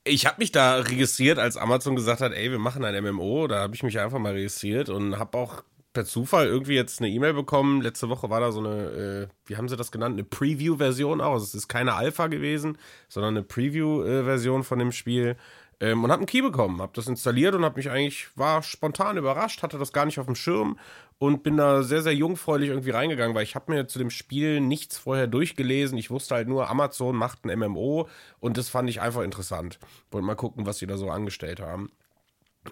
ich 0.04 0.26
habe 0.26 0.38
mich 0.40 0.52
da 0.52 0.78
registriert, 0.78 1.38
als 1.38 1.58
Amazon 1.58 1.96
gesagt 1.96 2.22
hat, 2.22 2.34
ey, 2.34 2.50
wir 2.50 2.58
machen 2.58 2.84
ein 2.84 3.04
MMO. 3.04 3.46
Da 3.46 3.60
habe 3.60 3.76
ich 3.76 3.84
mich 3.84 4.00
einfach 4.00 4.18
mal 4.18 4.34
registriert 4.34 4.90
und 4.90 5.20
habe 5.20 5.38
auch 5.38 5.64
per 5.94 6.06
Zufall 6.06 6.48
irgendwie 6.48 6.76
jetzt 6.76 7.00
eine 7.00 7.10
E-Mail 7.10 7.34
bekommen. 7.34 7.82
Letzte 7.82 8.10
Woche 8.10 8.30
war 8.30 8.40
da 8.40 8.52
so 8.52 8.60
eine, 8.60 9.28
äh, 9.28 9.28
wie 9.46 9.58
haben 9.58 9.70
sie 9.70 9.78
das 9.78 9.92
genannt? 9.92 10.14
Eine 10.14 10.24
Preview-Version 10.24 11.22
auch. 11.22 11.34
Also 11.34 11.46
es 11.46 11.54
ist 11.54 11.68
keine 11.68 11.94
Alpha 11.94 12.28
gewesen, 12.28 12.78
sondern 13.08 13.38
eine 13.38 13.44
Preview-Version 13.44 14.64
von 14.64 14.80
dem 14.80 14.92
Spiel. 14.92 15.38
Ähm, 15.80 16.04
und 16.04 16.12
habe 16.12 16.22
einen 16.22 16.28
Key 16.28 16.42
bekommen, 16.42 16.82
habe 16.82 16.94
das 16.96 17.08
installiert 17.08 17.56
und 17.56 17.66
habe 17.66 17.78
mich 17.78 17.90
eigentlich, 17.90 18.30
war 18.38 18.64
spontan 18.64 19.18
überrascht, 19.18 19.64
hatte 19.64 19.78
das 19.78 19.92
gar 19.92 20.06
nicht 20.06 20.20
auf 20.20 20.28
dem 20.28 20.36
Schirm 20.36 20.78
und 21.18 21.44
bin 21.44 21.58
da 21.58 21.84
sehr, 21.84 22.02
sehr 22.02 22.16
jungfräulich 22.16 22.70
irgendwie 22.70 22.92
reingegangen, 22.92 23.36
weil 23.36 23.44
ich 23.44 23.56
habe 23.56 23.72
mir 23.72 23.88
zu 23.88 24.00
dem 24.00 24.10
Spiel 24.10 24.62
nichts 24.62 24.98
vorher 24.98 25.28
durchgelesen. 25.28 25.98
Ich 25.98 26.10
wusste 26.12 26.36
halt 26.36 26.48
nur, 26.48 26.70
Amazon 26.70 27.16
macht 27.16 27.46
ein 27.46 27.60
MMO 27.60 28.08
und 28.40 28.58
das 28.58 28.70
fand 28.70 28.90
ich 28.90 29.02
einfach 29.02 29.24
interessant. 29.24 29.80
Wollte 30.12 30.26
mal 30.26 30.36
gucken, 30.36 30.66
was 30.66 30.78
sie 30.78 30.88
da 30.88 30.98
so 30.98 31.10
angestellt 31.10 31.60
haben. 31.60 31.92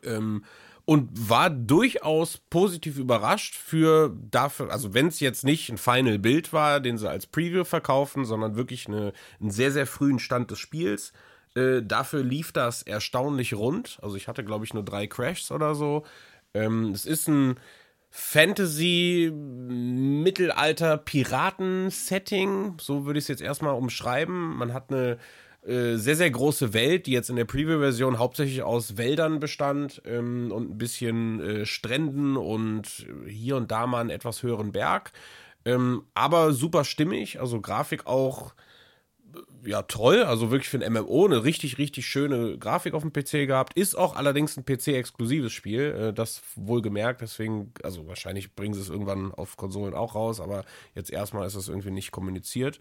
Ähm, 0.03 0.45
und 0.85 1.09
war 1.29 1.49
durchaus 1.49 2.37
positiv 2.49 2.97
überrascht 2.97 3.55
für 3.55 4.15
dafür, 4.29 4.71
also 4.71 4.93
wenn 4.93 5.07
es 5.07 5.19
jetzt 5.19 5.43
nicht 5.43 5.69
ein 5.69 5.77
Final 5.77 6.19
Bild 6.19 6.53
war, 6.53 6.79
den 6.79 6.97
sie 6.97 7.09
als 7.09 7.27
Preview 7.27 7.63
verkaufen, 7.63 8.25
sondern 8.25 8.55
wirklich 8.55 8.87
eine, 8.87 9.13
einen 9.39 9.51
sehr, 9.51 9.71
sehr 9.71 9.87
frühen 9.87 10.19
Stand 10.19 10.51
des 10.51 10.59
Spiels, 10.59 11.13
Äh, 11.53 11.81
dafür 11.83 12.23
lief 12.23 12.53
das 12.53 12.81
erstaunlich 12.81 13.53
rund. 13.53 13.99
Also 14.01 14.15
ich 14.15 14.27
hatte, 14.29 14.43
glaube 14.45 14.63
ich, 14.63 14.73
nur 14.73 14.85
drei 14.85 15.05
Crashs 15.07 15.51
oder 15.51 15.75
so. 15.75 16.05
Ähm, 16.53 16.91
es 16.91 17.05
ist 17.05 17.27
ein 17.27 17.59
Fantasy, 18.09 19.31
Mittelalter, 19.33 20.97
Piraten-Setting. 20.97 22.77
So 22.79 23.05
würde 23.05 23.19
ich 23.19 23.25
es 23.25 23.29
jetzt 23.29 23.41
erstmal 23.41 23.75
umschreiben. 23.75 24.55
Man 24.55 24.73
hat 24.73 24.91
eine 24.91 25.17
äh, 25.65 25.95
sehr, 25.97 26.15
sehr 26.15 26.31
große 26.31 26.73
Welt, 26.73 27.05
die 27.05 27.11
jetzt 27.11 27.29
in 27.29 27.35
der 27.35 27.45
Preview-Version 27.45 28.17
hauptsächlich 28.17 28.63
aus 28.63 28.97
Wäldern 28.97 29.39
bestand 29.39 30.01
ähm, 30.05 30.51
und 30.51 30.71
ein 30.71 30.77
bisschen 30.77 31.39
äh, 31.39 31.65
Stränden 31.65 32.35
und 32.35 33.05
hier 33.27 33.57
und 33.57 33.69
da 33.71 33.85
mal 33.85 34.01
einen 34.01 34.09
etwas 34.09 34.41
höheren 34.41 34.71
Berg. 34.71 35.11
Ähm, 35.63 36.03
aber 36.15 36.53
super 36.53 36.83
stimmig, 36.83 37.39
also 37.39 37.61
Grafik 37.61 38.07
auch 38.07 38.55
ja 39.63 39.83
toll, 39.83 40.23
also 40.23 40.51
wirklich 40.51 40.69
für 40.69 40.83
ein 40.83 40.93
MMO 40.93 41.25
eine 41.25 41.43
richtig, 41.43 41.77
richtig 41.77 42.05
schöne 42.07 42.57
Grafik 42.57 42.93
auf 42.93 43.03
dem 43.03 43.13
PC 43.13 43.47
gehabt. 43.47 43.77
Ist 43.77 43.95
auch 43.95 44.15
allerdings 44.15 44.57
ein 44.57 44.65
PC-exklusives 44.65 45.53
Spiel, 45.53 45.81
äh, 45.81 46.13
das 46.13 46.41
wohlgemerkt, 46.55 47.21
deswegen, 47.21 47.71
also 47.83 48.07
wahrscheinlich 48.07 48.55
bringen 48.55 48.73
sie 48.73 48.81
es 48.81 48.89
irgendwann 48.89 49.31
auf 49.31 49.57
Konsolen 49.57 49.93
auch 49.93 50.15
raus, 50.15 50.39
aber 50.39 50.65
jetzt 50.95 51.11
erstmal 51.11 51.45
ist 51.45 51.55
es 51.55 51.69
irgendwie 51.69 51.91
nicht 51.91 52.11
kommuniziert. 52.11 52.79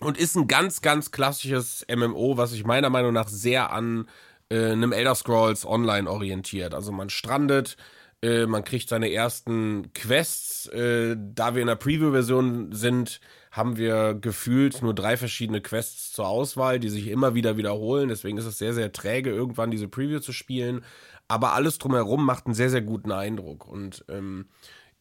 Und 0.00 0.18
ist 0.18 0.36
ein 0.36 0.48
ganz, 0.48 0.82
ganz 0.82 1.12
klassisches 1.12 1.86
MMO, 1.94 2.36
was 2.36 2.50
sich 2.50 2.64
meiner 2.64 2.90
Meinung 2.90 3.12
nach 3.12 3.28
sehr 3.28 3.72
an 3.72 4.08
äh, 4.48 4.72
einem 4.72 4.92
Elder 4.92 5.14
Scrolls 5.14 5.64
Online 5.64 6.10
orientiert. 6.10 6.74
Also 6.74 6.90
man 6.90 7.10
strandet, 7.10 7.76
äh, 8.22 8.46
man 8.46 8.64
kriegt 8.64 8.88
seine 8.88 9.12
ersten 9.12 9.92
Quests. 9.92 10.66
Äh, 10.68 11.16
da 11.18 11.54
wir 11.54 11.62
in 11.62 11.68
der 11.68 11.76
Preview-Version 11.76 12.72
sind, 12.72 13.20
haben 13.50 13.76
wir 13.76 14.14
gefühlt 14.14 14.82
nur 14.82 14.94
drei 14.94 15.16
verschiedene 15.16 15.60
Quests 15.60 16.12
zur 16.12 16.26
Auswahl, 16.26 16.80
die 16.80 16.88
sich 16.88 17.08
immer 17.08 17.34
wieder 17.34 17.56
wiederholen. 17.56 18.08
Deswegen 18.08 18.38
ist 18.38 18.46
es 18.46 18.58
sehr, 18.58 18.74
sehr 18.74 18.92
träge, 18.92 19.30
irgendwann 19.30 19.70
diese 19.70 19.88
Preview 19.88 20.20
zu 20.20 20.32
spielen. 20.32 20.84
Aber 21.28 21.52
alles 21.52 21.78
drumherum 21.78 22.24
macht 22.24 22.46
einen 22.46 22.54
sehr, 22.54 22.70
sehr 22.70 22.82
guten 22.82 23.12
Eindruck. 23.12 23.66
Und 23.66 24.04
ähm, 24.08 24.46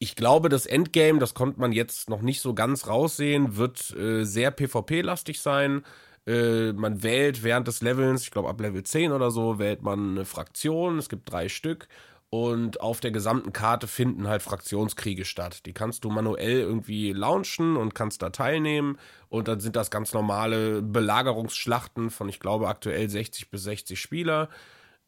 ich 0.04 0.18
glaube, 0.18 0.50
das 0.50 0.66
Endgame, 0.66 1.20
das 1.20 1.34
konnte 1.34 1.62
man 1.62 1.72
jetzt 1.72 2.10
noch 2.10 2.22
nicht 2.22 2.42
so 2.42 2.54
ganz 2.54 2.88
raussehen, 2.88 3.56
wird 3.56 3.96
äh, 3.96 4.26
sehr 4.26 4.52
PvP-lastig 4.52 5.40
sein. 5.40 5.86
Äh, 6.28 6.74
man 6.74 7.04
wählt 7.04 7.42
während 7.42 7.70
des 7.70 7.82
Levels, 7.82 8.24
ich 8.24 8.32
glaube 8.32 8.50
ab 8.50 8.60
Level 8.60 8.84
10 8.84 9.14
oder 9.14 9.32
so, 9.32 9.60
wählt 9.60 9.82
man 9.82 10.12
eine 10.12 10.26
Fraktion. 10.26 10.98
Es 10.98 11.08
gibt 11.08 11.32
drei 11.32 11.48
Stück. 11.48 11.88
Und 12.30 12.82
auf 12.82 13.00
der 13.00 13.12
gesamten 13.12 13.54
Karte 13.54 13.88
finden 13.88 14.28
halt 14.28 14.42
Fraktionskriege 14.42 15.24
statt. 15.24 15.66
Die 15.66 15.74
kannst 15.74 16.04
du 16.04 16.10
manuell 16.10 16.60
irgendwie 16.60 17.14
launchen 17.14 17.78
und 17.78 17.96
kannst 17.96 18.24
da 18.24 18.30
teilnehmen. 18.32 18.98
Und 19.30 19.48
dann 19.48 19.62
sind 19.62 19.78
das 19.78 19.90
ganz 19.90 20.14
normale 20.14 20.82
Belagerungsschlachten 20.82 22.10
von, 22.10 22.28
ich 22.28 22.42
glaube, 22.42 22.68
aktuell 22.68 23.10
60 23.10 23.52
bis 23.52 23.64
60 23.64 24.02
Spieler. 24.02 24.50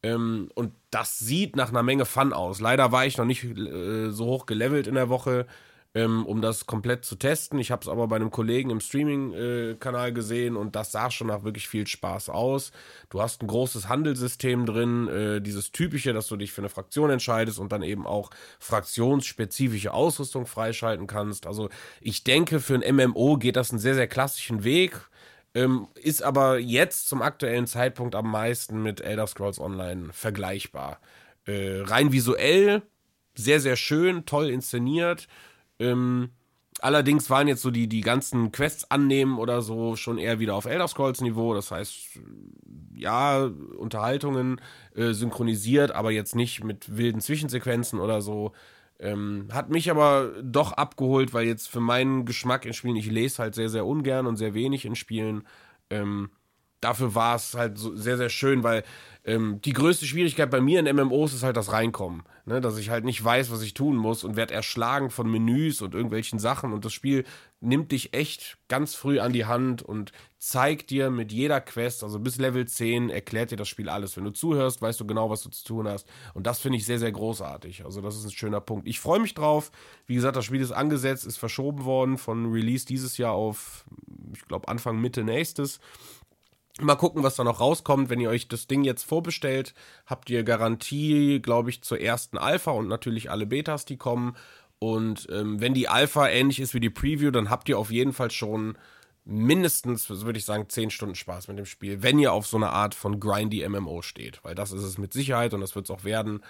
Ähm, 0.06 0.50
und 0.54 0.72
das 0.90 1.18
sieht 1.18 1.56
nach 1.56 1.70
einer 1.70 1.82
Menge 1.82 2.04
Fun 2.04 2.32
aus. 2.32 2.60
Leider 2.60 2.92
war 2.92 3.06
ich 3.06 3.18
noch 3.18 3.24
nicht 3.24 3.44
äh, 3.44 4.10
so 4.10 4.26
hoch 4.26 4.46
gelevelt 4.46 4.86
in 4.86 4.94
der 4.94 5.08
Woche, 5.08 5.46
ähm, 5.94 6.24
um 6.26 6.40
das 6.42 6.66
komplett 6.66 7.04
zu 7.04 7.16
testen. 7.16 7.58
Ich 7.58 7.72
habe 7.72 7.82
es 7.82 7.88
aber 7.88 8.06
bei 8.06 8.16
einem 8.16 8.30
Kollegen 8.30 8.70
im 8.70 8.80
Streaming-Kanal 8.80 10.08
äh, 10.10 10.12
gesehen 10.12 10.56
und 10.56 10.76
das 10.76 10.92
sah 10.92 11.10
schon 11.10 11.26
nach 11.26 11.42
wirklich 11.42 11.68
viel 11.68 11.86
Spaß 11.86 12.28
aus. 12.28 12.70
Du 13.10 13.20
hast 13.20 13.42
ein 13.42 13.48
großes 13.48 13.88
Handelssystem 13.88 14.64
drin, 14.64 15.08
äh, 15.08 15.40
dieses 15.40 15.72
typische, 15.72 16.12
dass 16.12 16.28
du 16.28 16.36
dich 16.36 16.52
für 16.52 16.60
eine 16.60 16.68
Fraktion 16.68 17.10
entscheidest 17.10 17.58
und 17.58 17.72
dann 17.72 17.82
eben 17.82 18.06
auch 18.06 18.30
fraktionsspezifische 18.60 19.92
Ausrüstung 19.92 20.46
freischalten 20.46 21.08
kannst. 21.08 21.46
Also 21.48 21.68
ich 22.00 22.22
denke, 22.22 22.60
für 22.60 22.74
ein 22.74 22.94
MMO 22.94 23.38
geht 23.38 23.56
das 23.56 23.70
einen 23.70 23.80
sehr, 23.80 23.94
sehr 23.94 24.08
klassischen 24.08 24.62
Weg. 24.62 25.08
Ähm, 25.56 25.88
ist 25.94 26.22
aber 26.22 26.58
jetzt 26.58 27.08
zum 27.08 27.22
aktuellen 27.22 27.66
Zeitpunkt 27.66 28.14
am 28.14 28.30
meisten 28.30 28.82
mit 28.82 29.00
Elder 29.00 29.26
Scrolls 29.26 29.58
Online 29.58 30.12
vergleichbar. 30.12 31.00
Äh, 31.46 31.80
rein 31.80 32.12
visuell 32.12 32.82
sehr, 33.34 33.58
sehr 33.60 33.76
schön, 33.76 34.26
toll 34.26 34.50
inszeniert. 34.50 35.28
Ähm, 35.78 36.28
allerdings 36.80 37.30
waren 37.30 37.48
jetzt 37.48 37.62
so 37.62 37.70
die, 37.70 37.88
die 37.88 38.02
ganzen 38.02 38.52
Quests 38.52 38.90
annehmen 38.90 39.38
oder 39.38 39.62
so 39.62 39.96
schon 39.96 40.18
eher 40.18 40.40
wieder 40.40 40.54
auf 40.56 40.66
Elder 40.66 40.88
Scrolls 40.88 41.22
Niveau. 41.22 41.54
Das 41.54 41.70
heißt, 41.70 42.20
ja, 42.94 43.50
Unterhaltungen 43.78 44.60
äh, 44.94 45.12
synchronisiert, 45.12 45.90
aber 45.90 46.10
jetzt 46.10 46.34
nicht 46.34 46.64
mit 46.64 46.98
wilden 46.98 47.22
Zwischensequenzen 47.22 47.98
oder 47.98 48.20
so. 48.20 48.52
Ähm, 48.98 49.48
hat 49.52 49.68
mich 49.68 49.90
aber 49.90 50.32
doch 50.42 50.72
abgeholt, 50.72 51.34
weil 51.34 51.46
jetzt 51.46 51.68
für 51.68 51.80
meinen 51.80 52.24
Geschmack 52.24 52.64
in 52.64 52.72
Spielen, 52.72 52.96
ich 52.96 53.10
lese 53.10 53.42
halt 53.42 53.54
sehr, 53.54 53.68
sehr 53.68 53.84
ungern 53.84 54.26
und 54.26 54.36
sehr 54.36 54.54
wenig 54.54 54.84
in 54.84 54.94
Spielen. 54.94 55.46
Ähm, 55.90 56.30
dafür 56.80 57.14
war 57.14 57.36
es 57.36 57.54
halt 57.54 57.78
so 57.78 57.94
sehr, 57.94 58.16
sehr 58.16 58.30
schön, 58.30 58.62
weil 58.62 58.84
ähm, 59.24 59.60
die 59.64 59.72
größte 59.72 60.06
Schwierigkeit 60.06 60.50
bei 60.50 60.60
mir 60.60 60.80
in 60.80 60.96
MMOs 60.96 61.34
ist 61.34 61.42
halt 61.42 61.56
das 61.56 61.72
Reinkommen. 61.72 62.22
Ne? 62.44 62.60
Dass 62.60 62.78
ich 62.78 62.90
halt 62.90 63.04
nicht 63.04 63.22
weiß, 63.22 63.50
was 63.50 63.62
ich 63.62 63.74
tun 63.74 63.96
muss 63.96 64.24
und 64.24 64.36
werde 64.36 64.54
erschlagen 64.54 65.10
von 65.10 65.30
Menüs 65.30 65.82
und 65.82 65.94
irgendwelchen 65.94 66.38
Sachen. 66.38 66.72
Und 66.72 66.84
das 66.84 66.92
Spiel 66.92 67.24
nimmt 67.66 67.92
dich 67.92 68.14
echt 68.14 68.58
ganz 68.68 68.94
früh 68.94 69.18
an 69.18 69.32
die 69.32 69.44
Hand 69.44 69.82
und 69.82 70.12
zeigt 70.38 70.90
dir 70.90 71.10
mit 71.10 71.32
jeder 71.32 71.60
Quest, 71.60 72.04
also 72.04 72.20
bis 72.20 72.36
Level 72.38 72.66
10, 72.66 73.10
erklärt 73.10 73.50
dir 73.50 73.56
das 73.56 73.68
Spiel 73.68 73.88
alles. 73.88 74.16
Wenn 74.16 74.24
du 74.24 74.30
zuhörst, 74.30 74.80
weißt 74.80 75.00
du 75.00 75.06
genau, 75.06 75.28
was 75.28 75.42
du 75.42 75.50
zu 75.50 75.64
tun 75.64 75.88
hast. 75.88 76.06
Und 76.34 76.46
das 76.46 76.60
finde 76.60 76.78
ich 76.78 76.86
sehr, 76.86 76.98
sehr 76.98 77.12
großartig. 77.12 77.84
Also, 77.84 78.00
das 78.00 78.16
ist 78.16 78.24
ein 78.24 78.30
schöner 78.30 78.60
Punkt. 78.60 78.86
Ich 78.86 79.00
freue 79.00 79.20
mich 79.20 79.34
drauf. 79.34 79.72
Wie 80.06 80.14
gesagt, 80.14 80.36
das 80.36 80.44
Spiel 80.44 80.60
ist 80.60 80.72
angesetzt, 80.72 81.26
ist 81.26 81.38
verschoben 81.38 81.84
worden 81.84 82.16
von 82.18 82.52
Release 82.52 82.86
dieses 82.86 83.18
Jahr 83.18 83.32
auf, 83.32 83.84
ich 84.32 84.44
glaube, 84.46 84.68
Anfang, 84.68 85.00
Mitte 85.00 85.24
nächstes. 85.24 85.80
Mal 86.80 86.96
gucken, 86.96 87.22
was 87.22 87.36
da 87.36 87.44
noch 87.44 87.60
rauskommt. 87.60 88.10
Wenn 88.10 88.20
ihr 88.20 88.28
euch 88.28 88.48
das 88.48 88.66
Ding 88.66 88.84
jetzt 88.84 89.04
vorbestellt, 89.04 89.74
habt 90.04 90.28
ihr 90.28 90.44
Garantie, 90.44 91.40
glaube 91.40 91.70
ich, 91.70 91.82
zur 91.82 92.00
ersten 92.00 92.36
Alpha 92.36 92.70
und 92.70 92.86
natürlich 92.86 93.30
alle 93.30 93.46
Betas, 93.46 93.86
die 93.86 93.96
kommen. 93.96 94.36
Und 94.78 95.26
ähm, 95.30 95.60
wenn 95.60 95.74
die 95.74 95.88
Alpha 95.88 96.28
ähnlich 96.28 96.60
ist 96.60 96.74
wie 96.74 96.80
die 96.80 96.90
Preview, 96.90 97.30
dann 97.30 97.50
habt 97.50 97.68
ihr 97.68 97.78
auf 97.78 97.90
jeden 97.90 98.12
Fall 98.12 98.30
schon 98.30 98.76
mindestens, 99.24 100.08
würde 100.08 100.38
ich 100.38 100.44
sagen, 100.44 100.68
10 100.68 100.90
Stunden 100.90 101.14
Spaß 101.14 101.48
mit 101.48 101.58
dem 101.58 101.66
Spiel, 101.66 102.02
wenn 102.02 102.18
ihr 102.18 102.32
auf 102.32 102.46
so 102.46 102.56
eine 102.56 102.70
Art 102.70 102.94
von 102.94 103.18
grindy 103.18 103.66
MMO 103.68 104.02
steht. 104.02 104.44
Weil 104.44 104.54
das 104.54 104.72
ist 104.72 104.82
es 104.82 104.98
mit 104.98 105.12
Sicherheit 105.12 105.54
und 105.54 105.60
das 105.60 105.74
wird 105.74 105.86
es 105.86 105.90
auch 105.90 106.04
werden. 106.04 106.44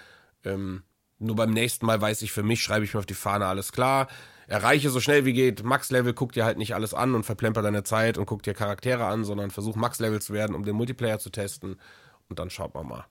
Ähm, 0.44 0.82
nur 1.18 1.36
beim 1.36 1.50
nächsten 1.50 1.86
Mal 1.86 2.00
weiß 2.00 2.22
ich 2.22 2.32
für 2.32 2.42
mich, 2.42 2.62
schreibe 2.62 2.84
ich 2.84 2.92
mir 2.92 3.00
auf 3.00 3.06
die 3.06 3.14
Fahne, 3.14 3.46
alles 3.46 3.72
klar 3.72 4.08
erreiche 4.46 4.90
so 4.90 5.00
schnell 5.00 5.24
wie 5.24 5.32
geht 5.32 5.62
Max-Level, 5.64 6.14
guck 6.14 6.32
dir 6.32 6.44
halt 6.44 6.58
nicht 6.58 6.74
alles 6.74 6.94
an 6.94 7.14
und 7.14 7.24
verplemper 7.24 7.62
deine 7.62 7.82
Zeit 7.82 8.18
und 8.18 8.26
guck 8.26 8.42
dir 8.42 8.54
Charaktere 8.54 9.04
an, 9.06 9.24
sondern 9.24 9.50
versuch 9.50 9.76
Max-Level 9.76 10.22
zu 10.22 10.32
werden, 10.32 10.54
um 10.54 10.64
den 10.64 10.76
Multiplayer 10.76 11.18
zu 11.18 11.30
testen. 11.30 11.80
Und 12.28 12.38
dann 12.38 12.50
schaut 12.50 12.74
man 12.74 12.86
mal. 12.86 13.06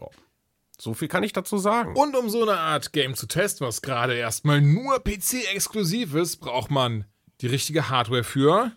Ja. 0.00 0.08
So 0.80 0.92
viel 0.94 1.08
kann 1.08 1.22
ich 1.22 1.32
dazu 1.32 1.58
sagen. 1.58 1.94
Und 1.96 2.16
um 2.16 2.28
so 2.28 2.42
eine 2.42 2.58
Art 2.58 2.92
Game 2.92 3.14
zu 3.14 3.26
testen, 3.26 3.66
was 3.66 3.82
gerade 3.82 4.14
erstmal 4.14 4.60
nur 4.60 5.02
PC-exklusiv 5.02 6.14
ist, 6.14 6.38
braucht 6.38 6.70
man 6.70 7.04
die 7.40 7.46
richtige 7.46 7.88
Hardware 7.88 8.24
für. 8.24 8.72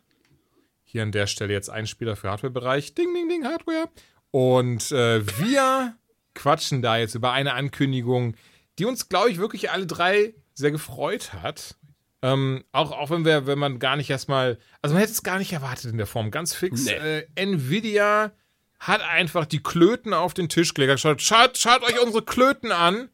Hier 0.84 1.04
an 1.04 1.12
der 1.12 1.28
Stelle 1.28 1.54
jetzt 1.54 1.70
ein 1.70 1.88
Spieler 1.88 2.16
für 2.16 2.30
Hardware-Bereich. 2.30 2.94
Ding, 2.94 3.14
ding, 3.14 3.28
ding, 3.28 3.46
Hardware. 3.46 3.90
Und 4.32 4.92
äh, 4.92 5.26
wir 5.40 5.96
quatschen 6.34 6.82
da 6.82 6.98
jetzt 6.98 7.16
über 7.16 7.32
eine 7.32 7.54
Ankündigung, 7.54 8.36
die 8.78 8.86
uns, 8.86 9.10
glaube 9.10 9.32
ich, 9.32 9.40
wirklich 9.40 9.72
alle 9.72 9.88
drei 9.88 10.36
sehr 10.54 10.72
gefreut 10.72 11.34
hat. 11.34 11.76
Ähm, 12.22 12.64
auch, 12.72 12.92
auch 12.92 13.10
wenn 13.10 13.26
wir, 13.26 13.48
wenn 13.48 13.60
man 13.60 13.80
gar 13.80 13.96
nicht 13.96 14.10
erstmal, 14.10 14.58
also 14.82 14.94
man 14.94 15.02
hätte 15.02 15.14
es 15.14 15.24
gar 15.24 15.40
nicht 15.40 15.54
erwartet 15.54 15.92
in 15.92 15.98
der 15.98 16.08
Form, 16.08 16.32
ganz 16.32 16.54
fix. 16.54 16.86
Nee. 16.86 16.94
Äh, 16.94 17.28
Nvidia 17.36 18.32
hat 18.80 19.02
einfach 19.02 19.46
die 19.46 19.62
Klöten 19.62 20.14
auf 20.14 20.34
den 20.34 20.50
Tisch 20.50 20.74
gelegt. 20.74 21.00
Schaut, 21.00 21.22
schaut, 21.22 21.58
schaut 21.58 21.84
euch 21.84 22.00
unsere 22.02 22.24
Klöten 22.24 22.72
an 22.72 23.10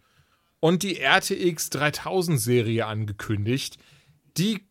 und 0.59 0.83
die 0.83 0.99
RTX 0.99 1.69
3000 1.69 2.39
Serie 2.39 2.85
angekündigt, 2.85 3.77
die 4.37 4.65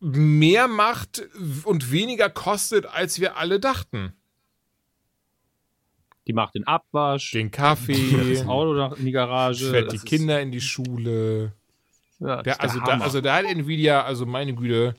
mehr 0.00 0.68
macht 0.68 1.22
und 1.64 1.92
weniger 1.92 2.30
kostet, 2.30 2.86
als 2.86 3.20
wir 3.20 3.36
alle 3.36 3.60
dachten. 3.60 4.14
Die 6.26 6.32
macht 6.32 6.54
den 6.54 6.66
Abwasch, 6.66 7.32
den 7.32 7.50
Kaffee, 7.50 8.34
das 8.34 8.46
Auto 8.46 8.94
in 8.94 9.04
die 9.04 9.12
Garage, 9.12 9.70
fährt 9.70 9.92
die 9.92 9.98
Kinder 9.98 10.40
in 10.40 10.52
die 10.52 10.60
Schule. 10.60 11.52
Ja, 12.18 12.42
der, 12.42 12.60
also, 12.60 12.78
da, 12.80 12.98
also 12.98 13.20
da 13.20 13.36
hat 13.36 13.46
Nvidia, 13.46 14.04
also 14.04 14.26
meine 14.26 14.54
Güte, 14.54 14.94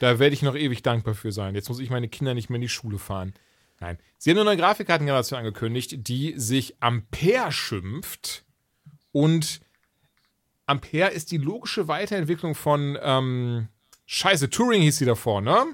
da 0.00 0.18
werde 0.18 0.34
ich 0.34 0.42
noch 0.42 0.54
ewig 0.54 0.82
dankbar 0.82 1.14
für 1.14 1.32
sein. 1.32 1.54
Jetzt 1.54 1.68
muss 1.68 1.80
ich 1.80 1.90
meine 1.90 2.08
Kinder 2.08 2.34
nicht 2.34 2.50
mehr 2.50 2.56
in 2.56 2.62
die 2.62 2.68
Schule 2.68 2.98
fahren. 2.98 3.34
Nein. 3.80 3.98
Sie 4.18 4.30
haben 4.30 4.36
nur 4.36 4.48
eine 4.48 4.60
Grafikkartengeneration 4.60 5.38
angekündigt, 5.38 6.08
die 6.08 6.34
sich 6.36 6.76
Ampere 6.80 7.52
schimpft. 7.52 8.44
Und 9.12 9.60
Ampere 10.66 11.10
ist 11.10 11.30
die 11.30 11.38
logische 11.38 11.88
Weiterentwicklung 11.88 12.54
von 12.54 12.98
ähm, 13.00 13.68
Scheiße, 14.06 14.50
Turing 14.50 14.82
hieß 14.82 14.98
sie 14.98 15.04
davor, 15.04 15.40
ne? 15.40 15.66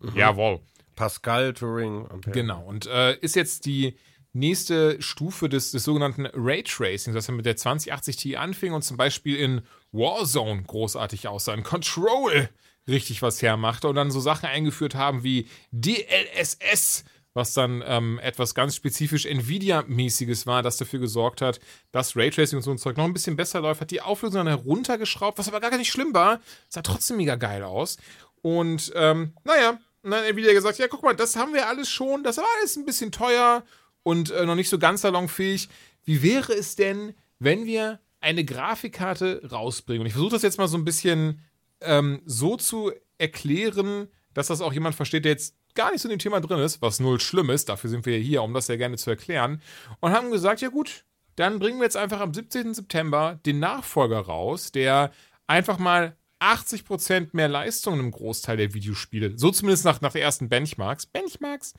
Mhm. 0.00 0.16
Jawohl. 0.16 0.60
Pascal, 0.96 1.52
Turing, 1.54 2.06
Ampere. 2.10 2.32
Genau. 2.32 2.64
Und 2.64 2.86
äh, 2.86 3.16
ist 3.18 3.36
jetzt 3.36 3.66
die 3.66 3.96
nächste 4.32 5.00
Stufe 5.02 5.48
des, 5.48 5.70
des 5.70 5.84
sogenannten 5.84 6.26
Raytracing, 6.26 7.14
das 7.14 7.26
ja 7.26 7.34
mit 7.34 7.46
der 7.46 7.56
2080 7.56 8.16
Ti 8.16 8.36
anfing 8.36 8.72
und 8.72 8.82
zum 8.82 8.96
Beispiel 8.96 9.36
in 9.36 9.62
Warzone 9.92 10.62
großartig 10.62 11.28
aussah, 11.28 11.54
in 11.54 11.62
Control 11.62 12.48
richtig 12.88 13.22
was 13.22 13.42
hermachte 13.42 13.88
und 13.88 13.94
dann 13.94 14.10
so 14.10 14.20
Sachen 14.20 14.46
eingeführt 14.46 14.94
haben 14.94 15.22
wie 15.22 15.48
DLSS, 15.70 17.04
was 17.34 17.54
dann 17.54 17.82
ähm, 17.86 18.18
etwas 18.20 18.54
ganz 18.54 18.74
spezifisch 18.74 19.26
Nvidia-mäßiges 19.26 20.46
war, 20.46 20.62
das 20.62 20.76
dafür 20.76 20.98
gesorgt 20.98 21.40
hat, 21.40 21.60
dass 21.92 22.16
Raytracing 22.16 22.58
und 22.58 22.62
so 22.62 22.70
ein 22.70 22.78
Zeug 22.78 22.96
noch 22.96 23.04
ein 23.04 23.12
bisschen 23.12 23.36
besser 23.36 23.60
läuft, 23.60 23.80
hat 23.80 23.90
die 23.90 24.00
Auflösung 24.00 24.44
dann 24.44 24.48
heruntergeschraubt, 24.48 25.38
was 25.38 25.48
aber 25.48 25.60
gar 25.60 25.76
nicht 25.76 25.92
schlimm 25.92 26.12
war. 26.12 26.40
Sah 26.68 26.82
trotzdem 26.82 27.18
mega 27.18 27.36
geil 27.36 27.62
aus. 27.62 27.98
Und 28.42 28.92
ähm, 28.94 29.34
naja, 29.44 29.78
und 30.02 30.10
dann 30.10 30.24
Nvidia 30.24 30.52
gesagt, 30.52 30.78
ja, 30.78 30.88
guck 30.88 31.02
mal, 31.02 31.14
das 31.14 31.36
haben 31.36 31.54
wir 31.54 31.68
alles 31.68 31.90
schon, 31.90 32.24
das 32.24 32.38
war 32.38 32.46
alles 32.58 32.76
ein 32.76 32.86
bisschen 32.86 33.12
teuer 33.12 33.64
und 34.02 34.30
äh, 34.30 34.46
noch 34.46 34.54
nicht 34.54 34.70
so 34.70 34.78
ganz 34.78 35.02
salonfähig. 35.02 35.68
Wie 36.04 36.22
wäre 36.22 36.54
es 36.54 36.74
denn, 36.74 37.14
wenn 37.38 37.66
wir 37.66 38.00
eine 38.20 38.44
Grafikkarte 38.44 39.42
rausbringen? 39.50 40.00
Und 40.00 40.06
ich 40.06 40.14
versuche 40.14 40.32
das 40.32 40.42
jetzt 40.42 40.58
mal 40.58 40.68
so 40.68 40.78
ein 40.78 40.84
bisschen 40.84 41.44
ähm, 41.80 42.22
so 42.24 42.56
zu 42.56 42.92
erklären, 43.18 44.08
dass 44.32 44.46
das 44.46 44.60
auch 44.60 44.72
jemand 44.72 44.94
versteht, 44.94 45.24
der 45.24 45.32
jetzt 45.32 45.54
gar 45.74 45.90
nicht 45.90 46.02
so 46.02 46.08
in 46.08 46.10
dem 46.10 46.18
Thema 46.18 46.40
drin 46.40 46.58
ist, 46.58 46.82
was 46.82 47.00
null 47.00 47.20
schlimm 47.20 47.50
ist, 47.50 47.68
dafür 47.68 47.90
sind 47.90 48.06
wir 48.06 48.18
hier, 48.18 48.42
um 48.42 48.54
das 48.54 48.68
ja 48.68 48.76
gerne 48.76 48.96
zu 48.96 49.10
erklären, 49.10 49.62
und 50.00 50.12
haben 50.12 50.30
gesagt, 50.30 50.60
ja 50.60 50.68
gut, 50.68 51.04
dann 51.36 51.58
bringen 51.58 51.78
wir 51.78 51.84
jetzt 51.84 51.96
einfach 51.96 52.20
am 52.20 52.34
17. 52.34 52.74
September 52.74 53.38
den 53.46 53.60
Nachfolger 53.60 54.20
raus, 54.20 54.72
der 54.72 55.12
einfach 55.46 55.78
mal 55.78 56.16
80% 56.40 57.30
mehr 57.32 57.48
Leistung 57.48 58.00
im 58.00 58.10
Großteil 58.10 58.56
der 58.56 58.74
Videospiele, 58.74 59.38
so 59.38 59.50
zumindest 59.50 59.84
nach, 59.84 60.00
nach 60.00 60.14
ersten 60.14 60.48
Benchmarks, 60.48 61.06
Benchmarks, 61.06 61.74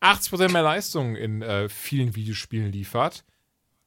80% 0.00 0.50
mehr 0.50 0.62
Leistung 0.62 1.16
in 1.16 1.42
äh, 1.42 1.68
vielen 1.68 2.14
Videospielen 2.14 2.72
liefert, 2.72 3.24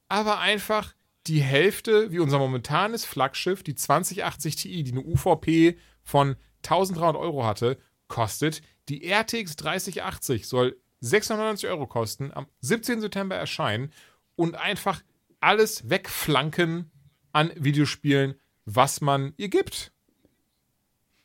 aber 0.08 0.40
einfach 0.40 0.94
die 1.28 1.42
Hälfte, 1.42 2.12
wie 2.12 2.20
unser 2.20 2.40
momentanes 2.40 3.06
Flaggschiff, 3.06 3.62
die 3.62 3.76
2080 3.76 4.56
Ti, 4.56 4.84
die 4.84 4.92
eine 4.92 5.02
UVP 5.02 5.78
von 6.02 6.38
1300 6.64 7.16
Euro 7.16 7.46
hatte, 7.46 7.78
kostet. 8.08 8.62
Die 8.90 9.06
RTX 9.12 9.56
3080 9.58 10.48
soll 10.48 10.78
690 11.02 11.70
Euro 11.70 11.88
kosten, 11.88 12.32
am 12.34 12.48
17. 12.62 13.02
September 13.02 13.36
erscheinen 13.36 13.92
und 14.36 14.56
einfach 14.56 15.04
alles 15.40 15.90
wegflanken 15.90 16.92
an 17.34 17.52
Videospielen, 17.56 18.36
was 18.66 19.02
man 19.02 19.34
ihr 19.38 19.50
gibt. 19.50 19.92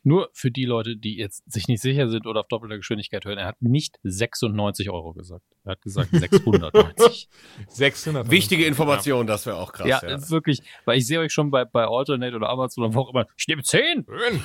Nur 0.05 0.29
für 0.33 0.51
die 0.51 0.65
Leute, 0.65 0.97
die 0.97 1.15
jetzt 1.15 1.49
sich 1.49 1.69
nicht 1.69 1.81
sicher 1.81 2.09
sind 2.09 2.27
oder 2.27 2.41
auf 2.41 2.47
doppelter 2.49 2.75
Geschwindigkeit 2.75 3.23
hören, 3.23 3.37
er 3.37 3.47
hat 3.47 3.61
nicht 3.61 3.99
96 4.03 4.89
Euro 4.89 5.13
gesagt. 5.13 5.45
Er 5.63 5.71
hat 5.71 5.81
gesagt 5.81 6.09
690. 6.11 7.29
600. 7.69 8.29
Wichtige 8.29 8.65
Information, 8.65 9.25
das 9.25 9.45
wäre 9.45 9.55
auch 9.55 9.71
krass. 9.71 9.87
ja, 9.87 9.99
ist 9.99 10.29
wirklich, 10.29 10.61
weil 10.83 10.97
ich 10.97 11.07
sehe 11.07 11.19
euch 11.19 11.31
schon 11.31 11.51
bei, 11.51 11.63
bei 11.63 11.85
Alternate 11.85 12.35
oder 12.35 12.49
Amazon 12.49 12.83
oder 12.83 12.93
wo 12.93 12.99
auch 12.99 13.13
immer, 13.13 13.27
ich 13.37 13.47
nehme 13.47 13.63
10. 13.63 14.05
Schön. 14.05 14.41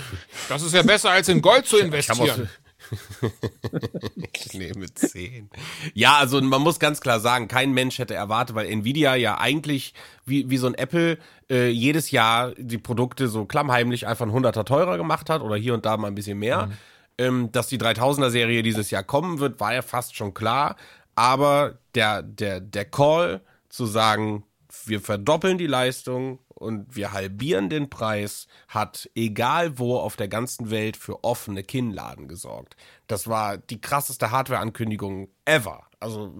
Das 0.48 0.62
ist 0.62 0.72
ja 0.74 0.82
besser, 0.82 1.10
als 1.10 1.28
in 1.28 1.42
Gold 1.42 1.66
zu 1.66 1.78
investieren. 1.78 2.48
ich 4.32 4.54
nehme 4.54 4.92
10. 4.92 5.50
Ja, 5.94 6.16
also 6.16 6.40
man 6.40 6.62
muss 6.62 6.78
ganz 6.78 7.00
klar 7.00 7.20
sagen, 7.20 7.48
kein 7.48 7.72
Mensch 7.72 7.98
hätte 7.98 8.14
erwartet, 8.14 8.56
weil 8.56 8.66
Nvidia 8.66 9.14
ja 9.14 9.38
eigentlich 9.38 9.94
wie, 10.24 10.50
wie 10.50 10.56
so 10.58 10.66
ein 10.66 10.74
Apple 10.74 11.18
äh, 11.50 11.68
jedes 11.68 12.10
Jahr 12.10 12.52
die 12.56 12.78
Produkte 12.78 13.28
so 13.28 13.44
klammheimlich 13.44 14.06
einfach 14.06 14.26
ein 14.26 14.32
Hunderter 14.32 14.64
teurer 14.64 14.96
gemacht 14.96 15.30
hat 15.30 15.42
oder 15.42 15.56
hier 15.56 15.74
und 15.74 15.86
da 15.86 15.96
mal 15.96 16.08
ein 16.08 16.14
bisschen 16.14 16.38
mehr. 16.38 16.70
Ähm, 17.18 17.50
dass 17.50 17.66
die 17.66 17.78
3000er 17.78 18.30
Serie 18.30 18.62
dieses 18.62 18.90
Jahr 18.90 19.02
kommen 19.02 19.40
wird, 19.40 19.58
war 19.58 19.74
ja 19.74 19.82
fast 19.82 20.14
schon 20.14 20.34
klar. 20.34 20.76
Aber 21.16 21.78
der, 21.94 22.22
der, 22.22 22.60
der 22.60 22.84
Call 22.84 23.40
zu 23.68 23.86
sagen, 23.86 24.44
wir 24.84 25.00
verdoppeln 25.00 25.58
die 25.58 25.66
Leistung 25.66 26.38
und 26.58 26.94
wir 26.94 27.12
halbieren 27.12 27.68
den 27.68 27.88
Preis, 27.88 28.46
hat 28.68 29.08
egal 29.14 29.78
wo 29.78 29.96
auf 29.96 30.16
der 30.16 30.28
ganzen 30.28 30.70
Welt 30.70 30.96
für 30.96 31.24
offene 31.24 31.62
Kinnladen 31.62 32.28
gesorgt. 32.28 32.76
Das 33.06 33.28
war 33.28 33.56
die 33.58 33.80
krasseste 33.80 34.30
Hardware-Ankündigung 34.30 35.28
ever. 35.44 35.84
Also 36.00 36.34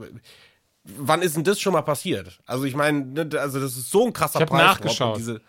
wann 0.85 1.23
ist 1.23 1.37
denn 1.37 1.45
das 1.45 1.61
schon 1.61 1.73
mal 1.73 1.83
passiert? 1.83 2.41
Also 2.47 2.65
ich 2.65 2.75
meine, 2.75 3.05
ne, 3.05 3.29
also 3.39 3.61
das 3.61 3.77
ist 3.77 3.91
so 3.91 4.07
ein 4.07 4.13
krasser 4.13 4.41
Ich 4.41 4.47
Preis. 4.47 4.63
nachgeschaut. 4.63 5.19
Diese 5.19 5.41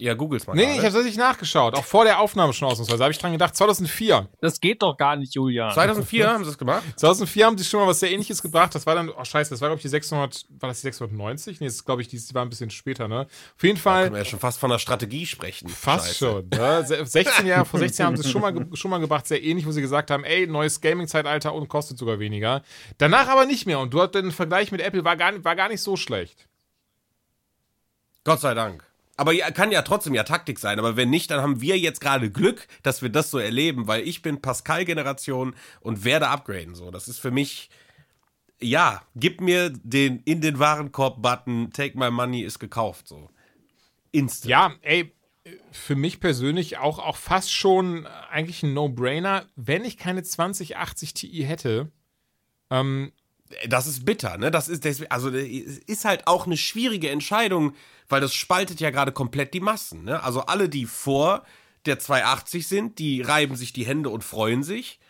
ja, 0.00 0.14
googles 0.14 0.46
mal. 0.46 0.54
Nee, 0.54 0.62
gerade. 0.62 0.72
ich 0.72 0.78
habe 0.84 0.92
tatsächlich 0.94 1.16
nachgeschaut. 1.18 1.74
Auch 1.74 1.84
vor 1.84 2.04
der 2.04 2.20
Aufnahme 2.20 2.52
schon 2.52 2.68
ausnahmsweise. 2.68 2.98
Da 2.98 3.04
habe 3.04 3.12
ich 3.12 3.18
dran 3.18 3.32
gedacht, 3.32 3.54
2004. 3.56 4.28
Das 4.40 4.60
geht 4.60 4.82
doch 4.82 4.96
gar 4.96 5.16
nicht, 5.16 5.34
Julian. 5.34 5.72
2004 5.72 6.28
haben 6.28 6.44
sie 6.44 6.50
das 6.50 6.58
gemacht. 6.58 6.82
2004 6.96 7.46
haben 7.46 7.58
sie 7.58 7.64
schon 7.64 7.80
mal 7.80 7.86
was 7.86 8.00
sehr 8.00 8.10
ähnliches 8.10 8.42
gebracht. 8.42 8.74
Das 8.74 8.86
war 8.86 8.94
dann, 8.94 9.08
oh 9.10 9.24
scheiße, 9.24 9.50
das 9.50 9.60
war 9.60 9.68
glaube 9.68 9.78
ich 9.78 9.82
die 9.82 9.88
600, 9.88 10.46
war 10.58 10.68
das 10.68 10.78
die 10.78 10.86
690? 10.88 11.60
Nee, 11.60 11.66
das 11.66 11.74
ist 11.76 11.84
glaube 11.84 12.02
ich, 12.02 12.08
die, 12.08 12.18
die 12.18 12.34
war 12.34 12.42
ein 12.44 12.48
bisschen 12.48 12.70
später, 12.70 13.06
ne? 13.08 13.26
Auf 13.56 13.62
jeden 13.62 13.76
Da 13.76 13.82
Fall 13.82 14.02
können 14.04 14.14
wir 14.14 14.22
ja 14.22 14.24
schon 14.24 14.38
fast 14.40 14.58
von 14.58 14.70
der 14.70 14.78
Strategie 14.78 15.26
sprechen. 15.26 15.68
fast 15.68 16.06
Scheiße. 16.06 16.18
schon. 16.18 16.48
Ne? 16.48 16.84
Se- 16.86 17.04
16 17.06 17.46
Jahre, 17.46 17.64
vor 17.64 17.78
16 17.80 18.02
Jahren 18.02 18.12
haben 18.12 18.16
sie 18.22 18.26
es 18.26 18.30
schon 18.32 18.40
mal, 18.42 18.54
schon 18.74 18.90
mal 18.90 18.98
gebracht, 18.98 19.26
sehr 19.26 19.42
ähnlich, 19.42 19.66
wo 19.66 19.72
sie 19.72 19.80
gesagt 19.80 20.10
haben, 20.10 20.24
ey, 20.24 20.46
neues 20.46 20.80
Gaming-Zeitalter 20.80 21.54
und 21.54 21.68
kostet 21.68 21.98
sogar 21.98 22.18
weniger. 22.18 22.62
Danach 22.98 23.28
aber 23.28 23.46
nicht 23.46 23.66
mehr. 23.66 23.78
Und 23.78 23.92
du 23.94 24.00
hattest 24.00 24.24
den 24.24 24.32
Vergleich 24.32 24.72
mit 24.72 24.80
Apple, 24.80 25.04
war 25.04 25.16
gar, 25.16 25.32
war 25.44 25.56
gar 25.56 25.68
nicht 25.68 25.80
so 25.82 25.96
schlecht. 25.96 26.48
Gott 28.24 28.40
sei 28.40 28.54
Dank. 28.54 28.84
Aber 29.20 29.32
ja, 29.32 29.50
kann 29.50 29.70
ja 29.70 29.82
trotzdem 29.82 30.14
ja 30.14 30.22
Taktik 30.22 30.58
sein. 30.58 30.78
Aber 30.78 30.96
wenn 30.96 31.10
nicht, 31.10 31.30
dann 31.30 31.42
haben 31.42 31.60
wir 31.60 31.78
jetzt 31.78 32.00
gerade 32.00 32.30
Glück, 32.30 32.66
dass 32.82 33.02
wir 33.02 33.10
das 33.10 33.30
so 33.30 33.36
erleben, 33.38 33.86
weil 33.86 34.00
ich 34.08 34.22
bin 34.22 34.40
Pascal-Generation 34.40 35.54
und 35.80 36.04
werde 36.04 36.28
upgraden. 36.28 36.74
So, 36.74 36.90
das 36.90 37.06
ist 37.06 37.18
für 37.18 37.30
mich, 37.30 37.68
ja, 38.62 39.02
gib 39.14 39.42
mir 39.42 39.68
den 39.68 40.20
in 40.20 40.40
den 40.40 40.58
Warenkorb-Button, 40.58 41.70
take 41.74 41.98
my 41.98 42.10
money 42.10 42.40
ist 42.40 42.60
gekauft. 42.60 43.08
So. 43.08 43.28
Instant. 44.10 44.48
Ja, 44.48 44.72
ey, 44.80 45.12
für 45.70 45.96
mich 45.96 46.18
persönlich 46.20 46.78
auch, 46.78 46.98
auch 46.98 47.18
fast 47.18 47.52
schon 47.52 48.06
eigentlich 48.30 48.62
ein 48.62 48.72
No-Brainer, 48.72 49.44
wenn 49.54 49.84
ich 49.84 49.98
keine 49.98 50.22
2080 50.22 51.12
Ti 51.12 51.44
hätte. 51.44 51.92
Ähm, 52.70 53.12
Das 53.68 53.86
ist 53.86 54.04
bitter, 54.04 54.38
ne? 54.38 54.50
Das 54.50 54.68
ist 54.68 54.84
deswegen, 54.84 55.10
also 55.10 55.28
es 55.30 55.78
ist 55.78 56.04
halt 56.04 56.26
auch 56.26 56.46
eine 56.46 56.56
schwierige 56.56 57.10
Entscheidung, 57.10 57.74
weil 58.08 58.20
das 58.20 58.34
spaltet 58.34 58.80
ja 58.80 58.90
gerade 58.90 59.12
komplett 59.12 59.54
die 59.54 59.60
Massen, 59.60 60.04
ne? 60.04 60.22
Also 60.22 60.42
alle, 60.42 60.68
die 60.68 60.86
vor 60.86 61.44
der 61.86 61.98
280 61.98 62.68
sind, 62.68 62.98
die 62.98 63.22
reiben 63.22 63.56
sich 63.56 63.72
die 63.72 63.86
Hände 63.86 64.10
und 64.10 64.22
freuen 64.22 64.62
sich. 64.62 65.00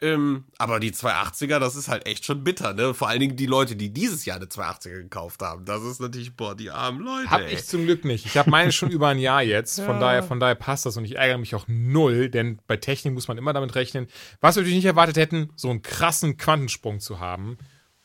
Ähm, 0.00 0.44
aber 0.58 0.78
die 0.78 0.92
280er, 0.92 1.58
das 1.58 1.74
ist 1.74 1.88
halt 1.88 2.06
echt 2.06 2.24
schon 2.24 2.44
bitter, 2.44 2.72
ne? 2.72 2.94
Vor 2.94 3.08
allen 3.08 3.18
Dingen 3.18 3.34
die 3.34 3.46
Leute, 3.46 3.74
die 3.74 3.92
dieses 3.92 4.24
Jahr 4.24 4.36
eine 4.36 4.46
280er 4.46 5.02
gekauft 5.02 5.42
haben. 5.42 5.64
Das 5.64 5.82
ist 5.82 6.00
natürlich, 6.00 6.36
boah, 6.36 6.54
die 6.54 6.70
armen 6.70 7.00
Leute. 7.00 7.28
Hab 7.28 7.40
ey. 7.40 7.54
ich 7.54 7.64
zum 7.64 7.84
Glück 7.84 8.04
nicht. 8.04 8.24
Ich 8.24 8.36
habe 8.36 8.48
meine 8.48 8.70
schon 8.70 8.90
über 8.90 9.08
ein 9.08 9.18
Jahr 9.18 9.42
jetzt. 9.42 9.80
Von, 9.80 9.98
daher, 9.98 10.22
von 10.22 10.38
daher 10.38 10.54
passt 10.54 10.86
das 10.86 10.96
und 10.96 11.04
ich 11.04 11.16
ärgere 11.16 11.38
mich 11.38 11.56
auch 11.56 11.64
null, 11.66 12.28
denn 12.28 12.60
bei 12.68 12.76
Technik 12.76 13.14
muss 13.14 13.26
man 13.26 13.38
immer 13.38 13.52
damit 13.52 13.74
rechnen. 13.74 14.06
Was 14.40 14.54
wir 14.54 14.60
natürlich 14.60 14.76
nicht 14.76 14.84
erwartet 14.84 15.16
hätten, 15.16 15.50
so 15.56 15.68
einen 15.68 15.82
krassen 15.82 16.36
Quantensprung 16.36 17.00
zu 17.00 17.18
haben. 17.18 17.58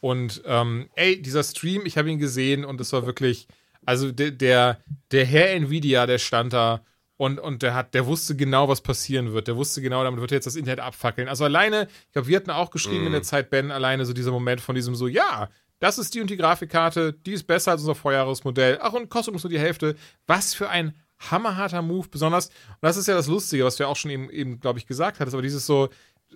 Und 0.03 0.41
ähm, 0.45 0.89
ey, 0.95 1.21
dieser 1.21 1.43
Stream, 1.43 1.85
ich 1.85 1.97
habe 1.97 2.11
ihn 2.11 2.19
gesehen 2.19 2.65
und 2.65 2.81
es 2.81 2.91
war 2.91 3.05
wirklich, 3.05 3.47
also 3.85 4.11
der, 4.11 4.31
der, 4.31 4.81
der 5.11 5.25
Herr 5.25 5.51
Nvidia, 5.51 6.05
der 6.05 6.17
stand 6.17 6.51
da 6.51 6.81
und, 7.15 7.39
und 7.39 7.63
der 7.63 7.73
hat, 7.73 7.93
der 7.93 8.05
wusste 8.05 8.35
genau, 8.35 8.67
was 8.67 8.81
passieren 8.81 9.31
wird. 9.31 9.47
Der 9.47 9.55
wusste 9.55 9.81
genau, 9.81 10.03
damit 10.03 10.19
wird 10.19 10.31
jetzt 10.31 10.45
das 10.45 10.57
Internet 10.57 10.81
abfackeln. 10.81 11.29
Also 11.29 11.45
alleine, 11.45 11.87
ich 12.07 12.11
glaube, 12.11 12.27
wir 12.27 12.35
hatten 12.35 12.51
auch 12.51 12.69
geschrieben 12.69 13.05
in 13.05 13.13
der 13.13 13.23
Zeit, 13.23 13.49
Ben, 13.49 13.71
alleine 13.71 14.05
so 14.05 14.11
dieser 14.11 14.31
Moment 14.31 14.59
von 14.59 14.75
diesem 14.75 14.93
so, 14.93 15.07
ja, 15.07 15.47
das 15.79 15.97
ist 15.97 16.13
die 16.13 16.19
und 16.19 16.29
die 16.29 16.35
Grafikkarte, 16.35 17.13
die 17.13 17.31
ist 17.31 17.47
besser 17.47 17.71
als 17.71 17.79
unser 17.79 17.95
Vorjahresmodell. 17.95 18.79
Ach, 18.81 18.91
und 18.91 19.09
kostet 19.09 19.33
uns 19.33 19.45
nur 19.45 19.51
die 19.51 19.59
Hälfte. 19.59 19.95
Was 20.27 20.53
für 20.53 20.67
ein 20.67 20.93
hammerharter 21.31 21.81
Move, 21.81 22.09
besonders, 22.09 22.47
und 22.47 22.81
das 22.81 22.97
ist 22.97 23.07
ja 23.07 23.15
das 23.15 23.27
Lustige, 23.27 23.63
was 23.63 23.77
du 23.77 23.83
ja 23.83 23.87
auch 23.87 23.95
schon 23.95 24.11
eben, 24.11 24.29
eben 24.29 24.59
glaube 24.59 24.79
ich, 24.79 24.85
gesagt 24.85 25.21
hattest, 25.21 25.33
aber 25.33 25.43
dieses 25.43 25.65
so, 25.65 25.87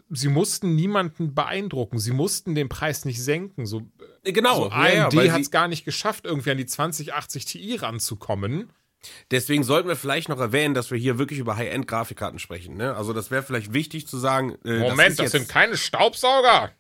sie 0.09 0.27
mussten 0.29 0.75
niemanden 0.75 1.33
beeindrucken, 1.35 1.99
sie 1.99 2.11
mussten 2.11 2.55
den 2.55 2.69
Preis 2.69 3.05
nicht 3.05 3.23
senken. 3.23 3.65
So, 3.65 3.83
Genau, 4.23 4.63
so 4.63 4.69
ja, 4.69 4.87
ja, 4.89 5.03
AMD 5.05 5.15
weil 5.15 5.31
hat 5.31 5.41
es 5.41 5.51
gar 5.51 5.67
nicht 5.67 5.85
geschafft, 5.85 6.25
irgendwie 6.25 6.51
an 6.51 6.57
die 6.57 6.65
2080 6.65 7.45
Ti 7.45 7.75
ranzukommen. 7.75 8.69
Deswegen 9.31 9.63
sollten 9.63 9.87
wir 9.87 9.95
vielleicht 9.95 10.27
noch 10.27 10.39
erwähnen, 10.39 10.73
dass 10.73 10.91
wir 10.91 10.97
hier 10.97 11.17
wirklich 11.17 11.39
über 11.39 11.55
High-End-Grafikkarten 11.55 12.39
sprechen, 12.39 12.75
ne? 12.75 12.95
Also 12.95 13.13
das 13.13 13.31
wäre 13.31 13.43
vielleicht 13.43 13.73
wichtig 13.73 14.07
zu 14.07 14.17
sagen. 14.17 14.57
Äh, 14.65 14.79
Moment, 14.79 15.19
das, 15.19 15.25
jetzt- 15.25 15.31
sind 15.33 15.47
keine 15.47 15.77
Staubsauger. 15.77 16.71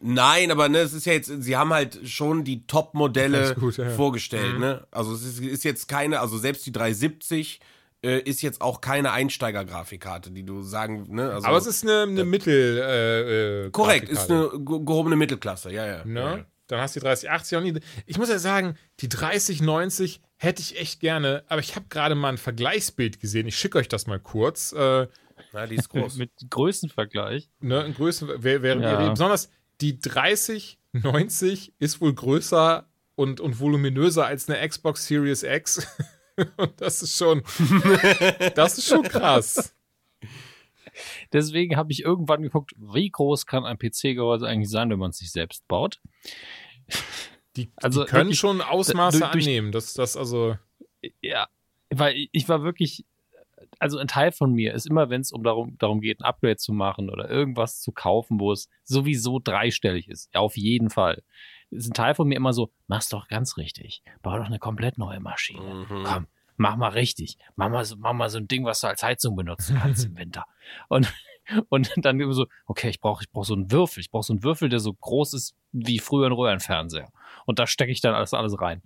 Nein, 0.00 0.50
aber 0.50 0.68
ne, 0.68 0.78
es 0.78 0.92
ist 0.92 1.06
ja 1.06 1.14
jetzt, 1.14 1.32
sie 1.42 1.56
haben 1.56 1.72
halt 1.72 2.06
schon 2.06 2.44
die 2.44 2.66
Top-Modelle 2.66 3.56
ja, 3.58 3.84
ja. 3.84 3.90
vorgestellt, 3.90 4.58
ne? 4.58 4.86
Also 4.90 5.14
es 5.14 5.24
ist, 5.24 5.40
ist 5.40 5.64
jetzt 5.64 5.88
keine, 5.88 6.20
also 6.20 6.36
selbst 6.38 6.66
die 6.66 6.72
370 6.72 7.60
äh, 8.06 8.18
ist 8.20 8.42
jetzt 8.42 8.60
auch 8.60 8.80
keine 8.80 9.12
Einsteiger-Grafikkarte, 9.12 10.30
die 10.30 10.44
du 10.44 10.62
sagen, 10.62 11.06
ne? 11.14 11.32
Also, 11.32 11.46
Aber 11.48 11.56
es 11.58 11.66
ist 11.66 11.82
eine, 11.84 12.02
eine 12.02 12.24
Mittel. 12.24 12.78
Äh, 12.78 13.66
äh, 13.66 13.70
korrekt, 13.70 14.08
ist 14.08 14.30
eine 14.30 14.48
ge- 14.50 14.60
gehobene 14.84 15.16
Mittelklasse, 15.16 15.72
ja, 15.72 15.86
ja. 15.86 16.04
Ne? 16.04 16.20
ja. 16.20 16.44
Dann 16.68 16.80
hast 16.80 16.96
du 16.96 17.00
die 17.00 17.04
3080 17.06 17.58
auch 17.58 17.62
nie. 17.62 17.78
Ich 18.06 18.18
muss 18.18 18.28
ja 18.28 18.38
sagen, 18.38 18.76
die 19.00 19.08
3090 19.08 20.20
hätte 20.36 20.60
ich 20.62 20.78
echt 20.80 21.00
gerne, 21.00 21.44
aber 21.48 21.60
ich 21.60 21.76
habe 21.76 21.86
gerade 21.88 22.14
mal 22.14 22.28
ein 22.30 22.38
Vergleichsbild 22.38 23.20
gesehen. 23.20 23.46
Ich 23.46 23.56
schicke 23.56 23.78
euch 23.78 23.88
das 23.88 24.06
mal 24.06 24.18
kurz. 24.18 24.72
Äh, 24.72 25.06
Ja, 25.52 25.66
die 25.68 25.76
ist 25.76 25.88
groß. 25.90 26.16
Mit 26.18 26.30
Größenvergleich. 26.50 27.48
ne, 27.60 27.84
in 27.84 27.94
Größen, 27.94 28.28
während 28.38 28.82
Ja. 28.82 29.10
Besonders 29.10 29.48
die 29.80 29.98
3090 30.00 31.72
ist 31.78 32.00
wohl 32.00 32.14
größer 32.14 32.88
und, 33.14 33.40
und 33.40 33.60
voluminöser 33.60 34.26
als 34.26 34.48
eine 34.48 34.66
Xbox 34.68 35.06
Series 35.06 35.42
X. 35.42 35.86
und 36.56 36.80
das 36.80 37.02
ist 37.02 37.16
schon, 37.16 37.42
das 38.54 38.78
ist 38.78 38.88
schon 38.88 39.02
krass. 39.04 39.74
Deswegen 41.32 41.76
habe 41.76 41.92
ich 41.92 42.02
irgendwann 42.02 42.42
geguckt, 42.42 42.72
wie 42.78 43.10
groß 43.10 43.46
kann 43.46 43.64
ein 43.64 43.78
PC-Gehäuse 43.78 44.46
eigentlich 44.46 44.70
sein, 44.70 44.90
wenn 44.90 44.98
man 44.98 45.10
es 45.10 45.18
sich 45.18 45.30
selbst 45.30 45.66
baut. 45.68 46.00
Die, 47.56 47.70
Also 47.76 48.04
die 48.04 48.10
können 48.10 48.24
wirklich, 48.28 48.38
schon 48.38 48.60
Ausmaße 48.60 49.18
durch- 49.20 49.32
durch- 49.32 49.44
annehmen. 49.46 49.72
Das, 49.72 49.92
das 49.94 50.16
also. 50.16 50.56
Ja, 51.20 51.48
weil 51.90 52.16
ich- 52.16 52.28
ich 52.32 52.48
war 52.48 52.62
wirklich, 52.62 53.04
also 53.78 53.98
ein 53.98 54.08
Teil 54.08 54.32
von 54.32 54.52
mir 54.52 54.74
ist 54.74 54.86
immer, 54.86 55.10
wenn 55.10 55.20
es 55.20 55.32
um 55.32 55.42
darum, 55.42 55.76
darum 55.78 56.00
geht, 56.00 56.20
ein 56.20 56.24
Upgrade 56.24 56.56
zu 56.56 56.72
machen 56.72 57.10
oder 57.10 57.28
irgendwas 57.30 57.80
zu 57.80 57.92
kaufen, 57.92 58.40
wo 58.40 58.52
es 58.52 58.68
sowieso 58.84 59.38
dreistellig 59.38 60.08
ist, 60.08 60.30
ja, 60.34 60.40
auf 60.40 60.56
jeden 60.56 60.90
Fall, 60.90 61.22
ist 61.70 61.88
ein 61.88 61.94
Teil 61.94 62.14
von 62.14 62.28
mir 62.28 62.36
immer 62.36 62.52
so, 62.52 62.70
mach's 62.86 63.08
doch 63.08 63.28
ganz 63.28 63.56
richtig, 63.56 64.02
bau 64.22 64.38
doch 64.38 64.46
eine 64.46 64.58
komplett 64.58 64.98
neue 64.98 65.20
Maschine. 65.20 65.86
Mhm. 65.88 66.04
Komm, 66.04 66.26
mach 66.56 66.76
mal 66.76 66.88
richtig, 66.88 67.38
mach 67.56 67.68
mal, 67.68 67.84
so, 67.84 67.96
mach 67.96 68.12
mal 68.12 68.30
so 68.30 68.38
ein 68.38 68.48
Ding, 68.48 68.64
was 68.64 68.80
du 68.80 68.86
als 68.88 69.02
Heizung 69.02 69.36
benutzen 69.36 69.78
kannst 69.80 70.04
im 70.04 70.16
Winter. 70.18 70.44
Und 70.88 71.12
und 71.68 71.92
dann 71.96 72.18
immer 72.20 72.32
so, 72.32 72.46
okay, 72.66 72.88
ich 72.88 73.00
brauche 73.00 73.22
ich 73.22 73.30
brauch 73.30 73.44
so 73.44 73.54
einen 73.54 73.70
Würfel. 73.70 74.00
Ich 74.00 74.10
brauche 74.10 74.24
so 74.24 74.32
einen 74.32 74.42
Würfel, 74.42 74.68
der 74.68 74.80
so 74.80 74.92
groß 74.92 75.34
ist 75.34 75.54
wie 75.72 75.98
früher 75.98 76.26
ein 76.26 76.32
Röhrenfernseher. 76.32 77.12
Und 77.44 77.58
da 77.58 77.66
stecke 77.66 77.92
ich 77.92 78.00
dann 78.00 78.14
alles, 78.14 78.34
alles 78.34 78.60
rein. 78.60 78.82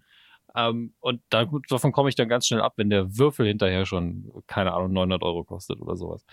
Ähm, 0.55 0.95
und 1.01 1.23
da, 1.31 1.49
davon 1.69 1.93
komme 1.93 2.09
ich 2.09 2.17
dann 2.17 2.29
ganz 2.29 2.47
schnell 2.47 2.61
ab, 2.61 2.75
wenn 2.77 2.91
der 2.91 3.17
Würfel 3.17 3.47
hinterher 3.47 3.87
schon, 3.87 4.31
keine 4.47 4.73
Ahnung, 4.73 4.93
900 4.93 5.23
Euro 5.23 5.45
kostet 5.45 5.81
oder 5.81 5.97
sowas. 5.97 6.25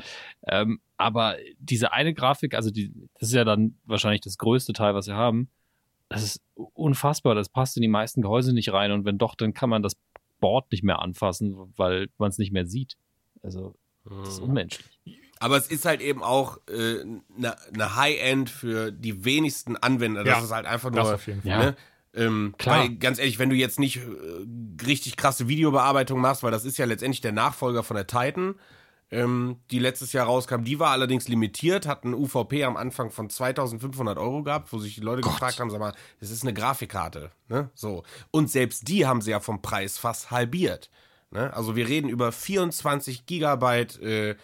Ähm, 0.47 0.81
aber 0.97 1.37
diese 1.59 1.93
eine 1.93 2.13
Grafik, 2.13 2.55
also 2.55 2.71
die, 2.71 2.91
das 3.19 3.29
ist 3.29 3.35
ja 3.35 3.43
dann 3.43 3.77
wahrscheinlich 3.85 4.21
das 4.21 4.37
größte 4.37 4.73
Teil, 4.73 4.95
was 4.95 5.07
wir 5.07 5.15
haben. 5.15 5.49
Das 6.09 6.23
ist 6.23 6.41
unfassbar. 6.55 7.35
Das 7.35 7.49
passt 7.49 7.75
in 7.77 7.81
die 7.81 7.87
meisten 7.87 8.21
Gehäuse 8.21 8.53
nicht 8.53 8.71
rein. 8.71 8.91
Und 8.91 9.05
wenn 9.05 9.17
doch, 9.17 9.35
dann 9.35 9.53
kann 9.53 9.69
man 9.69 9.83
das 9.83 9.93
Board 10.39 10.71
nicht 10.71 10.83
mehr 10.83 10.99
anfassen, 10.99 11.55
weil 11.75 12.07
man 12.17 12.29
es 12.29 12.37
nicht 12.37 12.51
mehr 12.53 12.65
sieht. 12.65 12.95
Also, 13.43 13.75
das 14.05 14.29
ist 14.29 14.37
Mhm. 14.41 14.49
unmenschlich. 14.49 14.99
Aber 15.39 15.57
es 15.57 15.67
ist 15.67 15.85
halt 15.85 16.01
eben 16.01 16.23
auch 16.23 16.57
eine 16.67 17.21
ne 17.37 17.55
ne 17.75 17.95
High-End 17.95 18.49
für 18.49 18.91
die 18.91 19.23
wenigsten 19.25 19.75
Anwender. 19.75 20.23
Das 20.23 20.37
Ja, 20.39 20.43
ist 20.45 20.51
halt 20.51 20.65
einfach 20.65 20.91
Das 20.91 21.03
nur. 21.05 21.15
auf 21.15 21.27
jeden 21.27 21.41
Fall. 21.41 21.51
Ja. 21.51 21.59
Ne? 21.59 21.75
Ähm, 22.13 22.55
Klar. 22.57 22.79
Weil 22.79 22.95
ganz 22.95 23.19
ehrlich, 23.19 23.37
wenn 23.37 23.49
du 23.49 23.55
jetzt 23.55 23.77
nicht 23.79 23.97
äh, 23.97 24.01
richtig 24.85 25.17
krasse 25.17 25.47
Videobearbeitung 25.47 26.19
machst, 26.19 26.41
weil 26.41 26.51
das 26.51 26.65
ist 26.65 26.77
ja 26.77 26.85
letztendlich 26.85 27.21
der 27.21 27.33
Nachfolger 27.33 27.83
von 27.83 27.95
der 27.95 28.07
Titan, 28.07 28.55
ähm, 29.09 29.61
die 29.71 29.79
letztes 29.79 30.13
Jahr 30.13 30.25
rauskam, 30.25 30.63
die 30.63 30.79
war 30.79 30.91
allerdings 30.91 31.27
limitiert, 31.27 31.87
hat 31.87 32.03
ein 32.03 32.13
UVP 32.13 32.63
am 32.65 32.75
Anfang 32.75 33.09
von 33.09 33.29
2500 33.29 34.17
Euro 34.17 34.43
gehabt, 34.43 34.73
wo 34.73 34.79
sich 34.79 34.95
die 34.95 35.01
Leute 35.01 35.21
gefragt 35.21 35.59
haben, 35.59 35.69
sag 35.69 35.79
mal, 35.79 35.93
das 36.19 36.29
ist 36.29 36.43
eine 36.43 36.53
Grafikkarte, 36.53 37.31
ne? 37.47 37.69
So. 37.73 38.03
Und 38.31 38.51
selbst 38.51 38.87
die 38.87 39.05
haben 39.05 39.21
sie 39.21 39.31
ja 39.31 39.39
vom 39.39 39.61
Preis 39.61 39.97
fast 39.97 40.31
halbiert. 40.31 40.89
Ne? 41.31 41.53
Also 41.53 41.75
wir 41.75 41.87
reden 41.87 42.09
über 42.09 42.31
24 42.31 43.25
Gigabyte 43.25 43.99
äh, 44.01 44.35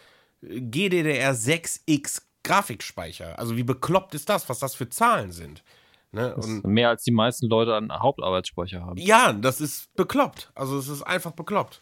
GDDR6X 0.41 2.22
Grafikspeicher. 2.44 3.40
Also 3.40 3.56
wie 3.56 3.64
bekloppt 3.64 4.15
ist 4.15 4.30
das, 4.30 4.49
was 4.49 4.60
das 4.60 4.76
für 4.76 4.90
Zahlen 4.90 5.31
sind? 5.31 5.64
Ne? 6.11 6.35
Mehr 6.64 6.90
als 6.90 7.03
die 7.03 7.11
meisten 7.11 7.48
Leute 7.48 7.73
an 7.73 7.91
Hauptarbeitsspeicher 7.91 8.81
haben. 8.81 8.98
ja, 8.98 9.34
das 9.34 9.61
ist 9.61 9.94
bekloppt. 9.95 10.52
Also 10.53 10.77
es 10.77 10.88
ist 10.88 11.02
einfach 11.02 11.31
bekloppt. 11.31 11.81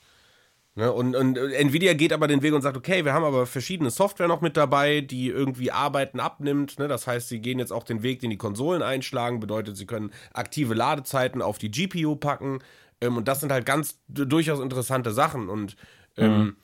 Ne? 0.75 0.91
Und, 0.91 1.15
und 1.15 1.37
Nvidia 1.37 1.93
geht 1.93 2.13
aber 2.13 2.27
den 2.27 2.41
Weg 2.41 2.53
und 2.53 2.61
sagt, 2.61 2.77
okay, 2.77 3.03
wir 3.03 3.13
haben 3.13 3.25
aber 3.25 3.45
verschiedene 3.45 3.91
Software 3.91 4.27
noch 4.27 4.41
mit 4.41 4.55
dabei, 4.55 5.01
die 5.01 5.27
irgendwie 5.27 5.71
Arbeiten 5.71 6.19
abnimmt. 6.19 6.79
Ne? 6.79 6.87
Das 6.87 7.07
heißt, 7.07 7.27
sie 7.27 7.39
gehen 7.39 7.59
jetzt 7.59 7.73
auch 7.73 7.83
den 7.83 8.03
Weg, 8.03 8.19
den 8.21 8.29
die 8.29 8.37
Konsolen 8.37 8.81
einschlagen. 8.81 9.39
Bedeutet, 9.39 9.75
sie 9.75 9.85
können 9.85 10.11
aktive 10.33 10.73
Ladezeiten 10.73 11.41
auf 11.41 11.57
die 11.57 11.71
GPU 11.71 12.15
packen. 12.15 12.59
Ähm, 13.01 13.17
und 13.17 13.27
das 13.27 13.41
sind 13.41 13.51
halt 13.51 13.65
ganz 13.65 13.99
durchaus 14.07 14.61
interessante 14.61 15.11
Sachen. 15.11 15.49
Und 15.49 15.75
ähm, 16.15 16.55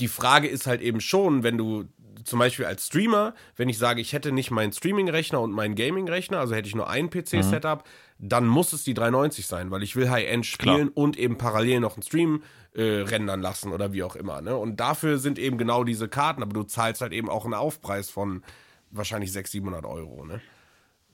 die 0.00 0.08
Frage 0.08 0.48
ist 0.48 0.66
halt 0.66 0.80
eben 0.80 1.00
schon, 1.00 1.44
wenn 1.44 1.56
du 1.56 1.84
zum 2.24 2.38
Beispiel 2.38 2.64
als 2.64 2.86
Streamer, 2.86 3.34
wenn 3.56 3.68
ich 3.68 3.78
sage, 3.78 4.00
ich 4.00 4.12
hätte 4.12 4.32
nicht 4.32 4.50
meinen 4.50 4.72
Streaming-Rechner 4.72 5.40
und 5.40 5.52
meinen 5.52 5.74
Gaming-Rechner, 5.74 6.38
also 6.38 6.54
hätte 6.54 6.68
ich 6.68 6.74
nur 6.74 6.88
ein 6.88 7.10
PC-Setup, 7.10 7.84
dann 8.18 8.46
muss 8.46 8.72
es 8.72 8.84
die 8.84 8.94
390 8.94 9.46
sein, 9.46 9.70
weil 9.70 9.82
ich 9.82 9.96
will 9.96 10.10
High-End 10.10 10.46
spielen 10.46 10.88
und 10.88 11.18
eben 11.18 11.36
parallel 11.36 11.80
noch 11.80 11.96
einen 11.96 12.02
Stream 12.02 12.42
äh, 12.74 13.02
rendern 13.02 13.40
lassen 13.40 13.72
oder 13.72 13.92
wie 13.92 14.02
auch 14.02 14.16
immer. 14.16 14.40
Ne? 14.40 14.56
Und 14.56 14.80
dafür 14.80 15.18
sind 15.18 15.38
eben 15.38 15.58
genau 15.58 15.84
diese 15.84 16.08
Karten, 16.08 16.42
aber 16.42 16.52
du 16.52 16.62
zahlst 16.62 17.00
halt 17.00 17.12
eben 17.12 17.28
auch 17.28 17.44
einen 17.44 17.54
Aufpreis 17.54 18.10
von 18.10 18.42
wahrscheinlich 18.90 19.32
600, 19.32 19.52
700 19.52 19.84
Euro. 19.84 20.24
Ne? 20.24 20.40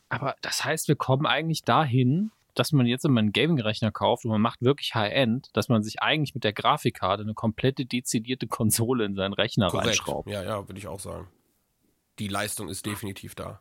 Aber 0.09 0.37
das 0.41 0.65
heißt, 0.65 0.89
wir 0.89 0.97
kommen 0.97 1.27
eigentlich 1.27 1.65
dahin, 1.65 2.31
dass 2.55 2.73
man 2.73 2.87
jetzt 2.87 3.05
immer 3.05 3.21
einen 3.21 3.33
Gaming-Rechner 3.33 3.93
kauft 3.93 4.25
und 4.25 4.31
man 4.31 4.41
macht 4.41 4.63
wirklich 4.63 4.95
High-End, 4.95 5.49
dass 5.53 5.69
man 5.69 5.83
sich 5.83 6.03
eigentlich 6.03 6.35
mit 6.35 6.45
der 6.45 6.53
Grafikkarte 6.53 7.23
eine 7.23 7.35
komplette 7.35 7.87
dezidierte 7.87 8.47
Konsole 8.47 9.05
in 9.05 9.15
seinen 9.15 9.33
Rechner 9.33 9.69
reinschraubt. 9.69 10.29
Ja, 10.29 10.43
ja, 10.43 10.69
würde 10.69 10.79
ich 10.79 10.89
auch 10.89 11.01
sagen. 11.01 11.29
Die 12.19 12.29
Leistung 12.29 12.69
ist 12.69 12.85
definitiv 12.85 13.35
da. 13.35 13.61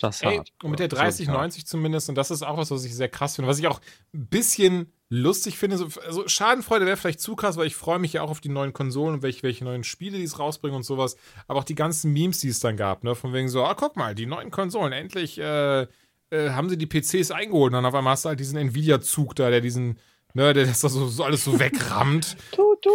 Das 0.00 0.22
Ey, 0.22 0.36
hart. 0.36 0.52
und 0.62 0.70
mit 0.70 0.80
der 0.80 0.88
Das 0.88 0.98
ist 0.98 1.04
wirklich 1.04 1.28
hart. 1.28 1.36
3090 1.36 1.66
zumindest, 1.66 2.08
und 2.08 2.14
das 2.16 2.30
ist 2.30 2.42
auch 2.42 2.56
was, 2.56 2.70
was 2.70 2.84
ich 2.84 2.94
sehr 2.94 3.08
krass 3.08 3.36
finde, 3.36 3.48
was 3.48 3.58
ich 3.58 3.66
auch 3.66 3.80
ein 4.14 4.26
bisschen 4.26 4.92
lustig 5.08 5.56
finde. 5.58 5.76
So, 5.78 5.88
also 6.06 6.26
Schadenfreude 6.26 6.84
wäre 6.86 6.96
vielleicht 6.96 7.20
zu 7.20 7.36
krass, 7.36 7.56
weil 7.56 7.66
ich 7.66 7.76
freue 7.76 7.98
mich 7.98 8.12
ja 8.14 8.22
auch 8.22 8.30
auf 8.30 8.40
die 8.40 8.48
neuen 8.48 8.72
Konsolen 8.72 9.14
und 9.14 9.22
welche, 9.22 9.42
welche 9.44 9.64
neuen 9.64 9.84
Spiele 9.84 10.18
die 10.18 10.24
es 10.24 10.38
rausbringen 10.38 10.76
und 10.76 10.82
sowas. 10.82 11.16
Aber 11.46 11.60
auch 11.60 11.64
die 11.64 11.74
ganzen 11.74 12.12
Memes, 12.12 12.40
die 12.40 12.48
es 12.48 12.60
dann 12.60 12.76
gab, 12.76 13.04
ne? 13.04 13.14
Von 13.14 13.32
wegen 13.32 13.48
so, 13.48 13.64
ah, 13.64 13.74
guck 13.74 13.96
mal, 13.96 14.14
die 14.14 14.26
neuen 14.26 14.50
Konsolen, 14.50 14.92
endlich 14.92 15.38
äh, 15.38 15.82
äh, 15.82 16.50
haben 16.50 16.68
sie 16.68 16.76
die 16.76 16.86
PCs 16.86 17.30
eingeholt. 17.30 17.70
Und 17.70 17.74
dann 17.74 17.86
auf 17.86 17.94
einmal 17.94 18.12
hast 18.12 18.24
du 18.24 18.30
halt 18.30 18.40
diesen 18.40 18.58
Nvidia-Zug 18.58 19.36
da, 19.36 19.48
der 19.50 19.60
diesen, 19.60 19.98
ne, 20.34 20.52
der 20.52 20.66
das 20.66 20.80
da 20.80 20.88
so, 20.88 21.06
so 21.06 21.22
alles 21.22 21.44
so 21.44 21.58
wegrammt. 21.60 22.36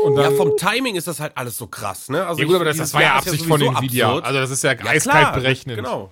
Und 0.03 0.15
Ja, 0.17 0.23
dann, 0.23 0.35
vom 0.35 0.55
Timing 0.57 0.95
ist 0.95 1.07
das 1.07 1.19
halt 1.19 1.33
alles 1.37 1.57
so 1.57 1.67
krass, 1.67 2.09
ne? 2.09 2.25
Also 2.25 2.39
ja 2.41 2.45
gut, 2.45 2.53
ich- 2.53 2.55
aber 2.55 2.65
das, 2.65 2.77
das 2.77 2.93
war 2.93 3.01
ja 3.01 3.15
Absicht 3.15 3.45
von 3.45 3.59
sowieso 3.59 3.77
Nvidia. 3.77 4.07
absurd. 4.07 4.25
Also 4.25 4.39
das 4.39 4.51
ist 4.51 4.63
ja, 4.63 4.73
Ja, 4.73 4.85
eiskalt 4.85 5.01
klar, 5.19 5.33
berechnend. 5.33 5.77
Genau. 5.77 6.11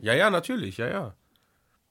Ja, 0.00 0.14
ja, 0.14 0.30
natürlich, 0.30 0.76
ja, 0.78 0.88
ja. 0.88 1.14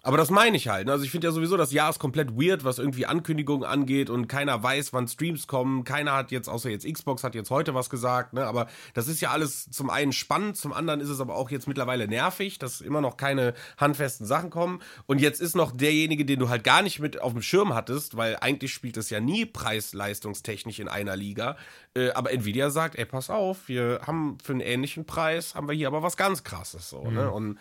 Aber 0.04 0.18
das 0.18 0.32
meine 0.32 0.58
ich 0.58 0.68
halt. 0.68 0.88
ne? 0.88 0.94
Also 0.94 1.06
ich 1.06 1.12
finde 1.12 1.28
ja 1.28 1.32
sowieso, 1.32 1.58
das 1.58 1.72
Jahr 1.72 1.90
ist 1.90 2.00
komplett 2.00 2.32
weird, 2.32 2.64
was 2.64 2.80
irgendwie 2.80 3.06
Ankündigungen 3.06 3.64
angeht 3.64 4.10
und 4.10 4.28
keiner 4.28 4.62
weiß, 4.64 4.94
wann 4.94 5.08
Streams 5.08 5.46
kommen. 5.46 5.84
Keiner 5.84 6.14
hat 6.14 6.32
jetzt, 6.32 6.50
außer 6.50 6.70
jetzt 6.70 6.92
Xbox, 6.92 7.24
hat 7.24 7.36
jetzt 7.36 7.52
heute 7.52 7.76
was 7.76 7.92
gesagt. 7.92 8.34
Ne? 8.34 8.46
Aber 8.46 8.68
das 8.96 9.08
ist 9.08 9.22
ja 9.22 9.30
alles 9.30 9.70
zum 9.70 9.92
einen 9.92 10.12
spannend, 10.12 10.58
zum 10.58 10.74
anderen 10.74 11.02
ist 11.02 11.10
es 11.10 11.22
aber 11.22 11.36
auch 11.36 11.52
jetzt 11.52 11.68
mittlerweile 11.68 12.08
nervig, 12.08 12.58
dass 12.58 12.82
immer 12.82 13.00
noch 13.00 13.16
keine 13.16 13.54
handfesten 13.78 14.26
Sachen 14.26 14.50
kommen. 14.50 14.82
Und 15.06 15.22
jetzt 15.22 15.40
ist 15.40 15.56
noch 15.56 15.72
derjenige, 15.72 16.26
den 16.26 16.40
du 16.40 16.50
halt 16.50 16.64
gar 16.64 16.82
nicht 16.82 17.00
mit 17.00 17.22
auf 17.22 17.34
dem 17.34 17.44
Schirm 17.44 17.76
hattest, 17.76 18.18
weil 18.18 18.38
eigentlich 18.42 18.74
spielt 18.74 18.98
es 18.98 19.12
ja 19.12 19.20
nie 19.20 19.46
preis-leistungstechnisch 19.46 20.80
in 20.80 20.88
einer 20.88 21.16
Liga. 21.16 21.58
Äh, 21.94 22.10
aber 22.12 22.32
Nvidia 22.32 22.72
sagt, 22.72 22.96
ey, 22.96 23.06
pass 23.06 23.30
auf, 23.30 23.68
wir 23.68 24.02
haben 24.08 24.40
für 24.44 24.54
einen 24.54 24.62
ähnlichen 24.62 25.06
Preis, 25.06 25.54
haben 25.54 25.68
wir 25.68 25.76
hier 25.76 25.88
aber 25.88 26.02
was 26.02 26.18
ganz 26.18 26.44
krasses 26.44 26.90
so. 26.90 27.04
Ne? 27.04 27.30
Und 27.30 27.60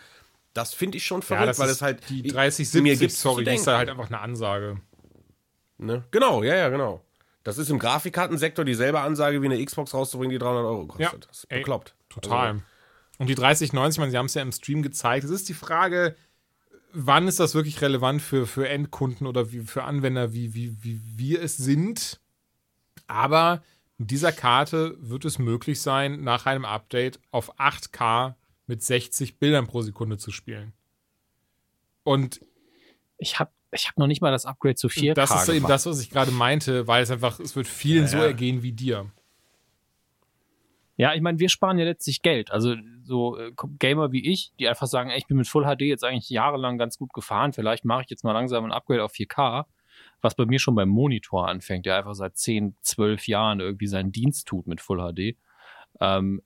das 0.53 0.73
finde 0.73 0.97
ich 0.97 1.05
schon 1.05 1.21
verrückt, 1.21 1.49
das 1.49 1.59
weil 1.59 1.69
es 1.69 1.81
halt 1.81 2.09
die 2.09 2.23
mir 2.23 2.33
3070, 2.33 2.99
gibt's 2.99 3.21
sorry, 3.21 3.43
ist 3.53 3.67
da 3.67 3.77
halt 3.77 3.89
einfach 3.89 4.07
eine 4.07 4.19
Ansage. 4.19 4.81
Ne? 5.77 6.03
Genau, 6.11 6.43
ja, 6.43 6.55
ja, 6.55 6.69
genau. 6.69 7.03
Das 7.43 7.57
ist 7.57 7.69
im 7.69 7.79
Grafikkartensektor 7.79 8.63
dieselbe 8.65 8.99
Ansage 8.99 9.41
wie 9.41 9.47
eine 9.47 9.63
Xbox 9.63 9.93
rauszubringen, 9.93 10.31
die 10.31 10.37
300 10.37 10.63
Euro 10.63 10.85
kostet. 10.85 11.11
Ja, 11.11 11.27
Das 11.27 11.39
ist 11.39 11.45
ey, 11.51 11.59
bekloppt. 11.59 11.95
Total. 12.09 12.47
Also, 12.47 12.61
und 13.17 13.27
die 13.27 13.35
3090, 13.35 13.95
ich 13.95 13.99
meine, 13.99 14.11
sie 14.11 14.17
haben 14.17 14.25
es 14.27 14.33
ja 14.35 14.41
im 14.41 14.51
Stream 14.51 14.83
gezeigt. 14.83 15.23
Es 15.23 15.31
ist 15.31 15.49
die 15.49 15.53
Frage, 15.53 16.15
wann 16.93 17.27
ist 17.27 17.39
das 17.39 17.55
wirklich 17.55 17.81
relevant 17.81 18.21
für, 18.21 18.45
für 18.45 18.67
Endkunden 18.67 19.25
oder 19.25 19.51
wie, 19.51 19.61
für 19.61 19.83
Anwender, 19.83 20.33
wie, 20.33 20.53
wie, 20.53 20.83
wie 20.83 20.99
wir 21.15 21.41
es 21.41 21.57
sind. 21.57 22.19
Aber 23.07 23.63
mit 23.97 24.11
dieser 24.11 24.31
Karte 24.31 24.95
wird 24.99 25.25
es 25.25 25.39
möglich 25.39 25.81
sein, 25.81 26.23
nach 26.23 26.45
einem 26.45 26.65
Update 26.65 27.19
auf 27.31 27.59
8K 27.59 28.35
mit 28.67 28.83
60 28.83 29.37
Bildern 29.39 29.67
pro 29.67 29.81
Sekunde 29.81 30.17
zu 30.17 30.31
spielen. 30.31 30.73
Und 32.03 32.41
Ich 33.17 33.39
habe 33.39 33.51
ich 33.73 33.87
hab 33.87 33.97
noch 33.97 34.07
nicht 34.07 34.21
mal 34.21 34.31
das 34.31 34.45
Upgrade 34.45 34.75
zu 34.75 34.87
4K 34.87 35.13
das 35.13 35.31
ist 35.31 35.47
eben 35.47 35.59
gemacht. 35.59 35.71
das, 35.71 35.85
was 35.85 36.01
ich 36.01 36.09
gerade 36.09 36.31
meinte, 36.31 36.87
weil 36.87 37.03
es 37.03 37.09
einfach, 37.11 37.39
es 37.39 37.55
wird 37.55 37.67
vielen 37.67 38.03
Ja, 38.03 38.07
so 38.09 38.17
ergehen 38.17 38.63
wie 38.63 38.73
dir. 38.73 39.09
Ja, 40.97 41.13
ich 41.15 41.21
meine, 41.21 41.39
wir 41.39 41.47
sparen 41.49 41.79
ja 41.79 41.85
letztlich 41.85 42.21
Geld. 42.21 42.51
Also 42.51 42.75
so 43.03 43.37
äh, 43.37 43.53
Gamer 43.79 44.11
wie 44.11 44.29
ich, 44.29 44.51
die 44.59 44.67
einfach 44.67 44.87
sagen, 44.87 45.09
ey, 45.09 45.17
ich 45.17 45.25
bin 45.25 45.37
mit 45.37 45.47
Full 45.47 45.63
HD 45.63 45.81
jetzt 45.81 46.03
eigentlich 46.03 46.29
jahrelang 46.29 46.77
ganz 46.77 46.97
gut 46.97 47.13
gefahren, 47.13 47.53
vielleicht 47.53 47.85
mache 47.85 48.03
ich 48.03 48.09
jetzt 48.09 48.23
mal 48.23 48.33
langsam 48.33 48.65
ein 48.65 48.71
Upgrade 48.71 49.03
auf 49.03 49.13
4K, 49.13 49.65
was 50.21 50.35
bei 50.35 50.45
mir 50.45 50.59
schon 50.59 50.75
beim 50.75 50.89
Monitor 50.89 51.47
anfängt, 51.47 51.85
der 51.85 51.97
einfach 51.97 52.13
seit 52.13 52.37
10, 52.37 52.75
12 52.81 53.27
Jahren 53.27 53.61
irgendwie 53.61 53.87
seinen 53.87 54.11
Dienst 54.11 54.47
tut 54.47 54.67
mit 54.67 54.81
Full 54.81 54.99
HD. 54.99 55.37
Ähm, 56.01 56.41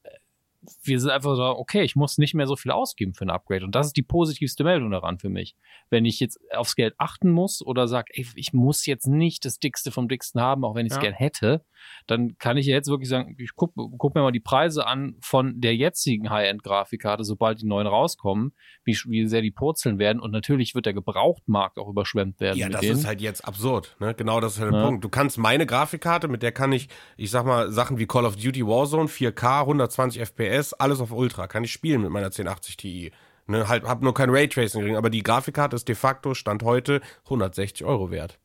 wir 0.84 1.00
sind 1.00 1.10
einfach 1.12 1.36
so, 1.36 1.44
okay, 1.44 1.82
ich 1.84 1.96
muss 1.96 2.18
nicht 2.18 2.34
mehr 2.34 2.48
so 2.48 2.56
viel 2.56 2.72
ausgeben 2.72 3.14
für 3.14 3.26
ein 3.26 3.30
Upgrade. 3.30 3.66
Und 3.66 3.76
das 3.76 3.88
ist 3.88 3.98
die 3.98 4.04
positivste 4.04 4.64
Meldung 4.64 4.92
daran 4.92 5.20
für 5.20 5.30
mich. 5.30 5.56
Wenn 5.90 6.06
ich 6.06 6.20
jetzt 6.20 6.40
aufs 6.56 6.76
Geld 6.76 6.94
achten 6.98 7.30
muss 7.30 7.62
oder 7.66 7.88
sage, 7.88 8.12
ey, 8.14 8.26
ich 8.36 8.54
muss 8.54 8.86
jetzt 8.86 9.08
nicht 9.08 9.46
das 9.46 9.60
Dickste 9.60 9.92
vom 9.92 10.08
Dicksten 10.08 10.42
haben, 10.42 10.64
auch 10.66 10.76
wenn 10.76 10.86
ich 10.86 10.92
es 10.92 10.98
Ja. 10.98 11.02
gern 11.04 11.14
hätte, 11.14 11.66
dann 12.08 12.38
kann 12.38 12.58
ich 12.58 12.66
jetzt 12.66 12.88
wirklich 12.90 13.10
sagen, 13.10 13.36
ich 13.38 13.52
guck, 13.56 13.74
guck 13.98 14.16
mir 14.16 14.22
mal 14.22 14.32
die 14.32 14.40
Preise 14.40 14.88
an 14.88 15.16
von 15.22 15.62
der 15.62 15.76
jetzigen 15.76 16.30
High-End-Grafikkarte, 16.30 17.24
sobald 17.24 17.62
die 17.62 17.66
neuen 17.68 17.88
rauskommen, 17.88 18.54
wie, 18.84 18.98
wie 19.08 19.28
sehr 19.28 19.42
die 19.42 19.52
purzeln 19.52 20.00
werden. 20.00 20.20
Und 20.20 20.32
natürlich 20.32 20.74
wird 20.76 20.86
der 20.86 20.94
Gebrauchtmarkt 20.94 21.78
auch 21.78 21.88
überschwemmt 21.90 22.40
werden 22.40 22.58
Ja, 22.58 22.70
das 22.70 22.82
denen. 22.82 22.98
ist 22.98 23.06
halt 23.06 23.22
jetzt 23.22 23.42
absurd. 23.48 23.96
Ne? 24.00 24.14
Genau 24.16 24.40
das 24.40 24.54
ist 24.54 24.60
halt 24.62 24.74
der 24.74 24.80
Ja. 24.80 24.86
Punkt. 24.88 25.04
Du 25.04 25.10
kannst 25.10 25.38
meine 25.38 25.66
Grafikkarte, 25.66 26.28
mit 26.28 26.42
der 26.44 26.52
kann 26.52 26.72
ich, 26.72 26.88
ich 27.18 27.30
sag 27.32 27.46
mal, 27.46 27.72
Sachen 27.72 28.00
wie 28.00 28.08
Call 28.08 28.26
of 28.26 28.36
Duty 28.36 28.66
Warzone, 28.66 29.08
4K, 29.08 29.62
120 29.62 30.22
FPS, 30.22 30.55
FPS, 30.56 30.74
alles 30.74 31.00
auf 31.00 31.12
Ultra, 31.12 31.48
kann 31.48 31.64
ich 31.64 31.72
spielen 31.72 32.02
mit 32.02 32.12
meiner 32.12 32.28
1080 32.28 32.78
Ti. 32.78 33.12
Ne, 33.48 33.68
halt, 33.68 33.84
hab 33.84 34.02
nur 34.02 34.14
kein 34.14 34.32
Raytracing 34.32 34.82
drin, 34.82 34.96
aber 34.96 35.12
die 35.12 35.22
Grafikkarte 35.22 35.76
ist 35.76 35.88
de 35.88 35.96
facto, 35.96 36.34
Stand 36.34 36.64
heute, 36.64 37.02
160 37.26 37.86
Euro 37.86 38.10
wert. 38.10 38.40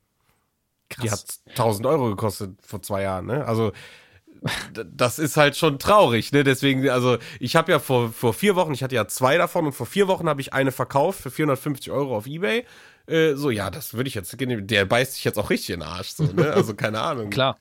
Krass. 0.91 1.03
Die 1.03 1.11
hat 1.11 1.59
1000 1.59 1.87
Euro 1.87 2.11
gekostet 2.11 2.59
vor 2.63 2.83
zwei 2.83 3.03
Jahren, 3.03 3.27
ne? 3.27 3.47
Also, 3.47 3.73
das 4.85 5.19
ist 5.19 5.37
halt 5.37 5.57
schon 5.57 5.79
traurig, 5.79 6.33
ne? 6.33 6.45
Deswegen, 6.45 6.89
also 6.91 7.17
ich 7.39 7.57
habe 7.57 7.73
ja 7.73 7.79
vor, 7.79 8.13
vor 8.13 8.35
vier 8.35 8.57
Wochen, 8.57 8.75
ich 8.75 8.83
hatte 8.83 8.95
ja 8.95 9.07
zwei 9.07 9.39
davon 9.39 9.67
und 9.67 9.73
vor 9.73 9.87
vier 9.87 10.09
Wochen 10.09 10.29
habe 10.29 10.41
ich 10.41 10.53
eine 10.53 10.73
verkauft 10.73 11.21
für 11.21 11.31
450 11.31 11.91
Euro 11.93 12.17
auf 12.17 12.27
Ebay. 12.27 12.67
Äh, 13.11 13.35
so, 13.35 13.51
ja, 13.51 13.71
das 13.71 13.95
würde 13.95 14.09
ich 14.09 14.15
jetzt, 14.15 14.37
der 14.39 14.85
beißt 14.85 15.15
sich 15.15 15.25
jetzt 15.25 15.39
auch 15.39 15.51
richtig 15.51 15.71
in 15.71 15.81
den 15.81 15.89
Arsch, 15.89 16.11
so, 16.11 16.25
ne? 16.25 16.53
Also 16.53 16.75
keine 16.75 17.01
Ahnung. 17.01 17.31
Klar. 17.31 17.59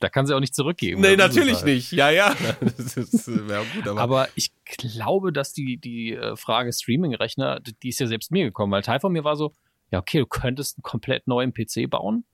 Da 0.00 0.08
kann 0.08 0.26
sie 0.26 0.34
auch 0.34 0.40
nicht 0.40 0.54
zurückgeben. 0.54 1.00
Nee, 1.00 1.14
natürlich 1.14 1.56
halt. 1.56 1.66
nicht. 1.66 1.92
Ja, 1.92 2.10
ja. 2.10 2.34
Das 2.60 2.96
ist, 2.96 3.28
ja 3.28 3.62
gut, 3.74 3.86
aber. 3.86 4.00
aber 4.00 4.28
ich 4.34 4.50
glaube, 4.64 5.32
dass 5.32 5.52
die, 5.52 5.76
die 5.76 6.14
äh, 6.14 6.36
Frage 6.36 6.72
Streaming-Rechner, 6.72 7.60
die 7.60 7.88
ist 7.88 8.00
ja 8.00 8.06
selbst 8.06 8.32
mir 8.32 8.44
gekommen, 8.44 8.72
weil 8.72 8.82
Teil 8.82 8.98
von 8.98 9.12
mir 9.12 9.22
war 9.22 9.36
so, 9.36 9.52
ja, 9.90 9.98
okay, 9.98 10.18
du 10.18 10.26
könntest 10.26 10.78
einen 10.78 10.82
komplett 10.82 11.28
neuen 11.28 11.52
PC 11.52 11.88
bauen 11.88 12.24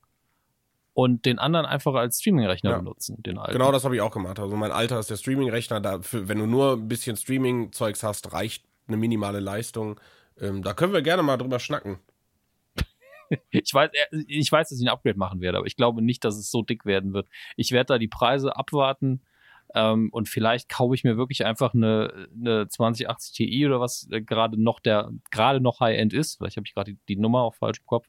und 0.95 1.27
den 1.27 1.39
anderen 1.39 1.67
einfach 1.67 1.95
als 1.95 2.21
Streaming-Rechner 2.21 2.71
ja. 2.71 2.79
benutzen, 2.79 3.23
den 3.23 3.37
alten. 3.37 3.53
Genau 3.53 3.71
das 3.71 3.85
habe 3.85 3.95
ich 3.97 4.01
auch 4.01 4.13
gemacht. 4.13 4.39
Also 4.39 4.57
mein 4.57 4.73
alter 4.73 4.99
ist 4.99 5.11
der 5.11 5.17
Streaming-Rechner. 5.17 6.01
wenn 6.13 6.39
du 6.39 6.47
nur 6.47 6.75
ein 6.75 6.89
bisschen 6.89 7.17
Streaming-Zeugs 7.17 8.03
hast, 8.03 8.33
reicht 8.33 8.65
eine 8.87 8.97
minimale 8.97 9.41
Leistung. 9.41 10.01
Ähm, 10.41 10.63
da 10.63 10.73
können 10.73 10.93
wir 10.93 11.03
gerne 11.03 11.23
mal 11.23 11.37
drüber 11.37 11.59
schnacken. 11.59 11.99
Ich 13.51 13.73
weiß, 13.73 13.91
ich 14.27 14.51
weiß, 14.51 14.69
dass 14.69 14.81
ich 14.81 14.87
ein 14.87 14.93
Upgrade 14.93 15.19
machen 15.19 15.41
werde, 15.41 15.59
aber 15.59 15.67
ich 15.67 15.77
glaube 15.77 16.03
nicht, 16.03 16.25
dass 16.25 16.37
es 16.37 16.51
so 16.51 16.63
dick 16.63 16.85
werden 16.85 17.13
wird. 17.13 17.29
Ich 17.57 17.73
werde 17.73 17.95
da 17.95 17.99
die 17.99 18.09
Preise 18.09 18.57
abwarten 18.57 19.23
ähm, 19.75 20.11
und 20.13 20.29
vielleicht 20.29 20.69
kaufe 20.69 20.95
ich 20.95 21.05
mir 21.05 21.17
wirklich 21.17 21.45
einfach 21.45 21.75
eine, 21.75 22.29
eine 22.35 22.69
2080 22.69 23.33
Ti 23.35 23.67
oder 23.67 23.81
was 23.81 24.09
äh, 24.11 24.21
gerade 24.21 24.61
noch 24.61 24.81
der 24.81 25.11
gerade 25.31 25.61
noch 25.61 25.81
High-End 25.81 26.13
ist. 26.13 26.37
Vielleicht 26.37 26.57
habe 26.57 26.67
ich 26.67 26.75
gerade 26.75 26.93
die, 26.93 26.99
die, 27.09 27.17
Nummer 27.17 27.43
auch 27.43 27.55
falsch 27.55 27.81
im 27.81 27.87
Kopf. 27.87 28.09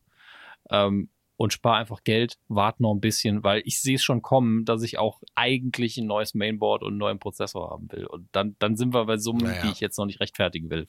Ähm, 0.69 1.09
und 1.37 1.53
spare 1.53 1.77
einfach 1.77 2.03
Geld, 2.03 2.37
warte 2.47 2.81
noch 2.81 2.93
ein 2.93 2.99
bisschen, 2.99 3.43
weil 3.43 3.61
ich 3.63 3.79
sehe 3.79 3.95
es 3.95 4.03
schon 4.03 4.23
kommen, 4.23 4.65
dass 4.65 4.81
ich 4.81 4.97
auch 4.97 5.21
eigentlich 5.35 5.97
ein 5.97 6.07
neues 6.07 6.33
Mainboard 6.33 6.81
und 6.81 6.89
einen 6.89 6.97
neuen 6.97 7.19
Prozessor 7.19 7.69
haben 7.69 7.91
will. 7.91 8.07
Und 8.07 8.27
dann, 8.31 8.55
dann 8.57 8.75
sind 8.75 8.93
wir 8.93 9.05
bei 9.05 9.17
Summen, 9.17 9.43
naja. 9.43 9.61
die 9.61 9.71
ich 9.71 9.79
jetzt 9.79 9.97
noch 9.97 10.07
nicht 10.07 10.19
rechtfertigen 10.19 10.71
will. 10.71 10.87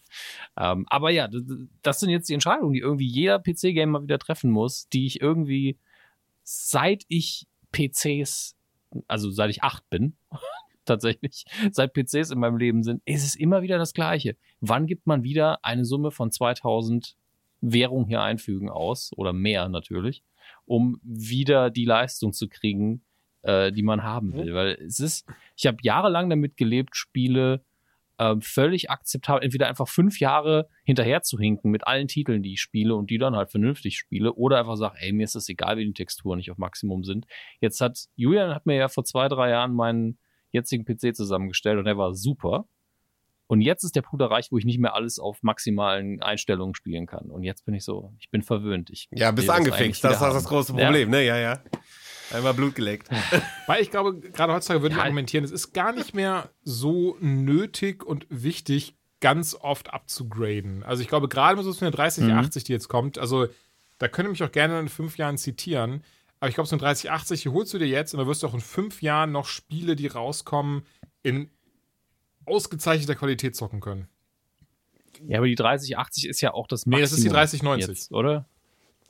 Ähm, 0.59 0.87
aber 0.89 1.11
ja, 1.11 1.29
das 1.83 2.01
sind 2.01 2.09
jetzt 2.09 2.31
die 2.31 2.35
Entscheidungen, 2.35 2.73
die 2.73 2.81
irgendwie 2.81 3.07
jeder 3.07 3.39
PC-Gamer 3.39 4.03
wieder 4.03 4.19
treffen 4.19 4.51
muss, 4.51 4.89
die 4.89 5.07
ich 5.07 5.21
irgendwie 5.21 5.79
seit 6.43 7.05
ich 7.09 7.47
PCs, 7.73 8.57
also 9.07 9.31
seit 9.31 9.51
ich 9.51 9.63
acht 9.63 9.89
bin, 9.91 10.17
tatsächlich, 10.87 11.45
seit 11.71 11.93
PCs 11.93 12.31
in 12.31 12.39
meinem 12.39 12.57
Leben 12.57 12.83
sind, 12.83 13.03
ist 13.05 13.27
es 13.27 13.35
immer 13.35 13.61
wieder 13.61 13.77
das 13.77 13.93
Gleiche. 13.93 14.35
Wann 14.61 14.87
gibt 14.87 15.07
man 15.07 15.23
wieder 15.25 15.63
eine 15.63 15.85
Summe 15.85 16.11
von 16.11 16.33
2000 16.33 17.17
Währung 17.61 18.07
hier 18.07 18.23
einfügen 18.23 18.71
aus 18.71 19.13
oder 19.15 19.35
mehr 19.35 19.69
natürlich? 19.69 20.23
Um 20.69 21.01
wieder 21.03 21.71
die 21.71 21.85
Leistung 21.85 22.33
zu 22.33 22.49
kriegen, 22.49 23.03
äh, 23.43 23.73
die 23.73 23.83
man 23.83 24.03
haben 24.03 24.35
will. 24.35 24.55
Weil 24.55 24.79
es 24.85 25.01
ist, 25.01 25.27
ich 25.57 25.67
habe 25.67 25.79
jahrelang 25.83 26.31
damit 26.31 26.57
gelebt, 26.57 26.97
Spiele 26.97 27.65
äh, 28.19 28.37
völlig 28.41 28.91
akzeptabel, 28.91 29.43
entweder 29.43 29.69
einfach 29.69 29.89
fünf 29.89 30.21
Jahre 30.21 30.69
hinterher 30.85 31.23
zu 31.23 31.39
hinken 31.39 31.71
mit 31.71 31.87
allen 31.87 32.09
Titeln, 32.09 32.43
die 32.43 32.55
ich 32.55 32.61
spiele 32.61 32.95
und 32.95 33.11
die 33.11 33.19
dann 33.19 33.37
halt 33.37 33.51
vernünftig 33.51 33.97
spiele, 33.97 34.35
oder 34.35 34.59
einfach 34.59 34.77
sagen, 34.77 34.97
ey, 34.99 35.13
mir 35.13 35.25
ist 35.25 35.37
es 35.37 35.49
egal, 35.49 35.79
wie 35.79 35.87
die 35.87 35.93
Texturen 35.93 36.39
nicht 36.39 36.51
auf 36.51 36.59
Maximum 36.59 37.05
sind. 37.05 37.27
Jetzt 37.61 37.81
hat 37.81 38.07
Julian 38.17 38.55
hat 38.55 38.67
mir 38.67 38.77
ja 38.77 38.89
vor 38.89 39.05
zwei, 39.05 39.29
drei 39.29 39.51
Jahren 39.51 39.75
meinen 39.75 40.19
jetzigen 40.51 40.85
PC 40.85 41.15
zusammengestellt 41.15 41.79
und 41.79 41.85
der 41.85 41.99
war 41.99 42.15
super. 42.15 42.67
Und 43.49 43.63
jetzt 43.63 43.83
ist 43.83 43.97
der 43.97 44.03
Punkt 44.03 44.23
erreicht, 44.23 44.53
wo 44.53 44.59
ich 44.59 44.67
nicht 44.67 44.79
mehr 44.79 44.95
alles 44.95 45.19
auf 45.19 45.43
maximalen 45.43 46.23
Einstellungen 46.23 46.75
spielen 46.75 47.07
kann. 47.07 47.31
Und 47.31 47.43
jetzt 47.43 47.65
bin 47.65 47.75
ich 47.75 47.83
so, 47.83 48.13
ich 48.21 48.31
bin 48.31 48.43
verwöhnt. 48.43 48.91
Ich 48.91 49.09
ja, 49.11 49.31
bist 49.31 49.49
angefixt. 49.49 50.05
Das, 50.05 50.21
das 50.21 50.29
ist 50.29 50.35
das 50.35 50.45
große 50.45 50.73
Problem, 50.75 51.13
ja. 51.13 51.19
ne? 51.19 51.25
Ja, 51.25 51.39
ja. 51.39 51.61
Einmal 52.31 52.53
Blut 52.53 52.75
geleckt. 52.75 53.09
Weil 53.67 53.81
ich 53.81 53.91
glaube, 53.91 54.21
gerade 54.21 54.53
heutzutage 54.53 54.83
würde 54.83 54.97
ich 54.97 55.01
argumentieren, 55.01 55.45
es 55.45 55.51
ist 55.51 55.73
gar 55.73 55.93
nicht 55.93 56.15
mehr 56.15 56.51
so 56.63 57.17
nötig 57.21 58.05
und 58.05 58.27
wichtig, 58.29 58.97
ganz 59.21 59.55
oft 59.55 59.95
abzugraden. 59.95 60.83
Also 60.83 61.03
ich 61.03 61.09
glaube, 61.09 61.29
gerade 61.29 61.57
mit 61.57 61.65
so 61.65 61.81
einer 61.81 61.91
3080, 61.91 62.63
mhm. 62.63 62.67
die 62.67 62.73
jetzt 62.73 62.89
kommt, 62.89 63.19
also 63.19 63.47
da 63.97 64.09
könnt 64.09 64.29
ihr 64.29 64.31
mich 64.31 64.45
auch 64.45 64.53
gerne 64.53 64.79
in 64.79 64.89
fünf 64.89 65.17
Jahren 65.17 65.39
zitieren, 65.39 66.05
aber 66.39 66.51
ich 66.51 66.55
glaube, 66.55 66.69
so 66.69 66.77
eine 66.77 66.83
3080 66.83 67.43
die 67.43 67.49
holst 67.49 67.75
du 67.75 67.79
dir 67.79 67.89
jetzt 67.89 68.15
und 68.15 68.21
da 68.21 68.27
wirst 68.27 68.43
du 68.43 68.47
auch 68.47 68.55
in 68.55 68.61
fünf 68.61 69.03
Jahren 69.03 69.33
noch 69.33 69.47
Spiele, 69.47 69.97
die 69.97 70.07
rauskommen, 70.07 70.83
in 71.23 71.51
ausgezeichneter 72.49 73.15
Qualität 73.15 73.57
zocken 73.57 73.81
können. 73.81 74.09
Ja, 75.27 75.39
aber 75.39 75.47
die 75.47 75.55
3080 75.55 76.27
ist 76.27 76.41
ja 76.41 76.55
auch 76.55 76.67
das 76.67 76.87
Maximum. 76.87 76.99
Nee, 76.99 77.03
das 77.03 77.13
ist 77.13 77.25
die 77.25 77.29
3090. 77.29 77.89
Jetzt, 77.89 78.13
oder? 78.13 78.47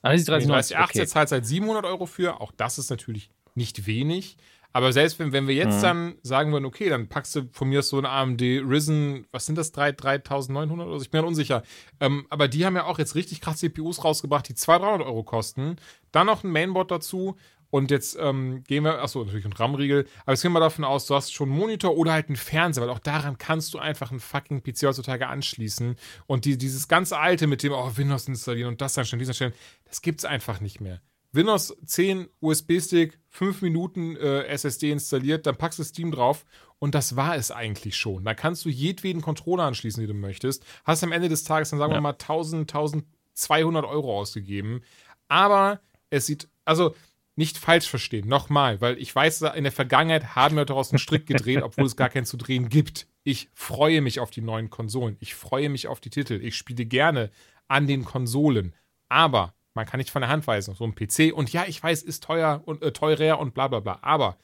Ah, 0.03 0.13
das 0.13 0.21
ist 0.21 0.29
die 0.29 0.33
3090. 0.33 0.71
Nee, 0.71 0.77
3080 0.77 1.01
okay. 1.01 1.09
zahlt 1.09 1.29
seit 1.29 1.47
700 1.47 1.85
Euro 1.85 2.07
für. 2.07 2.41
Auch 2.41 2.53
das 2.53 2.79
ist 2.79 2.91
natürlich 2.91 3.31
nicht 3.55 3.87
wenig. 3.87 4.37
Aber 4.73 4.93
selbst 4.93 5.19
wenn, 5.19 5.33
wenn 5.33 5.49
wir 5.49 5.55
jetzt 5.55 5.79
mhm. 5.79 5.83
dann 5.83 6.15
sagen 6.23 6.53
würden, 6.53 6.67
okay, 6.67 6.89
dann 6.89 7.09
packst 7.09 7.35
du 7.35 7.49
von 7.53 7.69
mir 7.69 7.83
so 7.83 7.99
ein 7.99 8.05
AMD 8.05 8.41
Risen, 8.41 9.27
was 9.33 9.47
sind 9.47 9.57
das, 9.57 9.73
3, 9.73 9.93
3900 9.93 10.87
oder 10.87 10.99
so? 10.99 11.03
Ich 11.03 11.11
bin 11.11 11.21
halt 11.21 11.29
unsicher. 11.29 11.63
Ähm, 12.01 12.27
aber 12.29 12.49
die 12.49 12.67
haben 12.67 12.77
ja 12.77 12.85
auch 12.85 12.99
jetzt 12.99 13.15
richtig 13.15 13.41
krass 13.41 13.59
CPUs 13.59 14.05
rausgebracht, 14.05 14.49
die 14.49 14.55
200, 14.55 14.89
300 14.91 15.09
Euro 15.09 15.23
kosten. 15.23 15.77
Dann 16.13 16.27
noch 16.27 16.45
ein 16.45 16.51
Mainboard 16.51 16.91
dazu. 16.91 17.37
Und 17.71 17.91
jetzt 17.91 18.17
ähm, 18.19 18.65
gehen 18.65 18.85
wir, 18.85 19.03
achso, 19.03 19.23
natürlich 19.23 19.45
ein 19.45 19.53
RAM-Riegel, 19.53 20.07
aber 20.23 20.33
jetzt 20.33 20.43
gehen 20.43 20.53
wir 20.53 20.61
davon 20.61 20.85
aus, 20.85 21.07
du 21.07 21.15
hast 21.15 21.33
schon 21.33 21.51
einen 21.51 21.59
Monitor 21.59 21.97
oder 21.97 22.13
halt 22.13 22.29
einen 22.29 22.37
Fernseher, 22.37 22.83
weil 22.83 22.91
auch 22.91 22.99
daran 22.99 23.37
kannst 23.37 23.75
du 23.75 23.79
einfach 23.79 24.11
einen 24.11 24.21
fucking 24.21 24.63
PC 24.63 24.85
heutzutage 24.85 25.27
anschließen. 25.27 25.97
Und 26.27 26.45
die, 26.45 26.57
dieses 26.57 26.89
ganze 26.89 27.19
alte 27.19 27.47
mit 27.47 27.63
dem, 27.63 27.73
oh, 27.73 27.93
Windows 27.97 28.27
installieren 28.27 28.69
und 28.69 28.81
das 28.81 28.95
dann 28.95 29.05
stellen, 29.05 29.19
diesen 29.19 29.35
stellen, 29.35 29.55
das 29.85 30.01
gibt's 30.01 30.25
einfach 30.25 30.61
nicht 30.61 30.81
mehr. 30.81 31.03
Windows 31.33 31.77
10 31.85 32.29
USB-Stick, 32.41 33.19
5 33.29 33.61
Minuten 33.61 34.17
äh, 34.17 34.45
SSD 34.45 34.91
installiert, 34.91 35.47
dann 35.47 35.57
packst 35.57 35.79
du 35.79 35.85
Steam 35.85 36.11
drauf 36.11 36.47
und 36.79 36.95
das 36.95 37.17
war 37.17 37.37
es 37.37 37.51
eigentlich 37.51 37.97
schon. 37.97 38.25
Da 38.25 38.35
kannst 38.35 38.65
du 38.65 38.71
jedweden 38.71 39.21
Controller 39.21 39.65
anschließen, 39.65 40.01
den 40.01 40.09
du 40.09 40.15
möchtest. 40.15 40.65
Hast 40.85 41.05
am 41.05 41.13
Ende 41.13 41.29
des 41.29 41.45
Tages 41.45 41.71
dann 41.71 41.79
sagen 41.79 41.93
ja. 41.93 41.99
wir 41.99 42.03
mal 42.03 42.13
1000, 42.13 42.63
1200 42.71 43.85
Euro 43.85 44.19
ausgegeben. 44.19 44.83
Aber 45.29 45.81
es 46.09 46.27
sieht, 46.27 46.49
also 46.65 46.95
nicht 47.39 47.57
falsch 47.57 47.89
verstehen, 47.89 48.27
nochmal, 48.27 48.81
weil 48.81 48.99
ich 48.99 49.15
weiß, 49.15 49.43
in 49.43 49.63
der 49.63 49.73
Vergangenheit 49.73 50.35
haben 50.35 50.57
wir 50.57 50.65
daraus 50.65 50.91
einen 50.91 50.99
Strick 50.99 51.25
gedreht, 51.25 51.63
obwohl 51.63 51.87
es 51.87 51.95
gar 51.95 52.09
keinen 52.09 52.27
zu 52.27 52.37
drehen 52.37 52.69
gibt. 52.69 53.07
Ich 53.23 53.49
freue 53.55 54.01
mich 54.01 54.19
auf 54.19 54.33
die 54.33 54.41
neuen 54.41 54.71
Konsolen. 54.71 55.17
Ich 55.21 55.37
freue 55.37 55.69
mich 55.69 55.87
auf 55.87 56.01
die 56.01 56.11
Titel. 56.11 56.41
Ich 56.43 56.57
spiele 56.57 56.85
gerne 56.85 57.31
an 57.69 57.87
den 57.87 58.05
Konsolen. 58.05 58.75
Aber 59.09 59.55
man 59.73 59.87
kann 59.87 59.99
nicht 59.99 60.11
von 60.11 60.23
der 60.23 60.31
Hand 60.31 60.49
weisen, 60.49 60.75
so 60.75 60.83
ein 60.83 60.97
PC. 60.97 61.33
Und 61.33 61.53
ja, 61.53 61.65
ich 61.69 61.81
weiß, 61.81 62.03
ist 62.03 62.25
teuer 62.25 62.61
und 62.65 62.83
äh, 62.83 62.91
teurer 62.91 63.39
und 63.39 63.55
bla 63.55 63.69
bla 63.69 63.79
bla. 63.79 64.01
Aber 64.03 64.37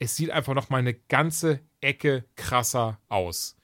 es 0.00 0.16
sieht 0.16 0.30
einfach 0.30 0.54
nochmal 0.54 0.80
eine 0.80 0.94
ganze 0.94 1.60
Ecke 1.80 2.24
krasser 2.34 2.98
aus. 3.08 3.56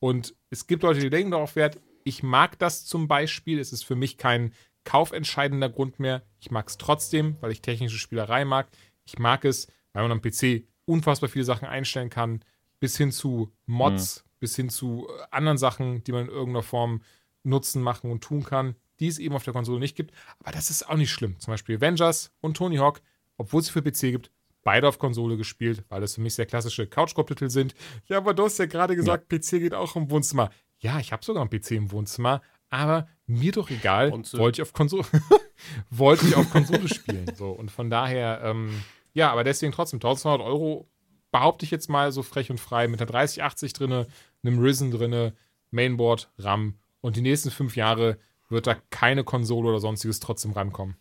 Und 0.00 0.34
es 0.50 0.66
gibt 0.66 0.82
Leute, 0.82 0.98
die 0.98 1.10
denken 1.10 1.30
darauf 1.30 1.54
Wert. 1.54 1.78
Ich 2.02 2.24
mag 2.24 2.58
das 2.58 2.84
zum 2.84 3.06
Beispiel. 3.06 3.60
Es 3.60 3.72
ist 3.72 3.84
für 3.84 3.94
mich 3.94 4.18
kein 4.18 4.52
kaufentscheidender 4.84 5.68
Grund 5.68 5.98
mehr. 5.98 6.22
Ich 6.38 6.50
mag 6.50 6.68
es 6.68 6.78
trotzdem, 6.78 7.36
weil 7.40 7.50
ich 7.50 7.62
technische 7.62 7.98
Spielerei 7.98 8.44
mag. 8.44 8.68
Ich 9.04 9.18
mag 9.18 9.44
es, 9.44 9.66
weil 9.92 10.02
man 10.06 10.12
am 10.12 10.22
PC 10.22 10.64
unfassbar 10.84 11.28
viele 11.28 11.44
Sachen 11.44 11.66
einstellen 11.66 12.10
kann, 12.10 12.40
bis 12.80 12.96
hin 12.96 13.12
zu 13.12 13.52
Mods, 13.66 14.24
mhm. 14.24 14.28
bis 14.40 14.56
hin 14.56 14.68
zu 14.68 15.08
äh, 15.08 15.26
anderen 15.30 15.58
Sachen, 15.58 16.04
die 16.04 16.12
man 16.12 16.22
in 16.22 16.28
irgendeiner 16.28 16.62
Form 16.62 17.02
nutzen, 17.42 17.82
machen 17.82 18.10
und 18.10 18.22
tun 18.22 18.44
kann, 18.44 18.74
die 19.00 19.08
es 19.08 19.18
eben 19.18 19.34
auf 19.34 19.44
der 19.44 19.52
Konsole 19.52 19.80
nicht 19.80 19.96
gibt. 19.96 20.14
Aber 20.40 20.52
das 20.52 20.70
ist 20.70 20.88
auch 20.88 20.96
nicht 20.96 21.10
schlimm. 21.10 21.38
Zum 21.40 21.52
Beispiel 21.52 21.76
Avengers 21.76 22.32
und 22.40 22.56
Tony 22.56 22.76
Hawk, 22.76 23.00
obwohl 23.36 23.60
es 23.60 23.70
für 23.70 23.82
PC 23.82 24.12
gibt, 24.12 24.30
beide 24.62 24.88
auf 24.88 24.98
Konsole 24.98 25.36
gespielt, 25.36 25.84
weil 25.88 26.00
das 26.00 26.14
für 26.14 26.20
mich 26.20 26.34
sehr 26.34 26.46
klassische 26.46 26.86
Couch-Titel 26.86 27.50
sind. 27.50 27.74
Ja, 28.06 28.16
aber 28.16 28.34
du 28.34 28.44
hast 28.44 28.58
ja 28.58 28.66
gerade 28.66 28.96
gesagt, 28.96 29.30
ja. 29.30 29.38
PC 29.38 29.50
geht 29.60 29.74
auch 29.74 29.94
im 29.94 30.10
Wohnzimmer. 30.10 30.50
Ja, 30.78 30.98
ich 30.98 31.12
habe 31.12 31.24
sogar 31.24 31.42
einen 31.42 31.50
PC 31.50 31.72
im 31.72 31.92
Wohnzimmer, 31.92 32.42
aber 32.74 33.08
mir 33.26 33.52
doch 33.52 33.70
egal, 33.70 34.12
wollte 34.12 34.56
ich 34.56 34.62
auf 34.62 34.72
Konsole, 34.72 35.04
wollte 35.90 36.26
ich 36.26 36.34
auf 36.34 36.50
Konsole 36.50 36.88
spielen. 36.88 37.34
So, 37.34 37.50
und 37.50 37.70
von 37.70 37.90
daher, 37.90 38.40
ähm, 38.42 38.82
ja, 39.12 39.30
aber 39.30 39.44
deswegen 39.44 39.72
trotzdem 39.72 39.98
1200 39.98 40.40
Euro 40.46 40.88
behaupte 41.30 41.64
ich 41.64 41.70
jetzt 41.70 41.88
mal 41.88 42.12
so 42.12 42.22
frech 42.22 42.50
und 42.50 42.60
frei 42.60 42.86
mit 42.88 43.00
einer 43.00 43.10
3080 43.10 43.72
drinne, 43.72 44.06
einem 44.42 44.58
Risen 44.58 44.90
drinne, 44.90 45.34
Mainboard, 45.70 46.30
RAM 46.38 46.78
und 47.00 47.16
die 47.16 47.22
nächsten 47.22 47.50
fünf 47.50 47.76
Jahre 47.76 48.18
wird 48.48 48.66
da 48.66 48.76
keine 48.90 49.24
Konsole 49.24 49.70
oder 49.70 49.80
sonstiges 49.80 50.20
trotzdem 50.20 50.52
rankommen. 50.52 50.96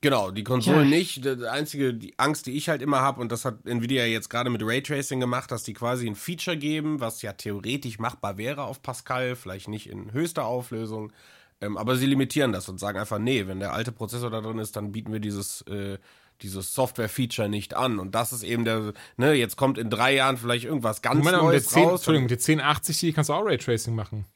Genau, 0.00 0.30
die 0.30 0.44
Konsole 0.44 0.82
ja. 0.82 0.84
nicht. 0.84 1.24
Die 1.24 1.46
einzige 1.46 1.92
die 1.92 2.16
Angst, 2.18 2.46
die 2.46 2.52
ich 2.52 2.68
halt 2.68 2.82
immer 2.82 3.00
habe, 3.00 3.20
und 3.20 3.32
das 3.32 3.44
hat 3.44 3.66
Nvidia 3.66 4.06
jetzt 4.06 4.30
gerade 4.30 4.48
mit 4.48 4.62
Raytracing 4.62 5.18
gemacht, 5.18 5.50
dass 5.50 5.64
die 5.64 5.72
quasi 5.72 6.06
ein 6.06 6.14
Feature 6.14 6.56
geben, 6.56 7.00
was 7.00 7.22
ja 7.22 7.32
theoretisch 7.32 7.98
machbar 7.98 8.38
wäre 8.38 8.62
auf 8.62 8.80
Pascal, 8.80 9.34
vielleicht 9.34 9.66
nicht 9.66 9.88
in 9.88 10.12
höchster 10.12 10.44
Auflösung. 10.44 11.12
Ähm, 11.60 11.76
aber 11.76 11.96
sie 11.96 12.06
limitieren 12.06 12.52
das 12.52 12.68
und 12.68 12.78
sagen 12.78 12.98
einfach, 12.98 13.18
nee, 13.18 13.48
wenn 13.48 13.58
der 13.58 13.72
alte 13.72 13.90
Prozessor 13.90 14.30
da 14.30 14.40
drin 14.40 14.58
ist, 14.58 14.76
dann 14.76 14.92
bieten 14.92 15.12
wir 15.12 15.18
dieses, 15.18 15.62
äh, 15.62 15.98
dieses 16.42 16.72
Software-Feature 16.74 17.48
nicht 17.48 17.74
an. 17.74 17.98
Und 17.98 18.14
das 18.14 18.32
ist 18.32 18.44
eben 18.44 18.64
der, 18.64 18.92
ne, 19.16 19.32
jetzt 19.34 19.56
kommt 19.56 19.78
in 19.78 19.90
drei 19.90 20.14
Jahren 20.14 20.36
vielleicht 20.36 20.64
irgendwas 20.64 21.02
ganz 21.02 21.18
Moment, 21.18 21.32
mit 21.34 21.42
der 21.42 21.48
Neues 21.48 21.66
10, 21.66 21.82
raus. 21.82 22.00
Entschuldigung, 22.00 22.28
der 22.28 22.38
1080 22.38 23.00
die 23.00 23.12
kannst 23.12 23.30
du 23.30 23.34
auch 23.34 23.44
Raytracing 23.44 23.96
machen. 23.96 24.26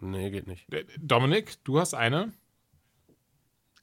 Nee, 0.00 0.30
geht 0.30 0.46
nicht. 0.46 0.72
Äh, 0.72 0.84
Dominik, 0.98 1.62
du 1.64 1.78
hast 1.78 1.92
eine. 1.92 2.32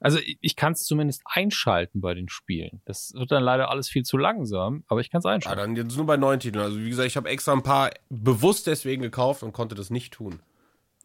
Also 0.05 0.19
ich, 0.19 0.37
ich 0.39 0.55
kann 0.55 0.73
es 0.73 0.83
zumindest 0.83 1.23
einschalten 1.25 1.99
bei 1.99 2.13
den 2.13 2.29
Spielen. 2.29 2.79
Das 2.85 3.11
wird 3.15 3.31
dann 3.31 3.41
leider 3.41 3.71
alles 3.71 3.89
viel 3.89 4.03
zu 4.03 4.17
langsam, 4.17 4.83
aber 4.87 5.01
ich 5.01 5.09
kann 5.09 5.17
es 5.17 5.25
einschalten. 5.25 5.59
dann 5.59 5.75
jetzt 5.75 5.97
nur 5.97 6.05
bei 6.05 6.15
neuen 6.15 6.39
Titeln. 6.39 6.63
Also 6.63 6.77
wie 6.79 6.89
gesagt, 6.89 7.07
ich 7.07 7.17
habe 7.17 7.27
extra 7.27 7.53
ein 7.53 7.63
paar 7.63 7.89
bewusst 8.11 8.67
deswegen 8.67 9.01
gekauft 9.01 9.41
und 9.41 9.51
konnte 9.51 9.73
das 9.73 9.89
nicht 9.89 10.13
tun. 10.13 10.41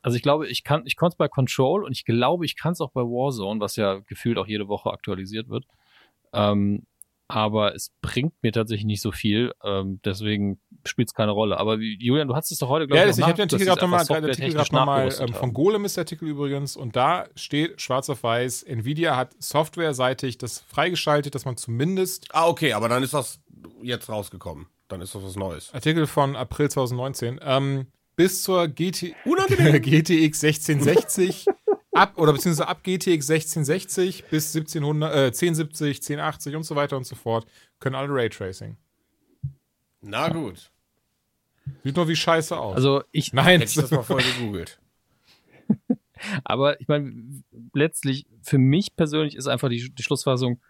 Also 0.03 0.19
ich 0.19 0.23
glaube, 0.23 0.49
ich 0.49 0.65
kann, 0.65 0.83
ich 0.85 0.97
konnte 0.97 1.15
es 1.15 1.17
bei 1.17 1.29
Control 1.29 1.83
und 1.83 1.93
ich 1.93 2.05
glaube, 2.05 2.45
ich 2.45 2.59
kann 2.59 2.73
es 2.73 2.83
auch 2.83 2.91
bei 2.91 3.01
Warzone, 3.01 3.59
was 3.59 3.77
ja 3.77 4.01
gefühlt 4.01 4.37
auch 4.37 4.47
jede 4.47 4.69
Woche 4.69 4.91
aktualisiert 4.91 5.49
wird. 5.49 5.65
Ähm, 6.35 6.83
aber 7.31 7.75
es 7.75 7.93
bringt 8.03 8.35
mir 8.43 8.53
tatsächlich 8.53 8.87
nicht 8.87 9.01
so 9.01 9.13
viel, 9.13 9.53
ähm, 9.65 10.01
deswegen 10.05 10.61
spielt 10.85 11.09
es 11.09 11.15
keine 11.15 11.33
Rolle. 11.33 11.59
Aber 11.59 11.77
Julian, 11.79 12.29
du 12.29 12.35
hast 12.35 12.51
es 12.51 12.59
doch 12.59 12.69
heute, 12.69 12.87
glaube 12.87 13.03
Ja, 13.03 13.09
ich, 13.09 13.17
ich 13.17 13.23
habe 13.23 13.35
den 13.35 13.43
Artikel 13.43 13.67
gerade 13.67 13.81
nochmal, 13.83 14.05
der 14.05 14.17
Artikel 14.17 14.53
gerade 14.53 14.75
nochmal 14.75 15.15
ähm, 15.21 15.35
von 15.35 15.53
Golem 15.53 15.85
ist 15.85 15.97
der 15.97 16.03
Artikel 16.03 16.29
übrigens 16.29 16.77
und 16.77 16.97
da 16.97 17.27
steht 17.37 17.81
schwarz 17.81 18.11
auf 18.11 18.23
weiß, 18.23 18.65
Nvidia 18.65 19.17
hat 19.17 19.35
softwareseitig 19.39 20.39
das 20.39 20.61
freigeschaltet, 20.61 21.35
dass 21.35 21.45
man 21.45 21.57
zumindest 21.57 22.27
Ah, 22.33 22.49
okay, 22.49 22.73
aber 22.73 22.89
dann 22.89 23.03
ist 23.03 23.15
das 23.15 23.41
jetzt 23.83 24.09
rausgekommen. 24.09 24.67
Dann 24.89 25.01
ist 25.01 25.15
das 25.15 25.23
was 25.23 25.37
Neues. 25.37 25.73
Artikel 25.73 26.07
von 26.07 26.35
April 26.35 26.69
2019 26.69 27.41
ähm, 27.43 27.87
bis 28.17 28.43
zur 28.43 28.69
GT 28.69 29.15
Unangenehm. 29.25 29.81
GTX 29.83 30.45
1660 30.45 31.47
ab 31.93 32.19
oder 32.19 32.33
beziehungsweise 32.33 32.69
ab 32.69 32.83
GTX 32.83 33.31
1660 33.31 34.25
bis 34.25 34.55
1700, 34.55 35.13
äh, 35.13 35.27
1070, 35.27 35.99
1080 35.99 36.57
und 36.57 36.63
so 36.63 36.77
weiter 36.77 36.97
und 36.97 37.05
so 37.05 37.17
fort 37.17 37.47
können 37.79 37.97
alle 37.97 38.13
Raytracing. 38.13 38.77
Na 40.03 40.29
gut. 40.29 40.71
Sieht 41.85 41.97
nur 41.97 42.09
wie 42.09 42.17
scheiße 42.17 42.59
aus. 42.59 42.77
Also 42.77 43.03
ich, 43.13 43.33
Nein, 43.33 43.61
Hätte 43.61 43.65
ich 43.65 43.75
das 43.75 43.91
mal 43.91 44.03
voll 44.03 44.23
gegoogelt. 44.23 44.81
aber 46.45 46.81
ich 46.81 46.89
meine, 46.89 47.43
letztlich 47.75 48.27
für 48.43 48.59
mich 48.59 48.97
persönlich 48.97 49.37
ist 49.37 49.47
einfach 49.47 49.69
die, 49.69 49.93
die 49.95 50.03
Schlussfassung, 50.03 50.61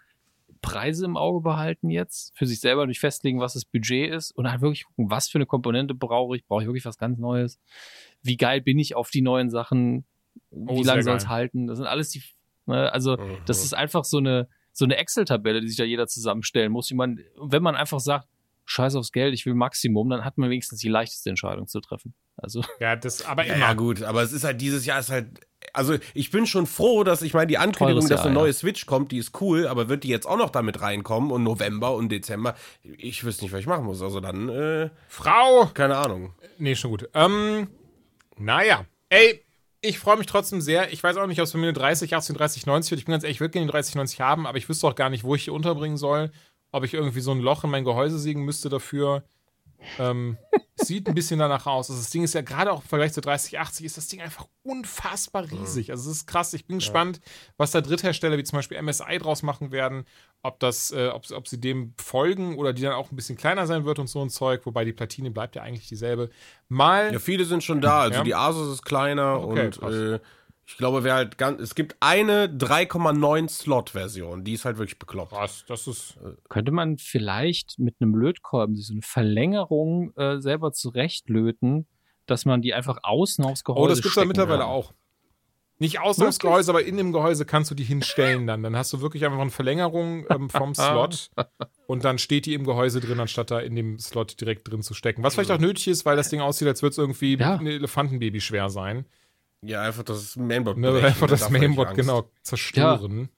Preise 0.63 1.07
im 1.07 1.17
Auge 1.17 1.41
behalten 1.41 1.89
jetzt, 1.89 2.37
für 2.37 2.47
sich 2.47 2.61
selber 2.61 2.87
nicht 2.87 3.01
festlegen, 3.01 3.41
was 3.41 3.55
das 3.55 3.65
Budget 3.65 4.11
ist 4.13 4.31
und 4.33 4.51
halt 4.51 4.61
wirklich 4.61 4.85
gucken, 4.85 5.11
was 5.11 5.29
für 5.29 5.39
eine 5.39 5.47
Komponente 5.47 5.95
brauche 5.95 6.37
ich, 6.37 6.45
brauche 6.45 6.63
ich 6.63 6.69
wirklich 6.69 6.85
was 6.85 6.99
ganz 6.99 7.19
Neues, 7.19 7.59
wie 8.23 8.37
geil 8.37 8.61
bin 8.61 8.79
ich 8.79 8.95
auf 8.95 9.11
die 9.11 9.23
neuen 9.23 9.49
Sachen, 9.49 10.05
Oh, 10.51 10.79
wie 10.79 10.83
lange 10.85 11.03
soll 11.03 11.17
es 11.17 11.29
halten, 11.29 11.67
das 11.67 11.79
sind 11.79 11.87
alles 11.87 12.11
die, 12.11 12.23
ne, 12.67 12.93
also 12.93 13.17
Mhm. 13.17 13.39
das 13.47 13.63
ist 13.65 13.75
einfach 13.75 14.05
so 14.05 14.19
eine, 14.19 14.49
so 14.73 14.85
eine 14.85 14.97
Excel-Tabelle, 14.97 15.61
die 15.61 15.69
sich 15.69 15.77
da 15.77 15.85
jeder 15.85 16.07
zusammenstellen 16.07 16.73
muss, 16.73 16.91
man, 16.93 17.21
wenn 17.41 17.63
man 17.63 17.77
einfach 17.77 18.01
sagt, 18.01 18.27
scheiß 18.67 18.95
aufs 18.95 19.11
Geld, 19.11 19.35
ich 19.35 19.47
will 19.47 19.55
Maximum, 19.55 20.09
dann 20.11 20.25
hat 20.25 20.39
man 20.39 20.49
wenigstens 20.49 20.79
die 20.79 20.89
leichteste 20.89 21.29
Entscheidung 21.31 21.67
zu 21.67 21.81
treffen. 21.81 22.15
Also, 22.37 22.63
ja, 22.81 22.95
das 22.97 23.25
aber 23.25 23.45
Ja, 23.45 23.55
immer. 23.55 23.67
ja, 23.67 23.73
gut, 23.75 24.03
aber 24.03 24.23
es 24.23 24.33
ist 24.33 24.45
halt 24.45 24.61
dieses 24.61 24.87
Jahr 24.87 25.01
ist 25.01 25.11
halt. 25.11 25.41
Also 25.73 25.97
ich 26.15 26.31
bin 26.31 26.47
schon 26.47 26.67
froh, 26.67 27.05
dass 27.05 27.21
ich 27.23 27.35
meine, 27.35 27.47
die 27.49 27.59
Ankündigung, 27.59 28.01
Teures 28.01 28.09
dass 28.09 28.21
Jahr, 28.21 28.27
eine 28.27 28.35
ja. 28.37 28.43
neue 28.43 28.53
Switch 28.53 28.87
kommt, 28.87 29.13
die 29.13 29.19
ist 29.19 29.41
cool, 29.41 29.67
aber 29.69 29.89
wird 29.89 30.05
die 30.05 30.09
jetzt 30.09 30.27
auch 30.27 30.39
noch 30.39 30.51
damit 30.51 30.81
reinkommen 30.81 31.31
und 31.33 31.43
November 31.43 31.95
und 31.95 32.11
Dezember? 32.11 32.55
Ich 32.83 33.23
wüsste 33.25 33.45
nicht, 33.45 33.53
was 33.53 33.61
ich 33.61 33.67
machen 33.67 33.85
muss. 33.85 34.01
Also 34.03 34.21
dann, 34.21 34.49
äh, 34.49 34.91
Frau! 35.09 35.67
keine 35.75 35.97
Ahnung. 35.97 36.33
Nee, 36.59 36.75
schon 36.77 36.93
gut. 36.93 37.09
Ähm, 37.15 37.69
naja. 38.39 38.87
Ey, 39.11 39.45
ich 39.83 39.99
freue 39.99 40.17
mich 40.17 40.27
trotzdem 40.27 40.61
sehr. 40.61 40.93
Ich 40.93 41.03
weiß 41.03 41.17
auch 41.17 41.27
nicht, 41.27 41.41
ob 41.41 41.45
es 41.45 41.53
bei 41.53 41.59
mir 41.59 41.69
eine 41.69 41.73
30, 41.73 42.15
18, 42.15 42.37
30, 42.37 42.67
90 42.67 42.91
wird. 42.91 42.99
Ich 43.01 43.05
bin 43.07 43.13
ganz 43.13 43.25
ehrlich, 43.25 43.37
ich 43.37 43.41
würde 43.41 43.53
gerne 43.53 43.67
die 43.67 43.73
30, 43.73 43.95
90 43.95 44.21
haben, 44.21 44.47
aber 44.47 44.59
ich 44.59 44.69
wüsste 44.69 44.87
auch 44.87 44.95
gar 44.95 45.11
nicht, 45.11 45.25
wo 45.25 45.35
ich 45.35 45.45
die 45.45 45.51
unterbringen 45.51 45.97
soll. 45.97 46.31
Ob 46.73 46.85
ich 46.85 46.95
irgendwie 46.95 47.21
so 47.21 47.33
ein 47.33 47.41
Loch 47.41 47.65
in 47.65 47.71
mein 47.71 47.85
Gehäuse 47.85 48.19
sägen 48.19 48.45
müsste 48.45 48.69
dafür. 48.69 49.25
Ähm, 49.99 50.37
sieht 50.77 51.09
ein 51.09 51.15
bisschen 51.15 51.39
danach 51.39 51.67
aus. 51.67 51.91
Also 51.91 52.01
das 52.01 52.11
Ding 52.11 52.23
ist 52.23 52.35
ja 52.35 52.41
gerade 52.43 52.73
auch 52.73 52.83
im 52.83 52.89
Vergleich 52.89 53.13
zur 53.13 53.23
3080 53.23 53.87
ist 53.87 53.97
das 53.97 54.09
Ding 54.09 54.21
einfach 54.21 54.47
unfassbar 54.63 55.51
riesig. 55.51 55.91
Also 55.91 56.11
es 56.11 56.19
ist 56.19 56.27
krass. 56.27 56.53
Ich 56.55 56.67
bin 56.67 56.79
gespannt, 56.79 57.21
was 57.57 57.71
da 57.71 57.81
Dritthersteller 57.81 58.39
wie 58.39 58.45
zum 58.45 58.59
Beispiel 58.59 58.81
MSI 58.81 59.19
draus 59.19 59.43
machen 59.43 59.73
werden. 59.73 60.05
Ob 60.43 60.59
das, 60.61 60.91
äh, 60.91 61.09
ob, 61.09 61.31
ob 61.33 61.49
sie 61.49 61.61
dem 61.61 61.95
folgen 62.01 62.57
oder 62.57 62.73
die 62.73 62.83
dann 62.83 62.93
auch 62.93 63.11
ein 63.11 63.17
bisschen 63.17 63.37
kleiner 63.37 63.67
sein 63.67 63.85
wird 63.85 63.99
und 63.99 64.07
so 64.07 64.23
ein 64.23 64.31
Zeug. 64.31 64.65
Wobei 64.65 64.85
die 64.85 64.93
Platine 64.93 65.31
bleibt 65.31 65.57
ja 65.57 65.63
eigentlich 65.63 65.89
dieselbe. 65.89 66.31
Mal 66.69 67.13
Ja, 67.13 67.19
viele 67.19 67.45
sind 67.45 67.63
schon 67.63 67.81
da. 67.81 68.01
Also 68.01 68.19
Ja. 68.19 68.25
die 68.25 68.35
Asus 68.35 68.73
ist 68.75 68.83
kleiner 68.83 69.41
Okay, 69.43 69.67
und 69.81 69.83
äh, 69.93 70.21
ich 70.71 70.77
glaube, 70.79 71.05
wer 71.05 71.15
halt 71.15 71.37
ganz. 71.39 71.61
Es 71.61 71.75
gibt 71.75 71.97
eine 72.01 72.47
3,9 72.47 73.49
Slot-Version, 73.49 74.45
die 74.45 74.53
ist 74.55 74.65
halt 74.65 74.79
wirklich 74.79 74.99
bekloppt. 74.99 75.33
krass. 75.33 75.65
Das 75.69 75.87
ist 75.87 76.19
Könnte 76.49 76.73
man 76.73 76.97
vielleicht 76.99 77.79
mit 77.79 77.97
einem 78.01 78.15
Lötkolben 78.15 78.75
sich 78.77 78.87
so 78.87 78.95
eine 78.95 79.03
Verlängerung 79.03 80.13
äh, 80.17 80.41
selber 80.41 80.73
zurechtlöten, 80.73 81.87
dass 82.27 82.45
man 82.45 82.63
die 82.63 82.75
einfach 82.75 82.99
außen 83.03 83.45
aufs 83.45 83.65
Gehäuse 83.65 83.83
Oh, 83.85 83.89
das 83.89 83.99
gibt's 84.03 84.17
ja 84.17 84.23
stecken 84.23 84.29
mittlerweile 84.29 84.61
kann? 84.61 84.69
auch. 84.69 84.93
Nicht 85.83 85.99
außen 85.99 86.27
aufs 86.27 86.39
Gehäuse, 86.39 86.71
aber 86.73 86.85
in 86.85 86.99
dem 86.99 87.11
Gehäuse 87.11 87.47
kannst 87.47 87.71
du 87.71 87.75
die 87.75 87.85
hinstellen 87.85 88.47
dann. 88.47 88.63
Dann 88.63 88.77
hast 88.77 88.93
du 88.93 89.01
wirklich 89.01 89.25
einfach 89.25 89.39
eine 89.39 89.49
Verlängerung 89.51 90.27
ähm, 90.29 90.51
vom 90.51 90.75
Slot 90.75 91.31
und 91.87 92.05
dann 92.05 92.19
steht 92.19 92.45
die 92.45 92.53
im 92.53 92.65
Gehäuse 92.65 93.01
drin, 93.01 93.19
anstatt 93.19 93.51
da 93.51 93.61
in 93.61 93.75
dem 93.77 93.99
Slot 93.99 94.39
direkt 94.43 94.71
drin 94.71 94.83
zu 94.83 94.93
stecken. 94.93 95.23
Was 95.23 95.35
vielleicht 95.35 95.51
auch 95.51 95.59
nötig 95.59 95.89
ist, 95.89 96.05
weil 96.05 96.17
das 96.17 96.29
Ding 96.29 96.43
aussieht, 96.43 96.69
als 96.69 96.83
würde 96.83 96.91
es 96.93 96.99
irgendwie 96.99 97.37
Ja. 97.39 97.55
ein 97.57 97.67
Elefantenbaby 97.67 98.43
schwer 98.43 98.69
sein. 98.69 99.07
Ja, 99.63 99.83
einfach 99.83 100.05
das 100.05 100.37
Mainboard. 100.37 100.79
Ne, 100.79 100.91
brechen, 100.93 101.07
einfach 101.07 101.27
das 101.27 101.43
hätte 101.43 101.55
ich 101.55 101.61
Mainboard 101.61 101.95
genau 101.95 102.31
zerstören. 102.43 103.29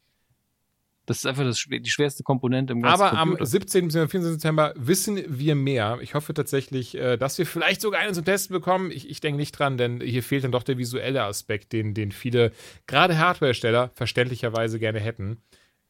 Das 1.07 1.19
ist 1.19 1.27
einfach 1.27 1.43
das, 1.43 1.67
die 1.69 1.91
schwerste 1.91 2.23
Komponente 2.23 2.73
im 2.73 2.83
ganzen 2.83 3.03
Aber 3.03 3.19
am 3.19 3.31
Computer. 3.31 3.47
17. 3.47 3.87
bzw. 3.89 4.07
14. 4.07 4.33
September 4.35 4.73
wissen 4.77 5.21
wir 5.27 5.57
mehr. 5.57 5.99
Ich 6.01 6.15
hoffe 6.15 6.33
tatsächlich, 6.33 6.95
äh, 6.95 7.17
dass 7.17 7.39
wir 7.39 7.47
vielleicht 7.47 7.81
sogar 7.81 8.01
einen 8.01 8.15
zum 8.15 8.25
Testen 8.25 8.55
bekommen. 8.55 8.93
Ich, 8.93 9.11
ich 9.11 9.21
denke 9.21 9.37
nicht 9.37 9.53
dran, 9.53 9.77
denn 9.77 10.01
hier 10.01 10.23
fehlt 10.23 10.45
dann 10.45 10.53
doch 10.53 10.63
der 10.63 10.79
visuelle 10.79 11.25
Aspekt, 11.25 11.73
den, 11.73 11.93
den 11.93 12.13
viele, 12.13 12.53
gerade 12.87 13.19
Hardware-Steller, 13.19 13.91
verständlicherweise 13.95 14.79
gerne 14.79 15.01
hätten. 15.01 15.43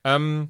Ähm, 0.03 0.49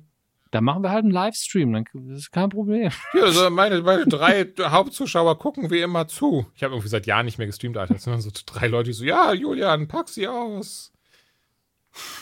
Da 0.52 0.60
machen 0.60 0.82
wir 0.84 0.90
halt 0.90 1.02
einen 1.04 1.12
Livestream, 1.12 1.72
dann 1.72 1.84
das 1.94 2.18
ist 2.18 2.30
kein 2.30 2.50
Problem. 2.50 2.90
ja, 3.14 3.22
also 3.24 3.50
meine, 3.50 3.82
meine 3.82 4.06
drei 4.06 4.44
Hauptzuschauer 4.60 5.38
gucken 5.38 5.70
wie 5.70 5.80
immer 5.80 6.06
zu. 6.06 6.46
Ich 6.54 6.62
habe 6.62 6.74
irgendwie 6.74 6.88
seit 6.90 7.06
Jahren 7.06 7.24
nicht 7.24 7.38
mehr 7.38 7.46
gestreamt, 7.46 7.76
Alter. 7.76 7.94
Es 7.96 8.04
sind 8.04 8.20
so 8.20 8.30
drei 8.46 8.68
Leute, 8.68 8.90
die 8.90 8.94
so, 8.94 9.04
ja, 9.04 9.32
Julian, 9.32 9.88
pack 9.88 10.08
sie 10.08 10.28
aus. 10.28 10.92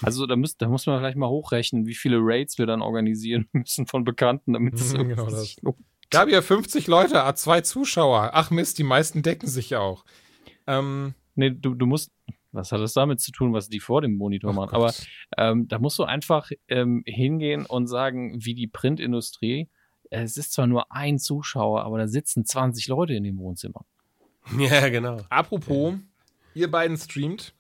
Also 0.03 0.27
da, 0.27 0.37
müsst, 0.37 0.63
da 0.63 0.69
muss 0.69 0.87
man 0.87 0.99
vielleicht 0.99 1.17
mal 1.17 1.29
hochrechnen, 1.29 1.87
wie 1.87 1.95
viele 1.95 2.19
Raids 2.21 2.57
wir 2.59 2.67
dann 2.67 2.83
organisieren 2.83 3.49
müssen 3.53 3.87
von 3.87 4.05
Bekannten, 4.05 4.53
damit 4.55 4.75
es 4.75 4.91
Mhm, 4.93 4.97
irgendwie 5.01 5.17
genau 5.17 5.31
das. 5.31 5.57
lohnt. 5.63 5.77
Gab 6.11 6.29
ja 6.29 6.43
50 6.43 6.87
Leute, 6.89 7.23
ah, 7.23 7.35
zwei 7.37 7.61
Zuschauer. 7.61 8.31
Ach 8.33 8.51
Mist, 8.51 8.79
die 8.79 8.85
meisten 8.85 9.23
decken 9.23 9.49
sich 9.49 9.71
ja 9.71 9.81
auch. 9.81 10.05
Ähm, 10.67 11.15
Nee, 11.37 11.51
du, 11.51 11.75
du 11.75 11.87
musst, 11.87 12.11
was 12.53 12.73
hat 12.73 12.81
das 12.81 12.93
damit 12.93 13.21
zu 13.21 13.33
tun, 13.33 13.53
was 13.53 13.69
die 13.69 13.81
vor 13.81 14.01
dem 14.01 14.17
Monitor 14.17 14.51
oh 14.51 14.55
machen? 14.55 14.71
Gott. 14.71 15.07
Aber 15.31 15.51
ähm, 15.51 15.69
da 15.69 15.79
musst 15.79 15.99
du 15.99 16.05
einfach 16.05 16.51
ähm, 16.69 17.03
hingehen 17.07 17.67
und 17.67 17.87
sagen, 17.87 18.45
wie 18.45 18.55
die 18.55 18.67
Printindustrie, 18.67 19.69
äh, 20.11 20.23
es 20.23 20.37
ist 20.37 20.53
zwar 20.53 20.67
nur 20.67 20.93
ein 20.93 21.19
Zuschauer, 21.19 21.85
aber 21.85 21.99
da 21.99 22.09
sitzen 22.09 22.45
20 22.45 22.89
Leute 22.89 23.15
in 23.15 23.25
dem 23.25 23.39
Wohnzimmer. 23.39 23.85
Ja, 24.59 24.89
genau. 24.89 25.21
Apropos, 25.29 25.95
ihr 26.55 26.71
beiden 26.71 26.97
streamt. 26.97 27.55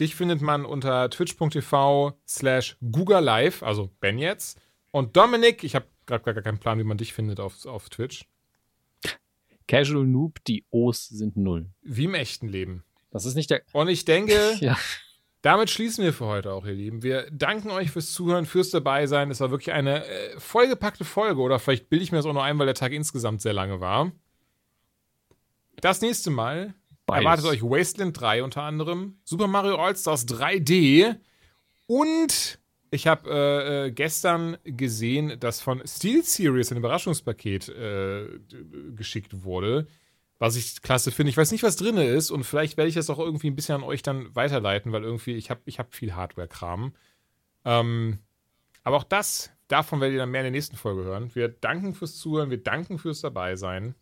Dich 0.00 0.14
findet 0.14 0.40
man 0.40 0.64
unter 0.64 1.10
twitch.tv 1.10 2.16
slash 2.26 2.78
Google 2.80 3.22
Live, 3.22 3.62
also 3.62 3.90
Ben 4.00 4.18
jetzt. 4.18 4.58
Und 4.92 5.16
Dominik, 5.16 5.64
ich 5.64 5.74
habe 5.74 5.86
gerade 6.06 6.24
gar 6.32 6.42
keinen 6.42 6.58
Plan, 6.58 6.78
wie 6.78 6.84
man 6.84 6.96
dich 6.96 7.12
findet 7.12 7.40
auf, 7.40 7.66
auf 7.66 7.90
Twitch. 7.90 8.26
Casual 9.68 10.06
Noob, 10.06 10.42
die 10.44 10.64
O's 10.70 11.08
sind 11.08 11.36
null. 11.36 11.70
Wie 11.82 12.04
im 12.04 12.14
echten 12.14 12.48
Leben. 12.48 12.84
Das 13.12 13.24
ist 13.24 13.36
nicht 13.36 13.50
der. 13.50 13.62
Und 13.72 13.86
ich 13.88 14.04
denke, 14.04 14.56
Ja. 14.60 14.76
damit 15.42 15.70
schließen 15.70 16.02
wir 16.02 16.12
für 16.12 16.26
heute 16.26 16.52
auch, 16.52 16.66
ihr 16.66 16.72
Lieben. 16.72 17.02
Wir 17.04 17.28
danken 17.30 17.70
euch 17.70 17.90
fürs 17.92 18.12
Zuhören, 18.12 18.46
fürs 18.46 18.70
Dabeisein. 18.70 19.30
Es 19.30 19.38
war 19.40 19.50
wirklich 19.52 19.72
eine 19.72 20.04
äh, 20.04 20.40
vollgepackte 20.40 21.04
Folge. 21.04 21.40
Oder 21.40 21.58
vielleicht 21.60 21.88
bilde 21.88 22.02
ich 22.02 22.10
mir 22.10 22.18
das 22.18 22.26
auch 22.26 22.32
noch 22.32 22.42
ein, 22.42 22.58
weil 22.58 22.66
der 22.66 22.74
Tag 22.74 22.90
insgesamt 22.92 23.40
sehr 23.42 23.52
lange 23.52 23.80
war. 23.80 24.10
Das 25.80 26.00
nächste 26.00 26.30
Mal 26.30 26.74
Beides. 27.06 27.24
erwartet 27.24 27.46
euch 27.46 27.62
Wasteland 27.62 28.18
3 28.20 28.42
unter 28.44 28.62
anderem, 28.62 29.18
Super 29.24 29.46
Mario 29.48 29.76
All-Stars 29.76 30.28
3D 30.28 31.16
und 31.86 32.58
ich 32.92 33.06
habe 33.06 33.28
äh, 33.30 33.86
äh, 33.86 33.90
gestern 33.90 34.58
gesehen, 34.64 35.40
dass 35.40 35.60
von 35.60 35.82
Steel 35.86 36.22
Series 36.22 36.70
ein 36.70 36.78
Überraschungspaket 36.78 37.68
äh, 37.70 38.26
geschickt 38.94 39.42
wurde, 39.42 39.88
was 40.42 40.56
ich 40.56 40.82
klasse 40.82 41.12
finde. 41.12 41.30
Ich 41.30 41.36
weiß 41.36 41.52
nicht, 41.52 41.62
was 41.62 41.76
drin 41.76 41.96
ist 41.98 42.32
und 42.32 42.42
vielleicht 42.42 42.76
werde 42.76 42.88
ich 42.88 42.96
das 42.96 43.08
auch 43.10 43.20
irgendwie 43.20 43.46
ein 43.46 43.54
bisschen 43.54 43.76
an 43.76 43.84
euch 43.84 44.02
dann 44.02 44.34
weiterleiten, 44.34 44.90
weil 44.90 45.04
irgendwie 45.04 45.36
ich 45.36 45.50
habe 45.50 45.60
ich 45.66 45.78
hab 45.78 45.94
viel 45.94 46.16
Hardware-Kram. 46.16 46.94
Ähm, 47.64 48.18
aber 48.82 48.96
auch 48.96 49.04
das, 49.04 49.52
davon 49.68 50.00
werdet 50.00 50.14
ihr 50.16 50.18
dann 50.18 50.32
mehr 50.32 50.40
in 50.40 50.46
der 50.46 50.50
nächsten 50.50 50.74
Folge 50.74 51.04
hören. 51.04 51.32
Wir 51.32 51.46
danken 51.46 51.94
fürs 51.94 52.16
Zuhören, 52.16 52.50
wir 52.50 52.60
danken 52.60 52.98
fürs 52.98 53.20
Dabeisein. 53.20 53.94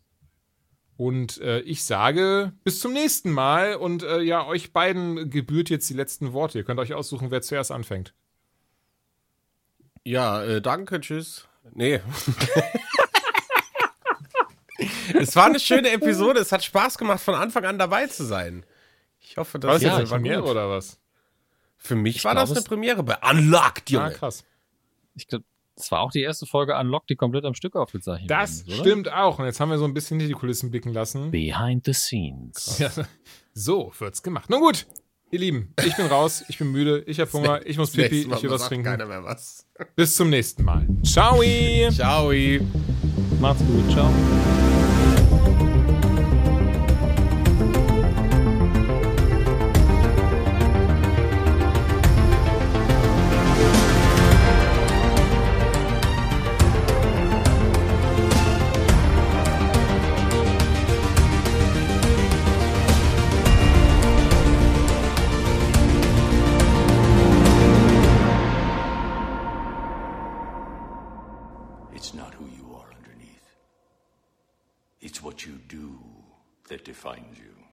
Und 0.97 1.39
äh, 1.41 1.59
ich 1.59 1.83
sage 1.83 2.53
bis 2.63 2.79
zum 2.79 2.93
nächsten 2.93 3.29
Mal. 3.29 3.75
Und 3.75 4.01
äh, 4.01 4.21
ja, 4.21 4.43
euch 4.47 4.73
beiden 4.73 5.29
gebührt 5.29 5.69
jetzt 5.69 5.91
die 5.91 5.93
letzten 5.93 6.33
Worte. 6.33 6.57
Ihr 6.57 6.63
könnt 6.63 6.79
euch 6.79 6.95
aussuchen, 6.95 7.29
wer 7.29 7.43
zuerst 7.43 7.71
anfängt. 7.71 8.15
Ja, 10.03 10.43
äh, 10.43 10.59
danke, 10.59 11.01
tschüss. 11.01 11.47
Nee. 11.71 11.99
es 15.13 15.35
war 15.35 15.45
eine 15.45 15.59
schöne 15.59 15.89
Episode. 15.91 16.39
Es 16.39 16.51
hat 16.51 16.63
Spaß 16.63 16.97
gemacht, 16.97 17.21
von 17.21 17.35
Anfang 17.35 17.65
an 17.65 17.77
dabei 17.79 18.07
zu 18.07 18.25
sein. 18.25 18.65
Ich 19.19 19.37
hoffe, 19.37 19.59
dass 19.59 19.75
Was 19.75 19.81
Ja, 19.81 19.89
jetzt 19.99 20.11
eine 20.11 20.21
Premiere 20.21 20.41
gut. 20.41 20.51
oder 20.51 20.69
was? 20.69 20.97
Für 21.77 21.95
mich 21.95 22.17
Ich 22.17 22.25
war 22.25 22.33
glaub, 22.33 22.43
das 22.43 22.51
eine 22.51 22.59
es- 22.59 22.65
Premiere 22.65 23.03
bei 23.03 23.17
Unlocked, 23.29 23.89
Ah, 23.89 23.93
Junge. 23.93 24.11
krass. 24.11 24.43
Ich 25.15 25.27
glaube, 25.27 25.45
das 25.75 25.91
war 25.91 26.01
auch 26.01 26.11
die 26.11 26.21
erste 26.21 26.45
Folge 26.45 26.75
Unlocked, 26.77 27.09
die 27.09 27.15
komplett 27.15 27.43
am 27.45 27.55
Stück 27.55 27.75
aufgezeichnet 27.75 28.29
Das 28.29 28.59
worden 28.65 28.67
ist, 28.73 28.79
oder? 28.79 28.89
stimmt 28.89 29.11
auch. 29.13 29.39
Und 29.39 29.45
jetzt 29.45 29.59
haben 29.59 29.69
wir 29.69 29.77
so 29.79 29.85
ein 29.85 29.93
bisschen 29.93 30.19
hinter 30.19 30.33
die 30.33 30.39
Kulissen 30.39 30.69
blicken 30.69 30.93
lassen. 30.93 31.31
Behind 31.31 31.83
the 31.85 31.93
scenes. 31.93 32.77
Ja, 32.79 32.91
so 33.53 33.91
wird's 33.99 34.21
gemacht. 34.21 34.49
Nun 34.49 34.59
gut, 34.61 34.85
ihr 35.31 35.39
Lieben, 35.39 35.73
ich 35.85 35.95
bin 35.95 36.05
raus, 36.05 36.43
ich 36.49 36.57
bin 36.59 36.71
müde, 36.71 37.03
ich 37.07 37.19
habe 37.19 37.31
Hunger, 37.33 37.65
ich 37.65 37.77
muss 37.77 37.91
pipi, 37.91 38.21
ich 38.21 38.43
will 38.43 38.49
was 38.51 38.67
trinken. 38.67 38.85
keiner 38.85 39.05
mehr 39.07 39.23
was. 39.23 39.65
Bis 39.95 40.15
zum 40.15 40.29
nächsten 40.29 40.63
Mal. 40.63 40.85
Ciao! 41.03 41.41
Ciao. 41.91 42.31
Macht's 43.41 43.63
gut, 43.65 43.91
ciao. 43.91 44.11
That 76.71 76.85
defines 76.85 77.37
you. 77.37 77.61